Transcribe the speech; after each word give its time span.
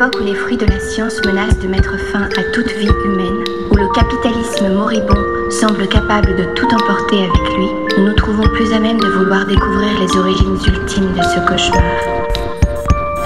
époque 0.00 0.18
où 0.18 0.24
les 0.24 0.34
fruits 0.34 0.56
de 0.56 0.64
la 0.64 0.80
science 0.80 1.20
menacent 1.26 1.58
de 1.58 1.68
mettre 1.68 1.94
fin 2.10 2.22
à 2.22 2.42
toute 2.54 2.72
vie 2.72 2.88
humaine, 3.04 3.44
où 3.70 3.74
le 3.74 3.86
capitalisme 3.92 4.72
moribond 4.72 5.50
semble 5.50 5.86
capable 5.88 6.36
de 6.36 6.44
tout 6.54 6.66
emporter 6.72 7.18
avec 7.18 7.54
lui, 7.54 7.66
nous 7.98 8.06
nous 8.06 8.14
trouvons 8.14 8.48
plus 8.54 8.72
à 8.72 8.80
même 8.80 8.98
de 8.98 9.06
vouloir 9.06 9.44
découvrir 9.44 10.00
les 10.00 10.16
origines 10.16 10.56
ultimes 10.66 11.12
de 11.12 11.22
ce 11.22 11.40
cauchemar. 11.46 11.82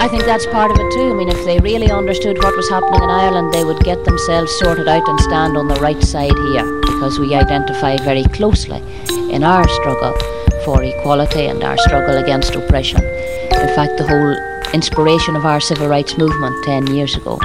I 0.01 0.09
think 0.09 0.25
that's 0.25 0.47
part 0.47 0.73
of 0.73 0.77
it 0.77 0.91
too. 0.93 1.11
I 1.11 1.15
mean, 1.15 1.29
if 1.29 1.45
they 1.45 1.61
really 1.61 1.93
understood 1.93 2.43
what 2.43 2.57
was 2.57 2.69
happening 2.69 3.05
in 3.05 3.09
Ireland, 3.09 3.55
they 3.55 3.63
would 3.63 3.79
get 3.85 4.05
themselves 4.05 4.51
sorted 4.59 4.89
out 4.89 5.09
and 5.09 5.21
stand 5.21 5.57
on 5.57 5.69
the 5.69 5.81
right 5.81 6.03
side 6.03 6.37
here 6.51 6.81
because 6.81 7.21
we 7.21 7.37
identify 7.37 7.97
very 7.99 8.25
closely 8.35 8.83
in 9.31 9.45
our 9.45 9.67
struggle 9.69 10.13
for 10.65 10.83
equality 10.83 11.47
and 11.47 11.63
our 11.63 11.79
struggle 11.79 12.17
against 12.17 12.57
oppression. 12.57 12.99
In 12.99 13.71
fact, 13.77 13.97
the 13.97 14.07
whole 14.09 14.54
inspiration 14.75 15.37
of 15.37 15.47
our 15.47 15.61
civil 15.61 15.87
rights 15.87 16.19
movement 16.19 16.65
10 16.65 16.89
years 16.89 17.15
ago 17.15 17.39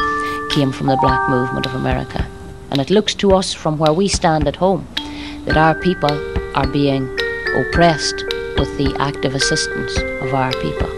came 0.49 0.71
from 0.71 0.87
the 0.87 0.97
black 0.97 1.29
movement 1.29 1.67
of 1.67 1.75
America. 1.75 2.27
And 2.71 2.81
it 2.81 2.89
looks 2.89 3.13
to 3.15 3.33
us 3.33 3.53
from 3.53 3.77
where 3.77 3.93
we 3.93 4.07
stand 4.07 4.47
at 4.47 4.55
home 4.55 4.87
that 5.45 5.55
our 5.55 5.75
people 5.75 6.09
are 6.57 6.65
being 6.65 7.05
oppressed 7.55 8.15
with 8.57 8.75
the 8.79 8.95
active 8.97 9.35
assistance 9.35 9.95
of 10.23 10.33
our 10.33 10.51
people. 10.53 10.89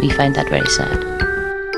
We 0.00 0.08
find 0.08 0.34
that 0.36 0.48
very 0.48 0.66
sad. 0.70 0.98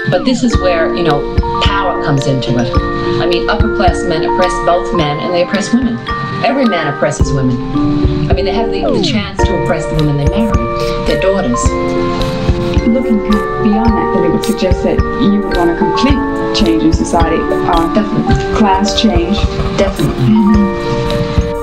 But 0.09 0.24
this 0.24 0.45
is 0.45 0.56
where, 0.59 0.95
you 0.95 1.02
know, 1.02 1.37
power 1.65 2.01
comes 2.04 2.29
into 2.29 2.56
it. 2.59 2.73
I 3.20 3.27
mean, 3.27 3.51
upper 3.51 3.74
class 3.74 4.04
men 4.04 4.23
oppress 4.23 4.52
both 4.65 4.96
men 4.96 5.18
and 5.18 5.34
they 5.34 5.43
oppress 5.43 5.74
women. 5.74 5.98
Every 6.45 6.65
man 6.65 6.95
oppresses 6.95 7.32
women. 7.32 7.56
I 8.30 8.34
mean, 8.34 8.45
they 8.45 8.54
have 8.54 8.70
the, 8.70 8.82
the 8.82 8.98
hmm. 8.98 9.02
chance 9.02 9.43
to 9.45 9.62
oppress 9.65 9.84
the 9.87 9.96
women 9.96 10.16
they 10.16 10.29
marry, 10.29 10.52
their 11.06 11.20
daughters. 11.20 12.32
Looking 12.87 13.19
beyond 13.63 13.91
that, 13.95 14.13
then 14.15 14.25
it 14.25 14.30
would 14.33 14.45
suggest 14.45 14.83
that 14.83 14.99
you 15.23 15.41
would 15.41 15.57
want 15.57 15.71
a 15.71 15.77
complete 15.79 16.19
change 16.57 16.83
in 16.83 16.93
society. 16.93 17.37
Uh, 17.39 17.95
Definitely. 17.95 18.35
class 18.57 19.01
change. 19.01 19.37
Definitely. 19.79 20.35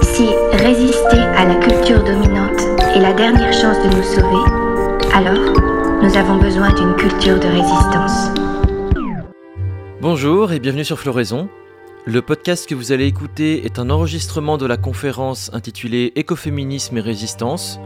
Si 0.02 0.30
résister 0.64 1.20
à 1.38 1.45
la 1.45 1.56
culture 1.56 2.03
dominante 2.03 2.61
est 2.95 3.00
la 3.02 3.14
dernière 3.14 3.52
chance 3.52 3.78
de 3.84 3.95
nous 3.95 4.03
sauver, 4.03 4.50
alors 5.14 5.53
nous 6.02 6.16
avons 6.17 6.38
besoin 6.38 6.73
d'une 6.73 6.95
culture 6.95 7.38
de 7.39 7.48
résistance. 7.48 8.31
Bonjour 10.02 10.54
et 10.54 10.59
bienvenue 10.59 10.86
sur 10.86 11.00
Floraison. 11.00 11.50
Le 12.06 12.22
podcast 12.22 12.67
que 12.67 12.76
vous 12.76 12.94
allez 12.94 13.06
écouter 13.06 13.66
est 13.66 13.78
un 13.78 13.89
enregistrement 13.89 14.58
de 14.58 14.66
la 14.66 14.78
conférence 14.78 15.52
intitulée 15.54 16.14
Écoféminisme 16.16 16.98
et 16.98 17.02
résistance, 17.02 17.78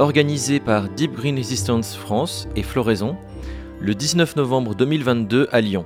organisée 0.00 0.60
par 0.60 0.88
Deep 0.88 1.12
Green 1.12 1.36
Resistance 1.36 1.94
France 1.94 2.48
et 2.56 2.62
Floraison, 2.62 3.16
le 3.80 3.94
19 3.94 4.36
novembre 4.36 4.74
2022 4.74 5.48
à 5.52 5.60
Lyon. 5.60 5.84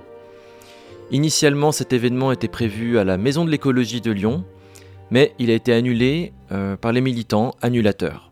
Initialement, 1.10 1.72
cet 1.72 1.92
événement 1.92 2.30
était 2.30 2.48
prévu 2.48 2.96
à 2.98 3.04
la 3.04 3.18
Maison 3.18 3.44
de 3.44 3.50
l'écologie 3.50 4.00
de 4.00 4.12
Lyon, 4.12 4.44
mais 5.10 5.34
il 5.40 5.50
a 5.50 5.54
été 5.54 5.72
annulé 5.72 6.32
euh, 6.52 6.76
par 6.76 6.92
les 6.92 7.00
militants 7.00 7.56
annulateurs. 7.60 8.30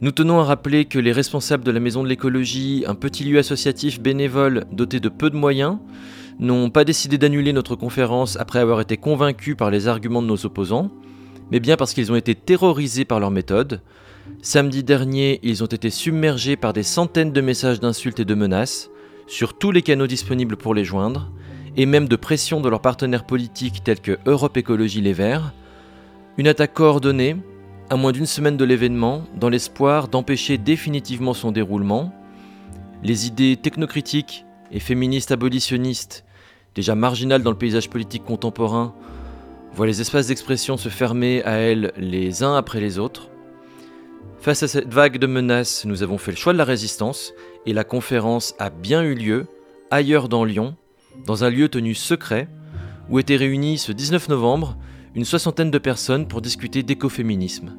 Nous 0.00 0.10
tenons 0.10 0.40
à 0.40 0.44
rappeler 0.44 0.86
que 0.86 0.98
les 0.98 1.12
responsables 1.12 1.64
de 1.64 1.70
la 1.70 1.78
Maison 1.78 2.02
de 2.02 2.08
l'écologie, 2.08 2.82
un 2.88 2.96
petit 2.96 3.22
lieu 3.22 3.38
associatif 3.38 4.00
bénévole 4.00 4.64
doté 4.72 4.98
de 4.98 5.08
peu 5.08 5.30
de 5.30 5.36
moyens, 5.36 5.78
n'ont 6.40 6.70
pas 6.70 6.84
décidé 6.84 7.18
d'annuler 7.18 7.52
notre 7.52 7.76
conférence 7.76 8.36
après 8.36 8.58
avoir 8.58 8.80
été 8.80 8.96
convaincus 8.96 9.56
par 9.56 9.70
les 9.70 9.86
arguments 9.86 10.22
de 10.22 10.26
nos 10.26 10.44
opposants, 10.44 10.90
mais 11.52 11.60
bien 11.60 11.76
parce 11.76 11.94
qu'ils 11.94 12.10
ont 12.10 12.16
été 12.16 12.34
terrorisés 12.34 13.04
par 13.04 13.20
leur 13.20 13.30
méthode. 13.30 13.80
Samedi 14.42 14.82
dernier, 14.82 15.40
ils 15.42 15.62
ont 15.62 15.66
été 15.66 15.90
submergés 15.90 16.56
par 16.56 16.72
des 16.72 16.82
centaines 16.82 17.32
de 17.32 17.40
messages 17.40 17.80
d'insultes 17.80 18.20
et 18.20 18.24
de 18.24 18.34
menaces, 18.34 18.90
sur 19.26 19.54
tous 19.54 19.70
les 19.70 19.82
canaux 19.82 20.06
disponibles 20.06 20.56
pour 20.56 20.74
les 20.74 20.84
joindre, 20.84 21.30
et 21.76 21.86
même 21.86 22.08
de 22.08 22.16
pression 22.16 22.60
de 22.60 22.68
leurs 22.68 22.80
partenaires 22.80 23.26
politiques 23.26 23.82
tels 23.84 24.00
que 24.00 24.18
Europe 24.26 24.56
Écologie 24.56 25.00
Les 25.00 25.12
Verts. 25.12 25.52
Une 26.38 26.48
attaque 26.48 26.74
coordonnée, 26.74 27.36
à 27.90 27.96
moins 27.96 28.12
d'une 28.12 28.26
semaine 28.26 28.56
de 28.56 28.64
l'événement, 28.64 29.24
dans 29.38 29.48
l'espoir 29.48 30.08
d'empêcher 30.08 30.56
définitivement 30.56 31.34
son 31.34 31.52
déroulement. 31.52 32.12
Les 33.02 33.26
idées 33.26 33.56
technocritiques 33.56 34.46
et 34.72 34.80
féministes 34.80 35.32
abolitionnistes, 35.32 36.24
déjà 36.74 36.94
marginales 36.94 37.42
dans 37.42 37.50
le 37.50 37.58
paysage 37.58 37.90
politique 37.90 38.24
contemporain, 38.24 38.94
voient 39.74 39.86
les 39.86 40.00
espaces 40.00 40.28
d'expression 40.28 40.76
se 40.76 40.88
fermer 40.88 41.42
à 41.44 41.52
elles 41.52 41.92
les 41.96 42.42
uns 42.42 42.56
après 42.56 42.80
les 42.80 42.98
autres. 42.98 43.28
Face 44.44 44.62
à 44.62 44.68
cette 44.68 44.92
vague 44.92 45.16
de 45.16 45.26
menaces, 45.26 45.86
nous 45.86 46.02
avons 46.02 46.18
fait 46.18 46.30
le 46.30 46.36
choix 46.36 46.52
de 46.52 46.58
la 46.58 46.64
résistance 46.64 47.32
et 47.64 47.72
la 47.72 47.82
conférence 47.82 48.54
a 48.58 48.68
bien 48.68 49.02
eu 49.02 49.14
lieu, 49.14 49.46
ailleurs 49.90 50.28
dans 50.28 50.44
Lyon, 50.44 50.76
dans 51.24 51.44
un 51.44 51.48
lieu 51.48 51.70
tenu 51.70 51.94
secret, 51.94 52.46
où 53.08 53.18
étaient 53.18 53.36
réunis 53.36 53.78
ce 53.78 53.90
19 53.90 54.28
novembre 54.28 54.76
une 55.14 55.24
soixantaine 55.24 55.70
de 55.70 55.78
personnes 55.78 56.28
pour 56.28 56.42
discuter 56.42 56.82
d'écoféminisme. 56.82 57.74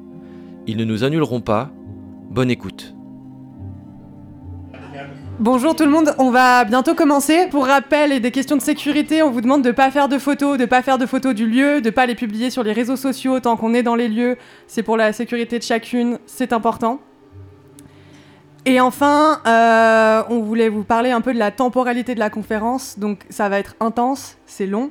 Ils 0.66 0.76
ne 0.76 0.84
nous 0.84 1.04
annuleront 1.04 1.40
pas. 1.40 1.70
Bonne 2.30 2.50
écoute. 2.50 2.95
Bonjour 5.38 5.76
tout 5.76 5.84
le 5.84 5.90
monde, 5.90 6.14
on 6.16 6.30
va 6.30 6.64
bientôt 6.64 6.94
commencer. 6.94 7.46
Pour 7.50 7.66
rappel 7.66 8.10
et 8.10 8.20
des 8.20 8.30
questions 8.30 8.56
de 8.56 8.62
sécurité, 8.62 9.22
on 9.22 9.30
vous 9.30 9.42
demande 9.42 9.60
de 9.60 9.68
ne 9.68 9.74
pas 9.74 9.90
faire 9.90 10.08
de 10.08 10.16
photos, 10.16 10.56
de 10.56 10.62
ne 10.62 10.66
pas 10.66 10.80
faire 10.80 10.96
de 10.96 11.04
photos 11.04 11.34
du 11.34 11.46
lieu, 11.46 11.82
de 11.82 11.86
ne 11.86 11.90
pas 11.90 12.06
les 12.06 12.14
publier 12.14 12.48
sur 12.48 12.62
les 12.62 12.72
réseaux 12.72 12.96
sociaux 12.96 13.38
tant 13.38 13.58
qu'on 13.58 13.74
est 13.74 13.82
dans 13.82 13.96
les 13.96 14.08
lieux. 14.08 14.38
C'est 14.66 14.82
pour 14.82 14.96
la 14.96 15.12
sécurité 15.12 15.58
de 15.58 15.62
chacune, 15.62 16.18
c'est 16.24 16.54
important. 16.54 17.00
Et 18.64 18.80
enfin, 18.80 19.42
euh, 19.46 20.22
on 20.30 20.40
voulait 20.40 20.70
vous 20.70 20.84
parler 20.84 21.10
un 21.10 21.20
peu 21.20 21.34
de 21.34 21.38
la 21.38 21.50
temporalité 21.50 22.14
de 22.14 22.20
la 22.20 22.30
conférence. 22.30 22.98
Donc 22.98 23.26
ça 23.28 23.50
va 23.50 23.58
être 23.58 23.76
intense, 23.78 24.38
c'est 24.46 24.66
long, 24.66 24.90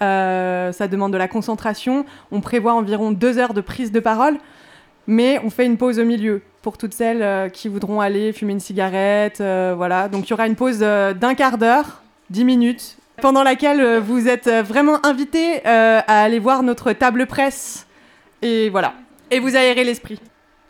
euh, 0.00 0.70
ça 0.70 0.86
demande 0.86 1.12
de 1.12 1.18
la 1.18 1.26
concentration. 1.26 2.06
On 2.30 2.40
prévoit 2.40 2.74
environ 2.74 3.10
deux 3.10 3.36
heures 3.36 3.52
de 3.52 3.60
prise 3.60 3.90
de 3.90 3.98
parole, 3.98 4.38
mais 5.08 5.40
on 5.42 5.50
fait 5.50 5.66
une 5.66 5.76
pause 5.76 5.98
au 5.98 6.04
milieu 6.04 6.40
pour 6.62 6.78
toutes 6.78 6.94
celles 6.94 7.22
euh, 7.22 7.48
qui 7.48 7.68
voudront 7.68 8.00
aller 8.00 8.32
fumer 8.32 8.52
une 8.52 8.60
cigarette. 8.60 9.40
euh, 9.40 9.74
voilà, 9.76 10.08
donc 10.08 10.26
il 10.26 10.30
y 10.30 10.32
aura 10.32 10.46
une 10.46 10.56
pause 10.56 10.78
euh, 10.80 11.12
d'un 11.12 11.34
quart 11.34 11.58
d'heure, 11.58 12.02
dix 12.30 12.44
minutes, 12.44 12.96
pendant 13.20 13.42
laquelle 13.42 13.80
euh, 13.80 14.00
vous 14.00 14.28
êtes 14.28 14.48
vraiment 14.48 15.04
invités 15.04 15.66
euh, 15.66 16.00
à 16.06 16.22
aller 16.22 16.38
voir 16.38 16.62
notre 16.62 16.92
table 16.92 17.26
presse. 17.26 17.86
Et 18.40 18.70
voilà, 18.70 18.94
et 19.30 19.40
vous 19.40 19.56
aérez 19.56 19.84
l'esprit. 19.84 20.20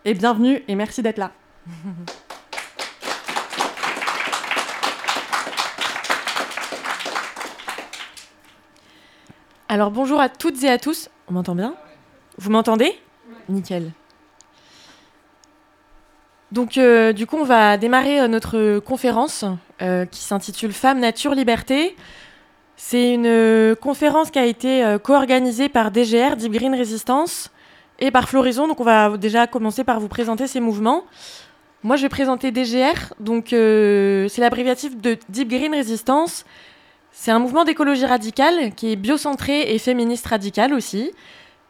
Et 0.04 0.14
bienvenue 0.14 0.62
et 0.66 0.74
merci 0.74 1.02
d'être 1.02 1.18
là. 1.18 1.30
Alors 9.68 9.90
bonjour 9.90 10.20
à 10.20 10.28
toutes 10.28 10.62
et 10.64 10.68
à 10.68 10.78
tous. 10.78 11.08
On 11.28 11.34
m'entend 11.34 11.54
bien? 11.54 11.74
Vous 12.36 12.50
m'entendez? 12.50 12.98
Nickel. 13.48 13.92
Donc 16.52 16.76
euh, 16.76 17.14
du 17.14 17.26
coup 17.26 17.38
on 17.38 17.44
va 17.44 17.78
démarrer 17.78 18.20
euh, 18.20 18.28
notre 18.28 18.78
conférence 18.80 19.46
euh, 19.80 20.04
qui 20.04 20.20
s'intitule 20.20 20.72
Femmes, 20.72 21.00
Nature, 21.00 21.34
Liberté. 21.34 21.96
C'est 22.76 23.14
une 23.14 23.76
conférence 23.76 24.30
qui 24.30 24.40
a 24.40 24.44
été 24.44 24.96
co-organisée 25.04 25.68
par 25.68 25.92
DGR, 25.92 26.36
Deep 26.36 26.52
Green 26.52 26.74
Resistance, 26.74 27.50
et 28.00 28.10
par 28.10 28.28
Floraison. 28.28 28.66
Donc 28.66 28.80
on 28.80 28.84
va 28.84 29.16
déjà 29.16 29.46
commencer 29.46 29.84
par 29.84 30.00
vous 30.00 30.08
présenter 30.08 30.48
ces 30.48 30.58
mouvements. 30.58 31.04
Moi 31.84 31.94
je 31.94 32.02
vais 32.02 32.08
présenter 32.08 32.50
DGR, 32.50 33.14
donc 33.20 33.48
c'est 33.50 34.38
l'abréviatif 34.38 35.00
de 35.00 35.16
Deep 35.28 35.48
Green 35.48 35.72
Resistance. 35.72 36.44
C'est 37.12 37.30
un 37.30 37.38
mouvement 37.38 37.64
d'écologie 37.64 38.06
radicale 38.06 38.74
qui 38.74 38.90
est 38.90 38.96
biocentré 38.96 39.72
et 39.74 39.78
féministe 39.78 40.26
radical 40.26 40.74
aussi, 40.74 41.12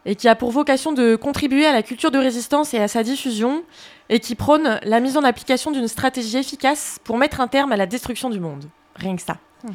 et 0.05 0.15
qui 0.15 0.27
a 0.27 0.35
pour 0.35 0.51
vocation 0.51 0.91
de 0.91 1.15
contribuer 1.15 1.65
à 1.65 1.73
la 1.73 1.83
culture 1.83 2.11
de 2.11 2.17
résistance 2.17 2.73
et 2.73 2.79
à 2.79 2.87
sa 2.87 3.03
diffusion, 3.03 3.63
et 4.09 4.19
qui 4.19 4.35
prône 4.35 4.79
la 4.83 4.99
mise 4.99 5.17
en 5.17 5.23
application 5.23 5.71
d'une 5.71 5.87
stratégie 5.87 6.37
efficace 6.37 6.99
pour 7.03 7.17
mettre 7.17 7.41
un 7.41 7.47
terme 7.47 7.71
à 7.71 7.77
la 7.77 7.85
destruction 7.85 8.29
du 8.29 8.39
monde. 8.39 8.65
Rien 8.95 9.15
que 9.15 9.21
ça. 9.21 9.37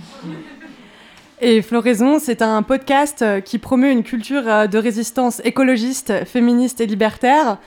Et 1.40 1.62
Floraison, 1.62 2.18
c'est 2.18 2.42
un 2.42 2.64
podcast 2.64 3.22
euh, 3.22 3.40
qui 3.40 3.58
promeut 3.58 3.92
une 3.92 4.02
culture 4.02 4.42
euh, 4.48 4.66
de 4.66 4.76
résistance 4.76 5.40
écologiste, 5.44 6.24
féministe 6.24 6.80
et 6.80 6.86
libertaire. 6.86 7.58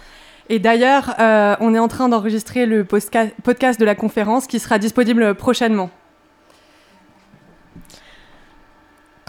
Et 0.50 0.60
d'ailleurs, 0.60 1.16
euh, 1.20 1.56
on 1.62 1.74
est 1.74 1.80
en 1.80 1.88
train 1.88 2.10
d'enregistrer 2.10 2.66
le 2.66 2.84
podcast 2.84 3.80
de 3.80 3.86
la 3.86 3.96
conférence 3.96 4.48
qui 4.48 4.60
sera 4.60 4.78
disponible 4.78 5.36
prochainement. 5.36 5.90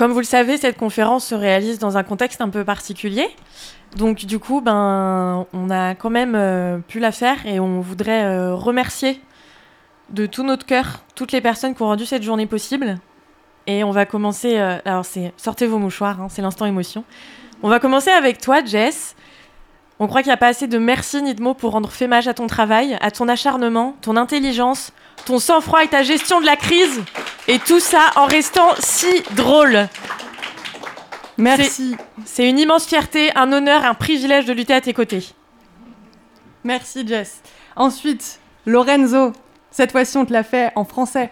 Comme 0.02 0.10
vous 0.10 0.18
le 0.18 0.24
savez, 0.24 0.56
cette 0.56 0.78
conférence 0.78 1.26
se 1.26 1.36
réalise 1.36 1.78
dans 1.78 1.96
un 1.96 2.02
contexte 2.02 2.40
un 2.40 2.48
peu 2.48 2.64
particulier. 2.64 3.28
Donc 3.94 4.26
du 4.26 4.40
coup, 4.40 4.60
ben, 4.60 5.46
on 5.52 5.70
a 5.70 5.94
quand 5.94 6.10
même 6.10 6.34
euh, 6.34 6.78
pu 6.78 6.98
la 6.98 7.12
faire 7.12 7.46
et 7.46 7.60
on 7.60 7.80
voudrait 7.80 8.24
euh, 8.24 8.52
remercier 8.52 9.20
de 10.10 10.26
tout 10.26 10.42
notre 10.42 10.66
cœur 10.66 11.04
toutes 11.14 11.30
les 11.30 11.40
personnes 11.40 11.76
qui 11.76 11.82
ont 11.82 11.86
rendu 11.86 12.04
cette 12.04 12.24
journée 12.24 12.46
possible. 12.46 12.98
Et 13.68 13.84
on 13.84 13.92
va 13.92 14.04
commencer. 14.04 14.58
euh, 14.58 14.80
alors 14.84 15.04
c'est 15.04 15.32
sortez 15.36 15.68
vos 15.68 15.78
mouchoirs, 15.78 16.20
hein, 16.20 16.26
c'est 16.28 16.42
l'instant 16.42 16.66
émotion. 16.66 17.04
On 17.62 17.68
va 17.68 17.78
commencer 17.78 18.10
avec 18.10 18.40
toi, 18.40 18.58
Jess. 18.64 19.14
On 20.00 20.08
croit 20.08 20.22
qu'il 20.22 20.30
n'y 20.30 20.34
a 20.34 20.36
pas 20.36 20.48
assez 20.48 20.66
de 20.66 20.78
merci 20.78 21.22
ni 21.22 21.32
de 21.32 21.40
mots 21.40 21.54
pour 21.54 21.70
rendre 21.70 21.92
fémage 21.92 22.26
à 22.26 22.34
ton 22.34 22.48
travail, 22.48 22.98
à 23.00 23.12
ton 23.12 23.28
acharnement, 23.28 23.94
ton 24.00 24.16
intelligence, 24.16 24.92
ton 25.26 25.38
sang-froid 25.38 25.84
et 25.84 25.86
ta 25.86 26.02
gestion 26.02 26.40
de 26.40 26.46
la 26.46 26.56
crise. 26.56 27.04
Et 27.52 27.58
tout 27.58 27.80
ça 27.80 28.12
en 28.16 28.24
restant 28.24 28.70
si 28.78 29.22
drôle. 29.36 29.86
Merci. 31.36 31.94
C'est 32.24 32.48
une 32.48 32.58
immense 32.58 32.86
fierté, 32.86 33.30
un 33.36 33.52
honneur, 33.52 33.84
un 33.84 33.92
privilège 33.92 34.46
de 34.46 34.54
lutter 34.54 34.72
à 34.72 34.80
tes 34.80 34.94
côtés. 34.94 35.22
Merci 36.64 37.06
Jess. 37.06 37.42
Ensuite, 37.76 38.40
Lorenzo. 38.64 39.32
Cette 39.70 39.92
fois-ci, 39.92 40.16
on 40.16 40.24
te 40.24 40.32
l'a 40.32 40.44
fait 40.44 40.72
en 40.76 40.86
français. 40.86 41.28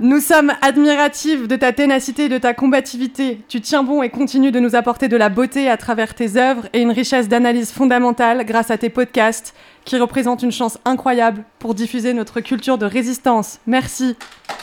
Nous 0.00 0.20
sommes 0.20 0.52
admiratifs 0.60 1.48
de 1.48 1.56
ta 1.56 1.72
ténacité 1.72 2.26
et 2.26 2.28
de 2.28 2.36
ta 2.36 2.52
combativité. 2.52 3.40
Tu 3.48 3.62
tiens 3.62 3.82
bon 3.82 4.02
et 4.02 4.10
continues 4.10 4.52
de 4.52 4.60
nous 4.60 4.76
apporter 4.76 5.08
de 5.08 5.16
la 5.16 5.30
beauté 5.30 5.70
à 5.70 5.78
travers 5.78 6.14
tes 6.14 6.36
œuvres 6.36 6.68
et 6.74 6.82
une 6.82 6.90
richesse 6.90 7.26
d'analyse 7.26 7.70
fondamentale 7.70 8.44
grâce 8.44 8.70
à 8.70 8.76
tes 8.76 8.90
podcasts 8.90 9.54
qui 9.84 9.98
représentent 9.98 10.42
une 10.42 10.52
chance 10.52 10.78
incroyable 10.84 11.44
pour 11.58 11.74
diffuser 11.74 12.12
notre 12.12 12.40
culture 12.40 12.78
de 12.78 12.86
résistance. 12.86 13.58
Merci. 13.66 14.16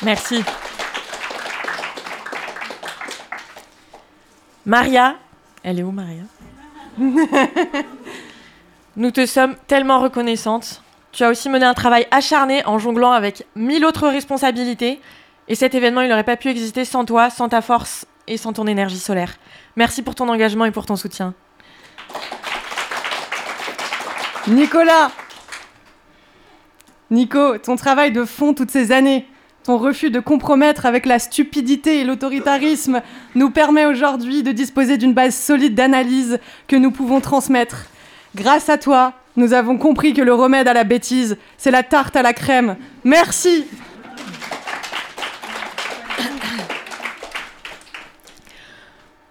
Merci. 0.03 0.43
Maria, 4.65 5.15
elle 5.63 5.79
est 5.79 5.83
où 5.83 5.91
Maria? 5.91 6.23
Nous 8.97 9.11
te 9.11 9.25
sommes 9.25 9.55
tellement 9.67 9.99
reconnaissantes. 9.99 10.81
Tu 11.11 11.23
as 11.23 11.29
aussi 11.29 11.49
mené 11.49 11.65
un 11.65 11.73
travail 11.73 12.05
acharné 12.11 12.65
en 12.65 12.77
jonglant 12.79 13.11
avec 13.11 13.45
mille 13.55 13.85
autres 13.85 14.07
responsabilités. 14.07 14.99
Et 15.47 15.55
cet 15.55 15.73
événement, 15.73 16.01
il 16.01 16.09
n'aurait 16.09 16.23
pas 16.23 16.35
pu 16.35 16.49
exister 16.49 16.83
sans 16.83 17.05
toi, 17.05 17.29
sans 17.29 17.49
ta 17.49 17.61
force 17.61 18.05
et 18.27 18.37
sans 18.37 18.53
ton 18.53 18.67
énergie 18.67 18.99
solaire. 18.99 19.37
Merci 19.75 20.01
pour 20.01 20.15
ton 20.15 20.27
engagement 20.27 20.65
et 20.65 20.71
pour 20.71 20.85
ton 20.85 20.95
soutien. 20.95 21.33
Nicolas 24.47 25.11
Nico, 27.11 27.57
ton 27.57 27.75
travail 27.75 28.13
de 28.13 28.23
fond 28.23 28.53
toutes 28.53 28.71
ces 28.71 28.94
années, 28.94 29.27
ton 29.65 29.77
refus 29.77 30.09
de 30.09 30.21
compromettre 30.21 30.85
avec 30.85 31.05
la 31.05 31.19
stupidité 31.19 31.99
et 31.99 32.03
l'autoritarisme 32.05 33.01
nous 33.35 33.49
permet 33.49 33.85
aujourd'hui 33.85 34.44
de 34.44 34.53
disposer 34.53 34.97
d'une 34.97 35.13
base 35.13 35.35
solide 35.35 35.75
d'analyse 35.75 36.39
que 36.69 36.77
nous 36.77 36.91
pouvons 36.91 37.19
transmettre. 37.19 37.88
Grâce 38.35 38.69
à 38.69 38.77
toi, 38.77 39.13
nous 39.35 39.53
avons 39.53 39.77
compris 39.77 40.13
que 40.13 40.21
le 40.21 40.33
remède 40.33 40.69
à 40.69 40.73
la 40.73 40.85
bêtise, 40.85 41.38
c'est 41.57 41.71
la 41.71 41.83
tarte 41.83 42.15
à 42.15 42.21
la 42.21 42.33
crème. 42.33 42.77
Merci 43.03 43.65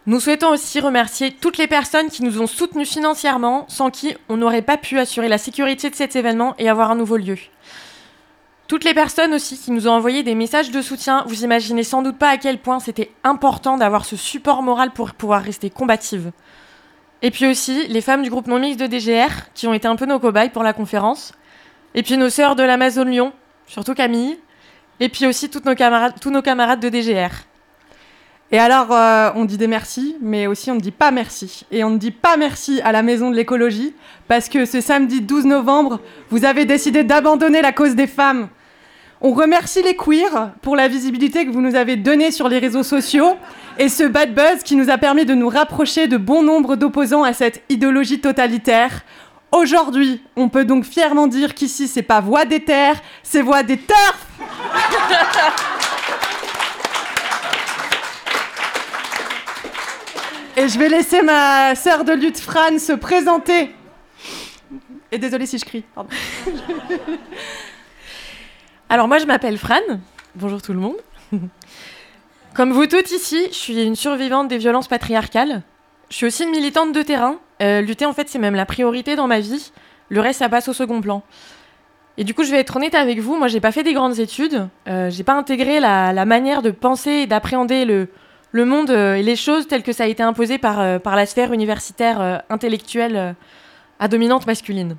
Nous 0.08 0.20
souhaitons 0.20 0.50
aussi 0.50 0.78
remercier 0.78 1.32
toutes 1.32 1.58
les 1.58 1.66
personnes 1.66 2.10
qui 2.10 2.22
nous 2.22 2.40
ont 2.40 2.46
soutenus 2.46 2.88
financièrement, 2.88 3.64
sans 3.66 3.90
qui 3.90 4.16
on 4.28 4.36
n'aurait 4.36 4.62
pas 4.62 4.76
pu 4.76 5.00
assurer 5.00 5.26
la 5.26 5.36
sécurité 5.36 5.90
de 5.90 5.96
cet 5.96 6.14
événement 6.14 6.54
et 6.60 6.68
avoir 6.68 6.92
un 6.92 6.94
nouveau 6.94 7.16
lieu. 7.16 7.36
Toutes 8.68 8.84
les 8.84 8.94
personnes 8.94 9.34
aussi 9.34 9.58
qui 9.58 9.72
nous 9.72 9.88
ont 9.88 9.92
envoyé 9.92 10.22
des 10.22 10.36
messages 10.36 10.70
de 10.70 10.80
soutien, 10.80 11.24
vous 11.26 11.42
imaginez 11.42 11.82
sans 11.82 12.02
doute 12.02 12.18
pas 12.18 12.28
à 12.28 12.36
quel 12.36 12.58
point 12.58 12.78
c'était 12.78 13.10
important 13.24 13.78
d'avoir 13.78 14.04
ce 14.04 14.14
support 14.14 14.62
moral 14.62 14.92
pour 14.92 15.12
pouvoir 15.12 15.42
rester 15.42 15.70
combative. 15.70 16.30
Et 17.22 17.32
puis 17.32 17.48
aussi 17.48 17.88
les 17.88 18.00
femmes 18.00 18.22
du 18.22 18.30
groupe 18.30 18.46
non 18.46 18.60
mixte 18.60 18.78
de 18.78 18.86
DGR, 18.86 19.52
qui 19.54 19.66
ont 19.66 19.74
été 19.74 19.88
un 19.88 19.96
peu 19.96 20.06
nos 20.06 20.20
cobayes 20.20 20.50
pour 20.50 20.62
la 20.62 20.72
conférence. 20.72 21.32
Et 21.96 22.04
puis 22.04 22.16
nos 22.16 22.30
sœurs 22.30 22.54
de 22.54 22.62
l'Amazon 22.62 23.06
Lyon, 23.06 23.32
surtout 23.66 23.94
Camille. 23.94 24.38
Et 25.00 25.08
puis 25.08 25.26
aussi 25.26 25.50
tous 25.50 25.62
nos 25.64 25.74
camarades 26.42 26.80
de 26.80 26.88
DGR. 26.88 27.32
Et 28.52 28.58
alors, 28.58 28.92
euh, 28.92 29.30
on 29.34 29.44
dit 29.44 29.58
des 29.58 29.66
merci, 29.66 30.16
mais 30.20 30.46
aussi 30.46 30.70
on 30.70 30.76
ne 30.76 30.80
dit 30.80 30.92
pas 30.92 31.10
merci. 31.10 31.66
Et 31.72 31.82
on 31.82 31.90
ne 31.90 31.98
dit 31.98 32.12
pas 32.12 32.36
merci 32.36 32.80
à 32.82 32.92
la 32.92 33.02
Maison 33.02 33.30
de 33.30 33.36
l'écologie, 33.36 33.92
parce 34.28 34.48
que 34.48 34.64
ce 34.64 34.80
samedi 34.80 35.20
12 35.20 35.46
novembre, 35.46 36.00
vous 36.30 36.44
avez 36.44 36.64
décidé 36.64 37.02
d'abandonner 37.02 37.60
la 37.60 37.72
cause 37.72 37.96
des 37.96 38.06
femmes. 38.06 38.48
On 39.20 39.32
remercie 39.32 39.82
les 39.82 39.96
queers 39.96 40.50
pour 40.62 40.76
la 40.76 40.86
visibilité 40.86 41.44
que 41.44 41.50
vous 41.50 41.60
nous 41.62 41.74
avez 41.74 41.96
donnée 41.96 42.30
sur 42.30 42.48
les 42.48 42.58
réseaux 42.58 42.82
sociaux 42.82 43.36
et 43.78 43.88
ce 43.88 44.04
bad 44.04 44.34
buzz 44.34 44.62
qui 44.62 44.76
nous 44.76 44.90
a 44.90 44.98
permis 44.98 45.24
de 45.24 45.34
nous 45.34 45.48
rapprocher 45.48 46.06
de 46.06 46.16
bon 46.16 46.42
nombre 46.42 46.76
d'opposants 46.76 47.24
à 47.24 47.32
cette 47.32 47.62
idéologie 47.68 48.20
totalitaire. 48.20 49.02
Aujourd'hui, 49.52 50.22
on 50.36 50.48
peut 50.48 50.64
donc 50.64 50.84
fièrement 50.84 51.26
dire 51.26 51.54
qu'ici, 51.54 51.88
c'est 51.88 52.02
pas 52.02 52.20
voix 52.20 52.44
des 52.44 52.60
terres, 52.60 53.00
c'est 53.22 53.42
voix 53.42 53.62
des 53.62 53.78
turfs 53.78 54.26
Et 60.58 60.68
je 60.68 60.78
vais 60.78 60.88
laisser 60.88 61.20
ma 61.20 61.74
sœur 61.74 62.02
de 62.02 62.12
lutte 62.12 62.40
Fran 62.40 62.78
se 62.78 62.94
présenter. 62.94 63.74
Et 65.12 65.18
désolé 65.18 65.44
si 65.44 65.58
je 65.58 65.66
crie. 65.66 65.84
Alors 68.88 69.06
moi 69.06 69.18
je 69.18 69.26
m'appelle 69.26 69.58
Fran. 69.58 69.82
Bonjour 70.34 70.62
tout 70.62 70.72
le 70.72 70.78
monde. 70.78 70.96
Comme 72.54 72.72
vous 72.72 72.86
toutes 72.86 73.10
ici, 73.10 73.48
je 73.50 73.54
suis 73.54 73.82
une 73.82 73.96
survivante 73.96 74.48
des 74.48 74.56
violences 74.56 74.88
patriarcales. 74.88 75.62
Je 76.08 76.16
suis 76.16 76.26
aussi 76.26 76.44
une 76.44 76.52
militante 76.52 76.92
de 76.92 77.02
terrain. 77.02 77.36
Euh, 77.60 77.82
lutter 77.82 78.06
en 78.06 78.14
fait 78.14 78.30
c'est 78.30 78.38
même 78.38 78.54
la 78.54 78.64
priorité 78.64 79.14
dans 79.14 79.26
ma 79.26 79.40
vie. 79.40 79.72
Le 80.08 80.22
reste 80.22 80.38
ça 80.38 80.48
passe 80.48 80.68
au 80.68 80.72
second 80.72 81.02
plan. 81.02 81.22
Et 82.16 82.24
du 82.24 82.32
coup 82.32 82.44
je 82.44 82.50
vais 82.50 82.60
être 82.60 82.76
honnête 82.76 82.94
avec 82.94 83.18
vous, 83.18 83.36
moi 83.36 83.48
j'ai 83.48 83.60
pas 83.60 83.72
fait 83.72 83.82
des 83.82 83.92
grandes 83.92 84.20
études. 84.20 84.68
Euh, 84.88 85.10
j'ai 85.10 85.22
pas 85.22 85.34
intégré 85.34 85.80
la 85.80 86.24
manière 86.24 86.62
de 86.62 86.70
penser 86.70 87.10
et 87.10 87.26
d'appréhender 87.26 87.84
le, 87.84 88.08
le 88.56 88.64
monde 88.64 88.90
euh, 88.90 89.14
et 89.14 89.22
les 89.22 89.36
choses 89.36 89.68
telles 89.68 89.82
que 89.82 89.92
ça 89.92 90.04
a 90.04 90.06
été 90.06 90.22
imposé 90.22 90.58
par, 90.58 90.80
euh, 90.80 90.98
par 90.98 91.14
la 91.14 91.26
sphère 91.26 91.52
universitaire 91.52 92.20
euh, 92.20 92.38
intellectuelle 92.50 93.36
à 94.00 94.08
dominante 94.08 94.46
masculine. 94.46 94.96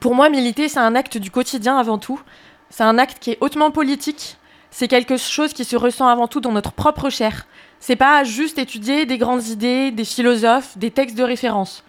Pour 0.00 0.14
moi, 0.14 0.28
militer, 0.28 0.68
c'est 0.68 0.80
un 0.80 0.94
acte 0.94 1.16
du 1.16 1.30
quotidien 1.30 1.78
avant 1.78 1.98
tout. 1.98 2.20
C'est 2.68 2.82
un 2.82 2.98
acte 2.98 3.18
qui 3.20 3.30
est 3.30 3.38
hautement 3.40 3.70
politique. 3.70 4.36
C'est 4.70 4.88
quelque 4.88 5.16
chose 5.16 5.52
qui 5.52 5.64
se 5.64 5.76
ressent 5.76 6.08
avant 6.08 6.26
tout 6.26 6.40
dans 6.40 6.50
notre 6.50 6.72
propre 6.72 7.08
chair. 7.08 7.46
C'est 7.78 7.96
pas 7.96 8.24
juste 8.24 8.58
étudier 8.58 9.06
des 9.06 9.18
grandes 9.18 9.46
idées, 9.46 9.92
des 9.92 10.04
philosophes, 10.04 10.76
des 10.76 10.90
textes 10.90 11.16
de 11.16 11.22
référence. 11.22 11.84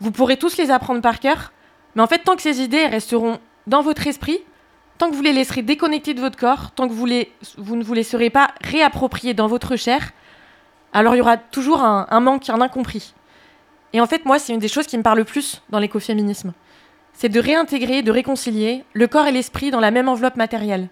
Vous 0.00 0.10
pourrez 0.10 0.38
tous 0.38 0.56
les 0.56 0.70
apprendre 0.70 1.02
par 1.02 1.20
cœur, 1.20 1.52
mais 1.94 2.02
en 2.02 2.06
fait, 2.06 2.20
tant 2.20 2.36
que 2.36 2.42
ces 2.42 2.62
idées 2.62 2.86
resteront 2.86 3.38
dans 3.66 3.82
votre 3.82 4.06
esprit, 4.06 4.40
tant 4.98 5.10
que 5.10 5.14
vous 5.14 5.22
les 5.22 5.32
laisserez 5.32 5.62
déconnecter 5.62 6.14
de 6.14 6.20
votre 6.20 6.38
corps, 6.38 6.70
tant 6.72 6.88
que 6.88 6.92
vous, 6.92 7.06
ne 7.06 7.84
vous 7.84 7.94
les 7.94 8.02
serez 8.02 8.30
pas 8.30 8.50
réappropriés 8.62 9.34
dans 9.34 9.46
votre 9.46 9.76
chair, 9.76 10.12
alors 10.92 11.14
il 11.14 11.18
y 11.18 11.20
aura 11.20 11.36
toujours 11.36 11.82
un, 11.82 12.20
manque, 12.20 12.48
un 12.48 12.60
incompris. 12.60 13.14
Et 13.92 14.00
en 14.00 14.06
fait, 14.06 14.24
moi, 14.24 14.38
c'est 14.38 14.52
une 14.52 14.58
des 14.58 14.68
choses 14.68 14.86
qui 14.86 14.96
me 14.96 15.02
parle 15.02 15.18
le 15.18 15.24
plus 15.24 15.62
dans 15.70 15.78
l'écoféminisme. 15.78 16.52
C'est 17.12 17.28
de 17.28 17.40
réintégrer, 17.40 18.02
de 18.02 18.10
réconcilier 18.10 18.84
le 18.92 19.06
corps 19.06 19.26
et 19.26 19.32
l'esprit 19.32 19.70
dans 19.70 19.80
la 19.80 19.90
même 19.90 20.08
enveloppe 20.08 20.36
matérielle. 20.36 20.88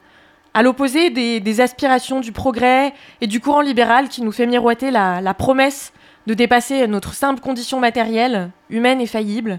À 0.55 0.63
l'opposé 0.63 1.11
des, 1.11 1.41
des, 1.41 1.61
aspirations 1.61 2.21
du 2.21 2.33
progrès 2.33 2.95
et 3.21 3.27
du 3.27 3.41
courant 3.41 3.61
libéral 3.61 4.09
qui 4.09 4.23
nous 4.23 4.31
fait 4.31 4.47
miroiter 4.47 4.91
la, 4.91 5.21
la 5.21 5.35
promesse 5.35 5.93
de 6.27 6.35
dépasser 6.35 6.87
notre 6.87 7.13
simple 7.13 7.41
condition 7.41 7.81
matérielle, 7.81 8.51
humaine 8.71 9.01
et 9.01 9.07
faillible, 9.07 9.59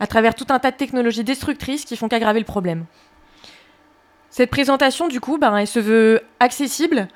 à 0.00 0.06
travers 0.06 0.34
tout 0.34 0.46
un 0.50 0.58
tas 0.58 0.70
de 0.70 0.76
technologies 0.76 1.24
destructrices 1.24 1.84
qui 1.84 1.96
font 1.96 2.08
qu'aggraver 2.08 2.40
le 2.40 2.44
problème. 2.44 2.84
Cette 4.36 4.50
présentation, 4.50 5.06
du 5.06 5.20
coup, 5.20 5.38
ben, 5.38 5.56
elle 5.56 5.68
se 5.68 5.78
veut 5.78 6.20
accessible. 6.40 7.06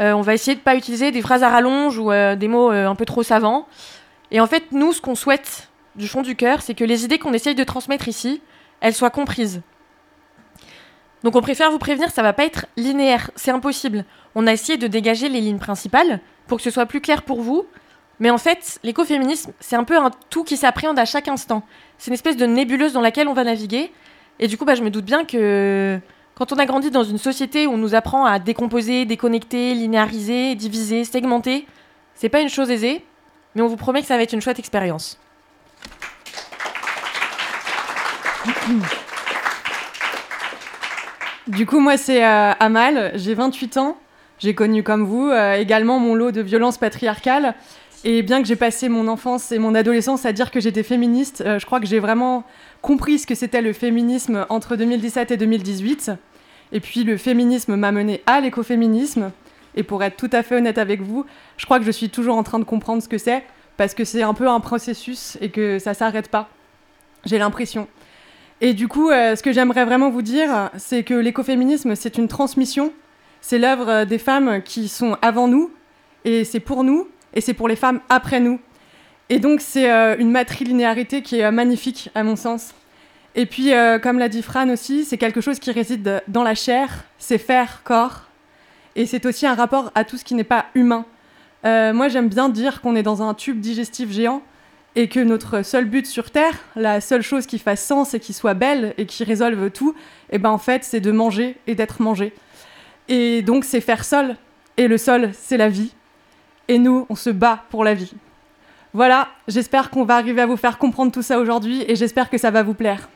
Euh, 0.00 0.12
on 0.12 0.22
va 0.22 0.34
essayer 0.34 0.56
de 0.56 0.58
ne 0.58 0.64
pas 0.64 0.74
utiliser 0.74 1.12
des 1.12 1.22
phrases 1.22 1.44
à 1.44 1.48
rallonge 1.48 1.96
ou 1.98 2.10
euh, 2.10 2.34
des 2.34 2.48
mots 2.48 2.72
euh, 2.72 2.88
un 2.88 2.96
peu 2.96 3.04
trop 3.04 3.22
savants. 3.22 3.68
Et 4.32 4.40
en 4.40 4.48
fait, 4.48 4.72
nous, 4.72 4.92
ce 4.92 5.00
qu'on 5.00 5.14
souhaite 5.14 5.68
du 5.94 6.08
fond 6.08 6.22
du 6.22 6.34
cœur, 6.34 6.62
c'est 6.62 6.74
que 6.74 6.82
les 6.82 7.04
idées 7.04 7.20
qu'on 7.20 7.32
essaye 7.32 7.54
de 7.54 7.62
transmettre 7.62 8.08
ici, 8.08 8.42
elles 8.80 8.92
soient 8.92 9.10
comprises. 9.10 9.62
Donc 11.22 11.36
on 11.36 11.42
préfère 11.42 11.70
vous 11.70 11.78
prévenir, 11.78 12.10
ça 12.10 12.22
va 12.22 12.32
pas 12.32 12.44
être 12.44 12.66
linéaire, 12.76 13.30
c'est 13.36 13.52
impossible. 13.52 14.04
On 14.34 14.48
a 14.48 14.52
essayé 14.52 14.76
de 14.76 14.88
dégager 14.88 15.28
les 15.28 15.40
lignes 15.40 15.60
principales 15.60 16.18
pour 16.48 16.56
que 16.56 16.64
ce 16.64 16.72
soit 16.72 16.86
plus 16.86 17.00
clair 17.00 17.22
pour 17.22 17.40
vous. 17.40 17.66
Mais 18.18 18.30
en 18.30 18.38
fait, 18.38 18.80
l'écoféminisme, 18.82 19.52
c'est 19.60 19.76
un 19.76 19.84
peu 19.84 19.96
un 19.96 20.10
tout 20.28 20.42
qui 20.42 20.56
s'appréhende 20.56 20.98
à 20.98 21.04
chaque 21.04 21.28
instant. 21.28 21.62
C'est 21.98 22.08
une 22.08 22.14
espèce 22.14 22.36
de 22.36 22.46
nébuleuse 22.46 22.94
dans 22.94 23.00
laquelle 23.00 23.28
on 23.28 23.32
va 23.32 23.44
naviguer. 23.44 23.92
Et 24.40 24.48
du 24.48 24.58
coup, 24.58 24.64
bah, 24.64 24.74
je 24.74 24.82
me 24.82 24.90
doute 24.90 25.04
bien 25.04 25.24
que 25.24 26.00
quand 26.34 26.52
on 26.52 26.56
a 26.56 26.66
grandi 26.66 26.90
dans 26.90 27.04
une 27.04 27.18
société 27.18 27.66
où 27.66 27.72
on 27.72 27.76
nous 27.76 27.94
apprend 27.94 28.24
à 28.24 28.38
décomposer, 28.38 29.04
déconnecter, 29.04 29.74
linéariser, 29.74 30.54
diviser, 30.54 31.04
segmenter, 31.04 31.66
c'est 32.14 32.28
pas 32.28 32.40
une 32.40 32.48
chose 32.48 32.70
aisée, 32.70 33.04
mais 33.54 33.62
on 33.62 33.68
vous 33.68 33.76
promet 33.76 34.00
que 34.00 34.06
ça 34.06 34.16
va 34.16 34.22
être 34.22 34.32
une 34.32 34.40
chouette 34.40 34.58
expérience. 34.58 35.18
Du 41.46 41.66
coup, 41.66 41.78
moi, 41.78 41.96
c'est 41.96 42.24
euh, 42.24 42.52
Amal, 42.58 43.12
j'ai 43.14 43.34
28 43.34 43.76
ans. 43.76 43.96
J'ai 44.38 44.54
connu, 44.54 44.82
comme 44.82 45.04
vous, 45.04 45.28
euh, 45.28 45.54
également 45.54 45.98
mon 45.98 46.14
lot 46.14 46.32
de 46.32 46.40
violences 46.40 46.78
patriarcales. 46.78 47.54
Et 48.06 48.20
bien 48.22 48.42
que 48.42 48.46
j'ai 48.46 48.56
passé 48.56 48.90
mon 48.90 49.08
enfance 49.08 49.50
et 49.50 49.58
mon 49.58 49.74
adolescence 49.74 50.26
à 50.26 50.32
dire 50.34 50.50
que 50.50 50.60
j'étais 50.60 50.82
féministe, 50.82 51.42
euh, 51.46 51.58
je 51.58 51.64
crois 51.64 51.80
que 51.80 51.86
j'ai 51.86 52.00
vraiment 52.00 52.44
compris 52.82 53.18
ce 53.18 53.26
que 53.26 53.34
c'était 53.34 53.62
le 53.62 53.72
féminisme 53.72 54.44
entre 54.50 54.76
2017 54.76 55.30
et 55.30 55.36
2018. 55.38 56.10
Et 56.72 56.80
puis 56.80 57.04
le 57.04 57.16
féminisme 57.16 57.76
m'a 57.76 57.92
mené 57.92 58.22
à 58.26 58.42
l'écoféminisme. 58.42 59.30
Et 59.74 59.82
pour 59.82 60.04
être 60.04 60.18
tout 60.18 60.28
à 60.32 60.42
fait 60.42 60.56
honnête 60.56 60.76
avec 60.76 61.00
vous, 61.00 61.24
je 61.56 61.64
crois 61.64 61.78
que 61.78 61.86
je 61.86 61.90
suis 61.90 62.10
toujours 62.10 62.36
en 62.36 62.42
train 62.42 62.58
de 62.58 62.64
comprendre 62.64 63.02
ce 63.02 63.08
que 63.08 63.16
c'est, 63.16 63.42
parce 63.78 63.94
que 63.94 64.04
c'est 64.04 64.22
un 64.22 64.34
peu 64.34 64.50
un 64.50 64.60
processus 64.60 65.38
et 65.40 65.48
que 65.48 65.78
ça 65.78 65.94
s'arrête 65.94 66.28
pas. 66.28 66.50
J'ai 67.24 67.38
l'impression. 67.38 67.88
Et 68.60 68.74
du 68.74 68.86
coup, 68.86 69.08
euh, 69.08 69.34
ce 69.34 69.42
que 69.42 69.50
j'aimerais 69.50 69.86
vraiment 69.86 70.10
vous 70.10 70.22
dire, 70.22 70.70
c'est 70.76 71.04
que 71.04 71.14
l'écoféminisme, 71.14 71.94
c'est 71.94 72.18
une 72.18 72.28
transmission. 72.28 72.92
C'est 73.40 73.58
l'œuvre 73.58 74.04
des 74.04 74.18
femmes 74.18 74.60
qui 74.62 74.88
sont 74.88 75.16
avant 75.22 75.48
nous, 75.48 75.70
et 76.24 76.44
c'est 76.44 76.60
pour 76.60 76.84
nous, 76.84 77.08
et 77.34 77.40
c'est 77.40 77.54
pour 77.54 77.68
les 77.68 77.76
femmes 77.76 78.00
après 78.08 78.40
nous. 78.40 78.60
Et 79.28 79.38
donc 79.38 79.60
c'est 79.60 79.90
euh, 79.90 80.16
une 80.18 80.30
matrilinéarité 80.30 81.22
qui 81.22 81.40
est 81.40 81.44
euh, 81.44 81.50
magnifique 81.50 82.10
à 82.14 82.22
mon 82.22 82.36
sens. 82.36 82.74
Et 83.36 83.46
puis, 83.46 83.72
euh, 83.72 83.98
comme 83.98 84.20
l'a 84.20 84.28
dit 84.28 84.42
Fran 84.42 84.68
aussi, 84.68 85.04
c'est 85.04 85.18
quelque 85.18 85.40
chose 85.40 85.58
qui 85.58 85.72
réside 85.72 86.22
dans 86.28 86.44
la 86.44 86.54
chair, 86.54 87.04
c'est 87.18 87.38
faire 87.38 87.82
corps, 87.82 88.22
et 88.94 89.06
c'est 89.06 89.26
aussi 89.26 89.44
un 89.44 89.54
rapport 89.54 89.90
à 89.96 90.04
tout 90.04 90.16
ce 90.16 90.24
qui 90.24 90.34
n'est 90.36 90.44
pas 90.44 90.66
humain. 90.76 91.04
moi 91.64 92.08
j'aime 92.08 92.28
bien 92.28 92.48
dire 92.48 92.80
qu'on 92.80 92.94
est 92.94 93.02
dans 93.02 93.22
un 93.22 93.34
tube 93.34 93.58
digestif 93.58 94.12
géant, 94.12 94.40
et 94.94 95.08
que 95.08 95.18
notre 95.18 95.62
seul 95.62 95.86
but 95.86 96.06
sur 96.06 96.30
Terre, 96.30 96.54
la 96.76 97.00
seule 97.00 97.22
chose 97.22 97.46
qui 97.46 97.58
fasse 97.58 97.84
sens 97.84 98.14
et 98.14 98.20
qui 98.20 98.32
soit 98.32 98.54
belle 98.54 98.94
et 98.98 99.06
qui 99.06 99.24
résolve 99.24 99.70
tout, 99.70 99.96
et 100.30 100.36
eh 100.36 100.38
ben 100.38 100.50
en 100.50 100.58
fait 100.58 100.84
c'est 100.84 101.00
de 101.00 101.10
manger 101.10 101.56
et 101.66 101.74
d'être 101.74 102.00
mangé. 102.00 102.32
Et 103.08 103.42
donc 103.42 103.64
c'est 103.64 103.80
faire 103.80 104.04
sol, 104.04 104.36
et 104.76 104.86
le 104.86 104.96
sol 104.96 105.30
c'est 105.32 105.56
la 105.56 105.68
vie, 105.68 105.92
et 106.68 106.78
nous 106.78 107.06
on 107.08 107.14
se 107.14 107.30
bat 107.30 107.64
pour 107.70 107.84
la 107.84 107.94
vie. 107.94 108.12
Voilà, 108.92 109.28
j'espère 109.48 109.90
qu'on 109.90 110.04
va 110.04 110.16
arriver 110.16 110.40
à 110.40 110.46
vous 110.46 110.56
faire 110.56 110.78
comprendre 110.78 111.10
tout 111.10 111.22
ça 111.22 111.38
aujourd'hui 111.38 111.84
et 111.88 111.96
j'espère 111.96 112.30
que 112.30 112.38
ça 112.38 112.50
va 112.50 112.62
vous 112.62 112.74
plaire. 112.74 113.08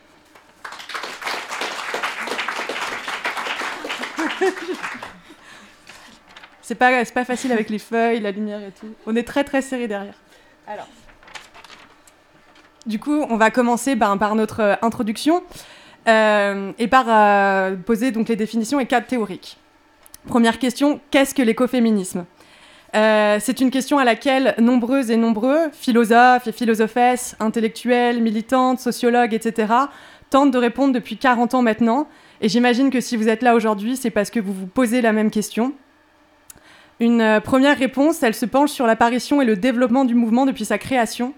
c'est 6.61 6.75
pas, 6.75 7.05
pas 7.05 7.25
facile 7.25 7.51
avec 7.51 7.69
les 7.69 7.79
feuilles, 7.79 8.19
la 8.19 8.31
lumière 8.31 8.61
et 8.61 8.71
tout. 8.71 8.93
On 9.05 9.15
est 9.15 9.23
très 9.23 9.43
très 9.43 9.61
serré 9.61 9.87
derrière. 9.87 10.15
Alors. 10.67 10.87
Du 12.85 12.99
coup, 12.99 13.25
on 13.29 13.37
va 13.37 13.51
commencer 13.51 13.95
ben, 13.95 14.17
par 14.17 14.35
notre 14.35 14.61
euh, 14.61 14.75
introduction 14.81 15.43
euh, 16.07 16.71
et 16.77 16.87
par 16.87 17.05
euh, 17.07 17.75
poser 17.75 18.11
donc 18.11 18.29
les 18.29 18.35
définitions 18.35 18.79
et 18.79 18.85
cadres 18.85 19.07
théoriques. 19.07 19.57
Première 20.27 20.59
question, 20.59 20.99
qu'est-ce 21.11 21.35
que 21.35 21.41
l'écoféminisme? 21.41 22.25
C'est 22.93 23.61
une 23.61 23.71
question 23.71 23.97
à 23.99 24.03
laquelle 24.03 24.55
nombreuses 24.57 25.11
et 25.11 25.17
nombreux 25.17 25.69
philosophes 25.71 26.47
et 26.47 26.51
philosophesses, 26.51 27.35
intellectuels, 27.39 28.21
militantes, 28.21 28.79
sociologues, 28.79 29.33
etc., 29.33 29.73
tentent 30.29 30.51
de 30.51 30.57
répondre 30.57 30.93
depuis 30.93 31.17
40 31.17 31.55
ans 31.55 31.61
maintenant. 31.61 32.07
Et 32.41 32.49
j'imagine 32.49 32.89
que 32.89 33.01
si 33.01 33.17
vous 33.17 33.29
êtes 33.29 33.41
là 33.41 33.55
aujourd'hui, 33.55 33.97
c'est 33.97 34.09
parce 34.09 34.29
que 34.29 34.39
vous 34.39 34.53
vous 34.53 34.67
posez 34.67 35.01
la 35.01 35.11
même 35.11 35.31
question. 35.31 35.73
Une 36.99 37.39
première 37.43 37.77
réponse, 37.77 38.21
elle 38.23 38.33
se 38.33 38.45
penche 38.45 38.71
sur 38.71 38.85
l'apparition 38.85 39.41
et 39.41 39.45
le 39.45 39.55
développement 39.55 40.05
du 40.05 40.15
mouvement 40.15 40.45
depuis 40.45 40.65
sa 40.65 40.77
création. 40.77 41.33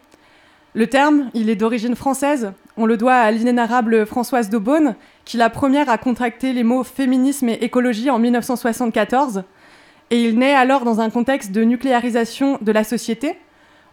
Le 0.73 0.87
terme, 0.87 1.29
il 1.33 1.49
est 1.49 1.55
d'origine 1.55 1.95
française. 1.95 2.53
On 2.77 2.85
le 2.85 2.97
doit 2.97 3.15
à 3.15 3.29
l'inénarrable 3.29 4.05
Françoise 4.05 4.49
d'Aubonne, 4.49 4.95
qui 5.25 5.37
la 5.37 5.49
première 5.49 5.89
a 5.89 5.97
contracté 5.97 6.53
les 6.53 6.63
mots 6.63 6.83
féminisme 6.83 7.49
et 7.49 7.63
écologie 7.63 8.09
en 8.09 8.19
1974. 8.19 9.43
Et 10.11 10.21
il 10.21 10.37
naît 10.37 10.53
alors 10.53 10.83
dans 10.83 10.99
un 10.99 11.09
contexte 11.09 11.53
de 11.53 11.63
nucléarisation 11.63 12.57
de 12.61 12.71
la 12.73 12.83
société. 12.83 13.37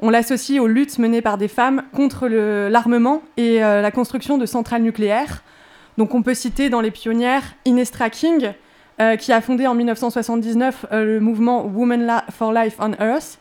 On 0.00 0.10
l'associe 0.10 0.60
aux 0.60 0.66
luttes 0.66 0.98
menées 0.98 1.22
par 1.22 1.38
des 1.38 1.46
femmes 1.46 1.84
contre 1.94 2.26
l'armement 2.26 3.22
et 3.36 3.62
euh, 3.62 3.80
la 3.80 3.92
construction 3.92 4.36
de 4.36 4.44
centrales 4.44 4.82
nucléaires. 4.82 5.44
Donc 5.96 6.14
on 6.14 6.22
peut 6.22 6.34
citer 6.34 6.70
dans 6.70 6.80
les 6.80 6.90
pionnières 6.90 7.54
Inestra 7.64 8.10
King, 8.10 8.52
euh, 9.00 9.14
qui 9.14 9.32
a 9.32 9.40
fondé 9.40 9.68
en 9.68 9.76
1979 9.76 10.86
euh, 10.90 11.04
le 11.04 11.20
mouvement 11.20 11.64
Women 11.64 12.22
for 12.30 12.52
Life 12.52 12.74
on 12.80 12.92
Earth, 13.00 13.38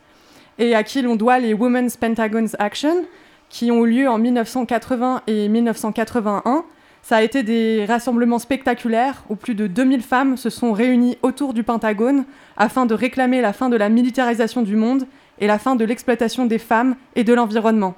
et 0.59 0.75
à 0.75 0.83
qui 0.83 1.01
l'on 1.01 1.15
doit 1.15 1.39
les 1.39 1.55
Women's 1.55 1.97
Pentagon's 1.97 2.55
Action, 2.59 3.05
qui 3.49 3.71
ont 3.71 3.85
eu 3.87 4.01
lieu 4.01 4.09
en 4.09 4.19
1980 4.19 5.23
et 5.25 5.49
1981. 5.49 6.63
Ça 7.07 7.15
a 7.15 7.21
été 7.21 7.41
des 7.41 7.85
rassemblements 7.85 8.37
spectaculaires 8.37 9.23
où 9.29 9.37
plus 9.37 9.55
de 9.55 9.65
2000 9.65 10.01
femmes 10.01 10.35
se 10.35 10.49
sont 10.49 10.73
réunies 10.73 11.17
autour 11.21 11.53
du 11.53 11.63
Pentagone 11.63 12.25
afin 12.57 12.85
de 12.85 12.93
réclamer 12.93 13.39
la 13.39 13.53
fin 13.53 13.69
de 13.69 13.77
la 13.77 13.87
militarisation 13.87 14.61
du 14.61 14.75
monde 14.75 15.07
et 15.39 15.47
la 15.47 15.57
fin 15.57 15.77
de 15.77 15.85
l'exploitation 15.85 16.45
des 16.45 16.57
femmes 16.57 16.97
et 17.15 17.23
de 17.23 17.33
l'environnement. 17.33 17.95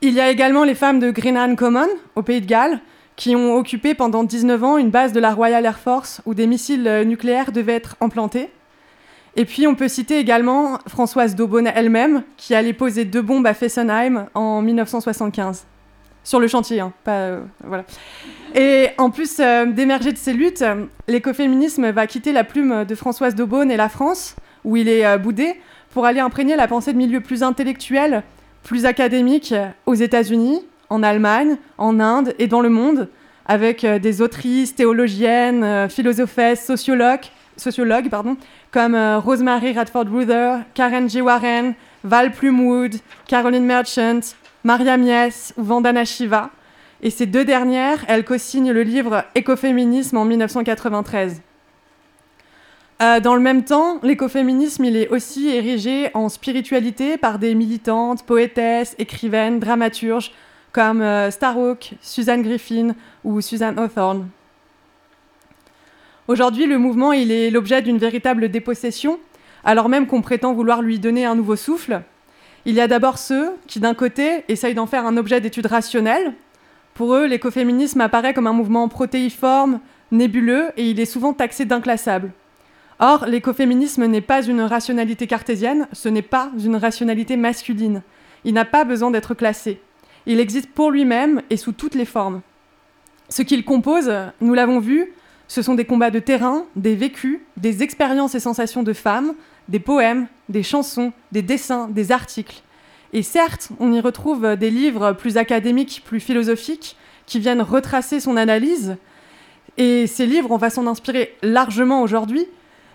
Il 0.00 0.14
y 0.14 0.20
a 0.20 0.30
également 0.30 0.64
les 0.64 0.74
femmes 0.74 0.98
de 0.98 1.10
Greenland 1.10 1.56
Common, 1.56 1.88
au 2.16 2.22
Pays 2.22 2.40
de 2.40 2.46
Galles, 2.46 2.80
qui 3.16 3.36
ont 3.36 3.54
occupé 3.54 3.92
pendant 3.92 4.24
19 4.24 4.64
ans 4.64 4.78
une 4.78 4.88
base 4.88 5.12
de 5.12 5.20
la 5.20 5.34
Royal 5.34 5.66
Air 5.66 5.78
Force 5.78 6.22
où 6.24 6.32
des 6.32 6.46
missiles 6.46 7.02
nucléaires 7.04 7.52
devaient 7.52 7.74
être 7.74 7.96
implantés. 8.00 8.48
Et 9.36 9.44
puis 9.44 9.66
on 9.66 9.74
peut 9.74 9.88
citer 9.88 10.18
également 10.18 10.78
Françoise 10.86 11.34
Daubonne 11.34 11.66
elle-même, 11.66 12.22
qui 12.38 12.54
allait 12.54 12.72
poser 12.72 13.04
deux 13.04 13.20
bombes 13.20 13.46
à 13.46 13.52
Fessenheim 13.52 14.28
en 14.32 14.62
1975. 14.62 15.66
Sur 16.24 16.40
le 16.40 16.48
chantier, 16.48 16.80
hein, 16.80 16.92
pas. 17.04 17.12
Euh, 17.12 17.40
voilà. 17.62 17.84
Et 18.54 18.88
en 18.98 19.10
plus 19.10 19.36
euh, 19.40 19.66
d'émerger 19.66 20.10
de 20.10 20.16
ces 20.16 20.32
luttes, 20.32 20.64
l'écoféminisme 21.06 21.90
va 21.90 22.06
quitter 22.06 22.32
la 22.32 22.44
plume 22.44 22.84
de 22.84 22.94
Françoise 22.94 23.34
Daubonne 23.34 23.70
et 23.70 23.76
la 23.76 23.88
France, 23.88 24.34
où 24.64 24.76
il 24.76 24.88
est 24.88 25.06
euh, 25.06 25.18
boudé, 25.18 25.60
pour 25.92 26.06
aller 26.06 26.20
imprégner 26.20 26.56
la 26.56 26.66
pensée 26.66 26.92
de 26.92 26.98
milieux 26.98 27.20
plus 27.20 27.42
intellectuels, 27.42 28.22
plus 28.62 28.86
académiques, 28.86 29.54
aux 29.84 29.94
États-Unis, 29.94 30.64
en 30.88 31.02
Allemagne, 31.02 31.58
en 31.78 32.00
Inde 32.00 32.34
et 32.38 32.46
dans 32.46 32.60
le 32.62 32.70
monde, 32.70 33.08
avec 33.46 33.84
des 33.84 34.22
autrices, 34.22 34.74
théologiennes, 34.74 35.88
philosophesses, 35.90 36.64
sociologues, 36.64 37.26
sociologues 37.56 38.08
comme 38.70 38.94
euh, 38.94 39.18
Rosemary 39.18 39.72
Radford-Ruther, 39.72 40.64
Karen 40.74 41.08
G. 41.08 41.20
Warren, 41.20 41.74
Val 42.02 42.32
Plumwood, 42.32 42.96
Caroline 43.26 43.64
Merchant, 43.64 44.20
Maria 44.64 44.96
Mies 44.96 45.52
ou 45.58 45.62
Vandana 45.62 46.04
Shiva. 46.04 46.50
Et 47.02 47.10
ces 47.10 47.26
deux 47.26 47.44
dernières, 47.44 48.02
elles 48.08 48.24
co-signent 48.24 48.72
le 48.72 48.82
livre 48.82 49.24
Écoféminisme 49.34 50.16
en 50.16 50.24
1993. 50.24 51.42
Euh, 53.02 53.20
dans 53.20 53.34
le 53.34 53.42
même 53.42 53.64
temps, 53.64 53.98
l'écoféminisme 54.02 54.84
est 54.84 55.08
aussi 55.08 55.48
érigé 55.48 56.10
en 56.14 56.30
spiritualité 56.30 57.18
par 57.18 57.38
des 57.38 57.54
militantes, 57.54 58.24
poétesses, 58.24 58.94
écrivaines, 58.98 59.60
dramaturges 59.60 60.32
comme 60.72 61.02
euh, 61.02 61.30
Starhawk, 61.30 61.92
Suzanne 62.00 62.42
Griffin 62.42 62.94
ou 63.22 63.40
Suzanne 63.42 63.78
Hawthorne. 63.78 64.28
Aujourd'hui, 66.26 66.64
le 66.66 66.78
mouvement 66.78 67.12
est 67.12 67.50
l'objet 67.50 67.82
d'une 67.82 67.98
véritable 67.98 68.48
dépossession, 68.48 69.20
alors 69.62 69.90
même 69.90 70.06
qu'on 70.06 70.22
prétend 70.22 70.54
vouloir 70.54 70.80
lui 70.80 70.98
donner 70.98 71.26
un 71.26 71.34
nouveau 71.34 71.56
souffle. 71.56 72.02
Il 72.66 72.74
y 72.74 72.80
a 72.80 72.88
d'abord 72.88 73.18
ceux 73.18 73.50
qui, 73.66 73.78
d'un 73.78 73.94
côté, 73.94 74.44
essayent 74.48 74.74
d'en 74.74 74.86
faire 74.86 75.06
un 75.06 75.16
objet 75.16 75.40
d'étude 75.40 75.66
rationnelle. 75.66 76.32
Pour 76.94 77.14
eux, 77.14 77.26
l'écoféminisme 77.26 78.00
apparaît 78.00 78.32
comme 78.32 78.46
un 78.46 78.52
mouvement 78.52 78.88
protéiforme, 78.88 79.80
nébuleux, 80.10 80.68
et 80.76 80.88
il 80.88 80.98
est 80.98 81.04
souvent 81.04 81.34
taxé 81.34 81.64
d'inclassable. 81.66 82.32
Or, 83.00 83.26
l'écoféminisme 83.26 84.06
n'est 84.06 84.20
pas 84.20 84.42
une 84.42 84.62
rationalité 84.62 85.26
cartésienne, 85.26 85.88
ce 85.92 86.08
n'est 86.08 86.22
pas 86.22 86.50
une 86.64 86.76
rationalité 86.76 87.36
masculine. 87.36 88.02
Il 88.44 88.54
n'a 88.54 88.64
pas 88.64 88.84
besoin 88.84 89.10
d'être 89.10 89.34
classé. 89.34 89.80
Il 90.26 90.40
existe 90.40 90.70
pour 90.70 90.90
lui-même 90.90 91.42
et 91.50 91.56
sous 91.56 91.72
toutes 91.72 91.94
les 91.94 92.04
formes. 92.04 92.40
Ce 93.28 93.42
qu'il 93.42 93.64
compose, 93.64 94.10
nous 94.40 94.54
l'avons 94.54 94.78
vu, 94.78 95.12
ce 95.48 95.60
sont 95.60 95.74
des 95.74 95.84
combats 95.84 96.10
de 96.10 96.18
terrain, 96.18 96.64
des 96.76 96.94
vécus, 96.94 97.40
des 97.56 97.82
expériences 97.82 98.34
et 98.34 98.40
sensations 98.40 98.82
de 98.82 98.92
femmes, 98.92 99.34
des 99.68 99.80
poèmes, 99.80 100.26
des 100.48 100.62
chansons, 100.62 101.12
des 101.32 101.42
dessins, 101.42 101.88
des 101.88 102.12
articles. 102.12 102.62
Et 103.12 103.22
certes, 103.22 103.70
on 103.78 103.92
y 103.92 104.00
retrouve 104.00 104.56
des 104.56 104.70
livres 104.70 105.12
plus 105.12 105.36
académiques, 105.36 106.02
plus 106.04 106.20
philosophiques, 106.20 106.96
qui 107.26 107.38
viennent 107.38 107.62
retracer 107.62 108.20
son 108.20 108.36
analyse. 108.36 108.96
Et 109.76 110.06
ces 110.06 110.26
livres, 110.26 110.50
on 110.50 110.56
va 110.56 110.70
s'en 110.70 110.86
inspirer 110.86 111.36
largement 111.42 112.02
aujourd'hui, 112.02 112.46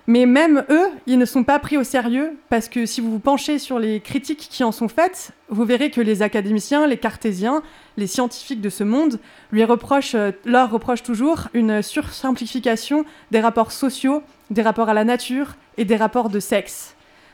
mais 0.07 0.25
même 0.25 0.65
eux, 0.71 0.87
ils 1.05 1.19
ne 1.19 1.25
sont 1.25 1.43
pas 1.43 1.59
pris 1.59 1.77
au 1.77 1.83
sérieux 1.83 2.31
parce 2.49 2.67
que 2.67 2.87
si 2.87 2.99
vous 2.99 3.11
vous 3.11 3.19
penchez 3.19 3.59
sur 3.59 3.77
les 3.77 3.99
critiques 3.99 4.47
qui 4.49 4.63
en 4.63 4.71
sont 4.71 4.87
faites, 4.87 5.33
vous 5.49 5.65
verrez 5.65 5.91
que 5.91 6.01
les 6.01 6.23
académiciens, 6.23 6.87
les 6.87 6.97
cartésiens, 6.97 7.61
les 7.95 8.07
scientifiques 8.07 8.59
de 8.59 8.69
ce 8.69 8.83
monde 8.83 9.19
lui 9.51 9.63
reprochent, 9.63 10.15
euh, 10.15 10.31
leur 10.45 10.71
reprochent 10.71 11.03
toujours 11.03 11.49
une 11.53 11.83
sursimplification 11.83 13.05
des 13.29 13.39
rapports 13.39 13.71
sociaux, 13.71 14.23
des 14.49 14.63
rapports 14.63 14.89
à 14.89 14.95
la 14.95 15.03
nature 15.03 15.55
et 15.79 15.85
des 15.85 15.95
rapports 15.95 16.29
de 16.29 16.39
sexe. 16.39 16.93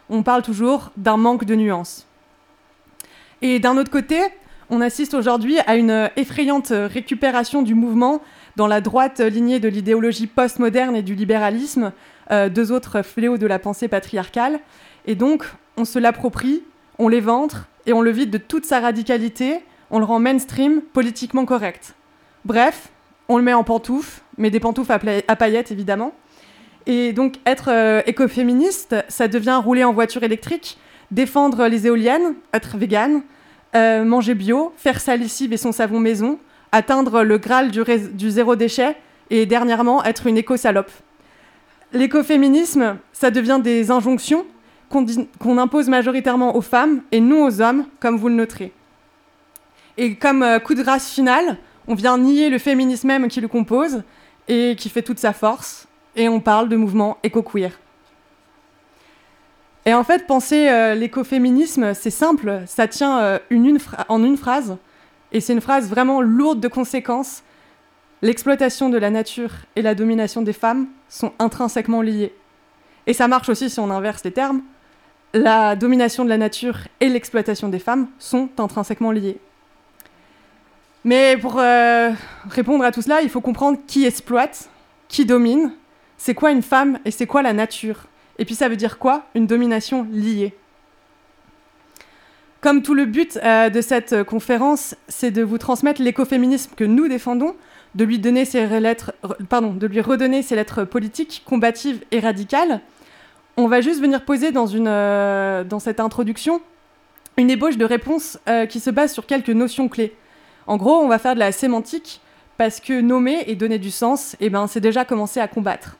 On 0.09 0.23
parle 0.23 0.43
toujours 0.43 0.91
d'un 0.95 1.17
manque 1.17 1.43
de 1.43 1.55
nuances. 1.55 2.07
Et 3.41 3.59
d'un 3.59 3.75
autre 3.75 3.91
côté, 3.91 4.19
on 4.69 4.79
assiste 4.79 5.13
aujourd'hui 5.13 5.57
à 5.67 5.75
une 5.75 6.09
effrayante 6.15 6.71
récupération 6.71 7.63
du 7.63 7.75
mouvement 7.75 8.21
dans 8.55 8.67
la 8.67 8.81
droite 8.81 9.19
lignée 9.19 9.59
de 9.59 9.67
l'idéologie 9.67 10.27
postmoderne 10.27 10.95
et 10.95 11.01
du 11.01 11.15
libéralisme, 11.15 11.91
euh, 12.31 12.47
deux 12.49 12.71
autres 12.71 13.01
fléaux 13.01 13.37
de 13.37 13.47
la 13.47 13.59
pensée 13.59 13.87
patriarcale. 13.87 14.59
Et 15.05 15.15
donc, 15.15 15.43
on 15.75 15.83
se 15.83 15.99
l'approprie, 15.99 16.63
on 16.99 17.07
l'éventre 17.07 17.67
et 17.85 17.93
on 17.93 18.01
le 18.01 18.11
vide 18.11 18.29
de 18.29 18.37
toute 18.37 18.65
sa 18.65 18.79
radicalité, 18.79 19.59
on 19.91 19.99
le 19.99 20.05
rend 20.05 20.19
mainstream, 20.19 20.81
politiquement 20.81 21.45
correct. 21.45 21.95
Bref, 22.45 22.89
on 23.27 23.37
le 23.37 23.43
met 23.43 23.53
en 23.53 23.63
pantoufles, 23.63 24.21
mais 24.37 24.49
des 24.49 24.59
pantoufles 24.59 24.91
à, 25.27 25.35
paillettes 25.35 25.71
évidemment. 25.71 26.13
Et 26.87 27.13
donc, 27.13 27.35
être 27.45 27.69
euh, 27.71 28.01
écoféministe, 28.05 28.95
ça 29.07 29.27
devient 29.27 29.59
rouler 29.63 29.83
en 29.83 29.93
voiture 29.93 30.23
électrique, 30.23 30.77
défendre 31.11 31.67
les 31.67 31.87
éoliennes, 31.87 32.35
être 32.53 32.77
vegan, 32.77 33.21
euh, 33.75 34.03
manger 34.03 34.35
bio, 34.35 34.73
faire 34.77 35.01
sa 35.01 35.15
et 35.15 35.57
son 35.57 35.71
savon 35.71 35.99
maison, 35.99 36.39
atteindre 36.71 37.23
le 37.23 37.37
graal 37.37 37.71
du, 37.71 37.81
du 38.13 38.29
zéro 38.29 38.55
déchet 38.55 38.95
et 39.29 39.45
dernièrement 39.45 40.03
être 40.03 40.27
une 40.27 40.37
éco-salope. 40.37 40.91
l'écoféminisme, 41.93 42.97
ça 43.13 43.31
devient 43.31 43.59
des 43.63 43.89
injonctions 43.91 44.45
qu'on 44.89 45.57
impose 45.57 45.89
majoritairement 45.89 46.55
aux 46.55 46.61
femmes 46.61 47.01
et 47.11 47.19
non 47.19 47.45
aux 47.45 47.61
hommes, 47.61 47.85
comme 47.99 48.17
vous 48.17 48.29
le 48.29 48.35
noterez. 48.35 48.71
Et 49.97 50.15
comme 50.15 50.43
euh, 50.43 50.59
coup 50.59 50.75
de 50.75 50.83
grâce 50.83 51.11
final, 51.11 51.57
on 51.87 51.95
vient 51.95 52.17
nier 52.17 52.49
le 52.49 52.59
féminisme 52.59 53.07
même 53.07 53.27
qui 53.27 53.41
le 53.41 53.47
compose 53.47 54.03
et 54.47 54.75
qui 54.77 54.89
fait 54.89 55.01
toute 55.01 55.19
sa 55.19 55.33
force, 55.33 55.87
et 56.15 56.29
on 56.29 56.39
parle 56.39 56.69
de 56.69 56.75
mouvement 56.75 57.17
éco-queer. 57.23 57.71
Et 59.85 59.93
en 59.93 60.03
fait, 60.03 60.25
penser 60.25 60.67
euh, 60.67 60.95
l'écoféminisme, 60.95 61.93
c'est 61.93 62.09
simple, 62.09 62.63
ça 62.65 62.87
tient 62.87 63.19
euh, 63.19 63.39
en 64.09 64.23
une 64.23 64.37
phrase, 64.37 64.77
et 65.31 65.41
c'est 65.41 65.53
une 65.53 65.61
phrase 65.61 65.89
vraiment 65.89 66.21
lourde 66.21 66.59
de 66.59 66.67
conséquences. 66.67 67.43
L'exploitation 68.21 68.89
de 68.89 68.97
la 68.97 69.11
nature 69.11 69.51
et 69.75 69.81
la 69.81 69.93
domination 69.93 70.41
des 70.41 70.53
femmes 70.53 70.87
sont 71.09 71.33
intrinsèquement 71.37 72.01
liées. 72.01 72.33
Et 73.05 73.13
ça 73.13 73.27
marche 73.27 73.49
aussi 73.49 73.69
si 73.69 73.79
on 73.79 73.91
inverse 73.91 74.23
les 74.23 74.31
termes. 74.31 74.61
La 75.33 75.75
domination 75.75 76.23
de 76.23 76.29
la 76.29 76.37
nature 76.37 76.79
et 77.01 77.09
l'exploitation 77.09 77.69
des 77.69 77.77
femmes 77.77 78.07
sont 78.17 78.49
intrinsèquement 78.57 79.11
liées. 79.11 79.37
Mais 81.03 81.37
pour 81.37 81.59
euh, 81.59 82.11
répondre 82.49 82.83
à 82.83 82.91
tout 82.91 83.03
cela, 83.03 83.21
il 83.21 83.29
faut 83.29 83.41
comprendre 83.41 83.77
qui 83.85 84.05
exploite, 84.05 84.69
qui 85.07 85.25
domine, 85.25 85.71
c'est 86.17 86.33
quoi 86.33 86.51
une 86.51 86.61
femme 86.61 86.99
et 87.05 87.11
c'est 87.11 87.27
quoi 87.27 87.41
la 87.41 87.53
nature? 87.53 88.07
Et 88.37 88.45
puis 88.45 88.55
ça 88.55 88.69
veut 88.69 88.75
dire 88.75 88.97
quoi? 88.97 89.25
Une 89.35 89.47
domination 89.47 90.07
liée. 90.11 90.53
Comme 92.61 92.81
tout 92.81 92.95
le 92.95 93.05
but 93.05 93.37
euh, 93.43 93.69
de 93.69 93.79
cette 93.79 94.23
conférence, 94.23 94.95
c'est 95.07 95.31
de 95.31 95.43
vous 95.43 95.57
transmettre 95.57 96.01
l'écoféminisme 96.01 96.71
que 96.75 96.83
nous 96.83 97.07
défendons, 97.07 97.55
de 97.93 98.03
lui, 98.03 98.19
donner 98.19 98.43
ses 98.43 98.65
lettres, 98.79 99.13
pardon, 99.49 99.71
de 99.73 99.87
lui 99.87 100.01
redonner 100.01 100.41
ses 100.41 100.55
lettres 100.55 100.83
politiques, 100.83 101.43
combatives 101.45 102.03
et 102.11 102.19
radicales. 102.19 102.81
On 103.55 103.67
va 103.67 103.81
juste 103.81 104.01
venir 104.01 104.25
poser 104.25 104.51
dans, 104.51 104.67
euh, 104.73 105.63
cette 105.79 105.99
introduction 105.99 106.61
une 107.37 107.49
ébauche 107.49 107.77
de 107.77 107.85
réponse 107.85 108.39
euh, 108.49 108.65
qui 108.65 108.79
se 108.79 108.89
base 108.89 109.13
sur 109.13 109.25
quelques 109.25 109.49
notions 109.49 109.87
clés. 109.87 110.15
En 110.67 110.77
gros, 110.77 110.95
on 110.95 111.07
va 111.07 111.19
faire 111.19 111.35
de 111.35 111.39
la 111.39 111.51
sémantique 111.51 112.19
parce 112.57 112.79
que 112.79 112.99
nommer 112.99 113.43
et 113.47 113.55
donner 113.55 113.77
du 113.77 113.91
sens, 113.91 114.35
eh 114.39 114.49
ben, 114.49 114.67
c'est 114.67 114.79
déjà 114.79 115.05
commencer 115.05 115.39
à 115.39 115.47
combattre. 115.47 115.97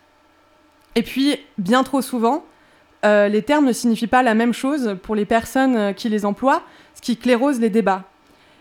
Et 0.96 1.04
puis, 1.04 1.38
bien 1.58 1.84
trop 1.84 2.02
souvent, 2.02 2.46
euh, 3.06 3.28
les 3.28 3.44
termes 3.44 3.66
ne 3.66 3.74
signifient 3.74 4.08
pas 4.08 4.24
la 4.24 4.34
même 4.34 4.54
chose 4.54 4.98
pour 5.04 5.16
les 5.16 5.26
personnes 5.26 5.76
euh, 5.76 5.94
qui 5.94 6.10
les 6.10 6.26
emploient, 6.26 6.64
ce 6.96 7.02
qui 7.02 7.18
clérose 7.18 7.60
les 7.60 7.70
débats. 7.70 8.04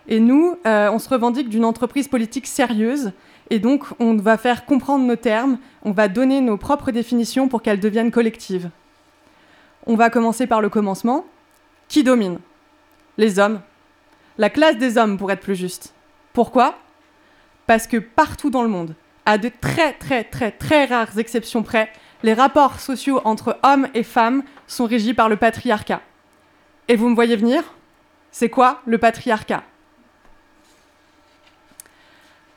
Et 0.07 0.19
nous, 0.19 0.57
euh, 0.67 0.89
on 0.91 0.99
se 0.99 1.09
revendique 1.09 1.49
d'une 1.49 1.65
entreprise 1.65 2.07
politique 2.07 2.45
sérieuse, 2.45 3.11
et 3.49 3.59
donc 3.59 3.85
on 3.99 4.15
va 4.17 4.37
faire 4.37 4.65
comprendre 4.65 5.05
nos 5.05 5.15
termes, 5.15 5.57
on 5.83 5.91
va 5.91 6.07
donner 6.07 6.41
nos 6.41 6.57
propres 6.57 6.91
définitions 6.91 7.47
pour 7.47 7.61
qu'elles 7.61 7.79
deviennent 7.79 8.11
collectives. 8.11 8.69
On 9.87 9.95
va 9.95 10.09
commencer 10.09 10.45
par 10.45 10.61
le 10.61 10.69
commencement. 10.69 11.25
Qui 11.87 12.03
domine? 12.03 12.39
Les 13.17 13.39
hommes. 13.39 13.61
La 14.37 14.49
classe 14.49 14.77
des 14.77 14.97
hommes, 14.97 15.17
pour 15.17 15.31
être 15.31 15.41
plus 15.41 15.55
juste. 15.55 15.93
Pourquoi? 16.33 16.75
Parce 17.67 17.87
que 17.87 17.97
partout 17.97 18.49
dans 18.49 18.63
le 18.63 18.69
monde, 18.69 18.95
à 19.25 19.37
de 19.37 19.49
très 19.61 19.93
très 19.93 20.23
très 20.23 20.51
très 20.51 20.85
rares 20.85 21.17
exceptions 21.17 21.63
près, 21.63 21.89
les 22.25 22.33
rapports 22.33 22.79
sociaux 22.79 23.21
entre 23.23 23.59
hommes 23.61 23.87
et 23.93 24.01
femmes 24.01 24.41
sont 24.65 24.85
régis 24.85 25.13
par 25.13 25.29
le 25.29 25.35
patriarcat. 25.35 26.01
Et 26.87 26.95
vous 26.95 27.07
me 27.07 27.13
voyez 27.13 27.35
venir? 27.35 27.61
C'est 28.31 28.49
quoi 28.49 28.81
le 28.87 28.97
patriarcat? 28.97 29.63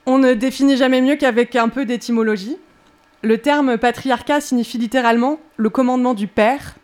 On 0.06 0.16
ne 0.16 0.32
définit 0.32 0.78
jamais 0.78 1.02
mieux 1.02 1.16
qu'avec 1.16 1.54
un 1.54 1.68
peu 1.68 1.84
d'étymologie. 1.84 2.56
Le 3.20 3.36
terme 3.36 3.76
patriarcat 3.76 4.40
signifie 4.40 4.78
littéralement 4.78 5.38
le 5.58 5.68
commandement 5.68 6.14
du 6.14 6.28
père 6.28 6.76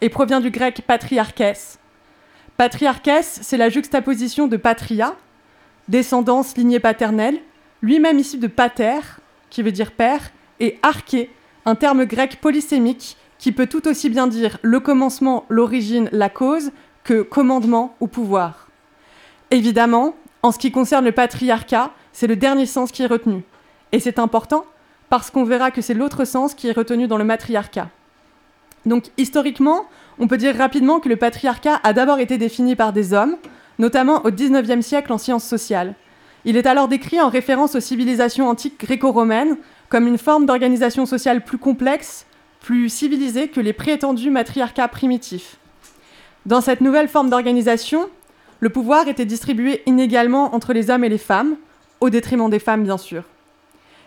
et 0.00 0.08
provient 0.08 0.40
du 0.40 0.50
grec 0.50 0.80
patriarchès. 0.86 1.78
Patriarchès, 2.56 3.40
c'est 3.42 3.58
la 3.58 3.68
juxtaposition 3.68 4.48
de 4.48 4.56
patria, 4.56 5.16
descendance 5.88 6.56
lignée 6.56 6.80
paternelle, 6.80 7.40
lui-même 7.82 8.18
issu 8.18 8.38
de 8.38 8.46
pater, 8.46 9.00
qui 9.50 9.62
veut 9.62 9.70
dire 9.70 9.92
père, 9.92 10.30
et 10.60 10.78
arché, 10.82 11.30
un 11.64 11.74
terme 11.74 12.04
grec 12.04 12.40
polysémique 12.40 13.16
qui 13.38 13.52
peut 13.52 13.66
tout 13.66 13.88
aussi 13.88 14.08
bien 14.08 14.26
dire 14.26 14.58
le 14.62 14.80
commencement, 14.80 15.44
l'origine, 15.48 16.08
la 16.12 16.28
cause, 16.28 16.70
que 17.04 17.22
commandement 17.22 17.96
ou 18.00 18.06
pouvoir. 18.06 18.68
Évidemment, 19.50 20.14
en 20.42 20.52
ce 20.52 20.58
qui 20.58 20.70
concerne 20.70 21.04
le 21.04 21.12
patriarcat, 21.12 21.90
c'est 22.12 22.26
le 22.26 22.36
dernier 22.36 22.66
sens 22.66 22.92
qui 22.92 23.02
est 23.02 23.06
retenu. 23.06 23.42
Et 23.92 24.00
c'est 24.00 24.18
important 24.18 24.64
parce 25.08 25.30
qu'on 25.30 25.44
verra 25.44 25.70
que 25.70 25.82
c'est 25.82 25.94
l'autre 25.94 26.24
sens 26.24 26.54
qui 26.54 26.68
est 26.68 26.72
retenu 26.72 27.06
dans 27.06 27.18
le 27.18 27.24
matriarcat. 27.24 27.88
Donc 28.86 29.06
historiquement, 29.18 29.84
on 30.18 30.26
peut 30.26 30.38
dire 30.38 30.56
rapidement 30.56 31.00
que 31.00 31.08
le 31.08 31.16
patriarcat 31.16 31.80
a 31.82 31.92
d'abord 31.92 32.18
été 32.18 32.38
défini 32.38 32.76
par 32.76 32.92
des 32.92 33.12
hommes, 33.12 33.36
notamment 33.78 34.24
au 34.24 34.30
XIXe 34.30 34.84
siècle 34.84 35.12
en 35.12 35.18
sciences 35.18 35.44
sociales. 35.44 35.94
Il 36.44 36.56
est 36.56 36.66
alors 36.66 36.88
décrit 36.88 37.20
en 37.20 37.28
référence 37.28 37.76
aux 37.76 37.80
civilisations 37.80 38.48
antiques 38.48 38.80
gréco-romaines, 38.80 39.56
comme 39.92 40.06
une 40.06 40.16
forme 40.16 40.46
d'organisation 40.46 41.04
sociale 41.04 41.44
plus 41.44 41.58
complexe, 41.58 42.24
plus 42.60 42.88
civilisée 42.88 43.48
que 43.48 43.60
les 43.60 43.74
prétendus 43.74 44.30
matriarcats 44.30 44.88
primitifs. 44.88 45.58
Dans 46.46 46.62
cette 46.62 46.80
nouvelle 46.80 47.08
forme 47.08 47.28
d'organisation, 47.28 48.08
le 48.60 48.70
pouvoir 48.70 49.06
était 49.06 49.26
distribué 49.26 49.82
inégalement 49.84 50.54
entre 50.54 50.72
les 50.72 50.88
hommes 50.88 51.04
et 51.04 51.10
les 51.10 51.18
femmes, 51.18 51.56
au 52.00 52.08
détriment 52.08 52.48
des 52.48 52.58
femmes 52.58 52.84
bien 52.84 52.96
sûr. 52.96 53.24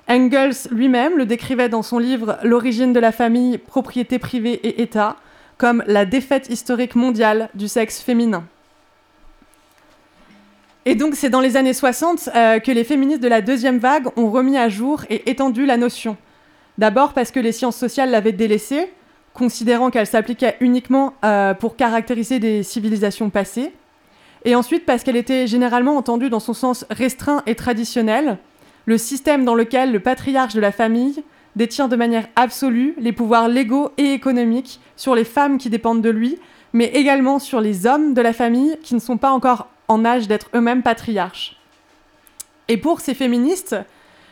Engels 0.09 0.55
lui-même 0.71 1.19
le 1.19 1.27
décrivait 1.27 1.69
dans 1.69 1.83
son 1.83 1.99
livre 1.99 2.39
L'origine 2.41 2.91
de 2.91 2.99
la 2.99 3.11
famille, 3.11 3.59
propriété 3.59 4.17
privée 4.17 4.53
et 4.53 4.81
État, 4.81 5.17
comme 5.59 5.83
la 5.85 6.05
défaite 6.05 6.49
historique 6.49 6.95
mondiale 6.95 7.49
du 7.53 7.67
sexe 7.67 8.01
féminin. 8.01 8.43
Et 10.87 10.93
donc 10.93 11.15
c'est 11.15 11.31
dans 11.31 11.41
les 11.41 11.57
années 11.57 11.73
60 11.73 12.29
euh, 12.35 12.59
que 12.59 12.71
les 12.71 12.83
féministes 12.83 13.21
de 13.21 13.27
la 13.27 13.41
deuxième 13.41 13.79
vague 13.79 14.07
ont 14.17 14.29
remis 14.29 14.55
à 14.55 14.69
jour 14.69 15.03
et 15.09 15.29
étendu 15.29 15.65
la 15.65 15.77
notion. 15.77 16.15
D'abord 16.77 17.13
parce 17.13 17.31
que 17.31 17.39
les 17.39 17.51
sciences 17.51 17.75
sociales 17.75 18.11
l'avaient 18.11 18.33
délaissée, 18.33 18.91
considérant 19.33 19.89
qu'elle 19.89 20.05
s'appliquait 20.05 20.57
uniquement 20.59 21.13
euh, 21.25 21.55
pour 21.55 21.75
caractériser 21.75 22.39
des 22.39 22.61
civilisations 22.61 23.31
passées. 23.31 23.73
Et 24.43 24.53
ensuite 24.53 24.85
parce 24.85 25.03
qu'elle 25.03 25.15
était 25.15 25.47
généralement 25.47 25.97
entendue 25.97 26.29
dans 26.29 26.39
son 26.39 26.53
sens 26.53 26.85
restreint 26.91 27.41
et 27.47 27.55
traditionnel, 27.55 28.37
le 28.85 28.99
système 28.99 29.43
dans 29.43 29.55
lequel 29.55 29.91
le 29.91 29.99
patriarche 29.99 30.53
de 30.53 30.61
la 30.61 30.71
famille 30.71 31.23
détient 31.55 31.87
de 31.87 31.95
manière 31.95 32.27
absolue 32.35 32.93
les 32.99 33.11
pouvoirs 33.11 33.47
légaux 33.47 33.91
et 33.97 34.13
économiques 34.13 34.79
sur 34.97 35.15
les 35.15 35.23
femmes 35.23 35.57
qui 35.57 35.71
dépendent 35.71 36.03
de 36.03 36.11
lui, 36.11 36.37
mais 36.73 36.91
également 36.93 37.39
sur 37.39 37.59
les 37.59 37.87
hommes 37.87 38.13
de 38.13 38.21
la 38.21 38.33
famille 38.33 38.77
qui 38.83 38.93
ne 38.93 38.99
sont 38.99 39.17
pas 39.17 39.31
encore 39.31 39.67
en 39.87 40.05
âge 40.05 40.27
d'être 40.27 40.49
eux-mêmes 40.55 40.83
patriarches. 40.83 41.57
Et 42.67 42.77
pour 42.77 43.01
ces 43.01 43.13
féministes, 43.13 43.75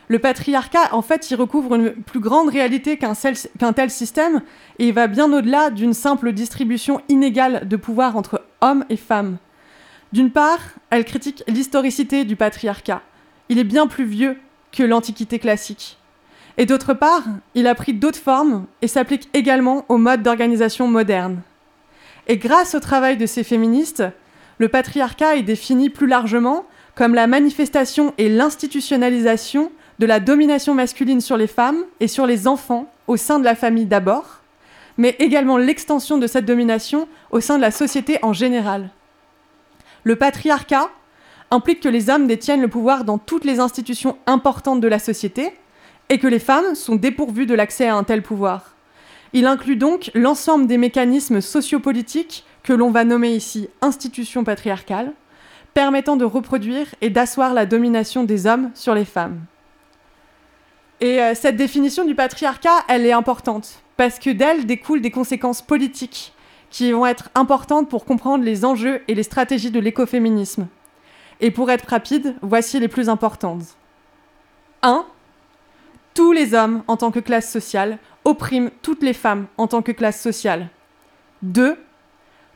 le 0.08 0.18
patriarcat, 0.18 0.92
en 0.92 1.02
fait, 1.02 1.30
il 1.30 1.36
recouvre 1.36 1.74
une 1.76 1.92
plus 1.92 2.20
grande 2.20 2.50
réalité 2.50 2.98
qu'un 2.98 3.72
tel 3.72 3.90
système, 3.90 4.42
et 4.78 4.88
il 4.88 4.94
va 4.94 5.06
bien 5.06 5.32
au-delà 5.32 5.70
d'une 5.70 5.94
simple 5.94 6.32
distribution 6.32 7.00
inégale 7.08 7.66
de 7.66 7.76
pouvoir 7.76 8.16
entre 8.16 8.42
hommes 8.60 8.84
et 8.90 8.96
femmes. 8.96 9.38
D'une 10.12 10.30
part, 10.30 10.60
elle 10.90 11.04
critique 11.04 11.42
l'historicité 11.48 12.24
du 12.24 12.36
patriarcat. 12.36 13.02
Il 13.48 13.58
est 13.58 13.64
bien 13.64 13.86
plus 13.86 14.04
vieux 14.04 14.38
que 14.72 14.82
l'Antiquité 14.82 15.38
classique. 15.38 15.98
Et 16.56 16.66
d'autre 16.66 16.94
part, 16.94 17.24
il 17.54 17.66
a 17.66 17.74
pris 17.74 17.94
d'autres 17.94 18.18
formes 18.18 18.66
et 18.82 18.88
s'applique 18.88 19.28
également 19.34 19.84
aux 19.88 19.98
modes 19.98 20.22
d'organisation 20.22 20.86
modernes. 20.86 21.40
Et 22.28 22.36
grâce 22.36 22.74
au 22.74 22.80
travail 22.80 23.16
de 23.16 23.26
ces 23.26 23.42
féministes, 23.42 24.04
le 24.58 24.68
patriarcat 24.68 25.36
est 25.36 25.42
défini 25.42 25.90
plus 25.90 26.06
largement 26.06 26.64
comme 26.94 27.14
la 27.14 27.26
manifestation 27.26 28.14
et 28.18 28.28
l'institutionnalisation 28.28 29.72
de 29.98 30.06
la 30.06 30.20
domination 30.20 30.74
masculine 30.74 31.20
sur 31.20 31.36
les 31.36 31.46
femmes 31.46 31.84
et 32.00 32.08
sur 32.08 32.26
les 32.26 32.46
enfants 32.46 32.90
au 33.06 33.16
sein 33.16 33.38
de 33.38 33.44
la 33.44 33.54
famille 33.54 33.86
d'abord, 33.86 34.40
mais 34.96 35.16
également 35.18 35.56
l'extension 35.56 36.18
de 36.18 36.26
cette 36.26 36.46
domination 36.46 37.08
au 37.30 37.40
sein 37.40 37.56
de 37.56 37.62
la 37.62 37.70
société 37.70 38.18
en 38.22 38.32
général. 38.32 38.90
Le 40.04 40.16
patriarcat 40.16 40.90
implique 41.50 41.80
que 41.80 41.88
les 41.88 42.10
hommes 42.10 42.26
détiennent 42.26 42.60
le 42.60 42.68
pouvoir 42.68 43.04
dans 43.04 43.18
toutes 43.18 43.44
les 43.44 43.60
institutions 43.60 44.16
importantes 44.26 44.80
de 44.80 44.88
la 44.88 44.98
société 44.98 45.52
et 46.08 46.18
que 46.18 46.26
les 46.26 46.38
femmes 46.38 46.74
sont 46.74 46.96
dépourvues 46.96 47.46
de 47.46 47.54
l'accès 47.54 47.88
à 47.88 47.96
un 47.96 48.04
tel 48.04 48.22
pouvoir. 48.22 48.74
Il 49.32 49.46
inclut 49.46 49.76
donc 49.76 50.10
l'ensemble 50.14 50.66
des 50.66 50.78
mécanismes 50.78 51.40
sociopolitiques 51.40 52.44
que 52.64 52.72
l'on 52.72 52.90
va 52.90 53.04
nommer 53.04 53.34
ici 53.34 53.68
institution 53.80 54.42
patriarcale, 54.42 55.12
permettant 55.74 56.16
de 56.16 56.24
reproduire 56.24 56.86
et 57.00 57.10
d'asseoir 57.10 57.54
la 57.54 57.66
domination 57.66 58.24
des 58.24 58.46
hommes 58.46 58.70
sur 58.74 58.94
les 58.94 59.04
femmes. 59.04 59.40
Et 61.00 61.20
euh, 61.20 61.34
cette 61.34 61.56
définition 61.56 62.04
du 62.04 62.14
patriarcat, 62.14 62.84
elle 62.88 63.06
est 63.06 63.12
importante, 63.12 63.82
parce 63.96 64.18
que 64.18 64.30
d'elle 64.30 64.66
découlent 64.66 65.02
des 65.02 65.10
conséquences 65.10 65.62
politiques 65.62 66.32
qui 66.70 66.90
vont 66.90 67.06
être 67.06 67.30
importantes 67.34 67.88
pour 67.88 68.04
comprendre 68.04 68.42
les 68.42 68.64
enjeux 68.64 69.02
et 69.06 69.14
les 69.14 69.22
stratégies 69.22 69.70
de 69.70 69.78
l'écoféminisme. 69.78 70.66
Et 71.40 71.50
pour 71.50 71.70
être 71.70 71.88
rapide, 71.88 72.34
voici 72.42 72.80
les 72.80 72.88
plus 72.88 73.08
importantes. 73.08 73.62
1. 74.82 75.04
Tous 76.14 76.32
les 76.32 76.54
hommes, 76.54 76.82
en 76.86 76.96
tant 76.96 77.10
que 77.10 77.20
classe 77.20 77.50
sociale, 77.50 77.98
opprime 78.24 78.70
toutes 78.82 79.02
les 79.02 79.12
femmes 79.12 79.46
en 79.58 79.66
tant 79.66 79.82
que 79.82 79.92
classe 79.92 80.20
sociale. 80.20 80.68
2. 81.42 81.76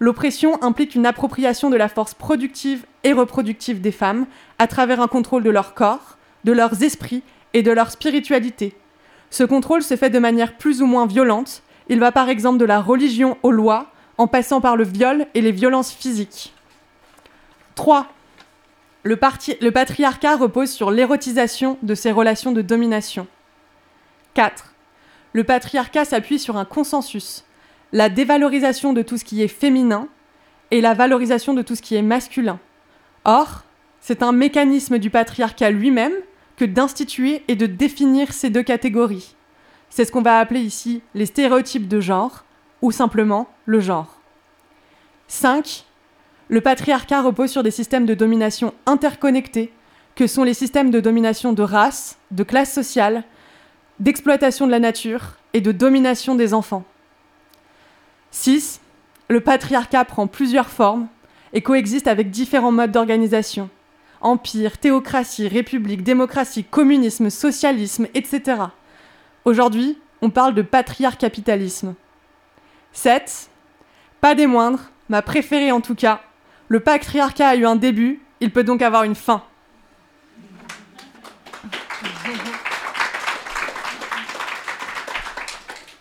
L'oppression 0.00 0.62
implique 0.62 0.94
une 0.94 1.06
appropriation 1.06 1.70
de 1.70 1.76
la 1.76 1.88
force 1.88 2.14
productive 2.14 2.86
et 3.04 3.12
reproductive 3.12 3.80
des 3.80 3.92
femmes 3.92 4.26
à 4.58 4.66
travers 4.66 5.00
un 5.00 5.08
contrôle 5.08 5.42
de 5.42 5.50
leur 5.50 5.74
corps, 5.74 6.18
de 6.44 6.52
leurs 6.52 6.82
esprits 6.82 7.22
et 7.54 7.62
de 7.62 7.72
leur 7.72 7.90
spiritualité. 7.90 8.76
Ce 9.30 9.44
contrôle 9.44 9.82
se 9.82 9.96
fait 9.96 10.10
de 10.10 10.18
manière 10.18 10.56
plus 10.56 10.82
ou 10.82 10.86
moins 10.86 11.06
violente. 11.06 11.62
Il 11.88 11.98
va 12.00 12.12
par 12.12 12.28
exemple 12.28 12.58
de 12.58 12.64
la 12.64 12.80
religion 12.80 13.36
aux 13.42 13.50
lois, 13.50 13.90
en 14.18 14.26
passant 14.26 14.60
par 14.60 14.76
le 14.76 14.84
viol 14.84 15.26
et 15.34 15.40
les 15.40 15.52
violences 15.52 15.92
physiques. 15.92 16.52
3. 17.76 18.08
Le, 19.04 19.16
patriarcat 19.70 20.36
repose 20.36 20.70
sur 20.70 20.90
l'érotisation 20.90 21.78
de 21.82 21.94
ses 21.94 22.10
relations 22.10 22.52
de 22.52 22.62
domination. 22.62 23.26
4. 24.34 24.74
Le 25.32 25.44
patriarcat 25.44 26.04
s'appuie 26.04 26.40
sur 26.40 26.56
un 26.56 26.64
consensus, 26.64 27.44
la 27.92 28.08
dévalorisation 28.08 28.92
de 28.92 29.02
tout 29.02 29.16
ce 29.16 29.24
qui 29.24 29.42
est 29.42 29.48
féminin 29.48 30.08
et 30.70 30.80
la 30.80 30.94
valorisation 30.94 31.54
de 31.54 31.62
tout 31.62 31.74
ce 31.74 31.82
qui 31.82 31.94
est 31.96 32.02
masculin. 32.02 32.58
Or, 33.24 33.64
c'est 34.00 34.22
un 34.22 34.32
mécanisme 34.32 34.98
du 34.98 35.10
patriarcat 35.10 35.70
lui-même 35.70 36.12
que 36.56 36.64
d'instituer 36.64 37.42
et 37.48 37.56
de 37.56 37.66
définir 37.66 38.32
ces 38.32 38.50
deux 38.50 38.62
catégories. 38.62 39.34
C'est 39.90 40.04
ce 40.04 40.12
qu'on 40.12 40.22
va 40.22 40.38
appeler 40.38 40.60
ici 40.60 41.02
les 41.14 41.26
stéréotypes 41.26 41.88
de 41.88 42.00
genre, 42.00 42.44
ou 42.82 42.92
simplement 42.92 43.48
le 43.64 43.80
genre. 43.80 44.20
5. 45.28 45.84
Le 46.48 46.60
patriarcat 46.60 47.22
repose 47.22 47.50
sur 47.50 47.62
des 47.62 47.70
systèmes 47.70 48.06
de 48.06 48.14
domination 48.14 48.74
interconnectés, 48.86 49.72
que 50.14 50.26
sont 50.26 50.42
les 50.42 50.54
systèmes 50.54 50.90
de 50.90 51.00
domination 51.00 51.52
de 51.52 51.62
race, 51.62 52.18
de 52.30 52.42
classe 52.42 52.72
sociale, 52.72 53.24
d'exploitation 54.00 54.66
de 54.66 54.72
la 54.72 54.80
nature 54.80 55.36
et 55.54 55.60
de 55.60 55.72
domination 55.72 56.34
des 56.34 56.54
enfants. 56.54 56.84
6. 58.30 58.80
Le 59.28 59.40
patriarcat 59.40 60.04
prend 60.04 60.26
plusieurs 60.26 60.68
formes 60.68 61.08
et 61.52 61.62
coexiste 61.62 62.08
avec 62.08 62.30
différents 62.30 62.72
modes 62.72 62.92
d'organisation. 62.92 63.68
Empire, 64.20 64.78
théocratie, 64.78 65.48
république, 65.48 66.02
démocratie, 66.02 66.64
communisme, 66.64 67.30
socialisme, 67.30 68.06
etc. 68.14 68.62
Aujourd'hui, 69.44 69.98
on 70.22 70.30
parle 70.30 70.54
de 70.54 70.62
patriarcapitalisme. 70.62 71.94
7. 72.92 73.50
Pas 74.20 74.34
des 74.34 74.46
moindres, 74.46 74.90
ma 75.08 75.22
préférée 75.22 75.70
en 75.70 75.80
tout 75.80 75.94
cas, 75.94 76.20
le 76.68 76.80
patriarcat 76.80 77.48
a 77.48 77.56
eu 77.56 77.64
un 77.64 77.76
début, 77.76 78.20
il 78.40 78.52
peut 78.52 78.64
donc 78.64 78.82
avoir 78.82 79.04
une 79.04 79.14
fin. 79.14 79.42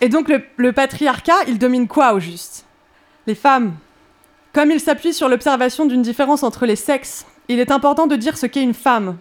Et 0.01 0.09
donc 0.09 0.29
le, 0.57 0.73
patriarcat, 0.73 1.43
il 1.47 1.57
domine 1.57 1.87
quoi 1.87 2.13
au 2.13 2.19
juste? 2.19 2.65
Les 3.25 3.35
femmes. 3.35 3.75
Comme 4.53 4.71
il 4.71 4.79
s'appuie 4.79 5.13
sur 5.13 5.27
l'observation 5.27 5.85
d'une 5.85 6.01
différence 6.01 6.43
entre 6.43 6.65
les 6.65 6.75
sexes, 6.75 7.25
il 7.47 7.59
est 7.59 7.71
important 7.71 8.07
de 8.07 8.15
dire 8.15 8.37
ce 8.37 8.45
qu'est 8.45 8.63
une 8.63 8.73
femme. 8.73 9.17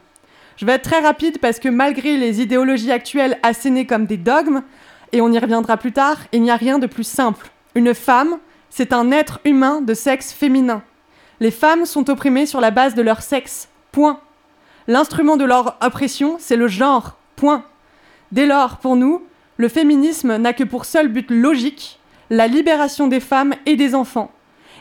Je 0.57 0.67
vais 0.67 0.73
être 0.73 0.89
très 0.89 1.01
rapide 1.01 1.39
parce 1.39 1.59
que 1.59 1.69
malgré 1.69 2.17
les 2.17 2.41
idéologies 2.41 2.93
actuelles 2.93 3.39
assénées 3.43 3.87
comme 3.87 4.07
des 4.07 4.17
dogmes, 4.17 4.62
et 5.12 5.21
on 5.21 5.33
y 5.33 5.39
reviendra 5.39 5.77
plus 5.77 5.93
tard, 5.93 6.19
il 6.33 6.43
n'y 6.43 6.51
a 6.51 6.57
rien 6.57 6.79
de 6.79 6.87
plus 6.87 7.05
simple. 7.05 7.51
Une 7.75 7.95
femme, 7.95 8.39
c'est 8.71 8.93
un 8.93 9.11
être 9.12 9.41
humain 9.45 9.81
de 9.81 9.95
sexe 9.95 10.33
féminin. 10.33 10.83
Les 11.41 11.51
femmes 11.51 11.87
sont 11.87 12.09
opprimées 12.11 12.47
sur 12.47 12.61
la 12.61 12.71
base 12.71 12.95
de 12.95 13.03
leur 13.03 13.23
sexe. 13.23 13.69
Point. 13.93 14.21
L'instrument 14.89 15.37
de 15.37 15.45
leur 15.45 15.77
oppression, 15.83 16.37
c'est 16.39 16.57
le 16.57 16.69
genre. 16.69 17.17
Point. 17.37 17.65
Dès 18.33 18.47
lors, 18.47 18.79
pour 18.79 18.97
nous, 18.97 19.23
le 19.57 19.69
féminisme 19.69 20.37
n'a 20.37 20.53
que 20.53 20.64
pour 20.64 20.85
seul 20.85 21.09
but 21.09 21.31
logique 21.31 21.99
la 22.31 22.47
libération 22.47 23.07
des 23.07 23.21
femmes 23.21 23.55
et 23.66 23.77
des 23.77 23.95
enfants, 23.95 24.31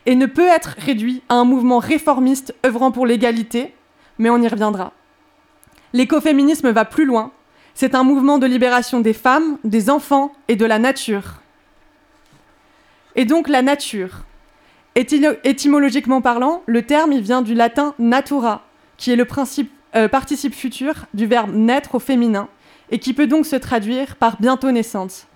et 0.06 0.16
ne 0.16 0.26
peut 0.26 0.48
être 0.48 0.76
réduit 0.78 1.22
à 1.30 1.36
un 1.36 1.46
mouvement 1.46 1.80
réformiste 1.80 2.56
œuvrant 2.66 2.92
pour 2.92 3.06
l'égalité, 3.06 3.74
mais 4.18 4.30
on 4.30 4.42
y 4.42 4.48
reviendra. 4.48 4.94
L'écoféminisme 5.94 6.72
va 6.72 6.86
plus 6.86 7.06
loin, 7.06 7.32
c'est 7.74 7.96
un 7.96 8.04
mouvement 8.04 8.38
de 8.38 8.48
libération 8.48 9.02
des 9.02 9.14
femmes, 9.14 9.58
des 9.64 9.90
enfants 9.90 10.32
et 10.48 10.56
de 10.56 10.66
la 10.66 10.80
nature. 10.80 11.42
Et 13.16 13.26
donc 13.26 13.48
la 13.48 13.62
nature. 13.62 14.26
étymologiquement 14.96 16.22
parlant, 16.22 16.64
le 16.66 16.84
terme 16.84 17.18
vient 17.20 17.42
du 17.42 17.54
latin 17.54 17.94
natura, 18.00 18.64
qui 18.98 19.12
est 19.12 19.16
le 19.16 19.28
euh, 19.96 20.08
participe 20.08 20.54
futur 20.54 21.06
du 21.14 21.26
verbe 21.26 21.54
naître 21.54 21.96
au 21.96 22.00
féminin, 22.00 22.50
et 22.92 23.00
qui 23.00 23.14
peut 23.14 23.28
donc 23.28 23.46
se 23.46 23.56
traduire 23.56 24.16
par 24.16 24.40
bientôt 24.40 24.72
naissante. 24.72 25.28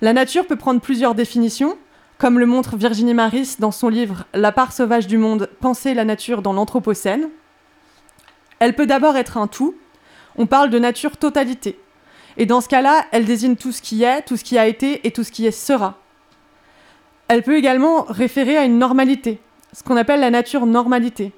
La 0.00 0.12
nature 0.12 0.46
peut 0.46 0.56
prendre 0.56 0.80
plusieurs 0.80 1.14
définitions, 1.14 1.78
comme 2.18 2.38
le 2.38 2.46
montre 2.46 2.76
Virginie 2.76 3.14
Maris 3.14 3.56
dans 3.58 3.70
son 3.70 3.88
livre 3.88 4.24
La 4.34 4.52
part 4.52 4.72
sauvage 4.72 5.06
du 5.06 5.18
monde, 5.18 5.48
penser 5.60 5.94
la 5.94 6.04
nature 6.04 6.42
dans 6.42 6.52
l'Anthropocène. 6.52 7.28
Elle 8.58 8.74
peut 8.74 8.86
d'abord 8.86 9.16
être 9.16 9.36
un 9.36 9.46
tout, 9.46 9.74
on 10.36 10.46
parle 10.46 10.70
de 10.70 10.78
nature 10.78 11.16
totalité. 11.16 11.78
Et 12.36 12.46
dans 12.46 12.60
ce 12.60 12.68
cas-là, 12.68 13.06
elle 13.12 13.24
désigne 13.24 13.56
tout 13.56 13.72
ce 13.72 13.82
qui 13.82 14.02
est, 14.02 14.22
tout 14.22 14.36
ce 14.36 14.44
qui 14.44 14.58
a 14.58 14.66
été 14.66 15.06
et 15.06 15.10
tout 15.10 15.22
ce 15.22 15.30
qui 15.30 15.50
sera. 15.52 15.98
Elle 17.28 17.42
peut 17.42 17.56
également 17.56 18.02
référer 18.02 18.56
à 18.56 18.64
une 18.64 18.78
normalité, 18.78 19.40
ce 19.72 19.82
qu'on 19.82 19.96
appelle 19.96 20.20
la 20.20 20.30
nature 20.30 20.66
normalité. 20.66 21.32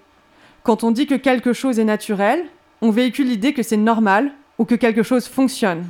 Quand 0.62 0.82
on 0.82 0.90
dit 0.90 1.06
que 1.06 1.14
quelque 1.14 1.52
chose 1.52 1.78
est 1.78 1.84
naturel, 1.84 2.44
on 2.82 2.90
véhicule 2.90 3.28
l'idée 3.28 3.52
que 3.52 3.62
c'est 3.62 3.76
normal, 3.76 4.32
ou 4.58 4.64
que 4.64 4.74
quelque 4.74 5.02
chose 5.02 5.26
fonctionne. 5.26 5.86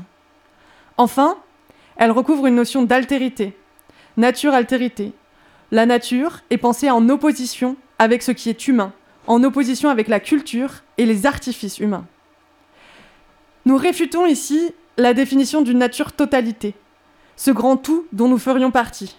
Enfin, 0.97 1.37
elle 1.97 2.11
recouvre 2.11 2.47
une 2.47 2.55
notion 2.55 2.83
d'altérité, 2.83 3.57
nature-altérité. 4.17 5.13
La 5.71 5.87
nature 5.87 6.41
est 6.51 6.59
pensée 6.59 6.91
en 6.91 7.09
opposition 7.09 7.77
avec 7.99 8.23
ce 8.23 8.33
qui 8.33 8.51
est 8.51 8.69
humain, 8.69 8.93
en 9.27 9.43
opposition 9.43 9.89
avec 9.89 10.09
la 10.09 10.21
culture 10.21 10.83
et 10.99 11.07
les 11.07 11.27
artifices 11.27 11.79
humains. 11.79 12.07
Nous 13.65 13.77
réfutons 13.77 14.27
ici 14.27 14.73
la 14.97 15.13
définition 15.13 15.63
d'une 15.63 15.79
nature 15.79 16.13
totalité, 16.13 16.75
ce 17.37 17.51
grand 17.51 17.77
tout 17.77 18.07
dont 18.13 18.29
nous 18.29 18.39
ferions 18.39 18.71
partie. 18.71 19.17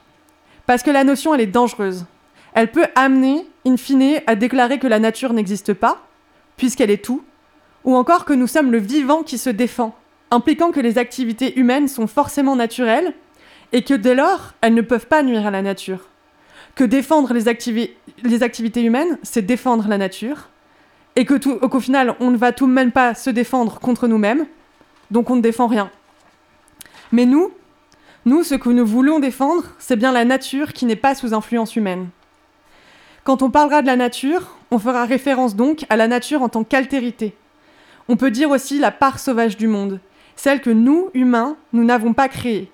Parce 0.66 0.84
que 0.84 0.92
la 0.92 1.04
notion, 1.04 1.34
elle 1.34 1.42
est 1.42 1.48
dangereuse. 1.48 2.06
Elle 2.54 2.72
peut 2.72 2.86
amener, 2.96 3.46
in 3.66 3.78
fine, 3.78 4.22
à 4.26 4.36
déclarer 4.36 4.80
que 4.80 4.88
la 4.88 5.00
nature 5.00 5.34
n'existe 5.34 5.74
pas, 5.74 6.08
puisqu'elle 6.56 6.90
est 6.90 7.04
tout, 7.04 7.24
ou 7.88 7.96
encore 7.96 8.26
que 8.26 8.34
nous 8.34 8.48
sommes 8.48 8.74
le 8.74 8.80
vivant 8.80 9.24
qui 9.24 9.38
se 9.38 9.50
défend, 9.50 9.96
impliquant 10.30 10.72
que 10.72 10.82
les 10.82 10.98
activités 10.98 11.58
humaines 11.58 11.88
sont 11.88 12.06
forcément 12.06 12.58
naturelles 12.58 13.14
et 13.72 13.82
que 13.82 13.94
dès 13.94 14.14
lors, 14.14 14.54
elles 14.60 14.74
ne 14.74 14.82
peuvent 14.82 15.08
pas 15.08 15.24
nuire 15.24 15.48
à 15.48 15.52
la 15.52 15.62
nature. 15.62 16.10
Que 16.76 16.84
défendre 16.84 17.34
les, 17.34 17.48
activités 17.48 18.82
humaines, 18.84 19.18
c'est 19.24 19.42
défendre 19.42 19.88
la 19.88 19.98
nature, 19.98 20.50
et 21.16 21.24
que 21.24 21.36
qu'au 21.36 21.80
final, 21.80 22.16
on 22.20 22.30
ne 22.30 22.38
va 22.38 22.52
tout 22.52 22.68
de 22.68 22.72
même 22.74 22.92
pas 22.92 23.16
se 23.16 23.30
défendre 23.30 23.80
contre 23.80 24.08
nous-mêmes, 24.08 24.46
donc 25.10 25.30
on 25.30 25.38
ne 25.38 25.42
défend 25.42 25.68
rien. 25.68 25.90
Mais 27.14 27.26
nous, 27.26 27.52
nous, 28.26 28.44
ce 28.44 28.56
que 28.56 28.70
nous 28.70 28.86
voulons 28.86 29.20
défendre, 29.20 29.64
c'est 29.80 29.96
bien 29.96 30.12
la 30.12 30.26
nature 30.26 30.74
qui 30.74 30.86
n'est 30.86 30.98
pas 30.98 31.16
sous 31.16 31.34
influence 31.34 31.78
humaine. 31.78 32.10
Quand 33.24 33.42
on 33.42 33.50
parlera 33.50 33.82
de 33.82 33.88
la 33.88 33.96
nature, 33.96 34.58
on 34.72 34.78
fera 34.78 35.06
référence 35.06 35.56
donc 35.56 35.86
à 35.90 35.96
la 35.96 36.10
nature 36.10 36.42
en 36.42 36.50
tant 36.50 36.66
qu'altérité, 36.66 37.34
on 38.08 38.16
peut 38.16 38.32
dire 38.32 38.50
aussi 38.50 38.80
la 38.80 38.92
part 38.92 39.20
sauvage 39.20 39.58
du 39.58 39.68
monde, 39.68 40.00
celle 40.36 40.62
que 40.62 40.70
nous, 40.70 41.10
humains, 41.14 41.58
nous 41.74 41.84
n'avons 41.84 42.14
pas 42.14 42.30
créée. 42.30 42.72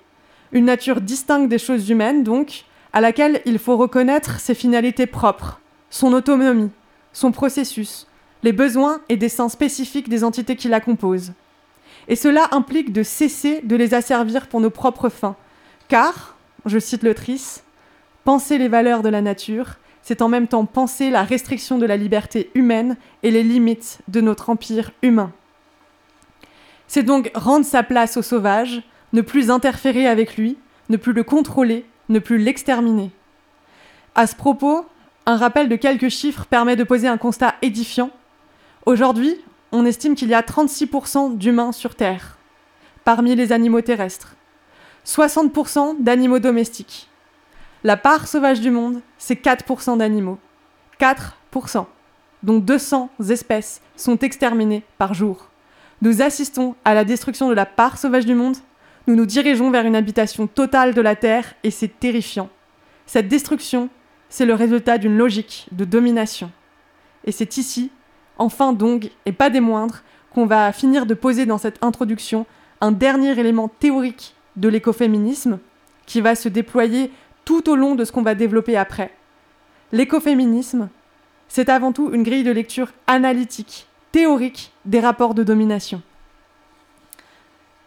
Une 0.52 0.66
nature 0.66 1.00
distincte 1.00 1.48
des 1.48 1.58
choses 1.58 1.88
humaines, 1.90 2.22
donc, 2.22 2.64
à 2.92 3.00
laquelle 3.00 3.40
il 3.44 3.58
faut 3.58 3.76
reconnaître 3.76 4.38
ses 4.38 4.54
finalités 4.54 5.06
propres, 5.06 5.60
son 5.90 6.12
autonomie, 6.12 6.70
son 7.12 7.32
processus, 7.32 8.06
les 8.42 8.52
besoins 8.52 9.00
et 9.08 9.16
desseins 9.16 9.48
spécifiques 9.48 10.08
des 10.08 10.22
entités 10.22 10.54
qui 10.54 10.68
la 10.68 10.80
composent. 10.80 11.32
Et 12.06 12.16
cela 12.16 12.48
implique 12.52 12.92
de 12.92 13.02
cesser 13.02 13.62
de 13.62 13.76
les 13.76 13.94
asservir 13.94 14.46
pour 14.46 14.60
nos 14.60 14.70
propres 14.70 15.08
fins, 15.08 15.36
car, 15.88 16.36
je 16.66 16.78
cite 16.78 17.02
le 17.02 17.14
Tris, 17.14 17.62
penser 18.24 18.58
les 18.58 18.68
valeurs 18.68 19.02
de 19.02 19.08
la 19.08 19.22
nature, 19.22 19.76
c'est 20.04 20.20
en 20.20 20.28
même 20.28 20.48
temps 20.48 20.66
penser 20.66 21.10
la 21.10 21.24
restriction 21.24 21.78
de 21.78 21.86
la 21.86 21.96
liberté 21.96 22.50
humaine 22.54 22.96
et 23.22 23.30
les 23.30 23.42
limites 23.42 24.00
de 24.06 24.20
notre 24.20 24.50
empire 24.50 24.90
humain. 25.00 25.32
C'est 26.86 27.02
donc 27.02 27.30
rendre 27.34 27.64
sa 27.64 27.82
place 27.82 28.18
au 28.18 28.22
sauvage, 28.22 28.82
ne 29.14 29.22
plus 29.22 29.50
interférer 29.50 30.06
avec 30.06 30.36
lui, 30.36 30.58
ne 30.90 30.98
plus 30.98 31.14
le 31.14 31.24
contrôler, 31.24 31.86
ne 32.10 32.18
plus 32.18 32.36
l'exterminer. 32.36 33.10
À 34.14 34.26
ce 34.26 34.36
propos, 34.36 34.84
un 35.24 35.38
rappel 35.38 35.70
de 35.70 35.76
quelques 35.76 36.10
chiffres 36.10 36.44
permet 36.44 36.76
de 36.76 36.84
poser 36.84 37.08
un 37.08 37.16
constat 37.16 37.54
édifiant. 37.62 38.10
Aujourd'hui, 38.84 39.38
on 39.72 39.86
estime 39.86 40.14
qu'il 40.14 40.28
y 40.28 40.34
a 40.34 40.42
36% 40.42 41.38
d'humains 41.38 41.72
sur 41.72 41.94
Terre, 41.94 42.36
parmi 43.04 43.34
les 43.34 43.52
animaux 43.52 43.80
terrestres, 43.80 44.36
60% 45.06 46.02
d'animaux 46.02 46.40
domestiques, 46.40 47.08
la 47.84 47.98
part 47.98 48.26
sauvage 48.26 48.62
du 48.62 48.70
monde, 48.70 49.02
c'est 49.18 49.40
4% 49.40 49.98
d'animaux. 49.98 50.38
4%. 50.98 51.86
Donc 52.42 52.64
200 52.64 53.10
espèces 53.28 53.82
sont 53.94 54.18
exterminées 54.18 54.82
par 54.96 55.12
jour. 55.12 55.50
Nous 56.00 56.22
assistons 56.22 56.74
à 56.84 56.94
la 56.94 57.04
destruction 57.04 57.48
de 57.48 57.54
la 57.54 57.66
part 57.66 57.98
sauvage 57.98 58.26
du 58.26 58.34
monde, 58.34 58.56
nous 59.06 59.14
nous 59.14 59.26
dirigeons 59.26 59.70
vers 59.70 59.84
une 59.84 59.96
habitation 59.96 60.46
totale 60.46 60.94
de 60.94 61.00
la 61.02 61.14
Terre 61.14 61.54
et 61.62 61.70
c'est 61.70 62.00
terrifiant. 62.00 62.48
Cette 63.04 63.28
destruction, 63.28 63.90
c'est 64.30 64.46
le 64.46 64.54
résultat 64.54 64.96
d'une 64.96 65.18
logique 65.18 65.66
de 65.70 65.84
domination. 65.84 66.50
Et 67.26 67.32
c'est 67.32 67.58
ici, 67.58 67.90
enfin 68.38 68.72
donc, 68.72 69.10
et 69.26 69.32
pas 69.32 69.50
des 69.50 69.60
moindres, 69.60 70.02
qu'on 70.32 70.46
va 70.46 70.72
finir 70.72 71.04
de 71.04 71.14
poser 71.14 71.44
dans 71.44 71.58
cette 71.58 71.82
introduction 71.84 72.46
un 72.80 72.92
dernier 72.92 73.38
élément 73.38 73.68
théorique 73.68 74.34
de 74.56 74.68
l'écoféminisme 74.68 75.58
qui 76.06 76.20
va 76.20 76.34
se 76.34 76.48
déployer 76.48 77.10
tout 77.44 77.68
au 77.68 77.76
long 77.76 77.94
de 77.94 78.04
ce 78.04 78.12
qu'on 78.12 78.22
va 78.22 78.34
développer 78.34 78.76
après. 78.76 79.10
L'écoféminisme, 79.92 80.88
c'est 81.48 81.68
avant 81.68 81.92
tout 81.92 82.10
une 82.12 82.22
grille 82.22 82.44
de 82.44 82.50
lecture 82.50 82.92
analytique, 83.06 83.86
théorique 84.12 84.72
des 84.84 85.00
rapports 85.00 85.34
de 85.34 85.42
domination. 85.42 86.02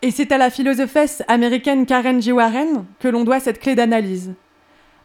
Et 0.01 0.11
c'est 0.11 0.31
à 0.31 0.37
la 0.37 0.49
philosophesse 0.49 1.23
américaine 1.27 1.85
Karen 1.85 2.21
G. 2.21 2.31
Warren 2.31 2.85
que 2.99 3.07
l'on 3.07 3.23
doit 3.23 3.39
cette 3.39 3.59
clé 3.59 3.73
d'analyse. 3.75 4.33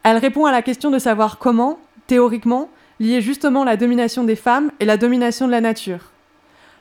Elle 0.03 0.17
répond 0.17 0.45
à 0.45 0.51
la 0.51 0.61
question 0.61 0.91
de 0.91 0.99
savoir 0.99 1.39
comment, 1.39 1.79
théoriquement, 2.07 2.69
lier 2.99 3.21
justement 3.21 3.63
la 3.63 3.75
domination 3.75 4.23
des 4.23 4.35
femmes 4.35 4.71
et 4.79 4.85
la 4.85 4.97
domination 4.97 5.47
de 5.47 5.51
la 5.51 5.61
nature. 5.61 6.11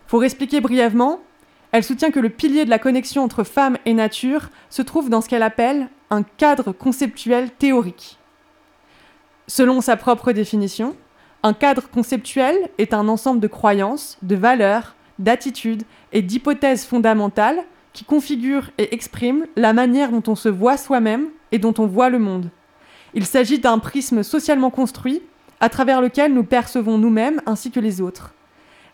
Pour 0.08 0.24
expliquer 0.24 0.61
brièvement, 0.61 1.20
elle 1.72 1.85
soutient 1.85 2.11
que 2.11 2.20
le 2.20 2.28
pilier 2.28 2.66
de 2.66 2.70
la 2.70 2.78
connexion 2.78 3.22
entre 3.22 3.44
femmes 3.44 3.78
et 3.87 3.94
nature 3.94 4.50
se 4.68 4.82
trouve 4.82 5.08
dans 5.08 5.22
ce 5.22 5.28
qu'elle 5.28 5.42
appelle 5.42 5.88
un 6.12 6.22
cadre 6.22 6.72
conceptuel 6.72 7.51
théorique. 7.51 8.18
Selon 9.46 9.81
sa 9.81 9.96
propre 9.96 10.33
définition, 10.33 10.94
un 11.42 11.55
cadre 11.55 11.88
conceptuel 11.88 12.68
est 12.77 12.92
un 12.92 13.09
ensemble 13.09 13.40
de 13.40 13.46
croyances, 13.46 14.18
de 14.20 14.37
valeurs, 14.37 14.94
d'attitudes 15.18 15.85
et 16.12 16.20
d'hypothèses 16.20 16.85
fondamentales 16.85 17.64
qui 17.94 18.05
configurent 18.05 18.70
et 18.77 18.94
expriment 18.94 19.46
la 19.57 19.72
manière 19.72 20.11
dont 20.11 20.22
on 20.31 20.35
se 20.35 20.51
voit 20.51 20.77
soi-même 20.77 21.29
et 21.51 21.59
dont 21.59 21.75
on 21.79 21.87
voit 21.87 22.11
le 22.11 22.18
monde. 22.18 22.51
Il 23.14 23.25
s'agit 23.25 23.59
d'un 23.59 23.79
prisme 23.79 24.22
socialement 24.22 24.70
construit 24.70 25.22
à 25.61 25.70
travers 25.70 26.03
lequel 26.03 26.35
nous 26.35 26.44
percevons 26.44 26.98
nous-mêmes 26.98 27.40
ainsi 27.46 27.70
que 27.70 27.81
les 27.81 28.03
autres. 28.03 28.35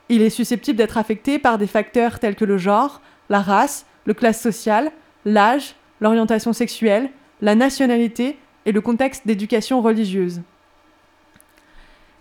Il 0.09 0.23
est 0.23 0.31
susceptible 0.31 0.79
d'être 0.79 0.99
affecté 0.99 1.41
par 1.41 1.59
des 1.59 1.67
facteurs 1.67 2.21
tels 2.21 2.37
que 2.37 2.45
le 2.45 2.59
genre, 2.59 3.03
la 3.29 3.41
race, 3.41 3.87
le 4.07 4.15
classe 4.15 4.41
sociale, 4.41 4.93
l'âge, 5.25 5.75
l'orientation 6.01 6.53
sexuelle, 6.53 7.11
la 7.41 7.55
nationalité 7.55 8.39
et 8.67 8.73
le 8.73 8.81
contexte 8.81 9.27
d'éducation 9.27 9.81
religieuse. 9.81 10.41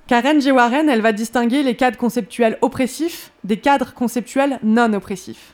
Karen 0.08 0.40
G. 0.40 0.52
Warren, 0.52 0.88
elle 0.88 1.02
va 1.02 1.12
distinguer 1.12 1.64
les 1.64 1.76
cadres 1.76 1.98
conceptuels 1.98 2.58
oppressifs 2.62 3.32
des 3.44 3.58
cadres 3.58 3.94
conceptuels 3.94 4.60
non 4.64 4.94
oppressifs. 4.94 5.54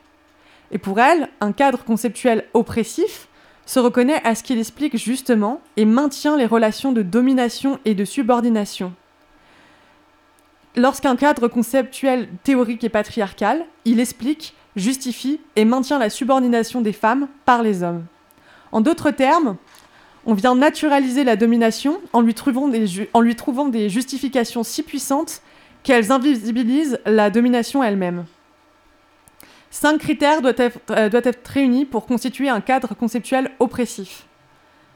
Et 0.71 0.77
pour 0.77 0.99
elle, 0.99 1.29
un 1.41 1.51
cadre 1.51 1.83
conceptuel 1.83 2.45
oppressif 2.53 3.27
se 3.65 3.79
reconnaît 3.79 4.21
à 4.23 4.35
ce 4.35 4.43
qu'il 4.43 4.59
explique 4.59 4.97
justement 4.97 5.61
et 5.77 5.85
maintient 5.85 6.37
les 6.37 6.45
relations 6.45 6.91
de 6.91 7.01
domination 7.01 7.79
et 7.85 7.95
de 7.95 8.05
subordination 8.05 8.93
Lorsqu'un 10.75 11.15
cadre 11.15 11.47
conceptuel 11.47 12.27
théorique 12.43 12.83
est 12.83 12.89
patriarcal, 12.89 13.63
il 13.85 13.99
explique, 13.99 14.55
justifie 14.75 15.39
et 15.55 15.65
maintient 15.65 15.99
la 15.99 16.09
subordination 16.09 16.81
des 16.81 16.93
femmes 16.93 17.27
par 17.45 17.61
les 17.61 17.83
hommes. 17.83 18.05
En 18.73 18.81
d'autres 18.81 19.11
termes, 19.11 19.55
on 20.25 20.33
vient 20.33 20.55
naturaliser 20.55 21.23
la 21.23 21.35
domination 21.35 22.01
en 22.11 22.21
lui 22.21 22.33
trouvant 22.33 22.67
des, 22.67 23.89
justifications 23.89 24.63
si 24.63 24.81
puissantes 24.81 25.41
qu'elles 25.83 26.11
invisibilisent 26.11 26.99
la 27.05 27.29
domination 27.29 27.83
elle-même. 27.83 28.25
Cinq 29.69 29.99
critères 29.99 30.41
doivent 30.41 30.55
être, 30.57 30.79
euh, 30.89 31.07
doivent 31.07 31.27
être 31.27 31.47
réunis 31.47 31.85
pour 31.85 32.07
constituer 32.07 32.49
un 32.49 32.61
cadre 32.61 32.95
conceptuel 32.95 33.51
oppressif. 33.59 34.25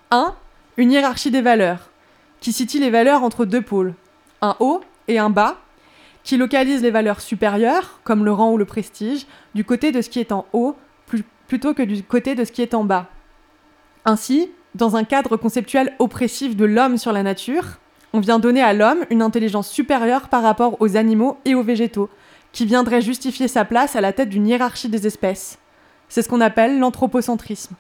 1. 0.10 0.34
Une 0.78 0.92
hiérarchie 0.92 1.32
des 1.32 1.42
valeurs, 1.42 1.92
qui 2.40 2.54
situe 2.54 2.80
les 2.80 2.90
valeurs 2.90 3.22
entre 3.22 3.46
deux 3.46 3.62
pôles, 3.62 3.94
un 4.42 4.56
haut 4.60 4.82
et 5.08 5.20
un 5.20 5.30
bas, 5.30 5.58
qui 6.24 6.38
localise 6.38 6.82
les 6.82 6.92
valeurs 6.92 7.22
supérieures, 7.22 8.00
comme 8.04 8.26
le 8.26 8.32
rang 8.32 8.52
ou 8.54 8.58
le 8.58 8.66
prestige, 8.66 9.28
du 9.54 9.64
côté 9.64 9.92
de 9.92 10.02
ce 10.02 10.10
qui 10.10 10.20
est 10.20 10.32
en 10.32 10.48
haut 10.52 10.76
plutôt 11.48 11.76
que 11.76 11.84
du 11.84 12.02
côté 12.02 12.34
de 12.34 12.44
ce 12.44 12.52
qui 12.52 12.64
est 12.64 12.74
en 12.74 12.84
bas. 12.84 13.08
Ainsi, 14.10 14.50
dans 14.74 14.96
un 14.96 15.04
cadre 15.04 15.36
conceptuel 15.36 15.94
oppressif 16.00 16.56
de 16.56 16.64
l'homme 16.64 16.98
sur 16.98 17.12
la 17.12 17.24
nature, 17.24 17.78
on 18.14 18.22
vient 18.22 18.40
donner 18.40 18.62
à 18.62 18.72
l'homme 18.72 19.04
une 19.10 19.22
intelligence 19.22 19.70
supérieure 19.70 20.30
par 20.30 20.44
rapport 20.44 20.78
aux 20.80 20.96
animaux 20.96 21.38
et 21.44 21.56
aux 21.56 21.62
végétaux, 21.62 22.10
qui 22.54 22.66
viendrait 22.66 23.02
justifier 23.02 23.50
sa 23.50 23.66
place 23.66 23.98
à 23.98 24.02
la 24.02 24.14
tête 24.14 24.30
d'une 24.30 24.48
hiérarchie 24.48 24.88
des 24.88 25.08
espèces. 25.08 25.60
C'est 26.08 26.22
ce 26.22 26.30
qu'on 26.30 26.40
appelle 26.40 26.80
l'anthropocentrisme. 26.80 27.76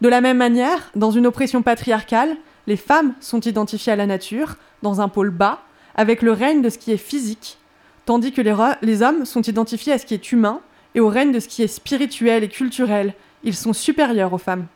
De 0.00 0.08
la 0.08 0.20
même 0.20 0.36
manière, 0.36 0.92
dans 0.94 1.10
une 1.10 1.26
oppression 1.26 1.60
patriarcale, 1.62 2.36
les 2.68 2.76
femmes 2.76 3.14
sont 3.18 3.40
identifiées 3.40 3.92
à 3.92 3.96
la 3.96 4.06
nature, 4.06 4.54
dans 4.82 5.00
un 5.00 5.08
pôle 5.08 5.30
bas, 5.30 5.62
avec 5.96 6.22
le 6.22 6.30
règne 6.30 6.62
de 6.62 6.70
ce 6.70 6.78
qui 6.78 6.92
est 6.92 6.96
physique, 6.96 7.58
tandis 8.06 8.30
que 8.30 8.42
les, 8.42 9.02
hommes 9.02 9.24
sont 9.24 9.42
identifiés 9.42 9.92
à 9.92 9.98
ce 9.98 10.06
qui 10.06 10.14
est 10.14 10.30
humain 10.30 10.60
et 10.94 11.00
au 11.00 11.08
règne 11.08 11.32
de 11.32 11.40
ce 11.40 11.48
qui 11.48 11.64
est 11.64 11.66
spirituel 11.66 12.44
et 12.44 12.48
culturel. 12.48 13.14
Ils 13.42 13.56
sont 13.56 13.72
supérieurs 13.72 14.32
aux 14.32 14.38
femmes. 14.38 14.68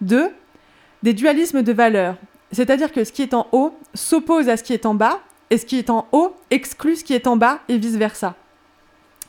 2. 0.00 0.30
Des 1.02 1.14
dualismes 1.14 1.62
de 1.62 1.72
valeurs, 1.72 2.16
c'est-à-dire 2.52 2.92
que 2.92 3.04
ce 3.04 3.12
qui 3.12 3.22
est 3.22 3.34
en 3.34 3.46
haut 3.52 3.74
s'oppose 3.94 4.48
à 4.48 4.56
ce 4.56 4.62
qui 4.62 4.74
est 4.74 4.84
en 4.86 4.94
bas, 4.94 5.20
et 5.48 5.58
ce 5.58 5.64
qui 5.64 5.78
est 5.78 5.90
en 5.90 6.06
haut 6.12 6.34
exclut 6.50 6.96
ce 6.96 7.04
qui 7.04 7.14
est 7.14 7.26
en 7.26 7.36
bas, 7.36 7.60
et 7.68 7.78
vice-versa. 7.78 8.34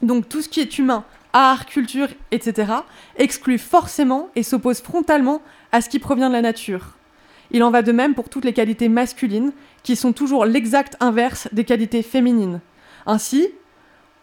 Donc 0.01 0.27
tout 0.27 0.41
ce 0.41 0.49
qui 0.49 0.59
est 0.59 0.77
humain, 0.77 1.05
art, 1.33 1.65
culture, 1.65 2.09
etc., 2.31 2.73
exclut 3.17 3.57
forcément 3.57 4.29
et 4.35 4.43
s'oppose 4.43 4.81
frontalement 4.81 5.41
à 5.71 5.81
ce 5.81 5.89
qui 5.89 5.99
provient 5.99 6.27
de 6.27 6.33
la 6.33 6.41
nature. 6.41 6.97
Il 7.51 7.63
en 7.63 7.71
va 7.71 7.81
de 7.81 7.91
même 7.91 8.15
pour 8.15 8.29
toutes 8.29 8.45
les 8.45 8.53
qualités 8.53 8.89
masculines, 8.89 9.51
qui 9.83 9.95
sont 9.95 10.13
toujours 10.13 10.45
l'exact 10.45 10.95
inverse 10.99 11.47
des 11.51 11.63
qualités 11.63 12.01
féminines. 12.01 12.61
Ainsi, 13.05 13.49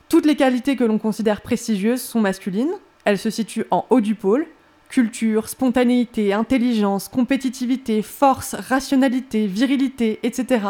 toutes 0.09 0.27
les 0.27 0.37
qualités 0.37 0.77
que 0.77 0.85
l'on 0.85 0.99
considère 0.99 1.41
prestigieuses 1.41 2.01
sont 2.01 2.21
masculines, 2.21 2.73
elles 3.05 3.19
se 3.19 3.31
situent 3.31 3.67
en 3.71 3.87
haut 3.91 4.01
du 4.01 4.15
pôle, 4.15 4.47
culture, 4.89 5.49
spontanéité, 5.49 6.33
intelligence, 6.33 7.09
compétitivité, 7.09 8.03
force, 8.03 8.55
rationalité, 8.55 9.47
virilité, 9.47 10.19
etc. 10.23 10.69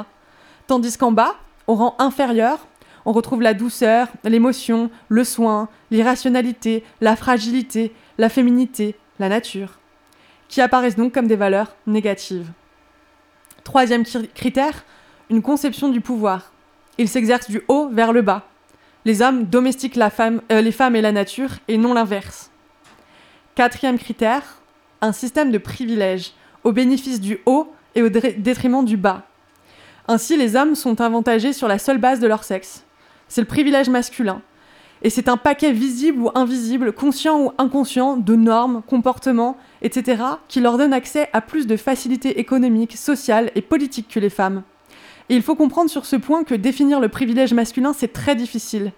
Tandis 0.66 0.96
qu'en 0.96 1.12
bas, 1.12 1.36
au 1.66 1.74
rang 1.74 1.94
inférieur, 1.98 2.66
on 3.04 3.12
retrouve 3.12 3.42
la 3.42 3.54
douceur, 3.54 4.08
l'émotion, 4.24 4.90
le 5.08 5.24
soin, 5.24 5.68
l'irrationalité, 5.90 6.84
la 7.00 7.16
fragilité, 7.16 7.92
la 8.18 8.28
féminité, 8.28 8.96
la 9.18 9.28
nature, 9.28 9.78
qui 10.48 10.60
apparaissent 10.60 10.96
donc 10.96 11.14
comme 11.14 11.26
des 11.26 11.36
valeurs 11.36 11.74
négatives. 11.86 12.50
Troisième 13.64 14.04
critère, 14.34 14.84
une 15.30 15.42
conception 15.42 15.88
du 15.88 16.00
pouvoir. 16.00 16.52
Il 16.98 17.08
s'exerce 17.08 17.50
du 17.50 17.62
haut 17.68 17.88
vers 17.88 18.12
le 18.12 18.22
bas. 18.22 18.46
Les 19.04 19.22
hommes 19.22 19.44
domestiquent 19.44 19.96
la 19.96 20.10
femme, 20.10 20.42
euh, 20.50 20.60
les 20.60 20.72
femmes 20.72 20.96
et 20.96 21.00
la 21.00 21.12
nature, 21.12 21.50
et 21.68 21.78
non 21.78 21.94
l'inverse. 21.94 22.50
Quatrième 23.58 23.98
critère, 23.98 24.44
un 25.00 25.10
système 25.10 25.50
de 25.50 25.58
privilèges, 25.58 26.30
au 26.62 26.70
bénéfice 26.70 27.20
du 27.20 27.40
haut 27.44 27.72
et 27.96 28.02
au 28.02 28.08
détriment 28.08 28.84
du 28.84 28.96
bas. 28.96 29.26
Ainsi, 30.06 30.36
les 30.36 30.54
hommes 30.54 30.76
sont 30.76 31.00
avantagés 31.00 31.52
sur 31.52 31.66
la 31.66 31.80
seule 31.80 31.98
base 31.98 32.20
de 32.20 32.28
leur 32.28 32.44
sexe. 32.44 32.84
C'est 33.26 33.40
le 33.40 33.48
privilège 33.48 33.88
masculin. 33.88 34.42
Et 35.02 35.10
c'est 35.10 35.28
un 35.28 35.36
paquet 35.36 35.72
visible 35.72 36.20
ou 36.20 36.30
invisible, 36.36 36.92
conscient 36.92 37.46
ou 37.46 37.52
inconscient, 37.58 38.16
de 38.16 38.36
normes, 38.36 38.80
comportements, 38.86 39.56
etc., 39.82 40.22
qui 40.46 40.60
leur 40.60 40.78
donne 40.78 40.92
accès 40.92 41.28
à 41.32 41.40
plus 41.40 41.66
de 41.66 41.76
facilités 41.76 42.38
économiques, 42.38 42.96
sociales 42.96 43.50
et 43.56 43.60
politiques 43.60 44.06
que 44.06 44.20
les 44.20 44.30
femmes. 44.30 44.62
Et 45.30 45.34
il 45.34 45.42
faut 45.42 45.56
comprendre 45.56 45.90
sur 45.90 46.06
ce 46.06 46.14
point 46.14 46.44
que 46.44 46.54
définir 46.54 47.00
le 47.00 47.08
privilège 47.08 47.54
masculin, 47.54 47.92
c'est 47.92 48.12
très 48.12 48.36
difficile. 48.36 48.92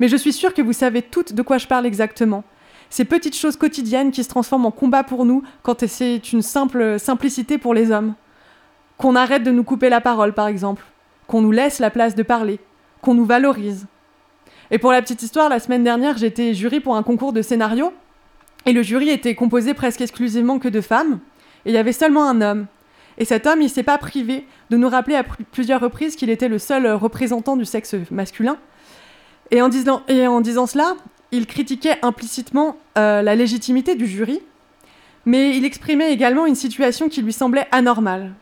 Mais 0.00 0.08
je 0.08 0.16
suis 0.16 0.32
sûre 0.32 0.54
que 0.54 0.62
vous 0.62 0.72
savez 0.72 1.02
toutes 1.02 1.34
de 1.34 1.42
quoi 1.42 1.58
je 1.58 1.66
parle 1.66 1.84
exactement. 1.84 2.42
Ces 2.90 3.04
petites 3.04 3.36
choses 3.36 3.56
quotidiennes 3.56 4.10
qui 4.10 4.24
se 4.24 4.28
transforment 4.28 4.66
en 4.66 4.70
combat 4.70 5.04
pour 5.04 5.24
nous 5.24 5.42
quand 5.62 5.86
c'est 5.86 6.32
une 6.32 6.42
simple 6.42 6.98
simplicité 6.98 7.58
pour 7.58 7.74
les 7.74 7.90
hommes. 7.90 8.14
Qu'on 8.96 9.14
arrête 9.14 9.42
de 9.42 9.50
nous 9.50 9.64
couper 9.64 9.90
la 9.90 10.00
parole, 10.00 10.32
par 10.32 10.48
exemple. 10.48 10.84
Qu'on 11.26 11.40
nous 11.40 11.52
laisse 11.52 11.78
la 11.78 11.90
place 11.90 12.14
de 12.14 12.22
parler. 12.22 12.58
Qu'on 13.02 13.14
nous 13.14 13.26
valorise. 13.26 13.86
Et 14.70 14.78
pour 14.78 14.92
la 14.92 15.02
petite 15.02 15.22
histoire, 15.22 15.48
la 15.48 15.60
semaine 15.60 15.84
dernière, 15.84 16.16
j'étais 16.16 16.54
jury 16.54 16.80
pour 16.80 16.96
un 16.96 17.02
concours 17.02 17.32
de 17.32 17.42
scénario. 17.42 17.92
Et 18.66 18.72
le 18.72 18.82
jury 18.82 19.10
était 19.10 19.34
composé 19.34 19.74
presque 19.74 20.00
exclusivement 20.00 20.58
que 20.58 20.68
de 20.68 20.80
femmes. 20.80 21.20
Et 21.64 21.70
il 21.70 21.74
y 21.74 21.78
avait 21.78 21.92
seulement 21.92 22.28
un 22.28 22.40
homme. 22.40 22.66
Et 23.18 23.24
cet 23.24 23.46
homme, 23.46 23.60
il 23.60 23.68
s'est 23.68 23.82
pas 23.82 23.98
privé 23.98 24.46
de 24.70 24.76
nous 24.76 24.88
rappeler 24.88 25.16
à 25.16 25.24
plusieurs 25.24 25.80
reprises 25.80 26.16
qu'il 26.16 26.30
était 26.30 26.48
le 26.48 26.58
seul 26.58 26.86
représentant 26.86 27.56
du 27.56 27.64
sexe 27.64 27.94
masculin. 28.10 28.56
Et 29.50 29.56
et 29.58 30.26
en 30.26 30.40
disant 30.40 30.66
cela, 30.66 30.94
il 31.32 31.46
critiquait 31.46 31.98
implicitement 32.02 32.76
euh, 32.96 33.22
la 33.22 33.34
légitimité 33.34 33.94
du 33.94 34.06
jury, 34.06 34.40
mais 35.26 35.56
il 35.56 35.64
exprimait 35.64 36.12
également 36.12 36.46
une 36.46 36.54
situation 36.54 37.08
qui 37.08 37.22
lui 37.22 37.32
semblait 37.32 37.68
anormale. 37.70 38.32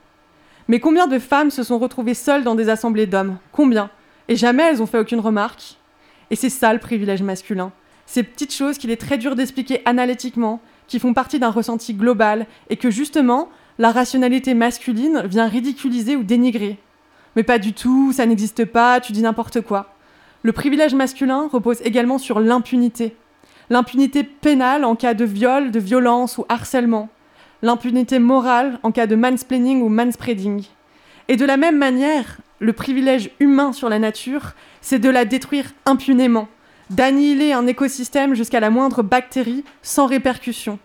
Mais 0.68 0.80
combien 0.80 1.06
de 1.06 1.18
femmes 1.18 1.50
se 1.50 1.62
sont 1.62 1.78
retrouvées 1.78 2.14
seules 2.14 2.44
dans 2.44 2.54
des 2.54 2.68
assemblées 2.68 3.06
d'hommes? 3.06 3.38
Combien? 3.52 3.90
Et 4.28 4.36
jamais 4.36 4.64
elles 4.64 4.82
ont 4.82 4.86
fait 4.86 4.98
aucune 4.98 5.20
remarque. 5.20 5.76
Et 6.30 6.36
c'est 6.36 6.50
ça 6.50 6.72
le 6.72 6.80
privilège 6.80 7.22
masculin. 7.22 7.72
Ces 8.06 8.22
petites 8.22 8.52
choses 8.54 8.78
qu'il 8.78 8.90
est 8.90 9.00
très 9.00 9.18
dur 9.18 9.36
d'expliquer 9.36 9.82
analytiquement, 9.84 10.60
qui 10.86 10.98
font 10.98 11.14
partie 11.14 11.38
d'un 11.38 11.50
ressenti 11.50 11.94
global 11.94 12.46
et 12.70 12.76
que 12.76 12.90
justement, 12.90 13.48
la 13.78 13.90
rationalité 13.90 14.54
masculine 14.54 15.22
vient 15.26 15.48
ridiculiser 15.48 16.16
ou 16.16 16.22
dénigrer. 16.22 16.78
Mais 17.34 17.42
pas 17.42 17.58
du 17.58 17.72
tout, 17.72 18.12
ça 18.12 18.26
n'existe 18.26 18.64
pas, 18.64 19.00
tu 19.00 19.12
dis 19.12 19.22
n'importe 19.22 19.60
quoi. 19.60 19.95
Le 20.46 20.52
privilège 20.52 20.94
masculin 20.94 21.48
repose 21.52 21.80
également 21.82 22.18
sur 22.18 22.38
l'impunité. 22.38 23.16
L'impunité 23.68 24.22
pénale 24.22 24.84
en 24.84 24.94
cas 24.94 25.12
de 25.12 25.24
viol, 25.24 25.72
de 25.72 25.80
violence 25.80 26.38
ou 26.38 26.46
harcèlement. 26.48 27.08
L'impunité 27.62 28.20
morale 28.20 28.78
en 28.84 28.92
cas 28.92 29.08
de 29.08 29.16
mansplaining 29.16 29.82
ou 29.82 29.88
manspreading. 29.88 30.62
Et 31.26 31.34
de 31.34 31.44
la 31.44 31.56
même 31.56 31.76
manière, 31.76 32.36
le 32.60 32.72
privilège 32.72 33.30
humain 33.40 33.72
sur 33.72 33.88
la 33.88 33.98
nature, 33.98 34.52
c'est 34.82 35.00
de 35.00 35.10
la 35.10 35.24
détruire 35.24 35.72
impunément, 35.84 36.46
d'annihiler 36.90 37.52
un 37.52 37.66
écosystème 37.66 38.36
jusqu'à 38.36 38.60
la 38.60 38.70
moindre 38.70 39.02
bactérie 39.02 39.64
sans 39.82 40.06
répercussion, 40.06 40.78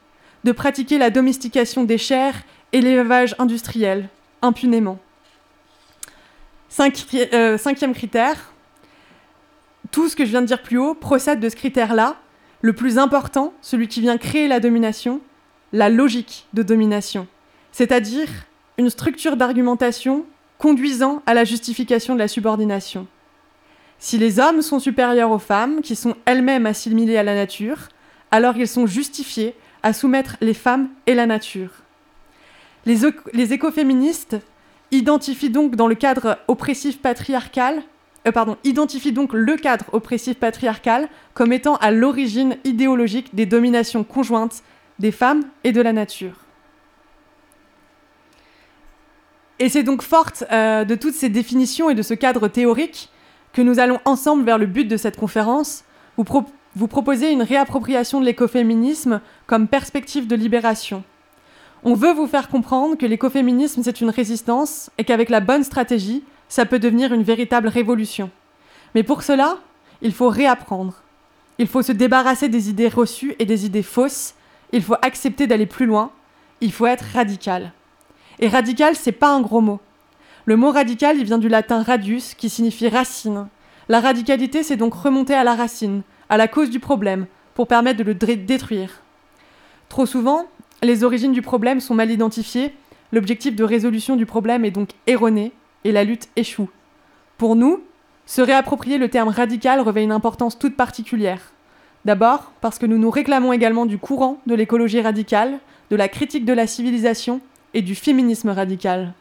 de 0.44 0.54
pratiquer 0.54 0.98
la 0.98 1.12
domestication 1.12 1.84
des 1.84 2.00
chairs 2.00 2.42
et 2.74 2.82
l'élevage 2.82 3.36
industriel 3.38 4.10
impunément. 4.42 4.98
Euh, 6.80 7.60
cinquième 7.60 7.94
critère, 7.94 8.51
tout 9.92 10.10
ce 10.10 10.16
que 10.16 10.26
je 10.26 10.32
viens 10.32 10.42
de 10.42 10.48
dire 10.48 10.62
plus 10.62 10.78
haut 10.78 10.94
procède 10.94 11.40
de 11.40 11.50
ce 11.50 11.56
critère-là, 11.56 12.18
le 12.62 12.74
plus 12.74 12.98
important, 12.98 13.54
celui 13.62 13.88
qui 13.88 14.02
vient 14.02 14.18
créer 14.18 14.48
la 14.48 14.60
domination, 14.60 15.22
la 15.74 15.90
logique 15.90 16.48
de 16.54 16.64
domination, 16.64 17.28
c'est-à-dire 17.72 18.28
une 18.78 18.90
structure 18.90 19.38
d'argumentation 19.38 20.26
conduisant 20.58 21.22
à 21.26 21.34
la 21.34 21.44
justification 21.44 22.14
de 22.14 22.20
la 22.20 22.28
subordination. 22.28 23.08
Si 23.98 24.18
les 24.18 24.40
hommes 24.40 24.62
sont 24.62 24.80
supérieurs 24.80 25.32
aux 25.32 25.40
femmes, 25.40 25.82
qui 25.82 25.96
sont 25.96 26.16
elles-mêmes 26.26 26.66
assimilées 26.66 27.18
à 27.18 27.24
la 27.24 27.36
nature, 27.36 27.90
alors 28.32 28.58
ils 28.58 28.68
sont 28.68 28.88
justifiés 28.88 29.56
à 29.84 29.94
soumettre 29.94 30.38
les 30.42 30.54
femmes 30.54 30.90
et 31.08 31.14
la 31.14 31.26
nature. 31.26 31.72
Les, 32.86 33.54
écoféministes 33.54 34.38
identifient 34.92 35.50
donc 35.50 35.76
dans 35.76 35.88
le 35.88 35.96
cadre 35.96 36.40
oppressif 36.48 37.00
patriarcal, 37.00 37.84
euh, 38.28 38.32
pardon, 38.32 38.58
identifient 38.64 39.14
donc 39.14 39.34
le 39.34 39.56
cadre 39.56 39.86
oppressif 39.94 40.38
patriarcal 40.38 41.10
comme 41.34 41.54
étant 41.54 41.76
à 41.78 41.92
l'origine 41.92 42.58
idéologique 42.64 43.34
des 43.34 43.46
dominations 43.46 44.04
conjointes 44.04 44.64
des 45.00 45.12
femmes 45.12 45.44
et 45.64 45.72
de 45.72 45.82
la 45.82 45.94
nature. 45.94 46.36
Et 49.60 49.70
c'est 49.70 49.84
donc 49.84 50.02
forte 50.02 50.44
euh, 50.52 50.86
de 50.86 50.96
toutes 50.96 51.14
ces 51.14 51.30
définitions 51.30 51.90
et 51.90 51.96
de 51.96 52.02
ce 52.02 52.14
cadre 52.14 52.48
théorique 52.48 53.10
que 53.54 53.62
nous 53.62 53.80
allons 53.80 54.00
ensemble 54.06 54.44
vers 54.44 54.58
le 54.58 54.66
but 54.66 54.86
de 54.86 54.98
cette 54.98 55.18
conférence, 55.18 55.84
vous, 56.18 56.26
vous 56.76 56.88
proposer 56.88 57.32
une 57.32 57.42
réappropriation 57.42 58.20
de 58.20 58.26
l'écoféminisme 58.26 59.22
comme 59.46 59.68
perspective 59.68 60.28
de 60.28 60.36
libération. 60.36 61.04
On 61.84 61.96
veut 61.96 62.14
vous 62.14 62.28
faire 62.28 62.48
comprendre 62.48 62.96
que 62.96 63.06
l'écoféminisme 63.06 63.82
c'est 63.84 64.02
une 64.02 64.10
résistance 64.10 64.90
et 64.98 65.04
qu'avec 65.04 65.30
la 65.30 65.40
bonne 65.40 65.64
stratégie, 65.64 66.24
ça 66.52 66.66
peut 66.66 66.80
devenir 66.80 67.14
une 67.14 67.24
véritable 67.24 67.70
révolution. 67.70 68.30
Mais 68.94 69.04
pour 69.04 69.24
cela, 69.24 69.60
il 70.02 70.14
faut 70.14 70.28
réapprendre. 70.28 71.02
Il 71.60 71.68
faut 71.68 71.82
se 71.82 71.94
débarrasser 71.94 72.50
des 72.50 72.70
idées 72.70 72.90
reçues 72.90 73.36
et 73.40 73.46
des 73.46 73.66
idées 73.66 73.82
fausses. 73.82 74.34
Il 74.74 74.84
faut 74.84 74.98
accepter 75.02 75.48
d'aller 75.48 75.66
plus 75.66 75.86
loin. 75.86 76.12
Il 76.60 76.74
faut 76.74 76.88
être 76.88 77.06
radical. 77.14 77.72
Et 78.40 78.50
radical, 78.50 78.98
c'est 78.98 79.14
pas 79.14 79.34
un 79.34 79.40
gros 79.40 79.62
mot. 79.62 79.80
Le 80.44 80.58
mot 80.58 80.72
radical, 80.72 81.16
il 81.18 81.24
vient 81.24 81.38
du 81.38 81.48
latin 81.48 81.84
radius, 81.84 82.34
qui 82.34 82.50
signifie 82.50 82.90
racine. 82.90 83.48
La 83.88 84.02
radicalité, 84.02 84.62
c'est 84.62 84.76
donc 84.76 84.94
remonter 84.94 85.34
à 85.34 85.46
la 85.46 85.56
racine, 85.56 86.02
à 86.28 86.36
la 86.36 86.50
cause 86.50 86.70
du 86.70 86.82
problème, 86.82 87.28
pour 87.54 87.68
permettre 87.68 88.04
de 88.04 88.04
le 88.04 88.14
détruire. 88.14 89.04
Trop 89.88 90.06
souvent, 90.06 90.48
les 90.84 91.06
origines 91.06 91.32
du 91.32 91.42
problème 91.42 91.80
sont 91.80 91.96
mal 91.96 92.12
identifiées, 92.12 92.76
l'objectif 93.14 93.56
de 93.56 93.64
résolution 93.64 94.18
du 94.18 94.26
problème 94.26 94.66
est 94.66 94.72
donc 94.72 94.90
erroné, 95.08 95.54
et 95.84 95.92
la 95.92 96.04
lutte 96.04 96.30
échoue. 96.36 96.70
Pour 97.38 97.56
nous, 97.56 97.82
se 98.26 98.42
réapproprier 98.42 98.98
le 98.98 99.10
terme 99.10 99.30
radical 99.30 99.82
revêt 99.82 100.04
une 100.04 100.12
importance 100.12 100.58
toute 100.58 100.76
particulière. 100.76 101.52
D'abord, 102.06 102.52
parce 102.62 102.80
que 102.80 102.86
nous 102.86 102.98
nous 102.98 103.12
réclamons 103.12 103.54
également 103.54 103.86
du 103.86 103.98
courant 103.98 104.38
de 104.48 104.56
l'écologie 104.56 105.02
radicale, 105.02 105.60
de 105.90 105.96
la 105.96 106.08
critique 106.08 106.46
de 106.46 106.54
la 106.54 106.68
civilisation 106.68 107.42
et 107.74 107.82
du 107.82 107.96
féminisme 107.96 108.50
radical. 108.50 109.14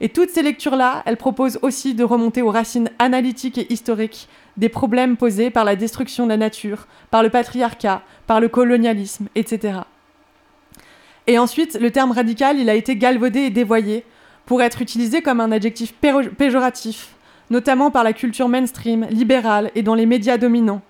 Et 0.00 0.08
toutes 0.08 0.30
ces 0.30 0.42
lectures-là, 0.42 1.02
elles 1.06 1.16
proposent 1.16 1.58
aussi 1.62 1.94
de 1.94 2.04
remonter 2.04 2.42
aux 2.42 2.50
racines 2.50 2.90
analytiques 2.98 3.58
et 3.58 3.72
historiques 3.72 4.28
des 4.56 4.68
problèmes 4.68 5.16
posés 5.16 5.50
par 5.50 5.64
la 5.64 5.76
destruction 5.76 6.24
de 6.24 6.30
la 6.30 6.36
nature, 6.36 6.86
par 7.10 7.22
le 7.22 7.30
patriarcat, 7.30 8.02
par 8.26 8.40
le 8.40 8.48
colonialisme, 8.48 9.28
etc. 9.34 9.80
Et 11.26 11.38
ensuite, 11.38 11.78
le 11.80 11.90
terme 11.90 12.12
radical, 12.12 12.58
il 12.58 12.68
a 12.68 12.74
été 12.74 12.96
galvaudé 12.96 13.40
et 13.40 13.50
dévoyé 13.50 14.04
pour 14.46 14.62
être 14.62 14.80
utilisé 14.80 15.20
comme 15.20 15.40
un 15.40 15.52
adjectif 15.52 15.92
péjoratif, 15.92 17.08
notamment 17.50 17.90
par 17.90 18.04
la 18.04 18.12
culture 18.12 18.48
mainstream, 18.48 19.06
libérale 19.10 19.70
et 19.74 19.82
dans 19.82 19.94
les 19.94 20.06
médias 20.06 20.38
dominants. 20.38 20.82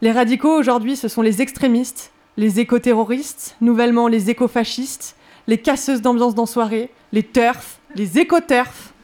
Les 0.00 0.12
radicaux 0.12 0.56
aujourd'hui, 0.56 0.96
ce 0.96 1.08
sont 1.08 1.22
les 1.22 1.42
extrémistes, 1.42 2.12
les 2.36 2.60
éco-terroristes, 2.60 3.56
nouvellement 3.60 4.08
les 4.08 4.30
éco-fascistes, 4.30 5.16
les 5.46 5.58
casseuses 5.58 6.00
d'ambiance 6.00 6.34
dans 6.34 6.46
soirée, 6.46 6.90
les 7.12 7.22
turfs, 7.22 7.78
les 7.94 8.18
éco-turfs. 8.18 8.94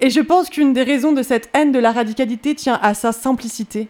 Et 0.00 0.10
je 0.10 0.20
pense 0.20 0.48
qu'une 0.48 0.72
des 0.72 0.82
raisons 0.82 1.12
de 1.12 1.22
cette 1.22 1.50
haine 1.54 1.72
de 1.72 1.78
la 1.78 1.92
radicalité 1.92 2.54
tient 2.54 2.78
à 2.80 2.94
sa 2.94 3.12
simplicité. 3.12 3.88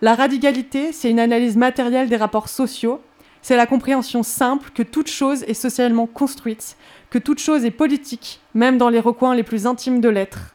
La 0.00 0.14
radicalité, 0.14 0.92
c'est 0.92 1.10
une 1.10 1.20
analyse 1.20 1.56
matérielle 1.56 2.08
des 2.08 2.16
rapports 2.16 2.48
sociaux, 2.48 3.00
c'est 3.42 3.56
la 3.56 3.66
compréhension 3.66 4.22
simple 4.22 4.70
que 4.72 4.82
toute 4.82 5.08
chose 5.08 5.42
est 5.44 5.54
socialement 5.54 6.06
construite, 6.06 6.76
que 7.12 7.18
toute 7.18 7.40
chose 7.40 7.66
est 7.66 7.70
politique, 7.70 8.40
même 8.54 8.78
dans 8.78 8.88
les 8.88 8.98
recoins 8.98 9.34
les 9.34 9.42
plus 9.42 9.66
intimes 9.66 10.00
de 10.00 10.08
l'être. 10.08 10.54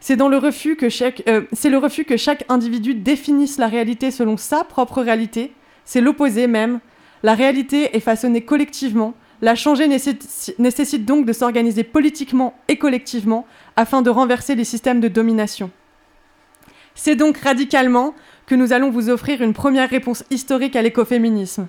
C'est 0.00 0.16
dans 0.16 0.28
le 0.28 0.36
refus 0.36 0.74
que 0.74 0.88
chaque, 0.88 1.22
euh, 1.28 1.42
le 1.64 1.78
refus 1.78 2.04
que 2.04 2.16
chaque 2.16 2.44
individu 2.48 2.92
définisse 2.94 3.56
la 3.56 3.68
réalité 3.68 4.10
selon 4.10 4.36
sa 4.36 4.64
propre 4.64 5.00
réalité. 5.00 5.52
C'est 5.84 6.00
l'opposé 6.00 6.48
même. 6.48 6.80
La 7.22 7.36
réalité 7.36 7.96
est 7.96 8.00
façonnée 8.00 8.44
collectivement, 8.44 9.14
la 9.42 9.54
changer 9.54 9.86
nécessite 9.86 11.04
donc 11.04 11.24
de 11.24 11.32
s'organiser 11.32 11.84
politiquement 11.84 12.58
et 12.66 12.78
collectivement 12.78 13.46
afin 13.76 14.02
de 14.02 14.10
renverser 14.10 14.56
les 14.56 14.64
systèmes 14.64 15.00
de 15.00 15.06
domination. 15.06 15.70
C'est 16.96 17.14
donc 17.14 17.38
radicalement 17.38 18.12
que 18.46 18.56
nous 18.56 18.72
allons 18.72 18.90
vous 18.90 19.08
offrir 19.08 19.40
une 19.40 19.52
première 19.52 19.88
réponse 19.88 20.24
historique 20.30 20.74
à 20.74 20.82
l'écoféminisme. 20.82 21.68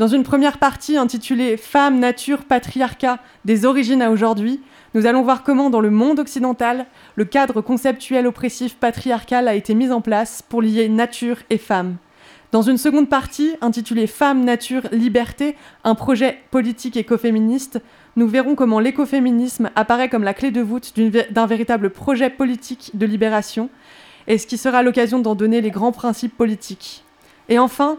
Dans 0.00 0.08
une 0.08 0.22
première 0.22 0.56
partie 0.56 0.96
intitulée 0.96 1.58
Femmes, 1.58 2.00
nature, 2.00 2.44
patriarcat, 2.44 3.18
des 3.44 3.66
origines 3.66 4.00
à 4.00 4.10
aujourd'hui, 4.10 4.62
nous 4.94 5.04
allons 5.04 5.20
voir 5.20 5.42
comment 5.42 5.68
dans 5.68 5.82
le 5.82 5.90
monde 5.90 6.20
occidental, 6.20 6.86
le 7.16 7.26
cadre 7.26 7.60
conceptuel 7.60 8.26
oppressif 8.26 8.76
patriarcal 8.76 9.46
a 9.46 9.54
été 9.54 9.74
mis 9.74 9.90
en 9.90 10.00
place 10.00 10.40
pour 10.40 10.62
lier 10.62 10.88
nature 10.88 11.36
et 11.50 11.58
femme. 11.58 11.96
Dans 12.50 12.62
une 12.62 12.78
seconde 12.78 13.10
partie, 13.10 13.56
intitulée 13.60 14.06
Femmes, 14.06 14.42
Nature, 14.42 14.84
Liberté, 14.90 15.54
un 15.84 15.94
projet 15.94 16.38
politique 16.50 16.96
écoféministe, 16.96 17.82
nous 18.16 18.26
verrons 18.26 18.54
comment 18.54 18.80
l'écoféminisme 18.80 19.68
apparaît 19.76 20.08
comme 20.08 20.24
la 20.24 20.32
clé 20.32 20.50
de 20.50 20.62
voûte 20.62 20.94
d'un 21.30 21.44
véritable 21.44 21.90
projet 21.90 22.30
politique 22.30 22.92
de 22.94 23.04
libération, 23.04 23.68
et 24.28 24.38
ce 24.38 24.46
qui 24.46 24.56
sera 24.56 24.82
l'occasion 24.82 25.18
d'en 25.18 25.34
donner 25.34 25.60
les 25.60 25.70
grands 25.70 25.92
principes 25.92 26.38
politiques. 26.38 27.04
Et 27.50 27.58
enfin, 27.58 27.98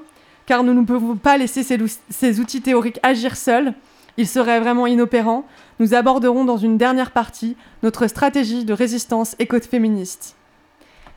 car 0.52 0.66
nous 0.66 0.74
ne 0.74 0.84
pouvons 0.84 1.16
pas 1.16 1.38
laisser 1.38 1.64
ces, 1.64 1.78
ces 2.10 2.42
outils 2.42 2.62
théoriques 2.62 3.00
agir 3.04 3.38
seuls, 3.38 3.74
ils 4.18 4.28
seraient 4.28 4.60
vraiment 4.60 4.86
inopérants, 4.86 5.48
nous 5.80 5.94
aborderons 5.94 6.44
dans 6.44 6.58
une 6.58 6.78
dernière 6.78 7.12
partie 7.12 7.56
notre 7.84 8.06
stratégie 8.08 8.66
de 8.66 8.74
résistance 8.74 9.38
écoféministe. 9.39 10.36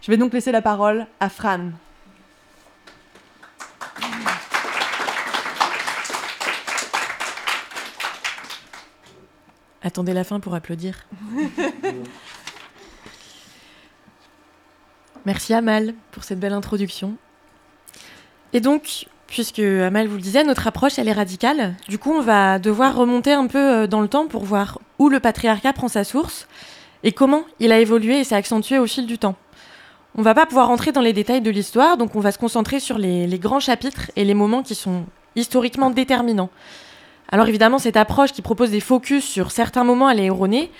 Je 0.02 0.12
vais 0.12 0.16
donc 0.16 0.32
laisser 0.34 0.52
la 0.52 0.62
parole 0.62 1.08
à 1.18 1.28
Fran. 1.28 1.70
Attendez 9.82 10.12
la 10.12 10.22
fin 10.22 10.38
pour 10.38 10.54
applaudir. 10.54 11.08
Merci 15.26 15.54
Amal 15.54 15.92
pour 16.12 16.22
cette 16.22 16.38
belle 16.38 16.52
introduction. 16.52 17.16
Et 18.52 18.60
donc, 18.60 19.08
puisque 19.26 19.58
Amal 19.58 20.06
vous 20.06 20.16
le 20.16 20.22
disait, 20.22 20.44
notre 20.44 20.66
approche 20.66 20.98
elle 20.98 21.08
est 21.08 21.12
radicale. 21.12 21.74
Du 21.88 21.98
coup, 21.98 22.12
on 22.12 22.20
va 22.20 22.58
devoir 22.58 22.94
remonter 22.94 23.32
un 23.32 23.46
peu 23.46 23.58
euh, 23.58 23.86
dans 23.86 24.00
le 24.00 24.08
temps 24.08 24.26
pour 24.26 24.44
voir 24.44 24.78
où 24.98 25.08
le 25.08 25.20
patriarcat 25.20 25.72
prend 25.72 25.88
sa 25.88 26.04
source 26.04 26.46
et 27.02 27.12
comment 27.12 27.44
il 27.60 27.72
a 27.72 27.78
évolué 27.78 28.20
et 28.20 28.24
s'est 28.24 28.34
accentué 28.34 28.78
au 28.78 28.86
fil 28.86 29.06
du 29.06 29.18
temps. 29.18 29.36
On 30.16 30.22
va 30.22 30.34
pas 30.34 30.46
pouvoir 30.46 30.68
rentrer 30.68 30.92
dans 30.92 31.00
les 31.00 31.12
détails 31.12 31.40
de 31.40 31.50
l'histoire, 31.50 31.96
donc 31.96 32.14
on 32.14 32.20
va 32.20 32.30
se 32.30 32.38
concentrer 32.38 32.78
sur 32.78 32.98
les, 32.98 33.26
grands 33.38 33.58
chapitres 33.58 34.12
et 34.14 34.24
les 34.24 34.34
moments 34.34 34.62
qui 34.62 34.76
sont 34.76 35.06
historiquement 35.34 35.90
déterminants. 35.90 36.50
Alors 37.30 37.48
évidemment, 37.48 37.78
cette 37.78 37.96
approche 37.96 38.32
qui 38.32 38.40
propose 38.40 38.70
des 38.70 38.80
focus 38.80 39.24
sur 39.24 39.50
certains 39.50 39.82
moments, 39.82 40.08
elle 40.08 40.20
est 40.20 40.26
erronée. 40.26 40.70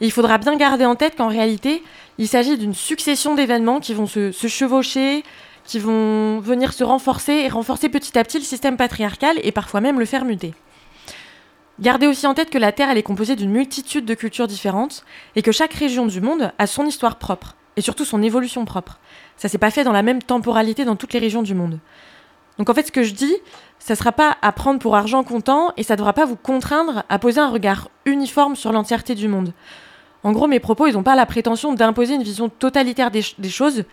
Il 0.00 0.12
faudra 0.12 0.38
bien 0.38 0.56
garder 0.56 0.84
en 0.84 0.94
tête 0.94 1.16
qu'en 1.16 1.26
réalité, 1.26 1.82
il 2.18 2.28
s'agit 2.28 2.56
d'une 2.56 2.74
succession 2.74 3.34
d'événements 3.34 3.80
qui 3.80 3.94
vont 3.94 4.06
se, 4.06 4.30
chevaucher, 4.30 5.24
qui 5.64 5.78
vont 5.78 6.40
venir 6.40 6.72
se 6.72 6.84
renforcer 6.84 7.32
et 7.32 7.48
renforcer 7.48 7.88
petit 7.88 8.18
à 8.18 8.24
petit 8.24 8.38
le 8.38 8.44
système 8.44 8.76
patriarcal 8.76 9.38
et 9.42 9.52
parfois 9.52 9.80
même 9.80 9.98
le 9.98 10.04
faire 10.04 10.24
muter. 10.24 10.54
Gardez 11.80 12.06
aussi 12.06 12.26
en 12.26 12.34
tête 12.34 12.50
que 12.50 12.58
la 12.58 12.70
Terre 12.70 12.90
elle 12.90 12.98
est 12.98 13.02
composée 13.02 13.34
d'une 13.34 13.50
multitude 13.50 14.04
de 14.04 14.14
cultures 14.14 14.46
différentes 14.46 15.04
et 15.34 15.42
que 15.42 15.52
chaque 15.52 15.74
région 15.74 16.06
du 16.06 16.20
monde 16.20 16.52
a 16.58 16.66
son 16.66 16.86
histoire 16.86 17.16
propre 17.16 17.56
et 17.76 17.80
surtout 17.80 18.04
son 18.04 18.22
évolution 18.22 18.64
propre. 18.64 19.00
Ça 19.36 19.48
s'est 19.48 19.58
pas 19.58 19.72
fait 19.72 19.82
dans 19.82 19.92
la 19.92 20.02
même 20.02 20.22
temporalité 20.22 20.84
dans 20.84 20.94
toutes 20.94 21.12
les 21.12 21.18
régions 21.18 21.42
du 21.42 21.54
monde. 21.54 21.80
Donc 22.58 22.70
en 22.70 22.74
fait, 22.74 22.86
ce 22.86 22.92
que 22.92 23.02
je 23.02 23.14
dis, 23.14 23.34
ça 23.80 23.96
sera 23.96 24.12
pas 24.12 24.36
à 24.40 24.52
prendre 24.52 24.78
pour 24.78 24.94
argent 24.94 25.24
comptant 25.24 25.72
et 25.76 25.82
ça 25.82 25.96
devra 25.96 26.12
pas 26.12 26.24
vous 26.24 26.36
contraindre 26.36 27.02
à 27.08 27.18
poser 27.18 27.40
un 27.40 27.50
regard 27.50 27.90
uniforme 28.04 28.54
sur 28.54 28.70
l'entièreté 28.70 29.16
du 29.16 29.26
monde. 29.26 29.52
En 30.22 30.30
gros, 30.30 30.46
mes 30.46 30.60
propos, 30.60 30.86
ils 30.86 30.94
n'ont 30.94 31.02
pas 31.02 31.16
la 31.16 31.26
prétention 31.26 31.74
d'imposer 31.74 32.14
une 32.14 32.22
vision 32.22 32.48
totalitaire 32.48 33.10
des 33.10 33.50
choses, 33.50 33.84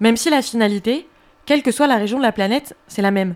même 0.00 0.16
si 0.16 0.28
la 0.28 0.42
finalité, 0.42 1.06
quelle 1.50 1.64
que 1.64 1.72
soit 1.72 1.88
la 1.88 1.96
région 1.96 2.18
de 2.18 2.22
la 2.22 2.30
planète, 2.30 2.76
c'est 2.86 3.02
la 3.02 3.10
même. 3.10 3.34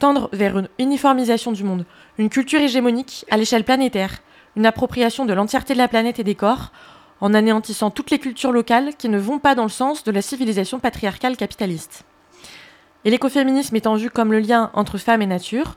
Tendre 0.00 0.28
vers 0.32 0.58
une 0.58 0.68
uniformisation 0.80 1.52
du 1.52 1.62
monde, 1.62 1.86
une 2.18 2.28
culture 2.28 2.60
hégémonique 2.60 3.24
à 3.30 3.36
l'échelle 3.36 3.62
planétaire, 3.62 4.18
une 4.56 4.66
appropriation 4.66 5.26
de 5.26 5.32
l'entièreté 5.32 5.72
de 5.74 5.78
la 5.78 5.86
planète 5.86 6.18
et 6.18 6.24
des 6.24 6.34
corps, 6.34 6.72
en 7.20 7.34
anéantissant 7.34 7.92
toutes 7.92 8.10
les 8.10 8.18
cultures 8.18 8.50
locales 8.50 8.96
qui 8.96 9.08
ne 9.08 9.16
vont 9.16 9.38
pas 9.38 9.54
dans 9.54 9.62
le 9.62 9.68
sens 9.68 10.02
de 10.02 10.10
la 10.10 10.22
civilisation 10.22 10.80
patriarcale 10.80 11.36
capitaliste. 11.36 12.02
Et 13.04 13.10
l'écoféminisme 13.10 13.76
étant 13.76 13.94
vu 13.94 14.10
comme 14.10 14.32
le 14.32 14.40
lien 14.40 14.72
entre 14.74 14.98
femme 14.98 15.22
et 15.22 15.26
nature, 15.26 15.76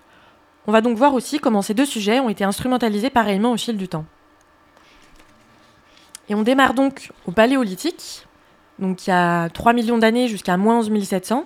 on 0.65 0.71
va 0.71 0.81
donc 0.81 0.97
voir 0.97 1.13
aussi 1.13 1.37
comment 1.37 1.61
ces 1.61 1.75
deux 1.75 1.85
sujets 1.85 2.19
ont 2.19 2.29
été 2.29 2.43
instrumentalisés 2.43 3.11
pareillement 3.11 3.51
au 3.51 3.57
fil 3.57 3.77
du 3.77 3.87
temps. 3.87 4.05
Et 6.29 6.33
on 6.33 6.41
démarre 6.41 6.73
donc 6.73 7.11
au 7.27 7.31
Paléolithique, 7.31 8.25
donc 8.79 9.05
il 9.05 9.11
y 9.11 9.13
a 9.13 9.49
3 9.49 9.73
millions 9.73 9.99
d'années 9.99 10.27
jusqu'à 10.27 10.57
moins 10.57 10.79
11 10.79 11.03
700, 11.03 11.45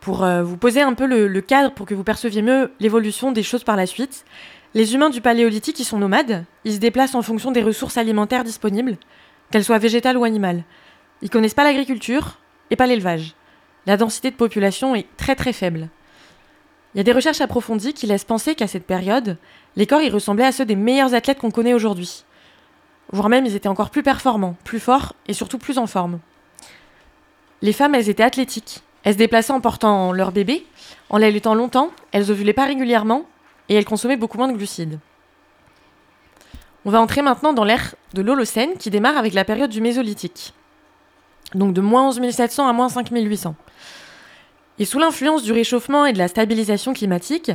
pour 0.00 0.24
euh, 0.24 0.42
vous 0.42 0.56
poser 0.56 0.80
un 0.80 0.94
peu 0.94 1.06
le, 1.06 1.40
cadre 1.40 1.72
pour 1.72 1.86
que 1.86 1.94
vous 1.94 2.04
perceviez 2.04 2.42
mieux 2.42 2.72
l'évolution 2.80 3.32
des 3.32 3.42
choses 3.42 3.64
par 3.64 3.76
la 3.76 3.86
suite. 3.86 4.24
Les 4.74 4.94
humains 4.94 5.10
du 5.10 5.20
Paléolithique, 5.20 5.78
ils 5.80 5.84
sont 5.84 5.98
nomades, 5.98 6.44
ils 6.64 6.74
se 6.74 6.78
déplacent 6.78 7.14
en 7.14 7.22
fonction 7.22 7.50
des 7.50 7.62
ressources 7.62 7.96
alimentaires 7.96 8.44
disponibles, 8.44 8.96
qu'elles 9.50 9.64
soient 9.64 9.78
végétales 9.78 10.16
ou 10.16 10.24
animales. 10.24 10.64
Ils 11.22 11.30
connaissent 11.30 11.54
pas 11.54 11.64
l'agriculture 11.64 12.38
et 12.70 12.76
pas 12.76 12.86
l'élevage. 12.86 13.34
La 13.86 13.96
densité 13.96 14.30
de 14.30 14.36
population 14.36 14.94
est 14.94 15.06
très 15.16 15.34
très 15.34 15.52
faible. 15.52 15.88
Il 16.94 16.98
y 16.98 17.00
a 17.00 17.04
des 17.04 17.12
recherches 17.12 17.40
approfondies 17.40 17.92
qui 17.92 18.06
laissent 18.06 18.24
penser 18.24 18.54
qu'à 18.54 18.66
cette 18.66 18.86
période, 18.86 19.36
les 19.76 19.86
corps 19.86 20.02
y 20.02 20.10
ressemblaient 20.10 20.46
à 20.46 20.52
ceux 20.52 20.64
des 20.64 20.76
meilleurs 20.76 21.14
athlètes 21.14 21.38
qu'on 21.38 21.50
connaît 21.50 21.74
aujourd'hui. 21.74 22.24
Voire 23.12 23.28
même 23.28 23.46
ils 23.46 23.56
étaient 23.56 23.68
encore 23.68 23.90
plus 23.90 24.02
performants, 24.02 24.56
plus 24.64 24.80
forts 24.80 25.14
et 25.26 25.32
surtout 25.32 25.58
plus 25.58 25.78
en 25.78 25.86
forme. 25.86 26.20
Les 27.62 27.72
femmes, 27.72 27.94
elles 27.94 28.08
étaient 28.08 28.22
athlétiques. 28.22 28.82
Elles 29.04 29.14
se 29.14 29.18
déplaçaient 29.18 29.52
en 29.52 29.60
portant 29.60 30.12
leur 30.12 30.32
bébé, 30.32 30.66
en 31.08 31.18
l'allaitant 31.18 31.54
longtemps, 31.54 31.90
elles 32.12 32.30
ovulaient 32.30 32.52
pas 32.52 32.66
régulièrement 32.66 33.24
et 33.68 33.74
elles 33.74 33.84
consommaient 33.84 34.16
beaucoup 34.16 34.38
moins 34.38 34.48
de 34.48 34.56
glucides. 34.56 34.98
On 36.84 36.90
va 36.90 37.00
entrer 37.00 37.22
maintenant 37.22 37.52
dans 37.52 37.64
l'ère 37.64 37.94
de 38.14 38.22
l'Holocène 38.22 38.74
qui 38.78 38.90
démarre 38.90 39.16
avec 39.16 39.34
la 39.34 39.44
période 39.44 39.70
du 39.70 39.80
Mésolithique. 39.80 40.54
Donc 41.54 41.74
de 41.74 41.80
moins 41.80 42.08
11 42.08 42.30
700 42.30 42.68
à 42.68 42.72
moins 42.72 42.88
5800. 42.88 43.54
Et 44.78 44.84
sous 44.84 44.98
l'influence 44.98 45.42
du 45.42 45.52
réchauffement 45.52 46.06
et 46.06 46.12
de 46.12 46.18
la 46.18 46.28
stabilisation 46.28 46.94
climatique, 46.94 47.52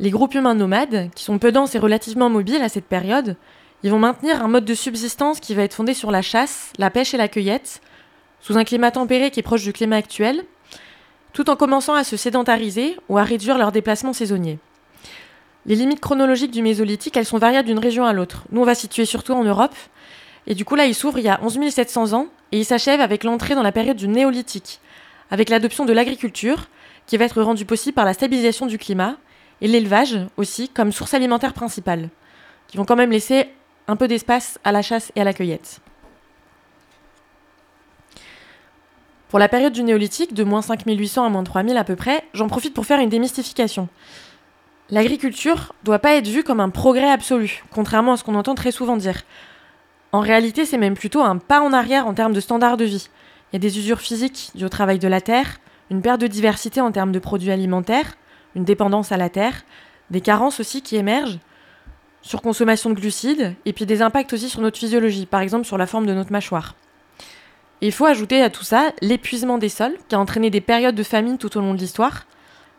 les 0.00 0.10
groupes 0.10 0.34
humains 0.34 0.54
nomades, 0.54 1.10
qui 1.14 1.24
sont 1.24 1.38
peu 1.38 1.50
denses 1.50 1.74
et 1.74 1.78
relativement 1.78 2.28
mobiles 2.28 2.62
à 2.62 2.68
cette 2.68 2.84
période, 2.84 3.36
ils 3.82 3.90
vont 3.90 3.98
maintenir 3.98 4.44
un 4.44 4.48
mode 4.48 4.64
de 4.64 4.74
subsistance 4.74 5.40
qui 5.40 5.54
va 5.54 5.62
être 5.62 5.74
fondé 5.74 5.94
sur 5.94 6.10
la 6.10 6.20
chasse, 6.20 6.72
la 6.78 6.90
pêche 6.90 7.14
et 7.14 7.16
la 7.16 7.28
cueillette, 7.28 7.80
sous 8.40 8.56
un 8.56 8.64
climat 8.64 8.90
tempéré 8.90 9.30
qui 9.30 9.40
est 9.40 9.42
proche 9.42 9.62
du 9.62 9.72
climat 9.72 9.96
actuel, 9.96 10.44
tout 11.32 11.50
en 11.50 11.56
commençant 11.56 11.94
à 11.94 12.04
se 12.04 12.16
sédentariser 12.16 12.96
ou 13.08 13.18
à 13.18 13.22
réduire 13.22 13.58
leurs 13.58 13.72
déplacements 13.72 14.12
saisonniers. 14.12 14.58
Les 15.66 15.74
limites 15.74 16.00
chronologiques 16.00 16.50
du 16.50 16.62
Mésolithique, 16.62 17.16
elles 17.16 17.26
sont 17.26 17.38
variables 17.38 17.68
d'une 17.68 17.78
région 17.78 18.06
à 18.06 18.12
l'autre. 18.12 18.44
Nous, 18.50 18.60
on 18.60 18.64
va 18.64 18.74
situer 18.74 19.04
surtout 19.04 19.32
en 19.32 19.44
Europe. 19.44 19.74
Et 20.46 20.54
du 20.54 20.64
coup, 20.64 20.76
là, 20.76 20.86
il 20.86 20.94
s'ouvre 20.94 21.18
il 21.18 21.24
y 21.24 21.28
a 21.28 21.40
11 21.42 21.68
700 21.68 22.14
ans 22.14 22.28
et 22.52 22.58
il 22.58 22.64
s'achève 22.64 23.00
avec 23.00 23.24
l'entrée 23.24 23.54
dans 23.54 23.62
la 23.62 23.72
période 23.72 23.96
du 23.96 24.08
Néolithique, 24.08 24.80
avec 25.30 25.50
l'adoption 25.50 25.84
de 25.84 25.92
l'agriculture, 25.92 26.68
qui 27.06 27.16
va 27.16 27.26
être 27.26 27.42
rendue 27.42 27.66
possible 27.66 27.94
par 27.94 28.04
la 28.04 28.14
stabilisation 28.14 28.66
du 28.66 28.78
climat, 28.78 29.16
et 29.60 29.68
l'élevage 29.68 30.18
aussi, 30.36 30.68
comme 30.68 30.92
source 30.92 31.14
alimentaire 31.14 31.52
principale, 31.52 32.08
qui 32.68 32.76
vont 32.76 32.84
quand 32.84 32.96
même 32.96 33.10
laisser 33.10 33.48
un 33.88 33.96
peu 33.96 34.08
d'espace 34.08 34.58
à 34.64 34.72
la 34.72 34.82
chasse 34.82 35.12
et 35.16 35.20
à 35.20 35.24
la 35.24 35.32
cueillette. 35.32 35.80
Pour 39.28 39.38
la 39.38 39.48
période 39.48 39.74
du 39.74 39.82
néolithique, 39.82 40.32
de 40.32 40.42
moins 40.42 40.62
5800 40.62 41.26
à 41.26 41.28
moins 41.28 41.44
3000 41.44 41.76
à 41.76 41.84
peu 41.84 41.96
près, 41.96 42.24
j'en 42.32 42.48
profite 42.48 42.72
pour 42.72 42.86
faire 42.86 42.98
une 42.98 43.10
démystification. 43.10 43.88
L'agriculture 44.90 45.74
doit 45.84 45.98
pas 45.98 46.14
être 46.14 46.28
vue 46.28 46.42
comme 46.42 46.60
un 46.60 46.70
progrès 46.70 47.10
absolu, 47.10 47.62
contrairement 47.70 48.14
à 48.14 48.16
ce 48.16 48.24
qu'on 48.24 48.36
entend 48.36 48.54
très 48.54 48.70
souvent 48.72 48.96
dire. 48.96 49.20
En 50.12 50.20
réalité, 50.20 50.64
c'est 50.64 50.78
même 50.78 50.96
plutôt 50.96 51.20
un 51.20 51.36
pas 51.36 51.60
en 51.60 51.74
arrière 51.74 52.06
en 52.06 52.14
termes 52.14 52.32
de 52.32 52.40
standards 52.40 52.78
de 52.78 52.86
vie. 52.86 53.08
Il 53.52 53.56
y 53.56 53.58
a 53.58 53.60
des 53.60 53.78
usures 53.78 54.00
physiques 54.00 54.50
dues 54.54 54.64
au 54.64 54.70
travail 54.70 54.98
de 54.98 55.08
la 55.08 55.20
terre, 55.20 55.58
une 55.90 56.00
perte 56.00 56.22
de 56.22 56.26
diversité 56.26 56.80
en 56.80 56.90
termes 56.90 57.12
de 57.12 57.18
produits 57.18 57.50
alimentaires, 57.50 58.16
une 58.54 58.64
dépendance 58.64 59.12
à 59.12 59.18
la 59.18 59.28
terre, 59.28 59.64
des 60.10 60.22
carences 60.22 60.58
aussi 60.58 60.80
qui 60.80 60.96
émergent, 60.96 61.38
surconsommation 62.22 62.88
de 62.88 62.94
glucides, 62.94 63.54
et 63.66 63.74
puis 63.74 63.84
des 63.84 64.00
impacts 64.00 64.32
aussi 64.32 64.48
sur 64.48 64.62
notre 64.62 64.78
physiologie, 64.78 65.26
par 65.26 65.42
exemple 65.42 65.66
sur 65.66 65.76
la 65.76 65.86
forme 65.86 66.06
de 66.06 66.14
notre 66.14 66.32
mâchoire. 66.32 66.74
Il 67.80 67.92
faut 67.92 68.06
ajouter 68.06 68.42
à 68.42 68.50
tout 68.50 68.64
ça 68.64 68.92
l'épuisement 69.02 69.56
des 69.56 69.68
sols, 69.68 69.96
qui 70.08 70.14
a 70.16 70.20
entraîné 70.20 70.50
des 70.50 70.60
périodes 70.60 70.96
de 70.96 71.02
famine 71.04 71.38
tout 71.38 71.56
au 71.56 71.60
long 71.60 71.74
de 71.74 71.78
l'histoire, 71.78 72.24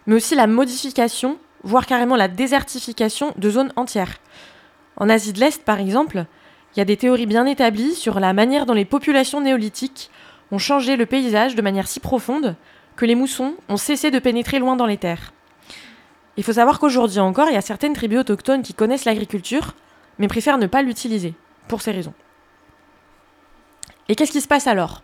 mais 0.08 0.16
aussi 0.16 0.36
la 0.36 0.48
modification, 0.48 1.38
voire 1.64 1.86
carrément 1.86 2.18
la 2.18 2.28
désertification 2.28 3.34
de 3.38 3.50
zones 3.50 3.72
entières. 3.78 4.18
En 4.98 5.10
Asie 5.10 5.32
de 5.32 5.40
l'Est, 5.40 5.64
par 5.64 5.80
exemple, 5.80 6.26
il 6.76 6.80
y 6.80 6.82
a 6.82 6.86
des 6.86 6.98
théories 6.98 7.26
bien 7.26 7.46
établies 7.46 7.96
sur 7.96 8.20
la 8.20 8.34
manière 8.34 8.66
dont 8.66 8.74
les 8.74 8.86
populations 8.86 9.40
néolithiques 9.40 10.10
ont 10.52 10.58
changé 10.58 10.98
le 10.98 11.06
paysage 11.06 11.56
de 11.56 11.62
manière 11.62 11.88
si 11.88 12.02
profonde 12.02 12.56
que 12.98 13.06
les 13.06 13.16
moussons 13.16 13.56
ont 13.70 13.78
cessé 13.78 14.12
de 14.12 14.20
pénétrer 14.20 14.60
loin 14.60 14.76
dans 14.76 14.86
les 14.86 14.98
terres. 14.98 15.32
Il 16.36 16.44
faut 16.44 16.54
savoir 16.54 16.80
qu'aujourd'hui 16.80 17.20
encore, 17.20 17.48
il 17.50 17.54
y 17.54 17.58
a 17.58 17.62
certaines 17.62 17.94
tribus 17.94 18.20
autochtones 18.20 18.64
qui 18.64 18.74
connaissent 18.74 19.06
l'agriculture, 19.06 19.76
mais 20.18 20.28
préfèrent 20.28 20.58
ne 20.58 20.68
pas 20.68 20.82
l'utiliser, 20.82 21.34
pour 21.70 21.82
ces 21.82 21.92
raisons. 21.92 22.14
Et 24.10 24.16
qu'est-ce 24.16 24.32
qui 24.32 24.42
se 24.42 24.48
passe 24.48 24.68
alors? 24.68 25.04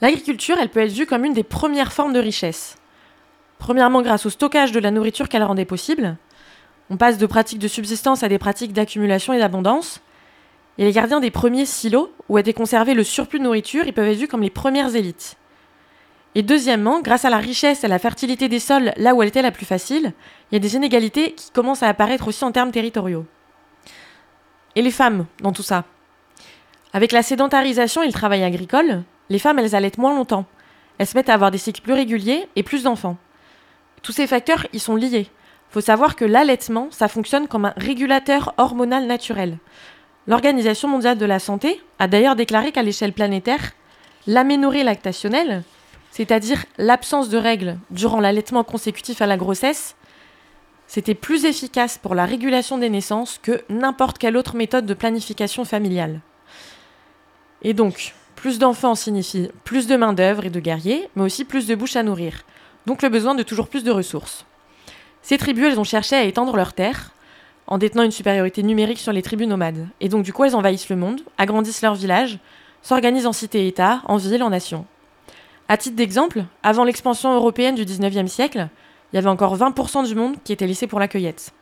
L'agriculture, 0.00 0.56
elle 0.60 0.70
peut 0.70 0.80
être 0.80 0.92
vue 0.92 1.06
comme 1.06 1.24
une 1.24 1.34
des 1.34 1.44
premières 1.44 1.92
formes 1.92 2.12
de 2.12 2.18
richesse. 2.18 2.76
Premièrement, 3.58 4.02
grâce 4.02 4.26
au 4.26 4.30
stockage 4.30 4.72
de 4.72 4.80
la 4.80 4.90
nourriture 4.90 5.28
qu'elle 5.28 5.44
rendait 5.44 5.64
possible. 5.64 6.16
On 6.90 6.96
passe 6.96 7.18
de 7.18 7.26
pratiques 7.26 7.60
de 7.60 7.68
subsistance 7.68 8.22
à 8.22 8.28
des 8.28 8.38
pratiques 8.38 8.72
d'accumulation 8.72 9.32
et 9.32 9.38
d'abondance. 9.38 10.00
Et 10.78 10.84
les 10.84 10.92
gardiens 10.92 11.20
des 11.20 11.30
premiers 11.30 11.66
silos, 11.66 12.12
où 12.28 12.36
était 12.38 12.52
conservé 12.52 12.94
le 12.94 13.04
surplus 13.04 13.38
de 13.38 13.44
nourriture, 13.44 13.86
ils 13.86 13.92
peuvent 13.92 14.08
être 14.08 14.18
vus 14.18 14.28
comme 14.28 14.42
les 14.42 14.50
premières 14.50 14.96
élites. 14.96 15.36
Et 16.34 16.42
deuxièmement, 16.42 17.00
grâce 17.00 17.24
à 17.24 17.30
la 17.30 17.38
richesse 17.38 17.84
et 17.84 17.86
à 17.86 17.88
la 17.88 18.00
fertilité 18.00 18.48
des 18.48 18.58
sols 18.58 18.92
là 18.96 19.14
où 19.14 19.22
elle 19.22 19.28
était 19.28 19.42
la 19.42 19.52
plus 19.52 19.66
facile, 19.66 20.12
il 20.50 20.54
y 20.54 20.56
a 20.56 20.60
des 20.60 20.74
inégalités 20.74 21.32
qui 21.32 21.50
commencent 21.52 21.84
à 21.84 21.88
apparaître 21.88 22.26
aussi 22.26 22.42
en 22.44 22.50
termes 22.50 22.72
territoriaux. 22.72 23.24
Et 24.74 24.82
les 24.82 24.90
femmes 24.90 25.26
dans 25.40 25.52
tout 25.52 25.62
ça? 25.62 25.84
Avec 26.94 27.10
la 27.10 27.24
sédentarisation 27.24 28.04
et 28.04 28.06
le 28.06 28.12
travail 28.12 28.44
agricole, 28.44 29.02
les 29.28 29.40
femmes 29.40 29.58
elles 29.58 29.74
allaitent 29.74 29.98
moins 29.98 30.14
longtemps. 30.14 30.46
Elles 30.96 31.08
se 31.08 31.16
mettent 31.16 31.28
à 31.28 31.34
avoir 31.34 31.50
des 31.50 31.58
cycles 31.58 31.82
plus 31.82 31.92
réguliers 31.92 32.46
et 32.54 32.62
plus 32.62 32.84
d'enfants. 32.84 33.16
Tous 34.02 34.12
ces 34.12 34.28
facteurs, 34.28 34.68
ils 34.72 34.80
sont 34.80 34.94
liés. 34.94 35.26
Faut 35.70 35.80
savoir 35.80 36.14
que 36.14 36.24
l'allaitement, 36.24 36.86
ça 36.92 37.08
fonctionne 37.08 37.48
comme 37.48 37.64
un 37.64 37.74
régulateur 37.76 38.54
hormonal 38.58 39.08
naturel. 39.08 39.58
L'Organisation 40.28 40.86
mondiale 40.86 41.18
de 41.18 41.26
la 41.26 41.40
santé 41.40 41.82
a 41.98 42.06
d'ailleurs 42.06 42.36
déclaré 42.36 42.70
qu'à 42.70 42.84
l'échelle 42.84 43.12
planétaire, 43.12 43.72
l'aménorrhée 44.28 44.84
lactationnelle, 44.84 45.64
c'est-à-dire 46.12 46.64
l'absence 46.78 47.28
de 47.28 47.38
règles 47.38 47.76
durant 47.90 48.20
l'allaitement 48.20 48.62
consécutif 48.62 49.20
à 49.20 49.26
la 49.26 49.36
grossesse, 49.36 49.96
c'était 50.86 51.16
plus 51.16 51.44
efficace 51.44 51.98
pour 51.98 52.14
la 52.14 52.24
régulation 52.24 52.78
des 52.78 52.88
naissances 52.88 53.40
que 53.42 53.62
n'importe 53.68 54.18
quelle 54.18 54.36
autre 54.36 54.54
méthode 54.54 54.86
de 54.86 54.94
planification 54.94 55.64
familiale. 55.64 56.20
Et 57.64 57.72
donc, 57.72 58.14
plus 58.36 58.58
d'enfants 58.58 58.94
signifie 58.94 59.48
plus 59.64 59.86
de 59.86 59.96
main-d'œuvre 59.96 60.44
et 60.44 60.50
de 60.50 60.60
guerriers, 60.60 61.08
mais 61.16 61.22
aussi 61.22 61.44
plus 61.44 61.66
de 61.66 61.74
bouches 61.74 61.96
à 61.96 62.02
nourrir, 62.02 62.44
donc 62.86 63.02
le 63.02 63.08
besoin 63.08 63.34
de 63.34 63.42
toujours 63.42 63.68
plus 63.68 63.84
de 63.84 63.90
ressources. 63.90 64.44
Ces 65.22 65.38
tribus, 65.38 65.64
elles 65.64 65.80
ont 65.80 65.84
cherché 65.84 66.14
à 66.14 66.24
étendre 66.24 66.54
leurs 66.54 66.74
terres, 66.74 67.12
en 67.66 67.78
détenant 67.78 68.02
une 68.02 68.10
supériorité 68.10 68.62
numérique 68.62 68.98
sur 68.98 69.12
les 69.12 69.22
tribus 69.22 69.48
nomades. 69.48 69.88
Et 70.00 70.10
donc, 70.10 70.22
du 70.22 70.34
coup, 70.34 70.44
elles 70.44 70.54
envahissent 70.54 70.90
le 70.90 70.96
monde, 70.96 71.22
agrandissent 71.38 71.80
leurs 71.80 71.94
villages, 71.94 72.38
s'organisent 72.82 73.26
en 73.26 73.32
cités-États, 73.32 74.02
en 74.04 74.18
villes, 74.18 74.42
en 74.42 74.50
nations. 74.50 74.84
À 75.66 75.78
titre 75.78 75.96
d'exemple, 75.96 76.44
avant 76.62 76.84
l'expansion 76.84 77.34
européenne 77.34 77.74
du 77.74 77.86
19e 77.86 78.26
siècle, 78.26 78.68
il 79.10 79.16
y 79.16 79.18
avait 79.18 79.28
encore 79.28 79.56
20% 79.56 80.06
du 80.06 80.14
monde 80.14 80.36
qui 80.44 80.52
était 80.52 80.66
laissé 80.66 80.86
pour 80.86 81.00
la 81.00 81.08
cueillette. 81.08 81.54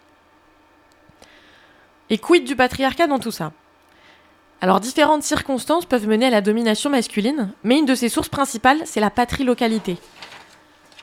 Et 2.11 2.19
quid 2.19 2.43
du 2.45 2.57
patriarcat 2.57 3.07
dans 3.07 3.21
tout 3.21 3.31
ça? 3.31 3.53
Alors, 4.63 4.79
différentes 4.79 5.25
circonstances 5.25 5.87
peuvent 5.87 6.07
mener 6.07 6.27
à 6.27 6.31
la 6.31 6.41
domination 6.41 6.89
masculine, 6.89 7.53
mais 7.65 7.79
une 7.79 7.85
de 7.85 7.97
ses 7.97 8.09
sources 8.09 8.29
principales, 8.29 8.81
c'est 8.85 9.01
la 9.01 9.11
patrie-localité. 9.11 9.97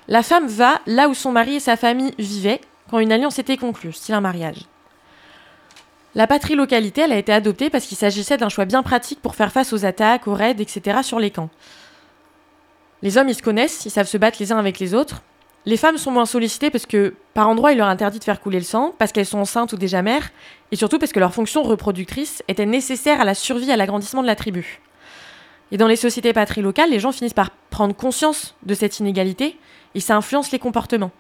La 0.07 0.24
femme 0.24 0.47
va 0.47 0.80
là 0.88 1.10
où 1.10 1.14
son 1.14 1.34
mari 1.34 1.55
et 1.55 1.60
sa 1.60 1.76
famille 1.76 2.14
vivaient 2.18 2.62
quand 2.89 2.99
une 2.99 3.12
alliance 3.12 3.38
était 3.38 3.57
conclue, 3.57 3.91
style 3.91 4.16
un 4.16 4.22
mariage. 4.22 4.66
La 6.16 6.26
patrie-localité, 6.26 7.01
elle 7.01 7.12
a 7.12 7.18
été 7.18 7.34
adoptée 7.34 7.70
parce 7.70 7.86
qu'il 7.86 7.97
s'agissait 7.97 8.38
d'un 8.38 8.47
choix 8.47 8.64
bien 8.64 8.82
pratique 8.82 9.22
pour 9.22 9.36
faire 9.36 9.51
face 9.51 9.74
aux 9.74 9.84
attaques, 9.84 10.30
aux 10.30 10.34
raids, 10.34 10.55
etc. 10.57 10.99
sur 11.03 11.20
les 11.20 11.30
camps. 11.30 11.49
Les 13.01 13.18
hommes, 13.18 13.28
ils 13.28 13.36
se 13.36 13.43
connaissent, 13.43 13.86
ils 13.86 13.91
savent 13.91 14.07
se 14.07 14.18
battre 14.18 14.38
les 14.39 14.53
uns 14.53 14.57
avec 14.57 14.80
les 14.80 14.93
autres. 14.93 15.22
Les 15.66 15.78
femmes 15.78 15.97
sont 15.97 16.12
moins 16.12 16.26
sollicitées 16.26 16.70
parce 16.70 16.86
que, 16.86 17.14
par 17.34 17.49
endroits, 17.49 17.74
il 17.74 17.78
leur 17.78 17.88
interdit 17.88 18.20
de 18.20 18.24
faire 18.24 18.41
couler 18.41 18.60
le 18.60 18.66
sang, 18.66 18.93
parce 18.97 19.12
qu'elles 19.12 19.26
sont 19.26 19.39
enceintes 19.39 19.74
ou 19.74 19.78
déjà 19.78 20.01
mères, 20.01 20.30
et 20.72 20.76
surtout 20.76 20.99
parce 20.99 21.12
que 21.12 21.20
leur 21.20 21.34
fonction 21.34 21.64
reproductrice 21.64 22.43
était 22.47 22.66
nécessaire 22.66 23.20
à 23.20 23.26
la 23.26 23.36
survie 23.36 23.70
et 23.70 23.74
à 23.74 23.78
l'agrandissement 23.78 24.22
de 24.22 24.28
la 24.28 24.36
tribu. 24.36 24.80
Et 25.72 25.78
dans 25.78 25.88
les 25.88 25.97
sociétés 25.97 26.34
patries 26.34 26.62
locales, 26.62 26.89
les 26.89 26.99
gens 26.99 27.12
finissent 27.12 27.34
par 27.34 27.51
prendre 27.70 27.95
conscience 27.95 28.55
de 28.64 28.74
cette 28.74 28.99
inégalité, 28.99 29.57
et 29.95 29.99
ça 29.99 30.16
influence 30.16 30.51
les 30.51 30.60
comportements. 30.60 31.12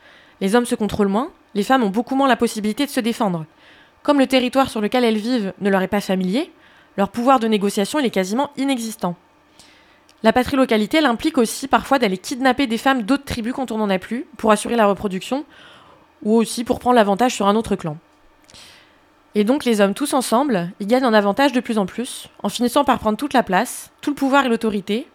Les 0.41 0.55
hommes 0.55 0.65
se 0.65 0.75
contrôlent 0.75 1.09
moins, 1.09 1.31
les 1.53 1.63
femmes 1.63 1.83
ont 1.83 1.89
beaucoup 1.89 2.15
moins 2.15 2.27
la 2.27 2.37
possibilité 2.37 2.85
de 2.85 2.91
se 2.91 2.99
défendre. 2.99 3.45
Comme 4.03 4.19
le 4.19 4.27
territoire 4.27 4.69
sur 4.69 4.81
lequel 4.81 5.03
elles 5.03 5.17
vivent 5.17 5.53
ne 5.59 5.69
leur 5.69 5.81
est 5.81 5.87
pas 5.87 6.01
familier, 6.01 6.51
leur 6.97 7.09
pouvoir 7.09 7.39
de 7.39 7.47
négociation 7.47 7.99
est 7.99 8.09
quasiment 8.09 8.51
inexistant. 8.57 9.15
La 10.21 10.33
patrie-localité, 10.33 10.97
elle 10.97 11.05
implique 11.05 11.37
aussi 11.37 11.67
parfois 11.67 11.97
d'aller 11.97 12.17
kidnapper 12.17 12.67
des 12.67 12.77
femmes 12.77 13.03
d'autres 13.03 13.23
tribus 13.23 13.53
quand 13.53 13.71
on 13.71 13.77
n'en 13.77 13.89
a 13.89 13.99
plus, 13.99 14.25
pour 14.37 14.51
assurer 14.51 14.75
la 14.75 14.87
reproduction, 14.87 15.45
ou 16.23 16.35
aussi 16.35 16.63
pour 16.63 16.79
prendre 16.79 16.95
l'avantage 16.95 17.33
sur 17.33 17.47
un 17.47 17.55
autre 17.55 17.75
clan. 17.75 17.97
Et 19.35 19.43
donc 19.43 19.63
les 19.63 19.79
hommes 19.79 19.93
tous 19.93 20.13
ensemble, 20.13 20.71
ils 20.79 20.87
gagnent 20.87 21.05
en 21.05 21.13
avantage 21.13 21.53
de 21.53 21.59
plus 21.59 21.77
en 21.77 21.85
plus, 21.85 22.27
en 22.43 22.49
finissant 22.49 22.83
par 22.83 22.99
prendre 22.99 23.17
toute 23.17 23.33
la 23.33 23.43
place, 23.43 23.91
tout 24.01 24.09
le 24.09 24.15
pouvoir 24.15 24.45
et 24.45 24.49
l'autorité, 24.49 25.07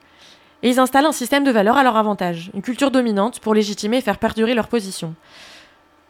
et 0.63 0.71
ils 0.71 0.81
installent 0.81 1.05
un 1.05 1.13
système 1.13 1.45
de 1.45 1.51
valeurs 1.51 1.77
à 1.77 1.83
leur 1.83 1.97
avantage, 1.97 2.51
une 2.55 2.63
culture 2.63 2.91
dominante 2.91 3.41
pour 3.41 3.55
légitimer 3.55 3.99
et 3.99 4.01
faire 4.01 4.19
perdurer 4.19 4.55
leur 4.55 4.69
position. 4.69 5.15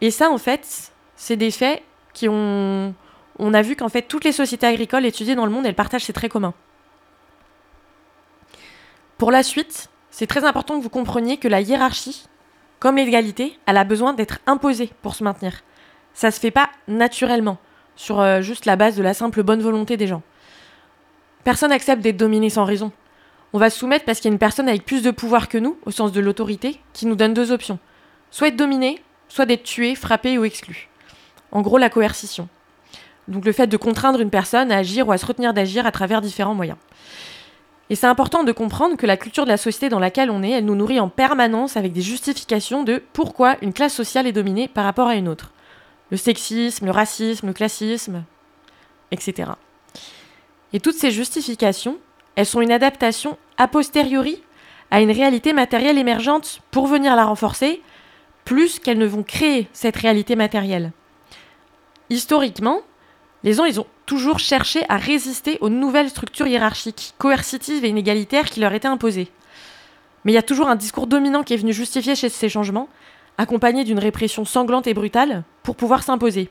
Et 0.00 0.12
ça, 0.12 0.30
en 0.30 0.38
fait, 0.38 0.92
c'est 1.16 1.36
des 1.36 1.50
faits 1.50 1.82
qui 2.12 2.28
ont... 2.28 2.94
On 3.40 3.52
a 3.52 3.62
vu 3.62 3.74
qu'en 3.74 3.88
fait, 3.88 4.02
toutes 4.02 4.22
les 4.22 4.30
sociétés 4.30 4.66
agricoles 4.66 5.06
étudiées 5.06 5.34
dans 5.34 5.44
le 5.44 5.50
monde, 5.50 5.66
elles 5.66 5.74
partagent 5.74 6.04
ces 6.04 6.12
traits 6.12 6.30
communs. 6.30 6.54
Pour 9.18 9.30
la 9.30 9.42
suite, 9.42 9.88
c'est 10.10 10.26
très 10.26 10.44
important 10.44 10.76
que 10.76 10.82
vous 10.82 10.90
compreniez 10.90 11.36
que 11.36 11.48
la 11.48 11.60
hiérarchie, 11.60 12.26
comme 12.80 12.96
l'égalité, 12.96 13.58
elle 13.66 13.76
a 13.76 13.84
besoin 13.84 14.12
d'être 14.12 14.40
imposée 14.46 14.90
pour 15.02 15.14
se 15.14 15.22
maintenir. 15.22 15.62
Ça 16.14 16.30
se 16.30 16.40
fait 16.40 16.50
pas 16.50 16.68
naturellement, 16.88 17.58
sur 17.96 18.20
euh, 18.20 18.40
juste 18.40 18.66
la 18.66 18.76
base 18.76 18.96
de 18.96 19.02
la 19.02 19.14
simple 19.14 19.42
bonne 19.42 19.62
volonté 19.62 19.96
des 19.96 20.06
gens. 20.06 20.22
Personne 21.44 21.70
n'accepte 21.70 22.02
d'être 22.02 22.16
dominé 22.16 22.50
sans 22.50 22.64
raison. 22.64 22.90
On 23.52 23.58
va 23.58 23.70
se 23.70 23.78
soumettre 23.78 24.04
parce 24.04 24.18
qu'il 24.18 24.30
y 24.30 24.32
a 24.32 24.34
une 24.34 24.38
personne 24.38 24.68
avec 24.68 24.84
plus 24.84 25.02
de 25.02 25.12
pouvoir 25.12 25.48
que 25.48 25.58
nous, 25.58 25.78
au 25.86 25.92
sens 25.92 26.10
de 26.10 26.20
l'autorité, 26.20 26.80
qui 26.92 27.06
nous 27.06 27.14
donne 27.14 27.34
deux 27.34 27.52
options. 27.52 27.78
Soit 28.32 28.48
être 28.48 28.56
dominé, 28.56 29.00
soit 29.28 29.46
d'être 29.46 29.62
tué, 29.62 29.94
frappé 29.94 30.38
ou 30.38 30.44
exclu. 30.44 30.88
En 31.52 31.62
gros, 31.62 31.78
la 31.78 31.88
coercition. 31.88 32.48
Donc 33.28 33.44
le 33.44 33.52
fait 33.52 33.68
de 33.68 33.76
contraindre 33.76 34.20
une 34.20 34.30
personne 34.30 34.72
à 34.72 34.78
agir 34.78 35.06
ou 35.06 35.12
à 35.12 35.18
se 35.18 35.26
retenir 35.26 35.54
d'agir 35.54 35.86
à 35.86 35.92
travers 35.92 36.20
différents 36.20 36.54
moyens. 36.54 36.78
Et 37.90 37.96
c'est 37.96 38.06
important 38.06 38.44
de 38.44 38.52
comprendre 38.52 38.96
que 38.96 39.06
la 39.06 39.16
culture 39.16 39.44
de 39.44 39.50
la 39.50 39.56
société 39.56 39.88
dans 39.88 39.98
laquelle 39.98 40.30
on 40.30 40.42
est, 40.42 40.50
elle 40.50 40.64
nous 40.64 40.74
nourrit 40.74 41.00
en 41.00 41.08
permanence 41.08 41.76
avec 41.76 41.92
des 41.92 42.00
justifications 42.00 42.82
de 42.82 43.02
pourquoi 43.12 43.56
une 43.60 43.74
classe 43.74 43.94
sociale 43.94 44.26
est 44.26 44.32
dominée 44.32 44.68
par 44.68 44.84
rapport 44.84 45.08
à 45.08 45.16
une 45.16 45.28
autre. 45.28 45.52
Le 46.10 46.16
sexisme, 46.16 46.86
le 46.86 46.92
racisme, 46.92 47.48
le 47.48 47.52
classisme, 47.52 48.24
etc. 49.10 49.50
Et 50.72 50.80
toutes 50.80 50.96
ces 50.96 51.10
justifications, 51.10 51.98
elles 52.36 52.46
sont 52.46 52.60
une 52.60 52.72
adaptation 52.72 53.36
a 53.58 53.68
posteriori 53.68 54.42
à 54.90 55.00
une 55.00 55.10
réalité 55.10 55.52
matérielle 55.52 55.98
émergente 55.98 56.60
pour 56.70 56.86
venir 56.86 57.16
la 57.16 57.24
renforcer, 57.24 57.82
plus 58.44 58.78
qu'elles 58.78 58.98
ne 58.98 59.06
vont 59.06 59.22
créer 59.22 59.68
cette 59.72 59.96
réalité 59.96 60.36
matérielle. 60.36 60.92
Historiquement, 62.10 62.80
les 63.44 63.52
gens, 63.52 63.66
ils 63.66 63.78
ont 63.78 63.86
toujours 64.06 64.38
cherché 64.38 64.84
à 64.88 64.96
résister 64.96 65.58
aux 65.60 65.68
nouvelles 65.68 66.08
structures 66.08 66.46
hiérarchiques, 66.46 67.12
coercitives 67.18 67.84
et 67.84 67.88
inégalitaires 67.88 68.48
qui 68.48 68.58
leur 68.58 68.72
étaient 68.72 68.88
imposées. 68.88 69.30
Mais 70.24 70.32
il 70.32 70.34
y 70.34 70.38
a 70.38 70.42
toujours 70.42 70.68
un 70.68 70.76
discours 70.76 71.06
dominant 71.06 71.42
qui 71.42 71.52
est 71.52 71.58
venu 71.58 71.74
justifier 71.74 72.16
ces 72.16 72.48
changements, 72.48 72.88
accompagné 73.36 73.84
d'une 73.84 73.98
répression 73.98 74.46
sanglante 74.46 74.86
et 74.86 74.94
brutale, 74.94 75.44
pour 75.62 75.76
pouvoir 75.76 76.02
s'imposer. 76.02 76.48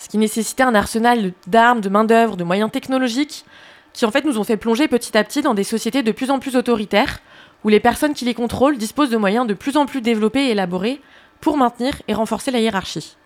Ce 0.00 0.08
qui 0.08 0.18
nécessitait 0.18 0.64
un 0.64 0.74
arsenal 0.74 1.32
d'armes, 1.46 1.80
de 1.80 1.88
main-d'œuvre, 1.88 2.36
de 2.36 2.44
moyens 2.44 2.72
technologiques, 2.72 3.44
qui 3.92 4.04
en 4.04 4.10
fait 4.10 4.24
nous 4.24 4.38
ont 4.38 4.44
fait 4.44 4.56
plonger 4.56 4.88
petit 4.88 5.16
à 5.16 5.22
petit 5.22 5.42
dans 5.42 5.54
des 5.54 5.64
sociétés 5.64 6.02
de 6.02 6.12
plus 6.12 6.32
en 6.32 6.40
plus 6.40 6.56
autoritaires, 6.56 7.20
où 7.62 7.68
les 7.68 7.80
personnes 7.80 8.14
qui 8.14 8.24
les 8.24 8.34
contrôlent 8.34 8.76
disposent 8.76 9.10
de 9.10 9.16
moyens 9.16 9.46
de 9.46 9.54
plus 9.54 9.76
en 9.76 9.86
plus 9.86 10.00
développés 10.00 10.46
et 10.46 10.50
élaborés 10.50 11.00
pour 11.40 11.56
maintenir 11.56 12.02
et 12.08 12.14
renforcer 12.14 12.50
la 12.50 12.58
hiérarchie. 12.58 13.16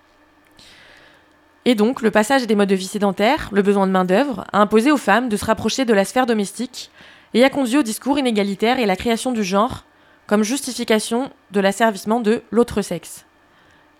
Et 1.70 1.76
donc, 1.76 2.02
le 2.02 2.10
passage 2.10 2.48
des 2.48 2.56
modes 2.56 2.68
de 2.68 2.74
vie 2.74 2.88
sédentaires, 2.88 3.48
le 3.52 3.62
besoin 3.62 3.86
de 3.86 3.92
main-d'œuvre, 3.92 4.44
a 4.52 4.58
imposé 4.58 4.90
aux 4.90 4.96
femmes 4.96 5.28
de 5.28 5.36
se 5.36 5.44
rapprocher 5.44 5.84
de 5.84 5.94
la 5.94 6.04
sphère 6.04 6.26
domestique 6.26 6.90
et 7.32 7.44
a 7.44 7.48
conduit 7.48 7.78
au 7.78 7.84
discours 7.84 8.18
inégalitaire 8.18 8.80
et 8.80 8.86
la 8.86 8.96
création 8.96 9.30
du 9.30 9.44
genre 9.44 9.84
comme 10.26 10.42
justification 10.42 11.30
de 11.52 11.60
l'asservissement 11.60 12.18
de 12.18 12.42
l'autre 12.50 12.82
sexe. 12.82 13.24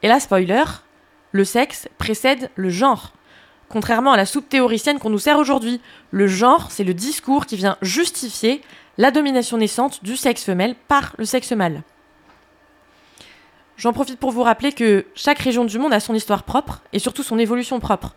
Et 0.03 0.09
là, 0.09 0.19
spoiler, 0.19 0.65
le 1.31 1.45
sexe 1.45 1.87
précède 1.97 2.51
le 2.57 2.71
genre. 2.71 3.13
Contrairement 3.69 4.11
à 4.11 4.17
la 4.17 4.27
soupe 4.27 4.49
théoricienne 4.49 4.99
qu'on 4.99 5.11
nous 5.11 5.21
sert 5.21 5.39
aujourd'hui, 5.39 5.81
le 6.11 6.27
genre, 6.27 6.73
c'est 6.73 6.83
le 6.83 6.93
discours 6.93 7.47
qui 7.47 7.55
vient 7.55 7.77
justifier 7.83 8.63
la 8.99 9.13
domination 9.13 9.59
naissante 9.59 10.03
du 10.03 10.17
sexe 10.17 10.43
femelle 10.43 10.75
par 10.89 11.15
le 11.19 11.25
sexe 11.25 11.53
mâle. 11.53 11.85
J'en 13.81 13.95
profite 13.95 14.19
pour 14.19 14.31
vous 14.31 14.43
rappeler 14.43 14.73
que 14.73 15.07
chaque 15.15 15.39
région 15.39 15.65
du 15.65 15.79
monde 15.79 15.95
a 15.95 16.01
son 16.01 16.15
histoire 16.15 16.43
propre 16.43 16.83
et 16.93 16.99
surtout 16.99 17.23
son 17.23 17.39
évolution 17.39 17.81
propre. 17.81 18.15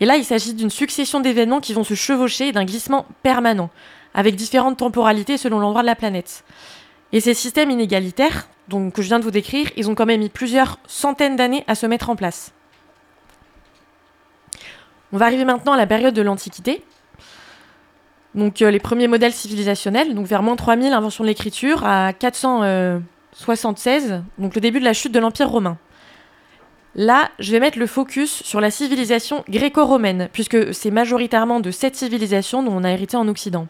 Et 0.00 0.06
là, 0.06 0.16
il 0.16 0.24
s'agit 0.24 0.54
d'une 0.54 0.70
succession 0.70 1.20
d'événements 1.20 1.60
qui 1.60 1.74
vont 1.74 1.84
se 1.84 1.92
chevaucher 1.92 2.48
et 2.48 2.52
d'un 2.52 2.64
glissement 2.64 3.04
permanent, 3.22 3.68
avec 4.14 4.34
différentes 4.34 4.78
temporalités 4.78 5.36
selon 5.36 5.60
l'endroit 5.60 5.82
de 5.82 5.88
la 5.88 5.94
planète. 5.94 6.42
Et 7.12 7.20
ces 7.20 7.34
systèmes 7.34 7.70
inégalitaires, 7.70 8.48
donc, 8.68 8.94
que 8.94 9.02
je 9.02 9.08
viens 9.08 9.18
de 9.18 9.24
vous 9.24 9.30
décrire, 9.30 9.70
ils 9.76 9.90
ont 9.90 9.94
quand 9.94 10.06
même 10.06 10.20
mis 10.20 10.30
plusieurs 10.30 10.78
centaines 10.86 11.36
d'années 11.36 11.64
à 11.66 11.74
se 11.74 11.84
mettre 11.84 12.08
en 12.08 12.16
place. 12.16 12.54
On 15.12 15.18
va 15.18 15.26
arriver 15.26 15.44
maintenant 15.44 15.74
à 15.74 15.76
la 15.76 15.86
période 15.86 16.14
de 16.14 16.22
l'Antiquité. 16.22 16.82
Donc 18.34 18.62
euh, 18.62 18.70
les 18.70 18.80
premiers 18.80 19.06
modèles 19.06 19.34
civilisationnels, 19.34 20.14
donc 20.14 20.26
vers 20.26 20.42
moins 20.42 20.56
3000, 20.56 20.94
invention 20.94 21.24
de 21.24 21.28
l'écriture, 21.28 21.84
à 21.84 22.14
400, 22.14 23.00
76, 23.34 24.22
donc 24.38 24.54
le 24.54 24.60
début 24.60 24.80
de 24.80 24.84
la 24.84 24.92
chute 24.92 25.12
de 25.12 25.20
l'Empire 25.20 25.50
romain. 25.50 25.76
Là, 26.96 27.30
je 27.40 27.50
vais 27.50 27.60
mettre 27.60 27.78
le 27.78 27.88
focus 27.88 28.42
sur 28.44 28.60
la 28.60 28.70
civilisation 28.70 29.44
gréco-romaine, 29.48 30.28
puisque 30.32 30.72
c'est 30.72 30.92
majoritairement 30.92 31.58
de 31.58 31.72
cette 31.72 31.96
civilisation 31.96 32.62
dont 32.62 32.72
on 32.72 32.84
a 32.84 32.90
hérité 32.90 33.16
en 33.16 33.26
Occident. 33.26 33.66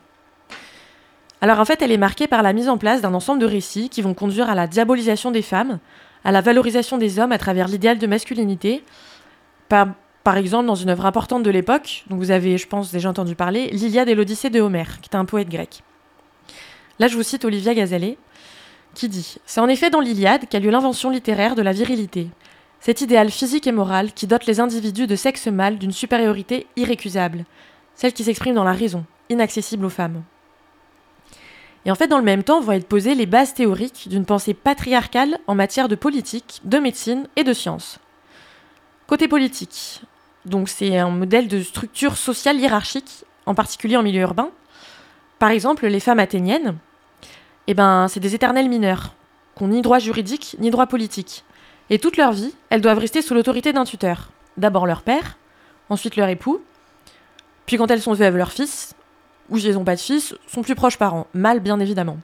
Alors 1.41 1.59
en 1.59 1.65
fait, 1.65 1.81
elle 1.83 1.93
est 1.93 1.99
marquée 1.99 2.27
par 2.27 2.43
la 2.43 2.53
mise 2.53 2.69
en 2.69 2.79
place 2.79 3.01
d'un 3.01 3.15
ensemble 3.15 3.41
de 3.41 3.47
récits 3.47 3.89
qui 3.89 4.03
vont 4.03 4.15
conduire 4.15 4.49
à 4.51 4.55
la 4.55 4.67
diabolisation 4.67 5.31
des 5.31 5.43
femmes, 5.43 5.79
à 6.25 6.33
la 6.33 6.43
valorisation 6.43 6.99
des 6.99 7.19
hommes 7.19 7.33
à 7.33 7.39
travers 7.39 7.69
l'idéal 7.69 7.99
de 7.99 8.07
masculinité. 8.07 8.85
Par, 9.69 10.37
exemple, 10.37 10.67
dans 10.67 10.75
une 10.75 10.91
œuvre 10.91 11.07
importante 11.07 11.43
de 11.43 11.51
l'époque, 11.51 12.05
dont 12.09 12.17
vous 12.17 12.31
avez, 12.31 12.59
je 12.59 12.67
pense, 12.67 12.93
déjà 12.93 13.11
entendu 13.11 13.35
parler, 13.35 13.69
l'Iliade 13.71 14.09
et 14.09 14.15
l'Odyssée 14.15 14.51
de 14.51 14.61
Homère, 14.61 15.01
qui 15.01 15.09
est 15.11 15.17
un 15.17 15.25
poète 15.25 15.49
grec. 15.49 15.83
Là, 16.99 17.09
je 17.09 17.17
vous 17.17 17.23
cite 17.23 17.45
Olivia 17.45 17.75
Gazalet 17.75 18.17
qui 18.95 19.09
dit 19.09 19.37
C'est 19.45 19.61
en 19.61 19.69
effet 19.69 19.91
dans 19.91 20.01
l'Iliade 20.01 20.49
qu'a 20.49 20.61
lieu 20.61 20.71
l'invention 20.71 21.11
littéraire 21.11 21.55
de 21.55 21.63
la 21.63 21.73
virilité, 21.73 22.29
cet 22.81 23.01
idéal 23.01 23.31
physique 23.31 23.67
et 23.67 23.73
moral 23.73 24.13
qui 24.13 24.27
dote 24.27 24.47
les 24.47 24.61
individus 24.61 25.07
de 25.07 25.17
sexe 25.17 25.47
mâle 25.47 25.79
d'une 25.79 25.93
supériorité 25.93 26.67
irrécusable, 26.77 27.45
celle 27.95 28.13
qui 28.13 28.25
s'exprime 28.25 28.55
dans 28.55 28.65
la 28.65 28.73
raison, 28.73 29.05
inaccessible 29.29 29.85
aux 29.85 29.91
femmes. 29.91 30.23
Et 31.87 31.91
en 31.91 31.95
fait, 31.95 32.09
dans 32.09 32.19
le 32.19 32.25
même 32.25 32.45
temps, 32.45 32.61
vont 32.61 32.73
être 32.73 32.89
posées 32.89 33.15
les 33.15 33.27
bases 33.27 33.55
théoriques 33.55 34.09
d'une 34.09 34.25
pensée 34.25 34.55
patriarcale 34.55 35.39
en 35.47 35.55
matière 35.55 35.89
de 35.89 35.95
politique, 35.95 36.61
de 36.65 36.79
médecine 36.79 37.29
et 37.37 37.45
de 37.45 37.53
science. 37.53 37.99
Côté 39.07 39.29
politique, 39.29 40.03
donc 40.47 40.69
c'est 40.69 40.99
un 40.99 41.11
modèle 41.11 41.49
de 41.49 41.63
structure 41.63 42.17
sociale 42.17 42.59
hiérarchique, 42.59 43.25
en 43.47 43.55
particulier 43.55 43.97
en 43.97 44.03
milieu 44.03 44.23
urbain. 44.23 44.51
Par 45.39 45.51
exemple, 45.51 45.87
les 45.87 46.01
femmes 46.01 46.21
athéniennes, 46.21 46.77
eh 47.67 47.75
ben, 47.75 48.09
c'est 48.09 48.21
des 48.21 48.35
éternels 48.35 48.69
mineurs, 48.69 49.15
qui 49.57 49.65
n'ont 49.65 49.71
ni 49.71 49.83
droit 49.83 49.99
juridique 49.99 50.57
ni 50.59 50.71
droit 50.71 50.87
politique. 50.87 51.45
Et 51.91 51.99
toute 51.99 52.17
leur 52.17 52.33
vie, 52.33 52.55
elles 52.71 52.81
doivent 52.81 52.99
rester 52.99 53.23
sous 53.23 53.35
l'autorité 53.35 53.73
d'un 53.73 53.85
tuteur. 53.85 54.31
D'abord 54.57 54.87
leur 54.87 55.03
père, 55.03 55.37
ensuite 55.89 56.17
leur 56.17 56.29
époux, 56.29 56.63
puis 57.67 57.77
quand 57.77 57.91
elles 57.91 58.03
sont 58.03 58.13
veuves, 58.13 58.37
leur 58.37 58.53
fils, 58.53 58.95
ou 59.51 59.59
si 59.59 59.69
elles 59.69 59.75
n'ont 59.75 59.85
pas 59.85 59.97
de 59.97 60.01
fils, 60.01 60.35
sont 60.47 60.63
plus 60.63 60.75
proches 60.75 60.99
parents, 60.99 61.27
mal 61.35 61.61
bien 61.61 61.81
évidemment. 61.81 62.19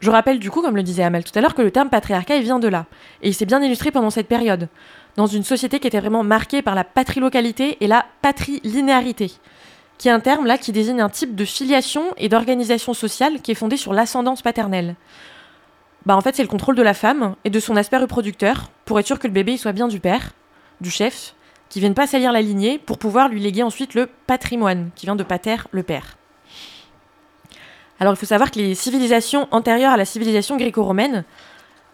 Je 0.00 0.10
rappelle 0.10 0.38
du 0.38 0.50
coup, 0.50 0.62
comme 0.62 0.76
le 0.76 0.82
disait 0.82 1.02
Amal 1.02 1.24
tout 1.24 1.38
à 1.38 1.42
l'heure, 1.42 1.54
que 1.54 1.62
le 1.62 1.70
terme 1.70 1.90
patriarcat 1.90 2.40
vient 2.40 2.58
de 2.58 2.68
là, 2.68 2.86
et 3.22 3.28
il 3.28 3.34
s'est 3.34 3.46
bien 3.46 3.62
illustré 3.62 3.90
pendant 3.90 4.10
cette 4.10 4.28
période, 4.28 4.68
dans 5.16 5.26
une 5.26 5.44
société 5.44 5.78
qui 5.78 5.88
était 5.88 6.00
vraiment 6.00 6.24
marquée 6.24 6.62
par 6.62 6.74
la 6.74 6.84
patrilocalité 6.84 7.76
et 7.80 7.86
la 7.86 8.06
patrilinéarité 8.22 9.32
qui 10.00 10.08
est 10.08 10.12
un 10.12 10.20
terme 10.20 10.46
là 10.46 10.56
qui 10.56 10.72
désigne 10.72 11.02
un 11.02 11.10
type 11.10 11.34
de 11.34 11.44
filiation 11.44 12.14
et 12.16 12.30
d'organisation 12.30 12.94
sociale 12.94 13.42
qui 13.42 13.50
est 13.50 13.54
fondé 13.54 13.76
sur 13.76 13.92
l'ascendance 13.92 14.40
paternelle. 14.40 14.96
Bah 16.06 16.16
en 16.16 16.22
fait 16.22 16.34
c'est 16.34 16.42
le 16.42 16.48
contrôle 16.48 16.74
de 16.74 16.82
la 16.82 16.94
femme 16.94 17.36
et 17.44 17.50
de 17.50 17.60
son 17.60 17.76
aspect 17.76 17.98
reproducteur 17.98 18.70
pour 18.86 18.98
être 18.98 19.06
sûr 19.06 19.18
que 19.18 19.26
le 19.26 19.34
bébé 19.34 19.58
soit 19.58 19.72
bien 19.72 19.88
du 19.88 20.00
père 20.00 20.30
du 20.80 20.90
chef, 20.90 21.34
qui 21.68 21.80
viennent 21.80 21.92
pas 21.92 22.06
salir 22.06 22.32
la 22.32 22.40
lignée 22.40 22.78
pour 22.78 22.96
pouvoir 22.96 23.28
lui 23.28 23.40
léguer 23.40 23.62
ensuite 23.62 23.92
le 23.92 24.08
patrimoine, 24.26 24.88
qui 24.94 25.04
vient 25.04 25.16
de 25.16 25.22
pater, 25.22 25.56
le 25.70 25.82
père. 25.82 26.16
Alors 27.98 28.14
il 28.14 28.16
faut 28.16 28.24
savoir 28.24 28.50
que 28.50 28.58
les 28.58 28.74
civilisations 28.74 29.48
antérieures 29.50 29.92
à 29.92 29.98
la 29.98 30.06
civilisation 30.06 30.56
gréco-romaine 30.56 31.24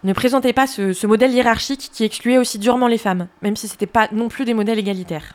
ne 0.05 0.13
présentaient 0.13 0.53
pas 0.53 0.69
ce, 0.69 0.93
ce 0.93 1.09
modèle 1.09 1.33
hiérarchique 1.33 1.91
qui 1.93 2.05
excluait 2.05 2.39
aussi 2.39 2.61
durement 2.61 2.87
les 2.87 2.99
femmes, 2.99 3.27
même 3.43 3.57
si 3.57 3.67
ce 3.67 3.73
n'étaient 3.73 3.87
pas 3.87 4.07
non 4.13 4.29
plus 4.29 4.45
des 4.45 4.55
modèles 4.55 4.79
égalitaires. 4.79 5.35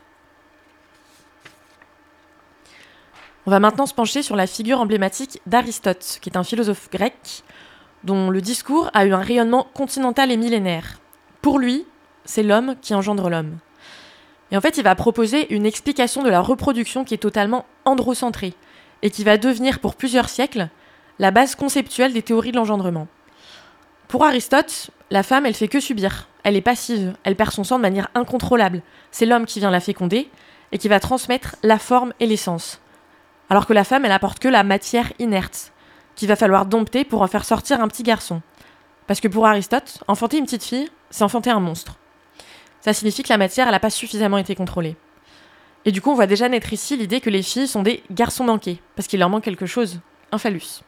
On 3.44 3.50
va 3.50 3.58
maintenant 3.58 3.86
se 3.86 3.94
pencher 3.94 4.22
sur 4.22 4.36
la 4.36 4.46
figure 4.46 4.80
emblématique 4.80 5.40
d'Aristote, 5.46 6.18
qui 6.20 6.30
est 6.30 6.36
un 6.36 6.44
philosophe 6.44 6.88
grec 6.92 7.42
dont 8.04 8.30
le 8.30 8.40
discours 8.40 8.88
a 8.94 9.04
eu 9.04 9.12
un 9.12 9.20
rayonnement 9.20 9.66
continental 9.74 10.30
et 10.30 10.36
millénaire. 10.36 11.00
Pour 11.40 11.58
lui, 11.58 11.84
c'est 12.24 12.44
l'homme 12.44 12.76
qui 12.80 12.94
engendre 12.94 13.28
l'homme. 13.28 13.58
Et 14.52 14.56
en 14.56 14.60
fait, 14.60 14.76
il 14.76 14.84
va 14.84 14.94
proposer 14.94 15.52
une 15.52 15.66
explication 15.66 16.22
de 16.22 16.30
la 16.30 16.40
reproduction 16.40 17.04
qui 17.04 17.14
est 17.14 17.18
totalement 17.18 17.66
androcentrée 17.84 18.54
et 19.02 19.10
qui 19.10 19.24
va 19.24 19.38
devenir 19.38 19.80
pour 19.80 19.96
plusieurs 19.96 20.28
siècles 20.28 20.68
la 21.18 21.32
base 21.32 21.56
conceptuelle 21.56 22.12
des 22.12 22.22
théories 22.22 22.52
de 22.52 22.56
l'engendrement. 22.56 23.08
Pour 24.06 24.24
Aristote, 24.24 24.90
la 25.10 25.24
femme, 25.24 25.46
elle 25.46 25.54
fait 25.54 25.68
que 25.68 25.80
subir. 25.80 26.28
Elle 26.44 26.54
est 26.54 26.60
passive, 26.60 27.14
elle 27.24 27.34
perd 27.34 27.50
son 27.50 27.64
sang 27.64 27.78
de 27.78 27.82
manière 27.82 28.08
incontrôlable. 28.14 28.82
C'est 29.10 29.26
l'homme 29.26 29.46
qui 29.46 29.58
vient 29.58 29.70
la 29.70 29.80
féconder 29.80 30.30
et 30.70 30.78
qui 30.78 30.88
va 30.88 31.00
transmettre 31.00 31.56
la 31.64 31.80
forme 31.80 32.12
et 32.20 32.26
l'essence. 32.26 32.80
Alors 33.52 33.66
que 33.66 33.74
la 33.74 33.84
femme, 33.84 34.06
elle 34.06 34.12
apporte 34.12 34.38
que 34.38 34.48
la 34.48 34.64
matière 34.64 35.12
inerte, 35.18 35.72
qu'il 36.14 36.26
va 36.26 36.36
falloir 36.36 36.64
dompter 36.64 37.04
pour 37.04 37.20
en 37.20 37.26
faire 37.26 37.44
sortir 37.44 37.82
un 37.82 37.88
petit 37.88 38.02
garçon. 38.02 38.40
Parce 39.06 39.20
que 39.20 39.28
pour 39.28 39.46
Aristote, 39.46 40.02
enfanter 40.08 40.38
une 40.38 40.46
petite 40.46 40.64
fille, 40.64 40.88
c'est 41.10 41.22
enfanter 41.22 41.50
un 41.50 41.60
monstre. 41.60 41.98
Ça 42.80 42.94
signifie 42.94 43.22
que 43.22 43.28
la 43.28 43.36
matière, 43.36 43.66
elle 43.66 43.74
n'a 43.74 43.78
pas 43.78 43.90
suffisamment 43.90 44.38
été 44.38 44.54
contrôlée. 44.54 44.96
Et 45.84 45.92
du 45.92 46.00
coup, 46.00 46.10
on 46.10 46.14
voit 46.14 46.26
déjà 46.26 46.48
naître 46.48 46.72
ici 46.72 46.96
l'idée 46.96 47.20
que 47.20 47.28
les 47.28 47.42
filles 47.42 47.68
sont 47.68 47.82
des 47.82 48.02
garçons 48.10 48.44
manqués, 48.44 48.80
parce 48.96 49.06
qu'il 49.06 49.20
leur 49.20 49.28
manque 49.28 49.44
quelque 49.44 49.66
chose, 49.66 50.00
un 50.32 50.38
phallus. 50.38 50.80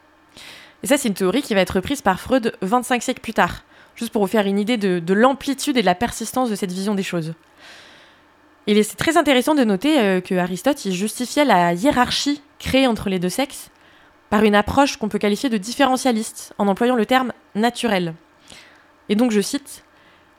Et 0.81 0.87
ça, 0.87 0.97
c'est 0.97 1.09
une 1.09 1.13
théorie 1.13 1.43
qui 1.43 1.53
va 1.53 1.61
être 1.61 1.75
reprise 1.75 2.01
par 2.01 2.19
Freud 2.19 2.57
25 2.63 3.03
siècles 3.03 3.21
plus 3.21 3.35
tard, 3.35 3.63
juste 3.95 4.11
pour 4.11 4.23
vous 4.23 4.31
faire 4.31 4.47
une 4.47 4.57
idée 4.57 4.77
de, 4.77 4.97
de 4.97 5.13
l'amplitude 5.13 5.77
et 5.77 5.81
de 5.81 5.85
la 5.85 5.93
persistance 5.93 6.49
de 6.49 6.55
cette 6.55 6.71
vision 6.71 6.95
des 6.95 7.03
choses. 7.03 7.35
Et 8.65 8.81
c'est 8.81 8.95
très 8.95 9.17
intéressant 9.17 9.53
de 9.53 9.63
noter 9.63 9.99
euh, 9.99 10.19
que 10.19 10.33
Aristote 10.33 10.83
il 10.85 10.95
justifiait 10.95 11.45
la 11.45 11.73
hiérarchie 11.73 12.41
créée 12.65 12.87
entre 12.87 13.09
les 13.09 13.19
deux 13.19 13.29
sexes 13.29 13.69
par 14.31 14.43
une 14.43 14.55
approche 14.55 14.97
qu'on 14.97 15.07
peut 15.07 15.19
qualifier 15.19 15.49
de 15.49 15.57
différentialiste, 15.57 16.53
en 16.57 16.67
employant 16.67 16.95
le 16.95 17.05
terme 17.05 17.31
naturel. 17.53 18.15
Et 19.07 19.15
donc 19.15 19.31
je 19.31 19.39
cite 19.39 19.85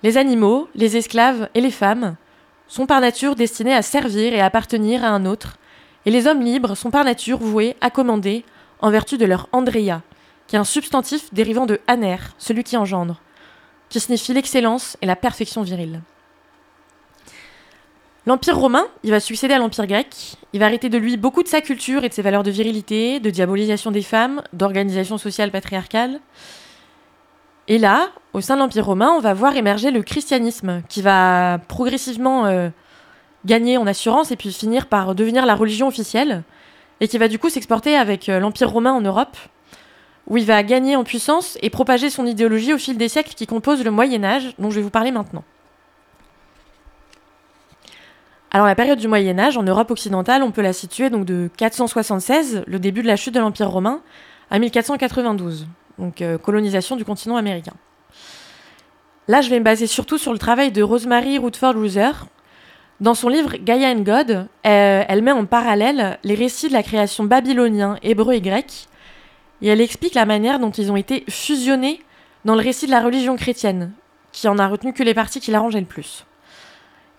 Les 0.03 0.19
animaux, 0.19 0.69
les 0.75 0.97
esclaves 0.97 1.49
et 1.55 1.61
les 1.61 1.71
femmes 1.71 2.17
sont 2.67 2.87
par 2.87 3.01
nature 3.01 3.37
destinés 3.37 3.75
à 3.75 3.83
servir 3.83 4.35
et 4.35 4.41
à 4.41 4.47
appartenir 4.47 5.05
à 5.05 5.09
un 5.09 5.25
autre, 5.25 5.57
et 6.05 6.11
les 6.11 6.27
hommes 6.27 6.43
libres 6.43 6.75
sont 6.75 6.91
par 6.91 7.05
nature 7.05 7.39
voués 7.39 7.77
à 7.81 7.91
commander 7.91 8.45
en 8.81 8.91
vertu 8.91 9.19
de 9.19 9.25
leur 9.25 9.49
andrea, 9.53 10.03
qui 10.49 10.57
est 10.57 10.59
un 10.59 10.65
substantif 10.65 11.33
dérivant 11.33 11.67
de 11.67 11.81
aner, 11.87 12.19
celui 12.39 12.65
qui 12.65 12.77
engendre, 12.77 13.21
qui 13.89 14.01
signifie 14.01 14.35
l'excellence 14.35 14.97
et 15.01 15.07
la 15.07 15.17
perfection 15.17 15.63
virile. 15.63 16.01
L'Empire 18.27 18.59
romain, 18.59 18.85
il 19.05 19.13
va 19.13 19.21
succéder 19.21 19.55
à 19.55 19.59
l'Empire 19.59 19.87
grec, 19.87 20.37
il 20.53 20.59
va 20.59 20.67
arrêter 20.67 20.89
de 20.89 20.99
lui 20.99 21.17
beaucoup 21.17 21.45
de 21.45 21.49
sa 21.49 21.61
culture 21.61 22.03
et 22.03 22.09
de 22.09 22.15
ses 22.15 22.23
valeurs 22.23 22.43
de 22.43 22.51
virilité, 22.51 23.21
de 23.21 23.31
diabolisation 23.31 23.93
des 23.93 24.03
femmes, 24.03 24.43
d'organisation 24.53 25.17
sociale 25.17 25.53
patriarcale. 25.53 26.19
Et 27.69 27.79
là, 27.79 28.09
au 28.33 28.41
sein 28.41 28.57
de 28.57 28.61
l'Empire 28.61 28.85
romain, 28.85 29.11
on 29.17 29.21
va 29.21 29.33
voir 29.33 29.57
émerger 29.57 29.93
le 29.93 30.03
christianisme, 30.03 30.83
qui 30.89 31.03
va 31.03 31.61
progressivement 31.69 32.47
euh, 32.47 32.69
gagner 33.45 33.79
en 33.79 33.87
assurance 33.87 34.33
et 34.33 34.37
puis 34.37 34.53
finir 34.53 34.87
par 34.87 35.15
devenir 35.15 35.47
la 35.47 35.55
religion 35.55 35.87
officielle, 35.87 36.43
et 37.01 37.07
qui 37.07 37.19
va 37.19 37.29
du 37.29 37.39
coup 37.39 37.49
s'exporter 37.49 37.97
avec 37.97 38.29
euh, 38.29 38.41
l'Empire 38.41 38.71
romain 38.71 38.93
en 38.93 39.03
Europe, 39.03 39.37
où 40.27 40.37
il 40.37 40.45
va 40.45 40.65
gagner 40.65 40.97
en 40.97 41.05
puissance 41.05 41.59
et 41.63 41.71
propager 41.71 42.11
son 42.11 42.27
idéologie 42.27 42.73
au 42.73 42.79
fil 42.79 42.97
des 42.97 43.09
siècles 43.09 43.35
qui 43.35 43.47
composent 43.47 43.85
le 43.85 43.93
Moyen 43.93 44.25
Âge, 44.25 44.53
dont 44.59 44.71
je 44.71 44.77
vais 44.77 44.83
vous 44.83 44.91
parler 44.91 45.13
maintenant. 45.13 45.45
Alors 48.51 48.67
la 48.67 48.75
période 48.75 48.99
du 48.99 49.09
Moyen 49.09 49.39
Âge 49.39 49.57
en 49.57 49.63
Europe 49.63 49.91
occidentale, 49.91 50.43
on 50.43 50.51
peut 50.51 50.63
la 50.63 50.73
situer 50.73 51.11
donc 51.11 51.25
de 51.25 51.51
476, 51.57 52.65
le 52.67 52.79
début 52.79 53.03
de 53.03 53.07
la 53.07 53.17
chute 53.17 53.35
de 53.35 53.41
l'Empire 53.41 53.71
romain, 53.71 54.01
à 54.51 54.59
1492, 54.59 55.67
donc 55.99 56.23
euh, 56.23 56.39
colonisation 56.39 56.97
du 56.97 57.05
continent 57.05 57.37
américain. 57.37 57.75
Là, 59.29 59.41
je 59.41 59.51
vais 59.51 59.59
me 59.59 59.65
baser 59.65 59.89
surtout 59.89 60.19
sur 60.19 60.33
le 60.33 60.39
travail 60.39 60.71
de 60.71 60.83
Rosemary 60.83 61.39
Rutherford 61.39 61.75
Ruser. 61.75 62.13
Dans 63.01 63.15
son 63.15 63.29
livre 63.29 63.57
Gaia 63.57 63.91
and 63.91 64.03
God, 64.03 64.47
elle 64.63 65.23
met 65.23 65.33
en 65.33 65.45
parallèle 65.45 66.19
les 66.23 66.35
récits 66.35 66.69
de 66.69 66.73
la 66.73 66.85
création 66.85 67.25
babylonien, 67.25 67.99
hébreu 68.03 68.35
et 68.35 68.41
grec, 68.41 68.87
et 69.63 69.69
elle 69.69 69.81
explique 69.81 70.15
la 70.15 70.27
manière 70.27 70.61
dont 70.61 70.71
ils 70.71 70.93
ont 70.93 70.97
été 70.97 71.25
fusionnés 71.29 72.01
dans 72.45 72.55
le 72.55 72.63
récit 72.63 72.87
de 72.87 72.93
la 72.93 73.01
religion 73.01 73.37
chrétienne, 73.37 73.93
qui 74.33 74.47
en 74.49 74.59
a 74.59 74.69
retenu 74.69 74.93
que 74.93 75.03
les 75.03 75.15
parties 75.15 75.41
qui 75.41 75.51
l'arrangeaient 75.51 75.81
le 75.81 75.87
plus. 75.87 76.25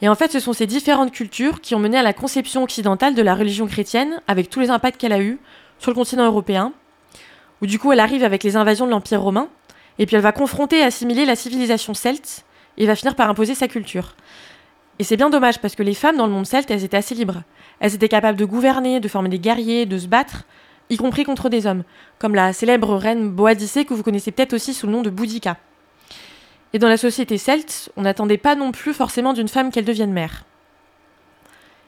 Et 0.01 0.09
en 0.09 0.15
fait, 0.15 0.31
ce 0.31 0.39
sont 0.39 0.53
ces 0.53 0.67
différentes 0.67 1.11
cultures 1.11 1.59
qui 1.61 1.73
ont 1.73 1.79
mené 1.79 1.97
à 1.97 2.03
la 2.03 2.13
conception 2.13 2.63
occidentale 2.63 3.15
de 3.15 3.21
la 3.21 3.35
religion 3.35 3.65
chrétienne, 3.65 4.21
avec 4.27 4.49
tous 4.49 4.59
les 4.59 4.69
impacts 4.69 4.99
qu'elle 4.99 5.13
a 5.13 5.21
eus 5.21 5.39
sur 5.79 5.91
le 5.91 5.95
continent 5.95 6.25
européen, 6.25 6.73
où 7.61 7.65
du 7.65 7.79
coup 7.79 7.91
elle 7.91 7.99
arrive 7.99 8.23
avec 8.23 8.43
les 8.43 8.55
invasions 8.55 8.85
de 8.85 8.91
l'Empire 8.91 9.21
romain, 9.21 9.47
et 9.97 10.05
puis 10.05 10.15
elle 10.15 10.21
va 10.21 10.31
confronter 10.31 10.79
et 10.79 10.83
assimiler 10.83 11.25
la 11.25 11.35
civilisation 11.35 11.93
celte, 11.93 12.45
et 12.77 12.85
va 12.85 12.95
finir 12.95 13.15
par 13.15 13.29
imposer 13.29 13.55
sa 13.55 13.67
culture. 13.67 14.15
Et 14.99 15.03
c'est 15.03 15.17
bien 15.17 15.31
dommage, 15.31 15.59
parce 15.59 15.75
que 15.75 15.83
les 15.83 15.95
femmes 15.95 16.17
dans 16.17 16.27
le 16.27 16.33
monde 16.33 16.45
celte, 16.45 16.69
elles 16.69 16.83
étaient 16.83 16.97
assez 16.97 17.15
libres. 17.15 17.43
Elles 17.79 17.95
étaient 17.95 18.09
capables 18.09 18.37
de 18.37 18.45
gouverner, 18.45 18.99
de 18.99 19.07
former 19.07 19.29
des 19.29 19.39
guerriers, 19.39 19.85
de 19.85 19.97
se 19.97 20.07
battre, 20.07 20.43
y 20.89 20.97
compris 20.97 21.23
contre 21.23 21.49
des 21.49 21.65
hommes, 21.65 21.83
comme 22.19 22.35
la 22.35 22.53
célèbre 22.53 22.95
reine 22.95 23.29
Boadicée 23.29 23.85
que 23.85 23.93
vous 23.93 24.03
connaissez 24.03 24.31
peut-être 24.31 24.53
aussi 24.53 24.73
sous 24.73 24.85
le 24.85 24.93
nom 24.93 25.01
de 25.01 25.09
Boudica. 25.09 25.57
Et 26.73 26.79
dans 26.79 26.89
la 26.89 26.97
société 26.97 27.37
celte, 27.37 27.91
on 27.95 28.01
n'attendait 28.01 28.37
pas 28.37 28.55
non 28.55 28.71
plus 28.71 28.93
forcément 28.93 29.33
d'une 29.33 29.47
femme 29.47 29.71
qu'elle 29.71 29.85
devienne 29.85 30.11
mère. 30.11 30.43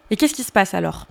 Et 0.10 0.16
qu'est-ce 0.16 0.34
qui 0.34 0.44
se 0.44 0.52
passe 0.52 0.74
alors? 0.74 1.06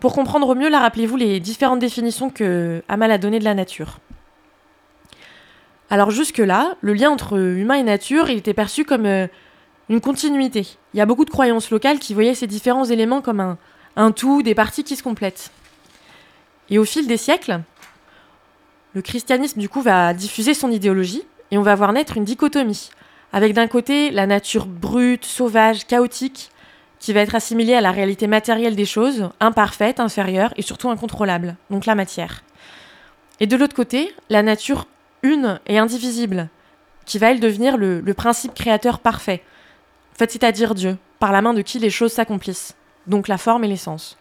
Pour 0.00 0.12
comprendre 0.12 0.54
mieux, 0.54 0.68
là, 0.68 0.80
rappelez-vous 0.80 1.16
les 1.16 1.40
différentes 1.40 1.78
définitions 1.78 2.28
que 2.28 2.82
Amal 2.88 3.10
a 3.10 3.18
données 3.18 3.38
de 3.38 3.44
la 3.44 3.54
nature. 3.54 3.98
Alors 5.88 6.10
jusque-là, 6.10 6.76
le 6.80 6.92
lien 6.92 7.10
entre 7.10 7.38
humain 7.38 7.76
et 7.76 7.82
nature, 7.82 8.28
il 8.28 8.38
était 8.38 8.54
perçu 8.54 8.84
comme 8.84 9.06
euh, 9.06 9.28
une 9.88 10.00
continuité. 10.00 10.66
Il 10.92 10.98
y 10.98 11.00
a 11.00 11.06
beaucoup 11.06 11.24
de 11.24 11.30
croyances 11.30 11.70
locales 11.70 12.00
qui 12.00 12.12
voyaient 12.12 12.34
ces 12.34 12.48
différents 12.48 12.84
éléments 12.84 13.22
comme 13.22 13.56
un 13.94 14.12
tout, 14.12 14.42
des 14.42 14.54
parties 14.54 14.84
qui 14.84 14.96
se 14.96 15.02
complètent. 15.02 15.50
Et 16.68 16.78
au 16.78 16.84
fil 16.84 17.06
des 17.06 17.16
siècles, 17.16 17.60
le 18.94 19.02
christianisme 19.02 19.60
du 19.60 19.68
coup 19.68 19.80
va 19.80 20.12
diffuser 20.12 20.54
son 20.54 20.70
idéologie 20.70 21.22
et 21.50 21.58
on 21.58 21.62
va 21.62 21.74
voir 21.74 21.92
naître 21.92 22.16
une 22.16 22.24
dichotomie, 22.24 22.90
avec 23.32 23.54
d'un 23.54 23.66
côté 23.66 24.10
la 24.10 24.26
nature 24.26 24.66
brute, 24.66 25.24
sauvage, 25.24 25.86
chaotique, 25.86 26.50
qui 26.98 27.12
va 27.12 27.20
être 27.20 27.34
assimilée 27.34 27.74
à 27.74 27.80
la 27.80 27.90
réalité 27.90 28.26
matérielle 28.26 28.76
des 28.76 28.86
choses, 28.86 29.28
imparfaite, 29.40 30.00
inférieure 30.00 30.52
et 30.56 30.62
surtout 30.62 30.90
incontrôlable, 30.90 31.56
donc 31.70 31.86
la 31.86 31.94
matière. 31.94 32.42
Et 33.40 33.46
de 33.46 33.56
l'autre 33.56 33.76
côté, 33.76 34.14
la 34.30 34.42
nature 34.42 34.86
une 35.22 35.60
et 35.66 35.78
indivisible, 35.78 36.48
qui 37.04 37.18
va 37.18 37.30
elle 37.30 37.40
devenir 37.40 37.76
le, 37.76 38.02
principe 38.14 38.54
créateur 38.54 38.98
parfait, 38.98 39.42
en 40.14 40.18
fait 40.18 40.32
c'est-à-dire 40.32 40.74
Dieu, 40.74 40.96
par 41.18 41.32
la 41.32 41.42
main 41.42 41.54
de 41.54 41.62
qui 41.62 41.78
les 41.78 41.90
choses 41.90 42.12
s'accomplissent, 42.12 42.74
donc 43.06 43.28
la 43.28 43.38
forme 43.38 43.64
et 43.64 43.68
l'essence. 43.68 44.16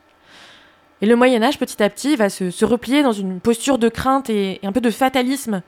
Et 1.02 1.06
le 1.06 1.16
Moyen 1.16 1.44
Âge, 1.44 1.58
petit 1.58 1.82
à 1.82 1.90
petit, 1.90 2.16
va 2.16 2.30
se, 2.30 2.66
replier 2.66 3.04
dans 3.04 3.12
une 3.12 3.40
posture 3.40 3.78
de 3.78 3.90
crainte 3.90 4.30
et 4.30 4.60
un 4.64 4.72
peu 4.72 4.82
de 4.82 4.90
fatalisme 4.90 5.62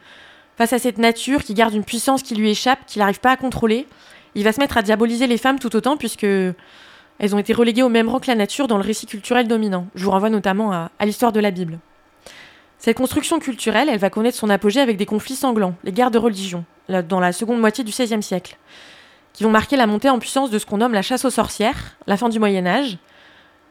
face 0.57 0.73
à 0.73 0.79
cette 0.79 0.97
nature 0.97 1.43
qui 1.43 1.53
garde 1.53 1.73
une 1.73 1.83
puissance 1.83 2.23
qui 2.23 2.35
lui 2.35 2.49
échappe, 2.49 2.79
qu'il 2.87 2.99
n'arrive 2.99 3.19
pas 3.19 3.31
à 3.31 3.37
contrôler. 3.37 3.87
Il 4.35 4.43
va 4.43 4.51
se 4.51 4.59
mettre 4.59 4.77
à 4.77 4.81
diaboliser 4.81 5.27
les 5.27 5.37
femmes 5.37 5.59
tout 5.59 5.75
autant, 5.75 5.97
puisque 5.97 6.23
elles 6.23 7.35
ont 7.35 7.37
été 7.37 7.53
reléguées 7.53 7.83
au 7.83 7.89
même 7.89 8.09
rang 8.09 8.19
que 8.19 8.27
la 8.27 8.35
nature 8.35 8.67
dans 8.67 8.77
le 8.77 8.83
récit 8.83 9.05
culturel 9.05 9.47
dominant. 9.47 9.87
Je 9.95 10.03
vous 10.03 10.11
renvoie 10.11 10.29
notamment 10.29 10.71
à, 10.71 10.91
à 10.99 11.05
l'histoire 11.05 11.31
de 11.31 11.39
la 11.39 11.51
Bible. 11.51 11.79
Cette 12.79 12.97
construction 12.97 13.39
culturelle, 13.39 13.89
elle 13.89 13.99
va 13.99 14.09
connaître 14.09 14.37
son 14.37 14.49
apogée 14.49 14.79
avec 14.79 14.97
des 14.97 15.05
conflits 15.05 15.35
sanglants, 15.35 15.75
les 15.83 15.91
guerres 15.91 16.11
de 16.11 16.19
religion, 16.19 16.63
dans 16.89 17.19
la 17.19 17.31
seconde 17.31 17.59
moitié 17.59 17.83
du 17.83 17.91
XVIe 17.91 18.21
siècle, 18.21 18.57
qui 19.33 19.43
vont 19.43 19.49
marquer 19.49 19.77
la 19.77 19.87
montée 19.87 20.09
en 20.09 20.19
puissance 20.19 20.51
de 20.51 20.59
ce 20.59 20.65
qu'on 20.65 20.77
nomme 20.77 20.93
la 20.93 21.01
chasse 21.01 21.25
aux 21.25 21.31
sorcières, 21.31 21.97
la 22.05 22.17
fin 22.17 22.29
du 22.29 22.39
Moyen 22.39 22.67
Âge, 22.67 22.97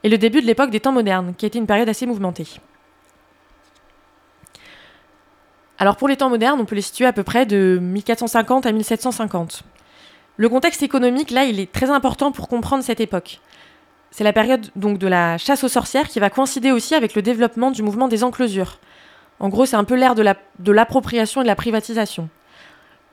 et 0.03 0.09
le 0.09 0.19
début 0.19 0.41
de 0.41 0.47
l'époque 0.47 0.71
des 0.71 0.81
temps 0.81 0.93
modernes, 0.93 1.35
qui 1.39 1.47
été 1.47 1.59
une 1.59 1.67
période 1.67 1.89
assez 1.89 2.07
mouvementée. 2.07 2.47
Alors 5.79 5.97
pour 5.97 6.09
les 6.09 6.17
temps 6.17 6.31
modernes, 6.31 6.61
on 6.61 6.65
peut 6.65 6.75
les 6.75 6.83
situer 6.83 7.05
à 7.05 7.13
peu 7.13 7.23
près 7.23 7.45
de 7.45 7.79
1450 7.81 8.65
à 8.65 8.73
1750. 8.73 9.63
Le 10.39 10.49
contexte 10.49 10.83
économique, 10.83 11.31
là, 11.31 11.45
il 11.45 11.61
est 11.61 11.71
très 11.71 11.91
important 11.91 12.33
pour 12.33 12.49
comprendre 12.49 12.83
cette 12.83 13.01
époque. 13.01 13.41
C'est 14.11 14.25
la 14.25 14.33
période 14.33 14.71
donc 14.77 14.99
de 14.99 15.07
la 15.07 15.37
chasse 15.37 15.65
aux 15.65 15.69
sorcières 15.69 16.09
qui 16.09 16.21
va 16.21 16.31
coïncider 16.31 16.73
aussi 16.73 16.95
avec 16.95 17.15
le 17.15 17.23
développement 17.23 17.71
du 17.71 17.83
mouvement 17.83 18.09
des 18.09 18.25
enclosures. 18.25 18.79
En 19.41 19.51
gros, 19.51 19.67
c'est 19.67 19.77
un 19.77 19.85
peu 19.85 19.95
l'ère 19.95 20.15
de 20.15 20.73
l'appropriation 20.73 21.43
et 21.43 21.45
de 21.45 21.49
la 21.49 21.57
privatisation. 21.57 22.31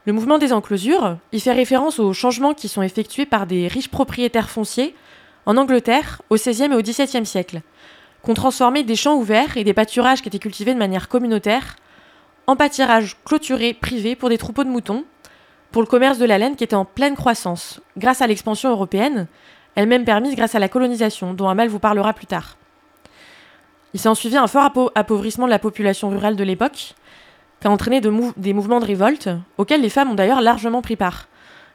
Le 0.05 0.13
mouvement 0.13 0.37
des 0.37 0.53
enclosures, 0.53 1.17
il 1.31 1.41
fait 1.41 1.51
référence 1.51 1.99
aux 1.99 2.13
changements 2.13 2.53
qui 2.53 2.69
sont 2.69 2.81
effectués 2.81 3.25
par 3.25 3.45
des 3.45 3.67
riches 3.67 3.89
propriétaires 3.89 4.49
fonciers 4.49 4.95
en 5.45 5.57
Angleterre 5.57 6.21
au 6.29 6.35
XVIe 6.35 6.71
et 6.71 6.75
au 6.75 6.81
XVIIe 6.81 7.25
siècle, 7.25 7.61
qu'on 8.21 8.33
transformait 8.33 8.83
des 8.83 8.95
champs 8.95 9.15
ouverts 9.15 9.57
et 9.57 9.65
des 9.65 9.73
pâturages 9.73 10.21
qui 10.21 10.29
étaient 10.29 10.39
cultivés 10.39 10.73
de 10.73 10.79
manière 10.79 11.09
communautaire 11.09 11.75
en 12.47 12.55
pâturages 12.55 13.17
clôturés 13.25 13.73
privés 13.73 14.15
pour 14.15 14.29
des 14.29 14.37
troupeaux 14.37 14.63
de 14.63 14.69
moutons, 14.69 15.05
pour 15.71 15.81
le 15.81 15.87
commerce 15.87 16.17
de 16.17 16.25
la 16.25 16.37
laine 16.37 16.55
qui 16.55 16.63
était 16.63 16.75
en 16.75 16.85
pleine 16.85 17.15
croissance, 17.15 17.81
grâce 17.97 18.21
à 18.21 18.27
l'expansion 18.27 18.69
européenne, 18.69 19.27
elle-même 19.75 20.05
permise 20.05 20.35
grâce 20.35 20.55
à 20.55 20.59
la 20.59 20.69
colonisation, 20.69 21.33
dont 21.33 21.49
Amal 21.49 21.67
vous 21.67 21.79
parlera 21.79 22.13
plus 22.13 22.27
tard. 22.27 22.57
Il 23.93 23.99
s'est 23.99 24.09
ensuivi 24.09 24.37
un 24.37 24.47
fort 24.47 24.71
appauvrissement 24.95 25.45
de 25.45 25.51
la 25.51 25.59
population 25.59 26.09
rurale 26.09 26.35
de 26.35 26.43
l'époque, 26.43 26.95
qui 27.59 27.67
a 27.67 27.71
entraîné 27.71 28.01
des 28.01 28.53
mouvements 28.53 28.79
de 28.79 28.85
révolte, 28.85 29.29
auxquels 29.57 29.81
les 29.81 29.89
femmes 29.89 30.11
ont 30.11 30.15
d'ailleurs 30.15 30.41
largement 30.41 30.81
pris 30.81 30.95
part. 30.95 31.27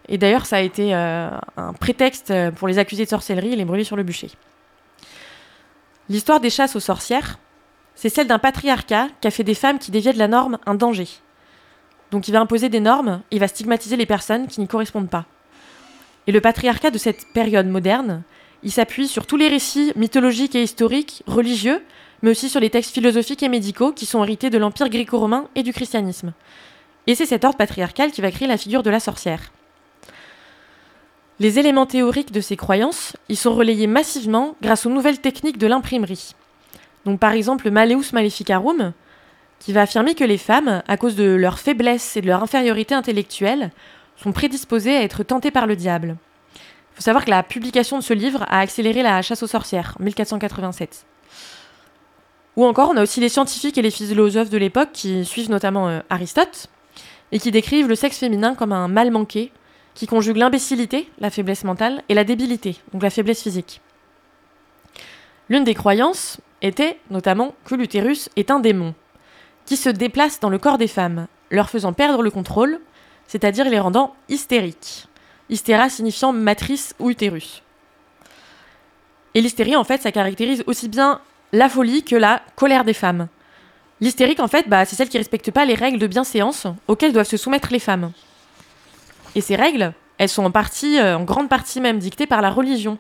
Et 0.09 0.19
d'ailleurs, 0.19 0.47
ça 0.47 0.57
a 0.57 0.61
été 0.61 0.95
euh, 0.95 1.31
un 1.57 1.73
prétexte 1.73 2.33
pour 2.57 2.69
les 2.69 2.79
accuser 2.79 3.05
de 3.05 3.11
sorcellerie 3.11 3.53
et 3.53 3.57
les 3.57 3.65
brûler 3.65 3.85
sur 3.85 3.97
le 3.97 4.03
bûcher. 4.03 4.31
L'histoire 6.09 6.41
des 6.41 6.51
chasses 6.51 6.77
aux 6.77 6.81
sorcières, 6.81 7.39
c'est 8.01 8.11
celle 8.11 8.29
d'un 8.29 8.39
patriarcat 8.39 9.09
qui 9.21 9.27
a 9.27 9.33
fait 9.33 9.43
des 9.43 9.57
femmes 9.57 9.81
qui 9.81 9.91
déviaient 9.91 10.13
de 10.13 10.21
la 10.21 10.29
norme 10.29 10.59
un 10.67 10.77
danger. 10.77 11.09
Donc 12.13 12.29
il 12.29 12.31
va 12.31 12.39
imposer 12.39 12.69
des 12.69 12.79
normes, 12.79 13.23
il 13.33 13.41
va 13.41 13.49
stigmatiser 13.49 13.97
les 13.97 14.07
personnes 14.07 14.47
qui 14.47 14.61
n'y 14.61 14.69
correspondent 14.69 15.11
pas. 15.11 15.25
Et 16.29 16.33
le 16.33 16.41
patriarcat 16.41 16.93
de 16.93 16.99
cette 16.99 17.27
période 17.33 17.67
moderne, 17.67 18.23
il 18.63 18.71
s'appuie 18.71 19.09
sur 19.09 19.27
tous 19.27 19.37
les 19.37 19.49
récits 19.49 19.93
mythologiques 19.97 20.55
et 20.55 20.63
historiques, 20.63 21.25
religieux, 21.27 21.83
mais 22.23 22.31
aussi 22.31 22.49
sur 22.49 22.61
les 22.61 22.71
textes 22.71 22.95
philosophiques 22.95 23.43
et 23.43 23.49
médicaux 23.49 23.91
qui 23.91 24.07
sont 24.07 24.23
hérités 24.23 24.49
de 24.49 24.59
l'Empire 24.59 24.91
gréco-romain 24.91 25.49
et 25.57 25.65
du 25.65 25.73
christianisme. 25.73 26.35
Et 27.09 27.17
c'est 27.17 27.27
cet 27.27 27.45
ordre 27.45 27.59
patriarcal 27.59 28.13
qui 28.13 28.21
va 28.21 28.31
créer 28.31 28.47
la 28.47 28.59
figure 28.59 28.85
de 28.85 28.91
la 28.91 29.01
sorcière. 29.01 29.51
Les 31.41 31.59
éléments 31.59 31.87
théoriques 31.87 32.31
de 32.31 32.41
ces 32.41 32.57
croyances, 32.57 33.17
ils 33.29 33.37
sont 33.37 33.57
relayés 33.57 33.89
massivement 33.89 34.55
grâce 34.63 34.87
aux 34.87 34.91
nouvelles 34.91 35.21
techniques 35.21 35.59
de 35.59 35.67
l'imprimerie. 35.67 36.37
Donc 37.05 37.21
par 37.21 37.33
exemple 37.33 37.65
le 37.67 37.71
Maleus 37.71 38.13
Maleficarum, 38.13 38.93
qui 39.59 39.73
va 39.73 39.83
affirmer 39.83 40.15
que 40.15 40.25
les 40.25 40.39
femmes, 40.39 40.83
à 40.87 40.97
cause 40.97 41.17
de 41.17 41.25
leur 41.25 41.59
faiblesse 41.59 42.17
et 42.17 42.21
de 42.21 42.27
leur 42.27 42.43
infériorité 42.43 42.95
intellectuelle, 42.95 43.71
sont 44.17 44.33
prédisposées 44.33 44.97
à 44.97 45.03
être 45.03 45.23
tentées 45.23 45.51
par 45.51 45.67
le 45.67 45.77
diable. 45.77 46.17
Il 46.55 46.97
faut 46.97 47.03
savoir 47.03 47.25
que 47.25 47.31
la 47.31 47.43
publication 47.43 47.99
de 47.99 48.03
ce 48.03 48.13
livre 48.13 48.43
a 48.49 48.61
accéléré 48.61 49.03
la 49.03 49.23
chasse 49.23 49.43
aux 49.43 49.49
sorcières, 49.49 49.97
1487. 50.01 51.07
Ou 52.57 52.65
encore, 52.65 52.91
on 52.93 52.97
a 52.97 53.03
aussi 53.03 53.21
les 53.21 53.29
scientifiques 53.29 53.79
et 53.79 53.83
les 53.83 53.93
philosophes 53.93 54.51
de 54.51 54.59
l'époque 54.59 54.91
qui 54.93 55.25
suivent 55.25 55.51
notamment 55.51 55.89
euh, 55.89 56.01
Aristote 56.11 56.67
et 57.31 57.39
qui 57.39 57.53
décrivent 57.53 57.89
le 57.89 57.95
sexe 57.95 58.19
féminin 58.19 58.55
comme 58.55 58.73
un 58.73 58.89
mal 58.89 59.13
manqué 59.13 59.53
qui 59.95 60.07
conjugue 60.07 60.37
l'imbécilité, 60.37 61.09
la 61.21 61.31
faiblesse 61.31 61.65
mentale, 61.65 62.03
et 62.09 62.15
la 62.15 62.25
débilité, 62.25 62.77
donc 62.93 63.03
la 63.03 63.11
faiblesse 63.11 63.43
physique. 63.43 63.81
L'une 65.49 65.65
des 65.65 65.75
croyances 65.75 66.41
était 66.63 66.99
notamment 67.11 67.55
que 67.65 67.75
l'utérus 67.75 68.29
est 68.37 68.51
un 68.51 68.61
démon, 68.61 68.95
qui 69.67 69.77
se 69.77 69.89
déplace 69.89 70.41
dans 70.41 70.51
le 70.51 70.59
corps 70.59 70.79
des 70.79 70.89
femmes, 70.89 71.27
leur 71.51 71.71
faisant 71.71 71.93
perdre 71.93 72.23
le 72.23 72.31
contrôle, 72.31 72.81
c'est-à-dire 73.27 73.69
les 73.69 73.79
rendant 73.79 74.15
hystériques. 74.29 75.07
Hystéra 75.51 75.89
signifiant 75.89 76.33
matrice 76.33 76.95
ou 76.99 77.11
utérus. 77.11 77.63
Et 79.35 79.41
l'hystérie, 79.41 79.77
en 79.77 79.85
fait, 79.85 80.03
ça 80.03 80.13
caractérise 80.13 80.65
aussi 80.67 80.89
bien 80.89 81.21
la 81.53 81.69
folie 81.69 82.03
que 82.03 82.17
la 82.17 82.43
colère 82.57 82.85
des 82.85 82.93
femmes. 82.93 83.29
L'hystérique, 84.01 84.41
en 84.41 84.49
fait, 84.49 84.69
bah, 84.69 84.85
c'est 84.85 84.97
celle 84.97 85.09
qui 85.09 85.17
ne 85.17 85.21
respecte 85.21 85.51
pas 85.51 85.65
les 85.65 85.75
règles 85.75 85.99
de 85.99 86.07
bienséance 86.07 86.67
auxquelles 86.87 87.13
doivent 87.13 87.27
se 87.27 87.37
soumettre 87.37 87.73
les 87.73 87.79
femmes. 87.79 88.13
Et 89.35 89.41
ces 89.41 89.57
règles, 89.57 89.93
elles 90.19 90.29
sont 90.29 90.45
en 90.45 90.51
partie, 90.51 90.99
euh, 90.99 91.17
en 91.17 91.25
grande 91.25 91.49
partie 91.49 91.81
même, 91.81 91.99
dictées 91.99 92.27
par 92.27 92.43
la 92.43 92.51
religion. 92.51 92.99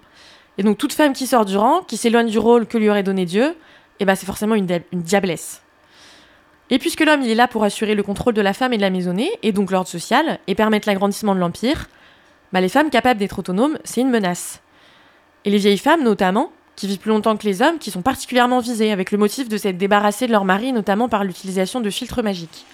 Et 0.58 0.64
donc 0.64 0.76
toute 0.76 0.92
femme 0.92 1.12
qui 1.12 1.26
sort 1.26 1.44
du 1.44 1.56
rang, 1.56 1.82
qui 1.82 1.96
s'éloigne 1.96 2.28
du 2.28 2.38
rôle 2.38 2.66
que 2.66 2.76
lui 2.76 2.90
aurait 2.90 3.04
donné 3.04 3.24
Dieu, 3.24 3.54
eh 4.00 4.04
ben, 4.04 4.14
c'est 4.14 4.26
forcément 4.26 4.56
une, 4.56 4.66
diablesse. 4.92 5.62
Et 6.70 6.78
puisque 6.78 7.00
l'homme 7.00 7.22
est 7.22 7.34
là 7.34 7.48
pour 7.48 7.64
assurer 7.64 7.94
le 7.94 8.02
contrôle 8.02 8.34
de 8.34 8.42
la 8.42 8.52
femme 8.52 8.72
et 8.72 8.76
de 8.76 8.82
la 8.82 8.90
maisonnée, 8.90 9.30
et 9.42 9.52
donc 9.52 9.70
l'ordre 9.70 9.88
social, 9.88 10.38
et 10.46 10.54
permettre 10.54 10.88
l'agrandissement 10.88 11.34
de 11.34 11.40
l'empire, 11.40 11.88
bah, 12.52 12.60
les 12.60 12.68
femmes 12.68 12.90
capables 12.90 13.20
d'être 13.20 13.38
autonomes, 13.38 13.78
c'est 13.84 14.00
une 14.00 14.10
menace. 14.10 14.60
Et 15.44 15.50
les 15.50 15.58
vieilles 15.58 15.78
femmes 15.78 16.02
notamment, 16.02 16.52
qui 16.76 16.86
vivent 16.86 16.98
plus 16.98 17.10
longtemps 17.10 17.36
que 17.36 17.46
les 17.46 17.62
hommes, 17.62 17.78
qui 17.78 17.90
sont 17.90 18.02
particulièrement 18.02 18.60
visées, 18.60 18.92
avec 18.92 19.12
le 19.12 19.18
motif 19.18 19.48
de 19.48 19.56
s'être 19.56 19.78
débarrassées 19.78 20.26
de 20.26 20.32
leur 20.32 20.44
mari, 20.44 20.72
notamment 20.72 21.08
par 21.08 21.24
l'utilisation 21.24 21.80
de 21.80 21.90
filtres 21.90 22.22
magiques. 22.22 22.66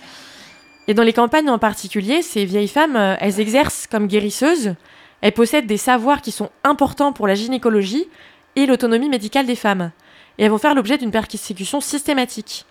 Et 0.89 0.95
dans 0.95 1.03
les 1.03 1.12
campagnes 1.12 1.49
en 1.49 1.59
particulier, 1.59 2.22
ces 2.22 2.45
vieilles 2.45 2.68
femmes, 2.68 2.97
euh, 2.97 3.16
elles 3.20 3.41
exercent 3.41 3.87
comme 3.87 4.07
guérisseuses, 4.07 4.74
elles 5.21 5.33
possèdent 5.33 5.67
des 5.67 5.77
savoirs 5.77 6.23
qui 6.23 6.33
sont 6.33 6.51
importants 6.65 7.12
pour 7.12 7.27
la 7.27 7.35
gynécologie 7.35 8.09
et 8.57 8.67
l'autonomie 8.67 9.09
médicale 9.09 9.47
des 9.47 9.57
femmes. 9.57 9.91
Et 10.39 10.45
elles 10.45 10.51
vont 10.51 10.59
faire 10.59 10.75
l'objet 10.75 10.99
d'une 10.99 11.11
persécution 11.11 11.81
systématique. 11.81 12.67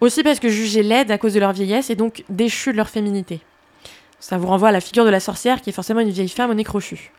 Aussi 0.00 0.22
parce 0.22 0.40
que 0.40 0.48
jugées 0.48 0.82
laides 0.82 1.10
à 1.10 1.18
cause 1.18 1.34
de 1.34 1.40
leur 1.40 1.52
vieillesse 1.52 1.90
et 1.90 1.94
donc 1.94 2.24
déchues 2.28 2.72
de 2.72 2.76
leur 2.76 2.88
féminité. 2.88 3.40
Ça 4.20 4.38
vous 4.38 4.46
renvoie 4.46 4.68
à 4.68 4.72
la 4.72 4.80
figure 4.80 5.04
de 5.04 5.10
la 5.10 5.20
sorcière 5.20 5.60
qui 5.60 5.70
est 5.70 5.72
forcément 5.72 6.00
une 6.00 6.10
vieille 6.10 6.28
femme 6.28 6.50
au 6.50 6.54
nez 6.54 6.64
crochu. 6.64 7.12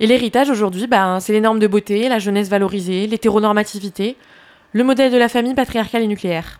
Et 0.00 0.06
l'héritage 0.06 0.50
aujourd'hui, 0.50 0.86
ben, 0.86 1.20
c'est 1.20 1.32
les 1.32 1.40
normes 1.40 1.60
de 1.60 1.66
beauté, 1.66 2.08
la 2.08 2.18
jeunesse 2.18 2.48
valorisée, 2.48 3.06
l'hétéronormativité, 3.06 4.16
le 4.72 4.82
modèle 4.82 5.12
de 5.12 5.16
la 5.16 5.28
famille 5.28 5.54
patriarcale 5.54 6.02
et 6.02 6.08
nucléaire. 6.08 6.58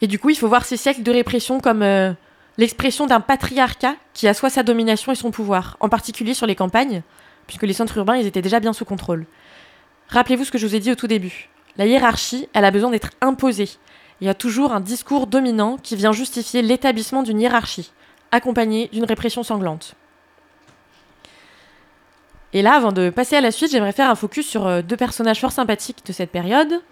Et 0.00 0.08
du 0.08 0.18
coup, 0.18 0.30
il 0.30 0.36
faut 0.36 0.48
voir 0.48 0.64
ces 0.64 0.76
siècles 0.76 1.04
de 1.04 1.12
répression 1.12 1.60
comme 1.60 1.82
euh, 1.82 2.12
l'expression 2.58 3.06
d'un 3.06 3.20
patriarcat 3.20 3.96
qui 4.12 4.28
assoit 4.28 4.50
sa 4.50 4.62
domination 4.62 5.12
et 5.12 5.16
son 5.16 5.30
pouvoir, 5.30 5.76
en 5.80 5.88
particulier 5.88 6.34
sur 6.34 6.46
les 6.46 6.54
campagnes, 6.54 7.02
puisque 7.46 7.62
les 7.62 7.72
centres 7.72 7.96
urbains 7.98 8.16
ils 8.16 8.26
étaient 8.26 8.42
déjà 8.42 8.60
bien 8.60 8.72
sous 8.72 8.84
contrôle. 8.84 9.26
Rappelez-vous 10.08 10.44
ce 10.44 10.52
que 10.52 10.58
je 10.58 10.66
vous 10.66 10.74
ai 10.74 10.80
dit 10.80 10.92
au 10.92 10.94
tout 10.94 11.06
début. 11.06 11.48
La 11.76 11.86
hiérarchie, 11.86 12.48
elle 12.52 12.64
a 12.64 12.70
besoin 12.70 12.90
d'être 12.90 13.10
imposée. 13.20 13.70
Il 14.20 14.26
y 14.26 14.30
a 14.30 14.34
toujours 14.34 14.72
un 14.72 14.80
discours 14.80 15.26
dominant 15.26 15.78
qui 15.82 15.96
vient 15.96 16.12
justifier 16.12 16.62
l'établissement 16.62 17.22
d'une 17.22 17.40
hiérarchie, 17.40 17.90
accompagné 18.30 18.88
d'une 18.92 19.04
répression 19.04 19.42
sanglante. 19.42 19.94
Et 22.52 22.60
là, 22.60 22.74
avant 22.74 22.92
de 22.92 23.08
passer 23.08 23.36
à 23.36 23.40
la 23.40 23.50
suite, 23.50 23.70
j'aimerais 23.70 23.92
faire 23.92 24.10
un 24.10 24.14
focus 24.14 24.46
sur 24.46 24.66
euh, 24.66 24.82
deux 24.82 24.96
personnages 24.96 25.40
fort 25.40 25.52
sympathiques 25.52 26.04
de 26.04 26.12
cette 26.12 26.30
période, 26.30 26.82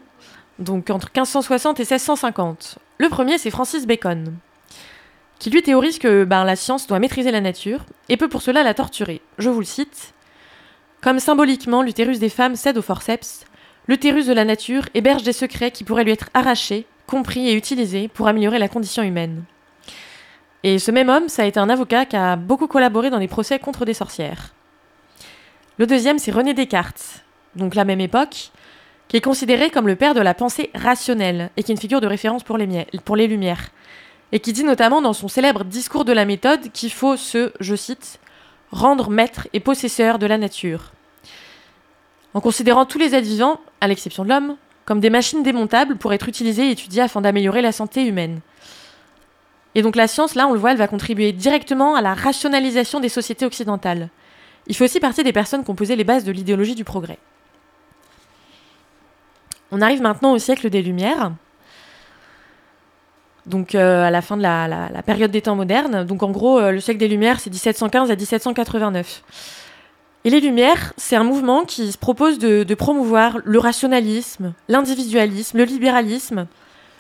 donc 0.59 0.89
entre 0.89 1.09
1560 1.09 1.79
et 1.81 1.83
1650. 1.83 2.79
Le 2.97 3.09
premier, 3.11 3.37
c'est 3.37 3.51
Francis 3.51 3.87
Bacon 3.87 4.35
qui 5.41 5.51
lui 5.51 5.63
théorise 5.63 5.99
que 5.99 6.25
ben, 6.25 6.45
la 6.45 6.55
science 6.55 6.87
doit 6.87 7.01
maîtriser 7.01 7.33
la 7.33 7.41
nature 7.41 7.81
et 8.11 8.19
peut 8.19 8.29
pour 8.29 8.43
cela 8.43 8.63
la 8.63 8.75
torturer. 8.75 9.23
Je 9.39 9.49
vous 9.49 9.61
le 9.61 9.67
cite. 9.67 10.13
Comme 11.01 11.19
symboliquement 11.19 11.83
l'utérus 11.83 12.19
des 12.19 12.29
femmes 12.29 12.57
cède 12.57 12.77
au 12.77 12.83
forceps, 12.83 13.47
l'utérus 13.89 14.27
de 14.27 14.35
la 14.35 14.45
nature 14.45 14.85
héberge 14.93 15.23
des 15.23 15.33
secrets 15.33 15.71
qui 15.71 15.83
pourraient 15.83 16.05
lui 16.05 16.13
être 16.13 16.29
arrachés, 16.35 16.87
compris 17.07 17.49
et 17.49 17.55
utilisés 17.55 18.07
pour 18.07 18.29
améliorer 18.29 18.59
la 18.59 18.69
condition 18.69 19.03
humaine. 19.03 19.43
Et 20.63 20.79
ce 20.79 20.91
même 20.91 21.09
homme, 21.09 21.31
ça 21.31 21.43
a 21.43 21.47
été 21.47 21.59
un 21.59 21.71
avocat 21.71 22.05
qui 22.05 22.17
a 22.17 22.37
beaucoup 22.37 22.67
collaboré 22.67 23.09
dans 23.09 23.19
les 23.19 23.27
procès 23.27 23.59
contre 23.59 23.87
des 23.87 23.95
sorcières. 23.95 24.53
Le 25.79 25.87
deuxième, 25.87 26.19
c'est 26.19 26.33
René 26.33 26.53
Descartes, 26.53 27.25
donc 27.57 27.75
la 27.75 27.87
même 27.87 28.03
époque, 28.03 28.51
qui 29.09 29.17
est 29.17 29.23
considéré 29.23 29.71
comme 29.71 29.87
le 29.87 29.97
père 29.97 30.13
de 30.13 30.21
la 30.21 30.35
pensée 30.35 30.71
rationnelle 30.75 31.49
et 31.57 31.63
qui 31.63 31.73
est 31.73 31.75
une 31.75 31.81
figure 31.81 32.03
de 32.03 32.07
référence 32.07 32.45
pour 32.45 32.59
les 32.59 33.27
Lumières 33.27 33.71
et 34.33 34.41
qui 34.41 34.53
dit 34.53 34.65
notamment 34.65 35.03
dans 35.03 35.13
son 35.13 35.29
célèbre 35.29 35.65
discours 35.65 36.05
de 36.05 36.13
la 36.13 36.25
méthode 36.25 36.71
qu'il 36.73 36.93
faut 36.93 37.17
se, 37.17 37.53
je 37.61 37.75
cite, 37.75 38.21
rendre 38.71 39.11
maître 39.11 39.49
et 39.53 39.61
possesseur 39.61 40.19
de 40.19 40.27
la 40.27 40.39
nature. 40.39 40.93
En 42.35 42.41
considérant 42.41 42.87
tous 42.87 42.99
les 42.99 43.15
êtres 43.15 43.27
vivants, 43.27 43.61
à 43.81 43.89
l'exception 43.89 44.25
de 44.25 44.29
l'homme, 44.29 44.57
comme 44.85 45.01
des 45.01 45.11
machines 45.11 45.43
démontables 45.43 45.97
pour 45.97 46.13
être 46.13 46.29
utilisées 46.29 46.69
et 46.69 46.71
étudiées 46.71 47.03
afin 47.03 47.21
d'améliorer 47.21 47.63
la 47.63 47.73
santé 47.73 48.05
humaine. 48.07 48.41
Et 49.75 49.83
donc 49.83 49.97
la 49.97 50.09
science, 50.09 50.35
là, 50.35 50.47
on 50.49 50.53
le 50.53 50.59
voit, 50.59 50.73
elle 50.73 50.79
va 50.79 50.89
contribuer 50.89 51.33
directement 51.33 51.95
à 51.95 52.03
la 52.03 52.15
rationalisation 52.15 53.01
des 53.01 53.09
sociétés 53.09 53.47
occidentales. 53.47 54.09
Il 54.67 54.77
fait 54.77 54.85
aussi 54.85 55.01
partie 55.01 55.25
des 55.25 55.33
personnes 55.33 55.65
qui 55.65 55.71
ont 55.71 55.77
posé 55.77 55.97
les 55.97 56.05
bases 56.05 56.25
de 56.25 56.33
l'idéologie 56.33 56.75
du 56.75 56.85
progrès. 56.85 57.19
On 59.73 59.81
arrive 59.81 60.03
maintenant 60.03 60.33
au 60.33 60.39
siècle 60.39 60.71
des 60.71 60.83
Lumières, 60.83 61.33
donc 63.51 63.75
euh, 63.75 64.05
à 64.05 64.11
la 64.11 64.23
fin 64.23 64.37
de 64.37 64.43
la, 64.43 65.03
période 65.05 65.31
des 65.31 65.43
temps 65.43 65.57
modernes. 65.57 66.05
Donc 66.05 66.23
en 66.23 66.31
gros, 66.31 66.59
euh, 66.59 66.73
le 66.73 66.81
siècle 66.81 66.99
des 66.99 67.09
Lumières, 67.09 67.41
c'est 67.41 67.51
1715 67.51 68.11
à 68.11 68.17
1789. 68.17 69.23
Et 70.25 70.31
les 70.31 70.41
Lumières, 70.41 70.93
c'est 70.97 71.17
un 71.17 71.25
mouvement 71.25 71.65
qui 71.65 71.93
se 71.93 71.99
propose 71.99 72.39
de, 72.39 72.75
promouvoir 72.75 73.39
le 73.45 73.59
rationalisme, 73.59 74.55
l'individualisme, 74.69 75.59
le 75.59 75.65
libéralisme, 75.65 76.47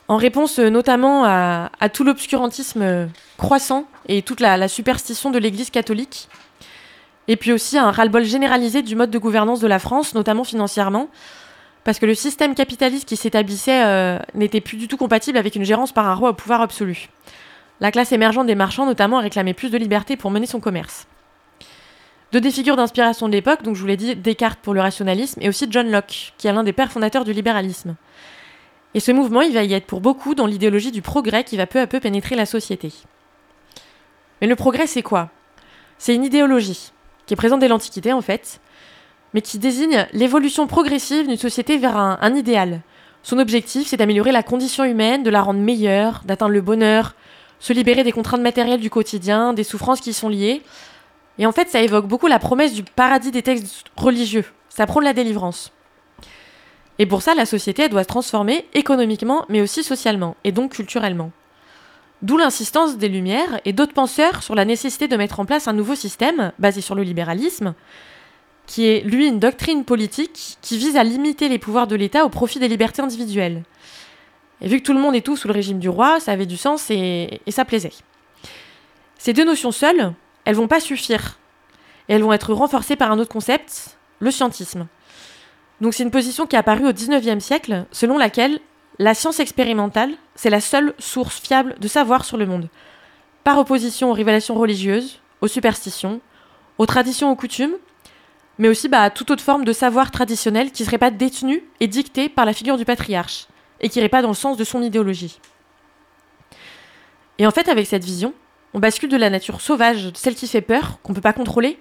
en 0.09 0.17
réponse 0.17 0.59
euh, 0.59 0.69
notamment 0.69 1.25
à, 1.25 1.71
tout 1.93 2.05
l'obscurantisme 2.05 3.09
croissant 3.39 3.85
et 4.09 4.23
toute 4.23 4.41
la, 4.41 4.69
superstition 4.69 5.31
de 5.31 5.39
l'Église 5.39 5.71
catholique. 5.71 6.29
Et 7.29 7.37
puis 7.37 7.53
aussi 7.53 7.79
un 7.79 7.91
ras-le-bol 7.91 8.25
généralisé 8.25 8.83
du 8.83 8.97
mode 8.97 9.11
de 9.11 9.19
gouvernance 9.19 9.61
de 9.61 9.69
la 9.69 9.79
France, 9.79 10.15
notamment 10.15 10.45
financièrement, 10.45 11.09
parce 11.85 11.99
que 11.99 12.07
le 12.07 12.15
système 12.15 12.55
capitaliste 12.55 13.09
qui 13.09 13.17
s'établissait 13.17 13.85
euh, 13.85 14.19
n'était 14.35 14.61
plus 14.61 14.77
du 14.77 14.89
tout 14.89 14.97
compatible 14.97 15.39
avec 15.39 15.55
une 15.55 15.65
gérance 15.65 15.93
par 15.93 16.07
un 16.07 16.15
roi 16.15 16.31
au 16.31 16.35
pouvoir 16.35 16.61
absolu. 16.61 17.09
La 17.81 17.91
classe 17.91 18.13
émergente 18.13 18.47
des 18.47 18.55
marchands, 18.55 18.85
notamment, 18.85 19.19
a 19.19 19.23
réclamé 19.23 19.55
plus 19.55 19.71
de 19.71 19.79
liberté 19.79 20.17
pour 20.17 20.31
mener 20.31 20.47
son 20.47 20.61
commerce. 20.61 21.07
Deux 22.33 22.41
des 22.41 22.51
figures 22.51 22.77
d'inspiration 22.77 23.27
de 23.27 23.33
l'époque, 23.33 23.63
donc 23.63 23.75
je 23.75 23.81
vous 23.81 23.87
l'ai 23.87 23.97
dit, 23.97 24.15
Descartes 24.15 24.61
pour 24.61 24.75
le 24.75 24.81
rationalisme, 24.81 25.41
et 25.43 25.49
aussi 25.49 25.67
John 25.71 25.91
Locke, 25.91 26.33
qui 26.37 26.47
est 26.47 26.53
l'un 26.53 26.63
des 26.63 26.73
pères 26.73 26.93
fondateurs 26.93 27.25
du 27.25 27.33
libéralisme. 27.33 27.97
Et 28.95 29.01
ce 29.01 29.11
mouvement, 29.11 29.41
il 29.41 29.53
va 29.53 29.65
y 29.65 29.73
être 29.73 29.87
pour 29.87 30.01
beaucoup 30.01 30.35
dans 30.35 30.47
l'idéologie 30.47 30.93
du 30.93 31.03
progrès 31.03 31.45
qui 31.45 31.57
va 31.57 31.67
peu 31.67 31.81
à 31.81 31.87
peu 31.87 31.99
pénétrer 31.99 32.37
la 32.37 32.47
société. 32.47 32.93
Mais 34.41 34.47
le 34.47 34.57
progrès, 34.57 34.87
c'est 34.87 35.03
quoi? 35.03 35.31
C'est 35.99 36.15
une 36.15 36.25
idéologie, 36.25 36.93
qui 37.27 37.35
est 37.35 37.37
présente 37.37 37.61
dès 37.61 37.69
l'Antiquité 37.69 38.13
en 38.13 38.21
fait, 38.21 38.61
mais 39.35 39.43
qui 39.43 39.59
désigne 39.59 40.07
l'évolution 40.13 40.67
progressive 40.67 41.27
d'une 41.27 41.37
société 41.37 41.79
vers 41.79 41.97
un, 41.97 42.35
idéal. 42.35 42.81
Son 43.23 43.39
objectif, 43.39 43.89
c'est 43.89 43.97
d'améliorer 43.97 44.33
la 44.33 44.43
condition 44.43 44.85
humaine, 44.85 45.23
de 45.23 45.31
la 45.31 45.43
rendre 45.43 45.61
meilleure, 45.61 46.23
d'atteindre 46.25 46.53
le 46.53 46.61
bonheur, 46.61 47.15
se 47.59 47.73
libérer 47.73 48.03
des 48.03 48.13
contraintes 48.13 48.41
matérielles 48.41 48.81
du 48.81 48.91
quotidien, 48.91 49.53
des 49.53 49.65
souffrances 49.65 50.01
qui 50.01 50.11
y 50.11 50.15
sont 50.15 50.29
liées. 50.29 50.63
Et 51.39 51.47
en 51.47 51.53
fait, 51.53 51.69
ça 51.69 51.81
évoque 51.81 52.07
beaucoup 52.07 52.27
la 52.27 52.39
promesse 52.39 52.73
du 52.73 52.83
paradis 52.83 53.31
des 53.31 53.43
textes 53.43 53.85
religieux. 53.97 54.45
Ça 54.69 54.87
prône 54.87 55.05
la 55.05 55.13
délivrance. 55.13 55.73
Et 56.99 57.07
pour 57.07 57.23
ça, 57.23 57.35
la 57.35 57.47
société 57.47 57.89
doit 57.89 58.03
se 58.03 58.09
transformer 58.09 58.67
économiquement, 58.75 59.45
mais 59.49 59.61
aussi 59.61 59.83
socialement, 59.83 60.37
et 60.45 60.53
donc 60.53 60.73
culturellement. 60.73 61.31
D'où 62.23 62.37
l'insistance 62.37 62.99
des 62.99 63.09
Lumières 63.09 63.61
et 63.65 63.73
d'autres 63.73 63.95
penseurs 63.95 64.43
sur 64.43 64.55
la 64.55 64.67
nécessité 64.67 65.09
de 65.09 65.17
mettre 65.17 65.41
en 65.41 65.47
place 65.47 65.69
un 65.69 65.73
nouveau 65.73 65.95
système, 65.95 66.53
basé 66.59 66.83
sur 66.83 66.95
le 66.95 67.03
libéralisme, 67.03 67.75
qui 68.71 68.87
est, 68.87 69.01
lui, 69.01 69.27
une 69.27 69.41
doctrine 69.41 69.85
politique 69.85 70.57
qui 70.63 70.79
vise 70.79 70.97
à 70.97 71.03
limiter 71.03 71.49
les 71.49 71.59
pouvoirs 71.59 71.89
de 71.89 71.97
l'État 71.97 72.25
au 72.25 72.29
profit 72.29 72.61
des 72.61 72.69
libertés 72.69 73.03
individuelles. 73.03 73.65
Et 74.61 74.69
vu 74.69 74.79
que 74.79 74.87
tout 74.87 74.93
le 74.93 75.01
monde 75.01 75.17
est 75.17 75.27
tout 75.27 75.37
sous 75.37 75.49
le 75.49 75.55
régime 75.55 75.81
du 75.81 75.89
roi, 75.89 76.21
ça 76.21 76.31
avait 76.31 76.47
du 76.47 76.57
sens 76.57 76.89
et, 76.89 77.41
ça 77.49 77.65
plaisait. 77.65 77.93
Ces 79.19 79.33
deux 79.33 79.45
notions 79.45 79.73
seules, 79.73 80.13
elles 80.45 80.55
vont 80.55 80.69
pas 80.69 80.79
suffire. 80.79 81.41
Et 82.09 82.15
elles 82.15 82.23
vont 82.23 82.33
être 82.33 82.55
renforcées 82.55 82.95
par 82.95 83.11
un 83.11 83.19
autre 83.19 83.33
concept, 83.33 83.99
le 84.21 84.31
scientisme. 84.31 84.87
Donc 85.81 85.93
c'est 85.93 86.05
une 86.05 86.13
position 86.13 86.47
qui 86.47 86.55
est 86.55 86.61
apparue 86.61 86.87
au 86.87 86.93
XIXe 86.93 87.43
siècle, 87.43 87.87
selon 87.91 88.19
laquelle 88.19 88.61
la 89.01 89.15
science 89.15 89.41
expérimentale, 89.41 90.13
c'est 90.37 90.49
la 90.49 90.61
seule 90.61 90.95
source 91.01 91.41
fiable 91.41 91.75
de 91.81 91.89
savoir 91.89 92.25
sur 92.25 92.37
le 92.37 92.47
monde, 92.47 92.69
par 93.43 93.59
opposition 93.59 94.11
aux 94.13 94.15
révélations 94.15 94.55
religieuses, 94.55 95.19
aux 95.41 95.49
superstitions, 95.49 96.21
aux 96.79 96.87
traditions, 96.87 97.33
aux 97.33 97.37
coutumes, 97.37 97.75
mais 98.61 98.69
aussi 98.69 98.89
bah, 98.89 99.03
à 99.03 99.11
toute 99.11 99.31
autre 99.31 99.43
forme 99.43 99.65
de 99.65 99.73
savoir 99.73 100.11
traditionnel 100.11 100.71
qui 100.71 100.83
ne 100.83 100.87
serait 100.87 100.99
pas 100.99 101.11
détenu 101.11 101.65
et 101.81 101.89
dicté 101.89 102.29
par 102.29 102.45
la 102.45 102.53
figure 102.53 102.77
du 102.77 102.85
patriarche, 102.85 103.47
et 103.81 103.89
qui 103.89 103.99
n'irait 103.99 104.11
pas 104.11 104.21
dans 104.21 104.29
le 104.29 104.35
sens 104.35 104.59
de 104.59 104.65
son 104.65 104.83
idéologie. 104.83 105.41
Et 107.39 107.47
en 107.47 107.51
fait, 107.51 107.71
avec 107.71 107.87
cette 107.87 108.05
vision, 108.05 108.35
on 108.75 108.79
bascule 108.79 109.09
de 109.09 109.17
la 109.17 109.31
nature 109.31 109.63
sauvage, 109.63 110.11
celle 110.15 110.35
qui 110.35 110.47
fait 110.47 110.61
peur, 110.61 110.99
qu'on 111.03 111.13
ne 111.13 111.15
peut 111.15 111.23
pas 111.23 111.33
contrôler, 111.33 111.79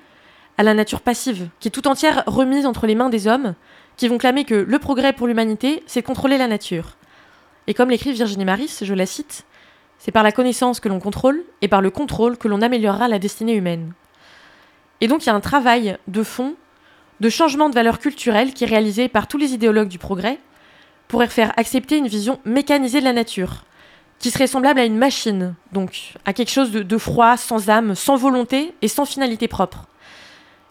à 0.57 0.63
la 0.63 0.73
nature 0.73 1.01
passive, 1.01 1.49
qui 1.59 1.67
est 1.67 1.71
tout 1.71 1.85
entière 1.85 2.23
remise 2.27 2.65
entre 2.65 2.87
les 2.87 2.95
mains 2.95 3.09
des 3.09 3.27
hommes, 3.27 3.55
qui 3.97 4.07
vont 4.07 4.17
clamer 4.17 4.45
que 4.45 4.55
le 4.55 4.79
progrès 4.79 5.11
pour 5.11 5.27
l'humanité, 5.27 5.83
c'est 5.85 6.01
de 6.01 6.07
contrôler 6.07 6.37
la 6.37 6.47
nature. 6.47 6.95
Et 7.67 7.73
comme 7.73 7.89
l'écrit 7.89 8.13
Virginie 8.13 8.45
Maris, 8.45 8.79
je 8.81 8.93
la 8.93 9.05
cite, 9.05 9.45
c'est 9.97 10.13
par 10.13 10.23
la 10.23 10.31
connaissance 10.31 10.79
que 10.79 10.87
l'on 10.87 11.01
contrôle 11.01 11.43
et 11.61 11.67
par 11.67 11.81
le 11.81 11.89
contrôle 11.91 12.37
que 12.37 12.47
l'on 12.47 12.61
améliorera 12.61 13.09
la 13.09 13.19
destinée 13.19 13.55
humaine. 13.55 13.91
Et 15.01 15.09
donc 15.09 15.23
il 15.23 15.27
y 15.27 15.29
a 15.29 15.35
un 15.35 15.41
travail 15.41 15.97
de 16.07 16.23
fond, 16.23 16.55
de 17.19 17.29
changement 17.29 17.69
de 17.69 17.75
valeur 17.75 17.99
culturelle 17.99 18.53
qui 18.53 18.63
est 18.63 18.67
réalisé 18.67 19.07
par 19.07 19.27
tous 19.27 19.37
les 19.37 19.53
idéologues 19.53 19.87
du 19.87 19.99
progrès 19.99 20.39
pour 21.07 21.23
faire 21.25 21.53
accepter 21.57 21.97
une 21.97 22.07
vision 22.07 22.39
mécanisée 22.45 22.99
de 22.99 23.05
la 23.05 23.13
nature, 23.13 23.63
qui 24.19 24.31
serait 24.31 24.47
semblable 24.47 24.79
à 24.79 24.85
une 24.85 24.97
machine, 24.97 25.55
donc 25.71 26.13
à 26.25 26.33
quelque 26.33 26.51
chose 26.51 26.71
de, 26.71 26.83
de 26.83 26.97
froid, 26.97 27.35
sans 27.35 27.69
âme, 27.69 27.95
sans 27.95 28.15
volonté 28.15 28.73
et 28.81 28.87
sans 28.87 29.05
finalité 29.05 29.47
propre. 29.47 29.87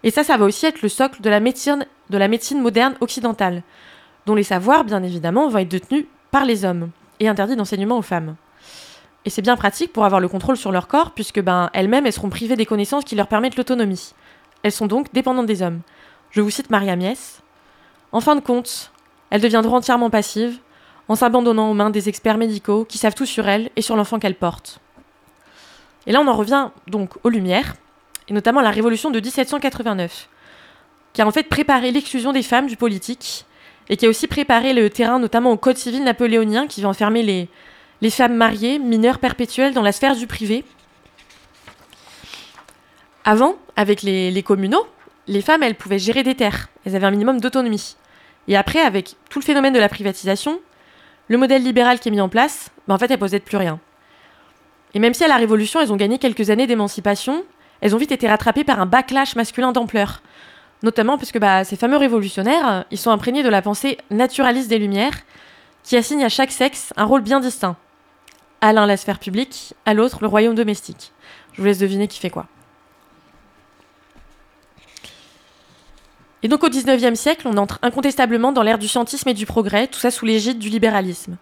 Et 0.05 0.11
ça, 0.11 0.22
ça 0.22 0.36
va 0.36 0.44
aussi 0.44 0.66
être 0.66 0.82
le 0.82 0.88
socle 0.88 1.20
de 1.22 1.30
la 1.30 1.40
médecine, 1.40 1.86
de 2.11 2.18
la 2.18 2.28
médecine 2.28 2.61
moderne 2.61 2.94
occidentale, 3.01 3.62
dont 4.26 4.34
les 4.34 4.44
savoirs, 4.44 4.84
bien 4.84 5.03
évidemment, 5.03 5.49
vont 5.49 5.59
être 5.59 5.68
détenus 5.68 6.07
par 6.30 6.44
les 6.44 6.64
hommes 6.64 6.90
et 7.18 7.28
interdits 7.28 7.57
d'enseignement 7.57 7.99
aux 7.99 8.03
femmes. 8.03 8.36
Et 9.24 9.30
c'est 9.30 9.42
bien 9.42 9.57
pratique 9.57 9.92
pour 9.92 10.05
avoir 10.05 10.20
le 10.20 10.28
contrôle 10.28 10.57
sur 10.57 10.70
leur 10.70 10.86
corps, 10.86 11.11
puisque 11.11 11.40
ben, 11.40 11.70
elles-mêmes, 11.72 12.07
elles 12.07 12.12
seront 12.12 12.30
privées 12.30 12.57
des 12.57 12.66
connaissances 12.66 13.05
qui 13.05 13.16
leur 13.16 13.26
permettent 13.26 13.57
l'autonomie. 13.57 14.12
Elles 14.62 14.72
sont 14.72 14.86
donc 14.86 15.12
dépendantes 15.12 15.46
des 15.46 15.62
hommes. 15.62 15.80
Je 16.31 16.43
vous 16.43 16.51
cite 16.51 16.70
Maria 16.70 16.95
Mies. 16.95 17.41
En 18.12 18.20
fin 18.20 18.37
de 18.37 18.41
compte, 18.41 18.93
elles 19.31 19.41
deviendront 19.41 19.76
entièrement 19.76 20.11
passives, 20.11 20.59
en 21.09 21.14
s'abandonnant 21.14 21.70
aux 21.70 21.74
mains 21.74 21.91
des 21.91 22.09
experts 22.09 22.37
médicaux 22.37 22.85
qui 22.85 22.99
savent 22.99 23.14
tout 23.14 23.26
sur 23.26 23.49
elles 23.49 23.70
et 23.76 23.83
sur 23.83 23.97
l'enfant 23.97 24.18
qu'elles 24.18 24.35
portent. 24.35 24.79
Et 26.07 26.12
là, 26.12 26.20
on 26.20 26.29
en 26.29 26.35
revient 26.35 26.68
donc 26.87 27.14
aux 27.24 27.31
Lumières, 27.31 27.76
et 28.29 28.35
notamment 28.35 28.61
la 28.61 28.70
révolution 28.70 29.11
de 29.11 29.20
1789, 29.20 30.29
qui 31.14 31.22
a 31.22 31.26
en 31.26 31.31
fait 31.31 31.45
préparé 31.45 31.91
l'exclusion 31.93 32.33
des 32.33 32.43
femmes 32.43 32.66
du 32.66 32.76
politique, 32.76 33.47
et 33.89 33.97
qui 33.97 34.05
a 34.05 34.09
aussi 34.11 34.26
préparé 34.26 34.74
le 34.74 34.91
terrain 34.91 35.18
notamment 35.18 35.51
au 35.51 35.57
Code 35.57 35.79
civil 35.79 36.05
napoléonien 36.05 36.66
qui 36.66 36.83
va 36.83 36.91
enfermer 36.91 37.22
les, 37.22 37.49
les 38.03 38.11
femmes 38.11 38.35
mariées, 38.35 38.79
mineures 38.79 39.18
perpétuelles 39.18 39.72
dans 39.72 39.83
la 39.83 39.93
sphère 39.93 40.14
du 40.14 40.26
privé. 40.26 40.62
Avant, 43.24 43.57
avec 43.76 44.03
les 44.03 44.43
communaux, 44.43 44.87
les 45.29 45.43
femmes, 45.43 45.62
elles 45.62 45.74
pouvaient 45.74 45.99
gérer 45.99 46.22
des 46.22 46.35
terres, 46.35 46.68
elles 46.85 46.97
avaient 46.97 47.07
un 47.07 47.11
minimum 47.12 47.41
d'autonomie. 47.41 47.97
Et 48.49 48.57
après, 48.57 48.81
avec 48.81 49.14
tout 49.29 49.39
le 49.39 49.45
phénomène 49.45 49.74
de 49.74 49.79
la 49.79 49.89
privatisation, 49.89 50.59
le 51.29 51.37
modèle 51.37 51.62
libéral 51.62 52.01
qui 52.01 52.09
est 52.09 52.12
mis 52.12 52.20
en 52.20 52.31
place, 52.31 52.70
ben 52.89 52.95
en 52.95 52.99
fait, 52.99 53.11
elles 53.11 53.18
posaient 53.18 53.39
plus 53.39 53.59
rien. 53.59 53.79
Et 54.95 54.99
même 54.99 55.12
si 55.12 55.22
à 55.22 55.29
la 55.29 55.37
Révolution, 55.37 55.81
elles 55.81 55.93
ont 55.93 55.97
gagné 55.97 56.18
quelques 56.18 56.49
années 56.49 56.66
d'émancipation, 56.66 57.45
elles 57.83 57.95
ont 57.95 57.99
vite 57.99 58.12
été 58.12 58.26
rattrapées 58.26 58.64
par 58.64 58.81
un 58.81 58.87
backlash 58.87 59.37
masculin 59.37 59.72
d'ampleur. 59.72 60.22
Notamment 60.83 61.18
puisque 61.18 61.39
bah, 61.39 61.64
ces 61.64 61.76
fameux 61.76 61.99
révolutionnaires, 61.99 62.87
ils 62.91 62.99
sont 62.99 63.11
imprégnés 63.11 63.43
de 63.43 63.49
la 63.49 63.62
pensée 63.62 63.99
naturaliste 64.11 64.68
des 64.68 64.79
Lumières, 64.79 65.18
qui 65.83 65.97
assigne 65.97 66.24
à 66.24 66.29
chaque 66.29 66.53
sexe 66.53 66.93
un 66.97 67.05
rôle 67.05 67.20
bien 67.20 67.41
distinct. 67.41 67.76
À 68.61 68.72
l'un 68.72 68.87
la 68.87 68.97
sphère 68.97 69.18
publique, 69.18 69.74
à 69.85 69.95
l'autre 69.95 70.18
le 70.22 70.29
royaume 70.29 70.55
domestique. 70.55 71.12
Je 71.53 71.61
vous 71.61 71.66
laisse 71.66 71.79
deviner 71.79 72.09
qui 72.09 72.18
fait 72.18 72.31
quoi. 72.31 72.47
Et 76.43 76.49
donc 76.49 76.62
au 76.62 76.68
XIXe 76.68 77.18
siècle, 77.18 77.49
on 77.49 77.57
entre 77.57 77.78
incontestablement 77.82 78.53
dans 78.53 78.62
l'ère 78.62 78.78
du 78.78 78.89
scientisme 78.89 79.28
et 79.28 79.34
du 79.34 79.47
progrès, 79.47 79.89
tout 79.89 79.99
ça 79.99 80.11
sous 80.11 80.24
l'égide 80.24 80.59
du 80.59 80.68
libéralisme. 80.68 81.36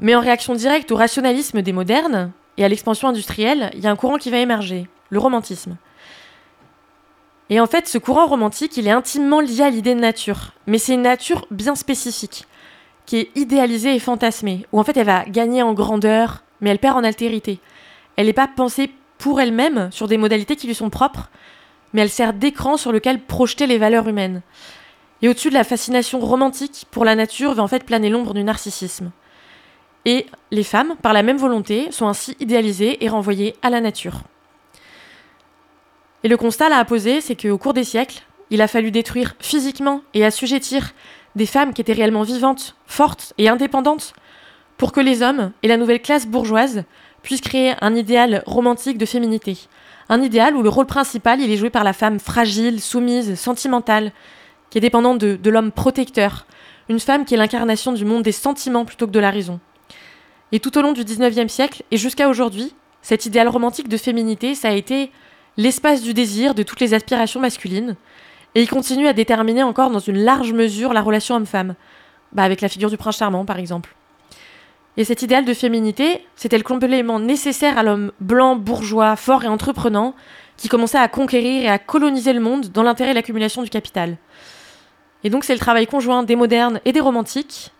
Mais 0.00 0.14
en 0.14 0.20
réaction 0.20 0.54
directe 0.54 0.90
au 0.92 0.96
rationalisme 0.96 1.60
des 1.60 1.72
modernes 1.72 2.32
et 2.56 2.64
à 2.64 2.68
l'expansion 2.68 3.08
industrielle, 3.08 3.70
il 3.74 3.80
y 3.80 3.86
a 3.86 3.90
un 3.90 3.96
courant 3.96 4.16
qui 4.16 4.30
va 4.30 4.38
émerger, 4.38 4.88
le 5.10 5.18
romantisme. 5.18 5.76
Et 7.50 7.60
en 7.60 7.66
fait, 7.66 7.88
ce 7.88 7.98
courant 7.98 8.26
romantique, 8.26 8.76
il 8.76 8.86
est 8.86 8.92
intimement 8.92 9.40
lié 9.40 9.62
à 9.62 9.70
l'idée 9.70 9.94
de 9.94 10.00
nature, 10.00 10.52
mais 10.66 10.78
c'est 10.78 10.94
une 10.94 11.02
nature 11.02 11.46
bien 11.50 11.74
spécifique, 11.74 12.46
qui 13.06 13.16
est 13.16 13.30
idéalisée 13.36 13.94
et 13.94 14.00
fantasmée, 14.00 14.66
où 14.72 14.80
en 14.80 14.84
fait 14.84 14.96
elle 14.96 15.06
va 15.06 15.24
gagner 15.24 15.62
en 15.62 15.72
grandeur, 15.72 16.42
mais 16.60 16.70
elle 16.70 16.78
perd 16.78 16.96
en 16.96 17.04
altérité. 17.04 17.58
Elle 18.16 18.26
n'est 18.26 18.32
pas 18.32 18.48
pensée 18.48 18.90
pour 19.16 19.40
elle-même 19.40 19.88
sur 19.90 20.08
des 20.08 20.18
modalités 20.18 20.56
qui 20.56 20.66
lui 20.66 20.74
sont 20.74 20.90
propres, 20.90 21.30
mais 21.92 22.02
elle 22.02 22.10
sert 22.10 22.32
d'écran 22.32 22.76
sur 22.76 22.92
lequel 22.92 23.20
projeter 23.20 23.66
les 23.66 23.78
valeurs 23.78 24.08
humaines. 24.08 24.42
Et 25.22 25.28
au-dessus 25.28 25.48
de 25.48 25.54
la 25.54 25.64
fascination 25.64 26.20
romantique 26.20 26.86
pour 26.90 27.04
la 27.04 27.14
nature 27.14 27.54
va 27.54 27.62
en 27.62 27.68
fait 27.68 27.84
planer 27.84 28.08
l'ombre 28.08 28.34
du 28.34 28.44
narcissisme. 28.44 29.10
Et 30.04 30.26
les 30.50 30.62
femmes, 30.62 30.94
par 31.02 31.12
la 31.12 31.22
même 31.22 31.38
volonté, 31.38 31.90
sont 31.90 32.06
ainsi 32.06 32.36
idéalisées 32.40 33.04
et 33.04 33.08
renvoyées 33.08 33.56
à 33.62 33.70
la 33.70 33.80
nature. 33.80 34.22
Et 36.24 36.28
le 36.28 36.36
constat 36.36 36.68
là 36.68 36.78
à 36.78 36.84
poser, 36.84 37.20
c'est 37.20 37.36
qu'au 37.36 37.58
cours 37.58 37.74
des 37.74 37.84
siècles, 37.84 38.22
il 38.50 38.62
a 38.62 38.68
fallu 38.68 38.90
détruire 38.90 39.34
physiquement 39.40 40.02
et 40.14 40.24
assujettir 40.24 40.94
des 41.36 41.46
femmes 41.46 41.74
qui 41.74 41.80
étaient 41.80 41.92
réellement 41.92 42.22
vivantes, 42.22 42.76
fortes 42.86 43.34
et 43.38 43.48
indépendantes, 43.48 44.14
pour 44.76 44.92
que 44.92 45.00
les 45.00 45.22
hommes 45.22 45.52
et 45.62 45.68
la 45.68 45.76
nouvelle 45.76 46.00
classe 46.00 46.26
bourgeoise 46.26 46.84
puissent 47.22 47.40
créer 47.40 47.74
un 47.80 47.94
idéal 47.94 48.42
romantique 48.46 48.98
de 48.98 49.06
féminité. 49.06 49.58
Un 50.10 50.22
idéal 50.22 50.56
où 50.56 50.62
le 50.62 50.68
rôle 50.68 50.86
principal 50.86 51.40
il 51.40 51.50
est 51.50 51.56
joué 51.56 51.70
par 51.70 51.84
la 51.84 51.92
femme 51.92 52.18
fragile, 52.18 52.80
soumise, 52.80 53.34
sentimentale, 53.34 54.12
qui 54.70 54.78
est 54.78 54.82
dépendante 54.82 55.18
de, 55.18 55.50
l'homme 55.50 55.72
protecteur, 55.72 56.46
une 56.88 57.00
femme 57.00 57.24
qui 57.24 57.34
est 57.34 57.38
l'incarnation 57.38 57.92
du 57.92 58.04
monde 58.04 58.22
des 58.22 58.32
sentiments 58.32 58.84
plutôt 58.84 59.06
que 59.06 59.12
de 59.12 59.20
la 59.20 59.30
raison. 59.30 59.60
Et 60.52 60.60
tout 60.60 60.76
au 60.78 60.82
long 60.82 60.92
du 60.92 61.04
19e 61.04 61.48
siècle 61.48 61.82
et 61.90 61.98
jusqu'à 61.98 62.28
aujourd'hui, 62.28 62.74
cet 63.02 63.26
idéal 63.26 63.48
romantique 63.48 63.88
de 63.88 63.96
féminité, 63.96 64.54
ça 64.54 64.68
a 64.68 64.72
été 64.72 65.12
l'espace 65.58 66.02
du 66.02 66.14
désir 66.14 66.54
de 66.54 66.62
toutes 66.62 66.80
les 66.80 66.94
aspirations 66.94 67.40
masculines, 67.40 67.96
et 68.54 68.62
il 68.62 68.70
continue 68.70 69.08
à 69.08 69.12
déterminer 69.12 69.62
encore 69.62 69.90
dans 69.90 69.98
une 69.98 70.18
large 70.18 70.52
mesure 70.52 70.94
la 70.94 71.02
relation 71.02 71.36
homme-femme, 71.36 71.74
bah 72.32 72.44
avec 72.44 72.60
la 72.62 72.68
figure 72.68 72.90
du 72.90 72.96
prince 72.96 73.18
charmant 73.18 73.44
par 73.44 73.58
exemple. 73.58 73.94
Et 74.98 75.04
cet 75.04 75.22
idéal 75.22 75.44
de 75.44 75.54
féminité, 75.54 76.26
c'était 76.34 76.58
le 76.58 76.64
complément 76.64 77.20
nécessaire 77.20 77.78
à 77.78 77.84
l'homme 77.84 78.10
blanc, 78.18 78.56
bourgeois, 78.56 79.14
fort 79.14 79.44
et 79.44 79.46
entreprenant, 79.46 80.12
qui 80.56 80.68
commençait 80.68 80.98
à 80.98 81.06
conquérir 81.06 81.62
et 81.62 81.68
à 81.68 81.78
coloniser 81.78 82.32
le 82.32 82.40
monde 82.40 82.70
dans 82.72 82.82
l'intérêt 82.82 83.10
de 83.10 83.14
l'accumulation 83.14 83.62
du 83.62 83.70
capital. 83.70 84.16
Et 85.22 85.30
donc 85.30 85.44
c'est 85.44 85.52
le 85.52 85.60
travail 85.60 85.86
conjoint 85.86 86.24
des 86.24 86.34
modernes 86.34 86.80
et 86.84 86.90
des 86.92 86.98
romantiques 86.98 87.72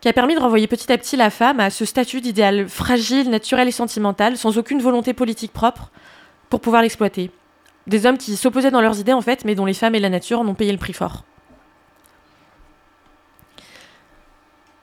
qui 0.00 0.08
a 0.08 0.14
permis 0.14 0.34
de 0.36 0.40
renvoyer 0.40 0.66
petit 0.66 0.90
à 0.90 0.96
petit 0.96 1.16
la 1.16 1.28
femme 1.28 1.60
à 1.60 1.68
ce 1.68 1.84
statut 1.84 2.22
d'idéal 2.22 2.66
fragile, 2.66 3.28
naturel 3.28 3.68
et 3.68 3.72
sentimental, 3.72 4.38
sans 4.38 4.56
aucune 4.56 4.80
volonté 4.80 5.12
politique 5.12 5.52
propre, 5.52 5.90
pour 6.48 6.60
pouvoir 6.60 6.80
l'exploiter. 6.80 7.30
Des 7.86 8.06
hommes 8.06 8.16
qui 8.16 8.36
s'opposaient 8.36 8.70
dans 8.70 8.80
leurs 8.80 9.00
idées 9.00 9.12
en 9.12 9.20
fait, 9.20 9.44
mais 9.44 9.54
dont 9.54 9.66
les 9.66 9.74
femmes 9.74 9.96
et 9.96 10.00
la 10.00 10.08
nature 10.08 10.40
en 10.40 10.48
ont 10.48 10.54
payé 10.54 10.72
le 10.72 10.78
prix 10.78 10.94
fort. 10.94 11.24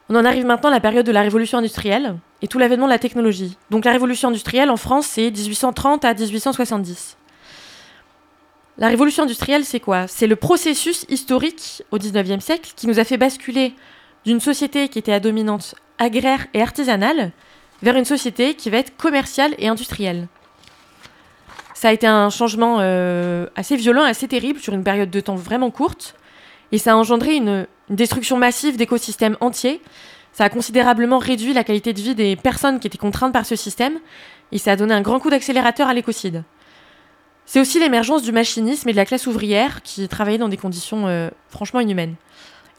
On 0.09 0.15
en 0.15 0.25
arrive 0.25 0.45
maintenant 0.45 0.69
à 0.69 0.73
la 0.73 0.79
période 0.79 1.05
de 1.05 1.11
la 1.11 1.21
révolution 1.21 1.57
industrielle 1.57 2.15
et 2.41 2.47
tout 2.47 2.59
l'avènement 2.59 2.85
de 2.85 2.91
la 2.91 2.99
technologie. 2.99 3.57
Donc 3.71 3.85
la 3.85 3.91
révolution 3.91 4.27
industrielle 4.27 4.69
en 4.69 4.77
France, 4.77 5.07
c'est 5.07 5.31
1830 5.31 6.05
à 6.05 6.13
1870. 6.13 7.17
La 8.77 8.87
révolution 8.87 9.23
industrielle, 9.23 9.65
c'est 9.65 9.79
quoi? 9.79 10.07
C'est 10.07 10.27
le 10.27 10.35
processus 10.35 11.05
historique 11.09 11.81
au 11.91 11.97
19e 11.97 12.39
siècle 12.39 12.71
qui 12.75 12.87
nous 12.87 12.99
a 12.99 13.03
fait 13.03 13.17
basculer 13.17 13.73
d'une 14.25 14.39
société 14.39 14.89
qui 14.89 14.99
était 14.99 15.13
à 15.13 15.19
dominante 15.19 15.75
agraire 15.97 16.45
et 16.53 16.61
artisanale 16.61 17.31
vers 17.81 17.95
une 17.95 18.05
société 18.05 18.53
qui 18.53 18.69
va 18.69 18.77
être 18.77 18.95
commerciale 18.97 19.55
et 19.57 19.67
industrielle. 19.67 20.27
Ça 21.73 21.89
a 21.89 21.93
été 21.93 22.07
un 22.07 22.29
changement 22.29 22.77
euh, 22.79 23.47
assez 23.55 23.75
violent, 23.75 24.03
assez 24.03 24.27
terrible 24.27 24.59
sur 24.59 24.73
une 24.73 24.83
période 24.83 25.09
de 25.09 25.19
temps 25.19 25.35
vraiment 25.35 25.71
courte, 25.71 26.15
et 26.71 26.77
ça 26.77 26.93
a 26.93 26.95
engendré 26.95 27.35
une, 27.35 27.67
une 27.89 27.95
destruction 27.95 28.37
massive 28.37 28.77
d'écosystèmes 28.77 29.37
entiers. 29.41 29.81
Ça 30.33 30.43
a 30.43 30.49
considérablement 30.49 31.17
réduit 31.17 31.53
la 31.53 31.63
qualité 31.63 31.93
de 31.93 32.01
vie 32.01 32.15
des 32.15 32.35
personnes 32.35 32.79
qui 32.79 32.87
étaient 32.87 32.97
contraintes 32.97 33.33
par 33.33 33.45
ce 33.45 33.55
système, 33.55 33.99
et 34.51 34.57
ça 34.57 34.73
a 34.73 34.75
donné 34.75 34.93
un 34.93 35.01
grand 35.01 35.19
coup 35.19 35.29
d'accélérateur 35.29 35.87
à 35.87 35.93
l'écocide. 35.93 36.43
C'est 37.45 37.59
aussi 37.59 37.79
l'émergence 37.79 38.23
du 38.23 38.31
machinisme 38.31 38.89
et 38.89 38.91
de 38.91 38.97
la 38.97 39.05
classe 39.05 39.27
ouvrière 39.27 39.81
qui 39.83 40.07
travaillait 40.07 40.39
dans 40.39 40.49
des 40.49 40.57
conditions 40.57 41.07
euh, 41.07 41.29
franchement 41.49 41.79
inhumaines. 41.79 42.15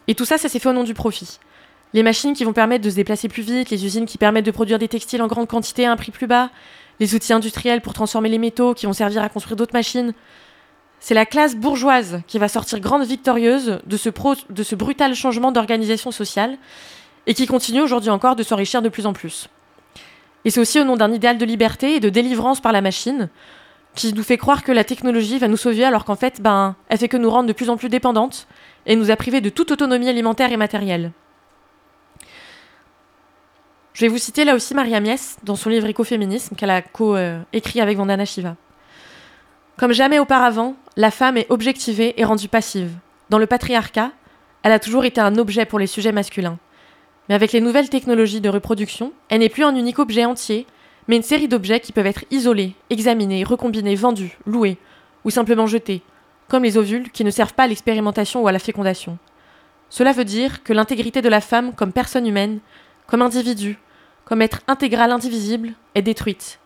Et 0.09 0.15
tout 0.15 0.25
ça, 0.25 0.39
ça 0.39 0.49
s'est 0.49 0.59
fait 0.59 0.69
au 0.69 0.73
nom 0.73 0.85
du 0.85 0.95
profit. 0.95 1.39
Les 1.95 2.03
machines 2.03 2.35
qui 2.35 2.45
vont 2.45 2.53
permettre 2.53 2.85
de 2.85 2.91
se 2.91 2.97
déplacer 2.97 3.29
plus 3.29 3.43
vite, 3.43 3.71
les 3.71 3.85
usines 3.85 4.07
qui 4.07 4.19
permettent 4.19 4.45
de 4.45 4.51
produire 4.51 4.79
des 4.79 4.89
textiles 4.89 5.23
en 5.23 5.29
grande 5.29 5.49
quantité 5.49 5.87
à 5.87 5.93
un 5.93 5.97
prix 5.97 6.11
plus 6.11 6.27
bas, 6.27 6.51
les 6.99 7.15
outils 7.15 7.33
industriels 7.33 7.81
pour 7.81 7.93
transformer 7.93 8.29
les 8.29 8.39
métaux 8.39 8.75
qui 8.75 8.87
vont 8.87 8.93
servir 8.93 9.23
à 9.23 9.29
construire 9.29 9.57
d'autres 9.57 9.75
machines. 9.75 10.13
C'est 11.01 11.15
la 11.15 11.27
classe 11.27 11.55
bourgeoise 11.55 12.23
qui 12.27 12.39
va 12.39 12.49
sortir 12.49 12.81
grande 12.81 13.05
victorieuse 13.05 13.81
de 13.87 13.97
ce, 13.97 14.75
brutal 14.75 15.15
changement 15.15 15.53
d'organisation 15.53 16.11
sociale 16.11 16.59
et 17.27 17.35
qui 17.35 17.47
continue 17.47 17.81
aujourd'hui 17.81 18.11
encore 18.11 18.37
de 18.37 18.43
s'enrichir 18.43 18.83
de 18.83 18.89
plus 18.89 19.07
en 19.07 19.13
plus. 19.13 19.49
Et 20.45 20.51
c'est 20.51 20.61
aussi 20.61 20.81
au 20.81 20.85
nom 20.85 20.97
d'un 20.97 21.13
idéal 21.13 21.39
de 21.39 21.45
liberté 21.45 21.97
et 21.97 22.01
de 22.01 22.09
délivrance 22.09 22.61
par 22.61 22.73
la 22.73 22.81
machine 22.81 23.29
qui 23.95 24.13
nous 24.13 24.23
fait 24.23 24.37
croire 24.37 24.63
que 24.63 24.73
la 24.73 24.85
technologie 24.85 25.39
va 25.39 25.49
nous 25.49 25.57
sauver 25.57 25.85
alors 25.85 26.05
qu'en 26.05 26.17
fait, 26.17 26.41
ben, 26.41 26.77
elle 26.89 26.99
fait 26.99 27.09
que 27.09 27.17
nous 27.17 27.31
rendre 27.31 27.49
de 27.49 27.53
plus 27.53 27.71
en 27.71 27.77
plus 27.77 27.89
dépendantes 27.89 28.47
et 28.85 28.95
nous 28.95 29.11
a 29.11 29.17
privés 29.17 29.41
de 29.41 29.49
toute 29.49 29.71
autonomie 29.73 30.09
alimentaire 30.09 30.53
et 30.53 30.57
matérielle. 30.57 31.13
Je 33.95 34.03
vais 34.03 34.09
vous 34.09 34.19
citer 34.19 34.45
là 34.45 34.55
aussi 34.55 34.75
Maria 34.75 35.01
Mies 35.01 35.37
dans 35.43 35.57
son 35.57 35.71
livre 35.71 35.87
Écoféminisme 35.87 36.55
qu'elle 36.55 36.71
a 36.71 36.83
co-écrit 36.83 37.81
avec 37.81 37.97
Vandana 37.97 38.27
Shiva. 38.27 38.57
Comme 39.79 39.93
jamais 39.93 40.19
auparavant, 40.19 40.75
la 40.99 41.11
femme 41.11 41.37
est 41.37 41.51
objectivée 41.51 42.15
et 42.17 42.25
rendue 42.25 42.49
passive. 42.49 42.91
Dans 43.29 43.39
le 43.39 43.47
patriarcat, 43.47 44.13
elle 44.63 44.73
a 44.73 44.79
toujours 44.79 45.05
été 45.05 45.21
un 45.21 45.37
objet 45.37 45.67
pour 45.67 45.79
les 45.79 45.87
sujets 45.87 46.13
masculins. 46.13 46.59
Mais 47.29 47.35
avec 47.35 47.53
les 47.53 47.61
nouvelles 47.61 47.91
technologies 47.91 48.41
de 48.41 48.49
reproduction, 48.49 49.13
elle 49.29 49.41
n'est 49.41 49.51
plus 49.51 49.65
un 49.65 49.75
unique 49.75 49.99
objet 49.99 50.25
entier, 50.25 50.67
mais 51.07 51.17
une 51.17 51.23
série 51.23 51.49
d'objets 51.49 51.81
qui 51.81 51.93
peuvent 51.93 52.07
être 52.07 52.25
isolés, 52.31 52.75
examinés, 52.89 53.45
recombinés, 53.45 53.95
vendus, 53.95 54.39
loués, 54.47 54.79
ou 55.25 55.31
simplement 55.31 55.67
jetés, 55.67 56.01
comme 56.49 56.63
les 56.63 56.79
ovules 56.79 57.11
qui 57.11 57.25
ne 57.25 57.31
servent 57.31 57.55
pas 57.55 57.65
à 57.65 57.69
l'expérimentation 57.69 58.43
ou 58.43 58.49
à 58.49 58.53
la 58.53 58.59
fécondation. 58.59 59.19
Cela 59.91 60.13
veut 60.13 60.25
dire 60.25 60.63
que 60.63 60.73
l'intégrité 60.73 61.21
de 61.21 61.29
la 61.29 61.43
femme 61.43 61.75
comme 61.75 61.93
personne 61.93 62.27
humaine, 62.27 62.61
comme 63.07 63.23
individu, 63.23 63.79
comme 64.25 64.41
être 64.41 64.63
intégral 64.67 65.13
indivisible, 65.13 65.75
est 65.95 66.03
détruite. 66.03 66.59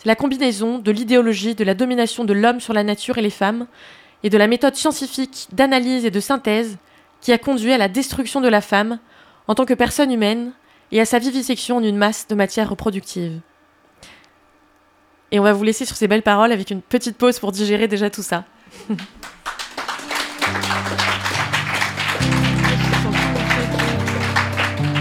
C'est 0.00 0.08
la 0.08 0.16
combinaison 0.16 0.78
de 0.78 0.90
l'idéologie 0.90 1.54
de 1.54 1.62
la 1.62 1.74
domination 1.74 2.24
de 2.24 2.32
l'homme 2.32 2.58
sur 2.58 2.72
la 2.72 2.82
nature 2.82 3.18
et 3.18 3.22
les 3.22 3.28
femmes, 3.28 3.66
et 4.22 4.30
de 4.30 4.38
la 4.38 4.46
méthode 4.46 4.74
scientifique 4.74 5.48
d'analyse 5.52 6.06
et 6.06 6.10
de 6.10 6.20
synthèse 6.20 6.78
qui 7.20 7.32
a 7.32 7.38
conduit 7.38 7.74
à 7.74 7.76
la 7.76 7.88
destruction 7.88 8.40
de 8.40 8.48
la 8.48 8.62
femme 8.62 8.98
en 9.46 9.54
tant 9.54 9.66
que 9.66 9.74
personne 9.74 10.10
humaine 10.10 10.52
et 10.90 11.02
à 11.02 11.04
sa 11.04 11.18
vivisection 11.18 11.76
en 11.76 11.82
une 11.82 11.98
masse 11.98 12.26
de 12.28 12.34
matière 12.34 12.70
reproductive. 12.70 13.40
Et 15.32 15.38
on 15.38 15.42
va 15.42 15.52
vous 15.52 15.64
laisser 15.64 15.84
sur 15.84 15.96
ces 15.96 16.08
belles 16.08 16.22
paroles 16.22 16.52
avec 16.52 16.70
une 16.70 16.80
petite 16.80 17.18
pause 17.18 17.38
pour 17.38 17.52
digérer 17.52 17.86
déjà 17.86 18.08
tout 18.08 18.22
ça. 18.22 18.44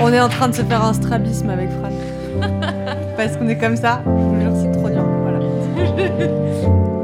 On 0.01 0.11
est 0.11 0.19
en 0.19 0.29
train 0.29 0.49
de 0.49 0.55
se 0.55 0.63
faire 0.63 0.83
un 0.83 0.93
strabisme 0.93 1.49
avec 1.49 1.69
Fran. 1.69 1.89
Parce 3.17 3.37
qu'on 3.37 3.47
est 3.47 3.57
comme 3.57 3.77
ça, 3.77 4.03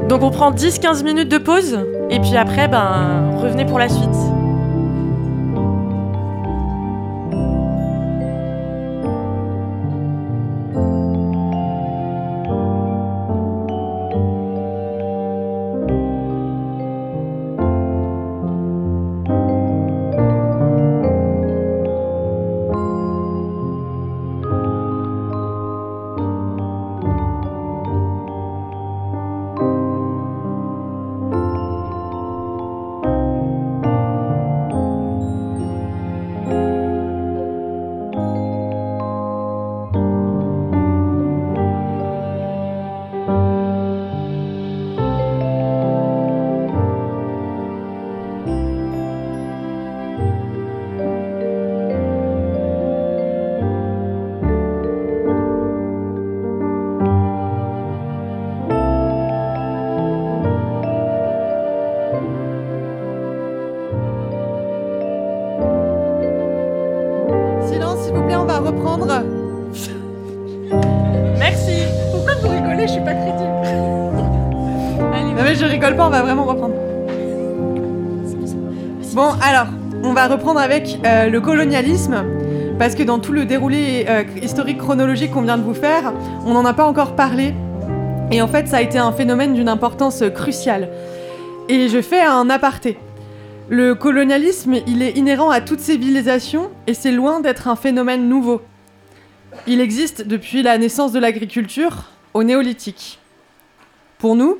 Donc 0.08 0.22
on 0.22 0.30
prend 0.30 0.52
10-15 0.52 1.04
minutes 1.04 1.28
de 1.28 1.38
pause, 1.38 1.78
et 2.10 2.20
puis 2.20 2.36
après, 2.36 2.68
ben, 2.68 3.36
revenez 3.40 3.64
pour 3.64 3.78
la 3.78 3.88
suite. 3.88 4.35
Avec 80.54 80.98
euh, 81.04 81.28
le 81.28 81.40
colonialisme, 81.40 82.24
parce 82.78 82.94
que 82.94 83.02
dans 83.02 83.18
tout 83.18 83.32
le 83.32 83.44
déroulé 83.44 84.06
euh, 84.08 84.22
historique 84.40 84.78
chronologique 84.78 85.32
qu'on 85.32 85.42
vient 85.42 85.58
de 85.58 85.62
vous 85.62 85.74
faire, 85.74 86.12
on 86.44 86.54
n'en 86.54 86.64
a 86.64 86.72
pas 86.72 86.84
encore 86.84 87.16
parlé. 87.16 87.54
Et 88.30 88.40
en 88.40 88.48
fait, 88.48 88.68
ça 88.68 88.78
a 88.78 88.82
été 88.82 88.98
un 88.98 89.12
phénomène 89.12 89.54
d'une 89.54 89.68
importance 89.68 90.22
cruciale. 90.34 90.88
Et 91.68 91.88
je 91.88 92.00
fais 92.00 92.20
un 92.20 92.48
aparté. 92.48 92.98
Le 93.68 93.94
colonialisme, 93.94 94.74
il 94.86 95.02
est 95.02 95.16
inhérent 95.16 95.50
à 95.50 95.60
toute 95.60 95.80
civilisation 95.80 96.70
et 96.86 96.94
c'est 96.94 97.10
loin 97.10 97.40
d'être 97.40 97.66
un 97.66 97.74
phénomène 97.74 98.28
nouveau. 98.28 98.62
Il 99.66 99.80
existe 99.80 100.26
depuis 100.26 100.62
la 100.62 100.78
naissance 100.78 101.10
de 101.12 101.18
l'agriculture 101.18 102.04
au 102.34 102.44
néolithique. 102.44 103.18
Pour 104.18 104.36
nous, 104.36 104.58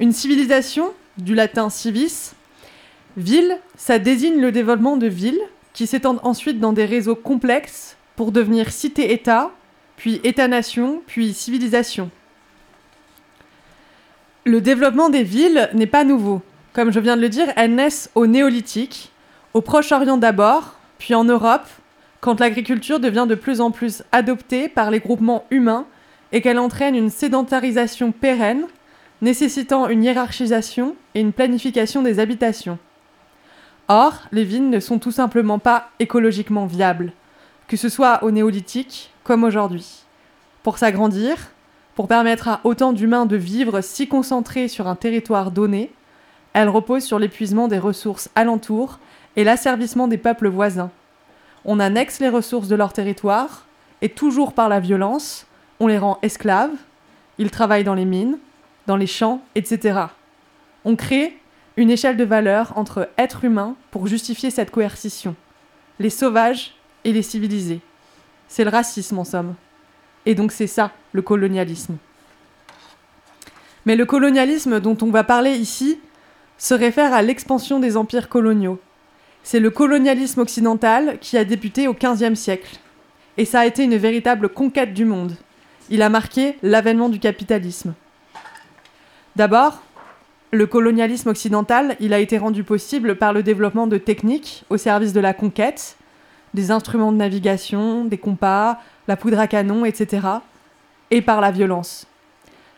une 0.00 0.12
civilisation, 0.12 0.90
du 1.18 1.34
latin 1.34 1.70
civis, 1.70 2.32
ville, 3.16 3.58
ça 3.76 3.98
désigne 3.98 4.40
le 4.40 4.52
développement 4.52 4.96
de 4.96 5.06
villes 5.06 5.40
qui 5.72 5.86
s'étendent 5.86 6.20
ensuite 6.22 6.60
dans 6.60 6.72
des 6.72 6.84
réseaux 6.84 7.14
complexes 7.14 7.96
pour 8.16 8.32
devenir 8.32 8.70
cité-État, 8.70 9.50
puis 9.96 10.20
État-nation, 10.24 11.02
puis 11.06 11.32
civilisation. 11.32 12.10
Le 14.44 14.60
développement 14.60 15.10
des 15.10 15.22
villes 15.22 15.68
n'est 15.74 15.86
pas 15.86 16.04
nouveau. 16.04 16.42
Comme 16.72 16.92
je 16.92 17.00
viens 17.00 17.16
de 17.16 17.22
le 17.22 17.28
dire, 17.28 17.52
elles 17.56 17.74
naissent 17.74 18.10
au 18.14 18.26
néolithique, 18.26 19.12
au 19.54 19.60
Proche-Orient 19.60 20.16
d'abord, 20.16 20.76
puis 20.98 21.14
en 21.14 21.24
Europe, 21.24 21.66
quand 22.20 22.40
l'agriculture 22.40 23.00
devient 23.00 23.26
de 23.28 23.34
plus 23.34 23.60
en 23.60 23.70
plus 23.70 24.02
adoptée 24.12 24.68
par 24.68 24.90
les 24.90 25.00
groupements 25.00 25.44
humains 25.50 25.86
et 26.32 26.40
qu'elle 26.40 26.58
entraîne 26.58 26.94
une 26.94 27.10
sédentarisation 27.10 28.12
pérenne, 28.12 28.66
nécessitant 29.22 29.88
une 29.88 30.04
hiérarchisation 30.04 30.94
et 31.14 31.20
une 31.20 31.32
planification 31.32 32.02
des 32.02 32.20
habitations. 32.20 32.78
Or, 33.92 34.20
les 34.30 34.44
villes 34.44 34.70
ne 34.70 34.78
sont 34.78 35.00
tout 35.00 35.10
simplement 35.10 35.58
pas 35.58 35.88
écologiquement 35.98 36.66
viables, 36.66 37.12
que 37.66 37.76
ce 37.76 37.88
soit 37.88 38.22
au 38.22 38.30
néolithique 38.30 39.10
comme 39.24 39.42
aujourd'hui. 39.42 40.04
Pour 40.62 40.78
s'agrandir, 40.78 41.36
pour 41.96 42.06
permettre 42.06 42.46
à 42.46 42.60
autant 42.62 42.92
d'humains 42.92 43.26
de 43.26 43.34
vivre 43.34 43.80
si 43.80 44.06
concentrés 44.06 44.68
sur 44.68 44.86
un 44.86 44.94
territoire 44.94 45.50
donné, 45.50 45.90
elle 46.52 46.68
repose 46.68 47.02
sur 47.02 47.18
l'épuisement 47.18 47.66
des 47.66 47.80
ressources 47.80 48.30
alentours 48.36 49.00
et 49.34 49.42
l'asservissement 49.42 50.06
des 50.06 50.18
peuples 50.18 50.48
voisins. 50.48 50.92
On 51.64 51.80
annexe 51.80 52.20
les 52.20 52.28
ressources 52.28 52.68
de 52.68 52.76
leur 52.76 52.92
territoire, 52.92 53.66
et 54.02 54.08
toujours 54.08 54.52
par 54.52 54.68
la 54.68 54.78
violence, 54.78 55.48
on 55.80 55.88
les 55.88 55.98
rend 55.98 56.20
esclaves, 56.22 56.76
ils 57.38 57.50
travaillent 57.50 57.82
dans 57.82 57.94
les 57.94 58.04
mines, 58.04 58.38
dans 58.86 58.96
les 58.96 59.08
champs, 59.08 59.42
etc. 59.56 60.02
On 60.84 60.94
crée 60.94 61.39
une 61.76 61.90
échelle 61.90 62.16
de 62.16 62.24
valeur 62.24 62.72
entre 62.76 63.08
êtres 63.16 63.44
humains 63.44 63.76
pour 63.90 64.06
justifier 64.06 64.50
cette 64.50 64.70
coercition. 64.70 65.34
Les 65.98 66.10
sauvages 66.10 66.74
et 67.04 67.12
les 67.12 67.22
civilisés. 67.22 67.80
C'est 68.48 68.64
le 68.64 68.70
racisme 68.70 69.18
en 69.18 69.24
somme. 69.24 69.54
Et 70.26 70.34
donc 70.34 70.52
c'est 70.52 70.66
ça, 70.66 70.92
le 71.12 71.22
colonialisme. 71.22 71.96
Mais 73.86 73.96
le 73.96 74.04
colonialisme 74.04 74.80
dont 74.80 74.98
on 75.00 75.10
va 75.10 75.24
parler 75.24 75.52
ici 75.52 75.98
se 76.58 76.74
réfère 76.74 77.14
à 77.14 77.22
l'expansion 77.22 77.80
des 77.80 77.96
empires 77.96 78.28
coloniaux. 78.28 78.78
C'est 79.42 79.60
le 79.60 79.70
colonialisme 79.70 80.40
occidental 80.40 81.18
qui 81.20 81.38
a 81.38 81.44
débuté 81.44 81.88
au 81.88 81.94
XVe 81.94 82.34
siècle. 82.34 82.76
Et 83.38 83.46
ça 83.46 83.60
a 83.60 83.66
été 83.66 83.84
une 83.84 83.96
véritable 83.96 84.50
conquête 84.50 84.92
du 84.92 85.06
monde. 85.06 85.32
Il 85.88 86.02
a 86.02 86.10
marqué 86.10 86.58
l'avènement 86.62 87.08
du 87.08 87.18
capitalisme. 87.18 87.94
D'abord, 89.36 89.82
le 90.52 90.66
colonialisme 90.66 91.28
occidental, 91.28 91.96
il 92.00 92.12
a 92.12 92.18
été 92.18 92.38
rendu 92.38 92.64
possible 92.64 93.16
par 93.16 93.32
le 93.32 93.42
développement 93.42 93.86
de 93.86 93.98
techniques 93.98 94.64
au 94.68 94.76
service 94.76 95.12
de 95.12 95.20
la 95.20 95.32
conquête, 95.32 95.96
des 96.54 96.70
instruments 96.70 97.12
de 97.12 97.16
navigation, 97.16 98.04
des 98.04 98.18
compas, 98.18 98.80
la 99.06 99.16
poudre 99.16 99.38
à 99.38 99.46
canon, 99.46 99.84
etc., 99.84 100.26
et 101.12 101.22
par 101.22 101.40
la 101.40 101.50
violence. 101.50 102.06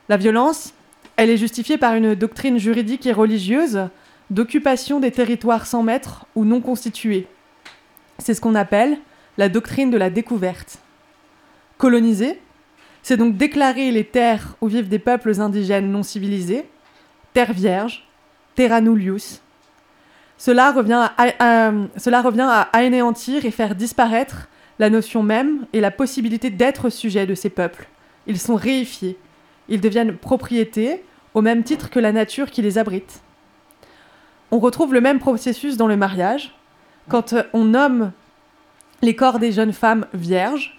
La 0.09 0.17
violence, 0.17 0.75
elle 1.17 1.31
est 1.31 1.37
justifiée 1.37 1.79
par 1.79 1.95
une 1.95 2.15
doctrine 2.15 2.59
juridique 2.59 3.07
et 3.07 3.13
religieuse 3.13 3.89
d'occupation 4.31 5.01
des 5.01 5.11
territoires 5.11 5.67
sans 5.67 5.83
maître 5.83 6.27
ou 6.35 6.45
non 6.45 6.61
constitués. 6.61 7.27
C'est 8.19 8.35
ce 8.35 8.41
qu'on 8.41 8.55
appelle 8.55 8.99
la 9.39 9.49
doctrine 9.49 9.91
de 9.91 9.99
la 9.99 10.11
découverte. 10.11 10.79
Coloniser, 11.79 12.39
c'est 13.03 13.17
donc 13.17 13.37
déclarer 13.37 13.91
les 13.91 14.05
terres 14.05 14.57
où 14.61 14.69
vivent 14.69 14.89
des 14.89 14.99
peuples 14.99 15.41
indigènes 15.41 15.91
non 15.91 16.03
civilisés, 16.03 16.67
terre 17.33 17.53
vierge, 17.53 18.07
terra 18.55 18.81
nullius. 18.81 19.41
Cela 20.39 20.73
revient 20.73 21.09
à, 21.17 21.73
cela 21.97 22.21
revient 22.21 22.49
à 22.49 22.69
anéantir 22.73 23.45
et 23.45 23.51
faire 23.51 23.75
disparaître 23.75 24.49
la 24.79 24.91
notion 24.91 25.23
même 25.23 25.67
et 25.73 25.81
la 25.81 25.91
possibilité 25.91 26.51
d'être 26.51 26.91
sujet 26.91 27.27
de 27.27 27.35
ces 27.35 27.51
peuples. 27.51 27.87
Ils 28.27 28.39
sont 28.39 28.57
réifiés, 28.57 29.19
ils 29.69 29.81
deviennent 29.81 30.17
propriétés 30.17 31.05
au 31.35 31.43
même 31.43 31.63
titre 31.63 31.91
que 31.91 32.01
la 32.01 32.13
nature 32.13 32.51
qui 32.51 32.63
les 32.63 32.79
abrite. 32.79 33.23
On 34.51 34.59
retrouve 34.59 34.93
le 34.93 35.01
même 35.01 35.19
processus 35.19 35.77
dans 35.77 35.87
le 35.87 35.97
mariage. 35.97 36.55
Quand 37.09 37.35
on 37.53 37.65
nomme 37.65 38.13
les 39.01 39.17
corps 39.17 39.39
des 39.39 39.53
jeunes 39.53 39.73
femmes 39.73 40.07
vierges, 40.13 40.79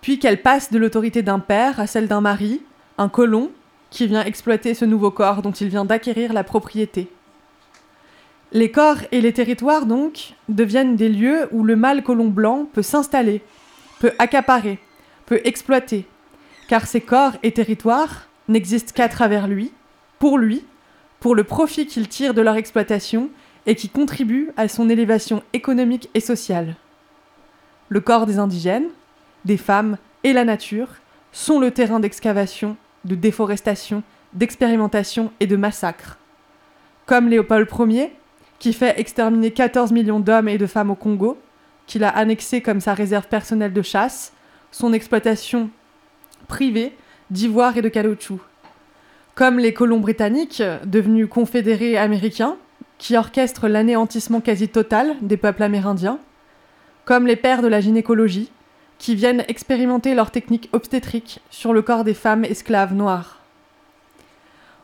puis 0.00 0.18
qu'elles 0.18 0.42
passent 0.42 0.70
de 0.70 0.78
l'autorité 0.78 1.22
d'un 1.22 1.40
père 1.40 1.80
à 1.80 1.86
celle 1.86 2.08
d'un 2.08 2.20
mari, 2.20 2.62
un 2.96 3.08
colon, 3.08 3.50
qui 3.90 4.06
vient 4.06 4.24
exploiter 4.24 4.74
ce 4.74 4.84
nouveau 4.84 5.10
corps 5.10 5.42
dont 5.42 5.52
il 5.52 5.68
vient 5.68 5.84
d'acquérir 5.84 6.32
la 6.32 6.44
propriété. 6.44 7.08
Les 8.52 8.70
corps 8.70 8.98
et 9.12 9.20
les 9.20 9.32
territoires, 9.32 9.86
donc, 9.86 10.34
deviennent 10.48 10.96
des 10.96 11.08
lieux 11.08 11.48
où 11.52 11.64
le 11.64 11.76
mâle 11.76 12.02
colon 12.02 12.28
blanc 12.28 12.66
peut 12.72 12.82
s'installer, 12.82 13.42
peut 14.00 14.12
accaparer, 14.18 14.78
peut 15.26 15.40
exploiter, 15.44 16.06
car 16.68 16.86
ces 16.86 17.00
corps 17.00 17.34
et 17.42 17.52
territoires 17.52 18.28
n'existent 18.48 18.92
qu'à 18.94 19.08
travers 19.08 19.48
lui, 19.48 19.72
pour 20.18 20.38
lui, 20.38 20.64
pour 21.20 21.34
le 21.34 21.44
profit 21.44 21.86
qu'il 21.86 22.08
tire 22.08 22.32
de 22.32 22.40
leur 22.40 22.56
exploitation 22.56 23.28
et 23.66 23.74
qui 23.74 23.90
contribue 23.90 24.50
à 24.56 24.68
son 24.68 24.88
élévation 24.88 25.42
économique 25.52 26.08
et 26.14 26.20
sociale. 26.20 26.76
Le 27.90 28.00
corps 28.00 28.24
des 28.24 28.38
indigènes, 28.38 28.88
des 29.44 29.56
femmes 29.56 29.98
et 30.24 30.32
la 30.32 30.44
nature 30.44 30.88
sont 31.32 31.58
le 31.58 31.70
terrain 31.70 32.00
d'excavation, 32.00 32.76
de 33.08 33.14
déforestation, 33.14 34.02
d'expérimentation 34.32 35.32
et 35.40 35.46
de 35.46 35.56
massacre. 35.56 36.18
Comme 37.06 37.28
Léopold 37.28 37.68
Ier, 37.88 38.12
qui 38.58 38.72
fait 38.72 38.98
exterminer 39.00 39.50
14 39.50 39.92
millions 39.92 40.20
d'hommes 40.20 40.48
et 40.48 40.58
de 40.58 40.66
femmes 40.66 40.90
au 40.90 40.94
Congo, 40.94 41.38
qu'il 41.86 42.04
a 42.04 42.10
annexé 42.10 42.60
comme 42.60 42.80
sa 42.80 42.94
réserve 42.94 43.26
personnelle 43.26 43.72
de 43.72 43.82
chasse, 43.82 44.32
son 44.70 44.92
exploitation 44.92 45.70
privée 46.46 46.94
d'ivoire 47.30 47.76
et 47.76 47.82
de 47.82 47.88
caoutchouc. 47.88 48.40
Comme 49.34 49.58
les 49.58 49.72
colons 49.72 50.00
britanniques, 50.00 50.62
devenus 50.84 51.28
confédérés 51.28 51.96
américains, 51.96 52.56
qui 52.98 53.16
orchestrent 53.16 53.68
l'anéantissement 53.68 54.40
quasi 54.40 54.68
total 54.68 55.14
des 55.22 55.36
peuples 55.36 55.62
amérindiens, 55.62 56.18
comme 57.04 57.26
les 57.26 57.36
pères 57.36 57.62
de 57.62 57.68
la 57.68 57.80
gynécologie, 57.80 58.50
qui 58.98 59.14
viennent 59.14 59.44
expérimenter 59.48 60.14
leurs 60.14 60.30
techniques 60.30 60.68
obstétriques 60.72 61.40
sur 61.50 61.72
le 61.72 61.82
corps 61.82 62.04
des 62.04 62.14
femmes 62.14 62.44
esclaves 62.44 62.94
noires. 62.94 63.38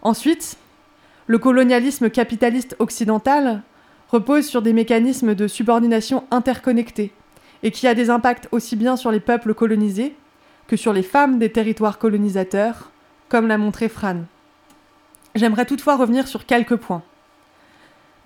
Ensuite, 0.02 0.56
le 1.26 1.38
colonialisme 1.38 2.10
capitaliste 2.10 2.76
occidental 2.78 3.62
repose 4.10 4.46
sur 4.46 4.62
des 4.62 4.72
mécanismes 4.72 5.34
de 5.34 5.48
subordination 5.48 6.24
interconnectés 6.30 7.12
et 7.62 7.70
qui 7.70 7.88
a 7.88 7.94
des 7.94 8.10
impacts 8.10 8.48
aussi 8.52 8.76
bien 8.76 8.96
sur 8.96 9.10
les 9.10 9.20
peuples 9.20 9.54
colonisés 9.54 10.14
que 10.66 10.76
sur 10.76 10.92
les 10.92 11.02
femmes 11.02 11.38
des 11.38 11.50
territoires 11.50 11.98
colonisateurs, 11.98 12.90
comme 13.28 13.48
l'a 13.48 13.58
montré 13.58 13.88
Fran. 13.88 14.18
J'aimerais 15.34 15.66
toutefois 15.66 15.96
revenir 15.96 16.28
sur 16.28 16.46
quelques 16.46 16.76
points. 16.76 17.02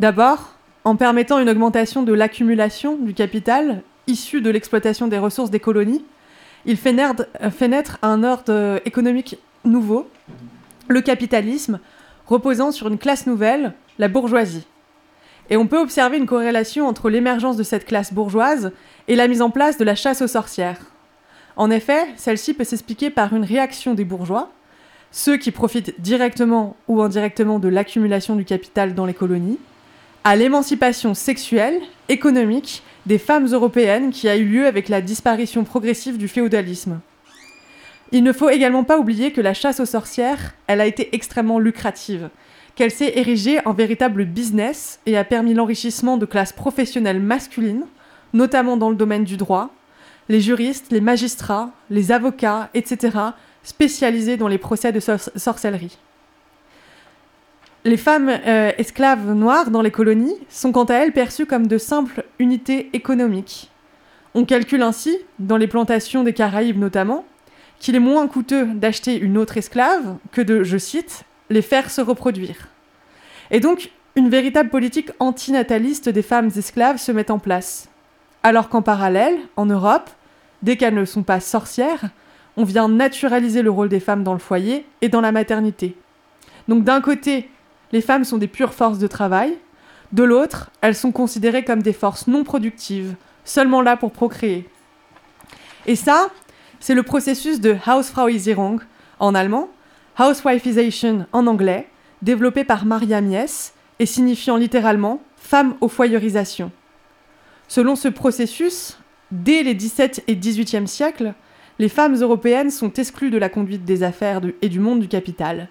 D'abord, 0.01 0.55
en 0.85 0.97
permettant 0.97 1.39
une 1.39 1.49
augmentation 1.49 2.03
de 2.03 2.13
l'accumulation 2.13 2.97
du 2.97 3.15
capital 3.15 3.83
issu 4.09 4.41
de 4.41 4.51
l'exploitation 4.51 5.07
des 5.07 5.19
ressources 5.19 5.51
des 5.51 5.61
colonies, 5.61 6.05
il 6.67 6.77
fait, 6.77 6.93
naître 6.93 7.99
un 8.03 8.25
ordre 8.25 8.81
économique 8.85 9.39
nouveau, 9.65 10.11
le 10.89 11.01
capitalisme, 11.01 11.79
reposant 12.27 12.73
sur 12.73 12.89
une 12.89 12.99
classe 12.99 13.27
nouvelle, 13.27 13.75
la 13.99 14.09
bourgeoisie. 14.09 14.67
Et 15.51 15.57
on 15.57 15.67
peut 15.67 15.79
observer 15.79 16.19
une 16.19 16.27
corrélation 16.27 16.87
entre 16.87 17.09
l'émergence 17.09 17.57
de 17.57 17.63
cette 17.63 17.87
classe 17.87 18.13
bourgeoise 18.13 18.73
et 19.07 19.17
la 19.17 19.29
mise 19.29 19.41
en 19.41 19.51
place 19.51 19.79
de 19.79 19.85
la 19.85 19.95
chasse 19.95 20.21
aux 20.21 20.27
sorcières. 20.27 20.81
En 21.57 21.71
effet, 21.71 22.07
celle-ci 22.17 22.55
peut 22.55 22.65
s'expliquer 22.65 23.11
par 23.11 23.35
une 23.35 23.45
réaction 23.45 23.95
des 23.95 24.05
bourgeois, 24.05 24.51
ceux 25.11 25.39
qui 25.39 25.51
profitent 25.51 25.99
directement 26.01 26.77
ou 26.87 27.01
indirectement 27.01 27.59
de 27.59 27.69
l'accumulation 27.69 28.37
du 28.37 28.45
capital 28.45 28.95
dans 28.95 29.07
les 29.07 29.15
colonies, 29.15 29.59
à 30.25 30.37
l'émancipation 30.37 31.15
sexuelle, 31.15 31.81
économique 32.11 32.83
des 33.09 33.19
femmes 33.19 33.47
européennes 33.47 34.11
qui 34.11 34.29
a 34.29 34.37
eu 34.37 34.45
lieu 34.45 34.67
avec 34.67 34.91
la 34.91 35.01
disparition 35.01 35.65
progressive 35.65 36.19
du 36.19 36.29
féodalisme. 36.29 37.01
Il 38.13 38.23
ne 38.23 38.35
faut 38.35 38.51
également 38.51 38.85
pas 38.85 38.99
oublier 38.99 39.33
que 39.33 39.41
la 39.41 39.55
chasse 39.55 39.81
aux 39.81 39.87
sorcières, 39.87 40.55
elle 40.67 40.83
a 40.83 40.87
été 40.87 41.09
extrêmement 41.15 41.59
lucrative, 41.59 42.29
qu'elle 42.75 42.91
s'est 42.91 43.15
érigée 43.17 43.67
en 43.67 43.73
véritable 43.73 44.27
business 44.27 45.01
et 45.07 45.17
a 45.17 45.25
permis 45.25 45.55
l'enrichissement 45.55 46.19
de 46.19 46.27
classes 46.27 46.53
professionnelles 46.53 47.21
masculines, 47.21 47.87
notamment 48.35 48.77
dans 48.77 48.91
le 48.91 48.97
domaine 48.97 49.25
du 49.25 49.39
droit, 49.39 49.71
les 50.29 50.43
juristes, 50.43 50.93
les 50.93 51.01
magistrats, 51.01 51.71
les 51.89 52.13
avocats, 52.13 52.69
etc., 52.75 53.17
spécialisés 53.63 54.37
dans 54.37 54.49
les 54.49 54.59
procès 54.59 54.93
de 54.93 55.01
sorcellerie. 55.01 55.97
Les 57.89 57.97
femmes 57.97 58.29
euh, 58.29 58.71
esclaves 58.77 59.33
noires 59.33 59.71
dans 59.71 59.81
les 59.81 59.91
colonies 59.91 60.37
sont 60.51 60.73
quant 60.73 60.85
à 60.85 60.93
elles 60.97 61.15
perçues 61.15 61.47
comme 61.47 61.67
de 61.67 61.79
simples 61.79 62.23
unités 62.39 62.91
économiques. 62.93 63.71
On 64.35 64.45
calcule 64.45 64.83
ainsi, 64.83 65.17
dans 65.39 65.57
les 65.57 65.69
plantations 65.69 66.23
des 66.23 66.35
Caraïbes 66.35 66.79
notamment, 66.79 67.25
qu'il 67.79 67.95
est 67.95 67.99
moins 67.99 68.29
coûteux 68.29 68.67
d'acheter 68.67 69.19
une 69.19 69.39
autre 69.39 69.57
esclave 69.57 70.19
que 70.33 70.43
de, 70.43 70.65
je 70.65 70.77
cite, 70.77 71.25
les 71.49 71.63
faire 71.63 71.91
se 71.91 72.03
reproduire. 72.03 72.69
Et 73.51 73.59
donc, 73.59 73.91
une 74.17 74.29
véritable 74.29 74.69
politique 74.69 75.11
antinataliste 75.19 76.11
des 76.11 76.21
femmes 76.21 76.51
esclaves 76.55 76.99
se 76.99 77.11
met 77.11 77.31
en 77.31 77.39
place. 77.39 77.89
Alors 78.43 78.69
qu'en 78.69 78.83
parallèle, 78.83 79.39
en 79.57 79.65
Europe, 79.65 80.11
dès 80.61 80.77
qu'elles 80.77 80.95
ne 80.95 81.07
sont 81.07 81.23
pas 81.23 81.41
sorcières, 81.41 82.11
on 82.59 82.65
vient 82.65 82.91
naturaliser 82.91 83.63
le 83.63 83.71
rôle 83.71 83.89
des 83.89 83.99
femmes 83.99 84.25
dans 84.25 84.35
le 84.35 84.41
foyer 84.41 84.85
et 85.01 85.09
dans 85.09 85.23
la 85.23 85.33
maternité. 85.33 85.97
Donc 86.69 86.85
d'un 86.85 87.01
côté, 87.01 87.49
les 87.93 88.01
femmes 88.01 88.25
sont 88.25 88.39
des 88.39 88.49
pures 88.49 88.75
forces 88.75 88.99
de 88.99 89.07
travail. 89.07 89.57
De 90.13 90.23
l'autre, 90.23 90.71
elles 90.81 90.95
sont 90.95 91.13
considérées 91.13 91.65
comme 91.65 91.83
des 91.83 91.93
forces 91.93 92.27
non 92.27 92.45
productives, 92.45 93.15
seulement 93.45 93.83
là 93.83 93.97
pour 93.97 94.13
procréer. 94.13 94.69
Et 95.87 95.97
ça, 95.97 96.29
c'est 96.81 96.95
le 96.95 97.03
processus 97.03 97.61
de 97.61 97.77
Hausfrauisierung 97.87 98.81
en 99.19 99.35
allemand, 99.35 99.69
Housewifeization 100.19 101.27
en 101.33 101.47
anglais, 101.47 101.89
développé 102.23 102.65
par 102.65 102.85
Maria 102.85 103.21
Mies 103.21 103.73
et 103.99 104.07
signifiant 104.07 104.57
littéralement 104.57 105.23
femme 105.37 105.75
aux 105.81 105.89
foyeurisation. 105.89 106.71
Selon 107.69 107.97
ce 107.97 108.09
processus, 108.09 108.99
Dès 109.31 109.63
les 109.63 109.75
17 109.75 110.25
et 110.27 110.35
18e 110.35 110.87
siècles, 110.87 111.35
les 111.79 111.91
femmes 111.91 112.15
européennes 112.15 112.71
sont 112.71 112.93
exclues 112.95 113.31
de 113.31 113.37
la 113.37 113.51
conduite 113.51 113.85
des 113.85 114.03
affaires 114.03 114.41
et 114.63 114.71
du 114.71 114.81
monde 114.81 115.01
du 115.01 115.09
capital. 115.09 115.69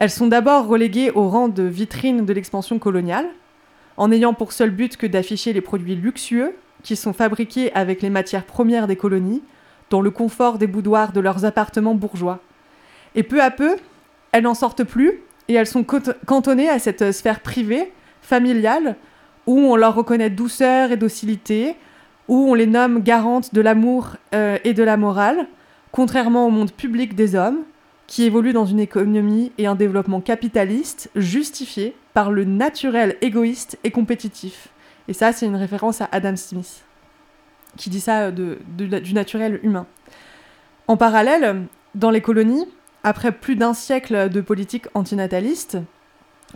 Elles 0.00 0.10
sont 0.10 0.28
d'abord 0.28 0.66
reléguées 0.66 1.10
au 1.10 1.28
rang 1.28 1.48
de 1.48 1.62
vitrines 1.62 2.24
de 2.24 2.32
l'expansion 2.32 2.78
coloniale, 2.78 3.28
en 3.98 4.08
n'ayant 4.08 4.32
pour 4.32 4.52
seul 4.52 4.70
but 4.70 4.96
que 4.96 5.06
d'afficher 5.06 5.52
les 5.52 5.60
produits 5.60 5.94
luxueux 5.94 6.56
qui 6.82 6.96
sont 6.96 7.12
fabriqués 7.12 7.70
avec 7.74 8.00
les 8.00 8.08
matières 8.08 8.46
premières 8.46 8.86
des 8.86 8.96
colonies, 8.96 9.42
dans 9.90 10.00
le 10.00 10.10
confort 10.10 10.56
des 10.56 10.66
boudoirs 10.66 11.12
de 11.12 11.20
leurs 11.20 11.44
appartements 11.44 11.94
bourgeois. 11.94 12.40
Et 13.14 13.22
peu 13.22 13.42
à 13.42 13.50
peu, 13.50 13.76
elles 14.32 14.44
n'en 14.44 14.54
sortent 14.54 14.84
plus 14.84 15.20
et 15.48 15.54
elles 15.54 15.66
sont 15.66 15.84
cantonnées 15.84 16.70
à 16.70 16.78
cette 16.78 17.12
sphère 17.12 17.40
privée, 17.40 17.92
familiale, 18.22 18.96
où 19.46 19.58
on 19.58 19.76
leur 19.76 19.94
reconnaît 19.94 20.30
douceur 20.30 20.92
et 20.92 20.96
docilité, 20.96 21.76
où 22.28 22.50
on 22.50 22.54
les 22.54 22.66
nomme 22.66 23.02
garantes 23.02 23.52
de 23.52 23.60
l'amour 23.60 24.16
euh, 24.34 24.56
et 24.64 24.72
de 24.72 24.82
la 24.82 24.96
morale, 24.96 25.46
contrairement 25.92 26.46
au 26.46 26.50
monde 26.50 26.72
public 26.72 27.14
des 27.14 27.34
hommes, 27.34 27.64
qui 28.10 28.24
évolue 28.24 28.52
dans 28.52 28.66
une 28.66 28.80
économie 28.80 29.52
et 29.56 29.68
un 29.68 29.76
développement 29.76 30.20
capitaliste 30.20 31.08
justifié 31.14 31.94
par 32.12 32.32
le 32.32 32.44
naturel 32.44 33.16
égoïste 33.20 33.78
et 33.84 33.92
compétitif. 33.92 34.66
Et 35.06 35.12
ça, 35.12 35.32
c'est 35.32 35.46
une 35.46 35.54
référence 35.54 36.00
à 36.00 36.08
Adam 36.10 36.34
Smith, 36.34 36.82
qui 37.76 37.88
dit 37.88 38.00
ça 38.00 38.32
de, 38.32 38.58
du 38.76 39.14
naturel 39.14 39.60
humain. 39.62 39.86
En 40.88 40.96
parallèle, 40.96 41.62
dans 41.94 42.10
les 42.10 42.20
colonies, 42.20 42.66
après 43.04 43.30
plus 43.30 43.54
d'un 43.54 43.74
siècle 43.74 44.28
de 44.28 44.40
politique 44.40 44.88
antinataliste, 44.94 45.78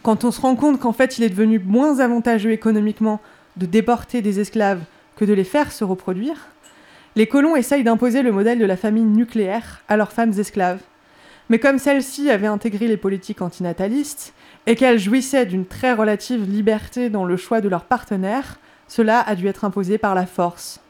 quand 0.03 0.25
on 0.25 0.33
se 0.33 0.41
rend 0.41 0.57
compte 0.57 0.81
qu'en 0.81 0.93
fait 0.93 1.19
il 1.19 1.25
est 1.25 1.31
devenu 1.31 1.61
moins 1.61 2.01
avantageux 2.01 2.51
économiquement 2.51 3.21
de 3.57 3.67
déporter 3.67 4.23
des 4.23 4.41
esclaves 4.41 4.83
que 5.15 5.25
de 5.25 5.33
les 5.33 5.45
faire 5.45 5.71
se 5.71 5.85
reproduire, 5.85 6.49
les 7.15 7.29
colons 7.29 7.55
essayent 7.55 7.85
d'imposer 7.85 8.23
le 8.23 8.33
modèle 8.33 8.59
de 8.59 8.67
la 8.67 8.77
famille 8.77 9.05
nucléaire 9.05 9.85
à 9.87 9.97
leurs 9.97 10.11
femmes 10.11 10.33
esclaves. 10.37 10.83
Mais 11.51 11.59
comme 11.59 11.79
celles-ci 11.79 12.31
avaient 12.31 12.47
intégré 12.47 12.89
les 12.89 12.97
politiques 12.97 13.43
antinatalistes, 13.43 14.33
et 14.67 14.77
qu'elles 14.77 14.99
jouissaient 14.99 15.47
d'une 15.47 15.67
très 15.67 15.93
relative 15.93 16.49
liberté 16.49 17.11
dans 17.11 17.25
le 17.25 17.37
choix 17.37 17.61
de 17.61 17.69
leur 17.69 17.85
partenaire, 17.85 18.59
cela 18.89 19.21
a 19.21 19.35
dû 19.35 19.47
être 19.47 19.65
imposé 19.65 19.99
par 19.99 20.15
la 20.15 20.27
force. 20.27 20.81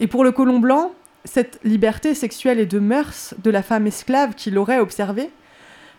Et 0.00 0.06
pour 0.06 0.24
le 0.24 0.32
colon 0.32 0.58
blanc, 0.58 0.92
cette 1.24 1.58
liberté 1.64 2.14
sexuelle 2.14 2.58
et 2.58 2.66
de 2.66 2.78
mœurs 2.78 3.34
de 3.42 3.50
la 3.50 3.62
femme 3.62 3.86
esclave 3.86 4.34
qui 4.34 4.50
l'aurait 4.50 4.80
observée 4.80 5.30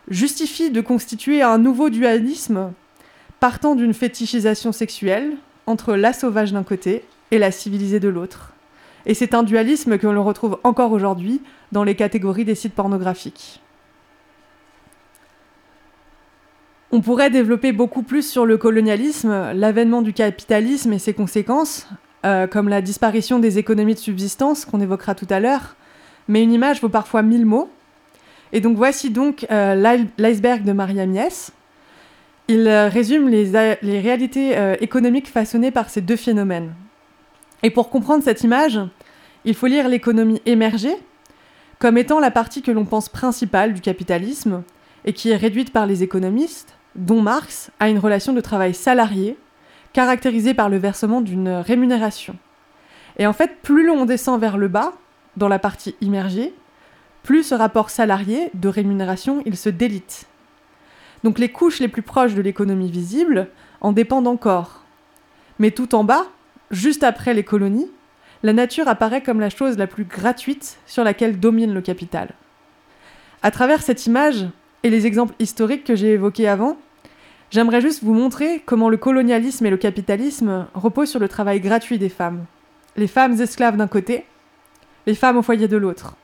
justifie 0.08 0.70
de 0.70 0.82
constituer 0.82 1.42
un 1.42 1.58
nouveau 1.58 1.90
dualisme 1.90 2.74
partant 3.40 3.76
d'une 3.76 3.94
fétichisation 3.94 4.72
sexuelle 4.72 5.34
entre 5.66 5.96
la 5.96 6.14
sauvage 6.14 6.54
d'un 6.54 6.64
côté 6.64 7.04
et 7.32 7.40
la 7.40 7.52
civilisée 7.52 8.00
de 8.00 8.10
l'autre. 8.10 8.55
Et 9.06 9.14
c'est 9.14 9.34
un 9.34 9.44
dualisme 9.44 9.98
que 9.98 10.08
l'on 10.08 10.24
retrouve 10.24 10.58
encore 10.64 10.92
aujourd'hui 10.92 11.42
dans 11.72 11.84
les 11.84 11.96
catégories 11.96 12.46
des 12.46 12.56
sites 12.56 12.74
pornographiques. 12.74 13.62
On 16.92 17.02
pourrait 17.02 17.30
développer 17.30 17.72
beaucoup 17.72 18.04
plus 18.04 18.28
sur 18.28 18.46
le 18.46 18.58
colonialisme, 18.58 19.52
l'avènement 19.54 20.02
du 20.02 20.14
capitalisme 20.14 20.94
et 20.94 21.00
ses 21.00 21.14
conséquences, 21.14 21.88
euh, 22.26 22.48
comme 22.48 22.70
la 22.70 22.82
disparition 22.82 23.38
des 23.38 23.60
économies 23.60 23.96
de 23.96 24.00
subsistance 24.00 24.66
qu'on 24.66 24.80
évoquera 24.80 25.14
tout 25.14 25.28
à 25.30 25.40
l'heure, 25.40 25.76
mais 26.28 26.42
une 26.42 26.54
image 26.54 26.82
vaut 26.82 26.90
parfois 26.90 27.22
mille 27.22 27.46
mots. 27.46 27.70
Et 28.54 28.62
donc 28.62 28.78
voici 28.78 29.10
donc 29.10 29.46
euh, 29.52 29.76
l'iceberg 30.18 30.64
de 30.64 30.72
Maria 30.72 31.06
Mies. 31.06 31.52
Il 32.48 32.68
euh, 32.68 32.88
résume 32.88 33.28
les, 33.28 33.52
les 33.82 34.00
réalités 34.00 34.56
économiques 34.80 35.28
façonnées 35.28 35.72
par 35.72 35.90
ces 35.90 36.02
deux 36.02 36.16
phénomènes. 36.16 36.74
Et 37.66 37.72
pour 37.72 37.90
comprendre 37.90 38.24
cette 38.24 38.44
image, 38.44 38.80
il 39.44 39.56
faut 39.56 39.66
lire 39.66 39.90
l'économie 39.90 40.40
émergée 40.46 40.96
comme 41.80 41.98
étant 41.98 42.20
la 42.20 42.30
partie 42.30 42.62
que 42.62 42.70
l'on 42.70 42.86
pense 42.86 43.10
principale 43.10 43.74
du 43.74 43.82
capitalisme 43.82 44.62
et 45.04 45.14
qui 45.14 45.32
est 45.32 45.36
réduite 45.36 45.74
par 45.74 45.88
les 45.88 46.04
économistes 46.04 46.78
dont 46.94 47.24
Marx 47.24 47.72
a 47.80 47.90
une 47.90 47.98
relation 47.98 48.34
de 48.34 48.40
travail 48.40 48.76
salarié, 48.76 49.36
caractérisée 49.94 50.54
par 50.54 50.70
le 50.70 50.78
versement 50.78 51.22
d'une 51.22 51.50
rémunération. 51.50 52.36
Et 53.18 53.26
en 53.26 53.34
fait, 53.34 53.58
plus 53.64 53.88
l'on 53.88 54.06
descend 54.06 54.40
vers 54.40 54.60
le 54.60 54.68
bas, 54.68 54.94
dans 55.36 55.48
la 55.48 55.58
partie 55.58 55.96
immergée, 56.02 56.54
plus 57.24 57.42
ce 57.42 57.56
rapport 57.56 57.90
salarié 57.90 58.52
de 58.54 58.70
rémunération, 58.70 59.42
il 59.48 59.58
se 59.58 59.70
délite. 59.70 60.28
Donc 61.24 61.40
les 61.40 61.50
couches 61.50 61.80
les 61.80 61.88
plus 61.88 62.04
proches 62.04 62.36
de 62.36 62.44
l'économie 62.44 62.92
visible 62.92 63.48
en 63.82 63.92
dépendent 63.92 64.28
encore. 64.28 64.84
Mais 65.58 65.72
tout 65.72 65.96
en 65.96 66.04
bas, 66.04 66.28
juste 66.72 67.04
après 67.04 67.34
les 67.34 67.44
colonies, 67.44 67.90
la 68.44 68.54
nature 68.54 68.88
apparaît 68.88 69.24
comme 69.24 69.40
la 69.40 69.50
chose 69.50 69.78
la 69.78 69.88
plus 69.88 70.06
gratuite 70.06 70.78
sur 70.86 71.04
laquelle 71.04 71.40
domine 71.40 71.74
le 71.74 71.82
capital. 71.82 72.30
À 73.44 73.52
travers 73.52 73.82
cette 73.82 74.06
image 74.06 74.48
et 74.84 74.90
les 74.90 75.08
exemples 75.08 75.36
historiques 75.40 75.84
que 75.84 75.96
j'ai 75.96 76.14
évoqués 76.14 76.48
avant, 76.48 76.78
J'aimerais 77.52 77.82
juste 77.82 78.04
vous 78.04 78.14
montrer 78.14 78.62
comment 78.66 78.90
le 78.90 78.98
colonialisme 78.98 79.66
et 79.66 79.70
le 79.70 79.78
capitalisme 79.78 80.68
reposent 80.74 81.12
sur 81.12 81.20
le 81.20 81.30
travail 81.30 81.62
gratuit 81.62 81.98
des 81.98 82.10
femmes. 82.10 82.46
Les 82.98 83.08
femmes 83.08 83.40
esclaves 83.40 83.78
d'un 83.78 83.88
côté, 83.88 84.26
les 85.06 85.16
femmes 85.16 85.38
au 85.38 85.42
foyer 85.42 85.68
de 85.68 85.78
l'autre. 85.78 86.16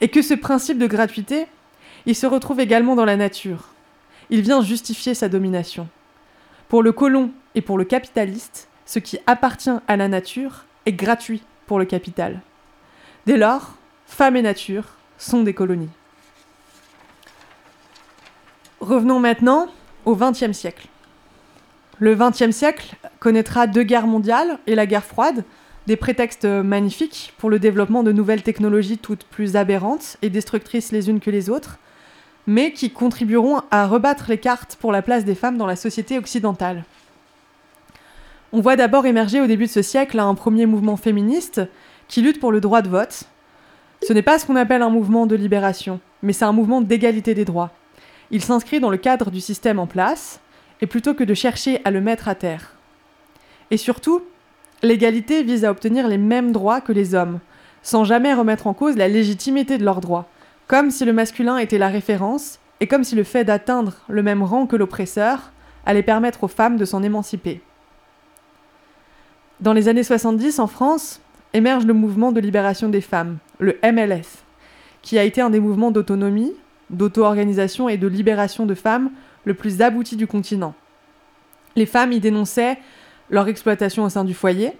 Et 0.00 0.08
que 0.08 0.22
ce 0.22 0.34
principe 0.34 0.78
de 0.78 0.86
gratuité, 0.86 1.46
il 2.04 2.14
se 2.14 2.26
retrouve 2.26 2.60
également 2.60 2.94
dans 2.94 3.04
la 3.04 3.16
nature. 3.16 3.70
Il 4.30 4.42
vient 4.42 4.62
justifier 4.62 5.14
sa 5.14 5.28
domination. 5.28 5.88
Pour 6.68 6.82
le 6.82 6.92
colon 6.92 7.30
et 7.54 7.62
pour 7.62 7.78
le 7.78 7.84
capitaliste, 7.84 8.68
ce 8.86 8.98
qui 8.98 9.18
appartient 9.26 9.70
à 9.88 9.96
la 9.96 10.08
nature 10.08 10.64
est 10.86 10.92
gratuit 10.92 11.42
pour 11.66 11.78
le 11.78 11.84
capital. 11.84 12.40
Dès 13.26 13.36
lors, 13.36 13.74
femmes 14.06 14.36
et 14.36 14.42
nature 14.42 14.84
sont 15.18 15.42
des 15.42 15.54
colonies. 15.54 15.90
Revenons 18.80 19.18
maintenant 19.18 19.66
au 20.04 20.14
XXe 20.14 20.52
siècle. 20.52 20.88
Le 21.98 22.14
XXe 22.14 22.50
siècle 22.50 22.94
connaîtra 23.18 23.66
deux 23.66 23.82
guerres 23.82 24.06
mondiales 24.06 24.58
et 24.66 24.74
la 24.74 24.86
guerre 24.86 25.04
froide, 25.04 25.44
des 25.86 25.96
prétextes 25.96 26.44
magnifiques 26.44 27.32
pour 27.38 27.48
le 27.48 27.58
développement 27.58 28.02
de 28.02 28.12
nouvelles 28.12 28.42
technologies 28.42 28.98
toutes 28.98 29.24
plus 29.24 29.56
aberrantes 29.56 30.16
et 30.22 30.30
destructrices 30.30 30.92
les 30.92 31.08
unes 31.08 31.20
que 31.20 31.30
les 31.30 31.48
autres, 31.48 31.78
mais 32.46 32.72
qui 32.72 32.90
contribueront 32.90 33.62
à 33.70 33.86
rebattre 33.86 34.26
les 34.28 34.38
cartes 34.38 34.76
pour 34.80 34.92
la 34.92 35.02
place 35.02 35.24
des 35.24 35.34
femmes 35.34 35.56
dans 35.56 35.66
la 35.66 35.76
société 35.76 36.18
occidentale. 36.18 36.84
On 38.56 38.62
voit 38.62 38.76
d'abord 38.76 39.04
émerger 39.04 39.42
au 39.42 39.46
début 39.46 39.66
de 39.66 39.70
ce 39.70 39.82
siècle 39.82 40.18
un 40.18 40.34
premier 40.34 40.64
mouvement 40.64 40.96
féministe 40.96 41.60
qui 42.08 42.22
lutte 42.22 42.40
pour 42.40 42.52
le 42.52 42.62
droit 42.62 42.80
de 42.80 42.88
vote. 42.88 43.24
Ce 44.02 44.14
n'est 44.14 44.22
pas 44.22 44.38
ce 44.38 44.46
qu'on 44.46 44.56
appelle 44.56 44.80
un 44.80 44.88
mouvement 44.88 45.26
de 45.26 45.36
libération, 45.36 46.00
mais 46.22 46.32
c'est 46.32 46.46
un 46.46 46.52
mouvement 46.52 46.80
d'égalité 46.80 47.34
des 47.34 47.44
droits. 47.44 47.70
Il 48.30 48.40
s'inscrit 48.40 48.80
dans 48.80 48.88
le 48.88 48.96
cadre 48.96 49.30
du 49.30 49.42
système 49.42 49.78
en 49.78 49.86
place, 49.86 50.40
et 50.80 50.86
plutôt 50.86 51.12
que 51.12 51.22
de 51.22 51.34
chercher 51.34 51.82
à 51.84 51.90
le 51.90 52.00
mettre 52.00 52.28
à 52.28 52.34
terre. 52.34 52.72
Et 53.70 53.76
surtout, 53.76 54.22
l'égalité 54.82 55.42
vise 55.42 55.66
à 55.66 55.70
obtenir 55.70 56.08
les 56.08 56.16
mêmes 56.16 56.52
droits 56.52 56.80
que 56.80 56.92
les 56.92 57.14
hommes, 57.14 57.40
sans 57.82 58.04
jamais 58.04 58.32
remettre 58.32 58.68
en 58.68 58.72
cause 58.72 58.96
la 58.96 59.08
légitimité 59.08 59.76
de 59.76 59.84
leurs 59.84 60.00
droits, 60.00 60.30
comme 60.66 60.90
si 60.90 61.04
le 61.04 61.12
masculin 61.12 61.58
était 61.58 61.76
la 61.76 61.88
référence, 61.88 62.58
et 62.80 62.86
comme 62.86 63.04
si 63.04 63.16
le 63.16 63.24
fait 63.24 63.44
d'atteindre 63.44 63.96
le 64.08 64.22
même 64.22 64.42
rang 64.42 64.66
que 64.66 64.76
l'oppresseur 64.76 65.52
allait 65.84 66.02
permettre 66.02 66.44
aux 66.44 66.48
femmes 66.48 66.78
de 66.78 66.86
s'en 66.86 67.02
émanciper. 67.02 67.60
Dans 69.60 69.72
les 69.72 69.88
années 69.88 70.02
70, 70.02 70.58
en 70.58 70.66
France, 70.66 71.20
émerge 71.54 71.86
le 71.86 71.94
mouvement 71.94 72.30
de 72.30 72.40
libération 72.40 72.90
des 72.90 73.00
femmes, 73.00 73.38
le 73.58 73.78
MLS, 73.82 74.44
qui 75.00 75.18
a 75.18 75.24
été 75.24 75.40
un 75.40 75.48
des 75.48 75.60
mouvements 75.60 75.90
d'autonomie, 75.90 76.52
d'auto-organisation 76.90 77.88
et 77.88 77.96
de 77.96 78.06
libération 78.06 78.66
de 78.66 78.74
femmes 78.74 79.10
le 79.44 79.54
plus 79.54 79.80
abouti 79.80 80.16
du 80.16 80.26
continent. 80.26 80.74
Les 81.74 81.86
femmes 81.86 82.12
y 82.12 82.20
dénonçaient 82.20 82.78
leur 83.30 83.48
exploitation 83.48 84.04
au 84.04 84.10
sein 84.10 84.24
du 84.24 84.34
foyer 84.34 84.72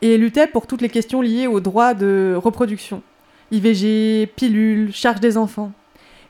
et 0.00 0.16
luttaient 0.16 0.46
pour 0.46 0.66
toutes 0.66 0.80
les 0.80 0.88
questions 0.88 1.20
liées 1.20 1.46
aux 1.46 1.60
droits 1.60 1.92
de 1.92 2.34
reproduction, 2.42 3.02
IVG, 3.50 4.26
pilules, 4.34 4.92
charge 4.94 5.20
des 5.20 5.36
enfants. 5.36 5.70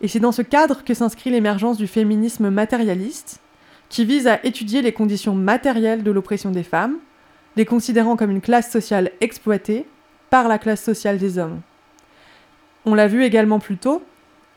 Et 0.01 0.09
c'est 0.09 0.19
dans 0.19 0.33
ce 0.33 0.43
cadre 0.43 0.83
que 0.83 0.95
s'inscrit 0.95 1.31
l'émergence 1.31 1.79
du 1.79 1.87
féminisme 1.87 2.51
matérialiste, 2.51 3.39
qui 3.89 4.05
vise 4.05 4.27
à 4.27 4.45
étudier 4.45 4.83
les 4.83 4.93
conditions 4.93 5.37
matérielles 5.37 6.03
de 6.03 6.11
l'oppression 6.11 6.51
des 6.51 6.65
femmes, 6.65 6.97
les 7.57 7.65
considérant 7.65 8.17
comme 8.17 8.31
une 8.31 8.41
classe 8.41 8.71
sociale 8.71 9.11
exploitée 9.21 9.87
par 10.31 10.49
la 10.49 10.59
classe 10.59 10.83
sociale 10.83 11.19
des 11.19 11.39
hommes. 11.39 11.61
On 12.85 12.95
l'a 12.95 13.07
vu 13.07 13.25
également 13.25 13.59
plus 13.59 13.77
tôt, 13.77 14.03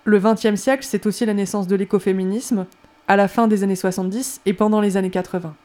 le 0.06 0.20
XXe 0.20 0.56
siècle, 0.56 0.86
c'est 0.88 1.06
aussi 1.06 1.26
la 1.26 1.34
naissance 1.34 1.68
de 1.68 1.76
l'écoféminisme, 1.76 2.66
à 3.08 3.16
la 3.16 3.28
fin 3.28 3.48
des 3.48 3.64
années 3.64 3.76
70 3.76 4.42
et 4.46 4.54
pendant 4.54 4.82
les 4.82 4.98
années 4.98 5.10
80. 5.10 5.56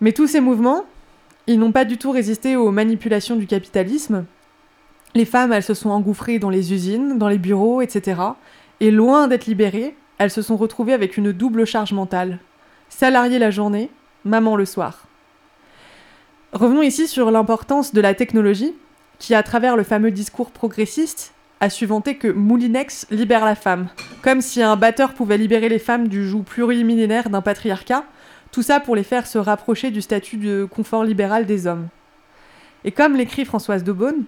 Mais 0.00 0.12
tous 0.12 0.26
ces 0.26 0.40
mouvements, 0.40 0.84
ils 1.46 1.58
n'ont 1.58 1.72
pas 1.72 1.84
du 1.84 1.98
tout 1.98 2.10
résisté 2.10 2.56
aux 2.56 2.70
manipulations 2.70 3.36
du 3.36 3.46
capitalisme. 3.46 4.24
Les 5.14 5.24
femmes, 5.24 5.52
elles 5.52 5.62
se 5.62 5.74
sont 5.74 5.90
engouffrées 5.90 6.38
dans 6.38 6.50
les 6.50 6.72
usines, 6.72 7.18
dans 7.18 7.28
les 7.28 7.38
bureaux, 7.38 7.82
etc. 7.82 8.20
Et 8.80 8.90
loin 8.90 9.28
d'être 9.28 9.46
libérées, 9.46 9.96
elles 10.18 10.30
se 10.30 10.42
sont 10.42 10.56
retrouvées 10.56 10.92
avec 10.92 11.16
une 11.16 11.32
double 11.32 11.66
charge 11.66 11.92
mentale. 11.92 12.38
Salariée 12.88 13.38
la 13.38 13.50
journée, 13.50 13.90
maman 14.24 14.56
le 14.56 14.64
soir. 14.64 15.06
Revenons 16.52 16.82
ici 16.82 17.08
sur 17.08 17.30
l'importance 17.30 17.94
de 17.94 18.00
la 18.02 18.12
technologie, 18.12 18.74
qui, 19.18 19.34
à 19.34 19.42
travers 19.42 19.74
le 19.74 19.84
fameux 19.84 20.10
discours 20.10 20.50
progressiste, 20.50 21.32
a 21.60 21.70
su 21.70 21.86
vanter 21.86 22.18
que 22.18 22.28
Moulinex 22.28 23.06
libère 23.10 23.46
la 23.46 23.54
femme, 23.54 23.88
comme 24.20 24.42
si 24.42 24.62
un 24.62 24.76
batteur 24.76 25.14
pouvait 25.14 25.38
libérer 25.38 25.70
les 25.70 25.78
femmes 25.78 26.08
du 26.08 26.28
joug 26.28 26.42
plurimillénaire 26.42 27.30
d'un 27.30 27.40
patriarcat, 27.40 28.04
tout 28.50 28.60
ça 28.60 28.80
pour 28.80 28.94
les 28.96 29.02
faire 29.02 29.26
se 29.26 29.38
rapprocher 29.38 29.90
du 29.90 30.02
statut 30.02 30.36
de 30.36 30.68
confort 30.70 31.04
libéral 31.04 31.46
des 31.46 31.66
hommes. 31.66 31.88
Et 32.84 32.92
comme 32.92 33.16
l'écrit 33.16 33.46
Françoise 33.46 33.82
Daubonne, 33.82 34.24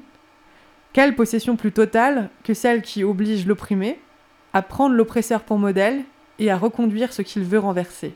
quelle 0.95 1.15
possession 1.15 1.57
plus 1.57 1.73
totale 1.73 2.31
que 2.43 2.55
celle 2.55 2.81
qui 2.81 3.05
oblige 3.05 3.47
l'opprimé 3.47 4.01
à 4.55 4.63
prendre 4.63 4.95
l'oppresseur 4.95 5.43
pour 5.43 5.59
modèle 5.59 6.05
et 6.39 6.51
à 6.51 6.57
reconduire 6.57 7.13
ce 7.13 7.21
qu'il 7.21 7.45
veut 7.45 7.59
renverser 7.59 8.15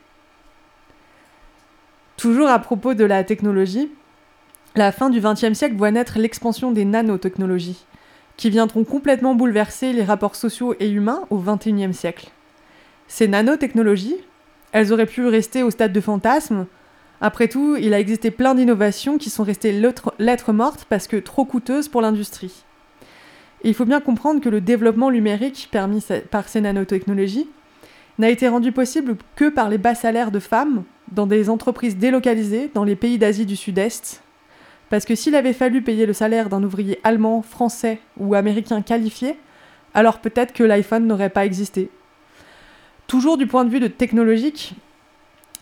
Toujours 2.17 2.49
à 2.49 2.59
propos 2.59 2.95
de 2.95 3.05
la 3.05 3.23
technologie, 3.23 3.91
la 4.79 4.93
fin 4.93 5.11
du 5.11 5.21
XXe 5.21 5.53
siècle 5.53 5.77
voit 5.77 5.91
naître 5.91 6.19
l'expansion 6.19 6.71
des 6.71 6.85
nanotechnologies, 6.85 7.85
qui 8.37 8.49
viendront 8.49 8.85
complètement 8.85 9.35
bouleverser 9.35 9.93
les 9.93 10.05
rapports 10.05 10.37
sociaux 10.37 10.75
et 10.79 10.89
humains 10.89 11.25
au 11.31 11.39
XXIe 11.39 11.93
siècle. 11.93 12.31
Ces 13.09 13.27
nanotechnologies, 13.27 14.17
elles 14.73 14.93
auraient 14.93 15.07
pu 15.07 15.27
rester 15.27 15.63
au 15.63 15.71
stade 15.71 15.93
de 15.93 16.01
fantasme. 16.01 16.67
Après 17.21 17.49
tout, 17.49 17.77
il 17.77 17.93
a 17.93 17.99
existé 17.99 18.31
plein 18.31 18.55
d'innovations 18.55 19.19
qui 19.19 19.31
sont 19.31 19.43
restées 19.43 19.73
lettres 19.73 20.53
mortes 20.53 20.87
parce 20.89 21.09
que 21.09 21.17
trop 21.17 21.45
coûteuses 21.45 21.89
pour 21.89 22.01
l'industrie. 22.01 22.65
Il 23.65 23.75
faut 23.75 23.87
bien 23.87 24.01
comprendre 24.01 24.41
que 24.41 24.49
le 24.49 24.61
développement 24.61 25.11
numérique 25.11 25.69
permis 25.73 26.05
par 26.31 26.49
ces 26.49 26.61
nanotechnologies 26.61 27.49
n'a 28.19 28.31
été 28.31 28.47
rendu 28.47 28.71
possible 28.71 29.17
que 29.35 29.49
par 29.49 29.69
les 29.69 29.79
bas 29.79 29.97
salaires 29.97 30.31
de 30.31 30.39
femmes 30.39 30.85
dans 31.11 31.27
des 31.27 31.51
entreprises 31.51 31.97
délocalisées 31.97 32.71
dans 32.75 32.85
les 32.85 32.95
pays 32.95 33.19
d'Asie 33.19 33.47
du 33.47 33.57
Sud-Est. 33.57 34.23
Parce 34.91 35.05
que 35.05 35.15
s'il 35.15 35.35
avait 35.35 35.53
fallu 35.53 35.83
payer 35.83 36.07
le 36.07 36.13
salaire 36.13 36.49
d'un 36.49 36.63
ouvrier 36.63 36.99
allemand, 37.05 37.43
français 37.43 38.01
ou 38.17 38.35
américain 38.35 38.81
qualifié, 38.83 39.37
alors 39.95 40.19
peut-être 40.19 40.53
que 40.53 40.65
l'iPhone 40.65 41.07
n'aurait 41.07 41.31
pas 41.31 41.45
existé. 41.45 41.91
Toujours 43.07 43.37
du 43.39 43.47
point 43.47 43.65
de 43.65 43.71
vue 43.71 43.81
de 43.81 43.89
technologique, 43.89 44.75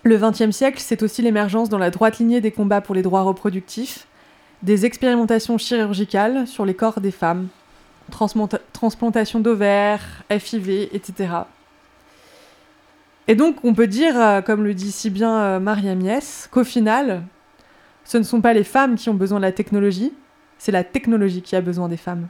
le 0.03 0.19
XXe 0.19 0.51
siècle, 0.51 0.79
c'est 0.81 1.03
aussi 1.03 1.23
l'émergence 1.23 1.69
dans 1.69 1.79
la 1.79 1.91
droite 1.91 2.19
lignée 2.19 2.41
des 2.41 2.53
combats 2.53 2.81
pour 2.81 2.95
les 2.95 3.03
droits 3.03 3.23
reproductifs, 3.23 4.07
des 4.63 4.87
expérimentations 4.87 5.59
chirurgicales 5.59 6.47
sur 6.47 6.65
les 6.65 6.75
corps 6.75 7.01
des 7.01 7.11
femmes, 7.11 7.49
transplantation 8.11 9.41
d'ovaires, 9.41 10.23
FIV, 10.31 10.89
etc. 10.93 11.29
Et 13.29 13.35
donc, 13.35 13.57
on 13.65 13.75
peut 13.75 13.89
dire, 13.89 14.21
euh, 14.21 14.41
comme 14.41 14.63
le 14.63 14.75
dit 14.75 14.93
si 14.93 15.11
bien 15.11 15.37
euh, 15.37 15.61
Maria 15.61 15.97
Mies, 15.97 16.47
qu'au 16.51 16.63
final, 16.63 17.23
ce 18.07 18.17
ne 18.17 18.23
sont 18.23 18.41
pas 18.41 18.55
les 18.55 18.65
femmes 18.65 18.95
qui 18.95 19.11
ont 19.11 19.15
besoin 19.15 19.39
de 19.39 19.45
la 19.45 19.53
technologie, 19.53 20.13
c'est 20.59 20.73
la 20.73 20.85
technologie 20.85 21.43
qui 21.43 21.57
a 21.57 21.61
besoin 21.61 21.89
des 21.89 21.97
femmes. 21.97 22.29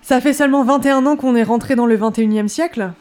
Ça 0.00 0.20
fait 0.22 0.32
seulement 0.32 0.64
21 0.64 1.04
ans 1.04 1.16
qu'on 1.16 1.34
est 1.34 1.42
rentré 1.42 1.74
dans 1.74 1.84
le 1.84 1.98
21e 1.98 2.48
siècle. 2.48 2.92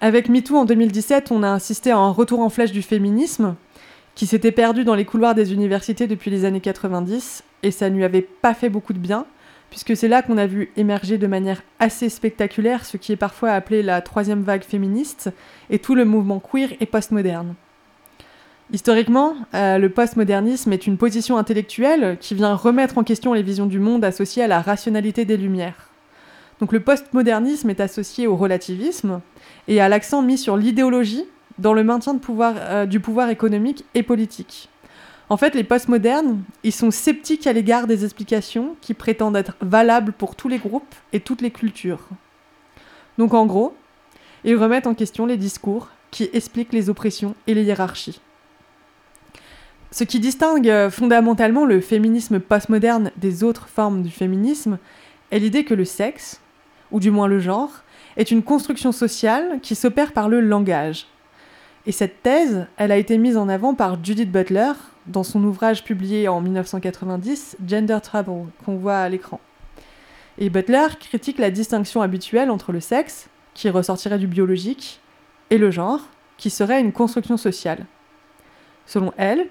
Avec 0.00 0.28
MeToo 0.28 0.56
en 0.56 0.64
2017, 0.64 1.30
on 1.30 1.42
a 1.42 1.52
assisté 1.52 1.90
à 1.90 1.98
un 1.98 2.10
retour 2.10 2.40
en 2.40 2.48
flèche 2.48 2.72
du 2.72 2.82
féminisme, 2.82 3.54
qui 4.14 4.26
s'était 4.26 4.50
perdu 4.50 4.82
dans 4.82 4.94
les 4.94 5.04
couloirs 5.04 5.34
des 5.34 5.52
universités 5.52 6.06
depuis 6.06 6.30
les 6.30 6.46
années 6.46 6.60
90, 6.60 7.44
et 7.62 7.70
ça 7.70 7.90
ne 7.90 7.94
lui 7.94 8.04
avait 8.04 8.22
pas 8.22 8.54
fait 8.54 8.70
beaucoup 8.70 8.94
de 8.94 8.98
bien, 8.98 9.26
puisque 9.70 9.96
c'est 9.96 10.08
là 10.08 10.22
qu'on 10.22 10.36
a 10.36 10.46
vu 10.46 10.70
émerger 10.76 11.16
de 11.16 11.26
manière 11.26 11.62
assez 11.78 12.08
spectaculaire 12.08 12.84
ce 12.84 12.96
qui 12.96 13.12
est 13.12 13.16
parfois 13.16 13.50
appelé 13.50 13.82
la 13.82 14.02
troisième 14.02 14.42
vague 14.42 14.64
féministe 14.64 15.30
et 15.70 15.78
tout 15.78 15.94
le 15.94 16.04
mouvement 16.04 16.40
queer 16.40 16.70
et 16.80 16.86
postmoderne. 16.86 17.54
Historiquement, 18.72 19.34
euh, 19.54 19.78
le 19.78 19.88
postmodernisme 19.88 20.72
est 20.72 20.86
une 20.86 20.96
position 20.96 21.36
intellectuelle 21.36 22.16
qui 22.20 22.34
vient 22.34 22.54
remettre 22.54 22.98
en 22.98 23.04
question 23.04 23.32
les 23.32 23.42
visions 23.42 23.66
du 23.66 23.80
monde 23.80 24.04
associées 24.04 24.44
à 24.44 24.48
la 24.48 24.60
rationalité 24.60 25.24
des 25.24 25.36
Lumières. 25.36 25.88
Donc 26.60 26.72
le 26.72 26.80
postmodernisme 26.80 27.70
est 27.70 27.80
associé 27.80 28.26
au 28.26 28.36
relativisme 28.36 29.20
et 29.66 29.80
à 29.80 29.88
l'accent 29.88 30.22
mis 30.22 30.38
sur 30.38 30.56
l'idéologie 30.56 31.24
dans 31.58 31.72
le 31.72 31.82
maintien 31.82 32.18
euh, 32.30 32.86
du 32.86 33.00
pouvoir 33.00 33.30
économique 33.30 33.84
et 33.94 34.02
politique. 34.02 34.68
En 35.30 35.36
fait, 35.36 35.54
les 35.54 35.62
postmodernes, 35.62 36.42
ils 36.64 36.72
sont 36.72 36.90
sceptiques 36.90 37.46
à 37.46 37.52
l'égard 37.52 37.86
des 37.86 38.04
explications 38.04 38.74
qui 38.80 38.94
prétendent 38.94 39.36
être 39.36 39.54
valables 39.60 40.12
pour 40.12 40.34
tous 40.34 40.48
les 40.48 40.58
groupes 40.58 40.94
et 41.12 41.20
toutes 41.20 41.40
les 41.40 41.52
cultures. 41.52 42.08
Donc 43.16 43.32
en 43.32 43.46
gros, 43.46 43.76
ils 44.42 44.56
remettent 44.56 44.88
en 44.88 44.94
question 44.94 45.26
les 45.26 45.36
discours 45.36 45.88
qui 46.10 46.28
expliquent 46.32 46.72
les 46.72 46.90
oppressions 46.90 47.36
et 47.46 47.54
les 47.54 47.62
hiérarchies. 47.62 48.20
Ce 49.92 50.02
qui 50.02 50.18
distingue 50.18 50.88
fondamentalement 50.88 51.64
le 51.64 51.80
féminisme 51.80 52.40
postmoderne 52.40 53.12
des 53.16 53.44
autres 53.44 53.68
formes 53.68 54.02
du 54.02 54.10
féminisme 54.10 54.78
est 55.30 55.38
l'idée 55.38 55.64
que 55.64 55.74
le 55.74 55.84
sexe, 55.84 56.40
ou 56.90 56.98
du 56.98 57.12
moins 57.12 57.28
le 57.28 57.38
genre, 57.38 57.70
est 58.16 58.32
une 58.32 58.42
construction 58.42 58.90
sociale 58.90 59.60
qui 59.62 59.76
s'opère 59.76 60.12
par 60.12 60.28
le 60.28 60.40
langage. 60.40 61.06
Et 61.86 61.92
cette 61.92 62.20
thèse, 62.24 62.66
elle 62.76 62.90
a 62.90 62.96
été 62.96 63.16
mise 63.16 63.36
en 63.36 63.48
avant 63.48 63.74
par 63.74 64.04
Judith 64.04 64.32
Butler 64.32 64.72
dans 65.06 65.22
son 65.22 65.42
ouvrage 65.44 65.84
publié 65.84 66.28
en 66.28 66.40
1990, 66.40 67.56
Gender 67.66 67.98
Trouble, 68.02 68.50
qu'on 68.64 68.76
voit 68.76 68.98
à 68.98 69.08
l'écran. 69.08 69.40
Et 70.38 70.50
Butler 70.50 70.86
critique 70.98 71.38
la 71.38 71.50
distinction 71.50 72.02
habituelle 72.02 72.50
entre 72.50 72.72
le 72.72 72.80
sexe, 72.80 73.28
qui 73.54 73.68
ressortirait 73.68 74.18
du 74.18 74.26
biologique, 74.26 75.00
et 75.50 75.58
le 75.58 75.70
genre, 75.70 76.00
qui 76.36 76.50
serait 76.50 76.80
une 76.80 76.92
construction 76.92 77.36
sociale. 77.36 77.86
Selon 78.86 79.12
elle, 79.16 79.48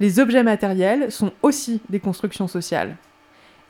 les 0.00 0.20
objets 0.20 0.42
matériels 0.42 1.10
sont 1.10 1.32
aussi 1.42 1.80
des 1.88 2.00
constructions 2.00 2.46
sociales. 2.46 2.96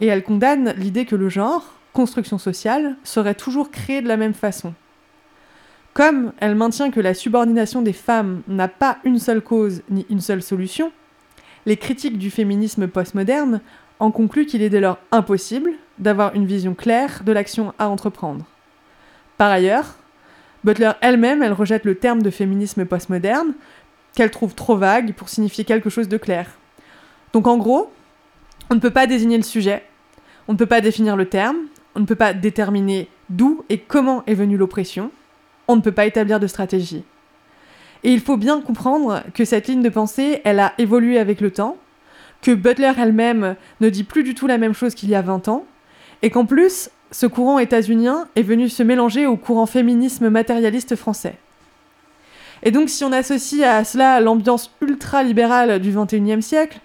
Et 0.01 0.07
elle 0.07 0.23
condamne 0.23 0.75
l'idée 0.77 1.07
que 1.07 1.17
le 1.17 1.29
genre, 1.29 1.73
construction 1.93 2.39
sociale, 2.39 2.97
serait 3.03 3.35
toujours 3.35 3.71
créé 3.71 4.03
de 4.03 4.09
la 4.09 4.17
même 4.17 4.35
façon. 4.35 4.75
Comme 5.95 6.33
elle 6.39 6.55
maintient 6.55 6.91
que 6.91 7.01
la 7.01 7.15
subordination 7.15 7.83
des 7.83 7.93
femmes 7.93 8.43
n'a 8.47 8.69
pas 8.69 8.99
une 9.05 9.19
seule 9.19 9.43
cause 9.43 9.83
ni 9.91 10.07
une 10.11 10.21
seule 10.21 10.43
solution, 10.43 10.93
les 11.67 11.77
critiques 11.77 12.19
du 12.19 12.31
féminisme 12.31 12.89
postmoderne 12.89 13.61
en 14.01 14.11
concluent 14.11 14.47
qu'il 14.47 14.63
est 14.63 14.71
dès 14.71 14.81
lors 14.81 14.99
impossible 15.11 15.73
d'avoir 15.99 16.35
une 16.35 16.47
vision 16.47 16.75
claire 16.75 17.23
de 17.25 17.33
l'action 17.33 17.75
à 17.79 17.89
entreprendre. 17.89 18.45
Par 19.37 19.51
ailleurs, 19.51 19.97
Butler 20.65 20.93
elle-même, 21.01 21.43
elle 21.43 21.53
rejette 21.53 21.85
le 21.85 21.95
terme 21.97 22.23
de 22.23 22.31
féminisme 22.31 22.85
postmoderne, 22.85 23.55
qu'elle 24.15 24.31
trouve 24.31 24.55
trop 24.55 24.77
vague 24.77 25.15
pour 25.15 25.29
signifier 25.29 25.65
quelque 25.65 25.91
chose 25.91 26.09
de 26.09 26.17
clair. 26.17 26.51
Donc 27.33 27.47
en 27.47 27.57
gros, 27.57 27.93
on 28.71 28.75
ne 28.75 28.81
peut 28.81 28.91
pas 28.91 29.07
désigner 29.07 29.37
le 29.37 29.43
sujet, 29.43 29.85
on 30.49 30.53
ne 30.53 30.59
peut 30.59 30.67
pas 30.67 30.81
définir 30.81 31.17
le 31.17 31.27
terme, 31.27 31.57
on 31.95 32.01
ne 32.01 32.07
peut 32.07 32.15
pas 32.15 32.33
déterminer 32.33 33.09
d'où 33.29 33.65
et 33.69 33.79
comment 33.79 34.25
est 34.27 34.35
venue 34.35 34.57
l'oppression, 34.57 35.11
on 35.69 35.77
ne 35.77 35.81
peut 35.81 35.93
pas 35.93 36.07
établir 36.07 36.41
de 36.41 36.47
stratégie. 36.47 37.05
Et 38.05 38.13
il 38.13 38.21
faut 38.21 38.37
bien 38.37 38.61
comprendre 38.61 39.23
que 39.35 39.45
cette 39.45 39.67
ligne 39.67 39.83
de 39.83 39.89
pensée, 39.89 40.41
elle 40.45 40.61
a 40.61 40.73
évolué 40.79 41.19
avec 41.19 41.41
le 41.41 41.51
temps, 41.51 41.77
que 42.43 42.53
Butler 42.53 42.93
elle-même 42.99 43.57
ne 43.81 43.89
dit 43.89 44.05
plus 44.05 44.23
du 44.23 44.35
tout 44.35 44.47
la 44.47 44.59
même 44.59 44.75
chose 44.75 44.95
qu'il 44.95 45.09
y 45.09 45.15
a 45.15 45.23
20 45.23 45.49
ans, 45.49 45.65
et 46.23 46.31
qu'en 46.31 46.47
plus, 46.47 46.91
ce 47.11 47.27
courant 47.27 47.59
états-unien 47.59 48.29
est 48.37 48.43
venu 48.43 48.69
se 48.69 48.83
mélanger 48.83 49.27
au 49.27 49.37
courant 49.37 49.67
féminisme 49.67 50.29
matérialiste 50.29 50.95
français. 50.95 51.35
Et 52.63 52.71
donc 52.71 52.89
si 52.89 53.05
on 53.05 53.13
associe 53.13 53.63
à 53.63 53.85
cela 53.85 54.21
l'ambiance 54.21 54.73
ultra-libérale 54.81 55.79
du 55.79 55.93
XXIe 55.93 56.43
siècle, 56.43 56.81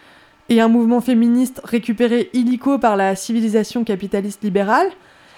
et 0.49 0.59
un 0.59 0.67
mouvement 0.67 1.01
féministe 1.01 1.61
récupéré 1.63 2.29
illico 2.33 2.77
par 2.77 2.97
la 2.97 3.15
civilisation 3.15 3.83
capitaliste 3.83 4.43
libérale, 4.43 4.89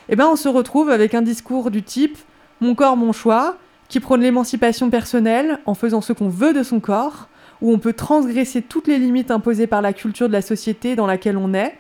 eh 0.10 0.16
ben 0.16 0.28
on 0.28 0.36
se 0.36 0.50
retrouve 0.50 0.90
avec 0.90 1.14
un 1.14 1.22
discours 1.22 1.72
du 1.72 1.84
type 1.84 2.18
Mon 2.62 2.76
corps, 2.76 2.98
mon 2.98 3.12
choix, 3.12 3.58
qui 3.88 4.00
prône 4.00 4.22
l'émancipation 4.22 4.90
personnelle 4.90 5.60
en 5.66 5.74
faisant 5.74 6.02
ce 6.02 6.14
qu'on 6.14 6.30
veut 6.30 6.54
de 6.54 6.64
son 6.64 6.80
corps, 6.80 7.28
où 7.62 7.72
on 7.72 7.80
peut 7.80 7.94
transgresser 7.94 8.62
toutes 8.62 8.88
les 8.88 8.98
limites 8.98 9.32
imposées 9.32 9.68
par 9.68 9.82
la 9.82 9.94
culture 9.94 10.28
de 10.28 10.34
la 10.34 10.42
société 10.42 10.96
dans 10.96 11.08
laquelle 11.08 11.38
on 11.38 11.54
est, 11.54 11.78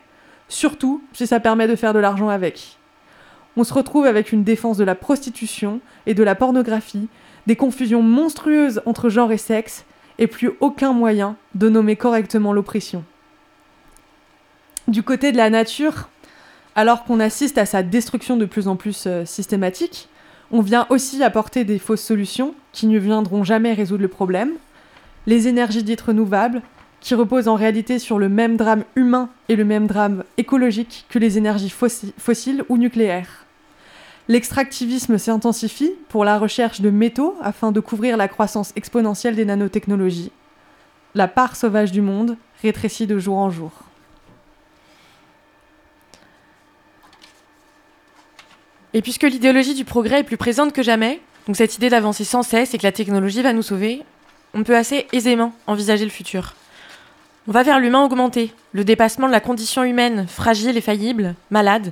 surtout 0.47 1.03
si 1.13 1.27
ça 1.27 1.39
permet 1.39 1.67
de 1.67 1.75
faire 1.75 1.93
de 1.93 1.99
l'argent 1.99 2.29
avec. 2.29 2.77
On 3.57 3.63
se 3.63 3.73
retrouve 3.73 4.05
avec 4.05 4.31
une 4.31 4.43
défense 4.43 4.77
de 4.77 4.83
la 4.83 4.95
prostitution 4.95 5.79
et 6.05 6.13
de 6.13 6.23
la 6.23 6.35
pornographie, 6.35 7.07
des 7.47 7.55
confusions 7.55 8.01
monstrueuses 8.01 8.81
entre 8.85 9.09
genre 9.09 9.31
et 9.31 9.37
sexe, 9.37 9.85
et 10.17 10.27
plus 10.27 10.51
aucun 10.59 10.93
moyen 10.93 11.35
de 11.55 11.69
nommer 11.69 11.95
correctement 11.95 12.53
l'oppression. 12.53 13.03
Du 14.87 15.03
côté 15.03 15.31
de 15.31 15.37
la 15.37 15.49
nature, 15.49 16.09
alors 16.75 17.03
qu'on 17.03 17.19
assiste 17.19 17.57
à 17.57 17.65
sa 17.65 17.83
destruction 17.83 18.37
de 18.37 18.45
plus 18.45 18.67
en 18.67 18.75
plus 18.75 19.05
euh, 19.07 19.25
systématique, 19.25 20.09
on 20.55 20.61
vient 20.61 20.87
aussi 20.89 21.21
apporter 21.21 21.65
des 21.65 21.79
fausses 21.79 22.01
solutions 22.01 22.55
qui 22.71 22.87
ne 22.87 22.97
viendront 22.97 23.43
jamais 23.43 23.73
résoudre 23.73 24.03
le 24.03 24.07
problème. 24.07 24.51
Les 25.27 25.49
énergies 25.49 25.83
dites 25.83 25.99
renouvelables, 25.99 26.61
qui 27.01 27.13
reposent 27.13 27.49
en 27.49 27.55
réalité 27.55 27.99
sur 27.99 28.19
le 28.19 28.29
même 28.29 28.55
drame 28.55 28.85
humain 28.95 29.27
et 29.49 29.57
le 29.57 29.65
même 29.65 29.85
drame 29.85 30.23
écologique 30.37 31.07
que 31.09 31.19
les 31.19 31.37
énergies 31.37 31.69
fossiles 32.17 32.63
ou 32.69 32.77
nucléaires. 32.77 33.45
L'extractivisme 34.29 35.17
s'intensifie 35.17 35.91
pour 36.07 36.23
la 36.23 36.39
recherche 36.39 36.79
de 36.79 36.89
métaux 36.89 37.35
afin 37.41 37.73
de 37.73 37.81
couvrir 37.81 38.15
la 38.15 38.29
croissance 38.29 38.71
exponentielle 38.77 39.35
des 39.35 39.43
nanotechnologies. 39.43 40.31
La 41.15 41.27
part 41.27 41.57
sauvage 41.57 41.91
du 41.91 42.01
monde 42.01 42.37
rétrécit 42.61 43.07
de 43.07 43.19
jour 43.19 43.37
en 43.37 43.49
jour. 43.49 43.84
Et 48.95 49.01
puisque 49.01 49.23
l'idéologie 49.23 49.73
du 49.73 49.83
progrès 49.83 50.21
est 50.21 50.23
plus 50.23 50.37
présente 50.37 50.71
que 50.71 50.81
jamais, 50.81 51.19
donc 51.47 51.57
cette 51.57 51.75
idée 51.75 51.89
d'avancer 51.89 52.23
sans 52.23 52.43
cesse 52.43 52.73
et 52.73 52.77
que 52.77 52.83
la 52.83 52.93
technologie 52.93 53.41
va 53.41 53.51
nous 53.51 53.61
sauver, 53.61 54.03
on 54.53 54.63
peut 54.63 54.77
assez 54.77 55.05
aisément 55.11 55.53
envisager 55.67 56.05
le 56.05 56.11
futur. 56.11 56.53
On 57.49 57.51
va 57.51 57.63
vers 57.63 57.81
l'humain 57.81 58.05
augmenté, 58.05 58.53
le 58.71 58.85
dépassement 58.85 59.27
de 59.27 59.33
la 59.33 59.41
condition 59.41 59.83
humaine, 59.83 60.27
fragile 60.29 60.77
et 60.77 60.81
faillible, 60.81 61.35
malade, 61.51 61.91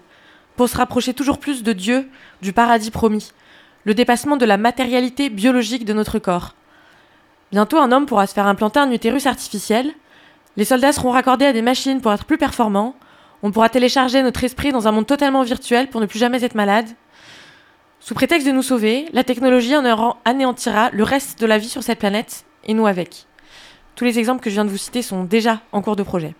pour 0.55 0.69
se 0.69 0.77
rapprocher 0.77 1.13
toujours 1.13 1.39
plus 1.39 1.61
de 1.61 1.73
Dieu, 1.73 2.07
du 2.41 2.53
paradis 2.53 2.89
promis, 2.89 3.34
le 3.84 3.93
dépassement 3.93 4.38
de 4.38 4.45
la 4.45 4.55
matérialité 4.55 5.30
biologique 5.30 5.84
de 5.84 5.91
notre 5.91 6.19
corps. 6.19 6.55
Bientôt, 7.51 7.80
un 7.80 7.91
homme 7.91 8.05
pourra 8.05 8.27
se 8.27 8.34
faire 8.34 8.47
implanter 8.47 8.80
un 8.80 8.91
utérus 8.91 9.25
artificiel, 9.25 9.91
les 10.55 10.63
soldats 10.63 10.93
seront 10.93 11.11
raccordés 11.11 11.47
à 11.47 11.53
des 11.53 11.61
machines 11.61 11.99
pour 11.99 12.13
être 12.13 12.23
plus 12.23 12.38
performants, 12.38 12.95
on 13.43 13.51
pourra 13.51 13.69
télécharger 13.69 14.23
notre 14.23 14.43
esprit 14.45 14.71
dans 14.71 14.87
un 14.87 14.91
monde 14.91 15.05
totalement 15.05 15.43
virtuel 15.43 15.89
pour 15.89 15.99
ne 15.99 16.05
plus 16.05 16.17
jamais 16.17 16.43
être 16.43 16.55
malade. 16.55 16.87
Sous 17.99 18.13
prétexte 18.13 18.47
de 18.47 18.53
nous 18.53 18.63
sauver, 18.63 19.05
la 19.11 19.25
technologie 19.25 19.75
en 19.75 20.17
anéantira 20.25 20.89
le 20.91 21.03
reste 21.03 21.39
de 21.39 21.45
la 21.45 21.57
vie 21.57 21.69
sur 21.69 21.83
cette 21.83 21.99
planète, 21.99 22.45
et 22.63 22.73
nous 22.73 22.87
avec. 22.87 23.27
Tous 23.95 24.05
les 24.05 24.17
exemples 24.17 24.41
que 24.41 24.49
je 24.49 24.55
viens 24.55 24.65
de 24.65 24.69
vous 24.69 24.77
citer 24.77 25.01
sont 25.01 25.25
déjà 25.25 25.61
en 25.73 25.81
cours 25.81 25.97
de 25.97 26.03
projet. 26.03 26.35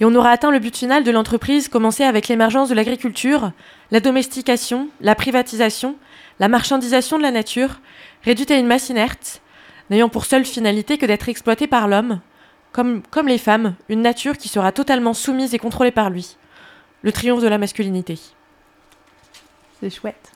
Et 0.00 0.04
on 0.04 0.14
aura 0.14 0.30
atteint 0.30 0.50
le 0.50 0.58
but 0.58 0.76
final 0.76 1.04
de 1.04 1.10
l'entreprise, 1.10 1.68
commencé 1.68 2.04
avec 2.04 2.28
l'émergence 2.28 2.68
de 2.68 2.74
l'agriculture, 2.74 3.52
la 3.90 4.00
domestication, 4.00 4.88
la 5.00 5.14
privatisation, 5.14 5.96
la 6.38 6.48
marchandisation 6.48 7.16
de 7.16 7.22
la 7.22 7.30
nature, 7.30 7.80
réduite 8.24 8.50
à 8.50 8.56
une 8.56 8.66
masse 8.66 8.90
inerte, 8.90 9.40
n'ayant 9.90 10.10
pour 10.10 10.26
seule 10.26 10.44
finalité 10.44 10.98
que 10.98 11.06
d'être 11.06 11.30
exploitée 11.30 11.66
par 11.66 11.88
l'homme, 11.88 12.20
comme, 12.72 13.02
comme 13.10 13.28
les 13.28 13.38
femmes, 13.38 13.74
une 13.88 14.02
nature 14.02 14.36
qui 14.36 14.48
sera 14.48 14.72
totalement 14.72 15.14
soumise 15.14 15.54
et 15.54 15.58
contrôlée 15.58 15.90
par 15.90 16.10
lui. 16.10 16.36
Le 17.02 17.12
triomphe 17.12 17.42
de 17.42 17.48
la 17.48 17.58
masculinité. 17.58 18.18
C'est 19.80 19.90
chouette. 19.90 20.32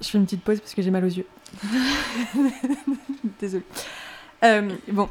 Je 0.00 0.08
fais 0.08 0.18
une 0.18 0.24
petite 0.24 0.42
pause 0.42 0.60
parce 0.60 0.74
que 0.74 0.82
j'ai 0.82 0.90
mal 0.90 1.04
aux 1.04 1.08
yeux. 1.08 1.26
Désolée. 3.40 3.64
Euh, 4.44 4.70
bon, 4.88 5.08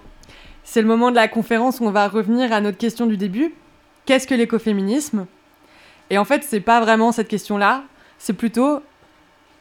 c'est 0.64 0.82
le 0.82 0.88
moment 0.88 1.10
de 1.10 1.16
la 1.16 1.28
conférence 1.28 1.80
où 1.80 1.86
on 1.86 1.92
va 1.92 2.08
revenir 2.08 2.54
à 2.54 2.62
notre 2.62 2.78
question 2.78 3.06
du 3.06 3.18
début. 3.18 3.54
Qu'est-ce 4.06 4.28
que 4.28 4.36
l'écoféminisme? 4.36 5.26
Et 6.10 6.18
en 6.18 6.26
fait, 6.26 6.44
c'est 6.44 6.60
pas 6.60 6.80
vraiment 6.80 7.12
cette 7.12 7.28
question-là. 7.28 7.84
C'est 8.20 8.34
plutôt 8.34 8.82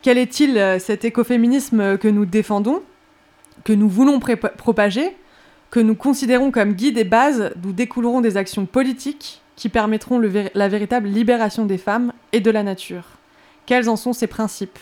quel 0.05 0.19
est-il 0.19 0.59
euh, 0.59 0.79
cet 0.79 1.07
écoféminisme 1.07 1.97
que 1.97 2.09
nous 2.09 2.27
défendons, 2.27 2.83
que 3.65 3.73
nous 3.73 3.89
voulons 3.89 4.21
propager, 4.21 5.17
que 5.71 5.81
nous 5.81 5.95
considérons 5.95 6.51
comme 6.51 6.75
guide 6.75 6.99
et 6.99 7.05
base 7.05 7.53
d'où 7.57 7.73
découleront 7.73 8.21
des 8.21 8.37
actions 8.37 8.67
politiques 8.67 9.41
qui 9.57 9.71
permettront 9.71 10.21
la 10.21 10.69
véritable 10.69 11.09
libération 11.09 11.65
des 11.65 11.79
femmes 11.79 12.13
et 12.33 12.41
de 12.41 12.51
la 12.51 12.63
nature? 12.63 13.05
Quels 13.65 13.89
en 13.89 13.97
sont 13.97 14.13
ces 14.13 14.27
principes? 14.27 14.79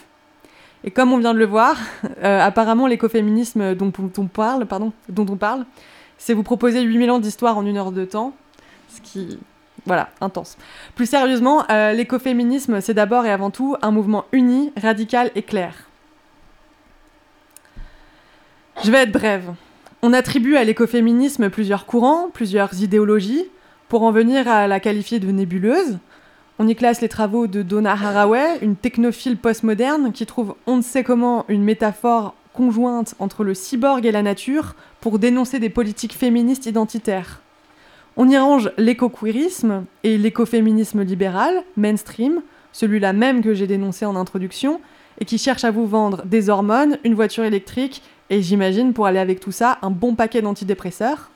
Et 0.82 0.90
comme 0.90 1.12
on 1.12 1.18
vient 1.18 1.34
de 1.34 1.38
le 1.38 1.46
voir, 1.46 1.76
euh, 2.24 2.40
apparemment 2.40 2.88
l'écoféminisme 2.88 3.76
dont, 3.76 3.92
on 4.18 4.26
parle, 4.26 4.66
pardon, 4.66 4.92
dont 5.08 5.26
on 5.30 5.36
parle, 5.36 5.66
c'est 6.18 6.34
vous 6.34 6.42
proposer 6.42 6.82
8000 6.82 7.12
ans 7.12 7.20
d'histoire 7.20 7.56
en 7.56 7.64
une 7.64 7.76
heure 7.76 7.92
de 7.92 8.04
temps, 8.04 8.34
ce 8.88 9.00
qui... 9.00 9.38
Voilà, 9.86 10.10
intense. 10.20 10.56
Plus 10.94 11.06
sérieusement, 11.06 11.64
euh, 11.70 11.92
l'écoféminisme, 11.92 12.80
c'est 12.80 12.94
d'abord 12.94 13.26
et 13.26 13.30
avant 13.30 13.50
tout 13.50 13.76
un 13.82 13.90
mouvement 13.90 14.24
uni, 14.32 14.72
radical 14.80 15.30
et 15.34 15.42
clair. 15.42 15.74
Je 18.84 18.90
vais 18.90 19.02
être 19.02 19.12
brève. 19.12 19.52
On 20.02 20.12
attribue 20.12 20.56
à 20.56 20.64
l'écoféminisme 20.64 21.50
plusieurs 21.50 21.86
courants, 21.86 22.30
plusieurs 22.32 22.80
idéologies, 22.80 23.46
pour 23.88 24.02
en 24.02 24.12
venir 24.12 24.48
à 24.48 24.66
la 24.66 24.80
qualifier 24.80 25.20
de 25.20 25.30
nébuleuse, 25.30 25.98
on 26.62 26.68
y 26.68 26.76
classe 26.76 27.00
les 27.00 27.08
travaux 27.08 27.48
de 27.48 27.62
Donna 27.62 27.92
Haraway, 27.92 28.58
une 28.62 28.76
technophile 28.76 29.36
postmoderne 29.36 30.12
qui 30.12 30.26
trouve 30.26 30.54
on 30.66 30.76
ne 30.76 30.82
sait 30.82 31.02
comment 31.02 31.44
une 31.48 31.64
métaphore 31.64 32.34
conjointe 32.52 33.16
entre 33.18 33.42
le 33.42 33.52
cyborg 33.52 34.06
et 34.06 34.12
la 34.12 34.22
nature 34.22 34.76
pour 35.00 35.18
dénoncer 35.18 35.58
des 35.58 35.70
politiques 35.70 36.14
féministes 36.14 36.66
identitaires. 36.66 37.41
On 38.16 38.28
y 38.28 38.36
range 38.36 38.70
l'éco-queerisme 38.76 39.84
et 40.04 40.18
l'écoféminisme 40.18 41.02
libéral, 41.02 41.64
mainstream, 41.76 42.42
celui-là 42.72 43.12
même 43.12 43.42
que 43.42 43.54
j'ai 43.54 43.66
dénoncé 43.66 44.04
en 44.04 44.16
introduction, 44.16 44.80
et 45.18 45.24
qui 45.24 45.38
cherche 45.38 45.64
à 45.64 45.70
vous 45.70 45.86
vendre 45.86 46.24
des 46.24 46.50
hormones, 46.50 46.98
une 47.04 47.14
voiture 47.14 47.44
électrique, 47.44 48.02
et 48.28 48.42
j'imagine 48.42 48.92
pour 48.92 49.06
aller 49.06 49.18
avec 49.18 49.40
tout 49.40 49.52
ça, 49.52 49.78
un 49.82 49.90
bon 49.90 50.14
paquet 50.14 50.42
d'antidépresseurs. 50.42 51.30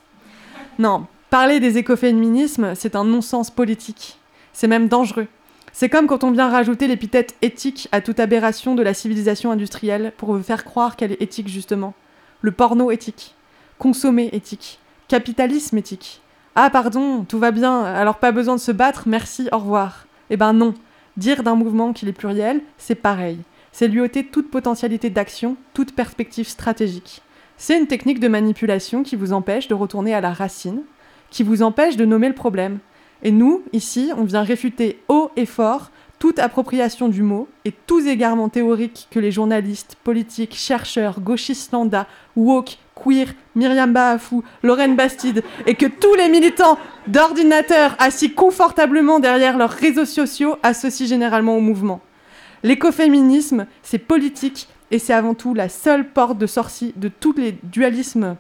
Non, 0.79 1.07
parler 1.31 1.61
des 1.61 1.79
écoféminismes, 1.79 2.75
c'est 2.75 2.95
un 2.97 3.05
non-sens 3.05 3.51
politique. 3.51 4.19
C'est 4.53 4.69
même 4.69 4.89
dangereux. 4.89 5.29
C'est 5.73 5.89
comme 5.89 6.07
quand 6.07 6.25
on 6.25 6.31
vient 6.31 6.49
rajouter 6.49 6.89
l'épithète 6.89 7.37
éthique 7.43 7.89
à 7.93 8.01
toute 8.01 8.21
aberration 8.21 8.75
de 8.75 8.83
la 8.83 8.95
civilisation 8.95 9.51
industrielle 9.51 10.13
pour 10.17 10.33
vous 10.33 10.43
faire 10.43 10.65
croire 10.65 10.97
qu'elle 10.97 11.13
est 11.13 11.23
éthique 11.23 11.49
justement. 11.49 11.95
Le 12.41 12.53
porno 12.53 12.91
éthique, 12.91 13.35
consommer 13.79 14.31
éthique, 14.33 14.79
capitalisme 15.09 15.77
éthique. 15.77 16.23
Ah 16.59 16.71
pardon, 16.71 17.25
tout 17.25 17.39
va 17.39 17.51
bien, 17.51 17.85
alors 17.85 18.17
pas 18.17 18.33
besoin 18.33 18.55
de 18.57 18.61
se 18.61 18.73
battre, 18.73 19.03
merci, 19.07 19.47
au 19.53 19.59
revoir. 19.59 20.07
Eh 20.31 20.39
ben 20.39 20.55
non, 20.55 20.73
dire 21.19 21.43
d'un 21.43 21.55
mouvement 21.55 21.93
qu'il 21.93 22.09
est 22.09 22.13
pluriel, 22.13 22.63
c'est 22.79 22.95
pareil. 22.95 23.39
C'est 23.73 23.89
lui 23.89 24.01
ôter 24.01 24.25
toute 24.25 24.51
potentialité 24.51 25.11
d'action, 25.11 25.59
toute 25.75 25.95
perspective 25.95 26.49
stratégique. 26.49 27.21
C'est 27.59 27.79
une 27.79 27.87
technique 27.87 28.21
de 28.21 28.29
manipulation 28.29 29.03
qui 29.03 29.17
vous 29.17 29.35
empêche 29.35 29.69
de 29.69 29.75
retourner 29.75 30.15
à 30.15 30.23
la 30.23 30.33
racine, 30.33 30.81
qui 31.29 31.43
vous 31.43 31.63
empêche 31.63 31.99
de 31.99 32.07
nommer 32.07 32.29
le 32.29 32.35
problème, 32.35 32.79
et 33.23 33.33
nous, 33.33 33.63
ici, 33.75 34.11
on 34.17 34.25
vient 34.25 34.43
réfuter 34.43 35.03
haut 35.09 35.31
et 35.37 35.45
fort 35.45 35.91
toute 36.19 36.39
appropriation 36.39 37.09
du 37.09 37.23
mot 37.23 37.49
et 37.67 37.73
tous 37.87 38.07
égarements 38.07 38.49
théoriques 38.49 39.09
que 39.11 39.21
les 39.21 39.31
journalistes, 39.31 39.97
politiques, 40.03 40.55
chercheurs, 40.55 41.21
gauchistes 41.21 41.73
lambda, 41.73 42.07
woke, 42.35 42.79
queer, 42.97 43.35
Myriam 43.55 43.93
Bahafou, 43.93 44.43
Lorraine 44.63 44.97
Bastide 44.97 45.45
et 45.67 45.75
que 45.75 45.87
tous 45.87 46.15
les 46.15 46.29
militants 46.29 46.79
d'ordinateurs 47.07 47.95
assis 47.99 48.33
confortablement 48.33 49.21
derrière 49.21 49.59
leurs 49.59 49.71
réseaux 49.71 50.05
sociaux 50.05 50.57
associent 50.63 51.07
généralement 51.07 51.57
au 51.57 51.61
mouvement. 51.61 52.01
L'écoféminisme, 52.63 53.67
c'est 53.83 53.99
politique 53.99 54.69
et 54.91 54.99
c'est 54.99 55.13
avant 55.13 55.35
tout 55.35 55.55
la 55.55 55.69
seule 55.69 56.09
porte 56.09 56.39
de 56.39 56.47
sortie 56.47 56.93
de 56.97 57.09
tous 57.09 57.35
les 57.35 57.59
dualismes 57.63 58.37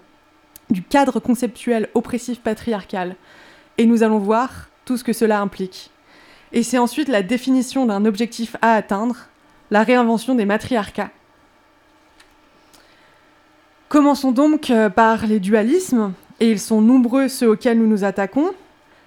du 0.71 0.83
cadre 0.83 1.21
conceptuel 1.21 1.89
oppressif 1.95 2.41
patriarcal 2.41 3.15
et 3.79 3.87
nous 3.87 4.03
allons 4.03 4.19
voir 4.19 4.69
tout 4.85 4.97
ce 4.97 5.05
que 5.05 5.13
cela 5.13 5.41
implique. 5.41 5.91
Et 6.53 6.63
c'est 6.63 6.79
ensuite 6.79 7.09
la 7.09 7.23
définition 7.23 7.87
d'un 7.87 8.05
objectif 8.05 8.57
à 8.63 8.75
atteindre, 8.75 9.17
la 9.71 9.83
réinvention 9.83 10.35
des 10.35 10.47
matriarcats. 10.47 11.11
Commençons 13.97 14.31
donc 14.31 14.69
euh, 14.69 14.91
par 14.91 15.27
les 15.27 15.41
dualismes, 15.41 16.13
et 16.39 16.51
ils 16.51 16.61
sont 16.61 16.83
nombreux 16.83 17.29
ceux 17.29 17.49
auxquels 17.49 17.79
nous 17.79 17.87
nous 17.87 18.05
attaquons 18.05 18.51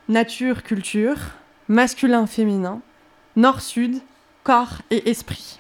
nature-culture, 0.08 1.20
masculin-féminin, 1.68 2.82
nord-sud, 3.36 4.00
corps 4.44 4.82
et 4.90 5.12
esprit. 5.12 5.60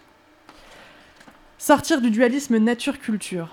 Sortir 1.59 2.01
du 2.01 2.09
dualisme 2.09 2.57
nature-culture. 2.57 3.49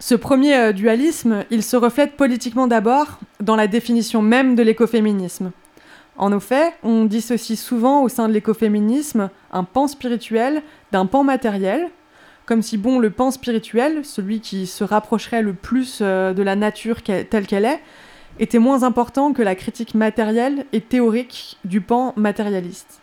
Ce 0.00 0.16
premier 0.16 0.56
euh, 0.56 0.72
dualisme, 0.72 1.44
il 1.52 1.62
se 1.62 1.76
reflète 1.76 2.16
politiquement 2.16 2.66
d'abord 2.66 3.20
dans 3.38 3.54
la 3.54 3.68
définition 3.68 4.22
même 4.22 4.56
de 4.56 4.64
l'écoféminisme. 4.64 5.52
En 6.16 6.36
effet, 6.36 6.74
on 6.82 7.04
dissocie 7.04 7.56
souvent 7.56 8.02
au 8.02 8.08
sein 8.08 8.26
de 8.26 8.32
l'écoféminisme 8.32 9.30
un 9.52 9.62
pan 9.62 9.86
spirituel 9.86 10.64
d'un 10.90 11.06
pan 11.06 11.22
matériel, 11.22 11.90
comme 12.48 12.62
si 12.62 12.78
bon 12.78 12.98
le 12.98 13.10
pan 13.10 13.30
spirituel, 13.30 14.04
celui 14.04 14.40
qui 14.40 14.66
se 14.66 14.82
rapprocherait 14.82 15.42
le 15.42 15.52
plus 15.52 15.98
euh, 16.00 16.32
de 16.32 16.42
la 16.42 16.56
nature 16.56 17.02
telle 17.02 17.46
qu'elle 17.46 17.66
est, 17.66 17.80
était 18.40 18.58
moins 18.58 18.82
important 18.82 19.32
que 19.32 19.42
la 19.42 19.54
critique 19.54 19.94
matérielle 19.94 20.64
et 20.72 20.80
théorique 20.80 21.58
du 21.64 21.80
pan 21.80 22.14
matérialiste. 22.16 23.00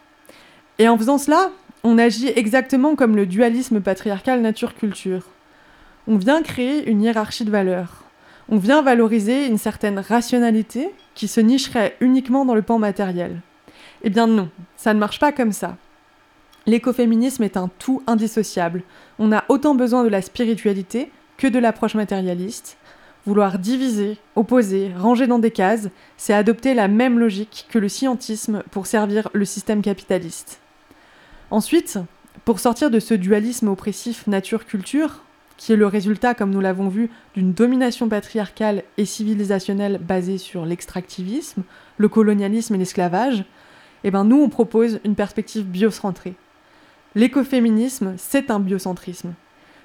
Et 0.79 0.89
en 0.89 0.97
faisant 0.97 1.17
cela, 1.17 1.51
on 1.83 1.97
agit 1.97 2.29
exactement 2.35 2.95
comme 2.95 3.15
le 3.15 3.25
dualisme 3.25 3.81
patriarcal 3.81 4.41
nature-culture 4.41 5.23
on 6.07 6.17
vient 6.17 6.41
créer 6.41 6.89
une 6.89 7.01
hiérarchie 7.01 7.45
de 7.45 7.51
valeurs. 7.51 8.03
On 8.47 8.57
vient 8.57 8.81
valoriser 8.81 9.47
une 9.47 9.57
certaine 9.57 9.99
rationalité 9.99 10.93
qui 11.15 11.27
se 11.27 11.41
nicherait 11.41 11.95
uniquement 11.99 12.45
dans 12.45 12.53
le 12.53 12.61
pan 12.61 12.77
matériel. 12.77 13.41
Eh 14.03 14.09
bien 14.09 14.27
non, 14.27 14.49
ça 14.75 14.93
ne 14.93 14.99
marche 14.99 15.19
pas 15.19 15.31
comme 15.31 15.51
ça. 15.51 15.77
L'écoféminisme 16.67 17.43
est 17.43 17.57
un 17.57 17.69
tout 17.79 18.03
indissociable. 18.07 18.83
On 19.19 19.31
a 19.31 19.45
autant 19.49 19.75
besoin 19.75 20.03
de 20.03 20.09
la 20.09 20.21
spiritualité 20.21 21.11
que 21.37 21.47
de 21.47 21.59
l'approche 21.59 21.95
matérialiste. 21.95 22.77
Vouloir 23.25 23.57
diviser, 23.57 24.17
opposer, 24.35 24.91
ranger 24.95 25.25
dans 25.25 25.39
des 25.39 25.51
cases, 25.51 25.89
c'est 26.17 26.33
adopter 26.33 26.73
la 26.73 26.87
même 26.87 27.17
logique 27.17 27.65
que 27.69 27.79
le 27.79 27.89
scientisme 27.89 28.61
pour 28.71 28.85
servir 28.85 29.29
le 29.33 29.45
système 29.45 29.81
capitaliste. 29.81 30.59
Ensuite, 31.49 31.97
pour 32.43 32.59
sortir 32.59 32.91
de 32.91 32.99
ce 32.99 33.13
dualisme 33.13 33.69
oppressif 33.69 34.27
nature-culture, 34.27 35.23
qui 35.57 35.71
est 35.71 35.77
le 35.77 35.87
résultat, 35.87 36.33
comme 36.33 36.51
nous 36.51 36.59
l'avons 36.59 36.89
vu, 36.89 37.09
d'une 37.33 37.53
domination 37.53 38.09
patriarcale 38.09 38.83
et 38.97 39.05
civilisationnelle 39.05 39.97
basée 39.97 40.37
sur 40.37 40.65
l'extractivisme, 40.65 41.63
le 41.97 42.09
colonialisme 42.09 42.75
et 42.75 42.77
l'esclavage, 42.77 43.45
eh 44.03 44.11
ben 44.11 44.23
nous, 44.25 44.41
on 44.41 44.49
propose 44.49 44.99
une 45.03 45.15
perspective 45.15 45.65
biocentrée. 45.65 46.35
L'écoféminisme, 47.15 48.15
c'est 48.17 48.51
un 48.51 48.59
biocentrisme. 48.59 49.33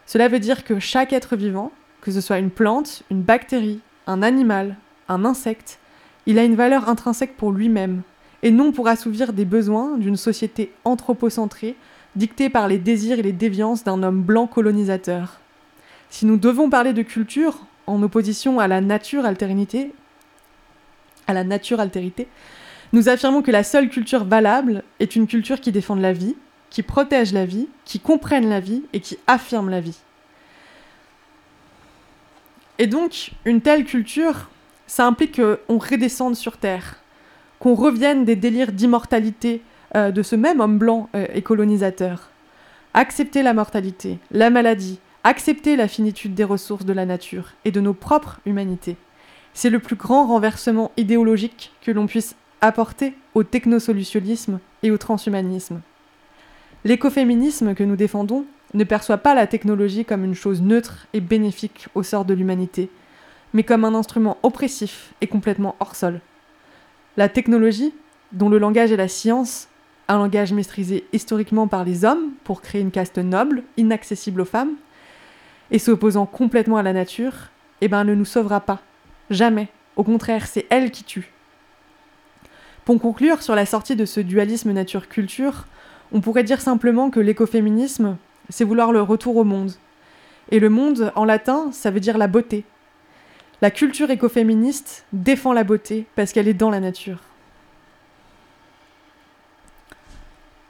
Cela 0.04 0.26
veut 0.26 0.40
dire 0.40 0.64
que 0.64 0.80
chaque 0.80 1.12
être 1.12 1.36
vivant, 1.36 1.70
que 2.00 2.10
ce 2.10 2.20
soit 2.20 2.40
une 2.40 2.50
plante, 2.50 3.04
une 3.08 3.22
bactérie, 3.22 3.78
un 4.08 4.22
animal, 4.22 4.76
un 5.08 5.24
insecte, 5.24 5.78
il 6.26 6.40
a 6.40 6.44
une 6.44 6.56
valeur 6.56 6.88
intrinsèque 6.88 7.36
pour 7.36 7.52
lui-même, 7.52 8.02
et 8.42 8.50
non 8.50 8.72
pour 8.72 8.88
assouvir 8.88 9.32
des 9.32 9.44
besoins 9.44 9.96
d'une 9.96 10.16
société 10.16 10.72
anthropocentrée 10.84 11.76
dictée 12.16 12.48
par 12.48 12.66
les 12.66 12.78
désirs 12.78 13.20
et 13.20 13.22
les 13.22 13.32
déviances 13.32 13.84
d'un 13.84 14.02
homme 14.02 14.22
blanc 14.22 14.48
colonisateur. 14.48 15.38
Si 16.08 16.26
nous 16.26 16.36
devons 16.36 16.68
parler 16.68 16.92
de 16.92 17.02
culture 17.02 17.64
en 17.86 18.02
opposition 18.02 18.58
à 18.58 18.66
la 18.66 18.80
nature 18.80 19.24
altérité, 19.24 19.92
à 21.28 21.32
la 21.32 21.44
nature 21.44 21.78
altérité, 21.78 22.26
nous 22.92 23.08
affirmons 23.08 23.42
que 23.42 23.52
la 23.52 23.62
seule 23.62 23.88
culture 23.88 24.24
valable 24.24 24.82
est 24.98 25.14
une 25.14 25.28
culture 25.28 25.60
qui 25.60 25.70
défende 25.70 26.00
la 26.00 26.12
vie, 26.12 26.34
qui 26.70 26.82
protège 26.82 27.32
la 27.32 27.44
vie, 27.44 27.68
qui 27.84 28.00
comprenne 28.00 28.48
la 28.48 28.60
vie 28.60 28.82
et 28.92 29.00
qui 29.00 29.18
affirme 29.26 29.68
la 29.68 29.80
vie. 29.80 29.98
Et 32.78 32.86
donc, 32.86 33.32
une 33.44 33.60
telle 33.60 33.84
culture, 33.84 34.48
ça 34.86 35.06
implique 35.06 35.40
qu'on 35.40 35.78
redescende 35.78 36.34
sur 36.34 36.56
Terre, 36.56 36.96
qu'on 37.58 37.74
revienne 37.74 38.24
des 38.24 38.36
délires 38.36 38.72
d'immortalité 38.72 39.62
euh, 39.94 40.10
de 40.10 40.22
ce 40.22 40.36
même 40.36 40.60
homme 40.60 40.78
blanc 40.78 41.10
euh, 41.14 41.26
et 41.34 41.42
colonisateur. 41.42 42.30
Accepter 42.94 43.42
la 43.42 43.52
mortalité, 43.52 44.18
la 44.30 44.50
maladie, 44.50 44.98
accepter 45.24 45.76
la 45.76 45.88
finitude 45.88 46.34
des 46.34 46.44
ressources 46.44 46.86
de 46.86 46.92
la 46.92 47.06
nature 47.06 47.50
et 47.64 47.70
de 47.70 47.80
nos 47.80 47.94
propres 47.94 48.40
humanités. 48.46 48.96
C'est 49.52 49.70
le 49.70 49.80
plus 49.80 49.96
grand 49.96 50.26
renversement 50.26 50.92
idéologique 50.96 51.72
que 51.82 51.90
l'on 51.90 52.06
puisse 52.06 52.34
apporter 52.60 53.14
au 53.34 53.42
technosolutionnisme 53.42 54.60
et 54.82 54.90
au 54.90 54.98
transhumanisme. 54.98 55.80
L'écoféminisme 56.84 57.74
que 57.74 57.84
nous 57.84 57.96
défendons 57.96 58.46
ne 58.72 58.84
perçoit 58.84 59.18
pas 59.18 59.34
la 59.34 59.46
technologie 59.46 60.04
comme 60.04 60.24
une 60.24 60.34
chose 60.34 60.62
neutre 60.62 61.06
et 61.12 61.20
bénéfique 61.20 61.88
au 61.94 62.02
sort 62.02 62.24
de 62.24 62.32
l'humanité, 62.32 62.88
mais 63.52 63.64
comme 63.64 63.84
un 63.84 63.94
instrument 63.94 64.38
oppressif 64.42 65.12
et 65.20 65.26
complètement 65.26 65.76
hors 65.80 65.94
sol. 65.94 66.20
La 67.16 67.28
technologie, 67.28 67.92
dont 68.32 68.48
le 68.48 68.58
langage 68.58 68.92
est 68.92 68.96
la 68.96 69.08
science, 69.08 69.68
un 70.08 70.16
langage 70.16 70.52
maîtrisé 70.52 71.04
historiquement 71.12 71.68
par 71.68 71.84
les 71.84 72.04
hommes 72.04 72.30
pour 72.44 72.62
créer 72.62 72.80
une 72.80 72.90
caste 72.90 73.18
noble, 73.18 73.62
inaccessible 73.76 74.40
aux 74.40 74.46
femmes, 74.46 74.74
et 75.70 75.78
s'opposant 75.78 76.26
complètement 76.26 76.78
à 76.78 76.82
la 76.82 76.92
nature, 76.92 77.50
eh 77.80 77.88
ben, 77.88 78.04
ne 78.04 78.14
nous 78.14 78.24
sauvera 78.24 78.60
pas. 78.60 78.80
Jamais. 79.28 79.68
Au 79.96 80.02
contraire, 80.02 80.46
c'est 80.46 80.66
elle 80.70 80.90
qui 80.90 81.04
tue. 81.04 81.30
Pour 82.84 83.00
conclure 83.00 83.42
sur 83.42 83.54
la 83.54 83.66
sortie 83.66 83.94
de 83.94 84.04
ce 84.04 84.20
dualisme 84.20 84.72
nature-culture, 84.72 85.66
on 86.12 86.20
pourrait 86.20 86.44
dire 86.44 86.60
simplement 86.60 87.10
que 87.10 87.20
l'écoféminisme, 87.20 88.16
c'est 88.48 88.64
vouloir 88.64 88.92
le 88.92 89.02
retour 89.02 89.36
au 89.36 89.44
monde. 89.44 89.72
Et 90.50 90.58
le 90.58 90.68
monde, 90.68 91.12
en 91.14 91.24
latin, 91.24 91.70
ça 91.72 91.90
veut 91.90 92.00
dire 92.00 92.18
la 92.18 92.26
beauté. 92.26 92.64
La 93.62 93.70
culture 93.70 94.10
écoféministe 94.10 95.04
défend 95.12 95.52
la 95.52 95.64
beauté 95.64 96.06
parce 96.16 96.32
qu'elle 96.32 96.48
est 96.48 96.54
dans 96.54 96.70
la 96.70 96.80
nature. 96.80 97.18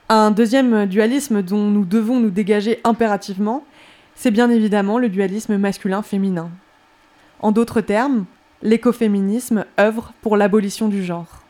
Un 0.08 0.32
deuxième 0.32 0.86
dualisme 0.86 1.40
dont 1.40 1.70
nous 1.70 1.84
devons 1.84 2.18
nous 2.18 2.30
dégager 2.30 2.80
impérativement, 2.82 3.64
c'est 4.16 4.32
bien 4.32 4.50
évidemment 4.50 4.98
le 4.98 5.08
dualisme 5.08 5.56
masculin-féminin. 5.56 6.50
En 7.38 7.52
d'autres 7.52 7.80
termes, 7.80 8.26
l'écoféminisme 8.60 9.64
œuvre 9.78 10.12
pour 10.20 10.36
l'abolition 10.36 10.88
du 10.88 11.04
genre. 11.04 11.44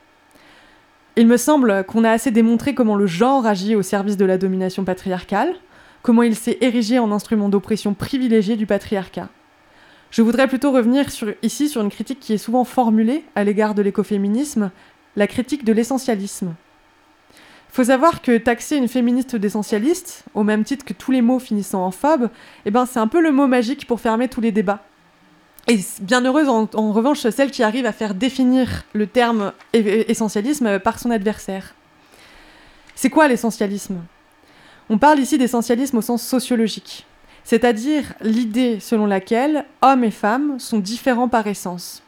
Il 1.21 1.27
me 1.27 1.37
semble 1.37 1.85
qu'on 1.85 2.05
a 2.05 2.11
assez 2.13 2.31
démontré 2.31 2.75
comment 2.75 2.97
le 2.97 3.07
genre 3.07 3.45
agit 3.45 3.77
au 3.77 3.83
service 3.83 4.17
de 4.17 4.25
la 4.25 4.39
domination 4.39 4.85
patriarcale, 4.85 5.55
comment 6.01 6.23
il 6.23 6.35
s'est 6.35 6.57
érigé 6.63 6.99
en 6.99 7.13
instrument 7.13 7.51
d'oppression 7.51 7.93
privilégié 7.93 8.57
du 8.57 8.65
patriarcat. 8.65 9.29
Je 10.11 10.23
voudrais 10.23 10.49
plutôt 10.49 10.73
revenir 10.73 11.05
ici 11.43 11.69
sur 11.69 11.83
une 11.83 11.91
critique 11.91 12.21
qui 12.21 12.33
est 12.33 12.39
souvent 12.39 12.65
formulée 12.65 13.23
à 13.35 13.45
l'égard 13.45 13.75
de 13.75 13.83
l'écoféminisme, 13.83 14.71
la 15.15 15.27
critique 15.27 15.63
de 15.63 15.75
l'essentialisme. 15.75 16.55
Faut 17.69 17.85
savoir 17.85 18.23
que 18.23 18.39
taxer 18.39 18.77
une 18.77 18.89
féministe 18.89 19.37
d'essentialiste, 19.37 20.25
au 20.33 20.43
même 20.43 20.65
titre 20.65 20.87
que 20.87 20.95
tous 20.95 21.13
les 21.13 21.21
mots 21.21 21.39
finissant 21.39 21.85
en 21.85 21.91
phobe, 21.91 22.31
eh 22.65 22.71
ben 22.71 22.87
c'est 22.87 22.99
un 22.99 23.09
peu 23.09 23.21
le 23.21 23.31
mot 23.31 23.47
magique 23.47 23.87
pour 23.87 24.01
fermer 24.01 24.29
tous 24.29 24.41
les 24.41 24.53
débats. 24.53 24.83
Et 25.69 25.79
bien 26.01 26.25
heureuse 26.25 26.49
en, 26.49 26.93
revanche 26.93 27.29
celle 27.29 27.51
qui 27.51 27.63
arrive 27.63 27.87
à 27.87 27.93
faire 27.93 28.15
définir 28.15 28.85
le 28.93 29.07
terme 29.07 29.53
essentialisme 29.73 30.79
par 30.81 30.99
son 30.99 31.11
adversaire. 31.11 31.75
C'est 32.95 33.11
quoi 33.11 33.29
l'essentialisme? 33.29 33.99
On 34.89 34.99
parle 34.99 35.21
ici 35.21 35.39
d'essentialisme 35.39 35.99
au 35.99 36.03
sens 36.03 36.23
sociologique, 36.23 37.07
c'est-à-dire 37.45 38.15
l'idée 38.21 38.81
selon 38.81 39.07
laquelle 39.07 39.65
hommes 39.83 40.05
et 40.05 40.11
femmes 40.11 40.59
sont 40.59 40.81
différents 40.81 41.29
par 41.29 41.47
essence. 41.47 42.03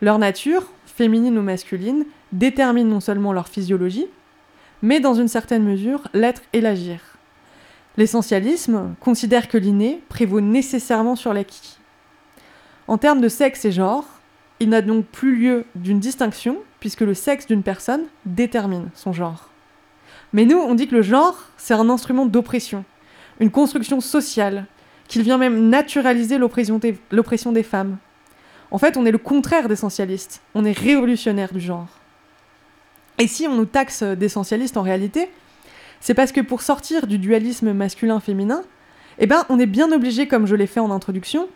Leur 0.00 0.18
nature, 0.18 0.64
féminine 0.86 1.38
ou 1.38 1.42
masculine, 1.42 2.04
détermine 2.32 2.88
non 2.88 3.00
seulement 3.00 3.32
leur 3.32 3.48
physiologie, 3.48 4.06
mais 4.82 5.00
dans 5.00 5.14
une 5.14 5.28
certaine 5.28 5.62
mesure 5.62 6.08
l'être 6.14 6.42
et 6.52 6.60
l'agir. 6.60 7.00
L'essentialisme 7.96 8.94
considère 9.00 9.48
que 9.48 9.58
l'inné 9.58 10.02
prévaut 10.08 10.40
nécessairement 10.40 11.16
sur 11.16 11.34
l'acquis. 11.34 11.79
En 12.88 12.98
termes 12.98 13.20
de 13.20 13.28
sexe 13.28 13.64
et 13.64 13.72
genre, 13.72 14.04
il 14.60 14.68
n'a 14.68 14.82
donc 14.82 15.06
plus 15.06 15.36
lieu 15.36 15.64
d'une 15.74 16.00
distinction, 16.00 16.58
puisque 16.80 17.00
le 17.00 17.14
sexe 17.14 17.46
d'une 17.46 17.62
personne 17.62 18.04
détermine 18.26 18.90
son 18.94 19.12
genre. 19.12 19.48
Mais 20.32 20.44
nous, 20.44 20.58
on 20.58 20.74
dit 20.74 20.86
que 20.86 20.94
le 20.94 21.02
genre, 21.02 21.48
c'est 21.56 21.74
un 21.74 21.88
instrument 21.88 22.26
d'oppression, 22.26 22.84
une 23.40 23.50
construction 23.50 24.00
sociale, 24.00 24.66
qu'il 25.08 25.22
vient 25.22 25.38
même 25.38 25.68
naturaliser 25.68 26.38
l'oppression 26.38 26.78
des, 26.78 27.62
femmes. 27.62 27.98
En 28.70 28.78
fait, 28.78 28.96
on 28.96 29.04
est 29.04 29.10
le 29.10 29.18
contraire 29.18 29.68
d'essentialiste, 29.68 30.40
on 30.54 30.64
est 30.64 30.78
révolutionnaire 30.78 31.52
du 31.52 31.58
genre. 31.58 31.88
Et 33.18 33.26
si 33.26 33.48
on 33.48 33.56
nous 33.56 33.64
taxe 33.64 34.04
d'essentialiste 34.04 34.76
en 34.76 34.82
réalité, 34.82 35.28
c'est 36.00 36.14
parce 36.14 36.30
que 36.30 36.40
pour 36.40 36.62
sortir 36.62 37.08
du 37.08 37.18
dualisme 37.18 37.72
masculin-féminin, 37.72 38.62
eh 39.18 39.26
ben, 39.26 39.44
on 39.48 39.58
est 39.58 39.66
bien 39.66 39.90
obligé, 39.90 40.28
comme 40.28 40.46
je 40.46 40.54
l'ai 40.54 40.68
fait 40.68 40.80
en 40.80 40.92
introduction, 40.92 41.48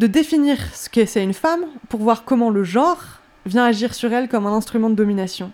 de 0.00 0.06
définir 0.06 0.56
ce 0.74 0.88
qu'est 0.88 1.14
une 1.16 1.34
femme 1.34 1.66
pour 1.90 2.00
voir 2.00 2.24
comment 2.24 2.48
le 2.48 2.64
genre 2.64 3.02
vient 3.44 3.66
agir 3.66 3.92
sur 3.92 4.10
elle 4.14 4.30
comme 4.30 4.46
un 4.46 4.52
instrument 4.54 4.88
de 4.88 4.94
domination. 4.94 5.52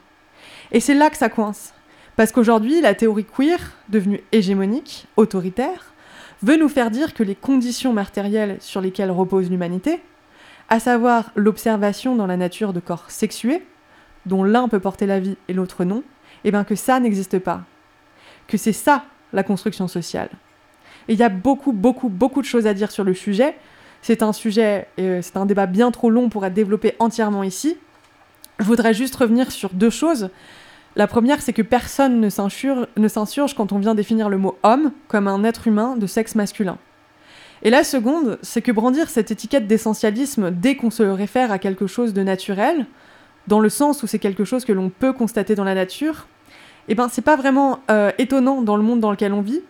Et 0.70 0.78
c'est 0.78 0.94
là 0.94 1.10
que 1.10 1.16
ça 1.16 1.28
coince. 1.28 1.74
Parce 2.14 2.30
qu'aujourd'hui, 2.30 2.80
la 2.80 2.94
théorie 2.94 3.24
queer, 3.24 3.58
devenue 3.88 4.22
hégémonique, 4.30 5.08
autoritaire, 5.16 5.92
veut 6.44 6.56
nous 6.56 6.68
faire 6.68 6.92
dire 6.92 7.12
que 7.12 7.24
les 7.24 7.34
conditions 7.34 7.92
matérielles 7.92 8.58
sur 8.60 8.80
lesquelles 8.80 9.10
repose 9.10 9.50
l'humanité, 9.50 10.00
à 10.68 10.78
savoir 10.78 11.32
l'observation 11.34 12.14
dans 12.14 12.28
la 12.28 12.36
nature 12.36 12.72
de 12.72 12.78
corps 12.78 13.10
sexués, 13.10 13.64
dont 14.26 14.44
l'un 14.44 14.68
peut 14.68 14.78
porter 14.80 15.06
la 15.06 15.18
vie 15.18 15.36
et 15.48 15.54
l'autre 15.54 15.84
non, 15.84 16.04
et 16.44 16.48
eh 16.48 16.50
bien 16.52 16.62
que 16.62 16.76
ça 16.76 17.00
n'existe 17.00 17.40
pas. 17.40 17.62
Que 18.46 18.58
c'est 18.58 18.72
ça 18.72 19.06
la 19.32 19.42
construction 19.42 19.88
sociale. 19.88 20.30
Et 21.08 21.14
il 21.14 21.18
y 21.18 21.24
a 21.24 21.30
beaucoup, 21.30 21.72
beaucoup, 21.72 22.08
beaucoup 22.08 22.42
de 22.42 22.46
choses 22.46 22.68
à 22.68 22.74
dire 22.74 22.92
sur 22.92 23.02
le 23.02 23.12
sujet. 23.12 23.56
C'est 24.06 24.22
un 24.22 24.32
sujet, 24.32 24.86
euh, 25.00 25.18
c'est 25.20 25.36
un 25.36 25.46
débat 25.46 25.66
bien 25.66 25.90
trop 25.90 26.10
long 26.10 26.28
pour 26.28 26.46
être 26.46 26.54
développé 26.54 26.94
entièrement 27.00 27.42
ici. 27.42 27.76
Je 28.60 28.64
voudrais 28.64 28.94
juste 28.94 29.16
revenir 29.16 29.50
sur 29.50 29.70
deux 29.70 29.90
choses. 29.90 30.30
La 30.94 31.08
première, 31.08 31.42
c'est 31.42 31.52
que 31.52 31.60
personne 31.60 32.20
ne 32.20 32.28
s'insurge 32.28 33.54
quand 33.56 33.72
on 33.72 33.80
vient 33.80 33.96
définir 33.96 34.28
le 34.28 34.38
mot 34.38 34.58
homme 34.62 34.92
comme 35.08 35.26
un 35.26 35.42
être 35.42 35.66
humain 35.66 35.96
de 35.96 36.06
sexe 36.06 36.36
masculin. 36.36 36.78
Et 37.64 37.70
la 37.70 37.82
seconde, 37.82 38.38
c'est 38.42 38.62
que 38.62 38.70
brandir 38.70 39.10
cette 39.10 39.32
étiquette 39.32 39.66
d'essentialisme 39.66 40.52
dès 40.52 40.76
qu'on 40.76 40.92
se 40.92 41.02
réfère 41.02 41.50
à 41.50 41.58
quelque 41.58 41.88
chose 41.88 42.14
de 42.14 42.22
naturel, 42.22 42.86
dans 43.48 43.58
le 43.58 43.68
sens 43.68 44.04
où 44.04 44.06
c'est 44.06 44.20
quelque 44.20 44.44
chose 44.44 44.64
que 44.64 44.72
l'on 44.72 44.88
peut 44.88 45.14
constater 45.14 45.56
dans 45.56 45.64
la 45.64 45.74
nature, 45.74 46.28
eh 46.86 46.94
ben 46.94 47.08
c'est 47.10 47.22
pas 47.22 47.34
vraiment 47.34 47.80
euh, 47.90 48.12
étonnant 48.18 48.62
dans 48.62 48.76
le 48.76 48.84
monde 48.84 49.00
dans 49.00 49.10
lequel 49.10 49.32
on 49.32 49.40
vit, 49.40 49.62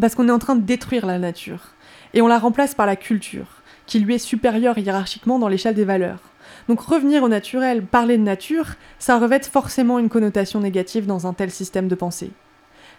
parce 0.00 0.16
qu'on 0.16 0.28
est 0.28 0.32
en 0.32 0.40
train 0.40 0.56
de 0.56 0.62
détruire 0.62 1.06
la 1.06 1.20
nature, 1.20 1.74
et 2.14 2.22
on 2.22 2.28
la 2.28 2.38
remplace 2.38 2.74
par 2.74 2.86
la 2.86 2.96
culture, 2.96 3.46
qui 3.86 3.98
lui 3.98 4.14
est 4.14 4.18
supérieure 4.18 4.78
hiérarchiquement 4.78 5.38
dans 5.38 5.48
l'échelle 5.48 5.74
des 5.74 5.84
valeurs. 5.84 6.20
Donc 6.68 6.80
revenir 6.80 7.22
au 7.22 7.28
naturel, 7.28 7.84
parler 7.84 8.16
de 8.16 8.22
nature, 8.22 8.76
ça 8.98 9.18
revêt 9.18 9.42
forcément 9.42 9.98
une 9.98 10.08
connotation 10.08 10.60
négative 10.60 11.06
dans 11.06 11.26
un 11.26 11.34
tel 11.34 11.50
système 11.50 11.88
de 11.88 11.94
pensée. 11.94 12.30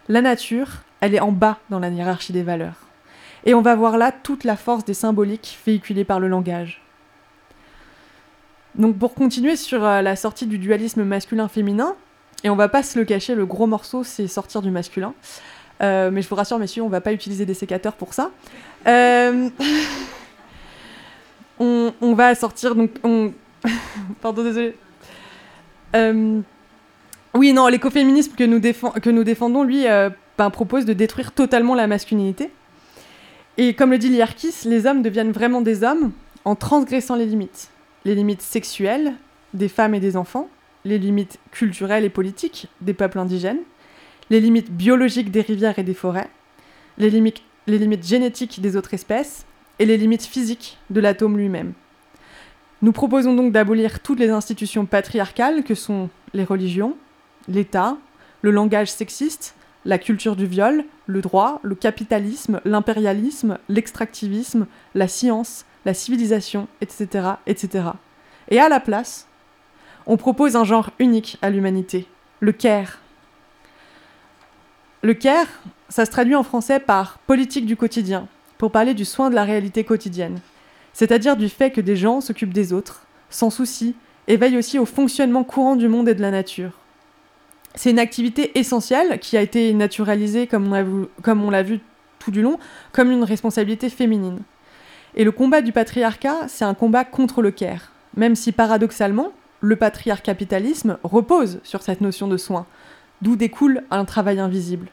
La 0.08 0.20
nature, 0.20 0.82
elle 1.00 1.14
est 1.14 1.20
en 1.20 1.32
bas 1.32 1.58
dans 1.70 1.80
la 1.80 1.88
hiérarchie 1.88 2.32
des 2.32 2.44
valeurs. 2.44 2.86
Et 3.44 3.54
on 3.54 3.62
va 3.62 3.74
voir 3.74 3.96
là 3.96 4.12
toute 4.12 4.44
la 4.44 4.56
force 4.56 4.84
des 4.84 4.94
symboliques 4.94 5.58
véhiculées 5.66 6.04
par 6.04 6.20
le 6.20 6.28
langage. 6.28 6.82
Donc 8.76 8.98
pour 8.98 9.14
continuer 9.14 9.56
sur 9.56 9.84
euh, 9.84 10.02
la 10.02 10.16
sortie 10.16 10.46
du 10.46 10.58
dualisme 10.58 11.02
masculin-féminin, 11.02 11.96
et 12.44 12.50
on 12.50 12.56
va 12.56 12.68
pas 12.68 12.82
se 12.82 12.98
le 12.98 13.04
cacher, 13.04 13.34
le 13.34 13.46
gros 13.46 13.66
morceau 13.66 14.04
c'est 14.04 14.28
sortir 14.28 14.62
du 14.62 14.70
masculin. 14.70 15.14
Euh, 15.82 16.10
mais 16.10 16.22
je 16.22 16.28
vous 16.28 16.34
rassure 16.34 16.58
messieurs, 16.58 16.82
on 16.82 16.88
va 16.88 17.00
pas 17.00 17.12
utiliser 17.12 17.46
des 17.46 17.54
sécateurs 17.54 17.94
pour 17.94 18.14
ça. 18.14 18.30
Euh, 18.86 19.48
on, 21.58 22.14
va 22.14 22.34
sortir 22.34 22.74
donc... 22.74 22.90
On... 23.02 23.32
Pardon, 24.20 24.42
désolé. 24.42 24.74
Euh, 25.94 26.40
Oui, 27.34 27.52
non, 27.52 27.66
l'écoféminisme 27.68 28.34
que, 28.34 28.44
nous 28.44 28.60
que 28.60 29.10
nous 29.10 29.24
défendons, 29.24 29.62
lui, 29.62 29.86
euh, 29.86 30.10
ben, 30.38 30.50
propose 30.50 30.84
de 30.84 30.92
détruire 30.92 31.32
totalement 31.32 31.74
la 31.74 31.86
masculinité. 31.86 32.50
Et 33.58 33.74
comme 33.74 33.90
le 33.90 33.98
dit 33.98 34.10
Liarkis, 34.10 34.54
les 34.66 34.86
hommes 34.86 35.02
deviennent 35.02 35.32
vraiment 35.32 35.62
des 35.62 35.82
hommes 35.82 36.12
en 36.44 36.54
transgressant 36.54 37.16
les 37.16 37.26
limites. 37.26 37.70
Les 38.04 38.14
limites 38.14 38.42
sexuelles 38.42 39.14
des 39.54 39.68
femmes 39.68 39.94
et 39.94 40.00
des 40.00 40.16
enfants, 40.16 40.48
les 40.84 40.98
limites 40.98 41.38
culturelles 41.50 42.04
et 42.04 42.10
politiques 42.10 42.68
des 42.80 42.94
peuples 42.94 43.18
indigènes, 43.18 43.60
les 44.30 44.40
limites 44.40 44.70
biologiques 44.70 45.30
des 45.30 45.40
rivières 45.40 45.78
et 45.78 45.82
des 45.82 45.94
forêts, 45.94 46.28
les 46.98 47.10
limites, 47.10 47.42
les 47.66 47.78
limites 47.78 48.06
génétiques 48.06 48.60
des 48.60 48.76
autres 48.76 48.94
espèces 48.94 49.46
et 49.78 49.86
les 49.86 49.96
limites 49.96 50.24
physiques 50.24 50.78
de 50.90 51.00
l'atome 51.00 51.36
lui-même. 51.36 51.72
Nous 52.82 52.92
proposons 52.92 53.34
donc 53.34 53.52
d'abolir 53.52 54.00
toutes 54.00 54.20
les 54.20 54.30
institutions 54.30 54.86
patriarcales 54.86 55.64
que 55.64 55.74
sont 55.74 56.10
les 56.34 56.44
religions, 56.44 56.96
l'État, 57.48 57.96
le 58.42 58.50
langage 58.50 58.90
sexiste, 58.90 59.54
la 59.84 59.98
culture 59.98 60.36
du 60.36 60.46
viol, 60.46 60.84
le 61.06 61.20
droit, 61.20 61.60
le 61.62 61.74
capitalisme, 61.74 62.60
l'impérialisme, 62.64 63.58
l'extractivisme, 63.68 64.66
la 64.94 65.08
science, 65.08 65.64
la 65.84 65.94
civilisation, 65.94 66.68
etc., 66.80 67.28
etc. 67.46 67.88
Et 68.50 68.58
à 68.58 68.68
la 68.68 68.80
place, 68.80 69.26
on 70.06 70.16
propose 70.16 70.56
un 70.56 70.64
genre 70.64 70.90
unique 70.98 71.38
à 71.42 71.50
l'humanité, 71.50 72.06
le 72.40 72.52
care. 72.52 72.98
Le 75.06 75.14
care, 75.14 75.46
ça 75.88 76.04
se 76.04 76.10
traduit 76.10 76.34
en 76.34 76.42
français 76.42 76.80
par 76.80 77.20
politique 77.28 77.64
du 77.64 77.76
quotidien, 77.76 78.26
pour 78.58 78.72
parler 78.72 78.92
du 78.92 79.04
soin 79.04 79.30
de 79.30 79.36
la 79.36 79.44
réalité 79.44 79.84
quotidienne, 79.84 80.40
c'est-à-dire 80.92 81.36
du 81.36 81.48
fait 81.48 81.70
que 81.70 81.80
des 81.80 81.94
gens 81.94 82.20
s'occupent 82.20 82.52
des 82.52 82.72
autres, 82.72 83.06
sans 83.30 83.50
souci, 83.50 83.94
et 84.26 84.36
veillent 84.36 84.58
aussi 84.58 84.80
au 84.80 84.84
fonctionnement 84.84 85.44
courant 85.44 85.76
du 85.76 85.86
monde 85.86 86.08
et 86.08 86.16
de 86.16 86.22
la 86.22 86.32
nature. 86.32 86.72
C'est 87.76 87.92
une 87.92 88.00
activité 88.00 88.58
essentielle 88.58 89.20
qui 89.20 89.36
a 89.36 89.42
été 89.42 89.72
naturalisée, 89.74 90.48
comme 90.48 90.72
on 90.72 91.50
l'a 91.50 91.62
vu 91.62 91.78
tout 92.18 92.32
du 92.32 92.42
long, 92.42 92.58
comme 92.90 93.12
une 93.12 93.22
responsabilité 93.22 93.90
féminine. 93.90 94.40
Et 95.14 95.22
le 95.22 95.30
combat 95.30 95.62
du 95.62 95.70
patriarcat, 95.70 96.48
c'est 96.48 96.64
un 96.64 96.74
combat 96.74 97.04
contre 97.04 97.42
le 97.42 97.52
care, 97.52 97.92
même 98.16 98.34
si 98.34 98.50
paradoxalement, 98.50 99.30
le 99.60 99.76
patriarcapitalisme 99.76 100.98
repose 101.04 101.60
sur 101.62 101.82
cette 101.82 102.00
notion 102.00 102.26
de 102.26 102.36
soin, 102.36 102.66
d'où 103.22 103.36
découle 103.36 103.84
un 103.92 104.04
travail 104.04 104.40
invisible. 104.40 104.88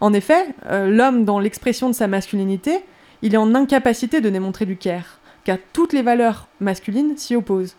En 0.00 0.12
effet, 0.12 0.54
euh, 0.66 0.88
l'homme, 0.88 1.24
dans 1.24 1.38
l'expression 1.38 1.88
de 1.88 1.94
sa 1.94 2.08
masculinité, 2.08 2.80
il 3.22 3.34
est 3.34 3.38
en 3.38 3.54
incapacité 3.54 4.20
de 4.20 4.30
démontrer 4.30 4.64
du 4.64 4.76
care, 4.76 5.20
car 5.44 5.58
toutes 5.72 5.92
les 5.92 6.02
valeurs 6.02 6.48
masculines 6.60 7.16
s'y 7.16 7.36
opposent. 7.36 7.76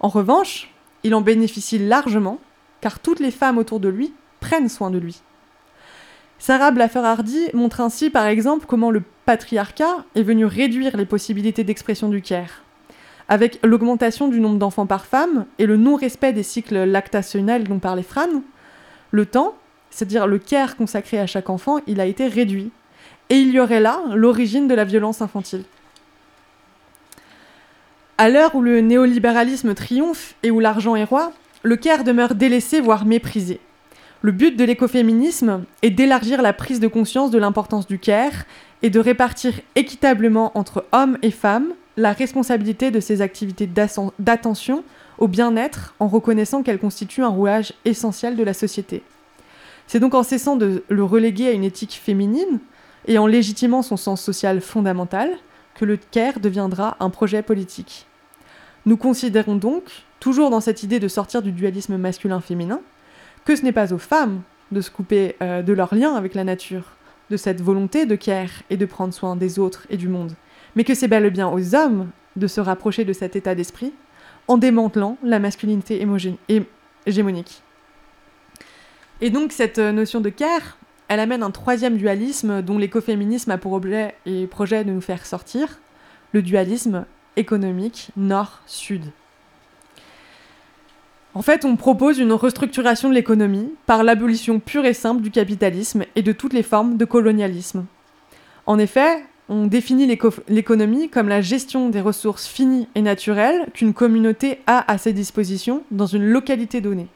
En 0.00 0.08
revanche, 0.08 0.70
il 1.02 1.14
en 1.14 1.22
bénéficie 1.22 1.78
largement, 1.78 2.38
car 2.80 2.98
toutes 2.98 3.20
les 3.20 3.30
femmes 3.30 3.58
autour 3.58 3.80
de 3.80 3.88
lui 3.88 4.12
prennent 4.40 4.68
soin 4.68 4.90
de 4.90 4.98
lui. 4.98 5.22
Sarah 6.38 6.72
Blaffer-Hardy 6.72 7.50
montre 7.54 7.80
ainsi 7.80 8.10
par 8.10 8.26
exemple 8.26 8.66
comment 8.66 8.90
le 8.90 9.02
patriarcat 9.24 10.04
est 10.14 10.22
venu 10.22 10.44
réduire 10.44 10.96
les 10.96 11.06
possibilités 11.06 11.64
d'expression 11.64 12.08
du 12.08 12.20
care. 12.20 12.62
Avec 13.28 13.58
l'augmentation 13.62 14.28
du 14.28 14.40
nombre 14.40 14.58
d'enfants 14.58 14.84
par 14.84 15.06
femme 15.06 15.46
et 15.58 15.64
le 15.64 15.78
non-respect 15.78 16.34
des 16.34 16.42
cycles 16.42 16.84
lactationnels 16.84 17.64
dont 17.64 17.78
parlait 17.78 18.02
Fran, 18.02 18.42
le 19.10 19.24
temps, 19.24 19.54
c'est-à-dire 19.94 20.26
le 20.26 20.38
care 20.38 20.76
consacré 20.76 21.20
à 21.20 21.26
chaque 21.28 21.48
enfant, 21.48 21.78
il 21.86 22.00
a 22.00 22.06
été 22.06 22.26
réduit. 22.26 22.72
Et 23.30 23.36
il 23.36 23.50
y 23.50 23.60
aurait 23.60 23.78
là 23.78 24.00
l'origine 24.12 24.66
de 24.66 24.74
la 24.74 24.84
violence 24.84 25.22
infantile. 25.22 25.62
À 28.18 28.28
l'heure 28.28 28.56
où 28.56 28.60
le 28.60 28.80
néolibéralisme 28.80 29.72
triomphe 29.72 30.34
et 30.42 30.50
où 30.50 30.58
l'argent 30.58 30.96
est 30.96 31.04
roi, 31.04 31.32
le 31.62 31.76
care 31.76 32.02
demeure 32.02 32.34
délaissé, 32.34 32.80
voire 32.80 33.06
méprisé. 33.06 33.60
Le 34.20 34.32
but 34.32 34.56
de 34.56 34.64
l'écoféminisme 34.64 35.62
est 35.82 35.90
d'élargir 35.90 36.42
la 36.42 36.52
prise 36.52 36.80
de 36.80 36.88
conscience 36.88 37.30
de 37.30 37.38
l'importance 37.38 37.86
du 37.86 38.00
care 38.00 38.46
et 38.82 38.90
de 38.90 38.98
répartir 38.98 39.52
équitablement 39.76 40.50
entre 40.58 40.86
hommes 40.90 41.18
et 41.22 41.30
femmes 41.30 41.72
la 41.96 42.12
responsabilité 42.12 42.90
de 42.90 42.98
ces 42.98 43.22
activités 43.22 43.70
d'attention 44.18 44.82
au 45.18 45.28
bien-être 45.28 45.94
en 46.00 46.08
reconnaissant 46.08 46.64
qu'elles 46.64 46.80
constituent 46.80 47.22
un 47.22 47.28
rouage 47.28 47.74
essentiel 47.84 48.34
de 48.34 48.42
la 48.42 48.54
société. 48.54 49.04
C'est 49.86 50.00
donc 50.00 50.14
en 50.14 50.22
cessant 50.22 50.56
de 50.56 50.82
le 50.88 51.04
reléguer 51.04 51.48
à 51.48 51.52
une 51.52 51.64
éthique 51.64 52.00
féminine 52.02 52.60
et 53.06 53.18
en 53.18 53.26
légitimant 53.26 53.82
son 53.82 53.96
sens 53.96 54.22
social 54.22 54.60
fondamental 54.60 55.30
que 55.74 55.84
le 55.84 55.96
care 55.96 56.40
deviendra 56.40 56.96
un 57.00 57.10
projet 57.10 57.42
politique. 57.42 58.06
Nous 58.86 58.96
considérons 58.96 59.56
donc, 59.56 59.84
toujours 60.20 60.50
dans 60.50 60.60
cette 60.60 60.82
idée 60.82 61.00
de 61.00 61.08
sortir 61.08 61.42
du 61.42 61.52
dualisme 61.52 61.96
masculin-féminin, 61.96 62.80
que 63.44 63.56
ce 63.56 63.62
n'est 63.62 63.72
pas 63.72 63.92
aux 63.92 63.98
femmes 63.98 64.42
de 64.72 64.80
se 64.80 64.90
couper 64.90 65.36
euh, 65.42 65.62
de 65.62 65.72
leur 65.72 65.94
lien 65.94 66.14
avec 66.14 66.34
la 66.34 66.44
nature, 66.44 66.96
de 67.30 67.36
cette 67.36 67.60
volonté 67.60 68.06
de 68.06 68.16
care 68.16 68.50
et 68.70 68.76
de 68.76 68.86
prendre 68.86 69.14
soin 69.14 69.36
des 69.36 69.58
autres 69.58 69.86
et 69.90 69.96
du 69.96 70.08
monde, 70.08 70.32
mais 70.76 70.84
que 70.84 70.94
c'est 70.94 71.08
bel 71.08 71.24
et 71.24 71.30
bien 71.30 71.48
aux 71.48 71.74
hommes 71.74 72.10
de 72.36 72.46
se 72.46 72.60
rapprocher 72.60 73.04
de 73.04 73.12
cet 73.12 73.36
état 73.36 73.54
d'esprit 73.54 73.92
en 74.48 74.58
démantelant 74.58 75.16
la 75.22 75.38
masculinité 75.38 76.06
hégémonique. 77.06 77.62
Et 79.20 79.30
donc 79.30 79.52
cette 79.52 79.78
euh, 79.78 79.92
notion 79.92 80.20
de 80.20 80.28
care, 80.28 80.76
elle 81.08 81.20
amène 81.20 81.42
un 81.42 81.50
troisième 81.50 81.96
dualisme 81.96 82.62
dont 82.62 82.78
l'écoféminisme 82.78 83.50
a 83.50 83.58
pour 83.58 83.72
objet 83.72 84.14
et 84.26 84.46
projet 84.46 84.84
de 84.84 84.90
nous 84.90 85.00
faire 85.00 85.26
sortir, 85.26 85.78
le 86.32 86.42
dualisme 86.42 87.04
économique 87.36 88.08
nord-sud. 88.16 89.04
En 91.34 91.42
fait, 91.42 91.64
on 91.64 91.76
propose 91.76 92.18
une 92.18 92.32
restructuration 92.32 93.08
de 93.08 93.14
l'économie 93.14 93.72
par 93.86 94.04
l'abolition 94.04 94.60
pure 94.60 94.84
et 94.84 94.94
simple 94.94 95.20
du 95.20 95.30
capitalisme 95.30 96.04
et 96.14 96.22
de 96.22 96.32
toutes 96.32 96.52
les 96.52 96.62
formes 96.62 96.96
de 96.96 97.04
colonialisme. 97.04 97.86
En 98.66 98.78
effet, 98.78 99.24
on 99.48 99.66
définit 99.66 100.06
l'éco- 100.06 100.32
l'économie 100.48 101.10
comme 101.10 101.28
la 101.28 101.40
gestion 101.40 101.90
des 101.90 102.00
ressources 102.00 102.46
finies 102.46 102.88
et 102.94 103.02
naturelles 103.02 103.66
qu'une 103.74 103.94
communauté 103.94 104.60
a 104.66 104.90
à 104.90 104.96
ses 104.96 105.12
dispositions 105.12 105.82
dans 105.90 106.06
une 106.06 106.24
localité 106.24 106.80
donnée. 106.80 107.08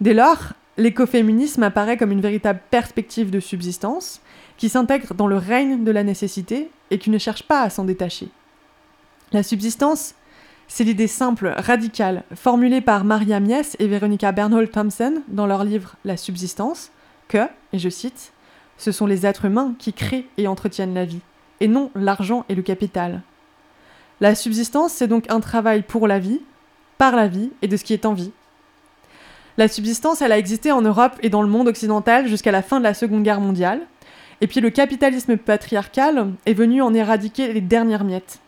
Dès 0.00 0.14
lors, 0.14 0.52
l'écoféminisme 0.76 1.62
apparaît 1.62 1.96
comme 1.96 2.12
une 2.12 2.20
véritable 2.20 2.60
perspective 2.70 3.30
de 3.30 3.40
subsistance 3.40 4.20
qui 4.56 4.68
s'intègre 4.68 5.14
dans 5.14 5.26
le 5.26 5.36
règne 5.36 5.84
de 5.84 5.90
la 5.90 6.04
nécessité 6.04 6.70
et 6.90 6.98
qui 6.98 7.10
ne 7.10 7.18
cherche 7.18 7.42
pas 7.42 7.62
à 7.62 7.70
s'en 7.70 7.84
détacher. 7.84 8.28
La 9.32 9.42
subsistance, 9.42 10.14
c'est 10.68 10.84
l'idée 10.84 11.06
simple, 11.06 11.52
radicale, 11.56 12.24
formulée 12.34 12.80
par 12.80 13.04
Maria 13.04 13.40
Mies 13.40 13.76
et 13.78 13.88
Veronica 13.88 14.32
Bernhold 14.32 14.70
Thompson 14.70 15.22
dans 15.28 15.46
leur 15.46 15.64
livre 15.64 15.96
La 16.04 16.16
subsistance, 16.16 16.90
que, 17.28 17.48
et 17.72 17.78
je 17.78 17.88
cite, 17.88 18.32
ce 18.78 18.92
sont 18.92 19.06
les 19.06 19.26
êtres 19.26 19.46
humains 19.46 19.74
qui 19.78 19.92
créent 19.92 20.26
et 20.38 20.46
entretiennent 20.46 20.94
la 20.94 21.04
vie, 21.04 21.20
et 21.60 21.68
non 21.68 21.90
l'argent 21.94 22.44
et 22.48 22.54
le 22.54 22.62
capital. 22.62 23.22
La 24.20 24.34
subsistance, 24.34 24.92
c'est 24.92 25.08
donc 25.08 25.30
un 25.30 25.40
travail 25.40 25.82
pour 25.82 26.06
la 26.06 26.18
vie, 26.18 26.40
par 26.98 27.16
la 27.16 27.26
vie 27.26 27.50
et 27.62 27.68
de 27.68 27.76
ce 27.76 27.84
qui 27.84 27.92
est 27.92 28.06
en 28.06 28.14
vie. 28.14 28.32
La 29.58 29.68
subsistance, 29.68 30.22
elle 30.22 30.32
a 30.32 30.38
existé 30.38 30.72
en 30.72 30.82
Europe 30.82 31.12
et 31.22 31.28
dans 31.28 31.42
le 31.42 31.48
monde 31.48 31.68
occidental 31.68 32.26
jusqu'à 32.26 32.52
la 32.52 32.62
fin 32.62 32.78
de 32.78 32.84
la 32.84 32.94
Seconde 32.94 33.22
Guerre 33.22 33.40
mondiale, 33.40 33.80
et 34.40 34.46
puis 34.46 34.60
le 34.60 34.70
capitalisme 34.70 35.36
patriarcal 35.36 36.32
est 36.46 36.54
venu 36.54 36.82
en 36.82 36.94
éradiquer 36.94 37.52
les 37.52 37.60
dernières 37.60 38.04
miettes. 38.04 38.40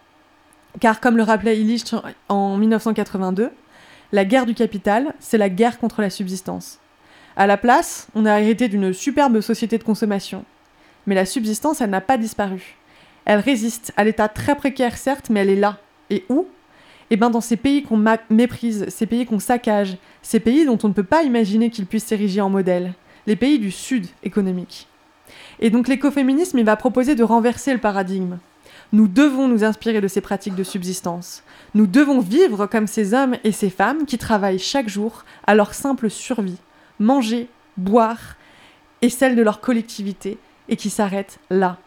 Car 0.81 1.01
comme 1.01 1.16
le 1.16 1.22
rappelait 1.22 1.60
Illich 1.60 1.94
en 2.28 2.56
1982, 2.56 3.51
la 4.12 4.24
guerre 4.24 4.47
du 4.47 4.55
capital, 4.55 5.14
c'est 5.20 5.39
la 5.39 5.48
guerre 5.48 5.78
contre 5.78 6.01
la 6.01 6.10
subsistance. 6.10 6.81
À 7.36 7.47
la 7.47 7.56
place, 7.56 8.09
on 8.14 8.26
a 8.26 8.40
hérité 8.40 8.68
d'une 8.68 8.93
superbe 8.93 9.40
société 9.40 9.78
de 9.78 9.85
consommation. 9.85 10.44
Mais 11.06 11.14
la 11.14 11.26
subsistance, 11.26 11.81
elle 11.81 11.90
n'a 11.90 12.01
pas 12.01 12.16
disparu. 12.16 12.76
Elle 13.24 13.40
résiste 13.40 13.93
à 13.97 14.05
l'état 14.05 14.28
très 14.28 14.55
précaire, 14.55 14.97
certes, 14.97 15.31
mais 15.31 15.40
elle 15.40 15.51
est 15.51 15.56
là. 15.56 15.78
Et 16.10 16.24
où? 16.28 16.47
Eh 17.10 17.16
bien, 17.16 17.31
dans 17.31 17.40
ces 17.40 17.56
pays 17.56 17.82
qu'on 17.82 18.02
méprise, 18.31 18.86
ces 18.89 19.06
pays 19.06 19.26
qu'on 19.26 19.39
saccage, 19.39 19.97
ces 20.24 20.40
pays 20.40 20.64
dont 20.64 20.78
on 20.82 20.88
ne 20.88 20.94
peut 20.94 21.05
pas 21.05 21.22
imaginer 21.22 21.70
qu'ils 21.70 21.86
puissent 21.86 22.06
s'ériger 22.06 22.40
en 22.40 22.51
modèle, 22.51 22.94
les 23.28 23.36
pays 23.36 23.59
du 23.60 23.70
sud 23.70 24.06
économique. 24.24 24.88
Et 25.60 25.70
donc 25.70 25.86
l'écoféminisme, 25.86 26.62
va 26.62 26.76
proposer 26.76 27.14
de 27.14 27.22
renverser 27.22 27.72
le 27.72 27.78
paradigme. 27.78 28.38
Nous 28.92 29.06
devons 29.06 29.48
nous 29.48 29.64
inspirer 29.64 30.01
de 30.01 30.09
ces 30.09 30.20
pratiques 30.20 30.55
de 30.55 30.64
subsistance. 30.64 31.44
Nous 31.74 31.86
devons 31.86 32.20
vivre 32.20 32.66
comme 32.66 32.86
ces 32.86 33.12
hommes 33.12 33.36
et 33.44 33.52
ces 33.52 33.70
femmes 33.70 34.06
qui 34.06 34.18
travaillent 34.18 34.59
chaque 34.59 34.88
jour 34.88 35.24
à 35.46 35.55
leur 35.55 35.74
simple 35.74 36.09
survie, 36.09 36.59
manger, 36.98 37.48
boire, 37.76 38.36
et 39.02 39.10
celle 39.10 39.36
de 39.36 39.42
leur 39.42 39.60
collectivité, 39.60 40.38
et 40.68 40.76
qui 40.76 40.88
s'arrêtent 40.88 41.38
là. 41.51 41.78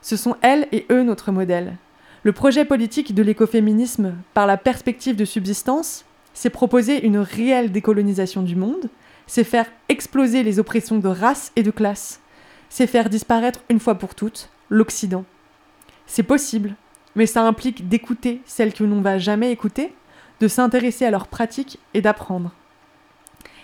Ce 0.00 0.16
sont 0.16 0.36
elles 0.40 0.66
et 0.72 0.86
eux 0.90 1.02
notre 1.02 1.30
modèle. 1.30 1.76
Le 2.22 2.32
projet 2.32 2.64
politique 2.64 3.14
de 3.14 3.22
l'écoféminisme, 3.22 4.14
par 4.32 4.46
la 4.46 4.56
perspective 4.56 5.16
de 5.16 5.24
subsistance, 5.26 6.06
c'est 6.34 6.50
proposer 6.50 7.04
une 7.04 7.18
réelle 7.18 7.72
décolonisation 7.72 8.42
du 8.42 8.56
monde, 8.56 8.88
c'est 9.26 9.44
faire 9.44 9.66
exploser 9.88 10.42
les 10.42 10.58
oppressions 10.58 10.98
de 10.98 11.08
race 11.08 11.52
et 11.56 11.62
de 11.62 11.70
classe, 11.70 12.20
c'est 12.68 12.86
faire 12.86 13.10
disparaître 13.10 13.60
une 13.68 13.80
fois 13.80 13.96
pour 13.96 14.14
toutes 14.14 14.50
l'Occident. 14.70 15.24
C'est 16.06 16.22
possible, 16.22 16.74
mais 17.14 17.26
ça 17.26 17.42
implique 17.42 17.88
d'écouter 17.88 18.40
celles 18.46 18.72
que 18.72 18.84
l'on 18.84 18.96
ne 18.96 19.02
va 19.02 19.18
jamais 19.18 19.52
écouter, 19.52 19.94
de 20.40 20.48
s'intéresser 20.48 21.04
à 21.04 21.10
leurs 21.10 21.28
pratiques 21.28 21.78
et 21.94 22.00
d'apprendre. 22.00 22.52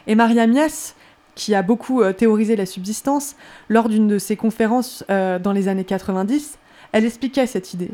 Et 0.07 0.15
Maria 0.15 0.47
Mies, 0.47 0.95
qui 1.35 1.55
a 1.55 1.62
beaucoup 1.62 2.03
euh, 2.03 2.12
théorisé 2.12 2.57
la 2.57 2.66
subsistance, 2.66 3.36
lors 3.69 3.89
d'une 3.89 4.09
de 4.09 4.19
ses 4.19 4.36
conférences 4.36 5.05
euh, 5.11 5.39
dans 5.39 5.53
les 5.53 5.69
années 5.69 5.85
90, 5.85 6.59
elle 6.93 7.05
expliquait 7.05 7.47
cette 7.47 7.74
idée. 7.74 7.90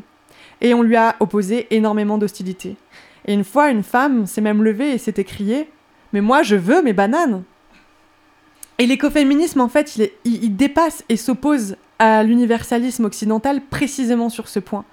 Et 0.61 0.75
on 0.75 0.83
lui 0.83 0.97
a 0.97 1.17
opposé 1.21 1.67
énormément 1.75 2.19
d'hostilité. 2.19 2.77
Et 3.27 3.35
une 3.35 3.45
fois, 3.45 3.71
une 3.71 3.83
femme 3.83 4.27
s'est 4.27 4.41
même 4.41 4.63
levée 4.63 4.93
et 4.93 4.99
s'est 4.99 5.15
écriée 5.17 5.71
Mais 6.13 6.21
moi, 6.21 6.43
je 6.43 6.57
veux 6.57 6.83
mes 6.83 6.93
bananes 6.93 7.43
Et 8.79 8.87
l'écoféminisme, 8.87 9.61
en 9.61 9.69
fait, 9.69 9.99
il, 10.25 10.57
dépasse 10.57 11.05
et 11.09 11.17
s'oppose 11.17 11.77
à 11.99 12.23
l'universalisme 12.23 13.05
occidental 13.05 13.61
précisément 13.63 14.29
sur 14.29 14.49
ce 14.49 14.59
point. 14.59 14.85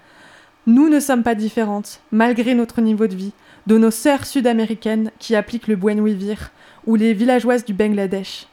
Nous 0.68 0.90
ne 0.90 1.00
sommes 1.00 1.24
pas 1.24 1.36
différentes, 1.36 2.02
malgré 2.12 2.54
notre 2.54 2.82
niveau 2.82 3.08
de 3.08 3.16
vie, 3.16 3.34
de 3.68 3.78
nos 3.78 3.92
sœurs 3.92 4.26
sud-américaines 4.26 5.12
qui 5.20 5.36
appliquent 5.36 5.68
le 5.68 5.76
buen 5.76 6.04
vivir 6.04 6.52
ou 6.86 6.96
les 6.96 7.14
villageoises 7.14 7.66
du 7.66 7.74
Bangladesh. 7.74 8.48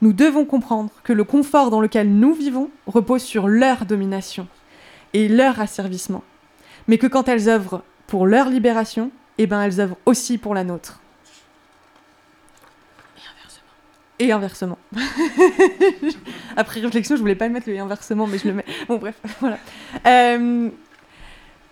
Nous 0.00 0.12
devons 0.12 0.44
comprendre 0.44 0.90
que 1.02 1.12
le 1.12 1.24
confort 1.24 1.70
dans 1.70 1.80
lequel 1.80 2.08
nous 2.08 2.32
vivons 2.32 2.70
repose 2.86 3.22
sur 3.22 3.48
leur 3.48 3.84
domination 3.84 4.46
et 5.12 5.26
leur 5.28 5.60
asservissement, 5.60 6.22
mais 6.86 6.98
que 6.98 7.08
quand 7.08 7.28
elles 7.28 7.48
œuvrent 7.48 7.82
pour 8.06 8.26
leur 8.26 8.48
libération, 8.48 9.10
eh 9.38 9.46
ben 9.46 9.62
elles 9.62 9.80
œuvrent 9.80 9.96
aussi 10.04 10.38
pour 10.38 10.54
la 10.54 10.64
nôtre. 10.64 11.00
Et 14.20 14.32
inversement. 14.32 14.78
Après 16.56 16.80
réflexion, 16.80 17.14
je 17.14 17.20
voulais 17.20 17.36
pas 17.36 17.46
le 17.46 17.52
mettre 17.52 17.70
le 17.70 17.78
inversement, 17.78 18.26
mais 18.26 18.38
je 18.38 18.48
le 18.48 18.54
mets. 18.54 18.64
Bon, 18.88 18.96
bref, 18.96 19.14
voilà. 19.40 19.58
Euh, 20.06 20.70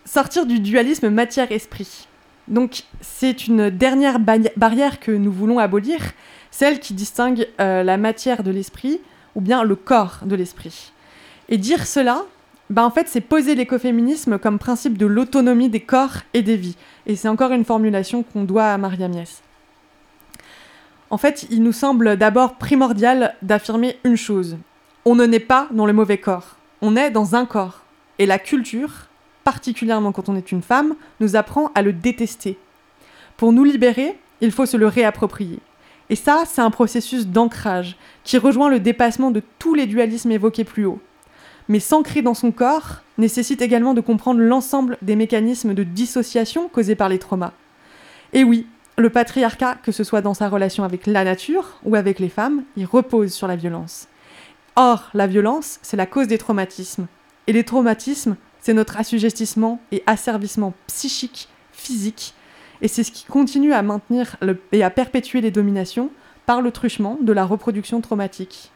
sortir 0.05 0.47
du 0.47 0.61
dualisme 0.61 1.09
matière-esprit. 1.09 2.07
Donc, 2.47 2.85
c'est 3.01 3.49
une 3.49 3.71
dernière 3.71 4.21
barrière 4.21 5.01
que 5.01 5.11
nous 5.11 5.33
voulons 5.33 5.59
abolir, 5.59 5.99
celle 6.53 6.79
qui 6.79 6.95
distingue 6.95 7.49
euh, 7.61 7.83
la 7.83 7.97
matière 7.97 8.45
de 8.45 8.53
l'esprit 8.53 9.01
ou 9.35 9.41
bien 9.41 9.65
le 9.65 9.75
corps 9.75 10.21
de 10.25 10.37
l'esprit. 10.37 10.93
Et 11.49 11.59
dire 11.59 11.85
cela, 11.85 12.23
bah 12.69 12.85
en 12.85 12.91
fait, 12.91 13.09
c'est 13.09 13.21
poser 13.21 13.55
l'écoféminisme 13.55 14.39
comme 14.39 14.59
principe 14.59 14.99
de 14.99 15.07
l'autonomie 15.07 15.69
des 15.69 15.81
corps 15.81 16.19
et 16.35 16.43
des 16.43 16.57
vies. 16.57 16.77
Et 17.07 17.15
c'est 17.15 17.29
encore 17.29 17.53
une 17.53 17.65
formulation 17.65 18.25
qu'on 18.25 18.43
doit 18.43 18.67
à 18.67 18.79
Maria 18.79 19.07
Mies. 19.09 19.41
En 21.11 21.19
fait, 21.19 21.47
il 21.51 21.63
nous 21.63 21.73
semble 21.73 22.17
d'abord 22.17 22.57
primordial 22.57 23.37
d'affirmer 23.43 23.99
une 24.03 24.17
chose. 24.17 24.57
On 25.05 25.15
ne 25.15 25.27
naît 25.27 25.39
pas 25.39 25.69
dans 25.71 25.87
le 25.87 25.93
mauvais 25.93 26.19
corps. 26.19 26.57
On 26.83 26.97
est 26.97 27.11
dans 27.11 27.37
un 27.37 27.47
corps. 27.47 27.83
Et 28.19 28.27
la 28.27 28.41
culture, 28.41 29.07
particulièrement 29.45 30.11
quand 30.11 30.29
on 30.29 30.35
est 30.35 30.51
une 30.51 30.63
femme, 30.63 30.97
nous 31.21 31.37
apprend 31.37 31.71
à 31.77 31.83
le 31.83 31.93
détester. 31.93 32.59
Pour 33.37 33.53
nous 33.53 33.63
libérer, 33.63 34.19
il 34.41 34.51
faut 34.51 34.67
se 34.67 34.77
le 34.77 34.89
réapproprier. 34.89 35.61
Et 36.11 36.17
ça, 36.17 36.43
c'est 36.47 36.61
un 36.61 36.71
processus 36.71 37.29
d'ancrage 37.29 37.97
qui 38.25 38.39
rejoint 38.39 38.69
le 38.69 38.81
dépassement 38.81 39.31
de 39.31 39.43
tous 39.61 39.75
les 39.75 39.87
dualismes 39.87 40.33
évoqués 40.33 40.65
plus 40.65 40.87
haut 40.87 41.01
mais 41.69 41.81
s'ancrer 41.81 42.23
dans 42.23 42.35
son 42.35 42.53
corps 42.53 43.03
nécessite 43.19 43.63
également 43.63 43.95
de 43.95 44.01
comprendre 44.01 44.41
l'ensemble 44.41 44.99
des 45.03 45.17
mécanismes 45.17 45.75
de 45.75 45.83
dissociation 45.83 46.69
causés 46.69 46.95
par 46.95 47.09
les 47.09 47.19
traumas. 47.19 47.53
Et 48.33 48.45
oui, 48.45 48.67
le 48.99 49.11
patriarcat, 49.11 49.77
que 49.83 49.93
ce 49.93 50.05
soit 50.05 50.23
dans 50.23 50.35
sa 50.35 50.49
relation 50.49 50.85
avec 50.85 51.07
la 51.07 51.25
nature 51.25 51.79
ou 51.85 51.97
avec 51.97 52.19
les 52.19 52.29
femmes, 52.29 52.65
il 52.77 52.87
repose 52.87 53.33
sur 53.33 53.47
la 53.47 53.57
violence. 53.57 54.09
Or, 54.77 55.11
la 55.15 55.27
violence, 55.27 55.79
c'est 55.83 55.97
la 55.97 56.07
cause 56.07 56.29
des 56.29 56.39
traumatismes. 56.39 57.07
Et 57.47 57.53
les 57.53 57.65
traumatismes, 57.65 58.37
c'est 58.61 58.75
notre 58.75 58.97
assujettissement 58.97 59.81
et 59.93 60.03
asservissement 60.07 60.75
psychique, 60.87 61.49
physique, 61.73 62.35
et 62.83 62.89
c'est 62.89 63.05
ce 63.05 63.13
qui 63.13 63.25
continue 63.25 63.73
à 63.73 63.83
maintenir 63.83 64.37
et 64.73 64.83
à 64.83 64.91
perpétuer 64.91 65.41
les 65.41 65.51
dominations 65.51 66.11
par 66.45 66.63
le 66.63 66.71
truchement 66.71 67.19
de 67.21 67.33
la 67.33 67.45
reproduction 67.45 68.01
traumatique. 68.01 68.71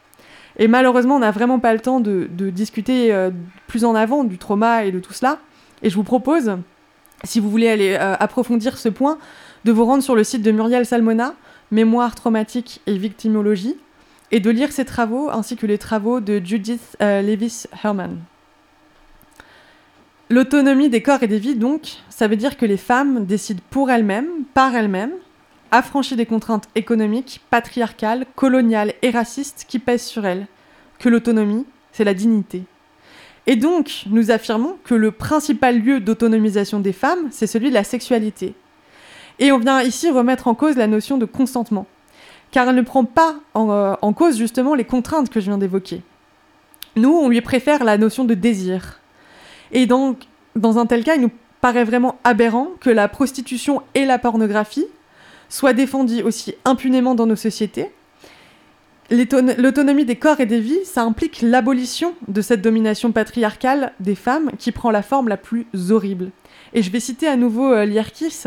Et 0.57 0.67
malheureusement, 0.67 1.15
on 1.15 1.19
n'a 1.19 1.31
vraiment 1.31 1.59
pas 1.59 1.73
le 1.73 1.79
temps 1.79 1.99
de, 1.99 2.27
discuter 2.49 3.13
euh, 3.13 3.31
plus 3.67 3.85
en 3.85 3.95
avant 3.95 4.23
du 4.23 4.37
trauma 4.37 4.85
et 4.85 4.91
de 4.91 4.99
tout 4.99 5.13
cela. 5.13 5.39
Et 5.81 5.89
je 5.89 5.95
vous 5.95 6.03
propose, 6.03 6.57
si 7.23 7.39
vous 7.39 7.49
voulez 7.49 7.69
aller 7.69 7.97
euh, 7.99 8.15
approfondir 8.19 8.77
ce 8.77 8.89
point, 8.89 9.17
de 9.63 9.71
vous 9.71 9.85
rendre 9.85 10.03
sur 10.03 10.15
le 10.15 10.23
site 10.23 10.41
de 10.41 10.51
Muriel 10.51 10.85
Salmona, 10.85 11.35
Mémoire 11.71 12.15
traumatique 12.15 12.81
et 12.85 12.97
victimologie, 12.97 13.77
et 14.31 14.39
de 14.39 14.49
lire 14.49 14.71
ses 14.71 14.85
travaux 14.85 15.29
ainsi 15.29 15.55
que 15.55 15.65
les 15.65 15.77
travaux 15.77 16.19
de 16.19 16.41
Judith 16.43 16.97
euh, 17.01 17.21
Levis 17.21 17.65
Herman. 17.83 18.17
L'autonomie 20.29 20.89
des 20.89 21.01
corps 21.01 21.23
et 21.23 21.27
des 21.27 21.39
vies, 21.39 21.55
donc, 21.55 21.97
ça 22.09 22.27
veut 22.27 22.37
dire 22.37 22.57
que 22.57 22.65
les 22.65 22.77
femmes 22.77 23.25
décident 23.25 23.61
pour 23.69 23.91
elles-mêmes, 23.91 24.29
par 24.53 24.75
elles-mêmes, 24.75 25.11
affranchie 25.71 26.15
des 26.15 26.25
contraintes 26.25 26.67
économiques, 26.75 27.41
patriarcales, 27.49 28.25
coloniales 28.35 28.93
et 29.01 29.09
racistes 29.09 29.65
qui 29.67 29.79
pèsent 29.79 30.05
sur 30.05 30.25
elle, 30.25 30.47
que 30.99 31.09
l'autonomie, 31.09 31.65
c'est 31.91 32.03
la 32.03 32.13
dignité. 32.13 32.63
Et 33.47 33.55
donc, 33.55 34.03
nous 34.07 34.31
affirmons 34.31 34.77
que 34.83 34.93
le 34.93 35.11
principal 35.11 35.79
lieu 35.79 35.99
d'autonomisation 35.99 36.79
des 36.79 36.93
femmes, 36.93 37.29
c'est 37.31 37.47
celui 37.47 37.69
de 37.69 37.73
la 37.73 37.83
sexualité. 37.83 38.53
Et 39.39 39.51
on 39.51 39.57
vient 39.57 39.81
ici 39.81 40.09
remettre 40.11 40.47
en 40.47 40.53
cause 40.53 40.75
la 40.75 40.87
notion 40.87 41.17
de 41.17 41.25
consentement, 41.25 41.87
car 42.51 42.69
elle 42.69 42.75
ne 42.75 42.81
prend 42.81 43.05
pas 43.05 43.35
en, 43.53 43.71
euh, 43.71 43.93
en 44.01 44.13
cause 44.13 44.37
justement 44.37 44.75
les 44.75 44.83
contraintes 44.83 45.29
que 45.29 45.39
je 45.39 45.45
viens 45.45 45.57
d'évoquer. 45.57 46.03
Nous, 46.95 47.09
on 47.09 47.29
lui 47.29 47.41
préfère 47.41 47.83
la 47.83 47.97
notion 47.97 48.25
de 48.25 48.33
désir. 48.33 48.99
Et 49.71 49.85
donc, 49.85 50.27
dans 50.55 50.77
un 50.77 50.85
tel 50.85 51.03
cas, 51.03 51.15
il 51.15 51.21
nous 51.21 51.31
paraît 51.61 51.85
vraiment 51.85 52.19
aberrant 52.23 52.67
que 52.79 52.89
la 52.89 53.07
prostitution 53.07 53.81
et 53.95 54.05
la 54.05 54.19
pornographie, 54.19 54.85
soit 55.51 55.73
défendue 55.73 56.23
aussi 56.23 56.55
impunément 56.65 57.13
dans 57.13 57.27
nos 57.27 57.35
sociétés. 57.35 57.91
L'autonomie 59.11 60.05
des 60.05 60.15
corps 60.15 60.39
et 60.39 60.45
des 60.45 60.61
vies, 60.61 60.85
ça 60.85 61.03
implique 61.03 61.41
l'abolition 61.41 62.15
de 62.29 62.41
cette 62.41 62.61
domination 62.61 63.11
patriarcale 63.11 63.91
des 63.99 64.15
femmes 64.15 64.51
qui 64.57 64.71
prend 64.71 64.89
la 64.91 65.03
forme 65.03 65.27
la 65.27 65.35
plus 65.35 65.67
horrible. 65.89 66.31
Et 66.73 66.81
je 66.81 66.89
vais 66.89 67.01
citer 67.01 67.27
à 67.27 67.35
nouveau 67.35 67.73
euh, 67.73 67.83
Lierkis, 67.83 68.43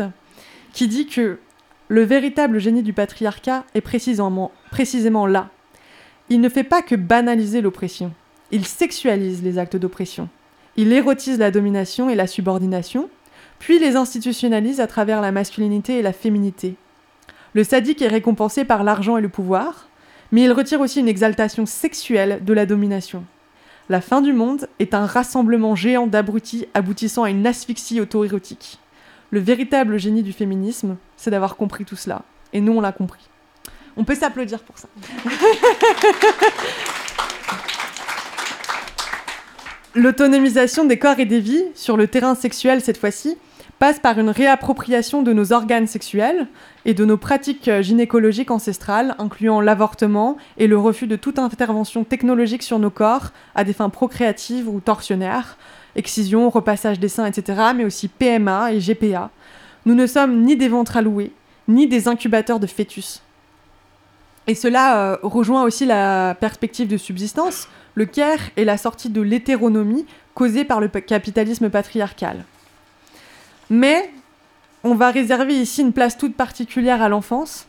qui 0.73 0.87
dit 0.87 1.05
que 1.05 1.37
le 1.89 2.01
véritable 2.01 2.57
génie 2.57 2.81
du 2.81 2.93
patriarcat 2.93 3.65
est 3.75 3.81
précisément 3.81 5.27
là. 5.27 5.49
Il 6.29 6.41
ne 6.41 6.49
fait 6.49 6.63
pas 6.63 6.81
que 6.81 6.95
banaliser 6.95 7.61
l'oppression, 7.61 8.11
il 8.49 8.65
sexualise 8.65 9.43
les 9.43 9.59
actes 9.59 9.77
d'oppression. 9.77 10.27
Il 10.75 10.91
érotise 10.91 11.37
la 11.37 11.51
domination 11.51 12.09
et 12.09 12.15
la 12.15 12.25
subordination, 12.25 13.11
puis 13.59 13.77
les 13.77 13.95
institutionnalise 13.95 14.79
à 14.79 14.87
travers 14.87 15.21
la 15.21 15.31
masculinité 15.31 15.99
et 15.99 16.01
la 16.01 16.11
féminité. 16.11 16.75
Le 17.55 17.63
sadique 17.63 18.01
est 18.01 18.09
récompensé 18.09 18.65
par 18.65 18.83
l'argent 18.83 19.15
et 19.15 19.21
le 19.21 19.29
pouvoir, 19.29 19.87
mais 20.33 20.43
il 20.43 20.51
retire 20.51 20.81
aussi 20.81 20.99
une 20.99 21.07
exaltation 21.07 21.65
sexuelle 21.65 22.43
de 22.43 22.51
la 22.51 22.65
domination. 22.65 23.23
La 23.87 24.01
fin 24.01 24.21
du 24.21 24.33
monde 24.33 24.67
est 24.79 24.93
un 24.93 25.05
rassemblement 25.05 25.73
géant 25.73 26.05
d'abrutis 26.05 26.67
aboutissant 26.73 27.23
à 27.23 27.29
une 27.29 27.47
asphyxie 27.47 28.01
auto-érotique. 28.01 28.77
Le 29.31 29.39
véritable 29.39 29.97
génie 29.97 30.21
du 30.21 30.33
féminisme, 30.33 30.97
c'est 31.15 31.31
d'avoir 31.31 31.55
compris 31.55 31.85
tout 31.85 31.95
cela. 31.95 32.23
Et 32.51 32.59
nous, 32.59 32.73
on 32.73 32.81
l'a 32.81 32.91
compris. 32.91 33.29
On 33.95 34.03
peut 34.03 34.15
s'applaudir 34.15 34.61
pour 34.61 34.77
ça. 34.77 34.89
L'autonomisation 39.95 40.83
des 40.83 40.99
corps 40.99 41.19
et 41.19 41.25
des 41.25 41.39
vies, 41.39 41.63
sur 41.73 41.95
le 41.95 42.09
terrain 42.09 42.35
sexuel 42.35 42.81
cette 42.81 42.97
fois-ci, 42.97 43.37
passe 43.79 43.99
par 43.99 44.19
une 44.19 44.29
réappropriation 44.29 45.21
de 45.21 45.33
nos 45.33 45.51
organes 45.51 45.87
sexuels 45.87 46.47
et 46.85 46.93
de 46.93 47.03
nos 47.03 47.17
pratiques 47.17 47.69
gynécologiques 47.81 48.51
ancestrales, 48.51 49.15
incluant 49.19 49.59
l'avortement 49.61 50.37
et 50.57 50.67
le 50.67 50.77
refus 50.77 51.07
de 51.07 51.15
toute 51.15 51.39
intervention 51.39 52.03
technologique 52.03 52.63
sur 52.63 52.79
nos 52.79 52.89
corps 52.89 53.31
à 53.53 53.63
des 53.63 53.73
fins 53.73 53.89
procréatives 53.89 54.69
ou 54.69 54.79
torsionnaires, 54.79 55.57
excision, 55.95 56.49
repassage 56.49 56.99
des 56.99 57.09
seins, 57.09 57.25
etc., 57.25 57.61
mais 57.75 57.85
aussi 57.85 58.07
PMA 58.07 58.73
et 58.73 58.79
GPA. 58.79 59.29
Nous 59.85 59.95
ne 59.95 60.07
sommes 60.07 60.41
ni 60.43 60.55
des 60.55 60.69
ventres 60.69 60.97
à 60.97 61.01
louer, 61.01 61.31
ni 61.67 61.87
des 61.87 62.07
incubateurs 62.07 62.59
de 62.59 62.67
fœtus. 62.67 63.21
Et 64.47 64.55
cela 64.55 64.97
euh, 64.97 65.17
rejoint 65.23 65.63
aussi 65.63 65.85
la 65.85 66.35
perspective 66.35 66.87
de 66.87 66.97
subsistance, 66.97 67.67
le 67.95 68.05
care 68.05 68.39
et 68.57 68.65
la 68.65 68.77
sortie 68.77 69.09
de 69.09 69.21
l'hétéronomie 69.21 70.05
causée 70.33 70.65
par 70.65 70.79
le 70.79 70.87
capitalisme 70.87 71.69
patriarcal. 71.69 72.45
Mais 73.69 74.11
on 74.83 74.95
va 74.95 75.09
réserver 75.11 75.55
ici 75.55 75.81
une 75.81 75.93
place 75.93 76.17
toute 76.17 76.35
particulière 76.35 77.01
à 77.01 77.09
l'enfance, 77.09 77.67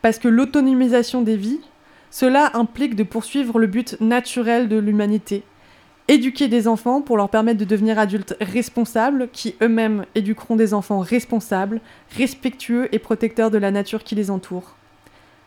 parce 0.00 0.18
que 0.18 0.28
l'autonomisation 0.28 1.22
des 1.22 1.36
vies, 1.36 1.60
cela 2.10 2.50
implique 2.54 2.94
de 2.94 3.02
poursuivre 3.02 3.58
le 3.58 3.66
but 3.66 4.00
naturel 4.00 4.68
de 4.68 4.76
l'humanité, 4.76 5.42
éduquer 6.08 6.48
des 6.48 6.68
enfants 6.68 7.02
pour 7.02 7.16
leur 7.16 7.28
permettre 7.28 7.58
de 7.58 7.64
devenir 7.64 7.98
adultes 7.98 8.36
responsables, 8.40 9.28
qui 9.32 9.56
eux-mêmes 9.62 10.06
éduqueront 10.14 10.56
des 10.56 10.74
enfants 10.74 11.00
responsables, 11.00 11.80
respectueux 12.16 12.88
et 12.94 12.98
protecteurs 12.98 13.50
de 13.50 13.58
la 13.58 13.70
nature 13.70 14.04
qui 14.04 14.14
les 14.14 14.30
entoure. 14.30 14.76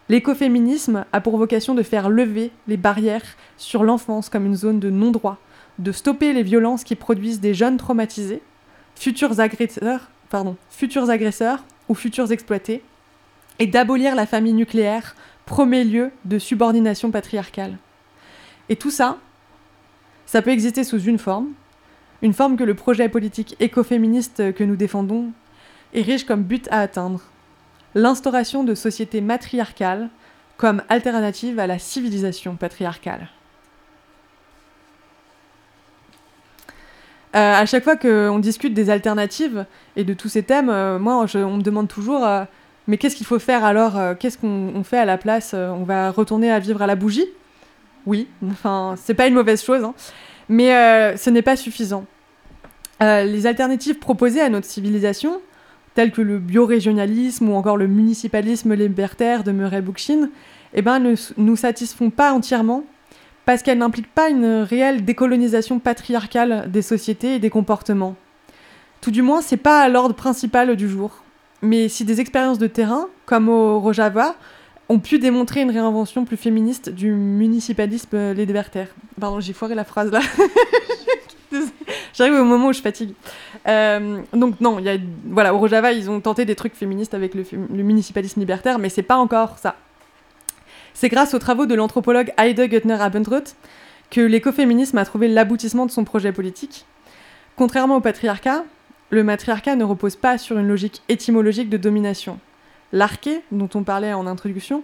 L'écoféminisme 0.10 1.06
a 1.12 1.22
pour 1.22 1.38
vocation 1.38 1.76
de 1.76 1.84
faire 1.84 2.10
lever 2.10 2.52
les 2.68 2.78
barrières 2.78 3.36
sur 3.58 3.84
l'enfance 3.84 4.30
comme 4.30 4.46
une 4.46 4.56
zone 4.56 4.80
de 4.80 4.90
non-droit, 4.90 5.38
de 5.80 5.92
stopper 5.92 6.34
les 6.34 6.44
violences 6.44 6.84
qui 6.84 6.96
produisent 6.96 7.42
des 7.42 7.54
jeunes 7.54 7.78
traumatisés, 7.78 8.42
futurs 8.98 9.40
agresseurs, 9.40 10.10
futurs 10.70 11.10
ou 11.90 11.96
futurs 11.96 12.32
exploités, 12.32 12.84
et 13.60 13.68
d'abolir 13.68 14.16
la 14.16 14.26
famille 14.26 14.54
nucléaire, 14.54 15.16
premier 15.46 15.84
lieu 15.84 16.12
de 16.26 16.40
subordination 16.40 17.12
patriarcale. 17.12 17.78
Et 18.70 18.76
tout 18.76 18.92
ça, 18.92 19.18
ça 20.26 20.42
peut 20.42 20.52
exister 20.52 20.84
sous 20.84 21.00
une 21.00 21.18
forme, 21.18 21.54
une 22.22 22.34
forme 22.34 22.58
que 22.58 22.64
le 22.64 22.74
projet 22.74 23.10
politique 23.10 23.56
écoféministe 23.60 24.54
que 24.54 24.64
nous 24.64 24.76
défendons 24.76 25.32
érige 25.94 26.26
comme 26.26 26.44
but 26.44 26.68
à 26.70 26.82
atteindre. 26.82 27.22
L'instauration 27.96 28.64
de 28.64 28.76
sociétés 28.76 29.22
matriarcales 29.22 30.10
comme 30.58 30.82
alternative 30.90 31.60
à 31.60 31.68
la 31.68 31.80
civilisation 31.80 32.56
patriarcale. 32.56 33.30
Euh, 37.36 37.54
à 37.54 37.66
chaque 37.66 37.84
fois 37.84 37.98
qu'on 37.98 38.40
discute 38.40 38.74
des 38.74 38.90
alternatives 38.90 39.66
et 39.96 40.04
de 40.04 40.14
tous 40.14 40.30
ces 40.30 40.44
thèmes, 40.44 40.70
euh, 40.70 40.98
moi, 40.98 41.26
on 41.36 41.58
me 41.58 41.62
demande 41.62 41.88
toujours 41.88 42.26
euh, 42.26 42.44
mais 42.88 42.98
qu'est-ce 42.98 43.18
qu'il 43.18 43.26
faut 43.26 43.40
faire 43.40 43.66
alors 43.66 44.00
Qu'est-ce 44.18 44.38
qu'on 44.38 44.82
fait 44.86 44.98
à 44.98 45.04
la 45.04 45.18
place 45.18 45.54
On 45.54 45.84
va 45.84 46.10
retourner 46.10 46.50
à 46.50 46.60
vivre 46.60 46.82
à 46.82 46.88
la 46.88 46.96
bougie? 46.96 47.26
Oui, 48.06 48.30
enfin, 48.50 48.96
c'est 48.96 49.14
pas 49.14 49.28
une 49.28 49.34
mauvaise 49.34 49.62
chose, 49.62 49.84
hein. 49.84 49.94
mais 50.48 50.70
ce 51.18 51.30
n'est 51.30 51.42
pas 51.42 51.58
suffisant. 51.58 52.06
les 53.02 53.46
alternatives 53.46 54.00
proposées 54.00 54.40
à 54.40 54.48
notre 54.48 54.68
civilisation, 54.68 55.42
telles 55.96 56.14
que 56.14 56.22
le 56.22 56.40
biorégionalisme 56.40 57.50
ou 57.50 57.56
encore 57.56 57.76
le 57.76 57.88
municipalisme 57.88 58.74
libertaire 58.74 59.44
de 59.44 59.52
Murray 59.52 59.82
Bookchin, 59.82 60.30
eh 60.74 60.82
ben, 60.82 61.00
ne 61.00 61.16
nous 61.36 61.58
satisfont 61.58 62.10
pas 62.10 62.32
entièrement 62.32 62.86
parce 63.48 63.64
qu'elle 63.64 63.78
n'implique 63.78 64.14
pas 64.14 64.30
une 64.30 64.64
réelle 64.64 65.06
décolonisation 65.06 65.80
patriarcale 65.80 66.70
des 66.70 66.82
sociétés 66.82 67.36
et 67.36 67.40
des 67.40 67.50
comportements. 67.50 68.18
Tout 69.00 69.10
du 69.10 69.22
moins, 69.22 69.42
c'est 69.42 69.56
pas 69.56 69.80
à 69.80 69.88
l'ordre 69.88 70.14
principal 70.14 70.76
du 70.76 70.90
jour. 70.90 71.24
Mais 71.62 71.88
si 71.88 72.04
des 72.04 72.20
expériences 72.20 72.58
de 72.58 72.68
terrain, 72.68 73.08
comme 73.26 73.48
au 73.48 73.80
Rojava, 73.80 74.36
ont 74.90 75.00
pu 75.00 75.18
démontrer 75.18 75.62
une 75.62 75.72
réinvention 75.72 76.26
plus 76.26 76.36
féministe 76.36 76.90
du 76.90 77.10
municipalisme 77.10 78.34
libertaire. 78.34 78.90
Pardon, 79.18 79.40
j'ai 79.40 79.54
foiré 79.54 79.76
la 79.76 79.86
phrase 79.86 80.12
là. 80.12 80.20
J'arrive 82.14 82.34
au 82.34 82.44
moment 82.44 82.68
où 82.68 82.74
je 82.74 82.82
fatigue. 82.82 83.14
Euh, 83.66 84.20
donc 84.34 84.60
non, 84.60 84.78
y 84.80 84.90
a, 84.90 84.98
voilà, 85.24 85.56
au 85.56 85.58
Rojava, 85.58 85.94
ils 85.94 86.10
ont 86.10 86.20
tenté 86.20 86.44
des 86.44 86.56
trucs 86.56 86.76
féministes 86.76 87.14
avec 87.14 87.34
le, 87.34 87.46
le 87.54 87.84
municipalisme 87.84 88.42
libertaire, 88.42 88.78
mais 88.78 88.90
c'est 88.90 89.04
pas 89.04 89.16
encore 89.16 89.58
ça. 89.58 89.78
C'est 91.00 91.10
grâce 91.10 91.36
aux 91.36 91.40
travaux 91.40 91.68
de 91.68 91.76
l'anthropologue 91.76 92.34
Heide 92.40 92.60
Göttner-Abendroth 92.60 93.56
que 94.10 94.20
l'écoféminisme 94.20 94.98
a 94.98 95.06
trouvé 95.06 95.28
l'aboutissement 95.28 95.86
de 95.86 95.92
son 95.92 96.04
projet 96.04 96.32
politique. 96.32 96.88
Contrairement 97.56 97.98
au 97.98 98.02
patriarcat, 98.02 98.64
le 99.12 99.24
matriarcat 99.24 99.76
ne 99.76 99.84
repose 99.84 100.16
pas 100.16 100.40
sur 100.40 100.58
une 100.58 100.68
logique 100.68 101.04
étymologique 101.08 101.70
de 101.70 101.78
domination. 101.78 102.40
L'arché, 102.94 103.44
dont 103.52 103.70
on 103.76 103.84
parlait 103.84 104.14
en 104.14 104.26
introduction, 104.26 104.82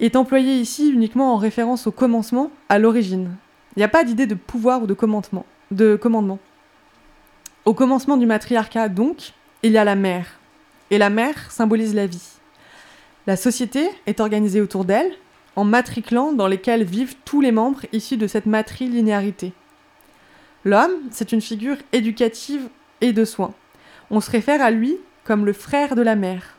est 0.00 0.16
employé 0.16 0.56
ici 0.56 0.90
uniquement 0.90 1.32
en 1.32 1.36
référence 1.36 1.86
au 1.86 1.92
commencement, 1.92 2.50
à 2.68 2.80
l'origine. 2.80 3.36
Il 3.76 3.78
n'y 3.78 3.84
a 3.84 3.88
pas 3.88 4.02
d'idée 4.02 4.26
de 4.26 4.34
pouvoir 4.34 4.82
ou 4.82 4.86
de 4.88 4.94
commandement, 4.94 5.46
de 5.70 5.94
commandement. 5.94 6.40
Au 7.64 7.74
commencement 7.74 8.16
du 8.16 8.26
matriarcat, 8.26 8.88
donc, 8.88 9.34
il 9.62 9.70
y 9.70 9.78
a 9.78 9.84
la 9.84 9.94
mère. 9.94 10.40
Et 10.90 10.98
la 10.98 11.10
mère 11.10 11.52
symbolise 11.52 11.94
la 11.94 12.08
vie. 12.08 12.26
La 13.28 13.36
société 13.36 13.88
est 14.06 14.18
organisée 14.18 14.60
autour 14.60 14.84
d'elle, 14.84 15.12
en 15.58 15.64
matriclant 15.64 16.32
dans 16.32 16.46
lesquels 16.46 16.84
vivent 16.84 17.16
tous 17.24 17.40
les 17.40 17.50
membres 17.50 17.80
issus 17.92 18.16
de 18.16 18.28
cette 18.28 18.46
matrilinéarité. 18.46 19.52
L'homme, 20.64 20.92
c'est 21.10 21.32
une 21.32 21.40
figure 21.40 21.78
éducative 21.92 22.68
et 23.00 23.12
de 23.12 23.24
soins. 23.24 23.52
On 24.12 24.20
se 24.20 24.30
réfère 24.30 24.62
à 24.62 24.70
lui 24.70 24.98
comme 25.24 25.44
le 25.44 25.52
frère 25.52 25.96
de 25.96 26.02
la 26.02 26.14
mère. 26.14 26.54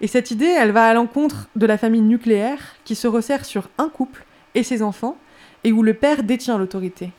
Et 0.00 0.08
cette 0.08 0.32
idée, 0.32 0.46
elle 0.46 0.72
va 0.72 0.88
à 0.88 0.94
l'encontre 0.94 1.48
de 1.54 1.64
la 1.64 1.78
famille 1.78 2.00
nucléaire 2.00 2.74
qui 2.84 2.96
se 2.96 3.06
resserre 3.06 3.44
sur 3.44 3.68
un 3.78 3.88
couple 3.88 4.24
et 4.56 4.64
ses 4.64 4.82
enfants, 4.82 5.16
et 5.62 5.70
où 5.70 5.84
le 5.84 5.94
père 5.94 6.24
détient 6.24 6.58
l'autorité. 6.58 7.12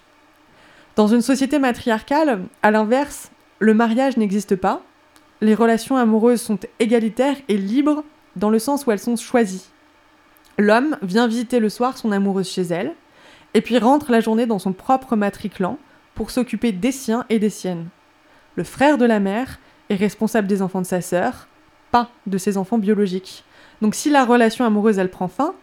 Dans 0.97 1.07
une 1.07 1.21
société 1.21 1.59
matriarcale, 1.59 2.41
à 2.61 2.71
l'inverse, 2.71 3.31
le 3.59 3.73
mariage 3.73 4.17
n'existe 4.17 4.57
pas, 4.57 4.81
les 5.39 5.55
relations 5.55 5.95
amoureuses 5.95 6.41
sont 6.41 6.59
égalitaires 6.81 7.37
et 7.47 7.55
libres 7.55 8.03
dans 8.35 8.49
le 8.49 8.59
sens 8.59 8.85
où 8.85 8.91
elles 8.91 8.99
sont 8.99 9.15
choisies. 9.15 9.69
L'homme 10.59 10.97
vient 11.01 11.25
visiter 11.25 11.61
le 11.61 11.69
soir 11.69 11.97
son 11.97 12.11
amoureuse 12.11 12.49
chez 12.49 12.63
elle, 12.63 12.93
et 13.53 13.61
puis 13.61 13.77
rentre 13.77 14.11
la 14.11 14.19
journée 14.19 14.45
dans 14.45 14.59
son 14.59 14.73
propre 14.73 15.15
matriclan 15.15 15.77
pour 16.15 16.31
s'occuper 16.31 16.73
des 16.73 16.91
siens 16.91 17.25
et 17.29 17.39
des 17.39 17.49
siennes. 17.49 17.87
Le 18.55 18.65
frère 18.65 18.97
de 18.97 19.05
la 19.05 19.21
mère 19.21 19.57
est 19.89 19.95
responsable 19.95 20.49
des 20.49 20.61
enfants 20.61 20.81
de 20.81 20.85
sa 20.85 20.99
sœur, 20.99 21.47
pas 21.91 22.09
de 22.27 22.37
ses 22.37 22.57
enfants 22.57 22.77
biologiques. 22.77 23.45
Donc 23.81 23.95
si 23.95 24.09
la 24.09 24.25
relation 24.25 24.65
amoureuse 24.65 24.99
elle 24.99 25.09
prend 25.09 25.29
fin, 25.29 25.55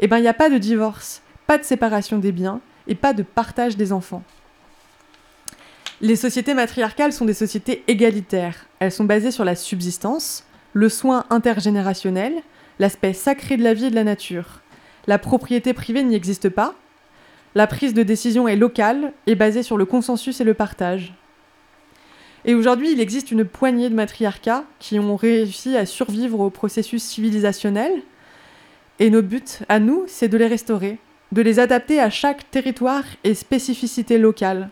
eh 0.00 0.08
ben 0.08 0.18
il 0.18 0.22
n'y 0.22 0.28
a 0.28 0.34
pas 0.34 0.50
de 0.50 0.58
divorce, 0.58 1.22
pas 1.46 1.56
de 1.56 1.62
séparation 1.62 2.18
des 2.18 2.32
biens 2.32 2.60
et 2.88 2.96
pas 2.96 3.12
de 3.12 3.22
partage 3.22 3.76
des 3.76 3.92
enfants. 3.92 4.24
Les 6.00 6.16
sociétés 6.16 6.54
matriarcales 6.54 7.12
sont 7.12 7.24
des 7.24 7.34
sociétés 7.34 7.84
égalitaires. 7.86 8.66
Elles 8.80 8.90
sont 8.90 9.04
basées 9.04 9.30
sur 9.30 9.44
la 9.44 9.54
subsistance, 9.54 10.44
le 10.72 10.88
soin 10.88 11.24
intergénérationnel, 11.30 12.42
l'aspect 12.80 13.12
sacré 13.12 13.56
de 13.56 13.62
la 13.62 13.74
vie 13.74 13.84
et 13.84 13.90
de 13.90 13.94
la 13.94 14.04
nature. 14.04 14.62
La 15.06 15.18
propriété 15.18 15.74
privée 15.74 16.02
n'y 16.02 16.16
existe 16.16 16.48
pas. 16.48 16.74
La 17.54 17.66
prise 17.66 17.94
de 17.94 18.02
décision 18.02 18.48
est 18.48 18.56
locale 18.56 19.12
et 19.26 19.34
basée 19.34 19.62
sur 19.62 19.76
le 19.76 19.84
consensus 19.84 20.40
et 20.40 20.44
le 20.44 20.54
partage. 20.54 21.12
Et 22.46 22.54
aujourd'hui, 22.54 22.90
il 22.90 23.00
existe 23.00 23.30
une 23.30 23.44
poignée 23.44 23.90
de 23.90 23.94
matriarcats 23.94 24.64
qui 24.78 24.98
ont 24.98 25.14
réussi 25.14 25.76
à 25.76 25.84
survivre 25.84 26.40
au 26.40 26.48
processus 26.48 27.02
civilisationnel. 27.02 28.02
Et 28.98 29.10
nos 29.10 29.22
buts, 29.22 29.42
à 29.68 29.78
nous, 29.78 30.04
c'est 30.06 30.28
de 30.28 30.38
les 30.38 30.46
restaurer, 30.46 30.98
de 31.32 31.42
les 31.42 31.58
adapter 31.58 32.00
à 32.00 32.08
chaque 32.08 32.50
territoire 32.50 33.04
et 33.24 33.34
spécificité 33.34 34.16
locale. 34.16 34.70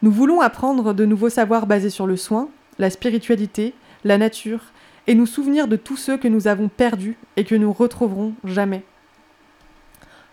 Nous 0.00 0.12
voulons 0.12 0.40
apprendre 0.40 0.94
de 0.94 1.04
nouveaux 1.04 1.30
savoirs 1.30 1.66
basés 1.66 1.90
sur 1.90 2.06
le 2.06 2.16
soin, 2.16 2.50
la 2.78 2.90
spiritualité, 2.90 3.74
la 4.04 4.16
nature, 4.16 4.60
et 5.06 5.14
nous 5.14 5.26
souvenir 5.26 5.68
de 5.68 5.76
tous 5.76 5.96
ceux 5.96 6.16
que 6.16 6.28
nous 6.28 6.48
avons 6.48 6.68
perdus 6.68 7.16
et 7.36 7.44
que 7.44 7.54
nous 7.54 7.72
retrouverons 7.72 8.34
jamais. 8.44 8.82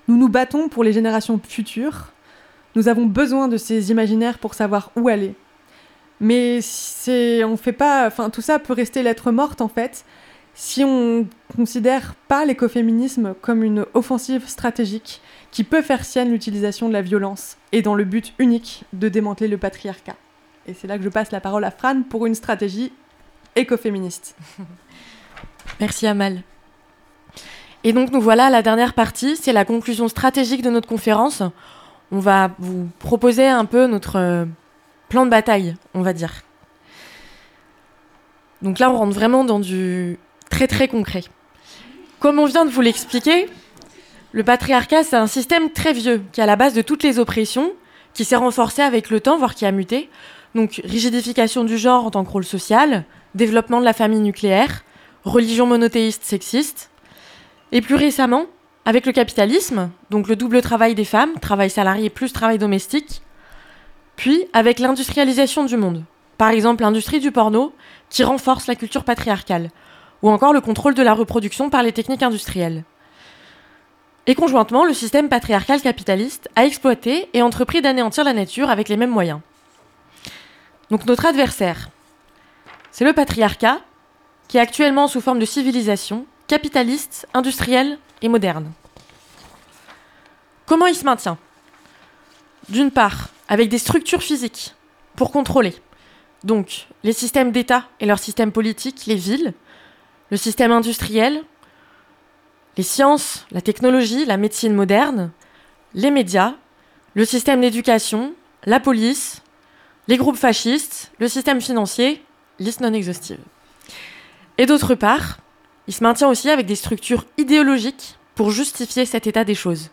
Nous 0.08 0.18
nous 0.18 0.30
battons 0.30 0.68
pour 0.68 0.84
les 0.84 0.94
générations 0.94 1.40
futures. 1.42 2.12
Nous 2.76 2.88
avons 2.88 3.06
besoin 3.06 3.48
de 3.48 3.58
ces 3.58 3.92
imaginaires 3.92 4.40
pour 4.40 4.54
savoir 4.54 4.92
où 4.96 5.08
aller. 5.08 5.36
Mais 6.20 6.60
c'est, 6.62 7.44
on 7.44 7.58
fait 7.58 7.74
pas, 7.74 8.08
enfin 8.08 8.30
tout 8.30 8.42
ça 8.42 8.60
peut 8.60 8.74
rester 8.74 9.04
lettre 9.04 9.32
morte 9.32 9.62
en 9.62 9.68
fait, 9.68 10.06
si 10.54 10.84
on 10.84 11.28
considère 11.56 12.16
pas 12.28 12.46
l'écoféminisme 12.46 13.34
comme 13.42 13.64
une 13.64 13.86
offensive 13.94 14.48
stratégique 14.48 15.22
qui 15.52 15.64
peut 15.64 15.82
faire 15.82 16.06
sienne 16.06 16.32
l'utilisation 16.32 16.88
de 16.88 16.94
la 16.94 17.02
violence 17.02 17.58
et 17.72 17.82
dans 17.82 17.96
le 17.96 18.04
but 18.04 18.34
unique 18.40 18.84
de 18.94 19.10
démanteler 19.10 19.48
le 19.48 19.58
patriarcat. 19.58 20.16
Et 20.68 20.74
c'est 20.74 20.88
là 20.88 20.98
que 20.98 21.04
je 21.04 21.10
passe 21.10 21.32
la 21.32 21.42
parole 21.42 21.64
à 21.64 21.72
Fran 21.72 22.04
pour 22.04 22.26
une 22.26 22.36
stratégie 22.36 22.92
écoféministe. 23.56 24.36
Merci 25.80 26.08
Amal. 26.08 26.44
Et 27.84 27.94
donc 27.94 28.12
nous 28.12 28.22
voilà 28.22 28.46
à 28.46 28.50
la 28.50 28.62
dernière 28.62 28.94
partie, 28.94 29.36
c'est 29.36 29.54
la 29.54 29.66
conclusion 29.66 30.08
stratégique 30.08 30.62
de 30.62 30.70
notre 30.70 30.88
conférence. 30.88 31.44
On 32.12 32.20
va 32.20 32.52
vous 32.60 32.88
proposer 33.00 33.48
un 33.48 33.66
peu 33.66 33.88
notre 33.88 34.18
euh, 34.18 34.46
plan 35.10 35.26
de 35.26 35.32
bataille, 35.32 35.76
on 35.94 36.02
va 36.02 36.14
dire. 36.14 36.44
Donc 38.62 38.80
là, 38.80 38.90
on 38.90 38.98
rentre 38.98 39.14
vraiment 39.14 39.44
dans 39.44 39.60
du 39.60 40.18
très 40.50 40.68
très 40.68 40.88
concret. 40.88 41.24
Comme 42.20 42.40
on 42.40 42.46
vient 42.46 42.64
de 42.64 42.70
vous 42.70 42.82
l'expliquer, 42.82 43.50
le 44.32 44.44
patriarcat, 44.44 45.04
c'est 45.04 45.18
un 45.18 45.28
système 45.28 45.70
très 45.70 45.92
vieux 45.92 46.24
qui 46.32 46.40
est 46.40 46.44
à 46.44 46.48
la 46.48 46.56
base 46.56 46.74
de 46.74 46.82
toutes 46.82 47.04
les 47.04 47.20
oppressions, 47.20 47.74
qui 48.14 48.24
s'est 48.24 48.38
renforcé 48.38 48.82
avec 48.82 49.10
le 49.10 49.20
temps, 49.20 49.38
voire 49.38 49.54
qui 49.56 49.66
a 49.66 49.72
muté. 49.72 50.10
Donc 50.56 50.82
rigidification 50.86 51.66
du 51.66 51.78
genre 51.78 52.06
en 52.06 52.12
tant 52.12 52.24
que 52.24 52.30
rôle 52.30 52.46
social, 52.46 53.04
développement 53.36 53.80
de 53.80 53.86
la 53.86 53.94
famille 53.94 54.20
nucléaire, 54.20 54.84
religion 55.24 55.66
monothéiste 55.66 56.24
sexiste. 56.24 56.90
Et 57.72 57.82
plus 57.82 57.96
récemment, 57.96 58.46
avec 58.86 59.06
le 59.06 59.14
capitalisme, 59.14 59.90
donc 60.10 60.28
le 60.28 60.36
double 60.36 60.62
travail 60.62 60.96
des 60.96 61.06
femmes, 61.06 61.40
travail 61.40 61.70
salarié 61.70 62.10
plus 62.10 62.34
travail 62.34 62.58
domestique, 62.58 63.22
puis 64.16 64.46
avec 64.54 64.80
l'industrialisation 64.80 65.64
du 65.64 65.78
monde, 65.78 66.04
par 66.38 66.50
exemple 66.50 66.84
l'industrie 66.84 67.20
du 67.20 67.32
porno, 67.32 67.74
qui 68.10 68.24
renforce 68.24 68.68
la 68.68 68.76
culture 68.76 69.04
patriarcale, 69.04 69.70
ou 70.22 70.30
encore 70.30 70.54
le 70.54 70.62
contrôle 70.62 70.94
de 70.94 71.04
la 71.04 71.14
reproduction 71.14 71.70
par 71.70 71.84
les 71.84 71.92
techniques 71.92 72.24
industrielles. 72.24 72.84
Et 74.28 74.36
conjointement, 74.36 74.86
le 74.86 74.94
système 74.94 75.28
patriarcal 75.28 75.82
capitaliste 75.82 76.50
a 76.56 76.66
exploité 76.66 77.30
et 77.34 77.42
entrepris 77.42 77.82
d'anéantir 77.82 78.24
la 78.24 78.34
nature 78.34 78.70
avec 78.70 78.88
les 78.88 78.96
mêmes 78.96 79.10
moyens. 79.10 79.40
Donc 80.90 81.06
notre 81.06 81.26
adversaire, 81.26 81.90
c'est 82.94 83.06
le 83.06 83.14
patriarcat, 83.14 83.82
qui 84.48 84.58
est 84.58 84.62
actuellement 84.62 85.08
sous 85.08 85.20
forme 85.20 85.40
de 85.40 85.46
civilisation 85.46 86.28
capitaliste, 86.48 87.28
industrielle 87.34 87.98
et 88.22 88.30
moderne. 88.30 88.72
Comment 90.68 90.86
il 90.86 90.96
se 90.96 91.04
maintient? 91.04 91.40
D'une 92.70 92.92
part, 92.92 93.30
avec 93.50 93.68
des 93.68 93.80
structures 93.80 94.22
physiques 94.22 94.76
pour 95.16 95.32
contrôler. 95.32 95.74
Donc, 96.44 96.88
les 97.04 97.14
systèmes 97.14 97.52
d'État 97.52 97.88
et 98.00 98.06
leurs 98.06 98.20
systèmes 98.20 98.52
politiques, 98.52 99.08
les 99.08 99.16
villes, 99.16 99.54
le 100.30 100.38
système 100.38 100.72
industriel, 100.72 101.44
les 102.78 102.84
sciences, 102.84 103.48
la 103.52 103.62
technologie, 103.62 104.26
la 104.26 104.38
médecine 104.38 104.76
moderne, 104.76 105.32
les 105.96 106.12
médias, 106.12 106.54
le 107.16 107.26
système 107.26 107.62
d'éducation, 107.62 108.34
la 108.66 108.80
police, 108.80 109.42
les 110.08 110.18
groupes 110.18 110.38
fascistes, 110.38 111.12
le 111.18 111.28
système 111.28 111.60
financier, 111.60 112.24
liste 112.60 112.82
non 112.82 112.94
exhaustive. 112.94 113.40
Et 114.58 114.66
d'autre 114.66 114.96
part, 114.96 115.40
il 115.88 115.94
se 115.94 116.04
maintient 116.04 116.30
aussi 116.30 116.50
avec 116.50 116.66
des 116.66 116.76
structures 116.76 117.26
idéologiques 117.38 118.18
pour 118.36 118.52
justifier 118.52 119.06
cet 119.06 119.28
état 119.28 119.44
des 119.44 119.56
choses. 119.56 119.90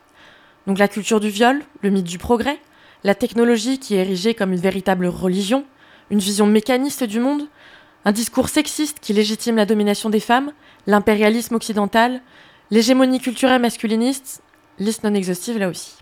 Donc 0.67 0.79
la 0.79 0.89
culture 0.89 1.21
du 1.21 1.29
viol, 1.29 1.63
le 1.83 1.91
mythe 1.91 2.05
du 2.07 2.19
progrès, 2.19 2.59
la 3.03 3.15
technologie 3.15 3.79
qui 3.79 3.95
est 3.95 4.01
érigée 4.01 4.35
comme 4.35 4.53
une 4.53 4.61
véritable 4.61 5.07
religion, 5.07 5.65
une 6.11 6.19
vision 6.19 6.47
mécaniste 6.47 7.05
du 7.05 7.21
monde, 7.21 7.49
un 8.05 8.13
discours 8.13 8.49
sexiste 8.49 8.99
qui 9.01 9.13
légitime 9.13 9.57
la 9.57 9.67
domination 9.67 10.11
des 10.11 10.21
femmes, 10.21 10.53
l'impérialisme 10.87 11.55
occidental, 11.55 12.21
l'hégémonie 12.71 13.21
culturelle 13.21 13.61
masculiniste, 13.61 14.43
liste 14.79 15.05
non 15.05 15.15
exhaustive 15.15 15.59
là 15.59 15.69
aussi. 15.69 15.97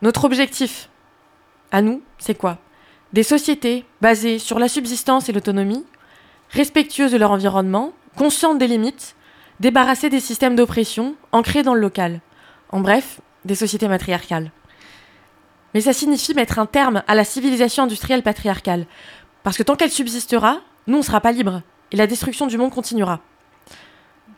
Notre 0.00 0.24
objectif, 0.24 0.88
à 1.70 1.82
nous, 1.82 2.02
c'est 2.18 2.36
quoi? 2.36 2.58
Des 3.12 3.22
sociétés 3.22 3.84
basées 4.00 4.38
sur 4.38 4.58
la 4.58 4.68
subsistance 4.68 5.28
et 5.28 5.32
l'autonomie, 5.32 5.84
respectueuses 6.50 7.12
de 7.12 7.18
leur 7.18 7.30
environnement, 7.30 7.92
conscientes 8.16 8.58
des 8.58 8.66
limites, 8.66 9.16
débarrassées 9.60 10.08
des 10.08 10.20
systèmes 10.20 10.56
d'oppression 10.56 11.14
ancrés 11.30 11.62
dans 11.62 11.74
le 11.74 11.80
local. 11.80 12.20
En 12.70 12.80
bref, 12.80 13.20
des 13.44 13.54
sociétés 13.54 13.88
matriarcales. 13.88 14.50
Mais 15.74 15.82
ça 15.82 15.92
signifie 15.92 16.34
mettre 16.34 16.58
un 16.58 16.66
terme 16.66 17.02
à 17.06 17.14
la 17.14 17.24
civilisation 17.24 17.84
industrielle 17.84 18.22
patriarcale. 18.22 18.86
Parce 19.42 19.58
que 19.58 19.62
tant 19.62 19.76
qu'elle 19.76 19.90
subsistera, 19.90 20.60
nous, 20.86 20.98
ne 20.98 21.02
sera 21.02 21.20
pas 21.20 21.32
libres. 21.32 21.62
Et 21.90 21.96
la 21.96 22.06
destruction 22.06 22.46
du 22.46 22.56
monde 22.56 22.72
continuera. 22.72 23.20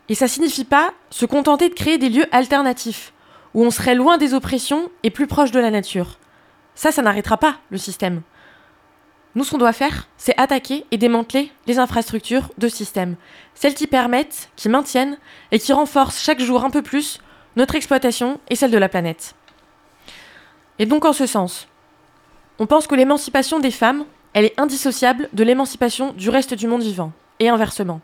Et 0.09 0.15
ça 0.15 0.27
signifie 0.27 0.65
pas 0.65 0.91
se 1.09 1.25
contenter 1.25 1.69
de 1.69 1.73
créer 1.73 1.97
des 1.97 2.09
lieux 2.09 2.27
alternatifs, 2.31 3.13
où 3.53 3.63
on 3.63 3.71
serait 3.71 3.95
loin 3.95 4.17
des 4.17 4.33
oppressions 4.33 4.91
et 5.03 5.11
plus 5.11 5.27
proche 5.27 5.51
de 5.51 5.59
la 5.59 5.71
nature. 5.71 6.19
Ça, 6.75 6.91
ça 6.91 7.01
n'arrêtera 7.01 7.37
pas 7.37 7.55
le 7.69 7.77
système. 7.77 8.21
Nous, 9.35 9.43
ce 9.43 9.51
qu'on 9.51 9.57
doit 9.57 9.73
faire, 9.73 10.07
c'est 10.17 10.39
attaquer 10.39 10.85
et 10.91 10.97
démanteler 10.97 11.51
les 11.67 11.77
infrastructures 11.77 12.51
de 12.57 12.69
système. 12.69 13.15
Celles 13.53 13.73
qui 13.73 13.85
permettent, 13.85 14.49
qui 14.55 14.69
maintiennent 14.69 15.17
et 15.51 15.59
qui 15.59 15.73
renforcent 15.73 16.21
chaque 16.21 16.39
jour 16.39 16.63
un 16.63 16.69
peu 16.69 16.81
plus 16.81 17.19
notre 17.57 17.75
exploitation 17.75 18.39
et 18.49 18.55
celle 18.55 18.71
de 18.71 18.77
la 18.77 18.89
planète. 18.89 19.35
Et 20.79 20.85
donc 20.85 21.03
en 21.03 21.13
ce 21.13 21.25
sens, 21.25 21.67
on 22.59 22.65
pense 22.65 22.87
que 22.87 22.95
l'émancipation 22.95 23.59
des 23.59 23.71
femmes, 23.71 24.05
elle 24.33 24.45
est 24.45 24.59
indissociable 24.59 25.29
de 25.33 25.43
l'émancipation 25.43 26.13
du 26.13 26.29
reste 26.29 26.53
du 26.53 26.67
monde 26.67 26.81
vivant, 26.81 27.11
et 27.39 27.49
inversement. 27.49 28.01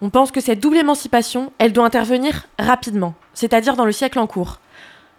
On 0.00 0.10
pense 0.10 0.32
que 0.32 0.40
cette 0.40 0.60
double 0.60 0.78
émancipation, 0.78 1.52
elle 1.58 1.72
doit 1.72 1.86
intervenir 1.86 2.46
rapidement, 2.58 3.14
c'est-à-dire 3.34 3.76
dans 3.76 3.84
le 3.84 3.92
siècle 3.92 4.18
en 4.18 4.26
cours, 4.26 4.58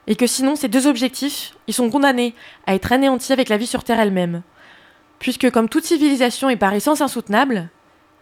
et 0.08 0.16
que 0.16 0.28
sinon 0.28 0.56
ces 0.56 0.68
deux 0.68 0.88
objectifs, 0.88 1.56
ils 1.68 1.74
sont 1.74 1.90
condamnés 1.90 2.34
à 2.66 2.76
être 2.76 2.92
anéantis 2.92 3.34
avec 3.34 3.50
la 3.50 3.58
vie 3.58 3.68
sur 3.68 3.84
Terre 3.84 4.00
elle-même. 4.00 4.42
Puisque 5.24 5.50
comme 5.52 5.70
toute 5.70 5.86
civilisation 5.86 6.50
est 6.50 6.58
par 6.58 6.74
essence 6.74 7.00
insoutenable, 7.00 7.70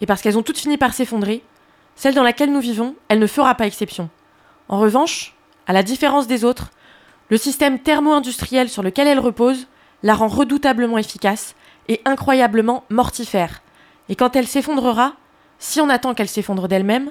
et 0.02 0.06
parce 0.06 0.22
qu'elles 0.22 0.38
ont 0.38 0.44
toutes 0.44 0.60
fini 0.60 0.78
par 0.78 0.94
s'effondrer, 0.94 1.42
celle 1.96 2.14
dans 2.14 2.22
laquelle 2.22 2.52
nous 2.52 2.60
vivons, 2.60 2.96
elle 3.10 3.18
ne 3.18 3.26
fera 3.26 3.56
pas 3.56 3.66
exception. 3.66 4.12
En 4.70 4.78
revanche, 4.78 5.34
à 5.66 5.74
la 5.74 5.82
différence 5.82 6.28
des 6.28 6.46
autres, 6.46 6.70
le 7.30 7.38
système 7.38 7.80
thermo-industriel 7.80 8.70
sur 8.70 8.84
lequel 8.84 9.08
elle 9.08 9.18
repose 9.18 9.66
la 10.04 10.14
rend 10.14 10.28
redoutablement 10.28 11.00
efficace 11.00 11.56
et 11.88 12.02
incroyablement 12.06 12.84
mortifère. 12.92 13.64
Et 14.08 14.16
quand 14.16 14.36
elle 14.36 14.48
s'effondrera, 14.48 15.14
si 15.58 15.82
on 15.82 15.90
attend 15.90 16.14
qu'elle 16.14 16.30
s'effondre 16.30 16.68
d'elle-même, 16.68 17.10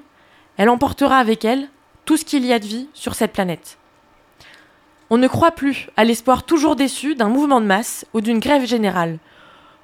elle 0.57 0.69
emportera 0.69 1.19
avec 1.19 1.45
elle 1.45 1.69
tout 2.05 2.17
ce 2.17 2.25
qu'il 2.25 2.47
y 2.47 2.53
a 2.53 2.61
de 2.61 2.67
vie 2.67 2.89
sur 2.95 3.17
cette 3.17 3.33
planète. 3.33 3.77
On 5.11 5.19
ne 5.19 5.27
croit 5.27 5.51
plus 5.51 5.89
à 5.97 6.05
l'espoir 6.05 6.45
toujours 6.45 6.77
déçu 6.77 7.17
d'un 7.17 7.29
mouvement 7.29 7.61
de 7.61 7.67
masse 7.67 8.07
ou 8.15 8.21
d'une 8.21 8.39
grève 8.39 8.67
générale. 8.67 9.19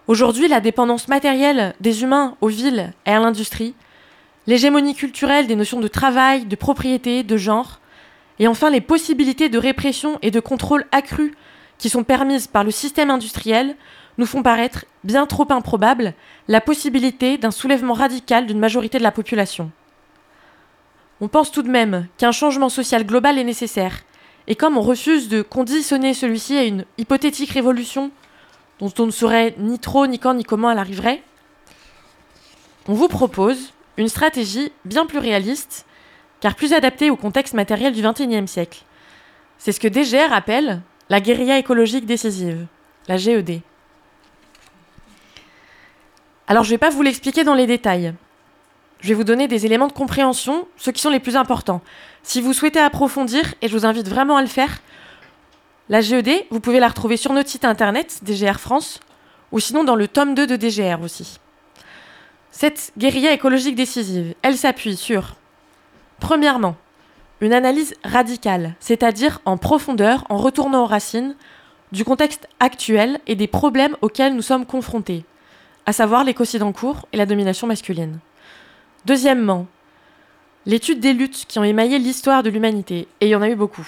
Aujourd'hui, 0.08 0.46
la 0.46 0.60
dépendance 0.60 1.08
matérielle 1.08 1.74
des 1.80 2.04
humains 2.04 2.36
aux 2.40 2.46
villes 2.46 2.92
et 3.06 3.10
à 3.10 3.18
l'industrie, 3.18 3.74
l'hégémonie 4.46 4.94
culturelle 4.94 5.48
des 5.48 5.56
notions 5.56 5.80
de 5.80 5.88
travail, 5.88 6.44
de 6.44 6.54
propriété, 6.54 7.24
de 7.24 7.36
genre, 7.36 7.80
et 8.38 8.46
enfin 8.46 8.70
les 8.70 8.80
possibilités 8.80 9.48
de 9.48 9.58
répression 9.58 10.20
et 10.22 10.30
de 10.30 10.38
contrôle 10.38 10.84
accru 10.92 11.34
qui 11.78 11.88
sont 11.88 12.04
permises 12.04 12.46
par 12.46 12.62
le 12.62 12.70
système 12.70 13.10
industriel 13.10 13.74
nous 14.18 14.26
font 14.26 14.44
paraître 14.44 14.84
bien 15.02 15.26
trop 15.26 15.46
improbable 15.50 16.14
la 16.46 16.60
possibilité 16.60 17.36
d'un 17.36 17.50
soulèvement 17.50 17.92
radical 17.92 18.46
d'une 18.46 18.60
majorité 18.60 18.98
de 18.98 19.02
la 19.02 19.10
population. 19.10 19.72
On 21.20 21.26
pense 21.26 21.50
tout 21.50 21.62
de 21.62 21.70
même 21.70 22.06
qu'un 22.16 22.32
changement 22.32 22.68
social 22.68 23.04
global 23.04 23.38
est 23.38 23.44
nécessaire, 23.44 24.04
et 24.46 24.54
comme 24.54 24.78
on 24.78 24.82
refuse 24.82 25.28
de 25.28 25.42
conditionner 25.42 26.14
celui-ci 26.14 26.56
à 26.56 26.62
une 26.62 26.84
hypothétique 26.96 27.50
révolution 27.50 28.12
dont 28.80 28.92
on 28.98 29.06
ne 29.06 29.10
saurait 29.10 29.54
ni 29.58 29.78
trop 29.78 30.06
ni 30.06 30.18
quand 30.18 30.34
ni 30.34 30.44
comment 30.44 30.70
elle 30.70 30.78
arriverait, 30.78 31.22
on 32.88 32.94
vous 32.94 33.08
propose 33.08 33.72
une 33.96 34.08
stratégie 34.08 34.70
bien 34.84 35.06
plus 35.06 35.18
réaliste 35.18 35.86
car 36.40 36.54
plus 36.54 36.72
adapté 36.72 37.10
au 37.10 37.16
contexte 37.16 37.54
matériel 37.54 37.92
du 37.92 38.02
XXIe 38.02 38.46
siècle. 38.46 38.82
C'est 39.58 39.72
ce 39.72 39.80
que 39.80 39.88
DGR 39.88 40.32
appelle 40.32 40.82
la 41.08 41.20
guérilla 41.20 41.58
écologique 41.58 42.06
décisive, 42.06 42.66
la 43.08 43.16
GED. 43.16 43.62
Alors 46.48 46.62
je 46.62 46.68
ne 46.68 46.74
vais 46.74 46.78
pas 46.78 46.90
vous 46.90 47.02
l'expliquer 47.02 47.42
dans 47.42 47.54
les 47.54 47.66
détails. 47.66 48.14
Je 49.00 49.08
vais 49.08 49.14
vous 49.14 49.24
donner 49.24 49.48
des 49.48 49.66
éléments 49.66 49.88
de 49.88 49.92
compréhension, 49.92 50.66
ceux 50.76 50.92
qui 50.92 51.02
sont 51.02 51.10
les 51.10 51.20
plus 51.20 51.36
importants. 51.36 51.82
Si 52.22 52.40
vous 52.40 52.52
souhaitez 52.52 52.80
approfondir, 52.80 53.54
et 53.62 53.68
je 53.68 53.76
vous 53.76 53.86
invite 53.86 54.08
vraiment 54.08 54.36
à 54.36 54.42
le 54.42 54.48
faire, 54.48 54.80
la 55.88 56.00
GED, 56.00 56.46
vous 56.50 56.60
pouvez 56.60 56.80
la 56.80 56.88
retrouver 56.88 57.16
sur 57.16 57.32
notre 57.32 57.48
site 57.48 57.64
internet, 57.64 58.20
DGR 58.24 58.58
France, 58.58 59.00
ou 59.52 59.60
sinon 59.60 59.84
dans 59.84 59.94
le 59.94 60.08
tome 60.08 60.34
2 60.34 60.46
de 60.46 60.56
DGR 60.56 61.00
aussi. 61.02 61.38
Cette 62.50 62.92
guérilla 62.98 63.32
écologique 63.32 63.76
décisive, 63.76 64.34
elle 64.42 64.56
s'appuie 64.56 64.96
sur 64.96 65.36
Premièrement, 66.18 66.76
une 67.40 67.52
analyse 67.52 67.94
radicale, 68.02 68.74
c'est-à-dire 68.80 69.40
en 69.44 69.58
profondeur, 69.58 70.24
en 70.30 70.38
retournant 70.38 70.82
aux 70.82 70.86
racines 70.86 71.36
du 71.92 72.04
contexte 72.04 72.48
actuel 72.58 73.20
et 73.26 73.36
des 73.36 73.46
problèmes 73.46 73.96
auxquels 74.00 74.34
nous 74.34 74.42
sommes 74.42 74.66
confrontés, 74.66 75.24
à 75.84 75.92
savoir 75.92 76.24
l'écocide 76.24 76.62
en 76.62 76.72
cours 76.72 77.06
et 77.12 77.16
la 77.16 77.26
domination 77.26 77.66
masculine. 77.66 78.18
Deuxièmement, 79.04 79.66
l'étude 80.64 80.98
des 80.98 81.12
luttes 81.12 81.44
qui 81.46 81.58
ont 81.58 81.64
émaillé 81.64 81.98
l'histoire 81.98 82.42
de 82.42 82.50
l'humanité, 82.50 83.06
et 83.20 83.26
il 83.26 83.28
y 83.28 83.36
en 83.36 83.42
a 83.42 83.50
eu 83.50 83.54
beaucoup. 83.54 83.86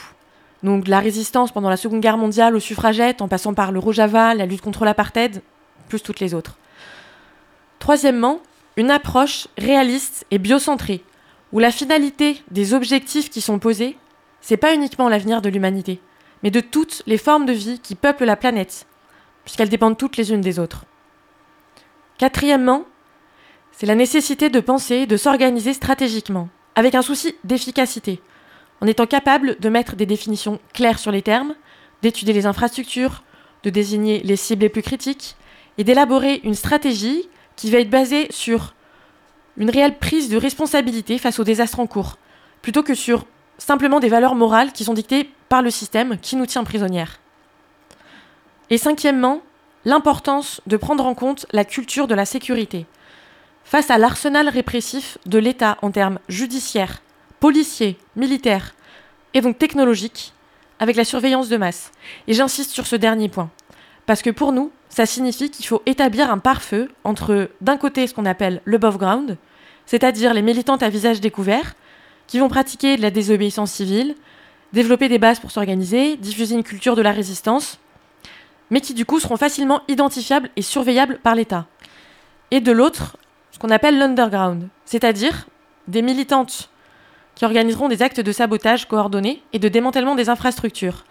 Donc 0.62 0.88
la 0.88 1.00
résistance 1.00 1.52
pendant 1.52 1.68
la 1.68 1.76
Seconde 1.76 2.00
Guerre 2.00 2.18
mondiale 2.18 2.56
aux 2.56 2.60
suffragettes, 2.60 3.22
en 3.22 3.28
passant 3.28 3.54
par 3.54 3.72
le 3.72 3.78
Rojava, 3.78 4.34
la 4.34 4.46
lutte 4.46 4.60
contre 4.60 4.84
l'apartheid, 4.84 5.42
plus 5.88 6.02
toutes 6.02 6.20
les 6.20 6.34
autres. 6.34 6.58
Troisièmement, 7.78 8.40
une 8.76 8.90
approche 8.90 9.48
réaliste 9.56 10.26
et 10.30 10.38
biocentrée, 10.38 11.02
où 11.52 11.58
la 11.58 11.70
finalité 11.70 12.42
des 12.50 12.74
objectifs 12.74 13.30
qui 13.30 13.40
sont 13.40 13.58
posés, 13.58 13.96
c'est 14.40 14.56
pas 14.56 14.74
uniquement 14.74 15.08
l'avenir 15.08 15.42
de 15.42 15.48
l'humanité, 15.48 16.00
mais 16.42 16.50
de 16.50 16.60
toutes 16.60 17.02
les 17.06 17.18
formes 17.18 17.46
de 17.46 17.52
vie 17.52 17.78
qui 17.80 17.94
peuplent 17.94 18.24
la 18.24 18.36
planète, 18.36 18.86
puisqu'elles 19.44 19.68
dépendent 19.68 19.96
toutes 19.96 20.16
les 20.16 20.32
unes 20.32 20.40
des 20.40 20.58
autres. 20.58 20.84
Quatrièmement, 22.18 22.84
c'est 23.72 23.86
la 23.86 23.94
nécessité 23.94 24.50
de 24.50 24.60
penser, 24.60 25.06
de 25.06 25.16
s'organiser 25.16 25.72
stratégiquement, 25.72 26.48
avec 26.74 26.94
un 26.94 27.02
souci 27.02 27.36
d'efficacité, 27.44 28.20
en 28.80 28.86
étant 28.86 29.06
capable 29.06 29.58
de 29.58 29.68
mettre 29.68 29.96
des 29.96 30.06
définitions 30.06 30.60
claires 30.72 30.98
sur 30.98 31.10
les 31.10 31.22
termes, 31.22 31.54
d'étudier 32.02 32.34
les 32.34 32.46
infrastructures, 32.46 33.22
de 33.64 33.70
désigner 33.70 34.20
les 34.20 34.36
cibles 34.36 34.62
les 34.62 34.68
plus 34.68 34.82
critiques, 34.82 35.36
et 35.78 35.84
d'élaborer 35.84 36.40
une 36.44 36.54
stratégie 36.54 37.28
qui 37.56 37.70
va 37.70 37.78
être 37.78 37.90
basée 37.90 38.26
sur 38.30 38.74
une 39.56 39.70
réelle 39.70 39.98
prise 39.98 40.28
de 40.28 40.36
responsabilité 40.36 41.18
face 41.18 41.38
aux 41.38 41.44
désastres 41.44 41.80
en 41.80 41.86
cours, 41.86 42.18
plutôt 42.62 42.82
que 42.82 42.94
sur 42.94 43.24
simplement 43.58 44.00
des 44.00 44.08
valeurs 44.08 44.36
morales 44.36 44.72
qui 44.72 44.84
sont 44.84 44.94
dictées 44.94 45.30
par 45.48 45.62
le 45.62 45.70
système 45.70 46.18
qui 46.18 46.36
nous 46.36 46.46
tient 46.46 46.64
prisonnières. 46.64 47.18
Et 48.70 48.78
cinquièmement, 48.78 49.42
l'importance 49.84 50.60
de 50.66 50.76
prendre 50.76 51.06
en 51.06 51.14
compte 51.14 51.46
la 51.52 51.64
culture 51.64 52.06
de 52.06 52.14
la 52.14 52.26
sécurité. 52.26 52.86
Face 53.64 53.90
à 53.90 53.98
l'arsenal 53.98 54.48
répressif 54.48 55.18
de 55.26 55.38
l'État 55.38 55.78
en 55.82 55.90
termes 55.90 56.18
judiciaires, 56.28 57.02
policiers, 57.40 57.96
militaires 58.16 58.74
et 59.34 59.40
donc 59.40 59.58
technologiques 59.58 60.32
avec 60.78 60.96
la 60.96 61.04
surveillance 61.04 61.48
de 61.48 61.56
masse. 61.56 61.90
Et 62.26 62.34
j'insiste 62.34 62.70
sur 62.70 62.86
ce 62.86 62.96
dernier 62.96 63.28
point. 63.28 63.50
Parce 64.06 64.22
que 64.22 64.30
pour 64.30 64.52
nous, 64.52 64.70
ça 64.88 65.06
signifie 65.06 65.50
qu'il 65.50 65.66
faut 65.66 65.82
établir 65.86 66.30
un 66.30 66.38
pare-feu 66.38 66.90
entre, 67.04 67.50
d'un 67.60 67.76
côté, 67.76 68.06
ce 68.06 68.14
qu'on 68.14 68.24
appelle 68.24 68.62
le 68.64 68.78
ground, 68.78 69.36
c'est-à-dire 69.86 70.34
les 70.34 70.42
militantes 70.42 70.82
à 70.82 70.88
visage 70.88 71.20
découvert, 71.20 71.74
qui 72.26 72.38
vont 72.38 72.48
pratiquer 72.48 72.96
de 72.96 73.02
la 73.02 73.10
désobéissance 73.10 73.72
civile, 73.72 74.14
développer 74.72 75.08
des 75.08 75.18
bases 75.18 75.40
pour 75.40 75.50
s'organiser, 75.50 76.16
diffuser 76.16 76.54
une 76.54 76.62
culture 76.62 76.94
de 76.94 77.02
la 77.02 77.12
résistance, 77.12 77.78
mais 78.70 78.80
qui 78.80 78.94
du 78.94 79.04
coup 79.04 79.18
seront 79.18 79.36
facilement 79.36 79.80
identifiables 79.88 80.50
et 80.56 80.62
surveillables 80.62 81.18
par 81.22 81.34
l'État. 81.34 81.66
Et 82.50 82.60
de 82.60 82.72
l'autre, 82.72 83.16
ce 83.50 83.58
qu'on 83.58 83.70
appelle 83.70 83.98
l'underground, 83.98 84.68
c'est-à-dire 84.84 85.48
des 85.86 86.02
militantes 86.02 86.70
qui 87.38 87.44
organiseront 87.44 87.88
des 87.88 88.02
actes 88.02 88.18
de 88.18 88.32
sabotage 88.32 88.88
coordonnés 88.88 89.44
et 89.52 89.60
de 89.60 89.68
démantèlement 89.68 90.16
des 90.16 90.28
infrastructures, 90.28 91.04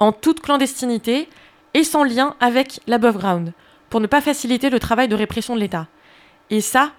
en 0.00 0.10
toute 0.10 0.40
clandestinité 0.40 1.28
et 1.74 1.84
sans 1.84 2.02
lien 2.02 2.34
avec 2.40 2.80
l'above 2.86 3.18
ground, 3.18 3.52
pour 3.90 4.00
ne 4.00 4.06
pas 4.06 4.22
faciliter 4.22 4.70
le 4.70 4.80
travail 4.80 5.06
de 5.06 5.14
répression 5.14 5.54
de 5.54 5.60
l'État. 5.60 5.86
Et 6.48 6.62
ça, 6.62 6.92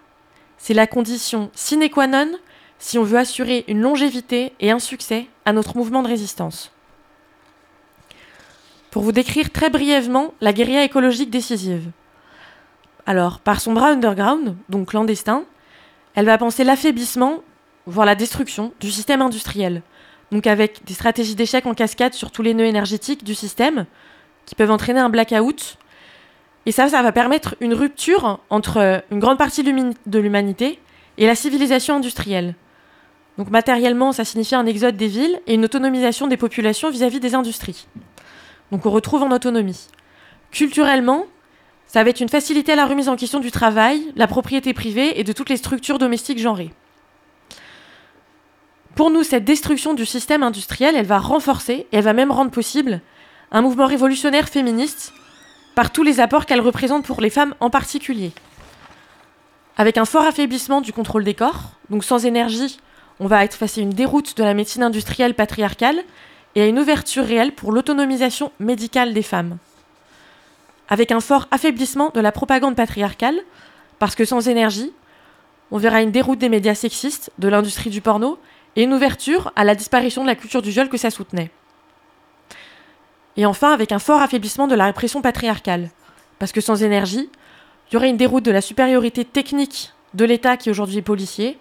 c'est 0.59 0.75
la 0.75 0.85
condition 0.85 1.49
sine 1.55 1.89
qua 1.89 2.05
non 2.05 2.33
si 2.77 2.99
on 2.99 3.03
veut 3.03 3.17
assurer 3.17 3.65
une 3.67 3.81
longévité 3.81 4.53
et 4.59 4.69
un 4.69 4.77
succès 4.77 5.25
à 5.45 5.53
notre 5.53 5.75
mouvement 5.75 6.03
de 6.03 6.09
résistance. 6.09 6.71
Pour 8.91 9.01
vous 9.01 9.11
décrire 9.11 9.51
très 9.51 9.71
brièvement 9.71 10.35
la 10.39 10.53
guérilla 10.53 10.83
écologique 10.83 11.31
décisive. 11.31 11.89
Alors, 13.07 13.39
par 13.39 13.59
son 13.59 13.73
bras 13.73 13.89
underground, 13.89 14.55
donc 14.69 14.89
clandestin, 14.89 15.45
elle 16.13 16.27
va 16.27 16.37
penser 16.37 16.63
l'affaiblissement, 16.63 17.41
voire 17.87 18.05
la 18.05 18.15
destruction 18.15 18.73
du 18.79 18.91
système 18.91 19.21
industriel. 19.21 19.81
Donc 20.31 20.45
avec 20.45 20.83
des 20.85 20.93
stratégies 20.93 21.35
d'échec 21.35 21.65
en 21.65 21.73
cascade 21.73 22.13
sur 22.13 22.31
tous 22.31 22.41
les 22.41 22.53
nœuds 22.53 22.65
énergétiques 22.65 23.23
du 23.23 23.33
système, 23.33 23.85
qui 24.45 24.55
peuvent 24.55 24.71
entraîner 24.71 24.99
un 24.99 25.09
blackout. 25.09 25.77
Et 26.65 26.71
ça, 26.71 26.89
ça 26.89 27.01
va 27.01 27.11
permettre 27.11 27.55
une 27.61 27.73
rupture 27.73 28.39
entre 28.49 29.03
une 29.09 29.19
grande 29.19 29.37
partie 29.37 29.63
de 29.63 30.19
l'humanité 30.19 30.79
et 31.17 31.25
la 31.25 31.35
civilisation 31.35 31.95
industrielle. 31.95 32.55
Donc 33.37 33.49
matériellement, 33.51 34.11
ça 34.11 34.25
signifie 34.25 34.55
un 34.55 34.65
exode 34.65 34.97
des 34.97 35.07
villes 35.07 35.39
et 35.47 35.53
une 35.53 35.65
autonomisation 35.65 36.27
des 36.27 36.37
populations 36.37 36.89
vis-à-vis 36.89 37.19
des 37.19 37.35
industries. 37.35 37.87
Donc 38.71 38.85
on 38.85 38.91
retrouve 38.91 39.23
en 39.23 39.31
autonomie. 39.31 39.87
Culturellement, 40.51 41.25
ça 41.85 42.03
va 42.03 42.09
être 42.09 42.19
une 42.19 42.29
facilité 42.29 42.73
à 42.73 42.75
la 42.75 42.85
remise 42.85 43.07
en 43.07 43.15
question 43.15 43.39
du 43.39 43.51
travail, 43.51 44.11
la 44.15 44.27
propriété 44.27 44.73
privée 44.73 45.19
et 45.19 45.23
de 45.23 45.31
toutes 45.31 45.49
les 45.49 45.57
structures 45.57 45.99
domestiques 45.99 46.39
genrées. 46.39 46.73
Pour 48.97 49.11
nous, 49.11 49.21
cette 49.21 49.45
destruction 49.45 49.93
du 49.93 50.07
système 50.07 50.41
industriel, 50.41 50.95
elle 50.95 51.05
va 51.05 51.19
renforcer 51.19 51.85
et 51.91 51.97
elle 51.97 52.03
va 52.03 52.13
même 52.13 52.31
rendre 52.31 52.49
possible 52.49 52.99
un 53.51 53.61
mouvement 53.61 53.85
révolutionnaire 53.85 54.49
féministe 54.49 55.13
par 55.75 55.91
tous 55.91 56.01
les 56.01 56.19
apports 56.19 56.47
qu'elle 56.47 56.61
représente 56.61 57.05
pour 57.05 57.21
les 57.21 57.29
femmes 57.29 57.53
en 57.59 57.69
particulier. 57.69 58.31
Avec 59.77 59.99
un 59.99 60.05
fort 60.05 60.25
affaiblissement 60.25 60.81
du 60.81 60.93
contrôle 60.93 61.23
des 61.23 61.35
corps, 61.35 61.73
donc 61.91 62.03
sans 62.03 62.25
énergie, 62.25 62.79
on 63.19 63.27
va 63.27 63.43
être 63.43 63.53
face 63.53 63.77
à 63.77 63.81
une 63.81 63.91
déroute 63.91 64.35
de 64.35 64.43
la 64.43 64.55
médecine 64.55 64.81
industrielle 64.81 65.35
patriarcale 65.35 65.99
et 66.55 66.63
à 66.63 66.65
une 66.65 66.79
ouverture 66.79 67.23
réelle 67.23 67.51
pour 67.51 67.71
l'autonomisation 67.71 68.51
médicale 68.59 69.13
des 69.13 69.21
femmes. 69.21 69.59
Avec 70.89 71.11
un 71.11 71.19
fort 71.19 71.47
affaiblissement 71.51 72.09
de 72.15 72.19
la 72.19 72.31
propagande 72.31 72.75
patriarcale, 72.75 73.39
parce 73.99 74.15
que 74.15 74.25
sans 74.25 74.47
énergie, 74.47 74.91
on 75.69 75.77
verra 75.77 76.01
une 76.01 76.11
déroute 76.11 76.39
des 76.39 76.49
médias 76.49 76.73
sexistes, 76.73 77.31
de 77.37 77.47
l'industrie 77.47 77.91
du 77.91 78.01
porno, 78.01 78.39
et 78.77 78.83
une 78.83 78.93
ouverture 78.93 79.51
à 79.55 79.65
la 79.65 79.75
disparition 79.75 80.21
de 80.21 80.27
la 80.27 80.35
culture 80.35 80.61
du 80.61 80.69
viol 80.69 80.87
que 80.87 80.97
ça 80.97 81.09
soutenait. 81.09 81.49
Et 83.35 83.45
enfin, 83.45 83.73
avec 83.73 83.91
un 83.91 83.99
fort 83.99 84.21
affaiblissement 84.21 84.67
de 84.67 84.75
la 84.75 84.85
répression 84.85 85.21
patriarcale, 85.21 85.89
parce 86.39 86.51
que 86.51 86.61
sans 86.61 86.83
énergie, 86.83 87.29
il 87.89 87.93
y 87.93 87.97
aurait 87.97 88.09
une 88.09 88.17
déroute 88.17 88.45
de 88.45 88.51
la 88.51 88.61
supériorité 88.61 89.25
technique 89.25 89.91
de 90.13 90.25
l'État 90.25 90.57
qui 90.57 90.69
aujourd'hui 90.69 90.97
est 90.97 91.01
policier, 91.01 91.57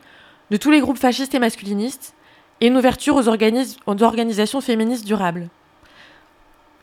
de 0.50 0.58
tous 0.58 0.70
les 0.70 0.80
groupes 0.80 0.98
fascistes 0.98 1.34
et 1.34 1.38
masculinistes, 1.38 2.14
et 2.60 2.68
une 2.68 2.76
ouverture 2.76 3.16
aux, 3.16 3.28
organisations 3.28 4.60
féministes 4.60 5.04
durables. 5.04 5.48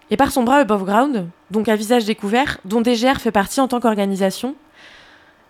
Et 0.10 0.18
par 0.18 0.32
son 0.32 0.44
bras 0.44 0.58
above 0.58 0.84
ground, 0.84 1.28
donc 1.52 1.70
à 1.70 1.76
visage 1.76 2.06
découvert, 2.06 2.60
dont 2.66 2.82
DGR 2.82 3.20
fait 3.20 3.32
partie 3.32 3.62
en 3.62 3.68
tant 3.68 3.80
qu'organisation, 3.80 4.56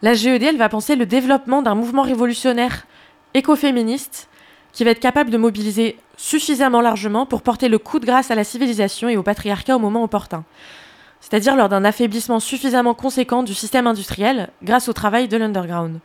la 0.02 0.14
GED 0.14 0.58
va 0.58 0.70
penser 0.70 0.96
le 0.96 1.06
développement 1.06 1.62
d'un 1.62 1.76
mouvement 1.76 2.02
révolutionnaire 2.02 2.86
écoféministe 3.34 4.30
qui 4.74 4.84
va 4.84 4.92
être 4.92 5.00
capable 5.00 5.30
de 5.30 5.38
mobiliser 5.38 5.98
suffisamment 6.18 6.82
largement 6.82 7.26
pour 7.26 7.42
porter 7.42 7.70
le 7.70 7.78
coup 7.78 8.00
de 8.00 8.06
grâce 8.06 8.32
à 8.32 8.36
la 8.36 8.44
civilisation 8.44 9.08
et 9.08 9.18
au 9.18 9.24
patriarcat 9.24 9.76
au 9.76 9.80
moment 9.80 10.04
opportun, 10.04 10.44
c'est-à-dire 11.22 11.56
lors 11.56 11.70
d'un 11.70 11.86
affaiblissement 11.86 12.40
suffisamment 12.40 12.94
conséquent 12.94 13.44
du 13.44 13.54
système 13.54 13.88
industriel 13.88 14.50
grâce 14.64 14.90
au 14.90 14.94
travail 14.94 15.28
de 15.28 15.38
l'underground. 15.38 16.00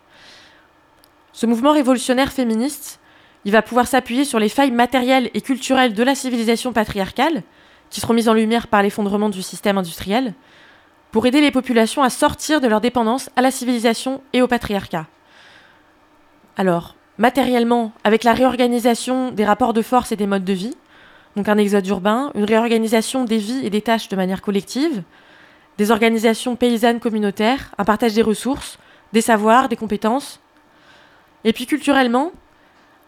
Ce 1.33 1.47
mouvement 1.47 1.73
révolutionnaire 1.73 2.33
féministe, 2.33 3.01
il 3.45 3.53
va 3.53 3.63
pouvoir 3.63 3.87
s'appuyer 3.87 4.25
sur 4.25 4.39
les 4.39 4.49
failles 4.49 4.71
matérielles 4.71 5.31
et 5.35 5.41
culturelles 5.41 5.95
de 5.95 6.03
la 6.03 6.15
civilisation 6.15 6.73
patriarcale, 6.73 7.43
qui 7.91 8.01
seront 8.01 8.13
mises 8.13 8.29
en 8.29 8.35
lumière 8.35 8.67
par 8.67 8.83
l'effondrement 8.83 9.31
du 9.31 9.43
système 9.43 9.79
industriel, 9.79 10.35
pour 11.11 11.25
aider 11.25 11.41
les 11.41 11.51
populations 11.51 12.03
à 12.03 12.11
sortir 12.11 12.61
de 12.61 12.69
leur 12.69 12.81
dépendance 12.81 13.31
à 13.37 13.41
la 13.41 13.51
civilisation 13.51 14.21
et 14.33 14.43
au 14.43 14.49
patriarcat. 14.49 15.07
Alors, 16.57 16.97
matériellement, 17.19 17.93
avec 18.05 18.25
la 18.25 18.33
réorganisation 18.33 19.31
des 19.33 19.45
rapports 19.45 19.73
de 19.73 19.83
force 19.83 20.13
et 20.13 20.17
des 20.17 20.27
modes 20.27 20.45
de 20.45 20.53
vie, 20.53 20.75
donc 21.37 21.49
un 21.49 21.59
exode 21.59 21.87
urbain, 21.87 22.31
une 22.35 22.45
réorganisation 22.45 23.25
des 23.25 23.39
vies 23.39 23.65
et 23.65 23.71
des 23.71 23.83
tâches 23.83 24.09
de 24.09 24.17
manière 24.17 24.43
collective, 24.43 25.03
des 25.77 25.91
organisations 25.91 26.57
paysannes 26.57 27.01
communautaires, 27.01 27.71
un 27.79 27.85
partage 27.85 28.15
des 28.15 28.23
ressources, 28.23 28.79
des 29.13 29.21
savoirs, 29.21 29.69
des 29.69 29.77
compétences, 29.77 30.41
et 31.45 31.53
puis 31.53 31.67
culturellement, 31.67 32.33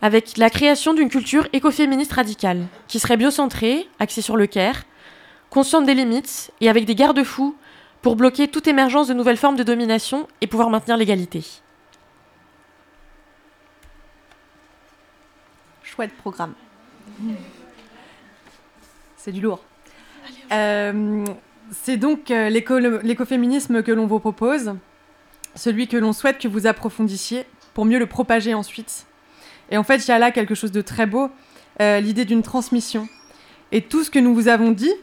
avec 0.03 0.37
la 0.37 0.51
création 0.51 0.95
d'une 0.95 1.09
culture 1.09 1.47
écoféministe 1.53 2.13
radicale, 2.13 2.67
qui 2.89 2.99
serait 2.99 3.17
biocentrée, 3.17 3.89
axée 3.99 4.23
sur 4.23 4.37
le 4.37 4.47
care, 4.47 4.85
consciente 5.51 5.85
des 5.85 5.95
limites 5.95 6.53
et 6.61 6.71
avec 6.71 6.85
des 6.85 6.95
garde-fous 6.95 7.55
pour 8.03 8.17
bloquer 8.17 8.49
toute 8.49 8.67
émergence 8.67 9.09
de 9.09 9.15
nouvelles 9.15 9.37
formes 9.37 9.57
de 9.57 9.63
domination 9.63 10.27
et 10.41 10.47
pouvoir 10.47 10.71
maintenir 10.71 10.97
l'égalité. 10.97 11.45
Chouette 16.01 16.17
programme. 16.17 16.55
C'est 19.19 19.33
du 19.33 19.43
lourd. 19.43 19.63
Euh, 20.51 21.27
c'est 21.73 21.99
donc 21.99 22.31
euh, 22.31 22.49
l'écoféminisme 22.49 23.83
que 23.83 23.93
l'on 23.93 24.07
vous 24.07 24.19
propose, 24.19 24.77
celui 25.55 25.89
que 25.89 25.99
l'on 25.99 26.15
souhaite 26.15 26.39
que 26.39 26.49
vous 26.49 26.67
approfondissiez 26.67 27.45
pour 27.75 27.85
mieux 27.85 27.99
le 27.99 28.07
propager 28.07 28.55
ensuite. 28.55 29.05
Et 29.71 29.77
en 29.77 29.83
fait, 29.83 29.97
il 29.97 30.09
y 30.09 30.13
a 30.13 30.19
là 30.19 30.31
quelque 30.31 30.55
chose 30.55 30.73
de 30.73 30.81
très 30.81 31.05
beau, 31.05 31.29
euh, 31.83 32.01
l'idée 32.01 32.25
d'une 32.25 32.41
transmission. 32.41 33.07
Et 33.71 33.83
tout 33.83 34.03
ce 34.03 34.11
que 34.11 34.19
nous 34.19 34.35
vous 34.35 34.49
avons 34.49 34.71
dit, 34.71 34.95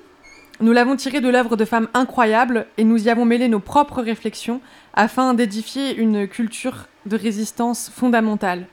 nous 0.62 0.72
l'avons 0.72 0.96
tiré 0.96 1.22
de 1.22 1.30
l'œuvre 1.30 1.58
de 1.58 1.66
femmes 1.66 1.90
incroyables 1.94 2.66
et 2.80 2.84
nous 2.84 3.06
y 3.06 3.12
avons 3.12 3.26
mêlé 3.26 3.50
nos 3.50 3.60
propres 3.60 4.02
réflexions 4.02 4.62
afin 4.96 5.36
d'édifier 5.36 5.96
une 5.96 6.28
culture 6.28 6.88
de 7.06 7.18
résistance 7.18 7.92
fondamentale. 7.92 8.66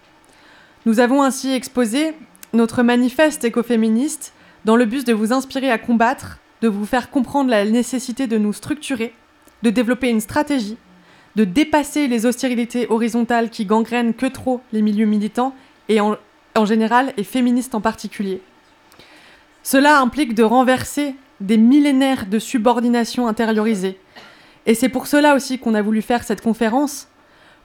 Nous 0.87 1.01
avons 1.01 1.23
ainsi 1.23 1.53
exposé 1.53 2.15
notre 2.53 2.83
manifeste 2.83 3.45
écoféministe 3.45 4.33
dans 4.65 4.77
le 4.77 4.85
but 4.85 5.07
de 5.07 5.13
vous 5.13 5.33
inspirer 5.33 5.71
à 5.71 5.79
combattre, 5.79 6.39
de 6.61 6.69
vous 6.69 6.87
faire 6.87 7.11
comprendre 7.11 7.51
la 7.51 7.65
nécessité 7.65 8.27
de 8.27 8.39
nous 8.39 8.53
structurer, 8.53 9.15
de 9.63 9.71
développer 9.71 10.09
une 10.09 10.21
stratégie 10.21 10.77
de 11.35 11.45
dépasser 11.45 12.07
les 12.07 12.27
hostilités 12.27 12.87
horizontales 12.89 13.51
qui 13.51 13.65
gangrènent 13.65 14.15
que 14.15 14.27
trop 14.27 14.61
les 14.73 14.83
milieux 14.83 15.07
militants 15.07 15.55
et 15.89 16.01
en, 16.01 16.17
général 16.65 17.13
et 17.17 17.25
féministes 17.25 17.75
en 17.75 17.81
particulier. 17.81 18.41
Cela 19.63 19.99
implique 19.99 20.35
de 20.35 20.45
renverser 20.45 21.15
des 21.41 21.57
millénaires 21.57 22.27
de 22.27 22.39
subordination 22.39 23.27
intériorisée. 23.27 23.99
Et 24.67 24.75
c'est 24.75 24.89
pour 24.89 25.07
cela 25.07 25.35
aussi 25.35 25.59
qu'on 25.59 25.75
a 25.75 25.83
voulu 25.83 26.01
faire 26.03 26.23
cette 26.23 26.41
conférence, 26.41 27.09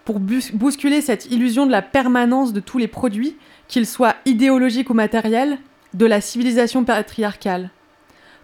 pour 0.05 0.19
bousculer 0.19 1.01
cette 1.01 1.27
illusion 1.31 1.65
de 1.65 1.71
la 1.71 1.81
permanence 1.81 2.53
de 2.53 2.59
tous 2.59 2.77
les 2.77 2.87
produits, 2.87 3.37
qu'ils 3.67 3.85
soient 3.85 4.15
idéologiques 4.25 4.89
ou 4.89 4.93
matériels, 4.93 5.59
de 5.93 6.05
la 6.05 6.21
civilisation 6.21 6.83
patriarcale. 6.83 7.69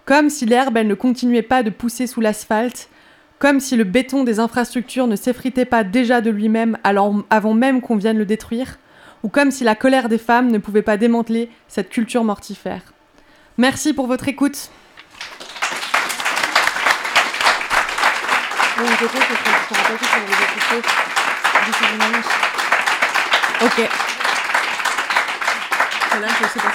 Comme 0.06 0.30
si 0.30 0.46
l'herbe, 0.46 0.78
elle 0.78 0.88
ne 0.88 0.94
continuait 0.94 1.42
pas 1.42 1.64
de 1.64 1.70
pousser 1.72 2.06
sous 2.06 2.22
l'asphalte, 2.22 2.90
comme 3.40 3.60
si 3.60 3.76
le 3.76 3.84
béton 3.84 4.24
des 4.24 4.40
infrastructures 4.40 5.08
ne 5.08 5.16
s'effritait 5.16 5.66
pas 5.66 5.84
déjà 5.84 6.22
de 6.22 6.30
lui-même 6.30 6.78
avant 6.84 7.54
même 7.54 7.82
qu'on 7.82 7.98
vienne 7.98 8.18
le 8.18 8.26
détruire, 8.26 8.78
ou 9.24 9.30
comme 9.30 9.52
si 9.52 9.64
la 9.64 9.76
colère 9.76 10.08
des 10.08 10.20
femmes 10.20 10.52
ne 10.52 10.60
pouvait 10.60 10.84
pas 10.84 10.98
démanteler 10.98 11.50
cette 11.68 11.90
culture 11.90 12.24
mortifère. 12.24 12.82
Merci 13.58 13.94
pour 13.94 14.08
votre 14.08 14.28
écoute. 14.28 14.70
Ok. 23.62 23.90
je 26.18 26.48
sais 26.48 26.60
pas 26.60 26.72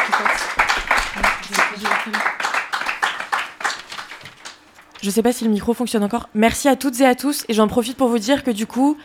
sais 5.10 5.22
pas 5.22 5.32
si 5.32 5.44
le 5.44 5.50
micro 5.50 5.74
fonctionne 5.74 6.04
encore. 6.04 6.28
Merci 6.34 6.68
à 6.68 6.76
toutes 6.76 7.00
et 7.00 7.06
à 7.06 7.14
tous. 7.14 7.44
Et 7.48 7.54
j'en 7.54 7.68
profite 7.68 7.96
pour 7.96 8.08
vous 8.08 8.18
dire 8.18 8.44
que 8.44 8.50
du 8.50 8.66
coup, 8.66 8.96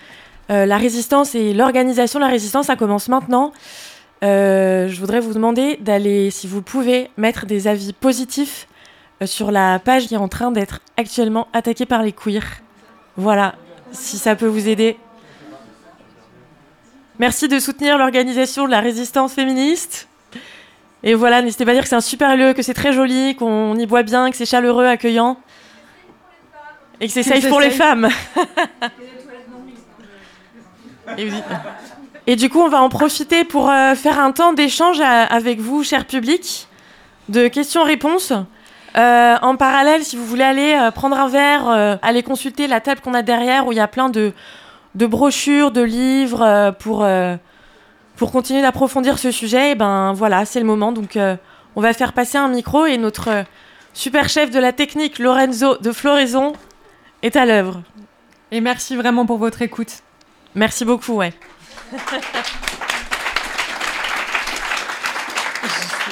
euh, 0.52 0.66
la 0.66 0.78
résistance 0.78 1.36
et 1.36 1.54
l'organisation 1.54 2.20
de 2.20 2.26
la 2.26 2.32
résistance, 2.32 2.68
ça 2.68 2.76
commence 2.76 3.08
maintenant. 3.08 3.52
Euh, 4.24 4.88
je 4.88 5.00
voudrais 5.00 5.20
vous 5.20 5.34
demander 5.34 5.78
d'aller, 5.78 6.32
si 6.32 6.48
vous 6.48 6.62
pouvez, 6.62 7.10
mettre 7.18 7.46
des 7.46 7.68
avis 7.68 7.94
positifs 7.94 8.68
euh, 9.22 9.26
sur 9.26 9.52
la 9.52 9.80
page 9.80 10.08
qui 10.08 10.14
est 10.14 10.18
en 10.18 10.28
train 10.28 10.52
d'être 10.52 10.82
actuellement 10.98 11.48
attaquée 11.54 11.86
par 11.86 12.04
les 12.04 12.12
queers. 12.12 12.62
Voilà, 13.18 13.56
si 13.92 14.18
ça 14.18 14.36
peut 14.36 14.48
vous 14.48 14.68
aider. 14.68 14.98
Merci 17.18 17.48
de 17.48 17.60
soutenir 17.60 17.98
l'organisation 17.98 18.66
de 18.66 18.72
la 18.72 18.82
résistance 18.82 19.34
féministe. 19.34 20.08
Et 21.04 21.14
voilà, 21.14 21.42
n'hésitez 21.42 21.64
pas 21.64 21.72
à 21.72 21.74
dire 21.74 21.84
que 21.84 21.90
c'est 21.90 21.96
un 21.96 22.02
super 22.02 22.36
lieu, 22.36 22.54
que 22.54 22.62
c'est 22.62 22.74
très 22.74 22.92
joli, 22.92 23.36
qu'on 23.36 23.76
y 23.78 23.86
boit 23.86 24.04
bien, 24.04 24.30
que 24.32 24.36
c'est 24.36 24.46
chaleureux, 24.46 24.86
accueillant. 24.86 25.38
Et 27.00 27.08
que 27.08 27.14
c'est 27.14 27.24
safe 27.24 27.48
pour 27.48 27.62
les 27.62 27.70
femmes. 27.70 28.10
Et, 32.28 32.36
du 32.36 32.50
coup, 32.50 32.60
on 32.60 32.68
va 32.70 32.82
en 32.82 32.90
profiter 32.90 33.44
pour 33.44 33.70
euh, 33.70 33.94
faire 33.94 34.20
un 34.20 34.32
temps 34.32 34.54
d'échange 34.54 35.00
à- 35.00 35.24
avec 35.24 35.60
vous, 35.60 35.84
cher 35.84 36.06
public, 36.06 36.68
de 37.30 37.48
questions-réponses. 37.48 38.34
Euh, 38.98 39.36
en 39.42 39.56
parallèle, 39.56 40.04
si 40.04 40.16
vous 40.16 40.26
voulez 40.26 40.44
aller 40.44 40.74
euh, 40.74 40.90
prendre 40.90 41.20
un 41.20 41.28
verre, 41.28 41.70
euh, 41.70 41.96
aller 42.02 42.24
consulter 42.24 42.66
la 42.66 42.82
table 42.82 43.02
qu'on 43.02 43.14
a 43.14 43.22
derrière 43.22 43.68
où 43.68 43.72
il 43.74 43.76
y 43.76 43.82
a 43.82 43.88
plein 43.88 44.10
de, 44.10 44.34
de 44.96 45.06
brochures, 45.06 45.72
de 45.72 45.82
livres 45.82 46.42
euh, 46.42 46.72
pour, 46.72 47.04
euh, 47.04 47.36
pour 48.16 48.32
continuer 48.32 48.62
d'approfondir 48.62 49.20
ce 49.20 49.30
sujet, 49.32 49.72
et 49.72 49.76
ben 49.76 50.14
voilà, 50.14 50.46
c'est 50.46 50.60
le 50.60 50.66
moment. 50.66 50.92
Donc, 50.92 51.18
euh, 51.18 51.36
on 51.76 51.82
va 51.82 51.94
faire 51.94 52.14
passer 52.14 52.38
un 52.38 52.48
micro 52.48 52.86
et 52.86 52.98
notre 52.98 53.44
super 53.94 54.30
chef 54.30 54.50
de 54.52 54.60
la 54.60 54.72
technique, 54.72 55.20
Lorenzo 55.20 55.78
de 55.78 55.92
Floraison, 55.92 56.54
est 57.22 57.36
à 57.36 57.46
l'œuvre. 57.46 57.82
Et 58.52 58.62
merci 58.62 58.96
vraiment 58.96 59.26
pour 59.26 59.38
votre 59.38 59.62
écoute. 59.62 60.02
Merci 60.56 60.86
beaucoup, 60.86 61.14
ouais. 61.14 61.34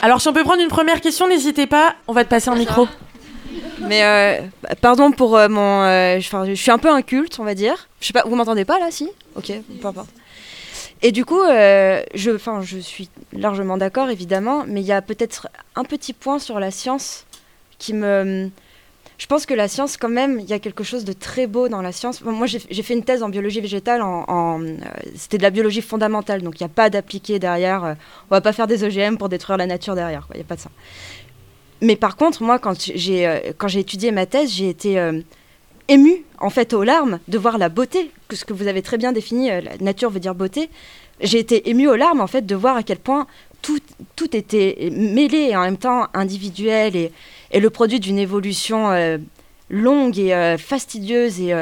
Alors, 0.01 0.19
si 0.19 0.27
on 0.27 0.33
peut 0.33 0.43
prendre 0.43 0.61
une 0.61 0.67
première 0.67 0.99
question, 0.99 1.29
n'hésitez 1.29 1.65
pas. 1.65 1.95
On 2.09 2.13
va 2.13 2.25
te 2.25 2.29
passer 2.29 2.49
un 2.49 2.55
micro. 2.55 2.89
Mais 3.81 4.03
euh, 4.03 4.41
pardon 4.81 5.11
pour 5.11 5.37
euh, 5.37 5.47
mon. 5.49 5.83
euh, 5.83 6.19
je- 6.19 6.53
suis 6.55 6.71
un 6.71 6.77
peu 6.77 6.89
inculte, 6.89 7.37
on 7.39 7.43
va 7.43 7.55
dire. 7.55 7.87
Je 8.01 8.07
sais 8.07 8.13
pas, 8.13 8.23
vous 8.25 8.35
m'entendez 8.35 8.65
pas 8.65 8.79
là, 8.79 8.87
si? 8.91 9.09
Ok, 9.35 9.51
peu 9.81 9.87
importe. 9.87 10.09
Et 11.01 11.11
du 11.11 11.25
coup, 11.25 11.41
euh, 11.41 12.01
je, 12.15 12.31
je 12.61 12.77
suis 12.79 13.09
largement 13.33 13.77
d'accord, 13.77 14.09
évidemment, 14.09 14.63
mais 14.67 14.81
il 14.81 14.87
y 14.87 14.91
a 14.93 15.01
peut-être 15.01 15.49
un 15.75 15.83
petit 15.83 16.13
point 16.13 16.39
sur 16.39 16.59
la 16.59 16.71
science 16.71 17.25
qui 17.77 17.93
me. 17.93 18.49
Je 19.17 19.27
pense 19.27 19.45
que 19.45 19.53
la 19.53 19.67
science, 19.67 19.95
quand 19.95 20.09
même, 20.09 20.39
il 20.39 20.45
y 20.47 20.53
a 20.53 20.59
quelque 20.59 20.83
chose 20.83 21.05
de 21.05 21.13
très 21.13 21.45
beau 21.45 21.69
dans 21.69 21.81
la 21.81 21.91
science. 21.91 22.21
Moi, 22.21 22.47
j'ai 22.47 22.59
fait 22.83 22.93
une 22.93 23.03
thèse 23.03 23.21
en 23.21 23.29
biologie 23.29 23.61
végétale, 23.61 24.01
en, 24.01 24.61
c'était 25.15 25.37
de 25.37 25.43
la 25.43 25.49
biologie 25.49 25.81
fondamentale, 25.81 26.41
donc 26.41 26.59
il 26.59 26.63
n'y 26.63 26.65
a 26.65 26.73
pas 26.73 26.89
d'appliqué 26.89 27.37
derrière. 27.37 27.95
on 28.29 28.33
va 28.35 28.41
pas 28.41 28.51
faire 28.53 28.67
des 28.67 28.83
OGM 28.83 29.17
pour 29.17 29.29
détruire 29.29 29.57
la 29.57 29.67
nature 29.67 29.95
derrière, 29.95 30.27
il 30.33 30.37
n'y 30.37 30.41
a 30.41 30.45
pas 30.45 30.55
de 30.55 30.61
ça. 30.61 30.69
Mais 31.83 31.97
par 31.97 32.15
contre, 32.15 32.41
moi, 32.41 32.59
quand 32.59 32.91
j'ai 32.95 33.27
euh, 33.27 33.39
quand 33.57 33.67
j'ai 33.67 33.81
étudié 33.81 34.11
ma 34.11 34.25
thèse, 34.25 34.53
j'ai 34.53 34.69
été 34.69 34.97
euh, 34.97 35.19
émue, 35.89 36.23
en 36.39 36.49
fait, 36.49 36.73
aux 36.73 36.83
larmes, 36.83 37.19
de 37.27 37.37
voir 37.37 37.57
la 37.57 37.67
beauté, 37.67 38.09
que 38.29 38.37
ce 38.37 38.45
que 38.45 38.53
vous 38.53 38.67
avez 38.67 38.81
très 38.81 38.97
bien 38.97 39.11
défini, 39.11 39.51
euh, 39.51 39.59
la 39.59 39.77
nature 39.81 40.09
veut 40.09 40.21
dire 40.21 40.33
beauté. 40.33 40.69
J'ai 41.19 41.39
été 41.39 41.69
émue 41.69 41.89
aux 41.89 41.97
larmes, 41.97 42.21
en 42.21 42.27
fait, 42.27 42.45
de 42.45 42.55
voir 42.55 42.77
à 42.77 42.83
quel 42.83 42.99
point 42.99 43.27
tout, 43.61 43.79
était 44.33 44.89
mêlé 44.91 45.49
et 45.51 45.55
en 45.57 45.61
même 45.61 45.77
temps 45.77 46.07
individuel 46.13 46.95
et, 46.95 47.11
et 47.51 47.59
le 47.59 47.69
produit 47.69 47.99
d'une 47.99 48.17
évolution 48.17 48.91
euh, 48.91 49.17
longue 49.69 50.17
et 50.17 50.55
fastidieuse. 50.57 51.41
Et, 51.41 51.53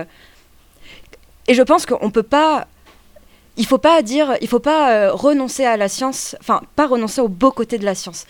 et 1.47 1.53
je 1.53 1.61
pense 1.63 1.85
qu'on 1.85 2.11
peut 2.11 2.23
pas. 2.23 2.67
Il 3.57 3.65
faut 3.65 3.77
pas 3.77 4.01
dire, 4.01 4.35
il 4.41 4.47
faut 4.47 4.59
pas 4.59 5.11
renoncer 5.11 5.65
à 5.65 5.77
la 5.77 5.89
science, 5.89 6.35
enfin 6.39 6.61
pas 6.75 6.87
renoncer 6.87 7.21
au 7.21 7.27
beau 7.27 7.51
côté 7.51 7.77
de 7.77 7.85
la 7.85 7.93
science 7.93 8.25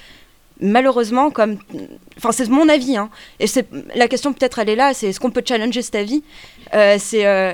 malheureusement, 0.62 1.32
comme, 1.32 1.58
enfin 2.18 2.32
c'est 2.32 2.48
mon 2.48 2.70
avis, 2.70 2.96
hein, 2.96 3.10
et 3.40 3.48
c'est 3.48 3.68
la 3.96 4.08
question 4.08 4.32
peut-être 4.32 4.60
elle 4.60 4.70
est 4.70 4.76
là, 4.76 4.94
c'est 4.94 5.08
est-ce 5.08 5.20
qu'on 5.20 5.32
peut 5.32 5.44
challenger 5.46 5.82
cet 5.82 5.96
avis 5.96 6.24
Euh, 6.74 6.98
C'est 7.00 7.26
euh, 7.26 7.54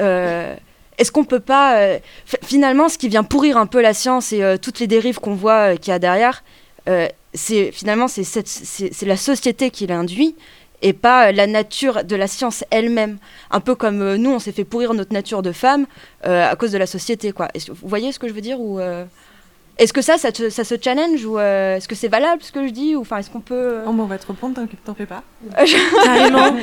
euh, 0.00 0.54
est-ce 0.98 1.12
qu'on 1.12 1.24
peut 1.24 1.40
pas 1.40 1.98
finalement 2.42 2.88
ce 2.88 2.98
qui 2.98 3.08
vient 3.08 3.24
pourrir 3.24 3.56
un 3.56 3.66
peu 3.66 3.80
la 3.80 3.94
science 3.94 4.32
et 4.32 4.56
toutes 4.62 4.78
les 4.78 4.86
dérives 4.86 5.18
qu'on 5.18 5.34
voit 5.34 5.76
qu'il 5.76 5.90
y 5.90 5.94
a 5.94 5.98
derrière, 5.98 6.44
c'est 7.34 7.72
finalement 7.72 8.06
c'est 8.06 9.06
la 9.06 9.16
société 9.16 9.70
qui 9.70 9.88
l'induit 9.88 10.36
et 10.82 10.92
pas 10.92 11.32
la 11.32 11.48
nature 11.48 12.04
de 12.04 12.14
la 12.14 12.28
science 12.28 12.62
elle-même. 12.70 13.18
Un 13.50 13.58
peu 13.58 13.74
comme 13.74 14.14
nous, 14.14 14.30
on 14.30 14.38
s'est 14.38 14.52
fait 14.52 14.64
pourrir 14.64 14.94
notre 14.94 15.12
nature 15.12 15.42
de 15.42 15.50
femme 15.50 15.86
à 16.22 16.54
cause 16.54 16.70
de 16.70 16.78
la 16.78 16.86
société. 16.86 17.32
Quoi. 17.32 17.48
Vous 17.68 17.88
voyez 17.88 18.12
ce 18.12 18.20
que 18.20 18.28
je 18.28 18.32
veux 18.32 18.40
dire 18.40 18.60
ou 18.60 18.78
Est-ce 19.76 19.92
que 19.92 20.02
ça, 20.02 20.18
ça, 20.18 20.30
te- 20.30 20.50
ça 20.50 20.62
se 20.62 20.76
challenge 20.80 21.24
ou 21.24 21.36
euh, 21.36 21.76
est-ce 21.76 21.88
que 21.88 21.96
c'est 21.96 22.06
valable 22.08 22.40
ce 22.44 22.52
que 22.52 22.64
je 22.64 22.72
dis 22.72 22.94
ou 22.94 23.00
enfin 23.00 23.16
est-ce 23.18 23.28
qu'on 23.28 23.40
peut 23.40 23.54
euh, 23.54 23.84
Oh, 23.88 23.92
mais 23.92 24.02
on 24.02 24.06
va 24.06 24.18
te 24.18 24.26
reprendre, 24.26 24.54
t'en- 24.54 24.66
t'en 24.84 24.94
fais 24.94 25.04
pas. 25.06 25.24
Carrément. 26.04 26.54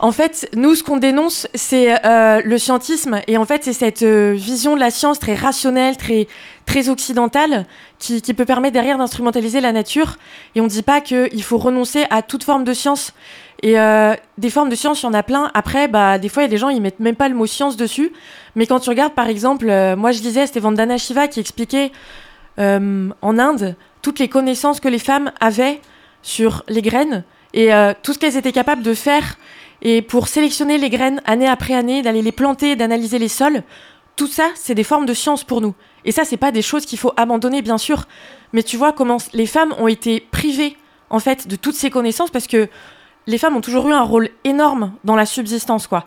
En 0.00 0.10
fait, 0.12 0.48
nous, 0.54 0.74
ce 0.74 0.82
qu'on 0.82 0.96
dénonce, 0.96 1.46
c'est 1.54 2.04
euh, 2.04 2.42
le 2.44 2.58
scientisme. 2.58 3.20
Et 3.28 3.38
en 3.38 3.44
fait, 3.44 3.62
c'est 3.64 3.72
cette 3.72 4.02
euh, 4.02 4.32
vision 4.34 4.74
de 4.74 4.80
la 4.80 4.90
science 4.90 5.18
très 5.20 5.34
rationnelle, 5.36 5.96
très, 5.96 6.26
très 6.66 6.88
occidentale, 6.88 7.66
qui, 8.00 8.20
qui 8.20 8.34
peut 8.34 8.44
permettre 8.44 8.74
derrière 8.74 8.98
d'instrumentaliser 8.98 9.60
la 9.60 9.70
nature. 9.72 10.16
Et 10.56 10.60
on 10.60 10.64
ne 10.64 10.68
dit 10.68 10.82
pas 10.82 11.00
qu'il 11.00 11.42
faut 11.44 11.58
renoncer 11.58 12.04
à 12.10 12.22
toute 12.22 12.42
forme 12.44 12.64
de 12.64 12.74
science. 12.74 13.12
Et 13.62 13.78
euh, 13.78 14.14
des 14.38 14.50
formes 14.50 14.68
de 14.68 14.74
science, 14.74 15.02
il 15.02 15.06
y 15.06 15.08
en 15.08 15.14
a 15.14 15.22
plein. 15.22 15.50
Après, 15.54 15.86
bah, 15.88 16.18
des 16.18 16.28
fois, 16.28 16.42
il 16.42 16.46
y 16.46 16.48
a 16.48 16.50
des 16.50 16.58
gens, 16.58 16.68
ils 16.68 16.82
mettent 16.82 17.00
même 17.00 17.16
pas 17.16 17.28
le 17.28 17.34
mot 17.36 17.46
science 17.46 17.76
dessus. 17.76 18.12
Mais 18.56 18.66
quand 18.66 18.80
tu 18.80 18.90
regardes, 18.90 19.14
par 19.14 19.28
exemple, 19.28 19.66
euh, 19.70 19.94
moi, 19.96 20.10
je 20.12 20.20
disais, 20.20 20.46
c'était 20.46 20.60
Vandana 20.60 20.98
Shiva 20.98 21.28
qui 21.28 21.40
expliquait 21.40 21.90
euh, 22.58 23.08
en 23.22 23.38
Inde 23.38 23.76
toutes 24.02 24.18
les 24.18 24.28
connaissances 24.28 24.80
que 24.80 24.88
les 24.88 24.98
femmes 24.98 25.32
avaient 25.40 25.80
sur 26.22 26.64
les 26.68 26.82
graines 26.82 27.24
et 27.54 27.72
euh, 27.74 27.92
tout 28.02 28.12
ce 28.12 28.18
qu'elles 28.18 28.36
étaient 28.36 28.52
capables 28.52 28.82
de 28.82 28.94
faire 28.94 29.36
et 29.82 30.02
pour 30.02 30.28
sélectionner 30.28 30.78
les 30.78 30.90
graines 30.90 31.20
année 31.24 31.48
après 31.48 31.74
année, 31.74 32.02
d'aller 32.02 32.22
les 32.22 32.32
planter, 32.32 32.76
d'analyser 32.76 33.18
les 33.18 33.28
sols, 33.28 33.62
tout 34.16 34.26
ça, 34.26 34.48
c'est 34.54 34.74
des 34.74 34.84
formes 34.84 35.06
de 35.06 35.12
science 35.12 35.44
pour 35.44 35.60
nous. 35.60 35.74
Et 36.04 36.12
ça, 36.12 36.24
c'est 36.24 36.38
pas 36.38 36.50
des 36.50 36.62
choses 36.62 36.86
qu'il 36.86 36.98
faut 36.98 37.12
abandonner, 37.16 37.60
bien 37.60 37.76
sûr. 37.76 38.06
Mais 38.52 38.62
tu 38.62 38.76
vois 38.76 38.92
comment 38.92 39.18
les 39.34 39.46
femmes 39.46 39.74
ont 39.78 39.88
été 39.88 40.20
privées, 40.20 40.76
en 41.10 41.18
fait, 41.18 41.46
de 41.46 41.56
toutes 41.56 41.74
ces 41.74 41.90
connaissances 41.90 42.30
parce 42.30 42.46
que 42.46 42.68
les 43.26 43.38
femmes 43.38 43.56
ont 43.56 43.60
toujours 43.60 43.88
eu 43.88 43.92
un 43.92 44.02
rôle 44.02 44.30
énorme 44.44 44.94
dans 45.04 45.16
la 45.16 45.26
subsistance, 45.26 45.86
quoi. 45.86 46.06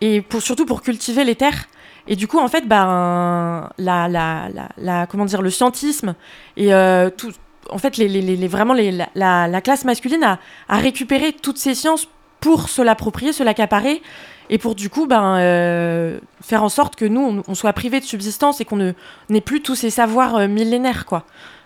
Et 0.00 0.20
pour, 0.20 0.40
surtout 0.42 0.66
pour 0.66 0.82
cultiver 0.82 1.24
les 1.24 1.34
terres. 1.34 1.66
Et 2.08 2.16
du 2.16 2.26
coup, 2.26 2.38
en 2.38 2.48
fait, 2.48 2.66
ben, 2.66 3.68
la, 3.78 4.08
la, 4.08 4.48
la, 4.78 5.06
comment 5.06 5.26
dire, 5.26 5.42
le 5.42 5.50
scientisme 5.50 6.14
et 6.56 6.72
euh, 6.72 7.10
tout, 7.10 7.30
en 7.70 7.76
fait, 7.78 7.98
les, 7.98 8.08
les, 8.08 8.22
les- 8.22 8.48
vraiment 8.48 8.72
la, 8.74 9.08
la- 9.14 9.46
la 9.46 9.60
classe 9.60 9.84
masculine 9.84 10.24
a, 10.24 10.38
récupéré 10.70 11.32
toutes 11.34 11.58
ces 11.58 11.74
sciences 11.74 12.08
pour 12.40 12.70
se 12.70 12.80
l'approprier, 12.80 13.32
se 13.32 13.42
l'accaparer, 13.42 14.00
et 14.48 14.56
pour 14.58 14.74
du 14.74 14.88
coup 14.88 15.06
ben, 15.06 15.36
euh, 15.38 16.18
faire 16.40 16.62
en 16.62 16.68
sorte 16.70 16.96
que 16.96 17.04
nous, 17.04 17.42
on, 17.46 17.54
soit 17.54 17.72
privés 17.74 18.00
de 18.00 18.04
subsistance 18.06 18.60
et 18.62 18.64
qu'on 18.64 18.94
n'ait 19.28 19.40
plus 19.42 19.60
tous 19.60 19.74
ces 19.74 19.90
savoirs 19.90 20.36
euh, 20.36 20.48
millénaires. 20.48 21.04
quoi. 21.04 21.24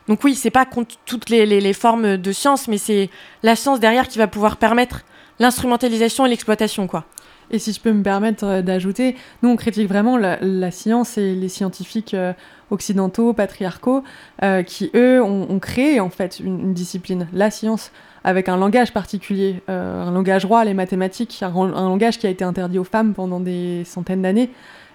Donc 0.09 0.24
oui, 0.24 0.35
c'est 0.35 0.51
pas 0.51 0.64
contre 0.64 0.97
toutes 1.06 1.28
les, 1.31 1.73
formes 1.73 2.16
de 2.16 2.32
science, 2.32 2.66
mais 2.66 2.78
c'est 2.78 3.10
la 3.44 3.55
science 3.55 3.78
derrière 3.78 4.09
qui 4.09 4.19
va 4.19 4.27
pouvoir 4.27 4.56
permettre 4.56 5.02
l'instrumentalisation 5.39 6.27
et 6.27 6.31
l'exploitation. 6.31 6.89
quoi. 6.89 7.05
Et 7.51 7.59
si 7.59 7.73
je 7.73 7.81
peux 7.81 7.93
me 7.93 8.02
permettre 8.02 8.44
euh, 8.44 8.62
d'ajouter, 8.62 9.16
nous 9.43 9.51
on 9.51 9.56
critique 9.56 9.89
vraiment 9.89 10.16
la, 10.16 10.70
science 10.70 11.19
et 11.19 11.35
les 11.35 11.48
scientifiques 11.48 12.14
euh, 12.14 12.32
occidentaux, 12.70 13.32
patriarcaux, 13.32 14.02
euh, 14.43 14.62
qui 14.62 14.90
eux 14.94 15.23
ont, 15.23 15.59
créé 15.59 16.01
en 16.01 16.10
fait 16.10 16.40
une, 16.40 16.73
discipline, 16.73 17.28
la 17.32 17.51
science, 17.51 17.93
avec 18.24 18.48
un 18.48 18.56
langage 18.56 18.93
particulier, 18.93 19.62
un 19.66 20.12
langage 20.12 20.44
roi, 20.44 20.64
les 20.64 20.74
mathématiques, 20.74 21.43
un, 21.43 21.55
un 21.55 21.89
langage 21.89 22.19
qui 22.19 22.27
a 22.27 22.31
été 22.31 22.44
interdit 22.44 22.78
aux 22.78 22.85
femmes 22.85 23.14
pendant 23.14 23.40
des 23.40 23.82
centaines 23.85 24.23
d'années 24.23 24.51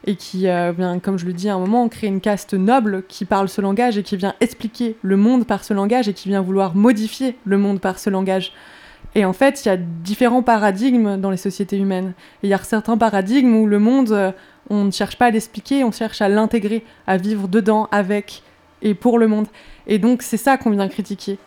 et 0.06 0.16
qui 0.16 0.44
vient, 0.44 1.00
comme 1.00 1.20
je 1.20 1.26
le 1.26 1.34
dis 1.34 1.50
à 1.50 1.56
un 1.56 1.60
moment, 1.60 1.90
créer 1.90 2.10
une 2.10 2.22
caste 2.22 2.54
noble 2.54 3.04
qui 3.10 3.26
parle 3.26 3.50
ce 3.50 3.60
langage 3.60 3.98
et 3.98 4.04
qui 4.04 4.16
vient 4.16 4.34
expliquer 4.40 4.96
le 5.02 5.18
monde 5.18 5.46
par 5.46 5.66
ce 5.66 5.74
langage 5.74 6.08
et 6.08 6.14
qui 6.14 6.30
vient 6.30 6.42
vouloir 6.42 6.74
modifier 6.74 7.36
le 7.44 7.58
monde 7.58 7.82
par 7.82 8.00
ce 8.00 8.10
langage. 8.10 8.54
Et 9.16 9.26
en 9.26 9.34
fait, 9.34 9.66
il 9.66 9.68
y 9.68 9.72
a 9.72 9.78
différents 9.78 10.44
paradigmes 10.44 11.18
dans 11.18 11.32
les 11.32 11.38
sociétés 11.38 11.78
humaines. 11.78 12.14
Il 12.44 12.50
y 12.50 12.54
a 12.54 12.60
certains 12.60 12.98
paradigmes 12.98 13.56
où 13.56 13.66
le 13.66 13.80
monde, 13.80 14.12
euh, 14.12 14.32
on 14.70 14.84
ne 14.86 14.92
cherche 14.92 15.18
pas 15.18 15.28
à 15.28 15.32
l'expliquer, 15.32 15.84
on 15.84 15.92
cherche 15.92 16.22
à 16.22 16.30
l'intégrer, 16.30 16.84
à 17.08 17.18
vivre 17.18 17.48
dedans, 17.48 17.88
avec 17.92 18.44
et 18.82 18.94
pour 18.94 19.18
le 19.18 19.28
monde. 19.28 19.48
Et 19.88 19.98
donc, 19.98 20.22
c'est 20.22 20.38
ça 20.38 20.58
qu'on 20.58 20.70
vient 20.70 20.88
critiquer. 20.88 21.40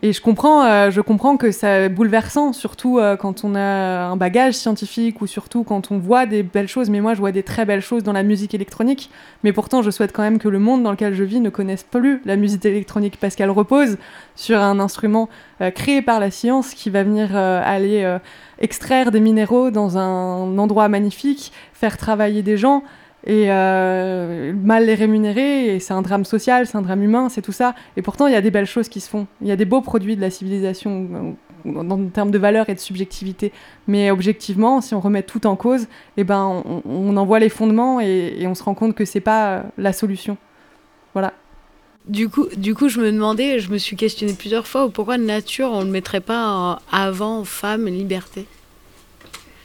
Et 0.00 0.12
je 0.12 0.20
comprends, 0.20 0.64
euh, 0.64 0.92
je 0.92 1.00
comprends 1.00 1.36
que 1.36 1.50
c'est 1.50 1.88
bouleversant, 1.88 2.52
surtout 2.52 3.00
euh, 3.00 3.16
quand 3.16 3.42
on 3.42 3.56
a 3.56 4.06
un 4.06 4.16
bagage 4.16 4.54
scientifique 4.54 5.20
ou 5.20 5.26
surtout 5.26 5.64
quand 5.64 5.90
on 5.90 5.98
voit 5.98 6.24
des 6.24 6.44
belles 6.44 6.68
choses. 6.68 6.88
Mais 6.88 7.00
moi, 7.00 7.14
je 7.14 7.18
vois 7.18 7.32
des 7.32 7.42
très 7.42 7.64
belles 7.64 7.80
choses 7.80 8.04
dans 8.04 8.12
la 8.12 8.22
musique 8.22 8.54
électronique. 8.54 9.10
Mais 9.42 9.52
pourtant, 9.52 9.82
je 9.82 9.90
souhaite 9.90 10.12
quand 10.12 10.22
même 10.22 10.38
que 10.38 10.48
le 10.48 10.60
monde 10.60 10.84
dans 10.84 10.92
lequel 10.92 11.14
je 11.14 11.24
vis 11.24 11.40
ne 11.40 11.50
connaisse 11.50 11.82
plus 11.82 12.22
la 12.26 12.36
musique 12.36 12.64
électronique 12.64 13.18
parce 13.20 13.34
qu'elle 13.34 13.50
repose 13.50 13.98
sur 14.36 14.60
un 14.60 14.78
instrument 14.78 15.28
euh, 15.60 15.72
créé 15.72 16.00
par 16.00 16.20
la 16.20 16.30
science 16.30 16.74
qui 16.74 16.90
va 16.90 17.02
venir 17.02 17.34
aller 17.34 18.18
extraire 18.60 19.10
des 19.10 19.20
minéraux 19.20 19.70
dans 19.70 19.98
un 19.98 20.58
endroit 20.58 20.88
magnifique, 20.88 21.52
faire 21.72 21.96
travailler 21.96 22.42
des 22.42 22.56
gens 22.56 22.84
et 23.26 23.46
euh, 23.48 24.52
mal 24.52 24.86
les 24.86 24.94
rémunérer, 24.94 25.74
et 25.74 25.80
c'est 25.80 25.92
un 25.92 26.02
drame 26.02 26.24
social, 26.24 26.66
c'est 26.66 26.76
un 26.76 26.82
drame 26.82 27.02
humain, 27.02 27.28
c'est 27.28 27.42
tout 27.42 27.52
ça. 27.52 27.74
Et 27.96 28.02
pourtant, 28.02 28.26
il 28.26 28.32
y 28.32 28.36
a 28.36 28.40
des 28.40 28.50
belles 28.50 28.66
choses 28.66 28.88
qui 28.88 29.00
se 29.00 29.08
font. 29.08 29.26
Il 29.42 29.48
y 29.48 29.52
a 29.52 29.56
des 29.56 29.64
beaux 29.64 29.80
produits 29.80 30.16
de 30.16 30.20
la 30.20 30.30
civilisation 30.30 31.36
en 31.66 32.08
termes 32.08 32.30
de 32.30 32.38
valeur 32.38 32.68
et 32.68 32.74
de 32.74 32.80
subjectivité. 32.80 33.52
Mais 33.86 34.10
objectivement, 34.10 34.80
si 34.80 34.94
on 34.94 35.00
remet 35.00 35.22
tout 35.22 35.46
en 35.46 35.56
cause, 35.56 35.86
eh 36.16 36.24
ben, 36.24 36.62
on, 36.84 37.16
en 37.16 37.26
voit 37.26 37.38
les 37.38 37.48
fondements 37.48 38.00
et, 38.00 38.44
on 38.46 38.54
se 38.54 38.62
rend 38.62 38.74
compte 38.74 38.94
que 38.94 39.04
c'est 39.04 39.20
pas 39.20 39.48
euh, 39.48 39.62
la 39.76 39.92
solution. 39.92 40.36
Voilà. 41.12 41.34
Du 42.06 42.28
coup, 42.28 42.46
du 42.56 42.74
coup, 42.74 42.88
je 42.88 43.00
me 43.00 43.12
demandais, 43.12 43.58
je 43.58 43.70
me 43.70 43.78
suis 43.78 43.96
questionnée 43.96 44.32
plusieurs 44.32 44.66
fois, 44.66 44.88
pourquoi 44.88 45.18
nature, 45.18 45.70
on 45.72 45.80
ne 45.80 45.86
le 45.86 45.90
mettrait 45.90 46.20
pas 46.20 46.78
avant 46.90 47.44
femme 47.44 47.86
liberté? 47.86 48.46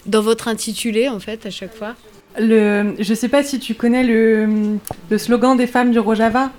Dans 0.06 0.22
votre 0.22 0.50
intitulé, 0.50 1.08
en 1.08 1.20
fait, 1.20 1.46
à 1.46 1.50
chaque 1.50 1.74
fois? 1.74 1.96
Le, 2.40 2.96
je 3.00 3.14
sais 3.14 3.30
pas 3.30 3.44
si 3.44 3.60
tu 3.60 3.76
connais 3.76 4.04
le, 4.04 4.78
le 5.10 5.18
slogan 5.18 5.56
des 5.58 5.68
femmes 5.68 5.92
du 5.92 6.00
Rojava. 6.00 6.52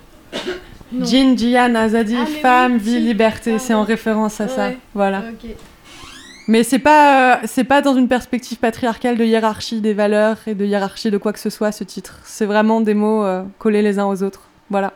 Jin, 1.00 1.36
Jian, 1.36 1.74
Azadi, 1.74 2.16
ah, 2.20 2.26
femme, 2.26 2.76
vie, 2.76 3.00
liberté. 3.00 3.58
c'est 3.58 3.74
en 3.74 3.82
référence 3.82 4.40
à 4.40 4.48
ça. 4.48 4.70
Voilà. 4.94 5.24
Mais 6.46 6.62
c'est 6.62 6.78
pas, 6.78 7.36
euh, 7.36 7.40
c'est 7.46 7.64
pas 7.64 7.80
dans 7.80 7.94
une 7.94 8.06
perspective 8.06 8.58
patriarcale 8.58 9.16
de 9.16 9.24
hiérarchie 9.24 9.80
des 9.80 9.94
valeurs 9.94 10.36
et 10.46 10.54
de 10.54 10.64
hiérarchie 10.64 11.10
de 11.10 11.16
quoi 11.16 11.32
que 11.32 11.38
ce 11.38 11.50
soit, 11.50 11.72
ce 11.72 11.84
titre. 11.84 12.20
C'est 12.24 12.44
vraiment 12.44 12.80
des 12.82 12.94
mots 12.94 13.24
euh, 13.24 13.42
collés 13.58 13.82
les 13.82 13.98
uns 13.98 14.04
aux 14.04 14.22
autres. 14.22 14.42
Voilà. 14.68 14.92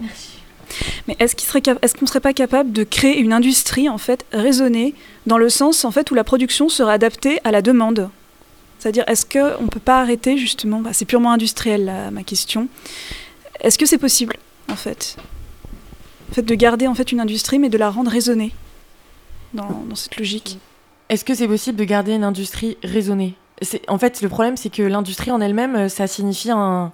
Merci. 0.00 0.38
Mais 1.08 1.16
est-ce 1.18 1.34
qu'on 1.34 1.42
serait, 1.42 1.62
est 1.82 2.06
serait 2.06 2.20
pas 2.20 2.32
capable 2.32 2.72
de 2.72 2.84
créer 2.84 3.18
une 3.18 3.32
industrie 3.32 3.88
en 3.88 3.98
fait 3.98 4.24
raisonnée 4.32 4.94
dans 5.26 5.38
le 5.38 5.48
sens 5.48 5.84
en 5.84 5.90
fait 5.90 6.10
où 6.10 6.14
la 6.14 6.24
production 6.24 6.68
serait 6.68 6.94
adaptée 6.94 7.40
à 7.44 7.50
la 7.50 7.60
demande? 7.60 8.08
C'est-à-dire, 8.82 9.04
est-ce 9.06 9.24
qu'on 9.24 9.62
ne 9.62 9.68
peut 9.68 9.78
pas 9.78 10.00
arrêter 10.00 10.36
justement 10.36 10.80
bah, 10.80 10.92
C'est 10.92 11.04
purement 11.04 11.30
industriel, 11.30 12.10
ma 12.10 12.24
question. 12.24 12.66
Est-ce 13.60 13.78
que 13.78 13.86
c'est 13.86 13.96
possible, 13.96 14.36
en 14.68 14.74
fait 14.74 15.16
en 16.32 16.34
fait, 16.34 16.42
de 16.42 16.54
garder 16.54 16.86
en 16.86 16.94
fait 16.94 17.12
une 17.12 17.20
industrie, 17.20 17.58
mais 17.58 17.68
de 17.68 17.76
la 17.76 17.90
rendre 17.90 18.10
raisonnée 18.10 18.54
dans, 19.52 19.84
cette 19.94 20.16
logique? 20.16 20.58
Est-ce 21.10 21.26
que 21.26 21.34
c'est 21.34 21.46
possible 21.46 21.76
de 21.78 21.84
garder 21.84 22.14
une 22.14 22.24
industrie 22.24 22.78
raisonnée? 22.82 23.34
En 23.86 23.98
fait, 23.98 24.22
le 24.22 24.30
problème, 24.30 24.56
c'est 24.56 24.70
que 24.70 24.82
l'industrie 24.82 25.30
en 25.30 25.42
elle-même, 25.42 25.76
euh, 25.76 25.88
ça 25.90 26.06
signifie 26.06 26.50
un, 26.50 26.90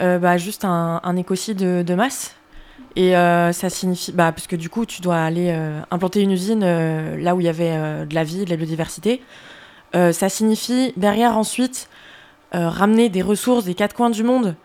euh, 0.00 0.18
bah, 0.18 0.38
juste 0.38 0.64
un, 0.64 1.16
écocide 1.16 1.58
de, 1.58 1.94
masse. 1.94 2.34
Et 2.96 3.14
euh, 3.14 3.52
ça 3.52 3.68
signifie, 3.68 4.12
bah, 4.12 4.32
parce 4.32 4.46
que 4.46 4.56
du 4.56 4.70
coup, 4.70 4.86
tu 4.86 5.02
dois 5.02 5.18
aller 5.18 5.54
implanter 5.90 6.22
une 6.22 6.32
usine 6.32 6.64
là 6.64 7.36
où 7.36 7.40
il 7.40 7.44
y 7.44 7.50
avait 7.50 8.06
de 8.06 8.14
la 8.14 8.24
vie, 8.24 8.46
de 8.46 8.50
la 8.50 8.56
biodiversité. 8.56 9.20
Euh, 9.94 10.12
ça 10.12 10.28
signifie 10.28 10.92
derrière 10.96 11.38
ensuite 11.38 11.88
euh, 12.54 12.68
ramener 12.68 13.08
des 13.08 13.22
ressources 13.22 13.64
des 13.64 13.74
quatre 13.74 13.94
coins 13.94 14.10
du 14.10 14.22
monde 14.22 14.56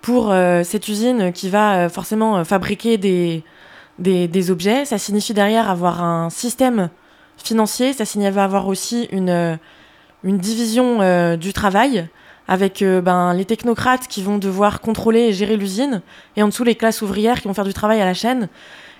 pour 0.00 0.30
euh, 0.30 0.62
cette 0.62 0.88
usine 0.88 1.32
qui 1.32 1.48
va 1.48 1.88
forcément 1.88 2.44
fabriquer 2.44 2.96
des, 2.98 4.50
objets. 4.50 4.84
Ça 4.84 4.98
signifie 4.98 5.34
derrière 5.34 5.68
avoir 5.68 6.02
un 6.02 6.30
système 6.30 6.90
financier. 7.36 7.92
Ça 7.92 8.04
signifie 8.04 8.38
avoir 8.38 8.68
aussi 8.68 9.08
une, 9.10 9.58
une 10.22 10.38
division 10.38 11.36
du 11.36 11.52
travail 11.52 12.08
avec 12.48 12.84
ben, 12.84 13.34
les 13.34 13.44
technocrates 13.44 14.06
qui 14.06 14.22
vont 14.22 14.38
devoir 14.38 14.80
contrôler 14.80 15.20
et 15.20 15.32
gérer 15.32 15.56
l'usine, 15.56 16.02
et 16.36 16.44
en 16.44 16.48
dessous 16.48 16.62
les 16.62 16.76
classes 16.76 17.02
ouvrières 17.02 17.40
qui 17.40 17.48
vont 17.48 17.54
faire 17.54 17.64
du 17.64 17.74
travail 17.74 18.00
à 18.00 18.04
la 18.04 18.14
chaîne. 18.14 18.48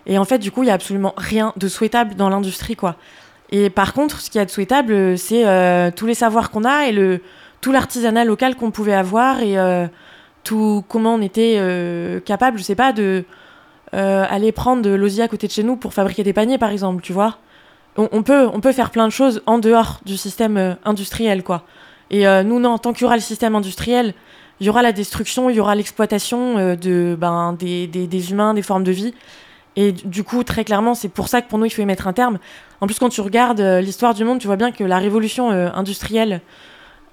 Et 0.07 0.19
en 0.19 0.25
fait, 0.25 0.39
du 0.39 0.51
coup, 0.51 0.65
il 0.65 0.67
y 0.67 0.71
a 0.71 0.75
absolument 0.75 1.15
rien 1.17 1.53
de 1.57 1.69
souhaitable 1.69 2.17
dans 2.17 2.29
l'industrie, 2.29 2.75
quoi. 2.75 2.97
Et 3.51 3.71
par 3.71 3.93
contre, 3.93 4.21
ce 4.21 4.31
qui 4.31 4.39
est 4.39 4.49
souhaitable, 4.49 4.93
euh, 4.93 5.17
c'est 5.17 5.47
euh, 5.47 5.91
tous 5.95 6.07
les 6.07 6.15
savoirs 6.15 6.51
qu'on 6.51 6.65
a 6.65 6.89
et 6.89 7.21
tout 7.61 7.73
l'artisanat 7.73 8.25
local 8.25 8.57
qu'on 8.57 8.71
pouvait 8.71 8.95
avoir 8.95 9.41
et 9.41 9.59
euh, 9.59 9.87
tout 10.45 10.85
comment 10.89 11.15
on 11.15 11.23
était 11.23 11.61
capable, 12.25 12.59
je 12.59 12.63
sais 12.63 12.77
pas, 12.77 12.93
de 12.93 13.25
aller 13.93 14.53
prendre 14.53 14.83
de 14.83 14.91
l'osier 14.91 15.25
à 15.25 15.29
côté 15.29 15.47
de 15.47 15.53
chez 15.53 15.63
nous 15.63 15.77
pour 15.77 15.95
fabriquer 15.95 16.23
des 16.23 16.33
paniers, 16.33 16.59
par 16.59 16.71
exemple, 16.71 17.03
tu 17.03 17.13
vois. 17.13 17.39
On, 17.97 18.23
peut, 18.23 18.47
on 18.53 18.61
peut 18.61 18.73
faire 18.73 18.91
plein 18.91 19.07
de 19.07 19.13
choses 19.13 19.43
en 19.47 19.59
dehors 19.59 20.01
du 20.05 20.19
système 20.19 20.77
industriel, 20.85 21.43
quoi. 21.43 21.63
Et 22.11 22.27
nous, 22.45 22.61
non, 22.61 22.79
tant 22.79 22.93
qu'il 22.93 23.03
y 23.03 23.05
aura 23.07 23.17
le 23.17 23.23
système 23.23 23.57
industriel, 23.57 24.15
il 24.61 24.67
y 24.67 24.71
aura 24.71 24.83
la 24.83 24.93
destruction, 24.93 25.51
il 25.51 25.57
y 25.57 25.61
aura 25.61 25.75
l'exploitation 25.75 26.77
de, 26.77 27.17
ben, 27.19 27.57
des, 27.59 27.87
des 27.89 28.31
humains, 28.31 28.55
des 28.55 28.63
formes 28.63 28.85
de 28.85 28.93
vie. 28.93 29.15
Et 29.77 29.93
du 29.93 30.25
coup, 30.25 30.43
très 30.43 30.65
clairement, 30.65 30.95
c'est 30.95 31.11
pour 31.11 31.29
ça 31.29 31.43
que 31.43 31.49
pour 31.49 31.59
nous, 31.59 31.67
il 31.67 31.71
faut 31.71 31.83
y 31.83 31.87
mettre 31.87 32.07
un 32.07 32.15
terme. 32.15 32.39
En 32.81 32.87
plus, 32.87 32.99
quand 32.99 33.11
tu 33.11 33.21
regardes 33.21 33.61
euh, 33.61 33.81
l'histoire 33.81 34.15
du 34.15 34.25
monde, 34.25 34.39
tu 34.39 34.47
vois 34.47 34.57
bien 34.57 34.73
que 34.73 34.83
la 34.83 34.99
révolution 34.99 35.51
euh, 35.51 35.69
industrielle 35.75 36.41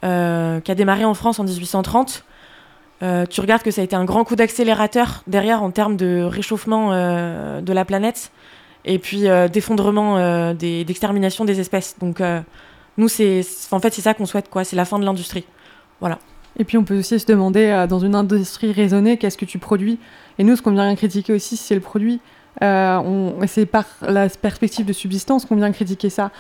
euh, 0.06 0.62
qui 0.62 0.72
a 0.72 0.76
démarré 0.76 1.04
en 1.04 1.14
France 1.14 1.40
en 1.40 1.44
1830, 1.44 2.26
tu 3.30 3.42
regardes 3.42 3.64
que 3.64 3.72
ça 3.72 3.82
a 3.82 3.84
été 3.84 3.98
un 3.98 4.06
grand 4.06 4.24
coup 4.24 4.38
d'accélérateur 4.38 5.24
derrière 5.28 5.62
en 5.62 5.72
termes 5.72 5.98
de 5.98 6.24
réchauffement 6.24 6.92
de 6.92 7.74
la 7.74 7.84
planète 7.84 8.32
et 8.86 8.98
puis 8.98 9.24
d'effondrement, 9.52 10.54
d'extermination 10.54 11.44
des 11.44 11.60
espèces. 11.60 11.98
Donc, 12.00 12.22
nous, 12.98 13.10
c'est, 13.10 13.42
en 13.72 13.82
fait, 13.82 13.94
c'est 13.94 14.02
ça 14.02 14.14
qu'on 14.14 14.26
souhaite, 14.26 14.50
quoi. 14.50 14.64
C'est 14.64 14.78
la 14.78 14.86
fin 14.86 15.00
de 15.00 15.04
l'industrie. 15.04 15.44
Voilà. 16.00 16.18
Et 16.58 16.64
puis 16.64 16.78
on 16.78 16.86
peut 16.86 16.98
aussi 16.98 17.20
se 17.20 17.26
demander, 17.26 17.86
dans 17.90 18.00
une 18.00 18.16
industrie 18.16 18.72
raisonnée, 18.72 19.18
qu'est-ce 19.18 19.38
que 19.38 19.44
tu 19.44 19.60
produis? 19.60 20.00
Et 20.40 20.46
nous, 20.46 20.56
ce 20.56 20.62
qu'on 20.62 20.72
vient 20.72 20.96
critiquer 20.96 21.34
aussi, 21.34 21.58
c'est 21.58 21.76
le 21.76 21.82
produit. 21.82 22.22
Euh, 22.62 23.32
c'est 23.48 23.66
par 23.66 23.86
la 24.02 24.30
perspective 24.30 24.86
de 24.86 24.94
subsistance 24.94 25.46
qu'on 25.46 25.56
vient 25.56 25.72
critiquer 25.72 26.10
ça. 26.10 26.32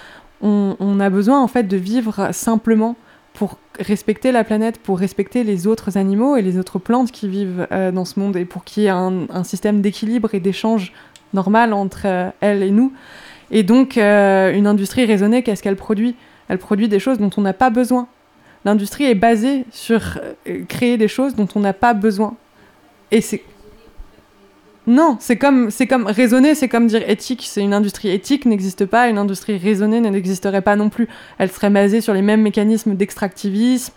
On, 0.42 1.00
a 1.00 1.10
besoin 1.10 1.42
en 1.42 1.48
fait 1.48 1.64
de 1.64 1.78
vivre 1.78 2.34
simplement 2.34 2.98
pour 3.34 3.58
respecter 3.80 4.34
la 4.34 4.44
planète, 4.44 4.78
pour 4.78 5.00
respecter 5.00 5.46
les 5.46 5.68
autres 5.68 5.98
animaux 5.98 6.36
et 6.36 6.42
les 6.42 6.60
autres 6.60 6.80
plantes 6.80 7.12
qui 7.12 7.30
vivent 7.30 7.66
euh, 7.72 7.94
dans 7.94 8.04
ce 8.04 8.20
monde 8.20 8.36
et 8.36 8.44
pour 8.44 8.66
qu'il 8.66 8.84
y 8.84 8.86
ait 8.88 8.90
un, 8.90 9.44
système 9.46 9.80
d'équilibre 9.80 10.36
et 10.36 10.42
d'échange 10.42 10.92
normal 11.34 11.72
entre 11.72 12.02
euh, 12.06 12.30
elles 12.42 12.62
et 12.62 12.72
nous. 12.72 12.92
Et 13.52 13.64
donc, 13.64 13.98
une 13.98 14.68
industrie 14.68 15.06
raisonnée, 15.06 15.44
qu'est-ce 15.44 15.62
qu'elle 15.62 15.76
produit? 15.76 16.16
Elle 16.50 16.58
produit 16.58 16.90
des 16.90 17.00
choses 17.00 17.20
dont 17.20 17.30
on 17.38 17.42
n'a 17.42 17.54
pas 17.54 17.70
besoin. 17.70 18.08
L'industrie 18.66 19.04
est 19.04 19.16
basée 19.16 19.66
sur 19.70 20.20
créer 20.68 20.98
des 20.98 21.08
choses 21.08 21.36
dont 21.36 21.48
on 21.54 21.60
n'a 21.60 21.74
pas 21.74 21.94
besoin. 21.94 22.36
Et 23.12 23.22
c'est 23.22 23.44
non, 24.86 25.16
c'est 25.22 25.38
comme, 25.38 25.72
c'est 25.72 25.88
comme 25.88 26.08
raisonner, 26.08 26.56
c'est 26.56 26.68
comme 26.68 26.88
dire 26.88 27.10
éthique. 27.10 27.46
C'est 27.48 27.62
une 27.62 27.74
industrie 27.74 28.10
éthique 28.10 28.46
n'existe 28.46 28.86
pas, 28.86 29.08
une 29.08 29.18
industrie 29.18 29.58
raisonnée 29.58 30.02
n'existerait 30.02 30.62
pas 30.62 30.76
non 30.76 30.90
plus. 30.90 31.08
Elle 31.38 31.52
serait 31.52 31.70
basée 31.70 32.02
sur 32.02 32.14
les 32.14 32.22
mêmes 32.22 32.42
mécanismes 32.42 32.96
d'extractivisme, 32.96 33.94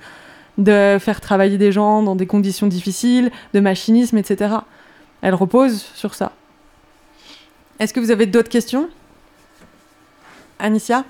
de 0.59 0.99
faire 1.01 1.21
travailler 1.21 1.59
des 1.59 1.73
gens 1.73 2.03
dans 2.03 2.15
des 2.15 2.27
conditions 2.27 2.69
difficiles, 2.69 3.33
de 3.53 3.61
machinisme, 3.61 4.17
etc. 4.17 4.55
Elle 5.23 5.35
repose 5.35 5.83
sur 5.95 6.15
ça. 6.15 6.33
Est-ce 7.81 7.93
que 7.93 8.01
vous 8.01 8.13
avez 8.13 8.27
d'autres 8.27 8.49
questions? 8.49 8.89
Anicia? 10.61 11.05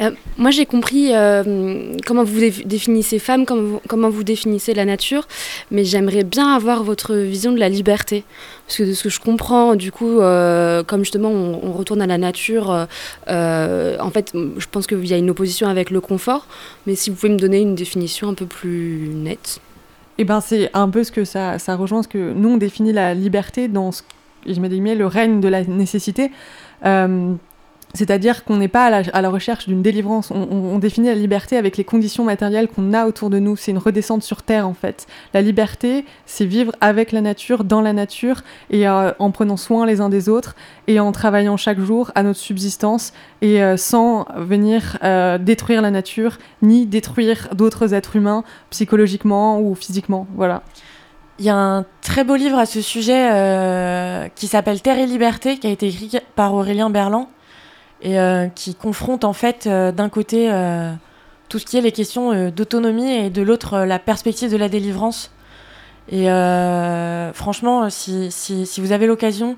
Euh, 0.00 0.10
moi, 0.38 0.50
j'ai 0.50 0.66
compris 0.66 1.14
euh, 1.14 1.94
comment 2.06 2.24
vous 2.24 2.40
définissez 2.64 3.18
femme, 3.18 3.44
comment 3.44 4.10
vous, 4.10 4.24
définissez 4.24 4.74
la 4.74 4.84
nature, 4.84 5.26
mais 5.70 5.84
j'aimerais 5.84 6.24
bien 6.24 6.54
avoir 6.54 6.82
votre 6.82 7.14
vision 7.14 7.52
de 7.52 7.58
la 7.58 7.68
liberté. 7.68 8.24
Parce 8.66 8.78
que 8.78 8.82
de 8.84 8.92
ce 8.94 9.04
que 9.04 9.08
je 9.10 9.20
comprends, 9.20 9.74
du 9.74 9.92
coup, 9.92 10.20
euh, 10.20 10.82
comme 10.82 11.00
justement 11.00 11.30
on, 11.30 11.72
retourne 11.72 12.00
à 12.00 12.06
la 12.06 12.18
nature, 12.18 12.70
en 13.28 14.10
fait, 14.12 14.32
je 14.34 14.66
pense 14.70 14.86
qu'il 14.86 15.06
y 15.06 15.12
a 15.12 15.18
une 15.18 15.30
opposition 15.30 15.68
avec 15.68 15.90
le 15.90 16.00
confort, 16.00 16.46
mais 16.86 16.94
si 16.94 17.10
vous 17.10 17.16
pouvez 17.16 17.32
me 17.32 17.38
donner 17.38 17.60
une 17.60 17.74
définition 17.74 18.28
un 18.28 18.34
peu 18.34 18.46
plus 18.46 19.10
nette. 19.14 19.60
Eh 20.18 20.24
ben, 20.24 20.40
c'est 20.40 20.70
un 20.74 20.88
peu 20.90 21.04
ce 21.04 21.10
que 21.10 21.24
ça, 21.24 21.58
ça 21.58 21.74
rejoint, 21.74 22.02
ce 22.02 22.08
que 22.08 22.32
nous, 22.32 22.50
on 22.50 22.56
définit 22.56 22.92
la 22.92 23.14
liberté 23.14 23.68
dans, 23.68 23.92
ce, 23.92 24.02
je 24.46 24.60
mets 24.60 24.94
le 24.94 25.06
règne 25.06 25.40
de 25.40 25.48
la 25.48 25.64
nécessité. 25.64 26.30
C'est-à-dire 27.94 28.44
qu'on 28.44 28.56
n'est 28.56 28.68
pas 28.68 28.86
à 28.86 29.20
la, 29.20 29.28
recherche 29.28 29.68
d'une 29.68 29.82
délivrance. 29.82 30.30
On, 30.30 30.78
définit 30.78 31.08
la 31.08 31.14
liberté 31.14 31.56
avec 31.56 31.76
les 31.76 31.84
conditions 31.84 32.24
matérielles 32.24 32.68
qu'on 32.68 32.92
a 32.94 33.06
autour 33.06 33.28
de 33.28 33.38
nous. 33.38 33.56
C'est 33.56 33.70
une 33.70 33.78
redescente 33.78 34.22
sur 34.22 34.42
Terre, 34.42 34.66
en 34.66 34.74
fait. 34.74 35.06
La 35.34 35.42
liberté, 35.42 36.06
c'est 36.24 36.46
vivre 36.46 36.72
avec 36.80 37.12
la 37.12 37.20
nature, 37.20 37.64
dans 37.64 37.82
la 37.82 37.92
nature, 37.92 38.42
et 38.70 38.88
euh, 38.88 39.12
en 39.18 39.30
prenant 39.30 39.58
soin 39.58 39.84
les 39.84 40.00
uns 40.00 40.08
des 40.08 40.28
autres, 40.28 40.56
et 40.86 41.00
en 41.00 41.12
travaillant 41.12 41.56
chaque 41.56 41.80
jour 41.80 42.10
à 42.14 42.22
notre 42.22 42.38
subsistance, 42.38 43.12
et 43.42 43.62
euh, 43.62 43.76
sans 43.76 44.26
venir 44.36 44.98
euh, 45.04 45.36
détruire 45.36 45.82
la 45.82 45.90
nature, 45.90 46.38
ni 46.62 46.86
détruire 46.86 47.48
d'autres 47.52 47.92
êtres 47.92 48.16
humains, 48.16 48.42
psychologiquement 48.70 49.60
ou 49.60 49.74
physiquement. 49.74 50.26
Voilà. 50.34 50.62
Il 51.38 51.44
y 51.44 51.50
a 51.50 51.56
un 51.56 51.84
très 52.00 52.24
beau 52.24 52.36
livre 52.36 52.58
à 52.58 52.66
ce 52.66 52.80
sujet 52.80 54.30
qui 54.36 54.46
s'appelle 54.46 54.80
Terre 54.80 54.98
et 54.98 55.06
Liberté, 55.06 55.58
qui 55.58 55.66
a 55.66 55.70
été 55.70 55.88
écrit 55.88 56.12
par 56.36 56.54
Aurélien 56.54 56.88
Berland, 56.88 57.28
et 58.02 58.18
euh, 58.18 58.48
qui 58.48 58.74
confronte 58.74 59.24
en 59.24 59.32
fait 59.32 59.66
euh, 59.66 59.92
d'un 59.92 60.08
côté 60.08 60.52
euh, 60.52 60.92
tout 61.48 61.58
ce 61.58 61.64
qui 61.64 61.78
est 61.78 61.80
les 61.80 61.92
questions 61.92 62.50
d'autonomie 62.50 63.10
et 63.10 63.30
de 63.30 63.42
l'autre 63.42 63.80
la 63.80 63.98
perspective 63.98 64.50
de 64.50 64.56
la 64.56 64.68
délivrance. 64.68 65.30
Et 66.10 66.26
franchement, 67.34 67.90
si, 67.90 68.30
si, 68.32 68.80
vous 68.80 68.92
avez 68.92 69.06
l'occasion, 69.06 69.56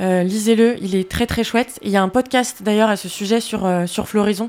lisez-le, 0.00 0.82
il 0.82 0.96
est 0.96 1.10
très 1.10 1.26
très 1.26 1.44
chouette. 1.44 1.78
Il 1.82 1.90
y 1.90 1.98
a 1.98 2.02
un 2.02 2.08
podcast 2.08 2.62
d'ailleurs 2.62 2.88
à 2.88 2.96
ce 2.96 3.10
sujet 3.10 3.40
sur, 3.40 3.66
euh, 3.66 3.86
sur 3.86 4.08
Floraison. 4.08 4.48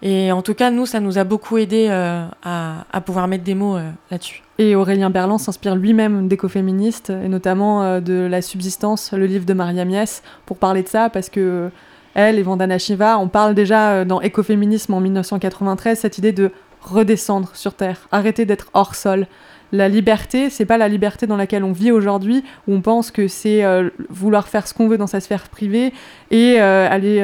Et 0.00 0.32
en 0.32 0.40
tout 0.40 0.54
cas, 0.54 0.70
nous, 0.70 0.86
ça 0.86 0.98
nous 0.98 1.18
a 1.18 1.24
beaucoup 1.24 1.58
aidé 1.58 1.88
à, 1.88 2.86
à 2.90 3.00
pouvoir 3.02 3.28
mettre 3.28 3.44
des 3.44 3.54
mots 3.54 3.78
là-dessus. 4.10 4.42
Et 4.56 4.74
Aurélien 4.74 5.10
Berland 5.10 5.38
s'inspire 5.38 5.76
lui-même 5.76 6.26
d'écoféministes, 6.26 7.10
et 7.10 7.28
notamment 7.28 8.00
de 8.00 8.26
La 8.30 8.40
Subsistance, 8.40 9.12
le 9.12 9.26
livre 9.26 9.44
de 9.44 9.52
Maria 9.52 9.84
Mies, 9.84 10.22
pour 10.46 10.56
parler 10.56 10.82
de 10.82 10.88
ça, 10.88 11.10
parce 11.10 11.28
que 11.28 11.70
elle 12.14 12.38
et 12.38 12.42
Vandana 12.42 12.78
Shiva, 12.78 13.18
on 13.18 13.28
parle 13.28 13.54
déjà 13.54 13.90
euh, 13.90 14.04
dans 14.04 14.20
Écoféminisme 14.20 14.94
en 14.94 15.00
1993, 15.00 15.98
cette 15.98 16.18
idée 16.18 16.32
de 16.32 16.50
redescendre 16.80 17.50
sur 17.54 17.74
Terre, 17.74 18.08
arrêter 18.12 18.46
d'être 18.46 18.68
hors 18.74 18.94
sol. 18.94 19.26
La 19.70 19.88
liberté, 19.88 20.48
c'est 20.48 20.64
pas 20.64 20.78
la 20.78 20.88
liberté 20.88 21.26
dans 21.26 21.36
laquelle 21.36 21.62
on 21.62 21.72
vit 21.72 21.92
aujourd'hui, 21.92 22.42
où 22.66 22.74
on 22.74 22.80
pense 22.80 23.10
que 23.10 23.28
c'est 23.28 23.64
euh, 23.64 23.90
vouloir 24.08 24.48
faire 24.48 24.66
ce 24.66 24.72
qu'on 24.72 24.88
veut 24.88 24.96
dans 24.96 25.06
sa 25.06 25.20
sphère 25.20 25.48
privée 25.48 25.92
et 26.30 26.58
euh, 26.58 26.88
aller 26.90 27.22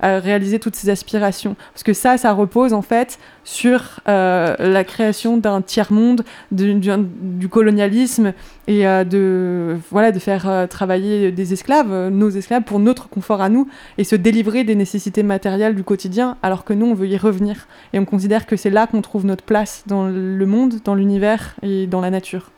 réaliser 0.00 0.58
toutes 0.58 0.76
ses 0.76 0.88
aspirations. 0.88 1.56
Parce 1.74 1.82
que 1.82 1.92
ça, 1.92 2.16
ça 2.16 2.32
repose 2.32 2.72
en 2.72 2.80
fait 2.80 3.18
sur 3.44 4.00
euh, 4.08 4.56
la 4.58 4.84
création 4.84 5.36
d'un 5.36 5.60
tiers-monde, 5.60 6.24
du, 6.50 7.48
colonialisme 7.48 8.32
et 8.66 8.86
euh, 8.86 9.04
de, 9.04 9.76
voilà, 9.90 10.12
de 10.12 10.18
faire 10.18 10.48
euh, 10.48 10.66
travailler 10.66 11.30
des 11.30 11.52
esclaves, 11.52 11.92
euh, 11.92 12.10
nos 12.10 12.30
esclaves, 12.30 12.62
pour 12.62 12.78
notre 12.78 13.08
confort 13.08 13.42
à 13.42 13.50
nous 13.50 13.68
et 13.98 14.04
se 14.04 14.16
délivrer 14.16 14.64
des 14.64 14.74
nécessités 14.74 15.22
matérielles 15.22 15.74
du 15.74 15.84
quotidien, 15.84 16.36
alors 16.42 16.64
que 16.64 16.72
nous, 16.72 16.86
on 16.86 16.94
veut 16.94 17.06
y 17.06 17.18
revenir. 17.18 17.68
Et 17.92 17.98
on 17.98 18.06
considère 18.06 18.46
que 18.46 18.56
c'est 18.56 18.70
là 18.70 18.86
qu'on 18.86 19.02
trouve 19.02 19.26
notre 19.26 19.44
place 19.44 19.84
dans 19.86 20.06
le 20.06 20.46
monde, 20.46 20.76
dans 20.84 20.94
l'univers 20.94 21.54
et 21.62 21.86
dans 21.86 22.00
la 22.00 22.10
nature. 22.10 22.50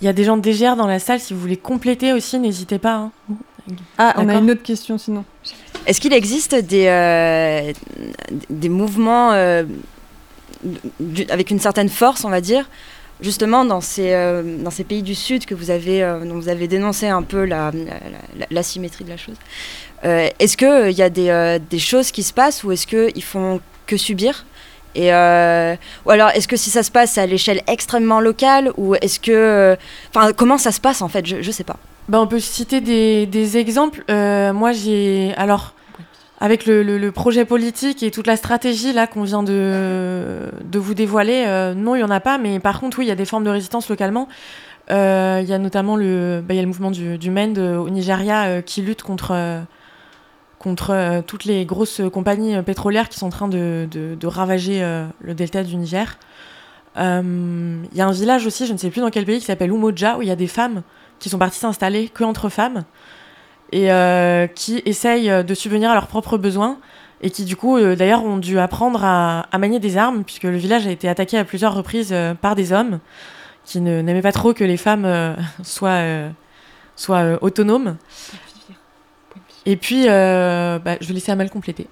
Il 0.00 0.04
y 0.04 0.08
a 0.08 0.12
des 0.12 0.24
gens 0.24 0.36
de 0.36 0.42
DGR 0.42 0.76
dans 0.76 0.86
la 0.86 0.98
salle, 0.98 1.20
si 1.20 1.34
vous 1.34 1.40
voulez 1.40 1.56
compléter 1.56 2.12
aussi, 2.12 2.38
n'hésitez 2.38 2.78
pas. 2.78 2.94
hein. 2.94 3.10
Ah, 3.98 4.14
on 4.18 4.28
a 4.28 4.34
une 4.34 4.50
autre 4.50 4.62
question 4.62 4.98
sinon. 4.98 5.24
Est-ce 5.86 6.00
qu'il 6.00 6.12
existe 6.12 6.54
des, 6.54 6.86
euh, 6.86 7.72
des 8.50 8.68
mouvements 8.68 9.32
euh, 9.32 9.64
avec 11.30 11.50
une 11.50 11.58
certaine 11.60 11.88
force, 11.88 12.24
on 12.24 12.30
va 12.30 12.40
dire, 12.40 12.68
justement 13.20 13.64
dans 13.64 13.80
ces, 13.80 14.12
euh, 14.12 14.42
pays 14.88 15.02
du 15.02 15.14
Sud 15.14 15.44
que 15.46 15.54
vous 15.54 15.70
avez, 15.70 16.02
euh, 16.02 16.24
dont 16.24 16.34
vous 16.34 16.48
avez 16.48 16.66
dénoncé 16.68 17.06
un 17.08 17.22
peu 17.22 17.44
la- 17.44 17.70
la- 17.72 18.00
la- 18.38 18.46
l'asymétrie 18.50 19.04
de 19.04 19.10
la 19.10 19.16
chose 19.16 19.36
Euh, 20.04 20.28
Est-ce 20.40 20.56
qu'il 20.56 20.98
y 20.98 21.02
a 21.02 21.10
des, 21.10 21.78
choses 21.78 22.10
qui 22.10 22.24
se 22.24 22.32
passent 22.32 22.64
ou 22.64 22.72
est-ce 22.72 22.88
qu'ils 22.88 23.22
font 23.22 23.60
que 23.86 23.96
subir? 23.96 24.44
Et 24.94 25.08
ou 26.04 26.10
alors 26.10 26.30
est-ce 26.34 26.48
que 26.48 26.56
si 26.56 26.68
ça 26.70 26.82
se 26.82 26.90
passe 26.90 27.16
à 27.18 27.24
l'échelle 27.26 27.62
extrêmement 27.68 28.20
locale 28.20 28.72
ou 28.76 28.94
est-ce 28.96 29.18
que 29.20 29.76
enfin 30.12 30.32
comment 30.32 30.58
ça 30.58 30.72
se 30.72 30.80
passe 30.80 31.00
en 31.02 31.08
fait? 31.08 31.24
Je, 31.24 31.40
je 31.40 31.50
sais 31.52 31.64
pas 31.64 31.76
Bah, 32.08 32.20
on 32.20 32.26
peut 32.26 32.40
citer 32.40 32.80
des, 32.80 33.26
des 33.26 33.56
exemples. 33.56 34.02
Moi, 34.08 34.72
j'ai. 34.72 35.32
Alors, 35.36 35.72
avec 36.42 36.66
le, 36.66 37.10
projet 37.10 37.44
politique 37.44 38.02
et 38.02 38.10
toute 38.10 38.26
la 38.26 38.36
stratégie 38.36 38.92
là 38.92 39.06
qu'on 39.06 39.22
vient 39.22 39.44
de, 39.44 40.50
vous 40.74 40.92
dévoiler, 40.92 41.44
euh, 41.46 41.72
non, 41.72 41.94
il 41.94 41.98
n'y 41.98 42.04
en 42.04 42.10
a 42.10 42.18
pas. 42.18 42.36
Mais 42.36 42.58
par 42.58 42.80
contre, 42.80 42.98
oui, 42.98 43.04
il 43.04 43.08
y 43.08 43.12
a 43.12 43.14
des 43.14 43.24
formes 43.24 43.44
de 43.44 43.50
résistance 43.50 43.88
localement. 43.88 44.26
Euh, 44.90 45.38
Il 45.40 45.48
y 45.48 45.52
a 45.52 45.58
notamment 45.58 45.94
le, 45.94 46.42
bah, 46.44 46.54
y 46.54 46.58
a 46.58 46.62
le 46.62 46.66
mouvement 46.66 46.90
du, 46.90 47.16
du 47.16 47.30
MEND 47.30 47.58
euh, 47.58 47.76
au 47.76 47.88
Nigeria 47.90 48.60
qui 48.60 48.82
lutte 48.82 49.04
contre, 49.04 49.62
contre 50.58 51.22
toutes 51.28 51.44
les 51.44 51.64
grosses 51.64 52.00
compagnies 52.12 52.60
pétrolières 52.62 53.08
qui 53.08 53.20
sont 53.20 53.26
en 53.26 53.30
train 53.30 53.48
de, 53.48 54.18
ravager 54.24 54.80
le 55.20 55.34
delta 55.34 55.62
du 55.62 55.76
Niger. 55.76 56.18
Il 56.96 57.00
y 57.94 58.00
a 58.00 58.06
un 58.06 58.12
village 58.12 58.46
aussi, 58.46 58.66
je 58.66 58.72
ne 58.72 58.78
sais 58.78 58.90
plus 58.90 59.00
dans 59.00 59.10
quel 59.10 59.26
pays, 59.26 59.38
qui 59.38 59.44
s'appelle 59.44 59.70
Umoja, 59.70 60.18
où 60.18 60.22
il 60.22 60.28
y 60.28 60.32
a 60.32 60.36
des 60.36 60.48
femmes 60.48 60.82
qui 61.20 61.28
sont 61.28 61.38
parties 61.38 61.60
s'installer 61.60 62.08
que 62.08 62.24
entre 62.24 62.48
femmes 62.48 62.82
et 63.72 63.90
euh, 63.90 64.46
qui 64.46 64.82
essayent 64.84 65.30
euh, 65.30 65.42
de 65.42 65.54
subvenir 65.54 65.90
à 65.90 65.94
leurs 65.94 66.06
propres 66.06 66.38
besoins 66.38 66.78
et 67.22 67.30
qui 67.30 67.44
du 67.44 67.56
coup 67.56 67.76
euh, 67.78 67.96
d'ailleurs 67.96 68.24
ont 68.24 68.36
dû 68.36 68.58
apprendre 68.58 69.04
à, 69.04 69.46
à 69.50 69.58
manier 69.58 69.80
des 69.80 69.96
armes 69.96 70.24
puisque 70.24 70.44
le 70.44 70.56
village 70.56 70.86
a 70.86 70.90
été 70.90 71.08
attaqué 71.08 71.38
à 71.38 71.44
plusieurs 71.44 71.74
reprises 71.74 72.10
euh, 72.12 72.34
par 72.34 72.54
des 72.54 72.72
hommes 72.72 72.98
qui 73.64 73.80
ne- 73.80 74.02
n'aimaient 74.02 74.22
pas 74.22 74.32
trop 74.32 74.52
que 74.54 74.64
les 74.64 74.76
femmes 74.76 75.04
euh, 75.04 75.34
soient, 75.62 76.02
soient 76.96 77.38
autonomes. 77.42 77.96
Et 79.64 79.76
puis, 79.76 80.06
bah, 80.06 80.96
je 81.00 81.06
vais 81.06 81.14
laisser 81.14 81.30
Amal 81.30 81.48
compléter. 81.48 81.86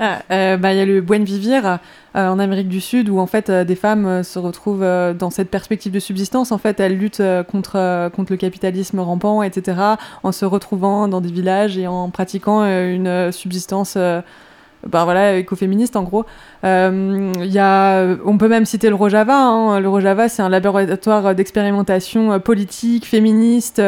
Ah, 0.00 0.22
euh, 0.30 0.56
bah, 0.56 0.72
il 0.72 0.78
y 0.78 0.80
a 0.80 0.84
le 0.84 1.00
Buen 1.00 1.24
Vivir 1.24 1.78
euh, 2.16 2.28
en 2.28 2.38
Amérique 2.38 2.68
du 2.68 2.80
Sud 2.80 3.08
où 3.08 3.18
en 3.18 3.26
fait 3.26 3.48
euh, 3.48 3.64
des 3.64 3.76
femmes 3.76 4.22
se 4.22 4.38
retrouvent 4.38 4.84
dans 5.14 5.30
cette 5.30 5.50
perspective 5.50 5.92
de 5.92 6.00
subsistance. 6.00 6.52
En 6.52 6.58
fait, 6.58 6.80
elles 6.80 6.98
luttent 6.98 7.22
contre, 7.50 8.10
contre 8.10 8.32
le 8.32 8.36
capitalisme 8.36 9.00
rampant, 9.00 9.42
etc. 9.42 9.78
en 10.22 10.32
se 10.32 10.44
retrouvant 10.44 11.08
dans 11.08 11.20
des 11.20 11.30
villages 11.30 11.78
et 11.78 11.86
en 11.86 12.10
pratiquant 12.10 12.64
une 12.64 13.30
subsistance. 13.32 13.96
ben 13.96 15.04
voilà, 15.04 15.36
écoféministe 15.36 15.96
en 15.96 16.02
gros. 16.02 16.24
Y 16.64 17.58
a, 17.58 18.06
on 18.24 18.38
peut 18.38 18.48
même 18.48 18.64
citer 18.64 18.88
le 18.88 18.94
Rojava. 18.94 19.36
Hein. 19.36 19.80
Le 19.80 19.88
Rojava, 19.88 20.28
c'est 20.28 20.42
un 20.42 20.48
laboratoire 20.48 21.34
d'expérimentation 21.34 22.40
politique, 22.40 23.06
féministe. 23.06 23.80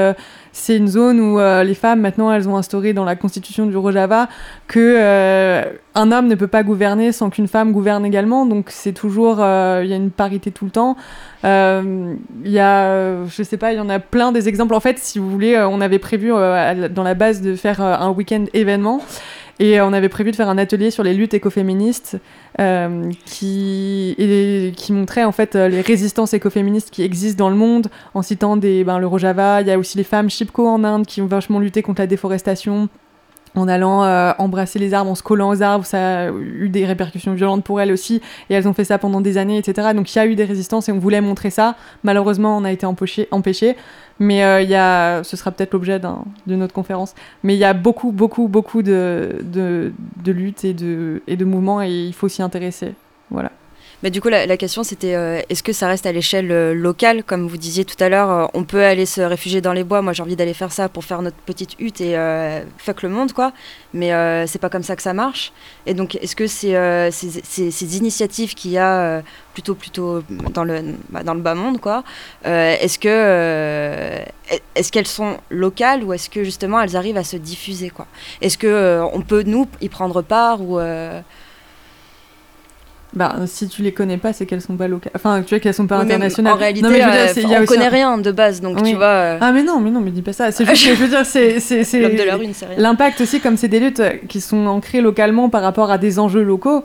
C'est 0.58 0.74
une 0.74 0.88
zone 0.88 1.20
où 1.20 1.38
euh, 1.38 1.62
les 1.64 1.74
femmes, 1.74 2.00
maintenant, 2.00 2.32
elles 2.32 2.48
ont 2.48 2.56
instauré 2.56 2.94
dans 2.94 3.04
la 3.04 3.14
constitution 3.14 3.66
du 3.66 3.76
Rojava 3.76 4.26
que 4.68 4.80
euh, 4.80 5.62
un 5.94 6.10
homme 6.10 6.28
ne 6.28 6.34
peut 6.34 6.46
pas 6.46 6.62
gouverner 6.62 7.12
sans 7.12 7.28
qu'une 7.28 7.46
femme 7.46 7.72
gouverne 7.72 8.06
également. 8.06 8.46
Donc 8.46 8.70
c'est 8.70 8.94
toujours, 8.94 9.36
euh, 9.40 9.82
il 9.84 9.90
y 9.90 9.92
a 9.92 9.96
une 9.96 10.10
parité 10.10 10.50
tout 10.50 10.64
le 10.64 10.70
temps. 10.70 10.96
Il 11.44 12.18
y 12.46 12.58
a, 12.58 13.26
je 13.26 13.42
sais 13.42 13.58
pas, 13.58 13.74
il 13.74 13.76
y 13.76 13.80
en 13.80 13.90
a 13.90 13.98
plein 13.98 14.32
des 14.32 14.48
exemples. 14.48 14.74
En 14.74 14.80
fait, 14.80 14.98
si 14.98 15.18
vous 15.18 15.30
voulez, 15.30 15.58
on 15.58 15.82
avait 15.82 15.98
prévu 15.98 16.30
dans 16.30 17.02
la 17.04 17.14
base 17.14 17.42
de 17.42 17.54
faire 17.54 17.82
un 17.82 18.10
week-end 18.10 18.46
événement. 18.54 19.02
Et 19.58 19.78
euh, 19.78 19.86
on 19.86 19.92
avait 19.92 20.08
prévu 20.08 20.30
de 20.30 20.36
faire 20.36 20.48
un 20.48 20.58
atelier 20.58 20.90
sur 20.90 21.02
les 21.02 21.14
luttes 21.14 21.34
écoféministes 21.34 22.18
euh, 22.60 23.10
qui, 23.24 24.14
qui 24.76 24.92
montrait 24.92 25.24
en 25.24 25.32
fait 25.32 25.56
euh, 25.56 25.68
les 25.68 25.80
résistances 25.80 26.34
écoféministes 26.34 26.90
qui 26.90 27.02
existent 27.02 27.44
dans 27.44 27.50
le 27.50 27.56
monde 27.56 27.88
en 28.14 28.22
citant 28.22 28.56
des, 28.56 28.84
ben, 28.84 28.98
le 28.98 29.06
Rojava. 29.06 29.62
Il 29.62 29.68
y 29.68 29.70
a 29.70 29.78
aussi 29.78 29.96
les 29.96 30.04
femmes 30.04 30.28
Chipko 30.28 30.68
en 30.68 30.84
Inde 30.84 31.06
qui 31.06 31.22
ont 31.22 31.26
vachement 31.26 31.58
lutté 31.58 31.82
contre 31.82 32.02
la 32.02 32.06
déforestation 32.06 32.88
en 33.56 33.68
allant 33.68 34.04
euh, 34.04 34.32
embrasser 34.38 34.78
les 34.78 34.94
arbres, 34.94 35.10
en 35.10 35.14
se 35.14 35.22
collant 35.22 35.48
aux 35.50 35.62
arbres, 35.62 35.84
ça 35.84 36.26
a 36.26 36.30
eu 36.30 36.68
des 36.68 36.84
répercussions 36.86 37.32
violentes 37.34 37.64
pour 37.64 37.80
elles 37.80 37.90
aussi, 37.92 38.20
et 38.50 38.54
elles 38.54 38.68
ont 38.68 38.72
fait 38.74 38.84
ça 38.84 38.98
pendant 38.98 39.20
des 39.20 39.38
années, 39.38 39.58
etc. 39.58 39.88
Donc 39.94 40.14
il 40.14 40.18
y 40.18 40.20
a 40.20 40.26
eu 40.26 40.34
des 40.34 40.44
résistances 40.44 40.88
et 40.88 40.92
on 40.92 40.98
voulait 40.98 41.20
montrer 41.20 41.50
ça. 41.50 41.74
Malheureusement, 42.04 42.56
on 42.56 42.64
a 42.64 42.72
été 42.72 42.86
empêché, 42.86 43.28
empêché 43.30 43.76
mais 44.18 44.42
euh, 44.44 44.62
y 44.62 44.74
a, 44.74 45.22
ce 45.24 45.36
sera 45.36 45.50
peut-être 45.50 45.72
l'objet 45.74 45.98
d'un- 45.98 46.24
d'une 46.46 46.62
autre 46.62 46.72
conférence. 46.72 47.14
Mais 47.42 47.54
il 47.54 47.58
y 47.58 47.64
a 47.64 47.74
beaucoup, 47.74 48.12
beaucoup, 48.12 48.48
beaucoup 48.48 48.82
de 48.82 49.92
luttes 50.26 50.64
et 50.64 50.72
de, 50.72 51.22
et 51.26 51.36
de 51.36 51.44
mouvements, 51.44 51.82
et 51.82 51.90
il 51.90 52.14
faut 52.14 52.28
s'y 52.28 52.42
intéresser. 52.42 52.94
Voilà. 53.30 53.50
Mais 54.02 54.10
du 54.10 54.20
coup, 54.20 54.28
la, 54.28 54.56
question 54.56 54.82
c'était 54.82 55.14
euh, 55.14 55.40
est-ce 55.48 55.62
que 55.62 55.72
ça 55.72 55.88
reste 55.88 56.04
à 56.04 56.12
l'échelle 56.12 56.52
euh, 56.52 56.74
locale? 56.74 57.24
Comme 57.24 57.48
vous 57.48 57.56
disiez 57.56 57.84
tout 57.86 57.96
à 58.02 58.10
l'heure, 58.10 58.30
euh, 58.30 58.46
on 58.52 58.64
peut 58.64 58.84
aller 58.84 59.06
se 59.06 59.22
réfugier 59.22 59.62
dans 59.62 59.72
les 59.72 59.84
bois. 59.84 60.02
Moi, 60.02 60.12
j'ai 60.12 60.22
envie 60.22 60.36
d'aller 60.36 60.52
faire 60.52 60.70
ça 60.70 60.88
pour 60.90 61.04
faire 61.04 61.22
notre 61.22 61.36
petite 61.38 61.76
hutte 61.78 62.00
et 62.00 62.16
fuck 62.78 63.02
le 63.02 63.08
monde, 63.08 63.32
quoi. 63.32 63.52
Mais 63.94 64.10
c'est 64.46 64.58
pas 64.58 64.68
comme 64.68 64.82
ça 64.82 64.96
que 64.96 65.02
ça 65.02 65.14
marche. 65.14 65.52
Et 65.86 65.94
donc, 65.94 66.16
est-ce 66.16 66.36
que 66.36 66.46
c'est 66.46 67.10
ces, 67.10 67.96
initiatives 67.96 68.54
qu'il 68.54 68.72
y 68.72 68.78
a 68.78 69.22
plutôt, 69.54 69.74
plutôt 69.74 70.22
dans 70.52 70.64
le, 70.64 70.82
bah, 71.08 71.22
dans 71.22 71.34
le 71.34 71.40
bas 71.40 71.54
monde, 71.54 71.80
quoi 71.80 72.04
Est-ce 72.44 72.98
que 72.98 74.24
est-ce 74.74 74.92
qu'elles 74.92 75.06
sont 75.06 75.38
locales 75.50 76.04
ou 76.04 76.12
est-ce 76.12 76.30
que 76.30 76.44
justement 76.44 76.80
elles 76.80 76.96
arrivent 76.96 77.16
à 77.16 77.24
se 77.24 77.36
diffuser, 77.36 77.90
quoi? 77.90 78.06
Est-ce 78.42 78.58
que 78.58 79.00
on 79.12 79.22
peut 79.22 79.42
nous 79.42 79.66
y 79.80 79.88
prendre 79.88 80.22
part 80.22 80.60
ou 80.60 80.78
Bah, 83.16 83.34
si 83.46 83.66
tu 83.66 83.80
les 83.82 83.92
connais 83.92 84.18
pas, 84.18 84.32
c'est 84.34 84.44
qu'elles 84.46 84.60
sont 84.60 84.76
pas 84.76 84.88
locales. 84.88 85.10
Enfin, 85.16 85.42
tu 85.42 85.54
vois 85.54 85.58
qu'elles 85.58 85.72
sont 85.74 85.86
pas 85.86 85.96
Oui, 85.98 86.04
internationales. 86.04 86.52
En 86.52 86.56
réalité, 86.56 86.82
Non, 86.82 86.90
mais 86.90 87.00
je 87.00 87.04
veux 87.06 87.10
dire, 87.10 87.20
euh, 87.22 87.30
c'est- 87.32 87.42
y 87.42 87.56
on 87.58 87.64
connaît 87.64 87.86
un- 87.86 87.88
rien 87.88 88.18
de 88.18 88.30
base, 88.30 88.60
donc 88.60 88.76
Oui. 88.82 88.90
tu 88.90 88.96
vois. 88.96 89.06
euh, 89.06 89.38
Ah 89.40 89.52
mais 89.52 89.62
non, 89.62 89.80
mais 89.80 89.90
non, 89.90 90.00
mais 90.00 90.10
dis 90.10 90.20
pas 90.22 90.34
ça. 90.34 90.52
C'est 90.52 90.66
juste 90.66 90.86
que 90.86 90.94
je 90.94 91.00
veux 91.02 91.08
dire, 91.08 91.24
c'est 91.24 91.58
c'est 91.58 91.82
c'est 91.82 92.00
de 92.00 92.22
la 92.22 92.36
rue 92.36 92.46
ne 92.46 92.52
sait 92.52 92.66
rien. 92.66 92.76
L'impact 92.78 93.22
aussi, 93.22 93.40
comme 93.40 93.56
c'est 93.56 93.68
des 93.68 93.80
luttes 93.80 94.02
qui 94.28 94.40
sont 94.42 94.66
ancrées 94.66 95.00
localement 95.00 95.48
par 95.48 95.62
rapport 95.62 95.90
à 95.90 95.96
des 95.98 96.18
enjeux 96.18 96.42
locaux. 96.42 96.84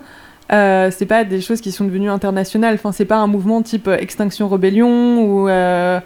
Euh, 0.53 0.90
c'est 0.98 1.06
pas 1.06 1.24
des 1.24 1.40
choses 1.41 1.62
qui 1.62 1.72
sont 1.72 1.86
devenues 1.86 2.10
internationales. 2.10 2.76
Enfin, 2.76 2.91
c'est 2.91 3.06
pas 3.06 3.18
un 3.18 3.28
mouvement 3.28 3.62
type 3.62 3.88
euh, 3.88 3.98
Extinction 3.98 4.48
Rebellion 4.49 5.22
ou 5.24 5.48
euh, 5.49 5.99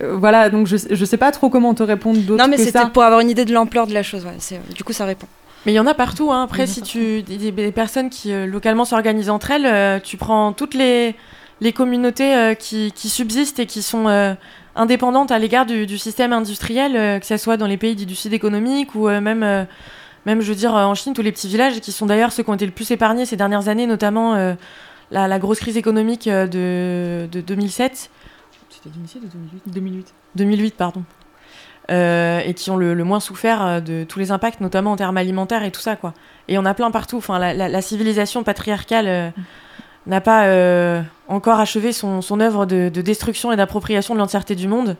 euh, 0.00 0.16
voilà. 0.16 0.48
Donc 0.50 0.66
je 0.68 0.76
je 0.90 1.04
sais 1.04 1.16
pas 1.16 1.30
trop 1.32 1.50
comment 1.50 1.74
te 1.74 1.82
répondre 1.82 2.18
d'autre 2.20 2.42
Non, 2.42 2.48
mais 2.48 2.56
c'était 2.56 2.80
pour 2.92 3.02
avoir 3.02 3.20
une 3.20 3.30
idée 3.30 3.44
de 3.44 3.52
l'ampleur 3.52 3.86
de 3.88 3.94
la 3.94 4.02
chose. 4.02 4.24
ouais, 4.24 4.32
c'est- 4.38 4.60
Du 4.74 4.84
coup, 4.84 4.92
ça 4.92 5.04
répond. 5.04 5.26
Mais 5.64 5.72
il 5.72 5.74
y 5.76 5.80
en 5.80 5.86
a 5.86 5.94
partout. 5.94 6.32
Hein. 6.32 6.42
Après, 6.42 6.66
si 6.66 6.82
tu 6.82 7.22
des, 7.22 7.52
des 7.52 7.72
personnes 7.72 8.10
qui 8.10 8.32
euh, 8.32 8.46
localement 8.46 8.84
s'organisent 8.84 9.30
entre 9.30 9.50
elles, 9.52 9.66
euh, 9.66 10.00
tu 10.00 10.16
prends 10.16 10.52
toutes 10.52 10.74
les 10.74 11.14
les 11.60 11.72
communautés 11.72 12.34
euh, 12.34 12.54
qui, 12.54 12.90
qui 12.90 13.08
subsistent 13.08 13.60
et 13.60 13.66
qui 13.66 13.82
sont 13.82 14.34
indépendantes 14.74 15.30
à 15.30 15.38
l'égard 15.38 15.64
du, 15.64 15.86
du 15.86 15.96
système 15.96 16.32
industriel, 16.32 17.20
que 17.20 17.26
ce 17.26 17.36
soit 17.36 17.56
dans 17.56 17.68
les 17.68 17.76
pays 17.76 17.94
dits 17.94 18.06
du 18.06 18.16
sud 18.16 18.32
économique 18.32 18.96
ou 18.96 19.06
même, 19.06 19.68
même, 20.26 20.40
je 20.40 20.48
veux 20.48 20.56
dire, 20.56 20.74
en 20.74 20.94
Chine, 20.96 21.14
tous 21.14 21.22
les 21.22 21.30
petits 21.30 21.46
villages 21.46 21.78
qui 21.80 21.92
sont 21.92 22.06
d'ailleurs 22.06 22.32
ceux 22.32 22.42
qui 22.42 22.50
ont 22.50 22.54
été 22.54 22.66
le 22.66 22.72
plus 22.72 22.90
épargnés 22.90 23.26
ces 23.26 23.36
dernières 23.36 23.68
années, 23.68 23.86
notamment 23.86 24.34
la, 25.12 25.28
la 25.28 25.38
grosse 25.38 25.60
crise 25.60 25.76
économique 25.76 26.28
de, 26.28 27.28
de 27.30 27.40
2007. 27.40 28.10
C'était 28.70 28.90
d'initié 28.90 29.20
de 29.20 29.26
2008 29.26 29.62
2008. 29.66 30.14
2008, 30.34 30.74
pardon. 30.74 31.04
Euh, 31.92 32.40
et 32.46 32.54
qui 32.54 32.70
ont 32.70 32.76
le, 32.76 32.94
moins 33.04 33.20
souffert 33.20 33.62
euh, 33.62 33.80
de 33.80 34.04
tous 34.04 34.18
les 34.18 34.30
impacts, 34.30 34.62
notamment 34.62 34.92
en 34.92 34.96
termes 34.96 35.18
alimentaires 35.18 35.62
et 35.62 35.70
tout 35.70 35.80
ça, 35.80 35.94
quoi. 35.94 36.14
Et 36.48 36.56
on 36.56 36.64
a 36.64 36.72
plein 36.72 36.90
partout. 36.90 37.18
Enfin, 37.18 37.38
la, 37.38 37.82
civilisation 37.82 38.42
patriarcale 38.44 39.08
euh, 39.08 39.30
n'a 40.06 40.20
pas 40.22 41.04
encore 41.28 41.60
achevé 41.60 41.92
son, 41.92 42.40
œuvre 42.40 42.66
de, 42.66 42.88
de 42.88 43.02
destruction 43.02 43.52
et 43.52 43.56
d'appropriation 43.56 44.14
de 44.14 44.20
l'entièreté 44.20 44.54
du 44.54 44.68
monde. 44.68 44.96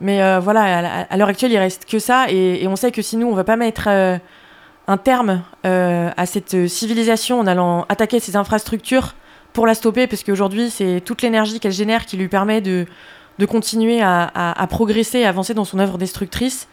Mais 0.00 0.20
voilà, 0.40 1.06
à, 1.08 1.16
l'heure 1.16 1.28
actuelle, 1.28 1.52
il 1.52 1.58
reste 1.58 1.86
que 1.86 1.98
ça. 1.98 2.26
Et, 2.28 2.62
et 2.62 2.68
on 2.68 2.76
sait 2.76 2.92
que 2.92 3.00
si 3.00 3.16
nous, 3.16 3.26
on 3.26 3.34
va 3.34 3.44
pas 3.44 3.56
mettre 3.56 3.88
un 3.88 4.96
terme 4.98 5.42
à 5.64 6.26
cette 6.26 6.68
civilisation 6.68 7.40
en 7.40 7.46
allant 7.46 7.86
attaquer 7.88 8.20
ces 8.20 8.36
infrastructures 8.36 9.14
pour 9.54 9.66
la 9.66 9.74
stopper, 9.74 10.06
parce 10.06 10.22
qu'aujourd'hui, 10.22 10.68
c'est 10.68 11.00
toute 11.02 11.22
l'énergie 11.22 11.58
qu'elle 11.58 11.72
génère 11.72 12.04
qui 12.04 12.18
lui 12.18 12.28
permet 12.28 12.60
de, 12.60 12.86
de 13.38 13.46
continuer 13.46 14.00
à, 14.02 14.66
progresser, 14.68 15.24
à 15.24 15.28
avancer 15.28 15.54
dans 15.54 15.64
son 15.64 15.78
œuvre 15.78 15.98
destructrice, 15.98 16.68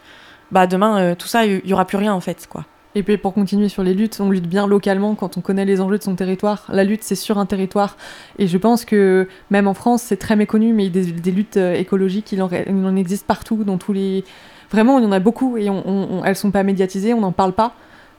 bah 0.50 0.66
demain, 0.66 1.00
euh, 1.00 1.14
tout 1.14 1.26
ça, 1.26 1.44
il 1.46 1.66
y, 1.66 1.72
aura 1.72 1.84
plus 1.84 1.96
rien 1.96 2.12
en 2.14 2.20
fait, 2.20 2.46
quoi. 2.48 2.64
Et 2.94 3.02
puis 3.02 3.18
pour 3.18 3.34
continuer 3.34 3.68
sur 3.68 3.82
les 3.82 3.92
luttes, 3.92 4.18
on 4.20 4.30
lutte 4.30 4.48
bien 4.48 4.66
localement 4.66 5.14
quand 5.14 5.36
on 5.36 5.42
connaît 5.42 5.66
les 5.66 5.82
enjeux 5.82 5.98
de 5.98 6.02
son 6.02 6.14
territoire. 6.14 6.64
La 6.70 6.82
lutte, 6.82 7.02
c'est 7.02 7.14
sur 7.14 7.36
un 7.36 7.44
territoire. 7.44 7.96
Et 8.38 8.46
je 8.46 8.56
pense 8.56 8.86
que 8.86 9.28
même 9.50 9.68
en 9.68 9.74
France, 9.74 10.02
c'est 10.02 10.16
très 10.16 10.34
méconnu, 10.34 10.72
mais 10.72 10.88
des, 10.88 11.30
luttes 11.30 11.58
euh, 11.58 11.74
écologiques, 11.74 12.32
il 12.32 12.40
en, 12.42 12.46
ré- 12.46 12.64
il 12.66 12.74
en 12.86 12.96
existe 12.96 13.26
partout, 13.26 13.64
dans 13.64 13.76
tous 13.76 13.92
les... 13.92 14.24
Vraiment, 14.70 14.98
il 14.98 15.04
y 15.04 15.06
en 15.06 15.12
a 15.12 15.18
beaucoup 15.20 15.58
et 15.58 15.68
on, 15.68 15.86
on- 15.86 16.08
on- 16.20 16.24
elles 16.24 16.36
sont 16.36 16.50
pas 16.50 16.62
médiatisées, 16.62 17.12
on 17.12 17.20
n'en 17.20 17.32
parle 17.32 17.52
pas. 17.52 17.74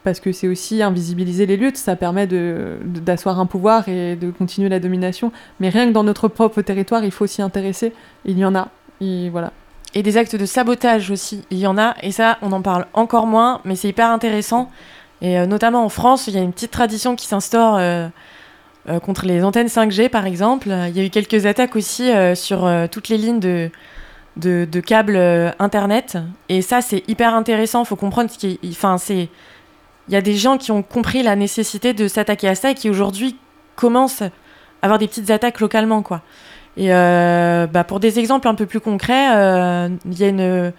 Parce 0.08 0.22
que 0.22 0.32
c'est 0.32 0.48
aussi 0.48 0.82
invisibiliser 0.82 1.46
les 1.46 1.58
luttes, 1.58 1.76
ça 1.76 1.98
permet 1.98 2.28
de- 2.28 2.78
de- 2.82 3.02
d'asseoir 3.02 3.42
un 3.42 3.46
pouvoir 3.46 3.90
et 3.90 4.16
de 4.16 4.32
continuer 4.32 4.70
la 4.70 4.80
domination. 4.80 5.34
Mais 5.60 5.68
rien 5.68 5.86
que 5.86 5.92
dans 5.92 6.06
notre 6.06 6.30
propre 6.30 6.62
territoire, 6.62 7.04
il 7.04 7.12
faut 7.12 7.28
s'y 7.28 7.42
intéresser. 7.42 7.92
Il 8.24 8.40
y 8.40 8.46
en 8.46 8.56
a. 8.56 8.70
Et 9.02 9.30
voilà. 9.30 9.52
Et 9.96 10.04
des 10.04 10.16
actes 10.16 10.38
de 10.38 10.46
sabotage 10.46 11.12
aussi, 11.12 11.44
il 11.52 11.58
y 11.58 11.68
en 11.68 11.78
a, 11.78 11.94
et 12.04 12.14
ça, 12.14 12.38
on 12.42 12.54
en 12.54 12.62
parle 12.62 12.86
encore 12.94 13.28
moins, 13.28 13.60
mais 13.66 13.76
c'est 13.76 13.90
hyper 13.90 14.10
intéressant. 14.10 14.72
Et 15.22 15.38
euh, 15.38 15.46
notamment 15.46 15.84
en 15.84 15.90
France, 15.90 16.28
il 16.28 16.36
y 16.36 16.38
a 16.38 16.42
une 16.42 16.54
petite 16.54 16.72
tradition 16.72 17.18
qui 17.18 17.28
s'instaure 17.28 17.76
euh, 17.76 18.08
euh, 18.88 19.02
contre 19.02 19.26
les 19.26 19.44
antennes 19.44 19.68
5G, 19.68 20.08
par 20.08 20.26
exemple. 20.26 20.70
Il 20.70 20.96
y 20.98 21.02
a 21.02 21.04
eu 21.04 21.10
quelques 21.10 21.46
attaques 21.46 21.76
aussi 21.76 22.10
sur 22.36 22.66
toutes 22.90 23.10
les 23.10 23.18
lignes 23.18 23.42
de, 23.42 23.70
de, 24.38 24.66
de 24.72 24.80
câbles 24.80 25.18
Internet. 25.60 26.18
Et 26.48 26.62
ça, 26.62 26.80
c'est 26.80 27.04
hyper 27.10 27.36
intéressant. 27.36 27.84
Il 27.84 27.88
faut 27.88 27.98
comprendre 27.98 28.30
qu'il 28.32 28.58
enfin, 28.70 28.98
c'est... 28.98 29.28
Il 30.08 30.14
y 30.14 30.18
a 30.18 30.22
des 30.22 30.36
gens 30.36 30.58
qui 30.58 30.72
ont 30.72 30.84
compris 30.84 31.24
la 31.24 31.36
nécessité 31.36 31.94
de 31.94 32.08
s'attaquer 32.08 32.48
à 32.48 32.56
ça 32.56 32.72
et 32.72 32.76
qui 32.76 32.90
aujourd'hui 32.90 33.36
commencent 33.76 34.22
à 34.22 34.30
avoir 34.82 35.00
des 35.00 35.08
petites 35.08 35.30
attaques 35.30 35.60
localement, 35.60 36.02
quoi. 36.02 36.22
Et 36.78 36.94
euh, 36.94 37.66
bah, 37.66 37.84
pour 37.84 38.00
des 38.00 38.20
exemples 38.20 38.48
un 38.48 38.54
peu 38.54 38.68
plus 38.68 38.80
concrets, 38.80 39.36
euh, 39.36 39.90
il 40.06 40.20
y 40.20 40.26
a 40.26 40.72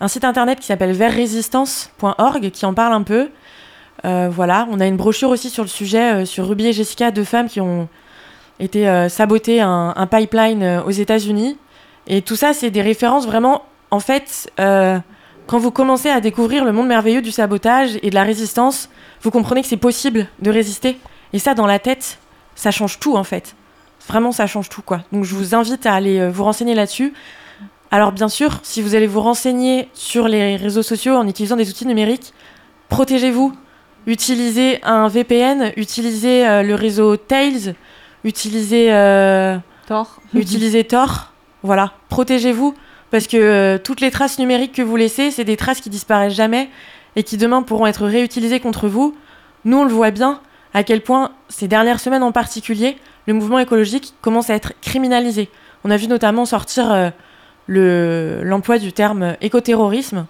un 0.00 0.08
site 0.08 0.24
internet 0.24 0.60
qui 0.60 0.66
s'appelle 0.66 0.92
verresistance.org 0.92 2.50
qui 2.50 2.66
en 2.66 2.74
parle 2.74 2.92
un 2.92 3.02
peu. 3.02 3.30
Euh, 4.04 4.28
voilà, 4.30 4.68
on 4.70 4.78
a 4.78 4.86
une 4.86 4.98
brochure 4.98 5.30
aussi 5.30 5.48
sur 5.48 5.64
le 5.64 5.70
sujet 5.70 6.26
sur 6.26 6.46
Ruby 6.46 6.66
et 6.66 6.72
Jessica, 6.74 7.10
deux 7.10 7.24
femmes 7.24 7.48
qui 7.48 7.62
ont 7.62 7.88
été 8.60 9.08
sabotées 9.08 9.60
un, 9.60 10.08
pipeline 10.10 10.82
aux 10.86 10.90
États-Unis. 10.90 11.56
Et 12.06 12.20
tout 12.20 12.36
ça, 12.36 12.52
c'est 12.52 12.70
des 12.70 12.82
références 12.82 13.26
vraiment. 13.26 13.64
En 13.90 14.00
fait, 14.00 14.50
quand 15.46 15.58
vous 15.58 15.70
commencez 15.70 16.08
à 16.08 16.20
découvrir 16.20 16.64
le 16.64 16.72
monde 16.72 16.88
merveilleux 16.88 17.22
du 17.22 17.30
sabotage 17.30 17.98
et 18.02 18.10
de 18.10 18.14
la 18.14 18.24
résistance, 18.24 18.88
vous 19.22 19.30
comprenez 19.30 19.62
que 19.62 19.68
c'est 19.68 19.76
possible 19.76 20.26
de 20.40 20.50
résister. 20.50 20.98
Et 21.32 21.38
ça, 21.38 21.54
dans 21.54 21.66
la 21.66 21.78
tête, 21.78 22.18
ça 22.54 22.70
change 22.70 22.98
tout 22.98 23.16
en 23.16 23.24
fait. 23.24 23.54
Vraiment, 24.08 24.32
ça 24.32 24.46
change 24.46 24.68
tout, 24.68 24.82
quoi. 24.82 25.02
Donc, 25.12 25.24
je 25.24 25.34
vous 25.34 25.54
invite 25.54 25.86
à 25.86 25.94
aller 25.94 26.18
euh, 26.18 26.30
vous 26.30 26.44
renseigner 26.44 26.74
là-dessus. 26.74 27.12
Alors, 27.90 28.12
bien 28.12 28.28
sûr, 28.28 28.60
si 28.62 28.82
vous 28.82 28.94
allez 28.94 29.06
vous 29.06 29.20
renseigner 29.20 29.88
sur 29.94 30.28
les 30.28 30.56
réseaux 30.56 30.82
sociaux 30.82 31.16
en 31.16 31.26
utilisant 31.26 31.56
des 31.56 31.70
outils 31.70 31.86
numériques, 31.86 32.32
protégez-vous. 32.88 33.52
Utilisez 34.06 34.80
un 34.84 35.08
VPN, 35.08 35.72
utilisez 35.76 36.46
euh, 36.46 36.62
le 36.62 36.76
réseau 36.76 37.16
Tails, 37.16 37.74
utilisez 38.22 38.92
euh, 38.92 39.58
Tor. 39.88 40.20
utilisez 40.34 40.84
Tor. 40.84 41.32
Voilà, 41.64 41.92
protégez-vous 42.08 42.74
parce 43.10 43.26
que 43.26 43.36
euh, 43.36 43.78
toutes 43.78 44.00
les 44.00 44.10
traces 44.10 44.38
numériques 44.38 44.72
que 44.72 44.82
vous 44.82 44.96
laissez, 44.96 45.30
c'est 45.30 45.44
des 45.44 45.56
traces 45.56 45.80
qui 45.80 45.90
disparaissent 45.90 46.34
jamais 46.34 46.68
et 47.14 47.22
qui 47.22 47.36
demain 47.36 47.62
pourront 47.62 47.86
être 47.86 48.06
réutilisées 48.06 48.60
contre 48.60 48.88
vous. 48.88 49.16
Nous, 49.64 49.76
on 49.78 49.84
le 49.84 49.92
voit 49.92 50.10
bien 50.10 50.40
à 50.74 50.82
quel 50.84 51.00
point 51.02 51.32
ces 51.48 51.68
dernières 51.68 52.00
semaines 52.00 52.22
en 52.22 52.32
particulier, 52.32 52.98
le 53.26 53.34
mouvement 53.34 53.58
écologique 53.58 54.14
commence 54.20 54.50
à 54.50 54.54
être 54.54 54.72
criminalisé. 54.82 55.48
On 55.84 55.90
a 55.90 55.96
vu 55.96 56.06
notamment 56.08 56.44
sortir 56.44 56.92
euh, 56.92 57.10
le- 57.66 58.40
l'emploi 58.42 58.78
du 58.78 58.92
terme 58.92 59.36
écoterrorisme 59.40 60.26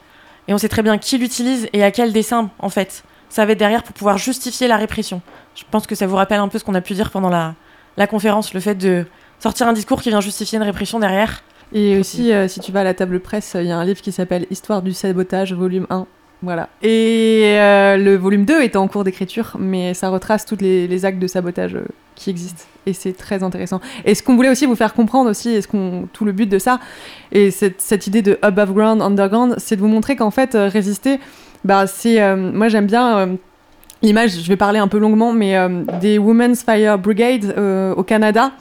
et 0.49 0.55
on 0.55 0.59
sait 0.59 0.69
très 0.69 0.83
bien 0.83 0.97
qui 0.99 1.19
l'utilise 1.19 1.69
et 1.73 1.83
à 1.83 1.91
quel 1.91 2.13
dessein 2.13 2.51
en 2.59 2.69
fait. 2.69 3.03
Ça 3.29 3.45
va 3.45 3.53
être 3.53 3.59
derrière 3.59 3.83
pour 3.83 3.93
pouvoir 3.95 4.19
justifier 4.19 4.69
la 4.69 4.77
répression. 4.77 5.21
Je 5.57 5.65
pense 5.71 5.87
que 5.87 5.95
ça 5.97 6.07
vous 6.07 6.15
rappelle 6.17 6.39
un 6.39 6.49
peu 6.49 6.59
ce 6.59 6.65
qu'on 6.65 6.75
a 6.75 6.81
pu 6.81 6.95
dire 6.95 7.11
pendant 7.11 7.31
la 7.31 8.07
conférence, 8.07 8.55
le 8.55 8.61
fait 8.61 8.77
de 8.77 9.05
sortir 9.41 9.67
un 9.67 9.73
discours 9.73 10.01
qui 10.01 10.11
vient 10.11 10.21
justifier 10.21 10.57
une 10.59 10.63
répression 10.65 11.01
derrière. 11.01 11.43
Et 11.73 11.99
aussi, 11.99 12.33
euh, 12.33 12.49
si 12.49 12.61
tu 12.61 12.73
vas 12.73 12.81
à 12.81 12.85
la 12.85 12.95
table 12.95 13.21
presse, 13.21 13.57
il 13.59 13.67
y 13.67 13.73
a 13.73 13.77
un 13.77 13.85
livre 13.85 14.01
qui 14.01 14.13
s'appelle 14.13 14.47
Histoire 14.51 14.83
du 14.83 14.93
sabotage, 14.93 15.53
volume 15.53 15.87
1. 15.91 16.07
Voilà. 16.43 16.69
Et 16.83 17.55
euh, 17.57 17.97
le 17.97 18.15
volume 18.17 18.45
2 18.45 18.61
est 18.63 18.77
en 18.77 18.87
cours 18.89 19.05
d'écriture, 19.05 19.57
mais 19.59 19.95
ça 19.95 20.11
retrace 20.11 20.45
tous 20.45 20.59
les, 20.61 20.87
les 20.87 21.05
actes 21.05 21.19
de 21.19 21.27
sabotage 21.27 21.75
euh, 21.75 21.87
qui 22.15 22.31
existent. 22.31 22.65
Et 22.85 22.93
c'est 22.93 23.15
très 23.15 23.43
intéressant. 23.43 23.81
Et 24.05 24.15
ce 24.15 24.23
qu'on 24.23 24.37
voulait 24.37 24.51
aussi 24.51 24.67
vous 24.67 24.77
faire 24.77 24.95
comprendre 24.95 25.31
aussi, 25.31 25.51
et 25.51 25.63
ce 25.63 25.67
qu'on, 25.67 26.09
tout 26.13 26.25
le 26.25 26.33
but 26.33 26.47
de 26.49 26.59
ça, 26.59 26.79
et 27.33 27.51
cette, 27.51 27.81
cette 27.81 28.07
idée 28.07 28.23
de 28.23 28.39
above 28.43 28.73
ground, 28.75 29.03
underground, 29.03 29.55
c'est 29.59 29.77
de 29.77 29.81
vous 29.81 29.89
montrer 29.89 30.15
qu'en 30.15 30.31
fait, 30.31 30.55
euh, 30.55 30.69
résister, 30.69 31.19
bah, 31.65 31.87
c'est. 31.87 32.23
euh, 32.23 32.37
moi, 32.37 32.69
j'aime 32.69 32.87
bien. 32.87 33.37
L'image, 34.03 34.41
je 34.43 34.47
vais 34.47 34.57
parler 34.57 34.79
un 34.79 34.89
peu 34.89 34.99
longuement, 34.99 35.33
mais 35.33 35.57
des 36.03 36.19
Women's 36.19 36.63
Fire 36.63 36.99
Brigade 36.99 37.59
au 37.97 38.03
Canada. 38.03 38.53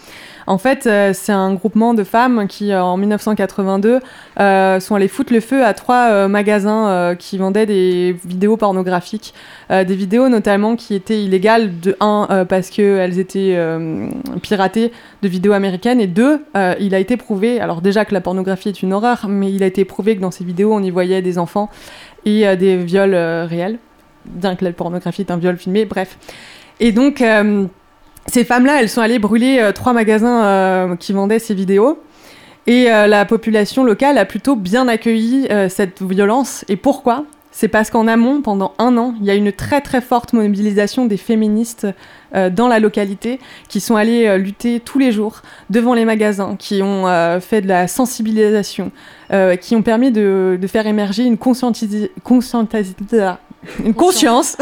En 0.48 0.58
fait, 0.58 0.86
euh, 0.86 1.12
c'est 1.14 1.32
un 1.32 1.54
groupement 1.56 1.94
de 1.94 2.04
femmes 2.04 2.48
qui, 2.48 2.72
euh, 2.72 2.84
en 2.84 2.98
1982, 2.98 4.00
euh, 4.40 4.80
sont 4.80 4.96
allées 4.96 5.08
foutre 5.08 5.34
le 5.34 5.40
feu 5.40 5.66
à 5.66 5.74
trois 5.74 6.28
magasins 6.28 7.16
qui 7.18 7.38
vendaient 7.38 7.66
des 7.66 8.16
vidéos 8.26 8.58
pornographiques. 8.58 9.34
Des 9.70 9.96
vidéos 9.96 10.30
notamment 10.30 10.76
qui 10.76 10.94
étaient 10.94 11.24
illégales, 11.24 11.80
de 11.80 11.96
un, 12.00 12.46
parce 12.48 12.70
qu'elles 12.70 13.20
étaient 13.20 13.58
piratées 14.42 14.92
de 15.22 15.28
vidéos 15.28 15.54
américaines, 15.54 16.00
et 16.00 16.08
deux, 16.08 16.44
il 16.80 16.94
a 16.94 17.00
été 17.00 17.18
prouvé, 17.18 17.60
alors 17.60 17.82
déjà 17.82 18.06
que 18.06 18.14
la 18.14 18.22
pornographie 18.22 18.70
est 18.70 18.82
une 18.82 18.94
horreur, 18.94 19.26
mais 19.28 19.52
il 19.52 19.64
a 19.64 19.66
été 19.66 19.86
prouvé 19.86 20.16
que 20.16 20.22
dans 20.22 20.32
ces 20.32 20.44
vidéos, 20.44 20.74
on 20.74 20.84
y 20.84 20.92
voyait 20.92 21.22
des 21.22 21.38
enfants 21.38 21.70
et 22.26 22.56
des 22.56 22.78
viols 22.78 23.16
réels, 23.16 23.80
bien 24.26 24.56
que 24.56 24.66
la 24.66 24.72
pornographie 24.72 25.22
est 25.22 25.32
un 25.32 25.38
viol 25.38 25.58
filmé, 25.58 25.86
bref. 25.86 26.18
Et 26.80 26.92
donc... 26.92 27.24
ces 28.28 28.44
femmes-là, 28.44 28.82
elles 28.82 28.90
sont 28.90 29.02
allées 29.02 29.20
brûler 29.20 29.60
euh, 29.60 29.72
trois 29.72 29.94
magasins 29.94 30.44
euh, 30.44 30.96
qui 30.96 31.14
vendaient 31.14 31.40
ces 31.40 31.54
vidéos. 31.54 32.00
Et 32.68 32.92
euh, 32.92 33.08
la 33.08 33.26
population 33.26 33.84
locale 33.84 34.18
a 34.18 34.26
plutôt 34.26 34.56
bien 34.56 34.88
accueilli 34.88 35.48
cette 35.70 36.02
violence. 36.02 36.66
Et 36.68 36.76
pourquoi? 36.76 37.26
C'est 37.52 37.68
parce 37.70 37.90
qu'en 37.90 38.08
amont, 38.08 38.42
pendant 38.42 38.74
un 38.80 38.98
an, 38.98 39.14
il 39.22 39.26
y 39.26 39.30
a 39.30 39.36
une 39.36 39.54
très 39.54 39.80
très 39.80 40.02
forte 40.02 40.34
mobilisation 40.34 41.06
des 41.06 41.16
féministes 41.16 41.88
dans 42.52 42.68
la 42.68 42.80
localité 42.80 43.40
qui 43.70 43.80
sont 43.80 43.96
allées 43.96 44.38
lutter 44.38 44.82
tous 44.82 45.00
les 45.00 45.14
jours 45.14 45.42
devant 45.70 45.94
les 45.94 46.04
magasins, 46.04 46.58
qui 46.60 46.82
ont 46.84 47.06
fait 47.40 47.62
de 47.62 47.70
la 47.70 47.88
sensibilisation, 47.88 48.92
qui 49.62 49.74
ont 49.74 49.84
permis 49.84 50.12
de, 50.12 50.60
faire 50.68 50.86
émerger 50.86 51.24
une 51.24 51.38
conscientisation 51.38 52.68
une 53.84 53.94
conscience 53.94 54.58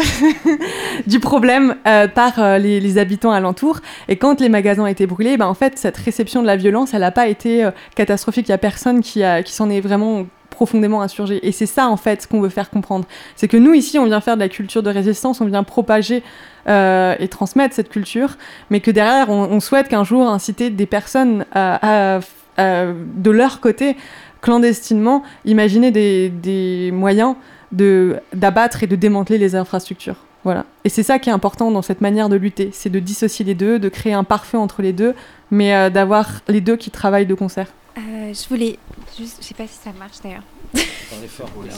du 1.07 1.19
problème 1.19 1.75
euh, 1.87 2.07
par 2.07 2.39
euh, 2.39 2.57
les, 2.57 2.79
les 2.79 2.97
habitants 2.97 3.31
alentours. 3.31 3.79
Et 4.07 4.17
quand 4.17 4.39
les 4.41 4.49
magasins 4.49 4.83
ont 4.83 4.87
été 4.87 5.05
brûlés, 5.07 5.37
ben, 5.37 5.47
en 5.47 5.53
fait, 5.53 5.77
cette 5.77 5.97
réception 5.97 6.41
de 6.41 6.47
la 6.47 6.55
violence, 6.55 6.93
elle 6.93 7.01
n'a 7.01 7.11
pas 7.11 7.27
été 7.27 7.63
euh, 7.63 7.71
catastrophique. 7.95 8.47
Il 8.47 8.51
n'y 8.51 8.55
a 8.55 8.59
personne 8.59 9.01
qui, 9.01 9.23
a, 9.23 9.43
qui 9.43 9.53
s'en 9.53 9.69
est 9.69 9.81
vraiment 9.81 10.25
profondément 10.49 11.01
insurgé. 11.01 11.45
Et 11.47 11.51
c'est 11.51 11.65
ça, 11.65 11.87
en 11.87 11.97
fait, 11.97 12.21
ce 12.21 12.27
qu'on 12.27 12.39
veut 12.39 12.49
faire 12.49 12.69
comprendre. 12.69 13.05
C'est 13.35 13.47
que 13.47 13.57
nous, 13.57 13.73
ici, 13.73 13.97
on 13.97 14.05
vient 14.05 14.21
faire 14.21 14.35
de 14.35 14.41
la 14.41 14.49
culture 14.49 14.83
de 14.83 14.89
résistance, 14.89 15.41
on 15.41 15.45
vient 15.45 15.63
propager 15.63 16.21
euh, 16.69 17.15
et 17.19 17.27
transmettre 17.27 17.73
cette 17.73 17.89
culture, 17.89 18.37
mais 18.69 18.79
que 18.79 18.91
derrière, 18.91 19.29
on, 19.29 19.43
on 19.51 19.59
souhaite 19.59 19.87
qu'un 19.89 20.03
jour 20.03 20.29
inciter 20.29 20.69
des 20.69 20.85
personnes 20.85 21.45
à, 21.53 22.15
à- 22.17 22.19
à- 22.57 22.85
de 22.85 23.31
leur 23.31 23.61
côté, 23.61 23.97
clandestinement, 24.41 25.23
imaginer 25.45 25.89
des, 25.91 26.29
des 26.29 26.91
moyens 26.93 27.35
d'abattre 27.73 28.83
et 28.83 28.87
de 28.87 28.95
démanteler 28.95 29.37
les 29.37 29.55
infrastructures. 29.55 30.17
Voilà. 30.43 30.65
Et 30.83 30.89
c'est 30.89 31.03
ça 31.03 31.19
qui 31.19 31.29
est 31.29 31.33
important 31.33 31.71
dans 31.71 31.81
cette 31.81 32.01
manière 32.01 32.29
de 32.29 32.35
lutter, 32.35 32.69
c'est 32.73 32.89
de 32.89 32.99
dissocier 32.99 33.45
les 33.45 33.55
deux, 33.55 33.79
de 33.79 33.89
créer 33.89 34.13
un 34.13 34.23
parfait 34.23 34.57
entre 34.57 34.81
les 34.81 34.93
deux, 34.93 35.15
mais 35.51 35.73
euh, 35.73 35.89
d'avoir 35.89 36.41
les 36.47 36.61
deux 36.61 36.75
qui 36.75 36.91
travaillent 36.91 37.25
de 37.25 37.33
concert. 37.33 37.67
Euh, 37.97 38.33
je 38.33 38.49
voulais 38.49 38.77
juste, 39.17 39.37
je 39.41 39.47
sais 39.47 39.53
pas 39.53 39.67
si 39.67 39.77
ça 39.81 39.91
marche 39.97 40.17
d'ailleurs. 40.23 40.43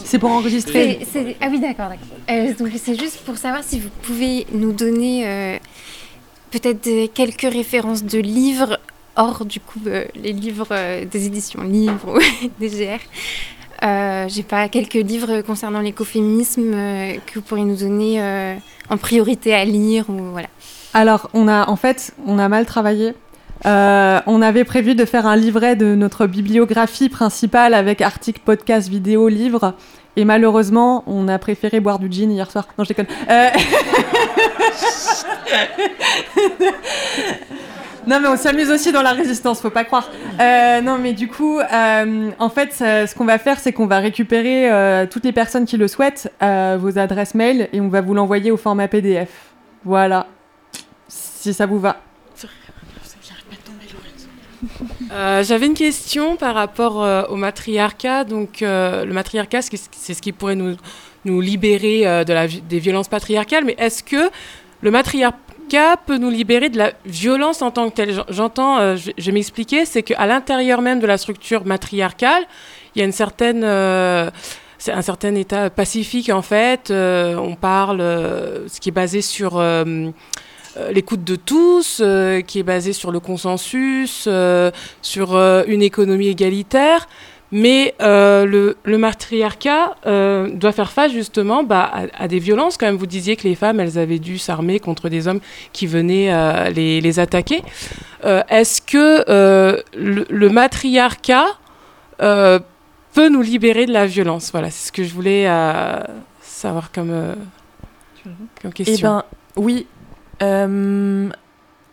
C'est 0.04 0.20
pour 0.20 0.32
enregistrer. 0.32 1.06
Ah 1.42 1.48
oui, 1.52 1.60
d'accord. 1.60 1.92
Euh, 2.30 2.54
donc 2.54 2.70
c'est 2.78 2.98
juste 2.98 3.20
pour 3.26 3.38
savoir 3.38 3.64
si 3.64 3.80
vous 3.80 3.90
pouvez 4.02 4.48
nous 4.54 4.72
donner 4.72 5.28
euh, 5.28 5.58
peut-être 6.52 7.14
quelques 7.14 7.54
références 7.54 8.04
de 8.04 8.20
livres 8.20 8.80
hors 9.16 9.46
du 9.46 9.60
coup 9.60 9.80
euh, 9.88 10.06
les 10.16 10.34
livres 10.34 10.68
euh, 10.72 11.06
des 11.06 11.28
éditions 11.28 11.64
livres 11.64 12.18
ou 12.18 12.48
des 12.60 12.70
GR. 12.70 13.00
Euh, 13.86 14.26
J'ai 14.28 14.44
pas 14.44 14.68
quelques 14.68 14.94
livres 14.94 15.42
concernant 15.42 15.82
l'écoféminisme 15.82 16.74
euh, 16.74 17.14
que 17.26 17.36
vous 17.36 17.42
pourriez 17.42 17.66
nous 17.66 17.76
donner 17.76 18.22
euh, 18.22 18.56
en 18.90 18.98
priorité 18.98 19.54
à 19.54 19.64
lire 19.64 20.10
ou 20.10 20.32
voilà. 20.32 20.48
Alors, 20.94 21.30
on 21.34 21.48
a 21.48 21.70
en 21.70 21.76
fait, 21.76 22.14
on 22.26 22.40
a 22.40 22.50
mal 22.50 22.66
travaillé. 22.66 23.14
Euh, 23.66 24.20
on 24.26 24.42
avait 24.42 24.64
prévu 24.64 24.96
de 24.96 25.06
faire 25.06 25.28
un 25.28 25.36
livret 25.36 25.76
de 25.76 25.96
notre 25.96 26.26
bibliographie 26.26 27.10
principale 27.10 27.74
avec 27.74 28.02
articles, 28.02 28.42
podcasts, 28.44 28.90
vidéos, 28.90 29.28
livres. 29.28 29.76
Et 30.18 30.26
malheureusement, 30.26 31.04
on 31.08 31.28
a 31.28 31.38
préféré 31.38 31.80
boire 31.80 32.00
du 32.00 32.12
gin 32.12 32.32
hier 32.32 32.50
soir. 32.50 32.68
Non, 32.78 32.86
je 32.86 32.90
déconne. 32.90 33.08
Euh, 38.06 38.10
non, 38.10 38.20
mais 38.22 38.28
on 38.28 38.38
s'amuse 38.38 38.70
aussi 38.70 38.92
dans 38.92 39.02
la 39.02 39.12
résistance, 39.12 39.62
faut 39.62 39.70
pas 39.70 39.84
croire. 39.84 40.10
Euh, 40.40 40.82
non, 40.82 40.98
mais 40.98 41.14
du 41.14 41.28
coup, 41.28 41.60
euh, 41.60 42.30
en 42.40 42.50
fait, 42.50 42.72
ça- 42.74 43.08
ce 43.08 43.16
qu'on 43.16 43.26
va 43.26 43.38
faire, 43.38 43.60
c'est 43.60 43.74
qu'on 43.74 43.88
va 43.88 44.00
récupérer 44.00 44.72
euh, 44.72 45.06
toutes 45.10 45.26
les 45.26 45.32
personnes 45.32 45.66
qui 45.66 45.78
le 45.78 45.88
souhaitent, 45.88 46.32
euh, 46.44 46.78
vos 46.80 46.98
adresses 46.98 47.36
mail, 47.36 47.70
et 47.74 47.82
on 47.82 47.88
va 47.90 48.02
vous 48.02 48.14
l'envoyer 48.14 48.52
au 48.52 48.58
format 48.58 48.88
PDF. 48.88 49.30
Voilà. 49.84 50.28
Si 51.08 51.54
ça 51.54 51.66
vous 51.66 51.80
va. 51.80 51.98
Euh, 55.12 55.44
J'avais 55.44 55.68
une 55.68 55.74
question 55.76 56.36
par 56.36 56.56
rapport 56.56 57.04
euh, 57.04 57.24
au 57.30 57.36
matriarcat. 57.36 58.24
Donc, 58.24 58.62
euh, 58.62 59.06
le 59.06 59.14
matriarcat, 59.14 59.62
c'est 59.62 60.14
ce 60.14 60.22
qui 60.22 60.32
pourrait 60.32 60.56
nous, 60.56 60.76
nous 61.24 61.40
libérer 61.42 62.06
euh, 62.08 62.24
des 62.24 62.80
violences 62.80 63.08
patriarcales. 63.08 63.64
Mais 63.66 63.76
est-ce 63.78 64.04
que 64.04 64.30
le 64.82 64.92
matriarcat 65.66 65.98
peut 66.06 66.18
nous 66.18 66.30
libérer 66.30 66.70
de 66.70 66.78
la 66.78 66.92
violence 67.06 67.62
en 67.62 67.72
tant 67.72 67.90
que 67.90 67.96
telle 67.96 68.14
J'en- 68.14 68.26
J'entends, 68.30 68.78
euh, 68.80 68.96
je, 68.96 69.12
vais 69.26 69.32
m'expliquer, 69.32 69.86
c'est 69.86 70.04
qu'à 70.04 70.26
l'intérieur 70.26 70.82
même 70.82 71.00
de 71.00 71.08
la 71.08 71.18
structure 71.18 71.66
matriarcale, 71.66 72.44
il 72.96 73.00
y 73.00 73.02
a 73.02 73.06
une 73.06 73.12
certaine. 73.12 73.64
euh, 73.64 74.30
un 74.88 75.02
certain 75.02 75.34
état 75.34 75.72
pacifique 75.72 76.30
en 76.30 76.44
fait. 76.44 76.92
Euh, 76.92 77.36
on 77.38 77.56
parle, 77.56 78.02
euh, 78.02 78.68
ce 78.68 78.80
qui 78.80 78.90
est 78.90 78.92
basé 78.92 79.22
sur 79.22 79.60
l'écoute 80.92 81.24
de 81.24 81.36
tous, 81.38 82.04
qui 82.46 82.60
est 82.60 82.64
basé 82.64 82.94
sur 82.94 83.12
le 83.12 83.20
consensus, 83.20 84.30
sur 85.02 85.36
une 85.68 85.82
économie 85.82 86.28
égalitaire. 86.28 87.08
Mais 87.64 87.96
euh, 88.02 88.46
le, 88.46 88.76
le 88.84 88.98
matriarcat 88.98 89.96
euh, 90.06 90.50
doit 90.62 90.74
faire 90.74 90.92
face 90.92 91.14
justement 91.14 91.64
bah, 91.64 91.90
à, 92.00 92.24
à 92.24 92.28
des 92.28 92.40
violences. 92.40 92.76
Quand 92.78 92.86
même, 92.86 92.98
vous 92.98 93.06
disiez 93.06 93.38
que 93.38 93.48
les 93.48 93.56
femmes, 93.56 93.80
elles 93.80 93.98
avaient 93.98 94.20
dû 94.20 94.38
s'armer 94.38 94.78
contre 94.82 95.08
des 95.08 95.28
hommes 95.30 95.40
qui 95.72 95.88
venaient 95.88 96.34
euh, 96.34 96.70
les, 96.70 97.00
les 97.00 97.20
attaquer. 97.20 97.64
Euh, 98.26 98.42
Est-ce 98.50 98.82
que 98.82 99.24
euh, 99.30 99.82
le, 99.96 100.26
le 100.30 100.50
matriarcat 100.50 101.46
euh, 102.22 102.60
peut 103.14 103.30
nous 103.30 103.42
libérer 103.42 103.86
de 103.86 103.94
la 103.94 104.06
violence? 104.06 104.52
Voilà, 104.52 104.70
c'est 104.70 104.88
ce 104.88 104.92
que 104.92 105.04
je 105.06 105.14
voulais 105.14 105.46
euh, 105.48 106.02
savoir 106.42 106.92
comme, 106.92 107.12
euh, 107.12 107.36
comme 108.62 108.74
question. 108.74 108.94
question. 108.94 109.24
Eh 109.56 109.62
ben, 109.62 109.64
oui. 109.66 109.88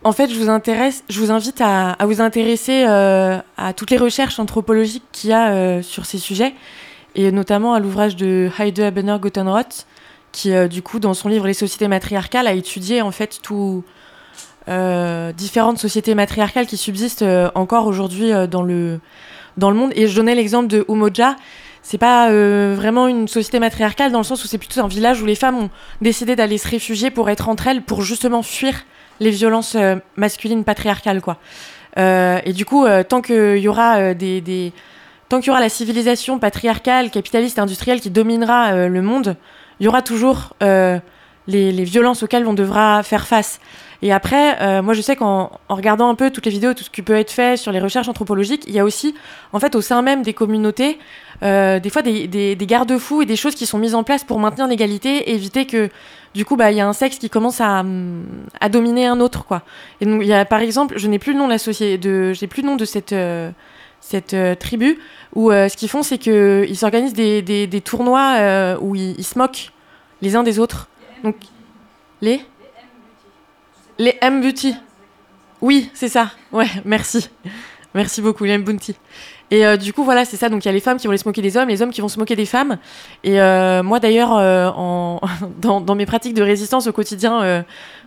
En 0.05 0.11
fait, 0.11 0.29
je 0.29 0.37
vous 0.37 1.31
invite 1.31 1.61
à, 1.61 1.95
vous 2.01 2.19
intéresser 2.19 2.83
euh, 2.85 3.37
à 3.55 3.71
toutes 3.71 3.89
les 3.89 3.97
recherches 3.97 4.37
anthropologiques 4.37 5.05
qu'il 5.13 5.29
y 5.29 5.33
a 5.33 5.53
euh, 5.53 5.81
sur 5.81 6.05
ces 6.05 6.17
sujets, 6.17 6.53
et 7.15 7.31
notamment 7.31 7.73
à 7.73 7.79
l'ouvrage 7.79 8.17
de 8.17 8.49
Heide 8.59 8.81
Habener 8.81 9.15
Gottenroth, 9.21 9.87
qui, 10.33 10.53
euh, 10.53 10.67
du 10.67 10.81
coup, 10.81 10.99
dans 10.99 11.13
son 11.13 11.29
livre 11.29 11.47
Les 11.47 11.53
sociétés 11.53 11.87
matriarcales, 11.87 12.47
a 12.47 12.53
étudié 12.53 13.01
en 13.01 13.11
fait 13.11 13.39
tout 13.41 13.83
différentes 15.35 15.77
sociétés 15.77 16.15
matriarcales 16.15 16.67
qui 16.67 16.77
subsistent 16.77 17.25
encore 17.53 17.85
aujourd'hui 17.85 18.31
dans 18.49 18.63
le 18.63 19.01
dans 19.57 19.69
le 19.69 19.75
monde. 19.75 19.91
Et 19.93 20.07
je 20.07 20.15
donnais 20.15 20.35
l'exemple 20.35 20.67
de 20.67 20.85
Umoja. 20.87 21.35
C'est 21.81 21.97
pas 21.97 22.29
vraiment 22.29 23.09
une 23.09 23.27
société 23.27 23.59
matriarcale 23.59 24.13
dans 24.13 24.19
le 24.19 24.23
sens 24.23 24.41
où 24.41 24.47
c'est 24.47 24.57
plutôt 24.57 24.79
un 24.79 24.87
village 24.87 25.21
où 25.21 25.25
les 25.25 25.35
femmes 25.35 25.57
ont 25.57 25.69
décidé 25.99 26.37
d'aller 26.37 26.57
se 26.57 26.69
réfugier 26.69 27.11
pour 27.11 27.29
être 27.29 27.49
entre 27.49 27.67
elles, 27.67 27.81
pour 27.81 28.03
justement 28.03 28.41
fuir 28.41 28.85
les 29.19 29.31
violences 29.31 29.75
euh, 29.75 29.95
masculines 30.15 30.63
patriarcales, 30.63 31.21
quoi. 31.21 31.37
Euh, 31.97 32.39
et 32.45 32.53
du 32.53 32.65
coup, 32.65 32.85
euh, 32.85 33.03
tant 33.03 33.21
qu'il 33.21 33.57
y 33.57 33.67
aura 33.67 34.13
des, 34.13 34.73
tant 35.29 35.39
qu'il 35.39 35.47
y 35.47 35.51
aura 35.51 35.59
la 35.59 35.69
civilisation 35.69 36.39
patriarcale, 36.39 37.11
capitaliste, 37.11 37.59
industrielle 37.59 38.01
qui 38.01 38.09
dominera 38.09 38.87
le 38.87 39.01
monde, 39.01 39.35
il 39.79 39.85
y 39.85 39.87
aura 39.87 40.01
toujours 40.01 40.53
les, 40.59 41.83
violences 41.83 42.23
auxquelles 42.23 42.47
on 42.47 42.53
devra 42.53 43.03
faire 43.03 43.27
face. 43.27 43.59
Et 44.01 44.11
après, 44.11 44.81
moi 44.81 44.93
je 44.93 45.01
sais 45.01 45.15
qu'en 45.15 45.51
en 45.69 45.75
regardant 45.75 46.09
un 46.09 46.15
peu 46.15 46.31
toutes 46.31 46.45
les 46.45 46.51
vidéos, 46.51 46.73
tout 46.73 46.83
ce 46.83 46.89
qui 46.89 47.03
peut 47.03 47.15
être 47.15 47.31
fait 47.31 47.57
sur 47.57 47.71
les 47.71 47.79
recherches 47.79 48.07
anthropologiques, 48.07 48.63
il 48.67 48.73
y 48.73 48.79
a 48.79 48.83
aussi, 48.83 49.13
en 49.53 49.59
fait, 49.59 49.75
au 49.75 49.81
sein 49.81 50.01
même 50.01 50.23
des 50.23 50.33
communautés, 50.33 50.97
des 51.41 51.89
fois 51.91 52.01
des 52.01 52.57
garde-fous 52.61 53.21
et 53.21 53.25
des 53.25 53.35
choses 53.35 53.53
qui 53.53 53.67
sont 53.67 53.77
mises 53.77 53.95
en 53.95 54.03
place 54.03 54.23
pour 54.23 54.39
maintenir 54.39 54.67
l'égalité 54.67 55.29
et 55.29 55.35
éviter 55.35 55.65
que, 55.65 55.89
du 56.33 56.45
coup, 56.45 56.55
bah, 56.55 56.71
il 56.71 56.77
y 56.77 56.81
a 56.81 56.87
un 56.87 56.93
sexe 56.93 57.17
qui 57.17 57.29
commence 57.29 57.61
à, 57.61 57.81
hum, 57.81 58.25
à 58.59 58.69
dominer 58.69 59.05
un 59.05 59.19
autre, 59.19 59.45
quoi. 59.45 59.63
Et 60.01 60.05
donc, 60.05 60.21
il 60.21 60.27
y 60.27 60.33
a, 60.33 60.45
par 60.45 60.61
exemple, 60.61 60.97
je 60.97 61.07
n'ai 61.07 61.19
plus 61.19 61.33
le 61.33 61.39
nom 61.39 61.47
de 61.47 62.33
j'ai 62.33 62.47
plus 62.47 62.63
nom 62.63 62.75
de 62.75 62.85
cette, 62.85 63.13
euh, 63.13 63.51
cette 64.01 64.33
euh, 64.33 64.55
tribu, 64.55 64.99
où 65.35 65.51
euh, 65.51 65.69
ce 65.69 65.77
qu'ils 65.77 65.89
font, 65.89 66.03
c'est 66.03 66.17
qu'ils 66.17 66.77
s'organisent 66.77 67.13
des, 67.13 67.41
des, 67.41 67.67
des 67.67 67.81
tournois 67.81 68.77
où 68.81 68.95
ils, 68.95 69.15
ils 69.17 69.23
se 69.23 69.37
moquent 69.37 69.71
les 70.21 70.35
uns 70.35 70.43
des 70.43 70.59
autres. 70.59 70.87
Donc, 71.23 71.35
les? 72.21 72.41
Les 73.99 74.17
M-Beauty. 74.21 74.75
Oui, 75.61 75.89
c'est 75.93 76.09
ça. 76.09 76.31
Ouais, 76.51 76.67
merci. 76.83 77.29
Merci 77.93 78.21
beaucoup, 78.21 78.43
les 78.43 78.53
M-Bounty. 78.53 78.95
Et 79.53 79.67
euh, 79.67 79.77
du 79.77 79.93
coup, 79.93 80.03
voilà, 80.03 80.25
c'est 80.25 80.35
ça. 80.35 80.49
Donc, 80.49 80.65
il 80.65 80.67
y 80.67 80.69
a 80.69 80.71
les 80.71 80.79
femmes 80.79 80.97
qui 80.97 81.05
vont 81.05 81.11
aller 81.11 81.19
se 81.19 81.27
moquer 81.27 81.43
des 81.43 81.57
hommes, 81.57 81.69
les 81.69 81.83
hommes 81.83 81.91
qui 81.91 82.01
vont 82.01 82.07
se 82.07 82.17
moquer 82.17 82.35
des 82.35 82.47
femmes. 82.47 82.79
Et 83.23 83.39
euh, 83.39 83.83
moi, 83.83 83.99
d'ailleurs, 83.99 84.35
euh, 84.35 84.71
en... 84.75 85.21
dans, 85.61 85.93
mes 85.93 86.07
pratiques 86.07 86.33
de 86.33 86.41
résistance 86.41 86.87
au 86.87 86.91
quotidien 86.91 87.63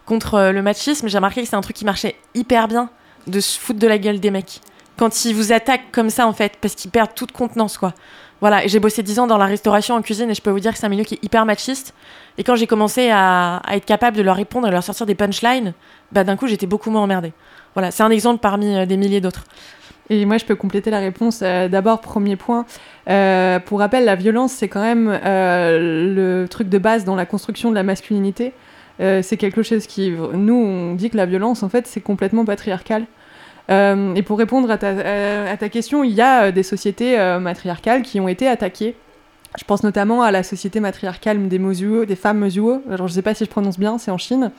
contre 0.07 0.51
le 0.51 0.61
machisme, 0.61 1.07
j'ai 1.07 1.19
remarqué 1.19 1.43
que 1.43 1.49
c'est 1.49 1.55
un 1.55 1.61
truc 1.61 1.77
qui 1.77 1.85
marchait 1.85 2.17
hyper 2.35 2.67
bien 2.67 2.91
de 3.29 3.39
se 3.39 3.61
foutre 3.61 3.79
de 3.79 3.87
la 3.87 3.97
gueule 3.97 4.19
des 4.19 4.33
mecs. 4.33 4.61
Quand 4.97 5.25
ils 5.25 5.37
vous 5.37 5.53
attaquent 5.53 5.93
comme 5.93 6.11
ça, 6.11 6.27
en 6.27 6.33
fait, 6.33 6.55
parce 6.61 6.75
qu'ils 6.75 6.91
perdent 6.91 7.15
toute 7.15 7.31
contenance, 7.31 7.79
quoi. 7.79 7.95
Voilà, 8.41 8.67
j'ai 8.67 8.81
bossé 8.81 9.05
10 9.05 9.21
ans 9.21 9.27
dans 9.29 9.39
la 9.39 9.47
restauration 9.47 9.95
en 9.95 10.03
cuisine 10.03 10.29
et 10.29 10.35
je 10.35 10.43
peux 10.43 10.51
vous 10.51 10.59
dire 10.59 10.73
que 10.73 10.79
c'est 10.79 10.87
un 10.87 10.91
milieu 10.91 11.05
qui 11.05 11.15
est 11.15 11.25
hyper 11.25 11.47
machiste. 11.47 11.95
Et 12.39 12.45
quand 12.45 12.57
j'ai 12.57 12.67
commencé 12.67 13.09
à, 13.11 13.59
à 13.59 13.77
être 13.77 13.87
capable 13.87 14.17
de 14.17 14.23
leur 14.23 14.35
répondre 14.35 14.67
de 14.67 14.73
leur 14.73 14.83
sortir 14.83 15.07
des 15.07 15.15
punchlines, 15.15 15.75
bah 16.11 16.25
d'un 16.25 16.37
coup 16.37 16.49
j'étais 16.49 16.67
beaucoup 16.67 16.91
moins 16.91 17.03
emmerdée. 17.03 17.33
Voilà, 17.75 17.93
c'est 17.93 18.03
un 18.03 18.11
exemple 18.11 18.41
parmi 18.41 18.85
des 18.87 18.97
milliers 18.97 19.21
d'autres. 19.21 19.45
Et 20.11 20.25
moi, 20.25 20.39
je 20.39 20.45
peux 20.45 20.55
compléter 20.55 20.91
la 20.91 21.01
réponse. 21.01 21.41
Euh, 21.43 21.69
D'abord, 21.69 22.01
premier 22.01 22.37
point. 22.37 22.65
Euh, 23.09 23.59
pour 23.59 23.81
rappel, 23.81 24.05
la 24.05 24.15
violence, 24.15 24.53
c'est 24.53 24.69
quand 24.69 24.83
même 24.83 25.09
euh, 25.25 26.15
le 26.15 26.49
truc 26.49 26.69
de 26.69 26.79
base 26.79 27.05
dans 27.05 27.17
la 27.17 27.27
construction 27.27 27.71
de 27.71 27.75
la 27.75 27.83
masculinité. 27.83 28.53
C'est 28.99 29.37
quelque 29.37 29.63
chose 29.63 29.87
qui. 29.87 30.11
Nous, 30.11 30.55
on 30.55 30.95
dit 30.95 31.11
que 31.11 31.19
la 31.19 31.27
violence, 31.27 31.63
en 31.63 31.69
fait, 31.69 31.87
c'est 31.87 32.01
complètement 32.01 32.47
patriarcal. 32.47 33.05
Et 33.69 34.23
pour 34.25 34.39
répondre 34.39 34.71
à 34.71 34.79
ta, 34.79 35.69
question, 35.69 36.03
il 36.03 36.13
y 36.13 36.23
a 36.23 36.51
des 36.51 36.63
sociétés 36.63 37.19
matriarcales 37.39 38.01
qui 38.01 38.21
ont 38.21 38.29
été 38.29 38.49
attaquées. 38.49 38.97
Je 39.59 39.65
pense 39.65 39.83
notamment 39.83 40.23
à 40.23 40.31
la 40.31 40.43
société 40.43 40.81
matriarcale 40.81 41.49
des 41.49 41.59
Mozuo, 41.59 42.05
des 42.05 42.17
femmes 42.17 42.39
Mozuo. 42.39 42.83
Alors, 42.91 43.09
je 43.09 43.15
sais 43.15 43.23
pas 43.23 43.35
si 43.35 43.45
je 43.45 43.51
prononce 43.51 43.79
bien, 43.79 43.97
c'est 43.97 44.11
en 44.11 44.19
Chine. 44.19 44.53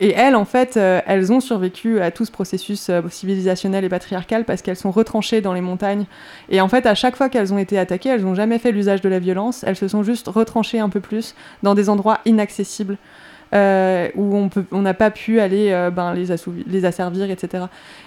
Et 0.00 0.10
elles, 0.10 0.36
en 0.36 0.44
fait, 0.44 0.76
euh, 0.76 1.00
elles 1.06 1.32
ont 1.32 1.40
survécu 1.40 2.00
à 2.00 2.10
tout 2.10 2.26
ce 2.26 2.30
processus 2.30 2.90
euh, 2.90 3.00
civilisationnel 3.08 3.84
et 3.84 3.88
patriarcal 3.88 4.44
parce 4.44 4.60
qu'elles 4.60 4.76
sont 4.76 4.90
retranchées 4.90 5.40
dans 5.40 5.54
les 5.54 5.62
montagnes. 5.62 6.04
Et 6.50 6.60
en 6.60 6.68
fait, 6.68 6.84
à 6.84 6.94
chaque 6.94 7.16
fois 7.16 7.30
qu'elles 7.30 7.54
ont 7.54 7.58
été 7.58 7.78
attaquées, 7.78 8.10
elles 8.10 8.22
n'ont 8.22 8.34
jamais 8.34 8.58
fait 8.58 8.72
l'usage 8.72 9.00
de 9.00 9.08
la 9.08 9.18
violence. 9.18 9.64
Elles 9.64 9.76
se 9.76 9.88
sont 9.88 10.02
juste 10.02 10.28
retranchées 10.28 10.80
un 10.80 10.90
peu 10.90 11.00
plus 11.00 11.34
dans 11.62 11.74
des 11.74 11.88
endroits 11.88 12.18
inaccessibles. 12.26 12.98
Euh, 13.54 14.08
où 14.16 14.48
on 14.70 14.82
n'a 14.82 14.94
pas 14.94 15.10
pu 15.10 15.40
aller 15.40 15.70
euh, 15.70 15.90
ben, 15.90 16.14
les, 16.14 16.84
asservir, 16.84 17.30
etc. 17.30 17.64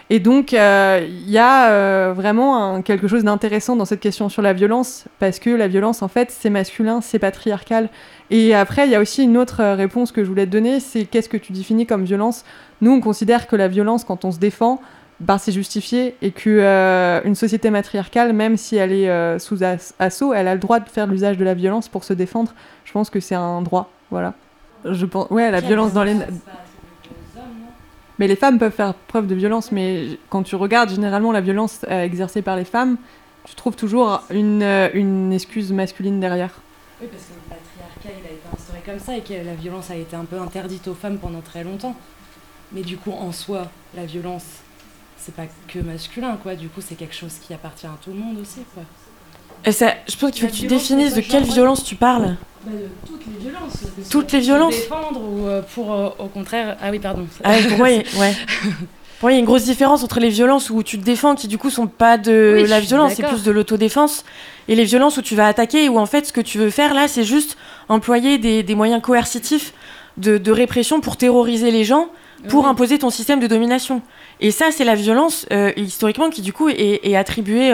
Et 0.10 0.20
donc, 0.20 0.54
euh, 0.54 1.06
il 1.08 1.30
y 1.30 1.38
a 1.38 1.70
euh, 1.70 2.14
vraiment 2.16 2.82
quelque 2.82 3.08
chose 3.08 3.24
d'intéressant 3.24 3.76
dans 3.76 3.86
cette 3.86 4.00
question 4.00 4.30
sur 4.30 4.42
la 4.42 4.54
violence, 4.54 5.06
parce 5.20 5.40
que 5.40 5.50
la 5.50 5.68
violence, 5.68 6.02
en 6.02 6.08
fait, 6.08 6.32
c'est 6.32 6.50
masculin, 6.50 7.02
c'est 7.02 7.20
patriarcal. 7.20 7.90
Et 8.32 8.56
après, 8.56 8.88
il 8.88 8.92
y 8.92 8.96
a 8.96 9.00
aussi 9.00 9.24
une 9.24 9.38
autre 9.38 9.62
euh, 9.62 9.76
réponse 9.76 10.12
que 10.12 10.24
je 10.24 10.30
voulais 10.30 10.46
te 10.46 10.52
donner, 10.52 10.80
c'est 10.80 11.06
qu'est-ce 11.06 11.30
que 11.30 11.38
tu 11.38 11.54
définis 11.54 11.86
comme 11.86 12.04
violence? 12.04 12.44
Nous, 12.82 12.92
on 12.92 13.02
considère 13.02 13.48
que 13.48 13.56
la 13.56 13.68
violence, 13.68 14.04
quand 14.04 14.26
on 14.26 14.32
se 14.32 14.40
défend, 14.40 14.82
ben, 15.20 15.38
c'est 15.38 15.52
justifié, 15.52 16.16
et 16.22 16.32
que 16.32 16.50
euh, 16.50 17.22
une 17.24 17.36
société 17.36 17.70
matriarcale, 17.70 18.34
même 18.34 18.58
si 18.58 18.76
elle 18.76 18.92
est 18.92 19.10
euh, 19.10 19.40
sous 19.40 19.64
as- 19.64 19.94
assaut, 20.00 20.34
elle 20.34 20.48
a 20.48 20.54
le 20.54 20.60
droit 20.60 20.80
de 20.80 20.90
faire 20.90 21.08
l'usage 21.08 21.38
de 21.38 21.46
la 21.46 21.54
violence 21.54 21.88
pour 21.88 22.04
se 22.04 22.14
défendre. 22.14 22.54
Je 22.84 22.92
pense 22.92 23.10
que 23.10 23.20
c'est 23.20 23.36
un 23.36 23.62
droit, 23.62 23.92
voilà. 24.12 24.34
Je 24.86 25.06
pense, 25.06 25.30
ouais, 25.32 25.52
la 25.52 25.62
violence 25.62 25.94
dans 25.94 26.04
les... 26.04 26.16
Mais 28.18 28.28
les 28.28 28.36
femmes 28.36 28.60
peuvent 28.60 28.72
faire 28.72 28.94
preuve 28.94 29.28
de 29.28 29.36
violence, 29.36 29.72
mais 29.72 30.18
quand 30.30 30.44
tu 30.44 30.56
regardes 30.56 30.90
généralement 30.90 31.32
la 31.32 31.42
violence 31.42 31.82
euh, 31.90 32.04
exercée 32.04 32.42
par 32.42 32.56
les 32.56 32.64
femmes, 32.64 32.98
tu 33.44 33.56
trouves 33.56 33.76
toujours 33.76 34.22
une, 34.30 34.64
euh, 34.64 34.90
une 34.94 35.34
excuse 35.34 35.74
masculine 35.74 36.20
derrière. 36.20 36.52
Oui, 37.02 37.08
parce 37.12 37.24
que 37.24 37.34
le 37.34 37.42
patriarcat 37.42 38.20
il 38.22 38.28
a 38.28 38.32
été 38.32 38.48
instauré 38.54 38.82
comme 38.86 39.00
ça 39.00 39.18
et 39.18 39.22
que 39.22 39.46
la 39.46 39.56
violence 39.56 39.92
a 39.92 39.96
été 39.96 40.16
un 40.16 40.24
peu 40.24 40.40
interdite 40.40 40.88
aux 40.88 40.94
femmes 40.94 41.18
pendant 41.18 41.42
très 41.42 41.64
longtemps. 41.64 41.96
Mais 42.72 42.82
du 42.82 42.98
coup, 42.98 43.12
en 43.12 43.32
soi, 43.32 43.68
la 43.96 44.06
violence, 44.06 44.46
c'est 45.18 45.36
pas 45.36 45.46
que 45.68 45.80
masculin, 45.80 46.38
quoi. 46.42 46.56
Du 46.56 46.70
coup, 46.70 46.82
c'est 46.82 46.96
quelque 46.96 47.16
chose 47.16 47.34
qui 47.42 47.54
appartient 47.54 47.86
à 47.86 47.98
tout 48.02 48.12
le 48.12 48.18
monde 48.18 48.40
aussi, 48.40 48.62
quoi. 48.74 48.84
Et 49.66 49.72
ça, 49.72 49.94
je 50.08 50.16
pense 50.16 50.32
qu'il 50.32 50.42
faut 50.42 50.48
que 50.48 50.52
tu 50.54 50.68
violence, 50.68 50.82
définisses 50.84 51.14
de 51.16 51.22
quelle 51.22 51.44
violence 51.44 51.84
tu 51.84 51.96
parles. 51.96 52.36
Bah, 52.66 52.72
de 52.72 53.08
toutes 53.08 53.22
les 53.28 53.40
violences. 53.50 54.10
Toutes 54.10 54.32
les 54.32 54.40
violences 54.40 54.76
défendre 54.76 55.22
ou 55.22 55.46
euh, 55.48 55.62
pour, 55.74 55.94
euh, 55.94 56.10
au 56.20 56.28
contraire. 56.28 56.78
Ah 56.82 56.90
oui, 56.92 57.00
pardon. 57.00 57.26
Ah, 57.44 57.54
pour 57.70 57.78
moi, 57.78 57.90
il- 57.92 58.04
ouais. 58.20 58.34
Pour 59.20 59.28
moi, 59.28 59.32
il 59.32 59.36
y 59.36 59.38
a 59.38 59.40
une 59.40 59.46
grosse 59.46 59.64
différence 59.64 60.04
entre 60.04 60.20
les 60.20 60.28
violences 60.28 60.70
où 60.70 60.84
tu 60.84 61.00
te 61.00 61.04
défends, 61.06 61.36
qui 61.36 61.48
du 61.48 61.58
coup 61.58 61.70
sont 61.70 61.88
pas 61.88 62.18
de 62.18 62.60
Oui, 62.64 62.68
la 62.68 62.82
violence, 62.82 63.14
c'est 63.16 63.24
plus 63.24 63.44
de 63.44 63.52
l'autodéfense, 63.52 64.26
et 64.68 64.76
les 64.76 64.84
violences 64.84 65.16
où 65.16 65.22
tu 65.22 65.36
vas 65.36 65.48
attaquer, 65.48 65.88
où 65.88 65.98
en 65.98 66.06
fait 66.06 66.26
ce 66.28 66.34
que 66.34 66.42
tu 66.42 66.58
veux 66.58 66.70
faire 66.70 66.94
là, 66.94 67.08
c'est 67.08 67.24
juste 67.24 67.56
employer 67.88 68.38
des, 68.38 68.62
des 68.62 68.76
moyens 68.76 69.02
coercitifs 69.02 69.74
de, 70.18 70.38
de 70.38 70.52
répression 70.52 71.00
pour 71.00 71.16
terroriser 71.16 71.72
les 71.72 71.86
gens, 71.86 72.10
pour 72.50 72.66
Oui. 72.66 72.70
imposer 72.70 73.00
ton 73.00 73.10
système 73.10 73.40
de 73.40 73.48
domination. 73.48 74.02
Et 74.42 74.52
ça, 74.52 74.66
c'est 74.72 74.84
la 74.84 74.96
violence 74.96 75.46
euh, 75.54 75.72
historiquement 75.78 76.30
qui 76.30 76.42
du 76.42 76.52
coup 76.52 76.68
est, 76.68 77.00
est 77.04 77.16
attribuée. 77.16 77.72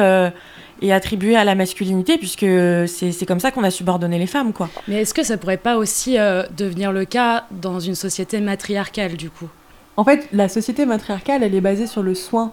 Est 0.81 0.91
attribuée 0.91 1.35
à 1.35 1.43
la 1.43 1.55
masculinité 1.55 2.17
puisque 2.17 2.45
c'est 2.87 3.11
c'est 3.11 3.25
comme 3.25 3.39
ça 3.39 3.51
qu'on 3.51 3.63
a 3.63 3.71
subordonné 3.71 4.17
les 4.17 4.27
femmes 4.27 4.53
quoi. 4.53 4.69
Mais 4.87 5.01
est-ce 5.01 5.13
que 5.13 5.23
ça 5.23 5.37
pourrait 5.37 5.57
pas 5.57 5.77
aussi 5.77 6.17
euh, 6.17 6.43
devenir 6.55 6.91
le 6.91 7.05
cas 7.05 7.45
dans 7.51 7.79
une 7.79 7.95
société 7.95 8.39
matriarcale, 8.41 9.13
du 9.13 9.29
coup? 9.29 9.47
En 9.97 10.03
fait, 10.03 10.27
la 10.31 10.49
société 10.49 10.85
matriarcale, 10.85 11.43
elle 11.43 11.53
est 11.53 11.61
basée 11.61 11.87
sur 11.87 12.01
le 12.01 12.15
soin 12.15 12.51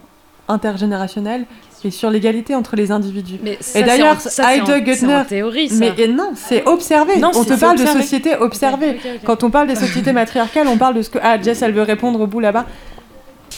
intergénérationnel 0.49 1.45
et 1.85 1.91
sur 1.91 2.11
l'égalité 2.11 2.55
entre 2.55 2.75
les 2.75 2.91
individus. 2.91 3.39
Mais 3.43 3.59
ça, 3.61 3.79
et 3.79 3.83
d'ailleurs, 3.85 4.17
Heide 4.39 4.85
Gutner, 4.85 5.23
théorie, 5.29 5.69
ça. 5.69 5.77
mais 5.79 5.93
et 5.99 6.09
non, 6.09 6.33
c'est 6.35 6.67
observé. 6.67 7.19
Non, 7.19 7.31
on 7.35 7.45
te 7.45 7.55
parle 7.55 7.77
de 7.77 7.83
observé. 7.83 8.03
société 8.03 8.35
observée. 8.37 8.99
Quand 9.25 9.45
on 9.45 9.51
parle 9.51 9.69
des 9.69 9.77
sociétés 9.77 10.13
matriarcales, 10.13 10.67
on 10.67 10.79
parle 10.79 10.95
de 10.95 11.03
ce 11.03 11.11
que 11.11 11.19
ah 11.23 11.41
Jess, 11.41 11.63
elle 11.63 11.73
veut 11.73 11.83
répondre 11.83 12.21
au 12.21 12.27
bout 12.27 12.41
là-bas. 12.41 12.67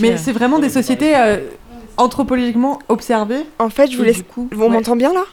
Mais 0.01 0.17
c'est 0.17 0.33
vraiment 0.33 0.59
des 0.59 0.69
sociétés 0.69 1.17
euh, 1.17 1.39
anthropologiquement 1.97 2.79
observées. 2.89 3.45
En 3.59 3.71
fait, 3.71 3.91
je 3.91 3.97
voulais. 3.97 4.13
du 4.13 4.25
coup, 4.25 4.49
on 4.55 4.59
ouais. 4.59 4.69
m'entend 4.69 4.97
bien 4.97 5.13
là? 5.13 5.25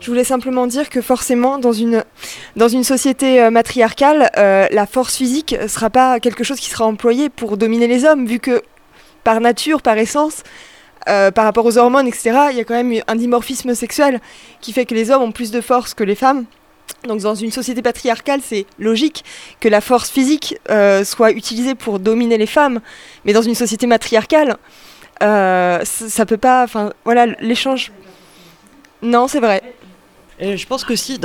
Je 0.00 0.10
voulais 0.10 0.24
simplement 0.24 0.66
dire 0.66 0.90
que 0.90 1.00
forcément, 1.00 1.58
dans 1.58 1.72
une, 1.72 2.04
dans 2.54 2.68
une 2.68 2.84
société 2.84 3.42
euh, 3.42 3.50
matriarcale, 3.50 4.30
euh, 4.36 4.66
la 4.70 4.86
force 4.86 5.16
physique 5.16 5.56
ne 5.60 5.68
sera 5.68 5.90
pas 5.90 6.20
quelque 6.20 6.44
chose 6.44 6.60
qui 6.60 6.68
sera 6.68 6.84
employé 6.84 7.28
pour 7.28 7.56
dominer 7.56 7.86
les 7.86 8.04
hommes, 8.04 8.26
vu 8.26 8.38
que 8.38 8.62
par 9.24 9.40
nature, 9.40 9.82
par 9.82 9.96
essence, 9.96 10.42
euh, 11.08 11.30
par 11.30 11.44
rapport 11.44 11.64
aux 11.64 11.78
hormones, 11.78 12.06
etc., 12.06 12.38
il 12.50 12.56
y 12.56 12.60
a 12.60 12.64
quand 12.64 12.74
même 12.74 13.00
un 13.06 13.16
dimorphisme 13.16 13.74
sexuel 13.74 14.20
qui 14.60 14.72
fait 14.72 14.84
que 14.84 14.94
les 14.94 15.10
hommes 15.10 15.22
ont 15.22 15.32
plus 15.32 15.50
de 15.50 15.60
force 15.60 15.94
que 15.94 16.04
les 16.04 16.14
femmes. 16.14 16.44
Donc 17.08 17.20
dans 17.20 17.34
une 17.34 17.50
société 17.50 17.82
patriarcale, 17.82 18.40
c'est 18.42 18.66
logique 18.78 19.24
que 19.60 19.68
la 19.68 19.80
force 19.80 20.10
physique 20.10 20.56
soit 21.04 21.32
utilisée 21.32 21.74
pour 21.74 21.98
dominer 21.98 22.38
les 22.38 22.46
femmes, 22.46 22.80
mais 23.24 23.32
dans 23.32 23.42
une 23.42 23.54
société 23.54 23.86
matriarcale, 23.86 24.56
ça, 25.20 25.84
ça 25.84 26.26
peut 26.26 26.36
pas. 26.36 26.64
Enfin, 26.64 26.92
voilà, 27.04 27.26
l'échange. 27.40 27.92
Non, 29.02 29.28
c'est 29.28 29.40
vrai. 29.40 29.62
Et 30.38 30.56
je 30.58 30.66
pense 30.66 30.84
que 30.84 30.94
si, 30.96 31.18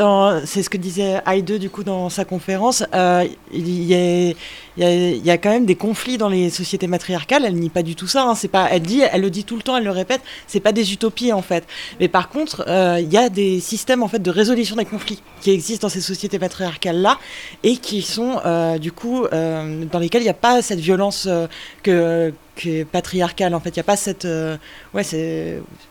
c'est 0.45 0.63
ce 0.63 0.69
que 0.69 0.77
disait 0.77 1.21
Heide 1.27 1.57
du 1.57 1.69
coup 1.69 1.83
dans 1.83 2.09
sa 2.09 2.23
conférence, 2.23 2.83
euh, 2.93 3.27
il, 3.51 3.83
y 3.83 3.93
a, 3.93 4.33
il, 4.77 5.25
y 5.25 5.31
a, 5.31 5.37
quand 5.37 5.49
même 5.49 5.65
des 5.65 5.75
conflits 5.75 6.17
dans 6.17 6.29
les 6.29 6.49
sociétés 6.49 6.87
matriarcales. 6.87 7.45
Elle 7.45 7.55
nie 7.55 7.69
pas 7.69 7.83
du 7.83 7.95
tout 7.95 8.07
ça. 8.07 8.23
hein, 8.23 8.35
c'est 8.35 8.47
pas, 8.47 8.67
elle 8.71 8.81
dit, 8.81 9.01
elle 9.11 9.21
le 9.21 9.29
dit 9.29 9.43
tout 9.43 9.55
le 9.55 9.61
temps, 9.61 9.77
elle 9.77 9.83
le 9.83 9.91
répète. 9.91 10.21
C'est 10.47 10.59
pas 10.59 10.71
des 10.71 10.93
utopies 10.93 11.33
en 11.33 11.41
fait. 11.41 11.65
Mais 11.99 12.07
par 12.07 12.29
contre, 12.29 12.63
euh, 12.67 12.99
il 12.99 13.11
y 13.11 13.17
a 13.17 13.29
des 13.29 13.59
systèmes 13.59 14.03
en 14.03 14.07
fait 14.07 14.21
de 14.21 14.31
résolution 14.31 14.75
des 14.75 14.85
conflits 14.85 15.21
qui 15.41 15.51
existent 15.51 15.87
dans 15.87 15.91
ces 15.91 16.01
sociétés 16.01 16.39
matriarcales 16.39 17.01
là 17.01 17.17
et 17.63 17.77
qui 17.77 18.01
sont 18.01 18.39
euh, 18.45 18.77
du 18.77 18.91
coup 18.91 19.25
euh, 19.25 19.85
dans 19.91 19.99
lesquels 19.99 20.21
il 20.21 20.25
n'y 20.25 20.29
a 20.29 20.33
pas 20.33 20.61
cette 20.61 20.79
violence 20.79 21.25
euh, 21.27 21.47
que 21.83 22.33
que 22.55 22.83
patriarcale 22.83 23.55
en 23.55 23.59
fait 23.61 23.69
il 23.69 23.75
n'y 23.75 23.81
a 23.81 23.83
pas 23.85 23.95
cette 23.95 24.25
euh, 24.25 24.57
ouais 24.93 25.03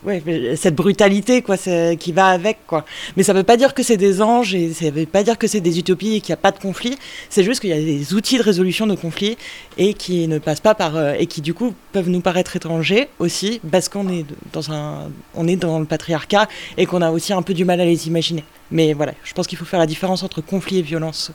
ouais 0.05 0.23
cette 0.57 0.75
brutalité 0.75 1.41
quoi 1.41 1.57
qui 1.57 2.13
va 2.13 2.27
avec 2.27 2.59
quoi 2.67 2.85
mais 3.17 3.23
ça 3.23 3.33
veut 3.33 3.43
pas 3.43 3.57
dire 3.57 3.73
que 3.73 3.83
c'est 3.83 3.97
des 3.97 4.21
anges 4.21 4.55
et 4.55 4.73
ça 4.75 4.91
veut 4.91 5.07
pas 5.07 5.23
dire 5.23 5.39
que 5.39 5.47
c'est 5.47 5.61
des 5.61 5.79
utopies 5.79 6.17
et 6.17 6.21
qu'il 6.21 6.33
n'y 6.33 6.35
a 6.35 6.43
pas 6.43 6.53
de 6.53 6.59
conflit 6.59 6.99
c'est 7.31 7.45
juste 7.45 7.61
qu'il 7.61 7.71
y 7.71 7.73
a 7.73 7.77
des 7.77 8.13
outils 8.13 8.37
de 8.37 8.43
résolution 8.43 8.70
de 8.87 8.95
conflits 8.95 9.37
et 9.79 9.95
qui 9.95 10.29
ne 10.29 10.39
passent 10.39 10.61
pas 10.61 10.75
par 10.75 10.97
euh, 10.97 11.15
et 11.19 11.27
qui 11.27 11.41
du 11.41 11.55
coup 11.55 11.75
peuvent 11.93 12.09
nous 12.09 12.21
paraître 12.21 12.57
étrangers 12.57 13.09
aussi 13.19 13.61
parce 13.71 13.89
qu'on 13.89 14.09
est 14.09 14.25
dans 14.53 14.73
un 14.73 15.11
on 15.35 15.47
est 15.49 15.57
dans 15.57 15.79
le 15.79 15.85
patriarcat 15.85 16.49
et 16.77 16.87
qu'on 16.87 17.03
a 17.03 17.11
aussi 17.11 17.33
un 17.33 17.43
peu 17.43 17.55
du 17.55 17.65
mal 17.65 17.81
à 17.81 17.85
les 17.85 18.07
imaginer. 18.07 18.45
Mais 18.71 18.93
voilà 18.93 19.15
je 19.25 19.33
pense 19.35 19.47
qu'il 19.47 19.59
faut 19.59 19.65
faire 19.65 19.81
la 19.81 19.87
différence 19.87 20.23
entre 20.23 20.41
conflit 20.41 20.79
et 20.79 20.83
violence 20.83 21.33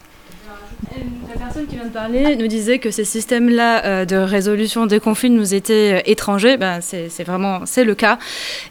La 1.29 1.39
personne 1.39 1.67
qui 1.67 1.75
vient 1.75 1.85
de 1.85 1.89
parler 1.89 2.35
nous 2.35 2.47
disait 2.47 2.79
que 2.79 2.91
ces 2.91 3.03
systèmes-là 3.03 3.85
euh, 3.85 4.05
de 4.05 4.15
résolution 4.15 4.85
des 4.85 4.99
conflits 4.99 5.29
nous 5.29 5.53
étaient 5.53 5.95
euh, 5.95 6.01
étrangers. 6.05 6.57
Ben, 6.57 6.79
c'est 6.81 7.23
vraiment 7.23 7.61
c'est 7.65 7.83
le 7.83 7.95
cas. 7.95 8.19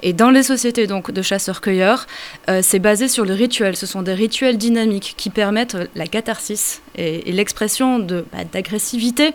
Et 0.03 0.13
dans 0.13 0.31
les 0.31 0.43
sociétés 0.43 0.87
donc 0.87 1.11
de 1.11 1.23
chasseurs-cueilleurs, 1.23 2.07
euh, 2.49 2.61
c'est 2.63 2.79
basé 2.79 3.09
sur 3.09 3.25
le 3.25 3.35
rituel. 3.35 3.77
Ce 3.77 3.87
sont 3.87 4.03
des 4.03 4.15
rituels 4.15 4.59
dynamiques 4.59 5.15
qui 5.17 5.31
permettent 5.31 5.77
la 5.95 6.07
catharsis 6.07 6.83
et, 6.97 7.31
l'expression 7.33 7.99
de 7.99 8.25
bah, 8.33 8.45
d'agressivité 8.53 9.33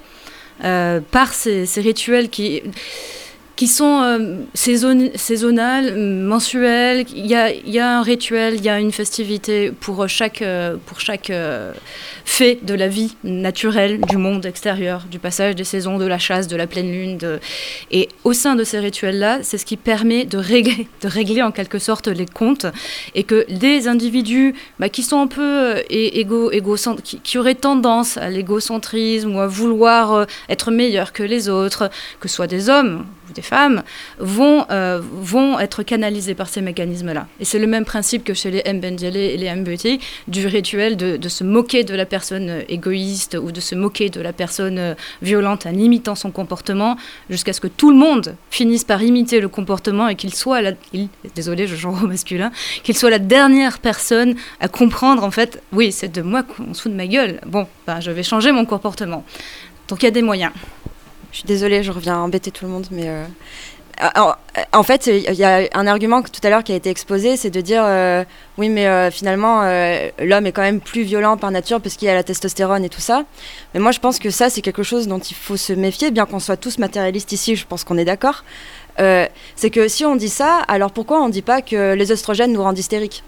par 0.62 1.34
ces 1.34 1.66
rituels 1.78 2.30
qui 2.30 2.62
qui 3.60 3.68
sont 3.68 4.02
euh, 4.04 4.36
saison- 4.54 5.12
saisonnales, 5.16 5.94
mensuelles. 5.98 7.06
Il 7.14 7.26
y 7.26 7.36
a, 7.36 7.98
un 7.98 8.02
rituel, 8.02 8.56
il 8.56 8.64
y 8.64 8.70
a 8.70 8.80
une 8.80 8.94
festivité 8.94 9.70
pour 9.82 10.08
chaque, 10.08 10.42
euh, 10.42 10.78
chaque 10.98 11.30
euh, 11.30 11.74
fait 12.24 12.60
de 12.64 12.74
la 12.74 12.88
vie 12.88 13.18
naturelle 13.26 14.00
du 14.00 14.16
monde 14.16 14.46
extérieur, 14.46 15.04
du 15.12 15.20
passage 15.20 15.56
des 15.56 15.66
saisons, 15.66 15.98
de 15.98 16.06
la 16.06 16.18
chasse, 16.18 16.48
de 16.48 16.56
la 16.56 16.68
pleine 16.68 16.90
lune. 16.90 17.18
Et 17.92 18.08
au 18.24 18.32
sein 18.32 18.56
de 18.56 18.64
ces 18.64 18.80
rituels-là, 18.80 19.40
c'est 19.42 19.58
ce 19.58 19.66
qui 19.66 19.76
permet 19.76 20.24
de 20.24 20.38
régler, 20.38 21.42
en 21.42 21.52
quelque 21.52 21.80
sorte 21.80 22.08
les 22.08 22.28
comptes 22.28 22.66
et 23.14 23.24
que 23.24 23.46
des 23.52 23.90
individus 23.90 24.56
bah, 24.80 24.88
qui 24.88 25.04
sont 25.04 25.20
un 25.20 25.28
peu 25.28 25.42
euh, 25.42 25.82
égo, 25.90 26.50
égocent- 26.54 27.02
qui, 27.04 27.20
qui 27.20 27.38
auraient 27.38 27.56
tendance 27.56 28.16
à 28.16 28.30
l'égocentrisme 28.30 29.36
ou 29.36 29.42
à 29.42 29.48
vouloir 29.48 30.14
euh, 30.14 30.26
être 30.48 30.72
meilleurs 30.72 31.12
que 31.12 31.24
les 31.24 31.50
autres, 31.50 31.90
que 32.22 32.30
ce 32.30 32.36
soit 32.36 32.48
des 32.48 32.70
hommes 32.70 33.06
des 33.34 33.42
femmes, 33.42 33.84
vont, 34.18 34.66
euh, 34.72 35.02
vont 35.02 35.60
être 35.60 35.84
canalisés 35.84 36.36
par 36.36 36.50
ces 36.50 36.62
mécanismes-là. 36.62 37.28
Et 37.40 37.46
c'est 37.46 37.60
le 37.60 37.68
même 37.68 37.86
principe 37.86 38.24
que 38.24 38.34
chez 38.34 38.52
les 38.52 38.74
Mbendele 38.74 39.18
et 39.18 39.38
les 39.38 39.54
Mbeti, 39.54 40.00
du 40.28 40.48
rituel 40.48 40.98
de, 40.98 41.30
se 41.30 41.44
moquer 41.44 41.84
de 41.84 41.94
la 41.96 42.06
personne 42.06 42.50
euh, 42.50 42.62
égoïste 42.70 43.38
ou 43.42 43.52
de 43.52 43.60
se 43.60 43.76
moquer 43.76 44.10
de 44.10 44.22
la 44.22 44.34
personne 44.34 44.80
euh, 44.80 44.94
violente 45.22 45.66
en 45.66 45.74
imitant 45.74 46.16
son 46.16 46.32
comportement, 46.32 46.98
jusqu'à 47.30 47.54
ce 47.54 47.62
que 47.62 47.68
tout 47.68 47.92
le 47.92 47.98
monde 47.98 48.36
finisse 48.50 48.84
par 48.84 49.02
imiter 49.04 49.40
le 49.40 49.48
comportement 49.48 50.08
et 50.08 50.16
qu'il 50.16 50.34
soit, 50.34 50.62
la, 50.62 50.72
désolé, 51.36 51.68
genre 51.68 52.02
masculin, 52.02 52.52
qu'il 52.84 52.98
soit 52.98 53.10
la 53.10 53.20
dernière 53.20 53.80
personne 53.80 54.36
à 54.60 54.68
comprendre, 54.68 55.24
en 55.24 55.32
fait, 55.32 55.62
oui, 55.72 55.92
c'est 55.92 56.12
de 56.12 56.22
moi 56.22 56.44
qu'on 56.44 56.74
se 56.74 56.84
fout 56.84 56.92
de 56.92 56.98
ma 56.98 57.08
gueule. 57.08 57.40
Bon, 57.46 57.68
ben, 57.86 58.00
je 58.00 58.12
vais 58.12 58.24
changer 58.24 58.52
mon 58.52 58.66
comportement. 58.66 59.24
Donc 59.88 60.04
il 60.04 60.06
y 60.06 60.08
a 60.08 60.12
des 60.12 60.22
moyens. 60.22 60.52
Je 61.32 61.38
suis 61.38 61.48
désolée, 61.48 61.84
je 61.84 61.92
reviens 61.92 62.18
embêter 62.18 62.52
tout 62.52 62.66
le 62.66 62.72
monde, 62.72 62.88
mais 62.92 63.08
euh, 63.08 63.26
en, 64.72 64.84
fait, 64.84 65.08
il 65.08 65.34
y 65.34 65.44
a 65.44 65.68
un 65.74 65.88
argument 65.88 66.22
tout 66.22 66.40
à 66.44 66.50
l'heure 66.50 66.64
qui 66.64 66.72
a 66.72 66.76
été 66.76 66.90
exposé, 66.90 67.38
c'est 67.38 67.50
de 67.50 67.62
dire 67.62 67.84
euh, 67.86 68.24
oui, 68.58 68.70
mais 68.70 68.88
euh, 68.88 69.12
finalement, 69.12 69.62
l'homme 70.20 70.46
est 70.48 70.52
quand 70.52 70.62
même 70.62 70.80
plus 70.80 71.04
violent 71.04 71.38
par 71.38 71.52
nature 71.52 71.82
parce 71.82 71.96
qu'il 71.96 72.08
a 72.10 72.16
la 72.16 72.24
testostérone 72.24 72.84
et 72.84 72.90
tout 72.90 73.02
ça. 73.02 73.24
Mais 73.74 73.80
moi, 73.80 73.92
je 73.92 74.00
pense 74.00 74.20
que 74.20 74.30
ça, 74.30 74.50
c'est 74.50 74.62
quelque 74.62 74.84
chose 74.84 75.08
dont 75.08 75.20
il 75.20 75.36
faut 75.36 75.58
se 75.58 75.74
méfier, 75.74 76.12
bien 76.12 76.26
qu'on 76.26 76.40
soit 76.40 76.58
tous 76.58 76.78
matérialistes 76.78 77.32
ici, 77.32 77.56
je 77.56 77.66
pense 77.66 77.84
qu'on 77.84 77.98
est 77.98 78.06
d'accord. 78.06 78.44
C'est 78.98 79.70
que 79.70 79.88
si 79.88 80.04
on 80.04 80.18
dit 80.18 80.28
ça, 80.28 80.60
alors 80.68 80.92
pourquoi 80.92 81.22
on 81.22 81.28
ne 81.28 81.32
dit 81.32 81.42
pas 81.42 81.62
que 81.62 81.94
les 81.94 82.12
oestrogènes 82.12 82.52
nous 82.52 82.62
rendent 82.62 82.78
hystériques? 82.78 83.24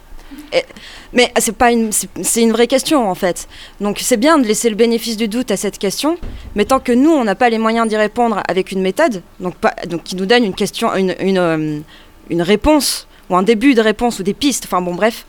Mais 1.14 1.32
c'est 1.40 1.56
pas 1.56 1.72
une, 1.72 1.92
c'est- 1.92 2.42
une 2.42 2.52
vraie 2.52 2.68
question 2.68 3.10
en 3.10 3.16
fait. 3.16 3.48
Donc 3.80 4.00
c'est 4.02 4.18
bien 4.18 4.38
de 4.38 4.46
laisser 4.46 4.70
le 4.70 4.76
bénéfice 4.76 5.18
du 5.18 5.28
doute 5.28 5.52
à 5.52 5.58
cette 5.58 5.78
question, 5.78 6.18
mais 6.56 6.66
tant 6.66 6.80
que 6.80 6.92
nous 6.92 7.12
on 7.12 7.24
n'a 7.24 7.36
pas 7.36 7.50
les 7.50 7.58
moyens 7.58 7.88
d'y 7.88 7.98
répondre 7.98 8.42
avec 8.48 8.72
une 8.72 8.82
méthode, 8.82 9.22
donc 9.40 9.56
pas, 9.56 9.74
donc 9.88 10.04
qui 10.04 10.16
nous 10.16 10.26
donne 10.26 10.44
une 10.44 10.56
question, 10.56 10.94
une, 10.96 11.16
une, 11.20 11.38
euh, 11.38 11.80
réponse 12.44 13.08
ou 13.30 13.36
un 13.36 13.44
début 13.44 13.74
de 13.74 13.82
réponse 13.82 14.20
ou 14.20 14.24
des 14.24 14.34
pistes. 14.34 14.64
Enfin 14.66 14.82
bon 14.82 14.96
bref, 14.96 15.26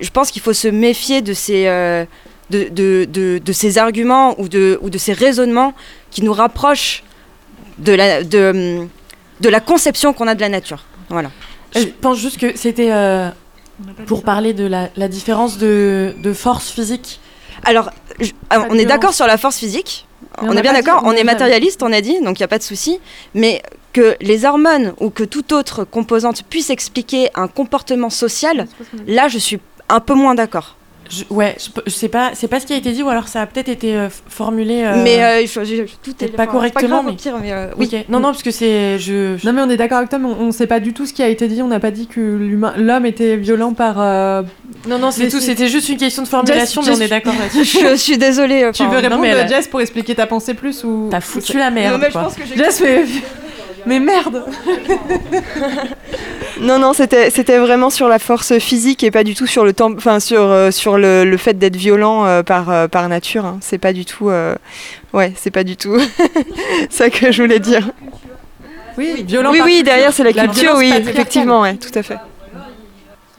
je 0.00 0.10
pense 0.10 0.30
qu'il 0.30 0.42
faut 0.42 0.52
se 0.52 0.68
méfier 0.68 1.22
de 1.22 1.32
ces 1.34 1.66
euh, 1.66 2.04
de, 2.50 2.68
de, 2.68 3.38
de 3.38 3.52
ces 3.52 3.78
arguments 3.78 4.34
ou 4.40 4.48
de, 4.48 4.78
ou 4.82 4.90
de 4.90 4.98
ces 4.98 5.12
raisonnements 5.12 5.72
qui 6.10 6.22
nous 6.22 6.32
rapprochent 6.32 7.04
de 7.78 7.92
la, 7.92 8.24
de, 8.24 8.86
de 9.40 9.48
la 9.48 9.60
conception 9.60 10.12
qu'on 10.12 10.26
a 10.26 10.34
de 10.34 10.40
la 10.40 10.48
nature. 10.48 10.84
Voilà. 11.08 11.30
Je 11.76 11.84
pense 11.84 12.18
juste 12.18 12.38
que 12.38 12.56
c'était 12.56 12.90
euh, 12.90 13.28
pour 14.06 14.22
parler 14.22 14.52
de 14.54 14.64
la, 14.66 14.88
la 14.96 15.08
différence 15.08 15.58
de, 15.58 16.14
de 16.18 16.32
force 16.32 16.70
physique. 16.70 17.20
Alors, 17.64 17.90
je- 18.20 18.30
on 18.70 18.74
est 18.78 18.84
d'accord 18.86 19.14
sur 19.14 19.26
la 19.26 19.36
force 19.36 19.58
physique. 19.58 20.06
on, 20.42 20.56
est 20.56 20.62
bien 20.62 20.72
d'accord, 20.72 21.02
on, 21.04 21.12
est 21.12 21.24
matérialiste, 21.24 21.82
on 21.82 21.92
a 21.92 22.00
dit, 22.00 22.20
donc 22.20 22.38
il 22.38 22.42
n'y 22.42 22.44
a 22.44 22.48
pas 22.48 22.58
de 22.58 22.62
souci, 22.62 23.00
mais 23.34 23.62
que 23.92 24.16
les 24.20 24.44
hormones 24.44 24.94
ou 25.00 25.10
que 25.10 25.24
toute 25.24 25.52
autre 25.52 25.84
composante 25.84 26.42
puisse 26.44 26.70
expliquer 26.70 27.28
un 27.34 27.48
comportement 27.48 28.10
social, 28.10 28.66
là 29.06 29.28
je 29.28 29.38
suis 29.38 29.58
un 29.88 30.00
peu 30.00 30.14
moins 30.14 30.34
d'accord. 30.36 30.76
Je, 31.10 31.24
ouais, 31.30 31.56
je, 31.86 31.90
sais 31.90 32.08
pas, 32.08 32.30
c'est 32.34 32.46
pas 32.46 32.60
ce 32.60 32.66
qui 32.66 32.72
a 32.72 32.76
été 32.76 32.92
dit 32.92 33.02
ou 33.02 33.08
alors 33.08 33.26
ça 33.26 33.42
a 33.42 33.46
peut-être 33.46 33.68
été 33.68 33.96
euh, 33.96 34.08
formulé. 34.28 34.84
Euh, 34.84 35.02
mais 35.02 35.44
euh, 35.44 35.84
tout 36.02 36.14
est 36.24 36.28
pas 36.28 36.46
correctement. 36.46 37.02
mais... 37.02 37.16
oui. 37.76 37.90
Non, 38.08 38.20
non, 38.20 38.28
parce 38.28 38.44
que 38.44 38.52
c'est. 38.52 38.98
Je, 39.00 39.44
Non, 39.44 39.52
mais 39.52 39.62
on 39.62 39.70
est 39.70 39.76
d'accord 39.76 39.98
avec 39.98 40.10
toi, 40.10 40.20
mais 40.20 40.28
on, 40.28 40.46
ne 40.46 40.52
sait 40.52 40.68
pas 40.68 40.78
du 40.78 40.92
tout 40.92 41.06
ce 41.06 41.12
qui 41.12 41.22
a 41.24 41.28
été 41.28 41.48
dit. 41.48 41.62
On 41.62 41.68
n'a 41.68 41.80
pas 41.80 41.90
dit 41.90 42.06
que 42.06 42.20
l'homme 42.76 43.06
était 43.06 43.36
violent 43.36 43.74
par. 43.74 43.96
Non, 44.88 44.98
non, 44.98 45.10
c'est 45.10 45.28
tout. 45.28 45.40
C'était 45.40 45.68
juste 45.68 45.88
une 45.88 45.98
question 45.98 46.22
de 46.22 46.28
formulation, 46.28 46.82
mais 46.82 46.90
on 46.90 47.00
est 47.00 47.08
d'accord 47.08 47.34
là-dessus. 47.38 47.78
je 47.90 47.96
suis 47.96 48.18
désolée. 48.18 48.70
tu 48.72 48.86
veux 48.86 48.98
répondre, 48.98 49.24
Jess, 49.48 49.66
pour 49.66 49.80
expliquer 49.80 50.14
ta 50.14 50.28
pensée 50.28 50.54
plus 50.54 50.84
ou. 50.84 51.08
T'as 51.10 51.20
foutu 51.20 51.58
la 51.58 51.70
merde. 51.70 51.94
Non, 51.94 51.98
mais 51.98 52.10
je 52.10 52.18
pense 52.18 52.34
que 52.34 52.44
Jess, 52.56 52.80
mais. 52.80 53.04
Mais 53.86 54.00
merde 54.00 54.44
Non, 56.58 56.78
non, 56.78 56.92
c'était, 56.92 57.30
c'était 57.30 57.58
vraiment 57.58 57.90
sur 57.90 58.08
la 58.08 58.18
force 58.18 58.58
physique 58.58 59.04
et 59.04 59.10
pas 59.10 59.24
du 59.24 59.34
tout 59.34 59.46
sur 59.46 59.64
le 59.64 59.72
temps, 59.72 59.92
enfin 59.92 60.20
sur, 60.20 60.42
euh, 60.42 60.70
sur 60.70 60.98
le, 60.98 61.24
le, 61.24 61.36
fait 61.36 61.54
d'être 61.54 61.76
violent 61.76 62.24
euh, 62.26 62.42
par, 62.42 62.70
euh, 62.70 62.88
par 62.88 63.08
nature. 63.08 63.44
Hein. 63.44 63.58
C'est 63.60 63.78
pas 63.78 63.92
du 63.92 64.04
tout, 64.04 64.30
ouais, 65.12 65.32
c'est 65.36 65.50
pas 65.50 65.64
du 65.64 65.76
tout 65.76 65.98
ça 66.90 67.10
que 67.10 67.32
je 67.32 67.42
voulais 67.42 67.60
dire. 67.60 67.90
Oui, 68.98 69.22
violent. 69.24 69.52
Oui, 69.52 69.60
oui, 69.64 69.82
derrière 69.82 70.12
c'est 70.12 70.24
la, 70.24 70.32
culture, 70.32 70.74
oui, 70.76 70.92
effectivement, 70.94 71.62
ouais, 71.62 71.76
tout 71.76 71.96
à 71.96 72.02
fait. 72.02 72.18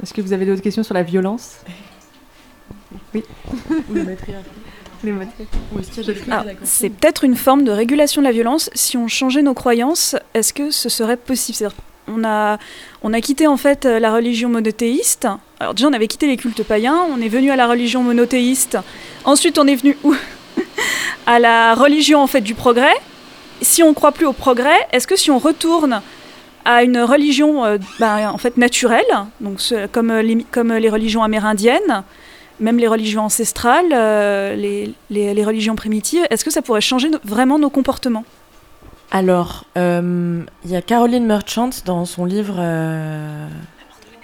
Est-ce 0.02 0.14
que 0.14 0.22
vous 0.22 0.34
avez 0.34 0.46
d'autres 0.46 0.62
questions 0.62 0.84
sur 0.84 0.94
la 0.94 1.04
violence? 1.04 1.58
Oui. 3.14 3.24
C'est 6.64 6.90
peut-être 6.90 7.24
une 7.24 7.36
forme 7.36 7.64
de 7.64 7.72
régulation 7.72 8.22
de 8.22 8.28
la 8.28 8.32
violence. 8.32 8.70
Si 8.76 8.98
on 8.98 9.08
changeait 9.08 9.42
nos 9.42 9.56
croyances, 9.56 10.16
est-ce 10.34 10.54
que 10.54 10.70
ce 10.70 10.90
serait 10.90 11.18
possible? 11.18 11.72
On 12.08 12.24
a, 12.24 12.58
on 13.04 13.14
a 13.14 13.22
quitté 13.22 13.48
en 13.48 13.58
fait 13.58 13.86
la 13.86 14.14
religion 14.14 14.50
monothéiste. 14.50 15.28
Alors 15.60 15.74
déjà 15.74 15.88
on 15.88 15.94
avait 15.94 16.08
quitté 16.08 16.28
les 16.28 16.38
cultes 16.38 16.64
païens, 16.64 17.06
on 17.10 17.22
est 17.22 17.30
venu 17.30 17.52
à 17.52 17.56
la 17.56 17.68
religion 17.68 18.04
monothéiste. 18.04 18.78
Ensuite 19.26 19.58
on 19.58 19.68
est 19.68 19.76
venu 19.76 19.98
À 21.28 21.40
la 21.40 21.76
religion 21.76 22.22
en 22.22 22.28
fait 22.28 22.42
du 22.42 22.56
progrès. 22.56 22.96
Si 23.62 23.84
on 23.84 23.94
croit 23.94 24.12
plus 24.12 24.26
au 24.26 24.34
progrès, 24.34 24.88
est-ce 24.92 25.08
que 25.08 25.16
si 25.16 25.30
on 25.30 25.38
retourne 25.38 26.02
à 26.66 26.84
une 26.84 27.00
religion 27.00 27.64
euh, 27.64 27.78
ben, 28.00 28.30
en 28.30 28.38
fait 28.38 28.58
naturelle, 28.58 29.06
donc 29.40 29.60
comme 29.92 30.12
les, 30.14 30.44
comme 30.52 30.74
les 30.74 30.90
religions 30.90 31.24
amérindiennes, 31.24 32.04
même 32.60 32.78
les 32.78 32.88
religions 32.88 33.26
ancestrales, 33.26 33.92
euh, 33.94 34.56
les, 34.56 34.94
les, 35.10 35.44
religions 35.44 35.76
primitives, 35.76 36.26
est-ce 36.30 36.46
que 36.46 36.52
ça 36.52 36.62
pourrait 36.62 36.82
changer 36.82 37.10
vraiment 37.24 37.58
nos 37.58 37.70
comportements? 37.70 38.26
Alors, 39.12 39.66
euh, 39.78 40.44
il 40.64 40.72
y 40.72 40.76
a 40.76 40.82
Caroline 40.82 41.26
Merchant 41.26 41.70
dans 41.86 42.06
son 42.06 42.26
livre 42.26 42.56
euh, 42.58 43.48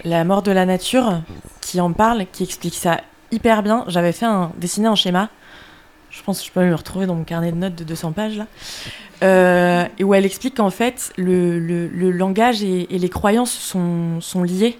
La 0.03 0.23
mort 0.23 0.41
de 0.41 0.51
la 0.51 0.65
nature 0.65 1.21
qui 1.61 1.81
en 1.81 1.91
parle, 1.91 2.25
qui 2.31 2.43
explique 2.43 2.75
ça 2.75 3.01
hyper 3.31 3.63
bien. 3.63 3.83
J'avais 3.87 4.13
fait 4.13 4.25
un, 4.25 4.51
dessiné 4.57 4.87
un 4.87 4.95
schéma. 4.95 5.29
Je 6.09 6.23
pense 6.23 6.39
que 6.39 6.47
je 6.47 6.51
peux 6.51 6.63
me 6.63 6.73
retrouver 6.73 7.05
dans 7.05 7.15
mon 7.15 7.25
carnet 7.25 7.51
de 7.51 7.57
notes 7.57 7.75
de 7.75 7.83
200 7.83 8.13
pages 8.13 8.37
là. 8.37 9.89
et 9.97 10.03
où 10.03 10.13
elle 10.13 10.25
explique 10.25 10.55
qu'en 10.55 10.69
fait, 10.69 11.11
le, 11.17 11.87
langage 12.09 12.63
et, 12.63 12.87
les 12.89 13.09
croyances 13.09 13.51
sont, 13.51 14.21
sont 14.21 14.43
liés 14.43 14.79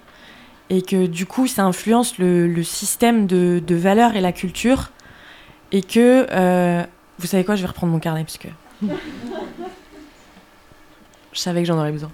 et 0.70 0.82
que 0.82 1.06
du 1.06 1.26
coup 1.26 1.48
ça 1.48 1.64
influence 1.64 2.18
le, 2.18 2.64
système 2.64 3.28
de, 3.28 3.62
de, 3.66 3.76
valeurs 3.76 4.16
et 4.16 4.22
la 4.22 4.32
culture 4.32 4.92
et 5.72 5.82
que 5.82 6.28
euh, 6.32 6.84
vous 7.20 7.28
savez 7.28 7.44
quoi 7.44 7.56
je 7.56 7.62
vais 7.62 7.68
reprendre 7.68 7.94
mon 7.94 8.00
carnet 8.00 8.24
parce 8.24 8.38
que 8.38 8.48
je 11.38 11.42
savais 11.42 11.62
que 11.62 11.68
j'en 11.68 11.78
aurais 11.78 11.92
besoin 11.92 12.12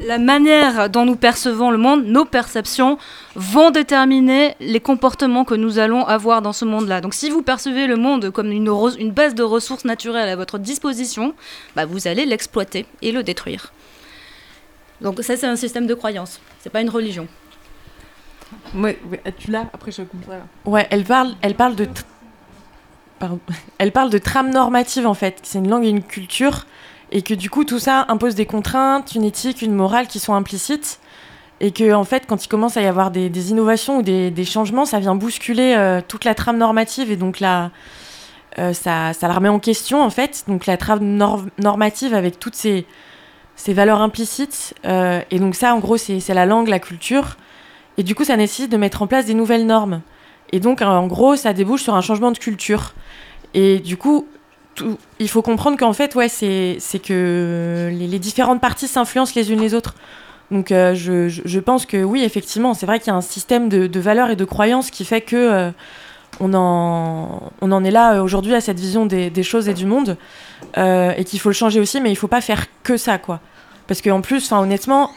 la 0.00 0.18
manière 0.18 0.90
dont 0.90 1.04
nous 1.04 1.14
percevons 1.14 1.70
le 1.70 1.78
monde 1.78 2.04
nos 2.06 2.24
perceptions 2.24 2.98
vont 3.36 3.70
déterminer 3.70 4.56
les 4.58 4.80
comportements 4.80 5.44
que 5.44 5.54
nous 5.54 5.78
allons 5.78 6.04
avoir 6.06 6.42
dans 6.42 6.52
ce 6.52 6.64
monde 6.64 6.88
là 6.88 7.00
donc 7.00 7.14
si 7.14 7.30
vous 7.30 7.42
percevez 7.42 7.86
le 7.86 7.96
monde 7.96 8.30
comme 8.30 8.50
une, 8.50 8.68
une 8.98 9.12
base 9.12 9.34
de 9.34 9.42
ressources 9.42 9.84
naturelles 9.84 10.28
à 10.28 10.36
votre 10.36 10.58
disposition 10.58 11.34
bah, 11.76 11.84
vous 11.84 12.08
allez 12.08 12.26
l'exploiter 12.26 12.86
et 13.02 13.12
le 13.12 13.22
détruire 13.22 13.72
donc 15.00 15.22
ça 15.22 15.36
c'est 15.36 15.46
un 15.46 15.56
système 15.56 15.86
de 15.86 15.94
croyance 15.94 16.40
c'est 16.60 16.70
pas 16.70 16.80
une 16.80 16.90
religion 16.90 17.28
Ouais, 18.74 18.98
tu 19.38 19.50
l'as? 19.50 19.66
Après, 19.72 19.92
je 19.92 20.02
comprends. 20.02 20.40
Ouais, 20.64 20.86
elle 20.90 21.04
parle, 21.04 21.34
elle 21.42 21.54
parle 21.54 21.74
de. 21.74 21.88
Pardon. 23.18 23.38
Elle 23.78 23.92
parle 23.92 24.10
de 24.10 24.18
trame 24.18 24.50
normative 24.50 25.06
en 25.06 25.14
fait. 25.14 25.38
C'est 25.42 25.58
une 25.58 25.68
langue 25.68 25.84
et 25.84 25.90
une 25.90 26.02
culture. 26.02 26.66
Et 27.12 27.20
que 27.20 27.34
du 27.34 27.50
coup, 27.50 27.64
tout 27.64 27.78
ça 27.78 28.06
impose 28.08 28.34
des 28.34 28.46
contraintes, 28.46 29.14
une 29.14 29.22
éthique, 29.22 29.60
une 29.60 29.74
morale 29.74 30.06
qui 30.06 30.18
sont 30.18 30.32
implicites. 30.32 30.98
Et 31.60 31.70
que, 31.70 31.92
en 31.92 32.04
fait, 32.04 32.24
quand 32.26 32.44
il 32.44 32.48
commence 32.48 32.76
à 32.76 32.82
y 32.82 32.86
avoir 32.86 33.10
des, 33.10 33.50
innovations 33.50 33.98
ou 33.98 34.02
des, 34.02 34.44
changements, 34.44 34.86
ça 34.86 34.98
vient 34.98 35.14
bousculer 35.14 35.74
euh, 35.76 36.00
toute 36.06 36.24
la 36.24 36.34
trame 36.34 36.56
normative. 36.56 37.12
Et 37.12 37.16
donc, 37.16 37.40
euh, 37.42 38.72
ça, 38.72 39.12
ça 39.12 39.28
la 39.28 39.34
remet 39.34 39.50
en 39.50 39.58
question, 39.58 40.02
en 40.02 40.08
fait. 40.08 40.44
Donc, 40.48 40.64
la 40.66 40.78
trame 40.78 41.18
normative 41.58 42.14
avec 42.14 42.40
toutes 42.40 42.56
ces, 42.56 42.86
ces 43.56 43.74
valeurs 43.74 44.00
implicites. 44.00 44.74
Euh, 44.86 45.20
et 45.30 45.38
donc, 45.38 45.54
ça, 45.54 45.74
en 45.74 45.78
gros, 45.78 45.98
c'est 45.98 46.26
la 46.30 46.46
langue, 46.46 46.68
la 46.68 46.80
culture. 46.80 47.36
Et 47.98 48.02
du 48.02 48.14
coup, 48.14 48.24
ça 48.24 48.38
nécessite 48.38 48.72
de 48.72 48.78
mettre 48.78 49.02
en 49.02 49.06
place 49.06 49.26
des 49.26 49.34
nouvelles 49.34 49.66
normes. 49.66 50.00
Et 50.50 50.60
donc, 50.60 50.80
en 50.80 51.06
gros, 51.06 51.36
ça 51.36 51.52
débouche 51.52 51.82
sur 51.82 51.94
un 51.94 52.00
changement 52.00 52.32
de 52.32 52.38
culture. 52.38 52.94
Et 53.52 53.80
du 53.80 53.98
coup, 53.98 54.26
il 55.18 55.28
faut 55.28 55.42
comprendre 55.42 55.76
qu'en 55.76 55.92
fait, 55.92 56.14
ouais, 56.14 56.28
c'est 56.28 56.78
que 57.02 57.90
les, 57.92 58.18
différentes 58.18 58.60
parties 58.60 58.88
s'influencent 58.88 59.32
les 59.36 59.52
unes 59.52 59.60
les 59.60 59.74
autres. 59.74 59.94
Donc, 60.50 60.70
euh, 60.70 60.94
je, 60.94 61.58
pense 61.60 61.86
que 61.86 62.02
oui, 62.02 62.22
effectivement, 62.24 62.74
c'est 62.74 62.86
vrai 62.86 62.98
qu'il 62.98 63.08
y 63.08 63.10
a 63.10 63.16
un 63.16 63.22
système 63.22 63.68
de, 63.68 64.00
valeurs 64.00 64.30
et 64.30 64.36
de 64.36 64.44
croyances 64.44 64.90
qui 64.90 65.04
fait 65.04 65.20
que 65.20 65.36
euh, 65.36 65.70
on, 66.40 66.52
en, 66.54 67.84
est 67.84 67.90
là 67.90 68.14
euh, 68.14 68.22
aujourd'hui 68.22 68.54
à 68.54 68.60
cette 68.60 68.78
vision 68.78 69.06
des, 69.06 69.42
choses 69.42 69.68
et 69.68 69.74
du 69.74 69.86
monde. 69.86 70.16
et 70.76 71.24
qu'il 71.24 71.40
faut 71.40 71.48
le 71.48 71.54
changer 71.54 71.80
aussi, 71.80 72.00
mais 72.00 72.10
il 72.10 72.16
faut 72.16 72.28
pas 72.28 72.40
faire 72.40 72.66
que 72.82 72.96
ça, 72.96 73.18
quoi. 73.18 73.40
Parce 73.86 74.00
qu'en 74.00 74.20
plus, 74.20 74.52
honnêtement, 74.52 75.10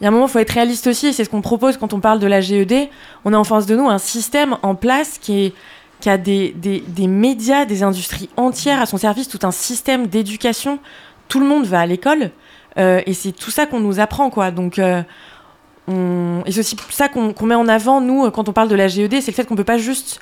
il 0.00 0.04
y 0.04 0.06
a 0.06 0.08
un 0.08 0.12
moment, 0.12 0.26
il 0.26 0.30
faut 0.30 0.38
être 0.38 0.50
réaliste 0.50 0.86
aussi, 0.88 1.12
c'est 1.12 1.24
ce 1.24 1.30
qu'on 1.30 1.40
propose 1.40 1.78
quand 1.78 1.92
on 1.94 2.00
parle 2.00 2.18
de 2.18 2.26
la 2.26 2.40
GED. 2.40 2.88
On 3.24 3.32
a 3.32 3.38
en 3.38 3.44
face 3.44 3.66
de 3.66 3.76
nous 3.76 3.88
un 3.88 3.98
système 3.98 4.58
en 4.62 4.74
place 4.74 5.18
qui, 5.18 5.46
est, 5.46 5.54
qui 6.00 6.10
a 6.10 6.18
des, 6.18 6.52
des, 6.52 6.80
des, 6.80 7.06
médias, 7.06 7.64
des 7.64 7.82
industries 7.82 8.28
entières 8.36 8.80
à 8.80 8.86
son 8.86 8.98
service, 8.98 9.28
tout 9.28 9.40
un 9.42 9.50
système 9.50 10.06
d'éducation. 10.06 10.78
Tout 11.28 11.40
le 11.40 11.46
monde 11.46 11.64
va 11.64 11.80
à 11.80 11.86
l'école, 11.86 12.30
euh, 12.78 13.00
et 13.06 13.14
c'est 13.14 13.32
tout 13.32 13.50
ça 13.50 13.66
qu'on 13.66 13.80
nous 13.80 13.98
apprend, 13.98 14.30
quoi. 14.30 14.50
Donc, 14.50 14.78
euh, 14.78 15.02
et 15.88 16.52
c'est 16.52 16.60
aussi 16.60 16.76
ça 16.90 17.08
qu'on 17.08 17.46
met 17.46 17.54
en 17.54 17.68
avant, 17.68 18.00
nous, 18.00 18.30
quand 18.30 18.48
on 18.48 18.52
parle 18.52 18.68
de 18.68 18.74
la 18.74 18.88
GED, 18.88 19.20
c'est 19.20 19.30
le 19.30 19.34
fait 19.34 19.44
qu'on 19.44 19.56
peut 19.56 19.64
pas 19.64 19.78
juste 19.78 20.20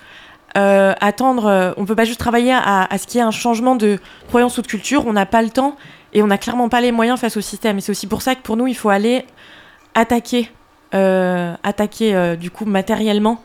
euh, 0.56 0.94
attendre, 1.00 1.74
on 1.76 1.84
peut 1.84 1.96
pas 1.96 2.04
juste 2.04 2.20
travailler 2.20 2.52
à, 2.52 2.84
à 2.84 2.98
ce 2.98 3.06
qu'il 3.06 3.18
y 3.18 3.20
ait 3.20 3.26
un 3.26 3.30
changement 3.30 3.74
de 3.74 3.98
croyance 4.28 4.56
ou 4.58 4.62
de 4.62 4.66
culture, 4.66 5.06
on 5.06 5.12
n'a 5.12 5.26
pas 5.26 5.42
le 5.42 5.50
temps, 5.50 5.76
et 6.12 6.22
on 6.22 6.26
n'a 6.26 6.38
clairement 6.38 6.68
pas 6.68 6.80
les 6.80 6.92
moyens 6.92 7.18
face 7.18 7.36
au 7.36 7.40
système. 7.40 7.78
Et 7.78 7.80
c'est 7.80 7.90
aussi 7.90 8.06
pour 8.06 8.22
ça 8.22 8.34
que 8.34 8.42
pour 8.42 8.56
nous, 8.56 8.66
il 8.66 8.76
faut 8.76 8.90
aller 8.90 9.24
attaquer, 9.94 10.50
attaquer 10.92 12.36
du 12.38 12.50
coup 12.50 12.66
matériellement 12.66 13.42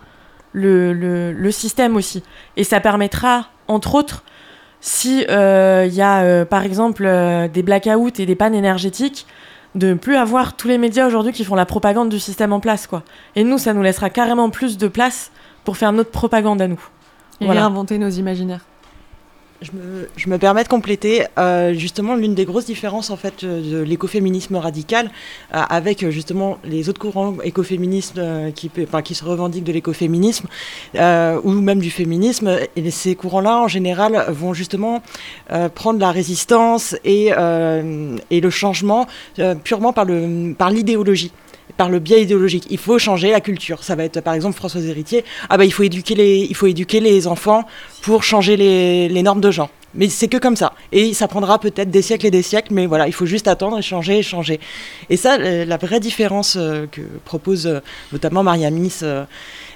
le, 0.53 0.93
le, 0.93 1.51
système 1.51 1.95
aussi. 1.95 2.23
Et 2.57 2.63
ça 2.63 2.79
permettra, 2.79 3.47
entre 3.67 3.95
autres, 3.95 4.23
si 4.81 5.21
il 5.21 5.29
euh, 5.29 5.85
y 5.85 6.01
a 6.01 6.45
par 6.45 6.63
exemple 6.63 7.03
des 7.53 7.63
blackouts 7.63 8.19
et 8.19 8.25
des 8.25 8.35
pannes 8.35 8.55
énergétiques, 8.55 9.25
de 9.75 9.87
ne 9.89 9.93
plus 9.93 10.15
avoir 10.15 10.55
tous 10.55 10.67
les 10.67 10.77
médias 10.77 11.05
aujourd'hui 11.05 11.31
qui 11.31 11.43
font 11.43 11.55
la 11.55 11.65
propagande 11.65 12.09
du 12.09 12.19
système 12.19 12.53
en 12.53 12.59
place. 12.59 12.87
quoi. 12.87 13.03
Et 13.35 13.43
nous, 13.43 13.57
ça 13.57 13.73
nous 13.73 13.83
laissera 13.83 14.09
carrément 14.09 14.49
plus 14.49 14.77
de 14.77 14.87
place 14.87 15.31
pour 15.63 15.77
faire 15.77 15.91
notre 15.91 16.11
propagande 16.11 16.61
à 16.61 16.67
nous. 16.67 16.81
Et 17.41 17.45
voilà. 17.45 17.61
réinventer 17.61 17.97
nos 17.97 18.09
imaginaires. 18.09 18.65
Je 19.61 20.29
me, 20.29 20.37
permets 20.37 20.63
de 20.63 20.69
compléter 20.69 21.25
euh, 21.37 21.73
justement 21.73 22.15
l'une 22.15 22.33
des 22.33 22.45
grosses 22.45 22.65
différences 22.65 23.09
en 23.09 23.17
fait 23.17 23.43
de 23.43 23.81
l'écoféminisme 23.81 24.55
radical 24.55 25.11
euh, 25.53 25.61
avec 25.69 26.01
euh, 26.01 26.11
justement 26.11 26.59
les 26.63 26.87
autres 26.87 27.01
courants 27.01 27.35
écoféministes 27.43 28.17
euh, 28.19 28.51
qui, 28.51 28.69
se 29.15 29.25
revendiquent 29.25 29.65
de 29.65 29.73
l'écoféminisme 29.73 30.47
euh, 30.95 31.41
ou 31.43 31.51
même 31.51 31.79
du 31.79 31.91
féminisme. 31.91 32.57
Ces 32.89 33.15
courants-là 33.15 33.57
en 33.57 33.67
général 33.67 34.27
vont 34.29 34.53
justement 34.53 35.01
euh, 35.51 35.67
prendre 35.67 35.99
la 35.99 36.11
résistance 36.11 36.95
et, 37.03 37.29
le 37.29 38.49
changement 38.49 39.07
purement 39.65 39.91
par 39.91 40.05
le 40.05 40.53
par 40.57 40.69
l'idéologie 40.69 41.33
par 41.77 41.89
le 41.89 41.99
biais 41.99 42.23
idéologique. 42.23 42.65
Il 42.69 42.77
faut 42.77 42.99
changer 42.99 43.31
la 43.31 43.41
culture. 43.41 43.83
Ça 43.83 43.95
va 43.95 44.03
être 44.03 44.21
par 44.21 44.33
exemple 44.33 44.55
François 44.55 44.81
Héritier. 44.81 45.23
Ah 45.49 45.57
bah 45.57 45.65
il 45.65 45.71
faut 45.71 45.83
éduquer 45.83 46.15
les, 46.15 46.47
il 46.49 46.55
faut 46.55 46.67
éduquer 46.67 46.99
les 46.99 47.27
enfants 47.27 47.65
pour 48.01 48.23
changer 48.23 48.57
les, 48.57 49.23
normes 49.23 49.41
de 49.41 49.51
genre. 49.51 49.69
Mais 49.95 50.07
c'est 50.07 50.27
que 50.27 50.37
comme 50.37 50.55
ça. 50.55 50.73
Et 50.91 51.13
ça 51.13 51.27
prendra 51.27 51.59
peut-être 51.59 51.89
des 51.89 52.03
siècles 52.03 52.27
et 52.27 52.31
des 52.31 52.43
siècles, 52.43 52.73
mais 52.73 52.85
voilà, 52.85 53.07
il 53.07 53.13
faut 53.13 53.25
juste 53.25 53.47
attendre 53.47 53.79
et 53.79 53.81
changer 53.81 54.19
et 54.19 54.23
changer. 54.23 54.59
Et 55.09 55.17
ça, 55.17 55.37
la 55.37 55.77
vraie 55.77 55.99
différence 55.99 56.57
euh, 56.57 56.85
que 56.85 57.01
propose 57.25 57.65
euh, 57.65 57.79
notamment 58.11 58.43
Maria 58.43 58.69
Miss 58.69 59.01
euh, 59.01 59.25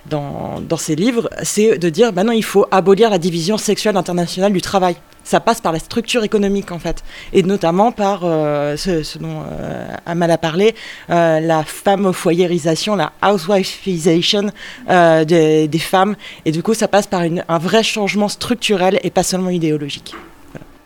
dans, 0.05 0.61
ses 0.77 0.95
livres, 0.95 1.29
c'est 1.41 1.79
de 1.79 1.89
dire, 1.89 2.13
bah 2.13 2.23
non, 2.23 2.31
il 2.31 2.43
faut 2.43 2.67
abolir 2.69 3.09
la 3.09 3.17
division 3.17 3.57
sexuelle 3.57 3.97
internationale 3.97 4.53
du 4.53 4.61
travail. 4.61 4.97
Ça 5.23 5.39
passe 5.39 5.61
par 5.61 5.71
la 5.71 5.79
structure 5.79 6.23
économique 6.23 6.71
en 6.71 6.79
fait, 6.79 7.03
et 7.31 7.43
notamment 7.43 7.91
par 7.91 8.21
euh, 8.23 8.75
ce, 8.77 9.17
dont 9.17 9.41
euh, 9.49 9.87
Amal 10.05 10.31
a 10.31 10.37
parlé, 10.37 10.75
euh, 11.09 11.39
la 11.39 11.63
femme 11.63 12.11
foyerisation, 12.13 12.95
la 12.95 13.13
housewifeisation 13.23 14.51
euh, 14.89 15.25
des, 15.25 15.79
femmes, 15.79 16.15
et 16.45 16.51
du 16.51 16.61
coup 16.61 16.73
ça 16.73 16.87
passe 16.87 17.07
par 17.07 17.21
un 17.21 17.57
vrai 17.57 17.83
changement 17.83 18.27
structurel 18.27 18.99
et 19.03 19.09
pas 19.09 19.23
seulement 19.23 19.49
idéologique. 19.49 20.15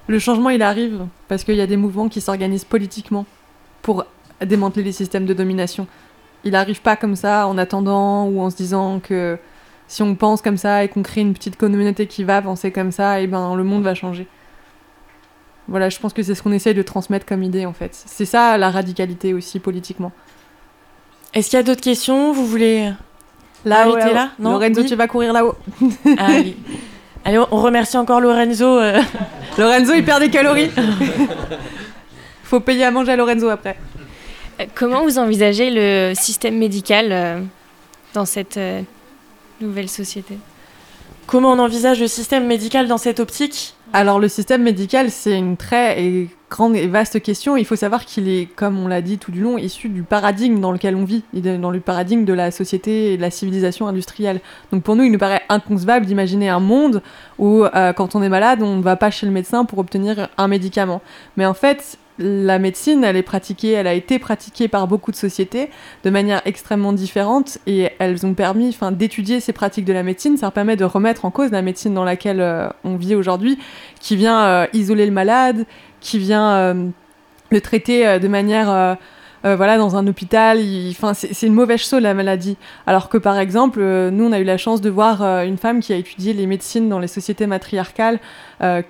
Le 0.07 0.19
changement 0.19 0.49
il 0.49 0.61
arrive 0.61 1.05
parce 1.27 1.43
qu'il 1.43 1.55
y 1.55 1.61
a 1.61 1.67
des 1.67 1.77
mouvements 1.77 2.07
qui 2.07 2.21
s'organisent 2.21 2.63
politiquement 2.65 3.25
pour 3.81 4.05
démanteler 4.45 4.83
les 4.83 4.91
systèmes 4.91 5.25
de 5.25 5.33
domination. 5.33 5.87
Il 6.43 6.51
n'arrive 6.51 6.81
pas 6.81 6.95
comme 6.95 7.15
ça 7.15 7.47
en 7.47 7.57
attendant 7.57 8.25
ou 8.25 8.39
en 8.41 8.49
se 8.49 8.55
disant 8.55 8.99
que 8.99 9.37
si 9.87 10.03
on 10.03 10.15
pense 10.15 10.41
comme 10.41 10.57
ça 10.57 10.83
et 10.83 10.89
qu'on 10.89 11.03
crée 11.03 11.21
une 11.21 11.33
petite 11.33 11.57
communauté 11.57 12.07
qui 12.07 12.23
va 12.23 12.41
penser 12.41 12.71
comme 12.71 12.91
ça, 12.91 13.19
et 13.19 13.23
eh 13.23 13.27
ben 13.27 13.55
le 13.55 13.63
monde 13.63 13.83
va 13.83 13.93
changer. 13.93 14.27
Voilà, 15.67 15.89
je 15.89 15.99
pense 15.99 16.13
que 16.13 16.23
c'est 16.23 16.35
ce 16.35 16.41
qu'on 16.41 16.51
essaye 16.51 16.73
de 16.73 16.81
transmettre 16.81 17.25
comme 17.25 17.43
idée 17.43 17.65
en 17.65 17.73
fait. 17.73 17.91
C'est 17.93 18.25
ça 18.25 18.57
la 18.57 18.69
radicalité 18.69 19.33
aussi 19.33 19.59
politiquement. 19.59 20.11
Est-ce 21.33 21.49
qu'il 21.49 21.57
y 21.57 21.59
a 21.59 21.63
d'autres 21.63 21.81
questions? 21.81 22.31
Vous 22.31 22.45
voulez 22.45 22.91
là 23.65 23.89
ouais, 23.89 24.13
là? 24.13 24.29
Non 24.39 24.51
Lorenzo, 24.51 24.81
oui 24.81 24.87
tu 24.87 24.95
vas 24.95 25.07
courir 25.07 25.33
là-haut. 25.33 25.55
Allez. 26.17 26.55
Allez, 27.25 27.39
on 27.51 27.61
remercie 27.61 27.97
encore 27.97 28.21
Lorenzo. 28.21 28.65
Euh... 28.65 29.01
Lorenzo, 29.57 29.93
il 29.93 30.05
perd 30.05 30.21
des 30.21 30.29
calories. 30.29 30.71
Faut 32.43 32.61
payer 32.61 32.85
à 32.85 32.91
manger 32.91 33.11
à 33.11 33.15
Lorenzo 33.17 33.49
après. 33.49 33.77
Euh, 34.61 34.65
comment 34.73 35.03
vous 35.03 35.19
envisagez 35.19 35.69
le 35.69 36.13
système 36.15 36.57
médical 36.57 37.09
euh, 37.11 37.41
dans 38.13 38.23
cette 38.23 38.57
nouvelle 39.61 39.89
société 39.89 40.37
Comment 41.27 41.51
on 41.51 41.59
envisage 41.59 41.99
le 41.99 42.07
système 42.07 42.47
médical 42.47 42.87
dans 42.87 42.97
cette 42.97 43.19
optique? 43.19 43.75
Alors 43.91 44.17
le 44.17 44.29
système 44.29 44.63
médical, 44.63 45.11
c'est 45.11 45.37
une 45.37 45.57
très 45.57 46.27
grande 46.49 46.75
et 46.77 46.87
vaste 46.87 47.21
question. 47.21 47.57
Il 47.57 47.65
faut 47.65 47.75
savoir 47.75 48.05
qu'il 48.05 48.29
est, 48.29 48.45
comme 48.55 48.79
on 48.79 48.87
l'a 48.87 49.01
dit 49.01 49.17
tout 49.17 49.31
du 49.31 49.41
long, 49.41 49.57
issu 49.57 49.89
du 49.89 50.03
paradigme 50.03 50.61
dans 50.61 50.71
lequel 50.71 50.95
on 50.95 51.03
vit, 51.03 51.23
dans 51.33 51.69
le 51.69 51.79
paradigme 51.81 52.23
de 52.23 52.31
la 52.31 52.51
société 52.51 53.11
et 53.11 53.17
de 53.17 53.21
la 53.21 53.29
civilisation 53.29 53.87
industrielle. 53.87 54.39
Donc 54.71 54.83
pour 54.83 54.95
nous, 54.95 55.03
il 55.03 55.11
nous 55.11 55.17
paraît 55.17 55.41
inconcevable 55.49 56.05
d'imaginer 56.05 56.47
un 56.47 56.61
monde 56.61 57.01
où, 57.39 57.65
euh, 57.65 57.91
quand 57.91 58.15
on 58.15 58.21
est 58.21 58.29
malade, 58.29 58.61
on 58.61 58.77
ne 58.77 58.81
va 58.81 58.95
pas 58.95 59.11
chez 59.11 59.25
le 59.25 59.33
médecin 59.33 59.65
pour 59.65 59.79
obtenir 59.79 60.29
un 60.37 60.47
médicament. 60.47 61.01
Mais 61.35 61.45
en 61.45 61.53
fait, 61.53 61.97
la 62.19 62.57
médecine, 62.57 63.03
elle 63.03 63.15
est 63.15 63.23
pratiquée, 63.23 63.71
elle 63.71 63.87
a 63.87 63.93
été 63.93 64.17
pratiquée 64.17 64.67
par 64.67 64.87
beaucoup 64.87 65.11
de 65.11 65.15
sociétés 65.15 65.69
de 66.03 66.09
manière 66.09 66.41
extrêmement 66.45 66.93
différente 66.93 67.59
et 67.67 67.89
elles 67.99 68.25
ont 68.25 68.33
permis 68.33 68.75
d'étudier 68.91 69.39
ces 69.39 69.53
pratiques 69.53 69.85
de 69.85 69.93
la 69.93 70.03
médecine. 70.03 70.37
Ça 70.37 70.49
permet 70.49 70.75
de 70.75 70.85
remettre 70.85 71.25
en 71.25 71.31
cause 71.31 71.51
la 71.51 71.61
médecine 71.61 71.93
dans 71.93 72.03
laquelle 72.03 72.41
euh, 72.41 72.69
on 72.83 72.95
vit 72.95 73.13
aujourd'hui, 73.13 73.59
qui 73.99 74.15
vient 74.15 74.41
euh, 74.45 74.67
isoler 74.73 75.05
le 75.05 75.11
malade, 75.11 75.65
qui 75.99 76.17
vient 76.17 76.51
euh, 76.51 76.87
le 77.51 77.61
traiter 77.61 78.19
de 78.19 78.27
manière. 78.27 78.97
Voilà, 79.43 79.77
dans 79.77 79.95
un 79.95 80.05
hôpital, 80.07 80.59
enfin, 80.89 81.13
c'est 81.13 81.47
une 81.47 81.53
mauvaise 81.53 81.79
chose 81.79 82.01
la 82.01 82.13
maladie. 82.13 82.57
Alors 82.85 83.07
que 83.07 83.17
par 83.17 83.39
exemple, 83.39 83.79
nous, 83.79 84.25
on 84.25 84.33
a 84.33 84.39
eu 84.39 84.43
la 84.43 84.57
chance 84.57 84.81
de 84.81 84.89
voir 84.89 85.21
une 85.21 85.57
femme 85.57 85.79
qui 85.79 85.93
a 85.93 85.95
étudié 85.95 86.33
les 86.33 86.45
médecines 86.47 86.89
dans 86.89 86.99
les 86.99 87.07
sociétés 87.07 87.47
matriarcales 87.47 88.19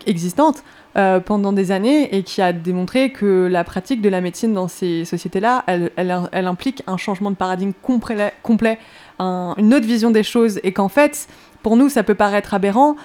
existantes. 0.08 0.64
Euh, 0.98 1.20
pendant 1.20 1.54
des 1.54 1.72
années 1.72 2.16
et 2.16 2.24
qui 2.24 2.42
a 2.42 2.52
démontré 2.52 3.12
que 3.12 3.48
la 3.52 3.64
pratique 3.64 4.02
de 4.02 4.10
la 4.10 4.20
médecine 4.20 4.54
dans 4.54 4.68
ces 4.68 5.06
sociétés-là, 5.06 5.64
elle, 5.68 6.48
implique 6.48 6.82
un 6.88 6.98
changement 6.98 7.30
de 7.30 7.36
paradigme 7.36 7.72
complet, 7.84 8.34
complet 8.42 8.80
un, 9.20 9.54
une 9.60 9.76
autre 9.76 9.86
vision 9.86 10.10
des 10.10 10.24
choses. 10.24 10.60
Et 10.64 10.72
qu'en 10.72 10.90
fait, 10.90 11.28
pour 11.62 11.78
nous, 11.78 11.90
ça 11.90 12.02
peut 12.02 12.16
paraître 12.16 12.56
aberrant, 12.56 12.96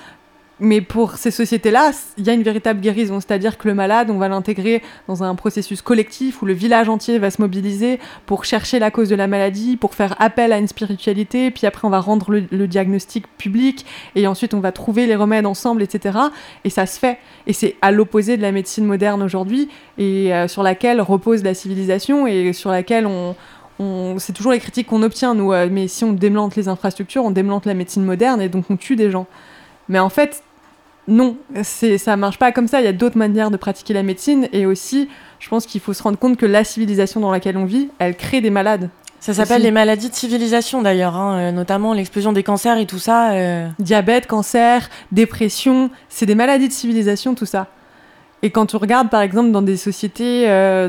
mais 0.61 0.81
pour 0.81 1.17
ces 1.17 1.31
sociétés-là, 1.31 1.91
il 2.19 2.27
y 2.27 2.31
a 2.31 2.33
une 2.33 2.43
véritable 2.43 2.81
guérison, 2.81 3.21
c'est-à-dire 3.21 3.59
que 3.59 3.67
le 3.67 3.75
malade, 3.75 4.11
on 4.11 4.19
va 4.19 4.29
l'intégrer 4.29 4.83
dans 5.09 5.23
un 5.23 5.35
processus 5.35 5.83
collectif 5.83 6.43
où 6.43 6.47
le 6.47 6.53
village 6.53 6.89
entier 6.89 7.19
va 7.19 7.31
se 7.31 7.41
mobiliser 7.41 7.99
pour 8.27 8.45
chercher 8.45 8.79
la 8.79 8.91
cause 8.91 9.09
de 9.09 9.17
la 9.17 9.27
maladie, 9.27 9.77
pour 9.77 9.95
faire 9.95 10.15
appel 10.21 10.53
à 10.53 10.59
une 10.59 10.69
spiritualité, 10.69 11.51
puis 11.51 11.67
après 11.67 11.87
on 11.87 11.91
va 11.91 12.01
rendre 12.01 12.31
le, 12.31 12.67
diagnostic 12.69 13.27
public, 13.37 13.85
et 14.15 14.27
ensuite 14.27 14.55
on 14.55 14.61
va 14.61 14.73
trouver 14.73 15.07
les 15.07 15.17
remèdes 15.17 15.47
ensemble, 15.47 15.83
etc. 15.83 16.19
Et 16.65 16.71
ça 16.71 16.87
se 16.87 16.99
fait. 16.99 17.19
Et 17.47 17.53
c'est 17.53 17.77
à 17.83 17.91
l'opposé 17.91 18.37
de 18.37 18.43
la 18.43 18.53
médecine 18.53 18.85
moderne 18.85 19.23
aujourd'hui, 19.23 19.69
et 19.99 20.33
euh, 20.33 20.49
sur 20.49 20.63
laquelle 20.63 21.01
repose 21.01 21.43
la 21.43 21.55
civilisation, 21.55 22.27
et 22.27 22.53
sur 22.53 22.71
laquelle 22.71 23.07
on, 23.07 23.35
c'est 24.19 24.33
toujours 24.33 24.53
les 24.53 24.61
critiques 24.61 24.87
qu'on 24.87 25.03
obtient, 25.03 25.35
nous. 25.35 25.53
Euh, 25.53 25.69
mais 25.71 25.89
si 25.89 26.05
on 26.05 26.13
démlante 26.13 26.57
les 26.57 26.69
infrastructures, 26.69 27.25
on 27.25 27.31
démlante 27.31 27.67
la 27.67 27.75
médecine 27.75 28.05
moderne 28.05 28.41
et 28.41 28.49
donc 28.49 28.67
on 28.71 28.77
tue 28.77 28.97
des 28.97 29.11
gens. 29.11 29.27
Mais 29.93 29.99
en 29.99 30.09
fait, 30.09 30.43
non, 31.07 31.37
ça 31.62 32.17
marche 32.17 32.39
pas 32.39 32.51
comme 32.51 32.67
ça. 32.67 32.81
Il 32.81 32.85
y 32.85 32.89
a 32.89 32.95
d'autres 32.95 33.19
manières 33.19 33.51
de 33.51 33.59
pratiquer 33.59 33.93
la 33.93 34.03
médecine 34.03 34.49
et 34.51 34.65
aussi, 34.65 35.11
je 35.39 35.51
pense 35.51 35.67
qu'il 35.67 35.83
faut 35.83 35.93
se 35.93 36.03
rendre 36.03 36.19
compte 36.19 36.39
que 36.39 36.47
la 36.47 36.65
civilisation 36.65 37.21
dans 37.21 37.31
laquelle 37.31 37.59
on 37.59 37.67
vit, 37.67 37.91
elle 37.99 38.17
crée 38.17 38.41
des 38.41 38.49
malades. 38.49 38.89
Ça 39.21 39.35
s'appelle 39.35 39.61
les 39.61 39.71
maladies 39.71 40.09
de 40.09 40.15
civilisation 40.15 40.81
d'ailleurs, 40.81 41.15
hein, 41.15 41.37
euh, 41.37 41.53
notamment 41.53 41.93
l'explosion 41.93 42.33
des 42.33 42.43
cancers 42.43 42.79
et 42.79 42.87
tout 42.87 42.99
ça. 42.99 43.33
Euh... 43.33 43.69
Diabète, 43.79 44.27
cancer, 44.27 44.89
dépression, 45.12 45.91
c'est 46.09 46.27
des 46.27 46.35
maladies 46.35 46.69
de 46.69 46.73
civilisation 46.73 47.35
tout 47.35 47.47
ça. 47.47 47.69
Et 48.41 48.51
quand 48.51 48.65
tu 48.65 48.77
regardes 48.77 49.11
par 49.11 49.21
exemple 49.21 49.51
dans 49.51 49.62
des 49.62 49.77
sociétés 49.77 50.49
euh, 50.49 50.89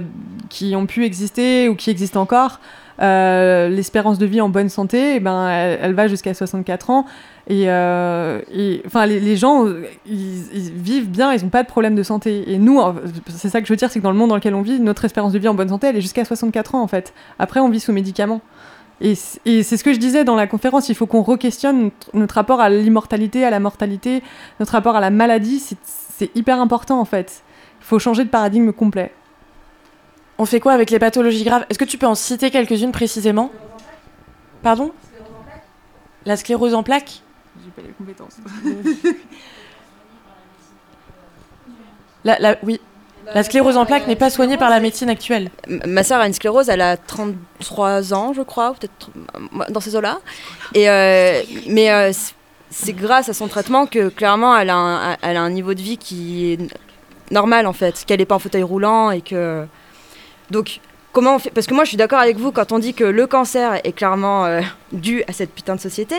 qui 0.50 0.78
ont 0.78 0.86
pu 0.86 1.04
exister 1.04 1.68
ou 1.68 1.76
qui 1.76 1.90
existent 1.90 2.22
encore, 2.22 2.62
euh, 3.02 3.70
l'espérance 3.70 4.18
de 4.18 4.26
vie 4.26 4.42
en 4.42 4.50
bonne 4.50 4.70
santé, 4.70 5.16
eh 5.16 5.20
ben, 5.20 5.50
elle, 5.50 5.94
va 5.94 6.08
jusqu'à 6.08 6.34
64 6.34 6.90
ans. 6.90 7.06
Et, 7.48 7.70
euh, 7.70 8.40
enfin, 8.86 9.06
les, 9.06 9.36
gens, 9.36 9.66
ils, 10.06 10.54
ils, 10.54 10.72
vivent 10.72 11.10
bien, 11.10 11.34
ils 11.34 11.44
n'ont 11.44 11.50
pas 11.50 11.64
de 11.64 11.68
problème 11.68 11.96
de 11.96 12.04
santé. 12.04 12.52
Et 12.52 12.58
nous, 12.58 12.82
c'est 13.28 13.50
ça 13.50 13.62
que 13.62 13.68
je 13.68 13.74
veux 13.74 13.78
dire, 13.78 13.92
c'est 13.92 14.00
que 14.00 14.04
dans 14.04 14.12
le 14.12 14.18
monde 14.18 14.30
dans 14.30 14.36
lequel 14.36 14.56
on 14.56 14.62
vit, 14.62 14.80
notre 14.80 15.06
espérance 15.06 15.34
de 15.34 15.40
vie 15.40 15.48
en 15.48 15.56
bonne 15.56 15.70
santé, 15.70 15.88
elle 15.88 15.98
est 15.98 16.02
jusqu'à 16.02 16.26
64 16.26 16.76
ans 16.76 16.82
en 16.82 16.88
fait. 16.88 17.14
Après, 17.40 17.60
on 17.60 17.70
vit 17.70 17.80
sous 17.80 17.92
médicaments. 17.92 18.42
Et, 19.02 19.16
c'est 19.16 19.78
ce 19.78 19.84
que 19.84 19.94
je 19.94 20.00
disais 20.00 20.24
dans 20.24 20.36
la 20.36 20.48
conférence, 20.48 20.88
il 20.88 20.96
faut 20.96 21.08
qu'on 21.08 21.24
re-questionne 21.24 21.92
notre, 22.14 22.36
rapport 22.36 22.62
à 22.62 22.70
l'immortalité, 22.70 23.44
à 23.44 23.50
la 23.50 23.60
mortalité, 23.60 24.24
notre 24.60 24.72
rapport 24.72 24.96
à 24.96 25.02
la 25.02 25.10
maladie, 25.10 25.62
c'est 25.82 26.36
hyper 26.36 26.62
important 26.62 27.00
en 27.00 27.06
fait. 27.06 27.44
Il 27.82 27.86
faut 27.86 28.00
changer 28.00 28.24
de 28.24 28.30
paradigme 28.30 28.72
complet. 28.72 29.12
On 30.44 30.46
fait 30.46 30.60
quoi 30.60 30.74
avec 30.74 30.90
les 30.90 31.00
pathologies 31.00 31.46
graves? 31.46 31.66
Est-ce 31.70 31.80
que 31.80 31.86
tu 31.86 31.98
peux 31.98 32.06
en 32.06 32.16
citer 32.16 32.52
quelques-unes 32.52 32.92
précisément? 32.92 33.50
Pardon? 34.62 34.92
La 36.26 36.36
sclérose 36.36 36.74
en 36.74 36.84
plaques? 36.84 37.22
J'ai 37.64 37.72
pas 37.72 37.82
les 37.82 37.94
compétences. 37.94 38.36
la, 42.26 42.38
la, 42.40 42.58
oui. 42.62 42.82
La 43.34 43.44
sclérose 43.44 43.78
en 43.78 43.86
plaques 43.86 44.06
n'est 44.06 44.18
pas 44.18 44.30
soignée 44.30 44.58
par 44.58 44.70
la 44.70 44.82
médecine 44.82 45.10
actuelle. 45.10 45.50
Ma 45.70 46.04
sœur 46.04 46.20
a 46.20 46.28
une 46.28 46.34
sclérose, 46.34 46.68
elle 46.68 46.82
a 46.82 46.98
33 46.98 48.14
ans, 48.14 48.34
je 48.34 48.42
crois, 48.42 48.74
peut-être 48.74 49.12
dans 49.70 49.80
ces 49.80 49.96
eaux-là. 49.96 50.20
Et 50.74 50.90
euh, 50.90 51.42
mais 51.70 51.90
euh, 51.90 52.12
c'est 52.70 52.92
grâce 52.92 53.30
à 53.30 53.34
son 53.34 53.48
traitement 53.48 53.86
que 53.86 54.10
clairement 54.10 54.58
elle 54.58 54.72
a 54.72 54.76
un, 54.76 55.18
elle 55.22 55.38
a 55.38 55.42
un 55.42 55.52
niveau 55.52 55.74
de 55.74 55.82
vie 55.82 55.98
qui 55.98 56.52
est 56.52 56.60
normal 57.32 57.66
en 57.66 57.72
fait, 57.72 58.04
qu'elle 58.06 58.20
n'est 58.20 58.26
pas 58.26 58.36
en 58.36 58.40
fauteuil 58.40 58.64
roulant 58.64 59.10
et 59.10 59.22
que 59.22 59.66
donc, 60.54 60.80
comment 61.12 61.36
on 61.36 61.40
fait 61.40 61.50
Parce 61.50 61.68
que 61.68 61.74
moi, 61.74 61.84
je 61.84 61.90
suis 61.90 61.98
d'accord 61.98 62.20
avec 62.20 62.38
vous 62.38 62.52
quand 62.52 62.72
on 62.72 62.80
dit 62.80 62.94
que 62.94 63.04
le 63.04 63.28
cancer 63.28 63.82
est 63.84 63.92
clairement 63.92 64.46
euh, 64.46 64.62
dû 64.94 65.24
à 65.28 65.34
cette 65.34 65.52
putain 65.52 65.76
de 65.76 65.82
société. 65.82 66.16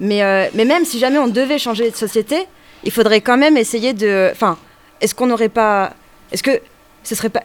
Mais, 0.00 0.22
euh, 0.22 0.46
mais 0.54 0.64
même 0.64 0.84
si 0.86 0.98
jamais 0.98 1.18
on 1.18 1.26
devait 1.26 1.58
changer 1.58 1.90
de 1.90 1.96
société, 1.96 2.46
il 2.84 2.92
faudrait 2.92 3.20
quand 3.20 3.36
même 3.36 3.56
essayer 3.56 3.92
de. 3.92 4.30
Enfin, 4.32 4.56
est-ce 5.00 5.14
qu'on 5.14 5.26
n'aurait 5.26 5.50
pas. 5.50 5.92
Est-ce 6.30 6.42
que 6.42 6.60
ce 7.02 7.14
serait 7.14 7.28
pas 7.28 7.42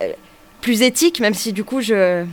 plus 0.61 0.81
éthique, 0.81 1.19
même 1.19 1.33
si 1.33 1.51
du 1.51 1.63
coup 1.63 1.81
je. 1.81 2.23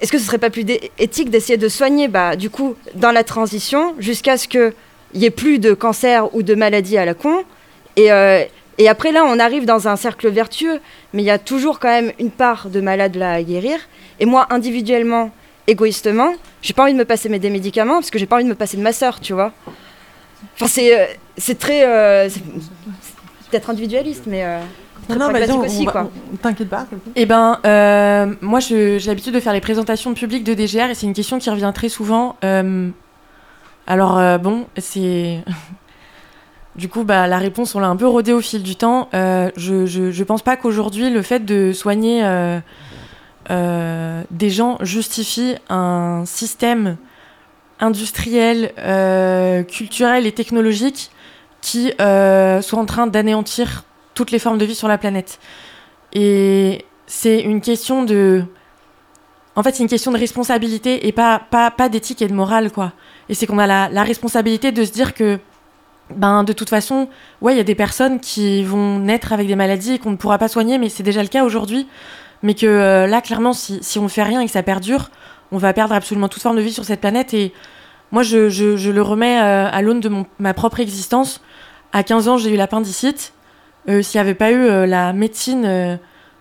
Est-ce 0.00 0.10
que 0.10 0.18
ce 0.18 0.24
serait 0.24 0.38
pas 0.38 0.50
plus 0.50 0.64
éthique 0.98 1.30
d'essayer 1.30 1.56
de 1.56 1.68
soigner, 1.68 2.08
bah, 2.08 2.34
du 2.34 2.50
coup, 2.50 2.74
dans 2.94 3.12
la 3.12 3.22
transition, 3.22 3.94
jusqu'à 3.98 4.36
ce 4.36 4.48
qu'il 4.48 4.72
n'y 5.14 5.26
ait 5.26 5.30
plus 5.30 5.60
de 5.60 5.74
cancer 5.74 6.34
ou 6.34 6.42
de 6.42 6.56
maladie 6.56 6.98
à 6.98 7.04
la 7.04 7.14
con? 7.14 7.44
Et, 7.94 8.10
euh, 8.10 8.44
et 8.78 8.88
après, 8.88 9.12
là, 9.12 9.24
on 9.26 9.38
arrive 9.38 9.64
dans 9.64 9.88
un 9.88 9.96
cercle 9.96 10.28
vertueux, 10.28 10.80
mais 11.12 11.22
il 11.22 11.26
y 11.26 11.30
a 11.30 11.38
toujours 11.38 11.78
quand 11.78 11.88
même 11.88 12.12
une 12.18 12.30
part 12.30 12.68
de 12.68 12.80
malade 12.80 13.16
là 13.16 13.32
à 13.32 13.42
guérir. 13.42 13.78
Et 14.20 14.26
moi, 14.26 14.46
individuellement, 14.50 15.30
égoïstement, 15.66 16.34
j'ai 16.62 16.72
pas 16.72 16.84
envie 16.84 16.94
de 16.94 16.98
me 16.98 17.04
passer 17.04 17.28
mes 17.28 17.38
des 17.38 17.50
médicaments 17.50 17.94
parce 17.94 18.10
que 18.10 18.18
j'ai 18.18 18.26
pas 18.26 18.36
envie 18.36 18.44
de 18.44 18.48
me 18.48 18.54
passer 18.54 18.76
de 18.76 18.82
ma 18.82 18.92
sœur, 18.92 19.20
tu 19.20 19.32
vois. 19.32 19.52
Enfin, 20.54 20.66
c'est, 20.66 20.98
euh, 20.98 21.06
c'est 21.36 21.58
très. 21.58 21.86
Euh, 21.86 22.28
c'est 22.28 22.42
peut-être 23.50 23.70
individualiste, 23.70 24.24
mais. 24.26 24.44
Euh, 24.44 24.60
non, 25.08 25.16
non, 25.16 25.32
vas-y, 25.32 25.52
aussi, 25.52 25.84
quoi. 25.84 26.10
T'inquiète 26.40 26.68
pas. 26.68 26.86
Eh 27.16 27.26
ben, 27.26 27.58
euh, 27.66 28.34
moi, 28.40 28.60
j'ai 28.60 28.98
l'habitude 29.00 29.34
de 29.34 29.40
faire 29.40 29.52
les 29.52 29.60
présentations 29.60 30.14
publiques 30.14 30.44
de 30.44 30.54
DGR 30.54 30.90
et 30.90 30.94
c'est 30.94 31.06
une 31.06 31.12
question 31.12 31.38
qui 31.38 31.50
revient 31.50 31.72
très 31.74 31.88
souvent. 31.88 32.36
Euh, 32.44 32.88
alors, 33.86 34.18
euh, 34.18 34.38
bon, 34.38 34.66
c'est. 34.78 35.40
Du 36.74 36.88
coup, 36.88 37.04
bah, 37.04 37.26
la 37.26 37.38
réponse, 37.38 37.74
on 37.74 37.80
l'a 37.80 37.88
un 37.88 37.96
peu 37.96 38.06
rodée 38.06 38.32
au 38.32 38.40
fil 38.40 38.62
du 38.62 38.76
temps. 38.76 39.08
Euh, 39.12 39.50
je, 39.56 39.84
je, 39.86 40.24
pense 40.24 40.42
pas 40.42 40.56
qu'aujourd'hui, 40.56 41.10
le 41.10 41.20
fait 41.20 41.40
de 41.44 41.72
soigner 41.72 42.24
euh, 42.24 42.60
euh, 43.50 44.22
des 44.30 44.48
gens 44.48 44.78
justifie 44.80 45.54
un 45.68 46.24
système 46.24 46.96
industriel, 47.78 48.72
culturel 49.68 50.26
et 50.26 50.32
technologique 50.32 51.10
qui 51.60 51.92
soit 51.98 52.78
en 52.78 52.86
train 52.86 53.06
d'anéantir 53.06 53.84
toutes 54.14 54.30
les 54.30 54.38
formes 54.38 54.58
de 54.58 54.64
vie 54.64 54.74
sur 54.74 54.88
la 54.88 54.98
planète. 54.98 55.40
Et 56.14 56.86
c'est 57.06 57.40
une 57.40 57.60
question 57.60 58.02
de. 58.04 58.44
En 59.56 59.62
fait, 59.62 59.74
c'est 59.74 59.82
une 59.82 59.88
question 59.90 60.12
de 60.12 60.18
responsabilité 60.18 61.06
et 61.06 61.12
pas 61.12 61.42
d'éthique 61.90 62.22
et 62.22 62.28
de 62.28 62.32
morale, 62.32 62.70
quoi. 62.70 62.92
Et 63.28 63.34
c'est 63.34 63.46
qu'on 63.46 63.58
a 63.58 63.66
la, 63.66 63.90
la 63.90 64.04
responsabilité 64.04 64.72
de 64.72 64.84
se 64.84 64.92
dire 64.92 65.12
que 65.12 65.38
ben 66.10 66.44
de 66.44 66.52
toute 66.52 66.68
façon, 66.68 67.08
ouais, 67.40 67.54
il 67.54 67.56
y 67.56 67.60
a 67.60 67.64
des 67.64 67.74
personnes 67.74 68.20
qui 68.20 68.62
vont 68.64 68.98
naître 68.98 69.32
avec 69.32 69.46
des 69.46 69.56
maladies 69.56 69.98
qu'on 69.98 70.10
ne 70.10 70.16
pourra 70.16 70.38
pas 70.38 70.48
soigner, 70.48 70.78
mais 70.78 70.88
c'est 70.88 71.02
déjà 71.02 71.22
le 71.22 71.28
cas 71.28 71.44
aujourd'hui. 71.44 71.86
Mais 72.42 72.54
que 72.54 72.66
euh, 72.66 73.06
là, 73.06 73.20
clairement, 73.20 73.52
si, 73.52 73.78
si 73.82 73.98
on 73.98 74.04
ne 74.04 74.08
fait 74.08 74.24
rien 74.24 74.40
et 74.40 74.46
que 74.46 74.50
ça 74.50 74.62
perdure, 74.62 75.10
on 75.52 75.58
va 75.58 75.72
perdre 75.72 75.94
absolument 75.94 76.28
toute 76.28 76.42
forme 76.42 76.56
de 76.56 76.62
vie 76.62 76.72
sur 76.72 76.84
cette 76.84 77.00
planète. 77.00 77.34
Et 77.34 77.52
moi, 78.10 78.22
je, 78.22 78.48
je, 78.48 78.90
le 78.90 79.02
remets 79.02 79.40
euh, 79.40 79.68
à 79.70 79.82
l'aune 79.82 80.00
de 80.00 80.10
ma 80.38 80.54
propre 80.54 80.80
existence. 80.80 81.40
À 81.92 82.02
15 82.02 82.28
ans, 82.28 82.36
j'ai 82.38 82.52
eu 82.52 82.56
l'appendicite. 82.56 83.32
Euh, 83.88 84.02
S'il 84.02 84.18
n'y 84.18 84.22
avait 84.22 84.34
pas 84.34 84.50
eu 84.50 84.64
euh, 84.64 84.86
la 84.86 85.12
médecine 85.12 85.98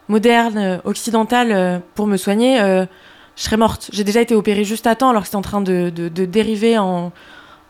moderne, 0.07 0.81
occidentale, 0.83 1.81
pour 1.95 2.07
me 2.07 2.17
soigner, 2.17 2.57
je 2.57 3.43
serais 3.43 3.55
morte. 3.55 3.89
J'ai 3.93 4.03
déjà 4.03 4.19
été 4.19 4.35
opérée 4.35 4.65
juste 4.65 4.85
à 4.85 4.95
temps 4.95 5.09
alors 5.09 5.21
que 5.21 5.27
c'était 5.27 5.37
en 5.37 5.41
train 5.41 5.61
de, 5.61 5.89
de 5.89 6.25
dériver 6.25 6.77
en, 6.77 7.13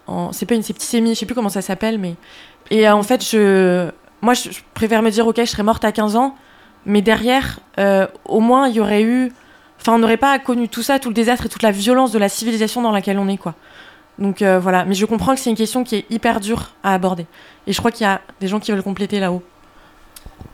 en- 0.07 0.31
c'est 0.31 0.45
pas 0.45 0.55
une 0.55 0.63
septicémie, 0.63 1.13
je 1.15 1.19
sais 1.19 1.25
plus 1.25 1.35
comment 1.35 1.49
ça 1.49 1.61
s'appelle, 1.61 1.97
mais 1.99 2.15
et 2.69 2.87
euh, 2.87 2.93
en 2.95 3.03
fait 3.03 3.23
je, 3.23 3.89
moi 4.21 4.33
je, 4.33 4.51
je 4.51 4.59
préfère 4.73 5.01
me 5.01 5.09
dire 5.09 5.27
ok 5.27 5.37
je 5.39 5.45
serais 5.45 5.63
morte 5.63 5.83
à 5.85 5.91
15 5.91 6.15
ans, 6.15 6.35
mais 6.85 7.01
derrière 7.01 7.59
euh, 7.79 8.07
au 8.25 8.39
moins 8.39 8.67
il 8.67 8.75
y 8.75 8.79
aurait 8.79 9.03
eu, 9.03 9.31
enfin 9.79 9.93
on 9.93 9.99
n'aurait 9.99 10.17
pas 10.17 10.37
connu 10.39 10.67
tout 10.69 10.83
ça, 10.83 10.99
tout 10.99 11.09
le 11.09 11.15
désastre 11.15 11.45
et 11.45 11.49
toute 11.49 11.63
la 11.63 11.71
violence 11.71 12.11
de 12.11 12.19
la 12.19 12.29
civilisation 12.29 12.81
dans 12.81 12.91
laquelle 12.91 13.19
on 13.19 13.27
est 13.27 13.37
quoi. 13.37 13.55
Donc 14.19 14.41
euh, 14.41 14.59
voilà, 14.59 14.85
mais 14.85 14.93
je 14.93 15.05
comprends 15.05 15.33
que 15.33 15.39
c'est 15.39 15.49
une 15.49 15.55
question 15.55 15.83
qui 15.83 15.95
est 15.95 16.05
hyper 16.11 16.39
dure 16.39 16.71
à 16.83 16.93
aborder 16.93 17.25
et 17.67 17.73
je 17.73 17.77
crois 17.79 17.91
qu'il 17.91 18.05
y 18.05 18.09
a 18.09 18.21
des 18.39 18.47
gens 18.47 18.59
qui 18.59 18.71
veulent 18.71 18.83
compléter 18.83 19.19
là-haut. 19.19 19.41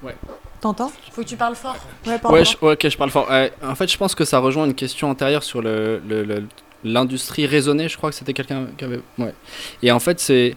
Ouais. 0.04 0.16
T'entends? 0.62 0.92
Faut 1.12 1.22
que 1.22 1.28
tu 1.28 1.36
parles 1.36 1.56
fort. 1.56 1.76
Ouais, 2.08 2.18
Ouais, 2.30 2.44
je- 2.46 2.58
ouais, 2.66 2.74
ok, 2.74 2.90
je 2.90 2.98
parle 2.98 3.12
fort. 3.12 3.28
Euh, 3.30 3.48
en 3.64 3.76
fait, 3.76 3.88
je 3.92 3.98
pense 3.98 4.16
que 4.16 4.26
ça 4.26 4.40
rejoint 4.40 4.66
une 4.66 4.74
question 4.74 5.10
antérieure 5.10 5.44
sur 5.44 5.62
le, 5.62 6.02
le- 6.08 6.24
le- 6.24 6.48
l'industrie 6.84 7.46
raisonnée. 7.46 7.90
Je 7.90 7.98
crois 7.98 8.10
que 8.10 8.16
c'était 8.16 8.34
quelqu'un 8.34 8.68
qui 8.78 8.86
avait. 8.86 9.00
Ouais. 9.18 9.34
Et 9.84 9.92
en 9.92 10.00
fait, 10.00 10.20
c'est, 10.20 10.56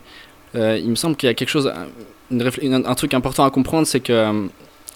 euh, 0.55 0.78
il 0.78 0.90
me 0.90 0.94
semble 0.94 1.16
qu'il 1.16 1.28
y 1.28 1.31
a 1.31 1.34
quelque 1.34 1.49
chose, 1.49 1.73
un 2.31 2.94
truc 2.94 3.15
important 3.15 3.44
à 3.44 3.50
comprendre, 3.50 3.86
c'est 3.86 4.00
que 4.00 4.12
euh, 4.12 4.47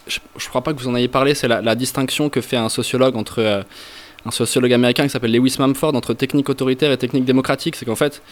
je, 0.07 0.19
je 0.37 0.49
crois 0.49 0.63
pas 0.63 0.73
que 0.73 0.81
vous 0.81 0.89
en 0.89 0.95
ayez 0.95 1.09
parlé. 1.09 1.35
C'est 1.35 1.49
la, 1.49 1.75
distinction 1.75 2.29
que 2.29 2.41
fait 2.41 2.57
un 2.57 2.69
sociologue 2.69 3.17
entre 3.17 3.41
euh, 3.41 3.63
un 4.27 4.31
sociologue 4.31 4.73
américain 4.73 5.05
qui 5.05 5.11
s'appelle 5.11 5.33
Lewis 5.33 5.57
Mumford 5.59 5.95
entre 5.95 6.15
technique 6.15 6.49
autoritaire 6.49 6.91
et 6.93 6.97
technique 6.97 7.25
démocratique. 7.25 7.77
C'est 7.77 7.85
qu'en 7.85 7.95
fait, 7.95 8.23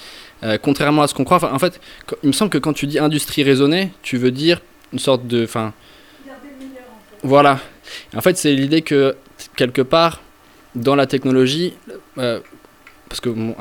contrairement 0.62 1.03
à 1.03 1.07
ce 1.07 1.12
qu'on 1.12 1.25
croit, 1.25 1.53
en 1.53 1.59
fait, 1.59 1.81
il 2.23 2.29
me 2.29 2.33
semble 2.33 2.51
que 2.51 2.57
quand 2.57 2.73
tu 2.73 2.87
dis 2.87 2.99
industrie 2.99 3.43
raisonnée, 3.43 3.93
tu 4.03 4.17
veux 4.17 4.31
dire 4.31 4.62
une 4.95 4.99
sorte 4.99 5.27
de, 5.27 5.45
enfin, 5.45 5.75
voilà. 7.23 7.61
En 8.17 8.23
fait, 8.23 8.39
c'est 8.39 8.55
l'idée 8.55 8.81
que, 8.81 9.17
quelque 9.55 9.83
part, 9.83 10.23
dans 10.75 10.95
la 10.95 11.07
technologie, 11.07 11.75
parce 13.12 13.20
que 13.20 13.28
bon, 13.28 13.55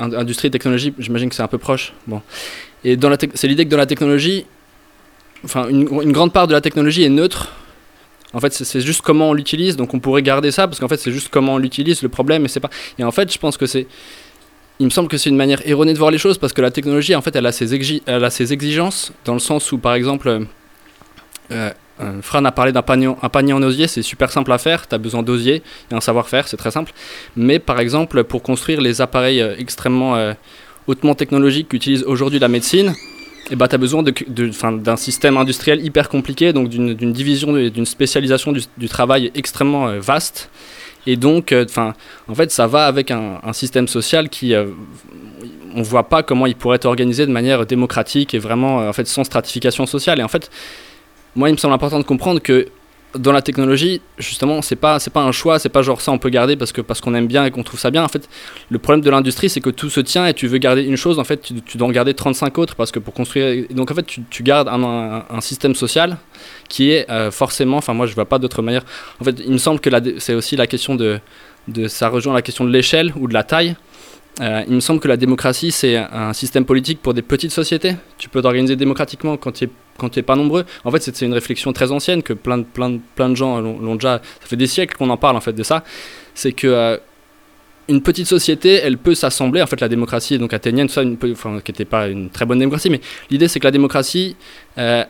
industrie 0.00 0.48
et 0.48 0.50
technologie, 0.50 0.92
j'imagine 0.98 1.30
que 1.30 1.34
c'est 1.34 1.42
un 1.42 1.48
peu 1.48 1.56
proche. 1.56 1.94
Bon. 2.06 2.20
Et 2.84 2.98
c'est 3.32 3.48
l'idée 3.48 3.64
que 3.64 3.70
dans 3.70 3.78
la 3.78 3.86
technologie, 3.86 4.44
enfin, 5.46 5.66
une, 5.70 6.12
grande 6.12 6.30
part 6.30 6.46
de 6.46 6.52
la 6.52 6.60
technologie 6.60 7.04
est 7.04 7.08
neutre. 7.08 7.50
En 8.34 8.40
fait, 8.40 8.52
c'est- 8.52 8.80
juste 8.82 9.00
comment 9.00 9.30
on 9.30 9.32
l'utilise, 9.32 9.78
donc 9.78 9.94
on 9.94 9.98
pourrait 9.98 10.20
garder 10.20 10.50
ça, 10.50 10.68
parce 10.68 10.78
qu'en 10.78 10.88
fait, 10.88 10.98
c'est 10.98 11.10
juste 11.10 11.30
comment 11.30 11.54
on 11.54 11.58
l'utilise, 11.58 12.02
le 12.02 12.10
problème, 12.10 12.44
et 12.44 12.48
c'est 12.48 12.60
pas. 12.60 12.68
Et 12.98 13.04
en 13.04 13.10
fait, 13.10 13.32
je 13.32 13.38
pense 13.38 13.56
que 13.56 13.64
c'est. 13.64 13.86
Il 14.78 14.84
me 14.84 14.90
semble 14.90 15.08
que 15.08 15.16
c'est 15.16 15.30
une 15.30 15.36
manière 15.36 15.66
erronée 15.66 15.94
de 15.94 15.98
voir 15.98 16.10
les 16.10 16.18
choses, 16.18 16.36
parce 16.36 16.52
que 16.52 16.60
la 16.60 16.70
technologie, 16.70 17.14
en 17.14 17.22
fait, 17.22 17.34
elle 17.34 17.46
a 17.46 17.52
ses, 17.52 17.74
exi- 17.74 18.02
elle 18.04 18.22
a 18.22 18.30
ses 18.30 18.52
exigences, 18.52 19.10
dans 19.24 19.32
le 19.32 19.38
sens 19.40 19.72
où, 19.72 19.78
par 19.78 19.94
exemple, 19.94 20.44
euh, 21.50 21.70
euh, 22.00 22.22
Fran 22.22 22.44
a 22.44 22.52
parlé 22.52 22.72
d'un 22.72 22.82
panier, 22.82 23.08
un 23.20 23.28
panier 23.28 23.52
en 23.52 23.62
osier, 23.62 23.88
c'est 23.88 24.02
super 24.02 24.30
simple 24.30 24.52
à 24.52 24.58
faire, 24.58 24.86
tu 24.86 24.94
as 24.94 24.98
besoin 24.98 25.22
d'osier 25.22 25.62
et 25.90 25.94
un 25.94 26.00
savoir-faire, 26.00 26.48
c'est 26.48 26.56
très 26.56 26.70
simple. 26.70 26.92
Mais 27.36 27.58
par 27.58 27.80
exemple, 27.80 28.24
pour 28.24 28.42
construire 28.42 28.80
les 28.80 29.00
appareils 29.00 29.40
euh, 29.40 29.54
extrêmement 29.58 30.16
euh, 30.16 30.32
hautement 30.86 31.14
technologiques 31.14 31.68
qu'utilise 31.68 32.04
aujourd'hui 32.04 32.38
la 32.38 32.48
médecine, 32.48 32.94
eh 33.50 33.56
ben, 33.56 33.66
tu 33.66 33.74
as 33.74 33.78
besoin 33.78 34.02
d'un 34.02 34.96
système 34.96 35.36
industriel 35.38 35.84
hyper 35.84 36.08
compliqué, 36.08 36.52
donc 36.52 36.68
d'une 36.68 37.12
division 37.12 37.56
et 37.56 37.70
d'une 37.70 37.86
spécialisation 37.86 38.52
du, 38.52 38.88
travail 38.88 39.32
extrêmement 39.34 39.98
vaste. 39.98 40.50
Et 41.06 41.16
donc, 41.16 41.54
en 41.54 42.34
fait, 42.34 42.50
ça 42.50 42.66
va 42.66 42.84
avec 42.84 43.10
un, 43.10 43.40
un 43.42 43.54
système 43.54 43.88
social 43.88 44.28
qui, 44.28 44.54
on 45.74 45.82
voit 45.82 46.10
pas 46.10 46.22
comment 46.22 46.44
il 46.44 46.56
pourrait 46.56 46.76
être 46.76 46.84
organisé 46.84 47.24
de 47.24 47.32
manière 47.32 47.64
démocratique 47.64 48.34
et 48.34 48.38
vraiment, 48.38 48.86
en 48.86 48.92
fait, 48.92 49.06
sans 49.06 49.24
stratification 49.24 49.86
sociale. 49.86 50.20
Et 50.20 50.22
en 50.22 50.28
fait, 50.28 50.50
moi, 51.36 51.48
il 51.48 51.52
me 51.52 51.58
semble 51.58 51.74
important 51.74 51.98
de 51.98 52.04
comprendre 52.04 52.40
que 52.40 52.66
dans 53.14 53.32
la 53.32 53.40
technologie, 53.40 54.02
justement, 54.18 54.60
c'est 54.60 54.76
pas 54.76 54.98
c'est 54.98 55.10
pas 55.10 55.22
un 55.22 55.32
choix, 55.32 55.58
c'est 55.58 55.70
pas 55.70 55.80
genre 55.80 56.00
ça 56.00 56.12
on 56.12 56.18
peut 56.18 56.28
garder 56.28 56.56
parce 56.56 56.72
que 56.72 56.82
parce 56.82 57.00
qu'on 57.00 57.14
aime 57.14 57.26
bien 57.26 57.44
et 57.46 57.50
qu'on 57.50 57.62
trouve 57.62 57.80
ça 57.80 57.90
bien. 57.90 58.04
En 58.04 58.08
fait, 58.08 58.28
le 58.70 58.78
problème 58.78 59.00
de 59.02 59.10
l'industrie, 59.10 59.48
c'est 59.48 59.60
que 59.60 59.70
tout 59.70 59.88
se 59.88 60.00
tient 60.00 60.26
et 60.26 60.34
tu 60.34 60.46
veux 60.46 60.58
garder 60.58 60.82
une 60.82 60.96
chose, 60.96 61.18
en 61.18 61.24
fait, 61.24 61.40
tu, 61.64 61.78
dois 61.78 61.88
en 61.88 61.90
garder 61.90 62.12
35 62.12 62.58
autres 62.58 62.76
parce 62.76 62.92
que 62.92 62.98
pour 62.98 63.14
construire. 63.14 63.66
Donc 63.70 63.90
en 63.90 63.94
fait, 63.94 64.04
tu, 64.06 64.42
gardes 64.42 64.68
un, 64.68 65.40
système 65.40 65.74
social 65.74 66.18
qui 66.68 66.90
est 66.90 67.10
euh, 67.10 67.30
forcément. 67.30 67.78
Enfin, 67.78 67.94
moi, 67.94 68.06
je 68.06 68.14
vois 68.14 68.26
pas 68.26 68.38
d'autre 68.38 68.60
manière. 68.60 68.84
En 69.20 69.24
fait, 69.24 69.40
il 69.44 69.52
me 69.52 69.58
semble 69.58 69.80
que 69.80 69.90
c'est 70.18 70.34
aussi 70.34 70.56
la 70.56 70.66
question 70.66 70.94
de 70.94 71.20
ça 71.88 72.08
rejoint 72.08 72.34
la 72.34 72.42
question 72.42 72.64
de 72.64 72.70
l'échelle 72.70 73.12
ou 73.16 73.28
de 73.28 73.34
la 73.34 73.42
taille. 73.42 73.76
Euh, 74.40 74.62
il 74.68 74.74
me 74.74 74.80
semble 74.80 75.00
que 75.00 75.08
la 75.08 75.16
démocratie, 75.16 75.72
c'est 75.72 75.96
un 75.96 76.32
système 76.32 76.64
politique 76.64 77.02
pour 77.02 77.14
des 77.14 77.22
petites 77.22 77.50
sociétés. 77.50 77.96
Tu 78.18 78.28
peux 78.28 78.40
t'organiser 78.40 78.76
démocratiquement 78.76 79.36
quand 79.36 79.52
tu 79.52 79.68
n'es 80.06 80.22
pas 80.22 80.36
nombreux. 80.36 80.64
En 80.84 80.90
fait, 80.90 81.02
c'est 81.02 81.24
une 81.24 81.32
réflexion 81.32 81.72
très 81.72 81.92
ancienne 81.92 82.22
que 82.22 82.32
plein 82.32 82.58
de, 82.58 82.64
plein 82.64 82.98
plein 83.14 83.28
de 83.28 83.34
gens 83.34 83.60
l'ont 83.60 83.94
déjà. 83.94 84.20
Ça 84.40 84.46
fait 84.46 84.56
des 84.56 84.66
siècles 84.66 84.96
qu'on 84.96 85.10
en 85.10 85.16
parle 85.16 85.36
en 85.36 85.40
fait 85.40 85.52
de 85.52 85.62
ça. 85.62 85.84
C'est 86.34 86.52
que 86.52 86.66
euh, 86.66 86.96
une 87.88 88.02
petite 88.02 88.26
société, 88.26 88.74
elle 88.74 88.98
peut 88.98 89.14
s'assembler. 89.14 89.62
En 89.62 89.66
fait, 89.66 89.80
la 89.80 89.88
démocratie 89.88 90.38
donc 90.38 90.52
athénienne, 90.52 90.88
tout 90.88 90.94
ça, 90.94 91.02
enfin, 91.32 91.60
qui 91.64 91.72
n'était 91.72 91.84
pas 91.84 92.08
une 92.08 92.30
très 92.30 92.44
bonne 92.44 92.58
démocratie, 92.58 92.90
mais 92.90 93.00
l'idée 93.30 93.48
c'est 93.48 93.60
que 93.60 93.66
la 93.66 93.70
démocratie, 93.70 94.36
euh, 94.76 95.04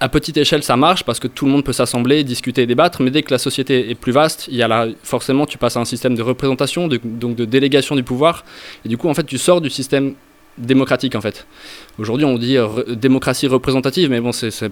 à 0.00 0.08
petite 0.08 0.36
échelle, 0.36 0.64
ça 0.64 0.76
marche 0.76 1.04
parce 1.04 1.20
que 1.20 1.28
tout 1.28 1.46
le 1.46 1.52
monde 1.52 1.64
peut 1.64 1.72
s'assembler, 1.72 2.24
discuter 2.24 2.66
débattre. 2.66 3.02
Mais 3.02 3.10
dès 3.10 3.22
que 3.22 3.32
la 3.32 3.38
société 3.38 3.90
est 3.90 3.94
plus 3.94 4.10
vaste, 4.10 4.48
il 4.48 4.56
y 4.56 4.62
a 4.62 4.68
là, 4.68 4.88
forcément, 5.04 5.46
tu 5.46 5.58
passes 5.58 5.76
à 5.76 5.80
un 5.80 5.84
système 5.84 6.16
de 6.16 6.22
représentation, 6.22 6.88
donc 6.88 7.36
de 7.36 7.44
délégation 7.44 7.94
du 7.94 8.02
pouvoir. 8.02 8.44
Et 8.84 8.88
du 8.88 8.98
coup, 8.98 9.08
en 9.08 9.14
fait, 9.14 9.24
tu 9.24 9.38
sors 9.38 9.60
du 9.60 9.70
système 9.70 10.14
démocratique 10.58 11.14
en 11.14 11.20
fait. 11.20 11.46
Aujourd'hui, 11.98 12.26
on 12.26 12.38
dit 12.38 12.56
euh, 12.56 12.68
démocratie 12.88 13.46
représentative, 13.46 14.10
mais 14.10 14.20
bon, 14.20 14.32
c'est 14.32 14.70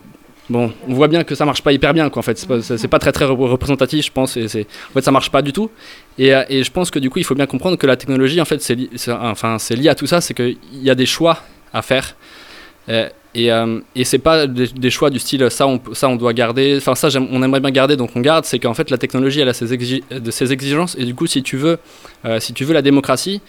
bon, 0.51 0.73
on 0.89 0.95
voit 0.95 1.09
bien 1.09 1.25
que 1.25 1.35
ça 1.35 1.45
marche 1.45 1.63
pas 1.63 1.73
hyper 1.73 1.95
bien 1.95 2.11
quoi. 2.11 2.21
En 2.21 2.23
fait, 2.23 2.39
c'est 2.39 2.49
pas, 2.49 2.59
pas 2.89 2.99
très 2.99 3.13
très 3.13 3.25
repr- 3.25 3.49
représentatif, 3.49 4.07
je 4.07 4.13
pense. 4.13 4.37
Et 4.37 4.45
en 4.45 4.93
fait, 4.93 5.03
ça 5.03 5.13
marche 5.13 5.31
pas 5.31 5.43
du 5.43 5.53
tout. 5.53 5.71
Et, 6.19 6.35
euh, 6.35 6.43
et 6.49 6.63
je 6.63 6.71
pense 6.71 6.91
que 6.91 6.99
du 6.99 7.09
coup, 7.09 7.19
il 7.19 7.25
faut 7.25 7.35
bien 7.35 7.47
comprendre 7.47 7.79
que 7.79 7.87
la 7.87 7.97
technologie, 7.97 8.41
en 8.41 8.45
fait, 8.45 8.61
c'est 8.61 8.75
li- 8.75 8.91
enfin, 9.09 9.57
lié 9.71 9.89
à 9.89 9.95
tout 9.95 10.07
ça, 10.07 10.21
c'est 10.21 10.35
qu'il 10.35 10.57
y 10.75 10.91
a 10.91 10.95
des 10.95 11.07
choix 11.07 11.39
à 11.73 11.83
faire. 11.83 12.17
Euh, 12.89 13.09
et, 13.33 13.53
euh, 13.53 13.79
et 13.95 14.03
c'est 14.03 14.19
pas 14.19 14.49
des, 14.49 14.91
choix 14.91 15.09
du 15.09 15.21
style 15.21 15.49
ça 15.53 15.65
on, 15.69 15.81
ça 15.93 16.09
on 16.09 16.17
doit 16.17 16.33
garder, 16.33 16.79
enfin 16.79 16.97
ça 16.97 17.09
on 17.17 17.41
aimerait 17.45 17.61
bien 17.61 17.71
garder 17.71 17.95
donc 17.97 18.11
on 18.17 18.21
garde, 18.21 18.45
c'est 18.45 18.59
qu'en 18.59 18.75
fait 18.75 18.91
la 18.91 18.99
technologie 18.99 19.39
elle 19.39 19.49
a 19.49 19.53
ses, 19.53 19.73
exigences 20.53 20.97
et 20.99 21.05
du 21.05 21.15
coup 21.15 21.29
si 21.29 21.41
tu 21.45 21.57
veux, 21.57 21.79
si 22.41 22.53
tu 22.55 22.65
veux 22.65 22.75
la 22.75 22.83
démocratie, 22.83 23.41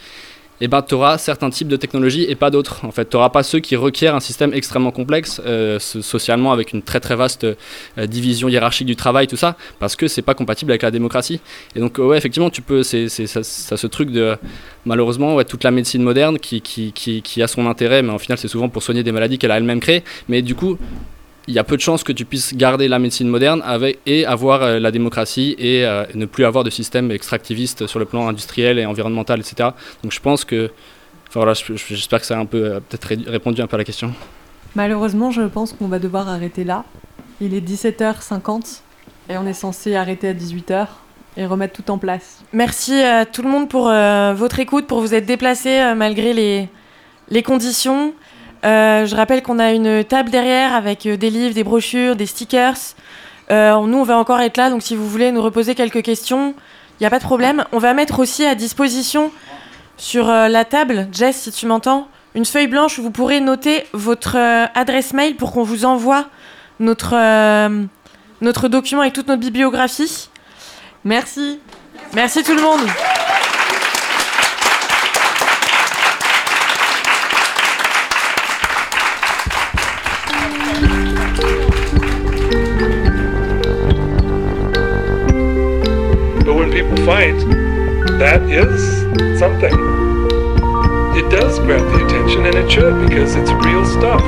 eh 0.60 0.68
ben, 0.68 0.82
tu 0.82 0.94
auras 0.94 1.18
certains 1.18 1.50
types 1.50 1.66
de 1.66 1.76
technologies 1.76 2.24
et 2.28 2.36
pas 2.36 2.50
d'autres. 2.50 2.84
En 2.84 2.92
fait, 2.92 3.08
tu 3.08 3.16
n'auras 3.16 3.30
pas 3.30 3.42
ceux 3.42 3.58
qui 3.58 3.74
requièrent 3.74 4.14
un 4.14 4.20
système 4.20 4.54
extrêmement 4.54 4.92
complexe, 4.92 5.40
euh, 5.44 5.78
so- 5.80 6.02
socialement, 6.02 6.52
avec 6.52 6.72
une 6.72 6.82
très 6.82 7.00
très 7.00 7.16
vaste 7.16 7.44
euh, 7.44 8.06
division 8.06 8.48
hiérarchique 8.48 8.86
du 8.86 8.94
travail, 8.94 9.26
tout 9.26 9.36
ça, 9.36 9.56
parce 9.80 9.96
que 9.96 10.06
c'est 10.06 10.22
pas 10.22 10.34
compatible 10.34 10.70
avec 10.70 10.82
la 10.82 10.90
démocratie. 10.92 11.40
Et 11.74 11.80
donc, 11.80 11.98
ouais, 11.98 12.16
effectivement, 12.16 12.50
tu 12.50 12.62
peux, 12.62 12.82
c'est, 12.84 13.08
ça, 13.08 13.42
ça 13.42 13.76
ce 13.76 13.86
truc 13.88 14.10
de, 14.10 14.36
malheureusement, 14.84 15.34
ouais, 15.34 15.44
toute 15.44 15.64
la 15.64 15.72
médecine 15.72 16.02
moderne 16.02 16.38
qui, 16.38 16.60
qui, 16.60 16.92
qui, 16.92 17.22
qui 17.22 17.42
a 17.42 17.48
son 17.48 17.66
intérêt, 17.66 18.02
mais 18.02 18.12
au 18.12 18.18
final, 18.18 18.38
c'est 18.38 18.48
souvent 18.48 18.68
pour 18.68 18.82
soigner 18.82 19.02
des 19.02 19.12
maladies 19.12 19.38
qu'elle 19.38 19.50
a 19.50 19.56
elle-même 19.56 19.80
créées. 19.80 20.04
Mais 20.28 20.42
du 20.42 20.54
coup, 20.54 20.78
il 21.48 21.54
y 21.54 21.58
a 21.58 21.64
peu 21.64 21.76
de 21.76 21.80
chances 21.82 22.04
que 22.04 22.12
tu 22.12 22.24
puisses 22.24 22.54
garder 22.54 22.86
la 22.88 22.98
médecine 22.98 23.28
moderne 23.28 23.62
avec, 23.64 23.98
et 24.06 24.24
avoir 24.26 24.62
euh, 24.62 24.78
la 24.78 24.90
démocratie 24.90 25.54
et 25.58 25.84
euh, 25.84 26.04
ne 26.14 26.24
plus 26.26 26.44
avoir 26.44 26.62
de 26.64 26.70
système 26.70 27.10
extractiviste 27.10 27.86
sur 27.86 27.98
le 27.98 28.04
plan 28.04 28.28
industriel 28.28 28.78
et 28.78 28.86
environnemental, 28.86 29.40
etc. 29.40 29.70
Donc 30.02 30.12
je 30.12 30.20
pense 30.20 30.44
que, 30.44 30.70
enfin 31.28 31.40
voilà, 31.40 31.54
je- 31.54 31.74
je- 31.74 31.94
j'espère 31.94 32.20
que 32.20 32.26
ça 32.26 32.36
a 32.36 32.40
un 32.40 32.46
peu 32.46 32.64
euh, 32.64 32.80
peut-être 32.80 33.04
ré- 33.04 33.18
répondu 33.26 33.60
un 33.60 33.66
peu 33.66 33.74
à 33.74 33.78
la 33.78 33.84
question. 33.84 34.12
Malheureusement, 34.74 35.30
je 35.30 35.42
pense 35.42 35.72
qu'on 35.72 35.88
va 35.88 35.98
devoir 35.98 36.28
arrêter 36.28 36.64
là. 36.64 36.84
Il 37.40 37.54
est 37.54 37.60
17h50 37.60 38.80
et 39.28 39.36
on 39.36 39.46
est 39.46 39.52
censé 39.52 39.94
arrêter 39.96 40.28
à 40.28 40.34
18h 40.34 40.86
et 41.36 41.46
remettre 41.46 41.74
tout 41.82 41.90
en 41.90 41.98
place. 41.98 42.40
Merci 42.52 42.94
à 43.02 43.26
tout 43.26 43.42
le 43.42 43.48
monde 43.48 43.68
pour 43.68 43.88
euh, 43.88 44.32
votre 44.34 44.60
écoute, 44.60 44.86
pour 44.86 45.00
vous 45.00 45.14
être 45.14 45.26
déplacés 45.26 45.80
euh, 45.80 45.94
malgré 45.94 46.32
les, 46.32 46.68
les 47.30 47.42
conditions. 47.42 48.14
Euh, 48.64 49.06
je 49.06 49.16
rappelle 49.16 49.42
qu'on 49.42 49.58
a 49.58 49.72
une 49.72 50.04
table 50.04 50.30
derrière 50.30 50.74
avec 50.74 51.06
euh, 51.06 51.16
des 51.16 51.30
livres, 51.30 51.54
des 51.54 51.64
brochures, 51.64 52.14
des 52.14 52.26
stickers. 52.26 52.76
Euh, 53.50 53.80
nous, 53.86 53.98
on 53.98 54.04
va 54.04 54.16
encore 54.16 54.40
être 54.40 54.56
là, 54.56 54.70
donc 54.70 54.82
si 54.82 54.94
vous 54.94 55.08
voulez 55.08 55.32
nous 55.32 55.42
reposer 55.42 55.74
quelques 55.74 56.02
questions, 56.02 56.54
il 56.98 57.02
n'y 57.02 57.06
a 57.06 57.10
pas 57.10 57.18
de 57.18 57.24
problème. 57.24 57.64
On 57.72 57.78
va 57.78 57.92
mettre 57.92 58.20
aussi 58.20 58.44
à 58.44 58.54
disposition 58.54 59.32
sur 59.96 60.26
la 60.26 60.64
table, 60.64 61.08
Jess, 61.12 61.36
si 61.36 61.52
tu 61.52 61.66
m'entends, 61.66 62.08
une 62.34 62.44
feuille 62.44 62.66
blanche 62.66 62.98
où 62.98 63.02
vous 63.02 63.10
pourrez 63.10 63.40
noter 63.40 63.84
votre 63.92 64.36
adresse 64.74 65.12
mail 65.12 65.36
pour 65.36 65.52
qu'on 65.52 65.64
vous 65.64 65.84
envoie 65.84 66.26
notre, 66.80 67.14
notre 68.40 68.68
document 68.68 69.02
avec 69.02 69.12
toute 69.12 69.28
notre 69.28 69.40
bibliographie. 69.40 70.28
Merci. 71.04 71.60
Merci 72.14 72.42
tout 72.42 72.54
le 72.54 72.62
monde. 72.62 72.80
But 86.44 86.54
when 86.54 86.72
people 86.72 86.96
fight, 87.06 87.38
that 88.18 88.42
is 88.42 89.38
something. 89.38 89.72
It 91.14 91.30
does 91.30 91.58
grab 91.60 91.80
the 91.80 92.06
attention, 92.06 92.46
and 92.46 92.54
it 92.54 92.70
should, 92.70 93.06
because 93.06 93.36
it's 93.36 93.50
real 93.64 93.84
stuff. 93.84 94.22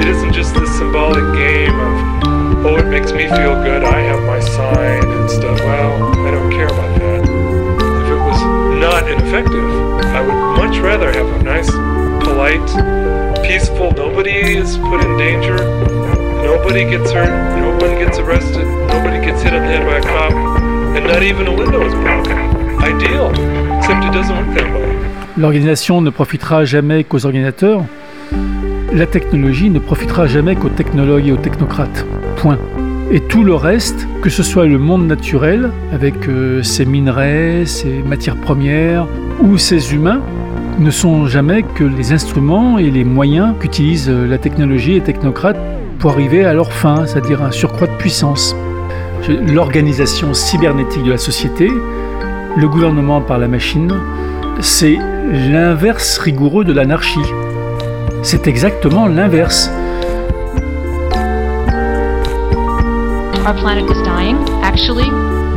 It 0.00 0.08
isn't 0.08 0.32
just 0.32 0.54
this 0.54 0.70
symbolic 0.78 1.22
game 1.36 1.78
of, 1.78 2.64
oh, 2.66 2.76
it 2.78 2.86
makes 2.86 3.12
me 3.12 3.28
feel 3.28 3.54
good, 3.62 3.84
I 3.84 4.00
have 4.00 4.22
my 4.24 4.40
sign 4.40 5.04
and 5.04 5.30
stuff. 5.30 5.60
Well, 5.60 6.26
I 6.26 6.30
don't 6.30 6.50
care 6.50 6.66
about 6.66 6.98
that. 6.98 7.20
If 7.22 8.08
it 8.08 8.18
was 8.18 8.40
not 8.80 9.10
ineffective, 9.10 9.70
I 10.10 10.22
would 10.22 10.56
much 10.56 10.78
rather 10.78 11.12
have 11.12 11.26
a 11.26 11.42
nice, 11.42 11.70
polite, 12.24 12.66
peaceful, 13.44 13.92
nobody 13.92 14.56
is 14.56 14.76
put 14.78 15.04
in 15.04 15.18
danger, 15.18 15.56
nobody 16.42 16.84
gets 16.84 17.10
hurt, 17.10 17.30
no 17.58 17.70
one 17.72 17.98
gets 17.98 18.18
arrested, 18.18 18.66
nobody 18.88 19.24
gets 19.24 19.42
hit 19.42 19.52
on 19.52 19.62
the 19.62 19.68
head 19.68 19.84
by 19.86 19.98
a 19.98 20.02
cop, 20.02 20.59
and 20.96 21.06
not 21.06 21.22
even 21.22 21.46
a 21.46 21.52
window 21.52 21.82
is. 21.86 21.94
Ideal, 22.82 23.30
except 23.78 24.04
it 24.04 24.12
doesn't 24.12 24.36
work 24.36 24.54
that. 24.56 24.66
L'organisation 25.36 26.00
ne 26.00 26.10
profitera 26.10 26.64
jamais 26.64 27.04
qu'aux 27.04 27.24
organisateurs. 27.24 27.84
La 28.92 29.06
technologie 29.06 29.70
ne 29.70 29.78
profitera 29.78 30.26
jamais 30.26 30.56
qu'aux 30.56 30.68
technologues 30.68 31.28
et 31.28 31.32
aux 31.32 31.36
technocrates. 31.36 32.04
Point. 32.36 32.58
Et 33.12 33.20
tout 33.20 33.44
le 33.44 33.54
reste, 33.54 34.06
que 34.22 34.30
ce 34.30 34.42
soit 34.42 34.66
le 34.66 34.78
monde 34.78 35.06
naturel, 35.06 35.70
avec 35.92 36.28
euh, 36.28 36.62
ses 36.62 36.84
minerais, 36.84 37.64
ses 37.66 38.02
matières 38.02 38.36
premières, 38.36 39.06
ou 39.40 39.58
ses 39.58 39.94
humains, 39.94 40.20
ne 40.78 40.90
sont 40.90 41.26
jamais 41.26 41.62
que 41.62 41.84
les 41.84 42.12
instruments 42.12 42.78
et 42.78 42.90
les 42.90 43.04
moyens 43.04 43.54
qu'utilisent 43.58 44.08
euh, 44.08 44.26
la 44.26 44.38
technologie 44.38 44.92
et 44.92 44.94
les 44.94 45.00
technocrates 45.00 45.58
pour 45.98 46.12
arriver 46.12 46.44
à 46.44 46.52
leur 46.52 46.72
fin, 46.72 47.06
c'est-à-dire 47.06 47.42
un 47.42 47.50
surcroît 47.50 47.86
de 47.86 47.96
puissance. 47.96 48.56
L'organisation 49.28 50.34
cybernétique 50.34 51.02
de 51.02 51.10
la 51.10 51.18
société, 51.18 51.68
le 51.68 52.68
gouvernement 52.68 53.20
par 53.20 53.38
la 53.38 53.48
machine, 53.48 53.92
c'est 54.60 54.98
l'inverse 55.30 56.18
rigoureux 56.18 56.64
de 56.64 56.72
l'anarchie. 56.72 57.20
C'est 58.22 58.46
exactement 58.46 59.06
l'inverse. 59.06 59.70
Our 63.46 63.54
planet 63.54 63.90
is 63.90 64.02
dying. 64.02 64.36
Actually, 64.62 65.08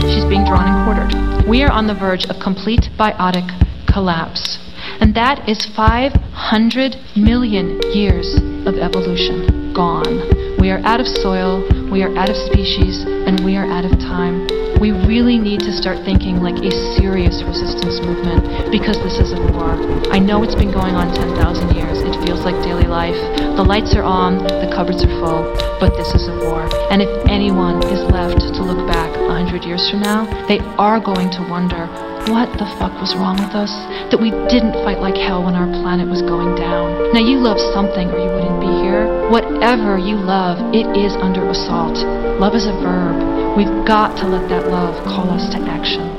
she's 0.09 0.25
being 0.25 0.45
drawn 0.45 0.66
and 0.67 0.85
quartered. 0.85 1.48
We 1.48 1.64
are 1.64 1.72
on 1.72 1.88
the 1.88 1.93
verge 1.93 2.25
of 2.30 2.40
complete 2.40 2.90
biotic 2.98 3.45
collapse. 3.92 4.59
And 5.00 5.14
that 5.16 5.48
is 5.48 5.66
500 5.75 6.95
million 7.16 7.80
years 7.93 8.35
of 8.66 8.75
evolution 8.77 9.74
gone. 9.74 10.42
We 10.64 10.72
are 10.72 10.80
out 10.88 11.03
of 11.03 11.08
soil, 11.11 11.59
we 11.92 12.08
are 12.08 12.16
out 12.16 12.30
of 12.30 12.38
species, 12.40 13.03
and 13.03 13.43
we 13.43 13.59
are 13.59 13.67
out 13.67 13.83
of 13.83 14.00
time. 14.00 14.48
We 14.80 14.95
really 14.95 15.35
need 15.35 15.59
to 15.67 15.75
start 15.75 16.00
thinking 16.08 16.40
like 16.40 16.56
a 16.64 16.72
serious 16.95 17.43
resistance 17.43 18.00
movement 18.00 18.72
because 18.72 18.95
this 19.03 19.19
is 19.19 19.35
a 19.35 19.43
war. 19.51 19.75
I 20.08 20.24
know 20.24 20.40
it's 20.42 20.56
been 20.56 20.72
going 20.72 20.95
on 20.95 21.11
10,000 21.11 21.75
years. 21.75 22.00
It 22.08 22.16
feels 22.24 22.48
like 22.48 22.56
daily 22.64 22.88
life. 22.88 23.19
The 23.59 23.66
lights 23.67 23.93
are 24.00 24.08
on, 24.08 24.40
the 24.40 24.72
cupboards 24.72 25.03
are 25.03 25.11
full, 25.19 25.51
but 25.83 26.00
this 26.00 26.16
is 26.16 26.32
a 26.32 26.35
war. 26.48 26.64
And 26.88 27.01
if 27.01 27.11
anyone 27.27 27.83
is 27.92 28.00
left 28.16 28.40
to 28.40 28.64
look 28.64 28.88
back 28.88 29.11
100 29.19 29.67
years 29.67 29.83
from 29.92 30.00
now, 30.00 30.24
they 30.48 30.64
are 30.80 31.03
going 31.03 31.27
to 31.35 31.43
wonder 31.51 31.92
what 32.32 32.48
the 32.56 32.69
fuck 32.80 32.93
was 33.02 33.16
wrong 33.16 33.35
with 33.35 33.52
us? 33.52 33.72
That 34.11 34.22
we 34.22 34.32
didn't 34.48 34.80
fight 34.85 35.00
like 35.00 35.18
hell 35.18 35.43
when 35.43 35.56
our 35.56 35.68
planet 35.84 36.08
was 36.08 36.22
going 36.22 36.56
down. 36.56 37.11
Now, 37.11 37.19
you 37.19 37.40
love 37.40 37.60
something 37.74 38.08
or 38.08 38.19
you 38.19 38.32
wouldn't 38.32 38.61
be 38.61 38.72
here. 38.85 39.27
Whatever 39.30 39.98
you 39.98 40.16
love, 40.16 40.61
it 40.74 40.88
is 40.95 41.14
under 41.19 41.43
assault. 41.50 42.00
Love 42.40 42.56
is 42.56 42.68
a 42.68 42.76
verb. 42.80 43.58
We've 43.58 43.85
got 43.85 44.16
to 44.22 44.27
let 44.27 44.48
that 44.50 44.68
love 44.68 45.03
call 45.03 45.30
us 45.30 45.50
to 45.52 45.60
action. 45.68 46.12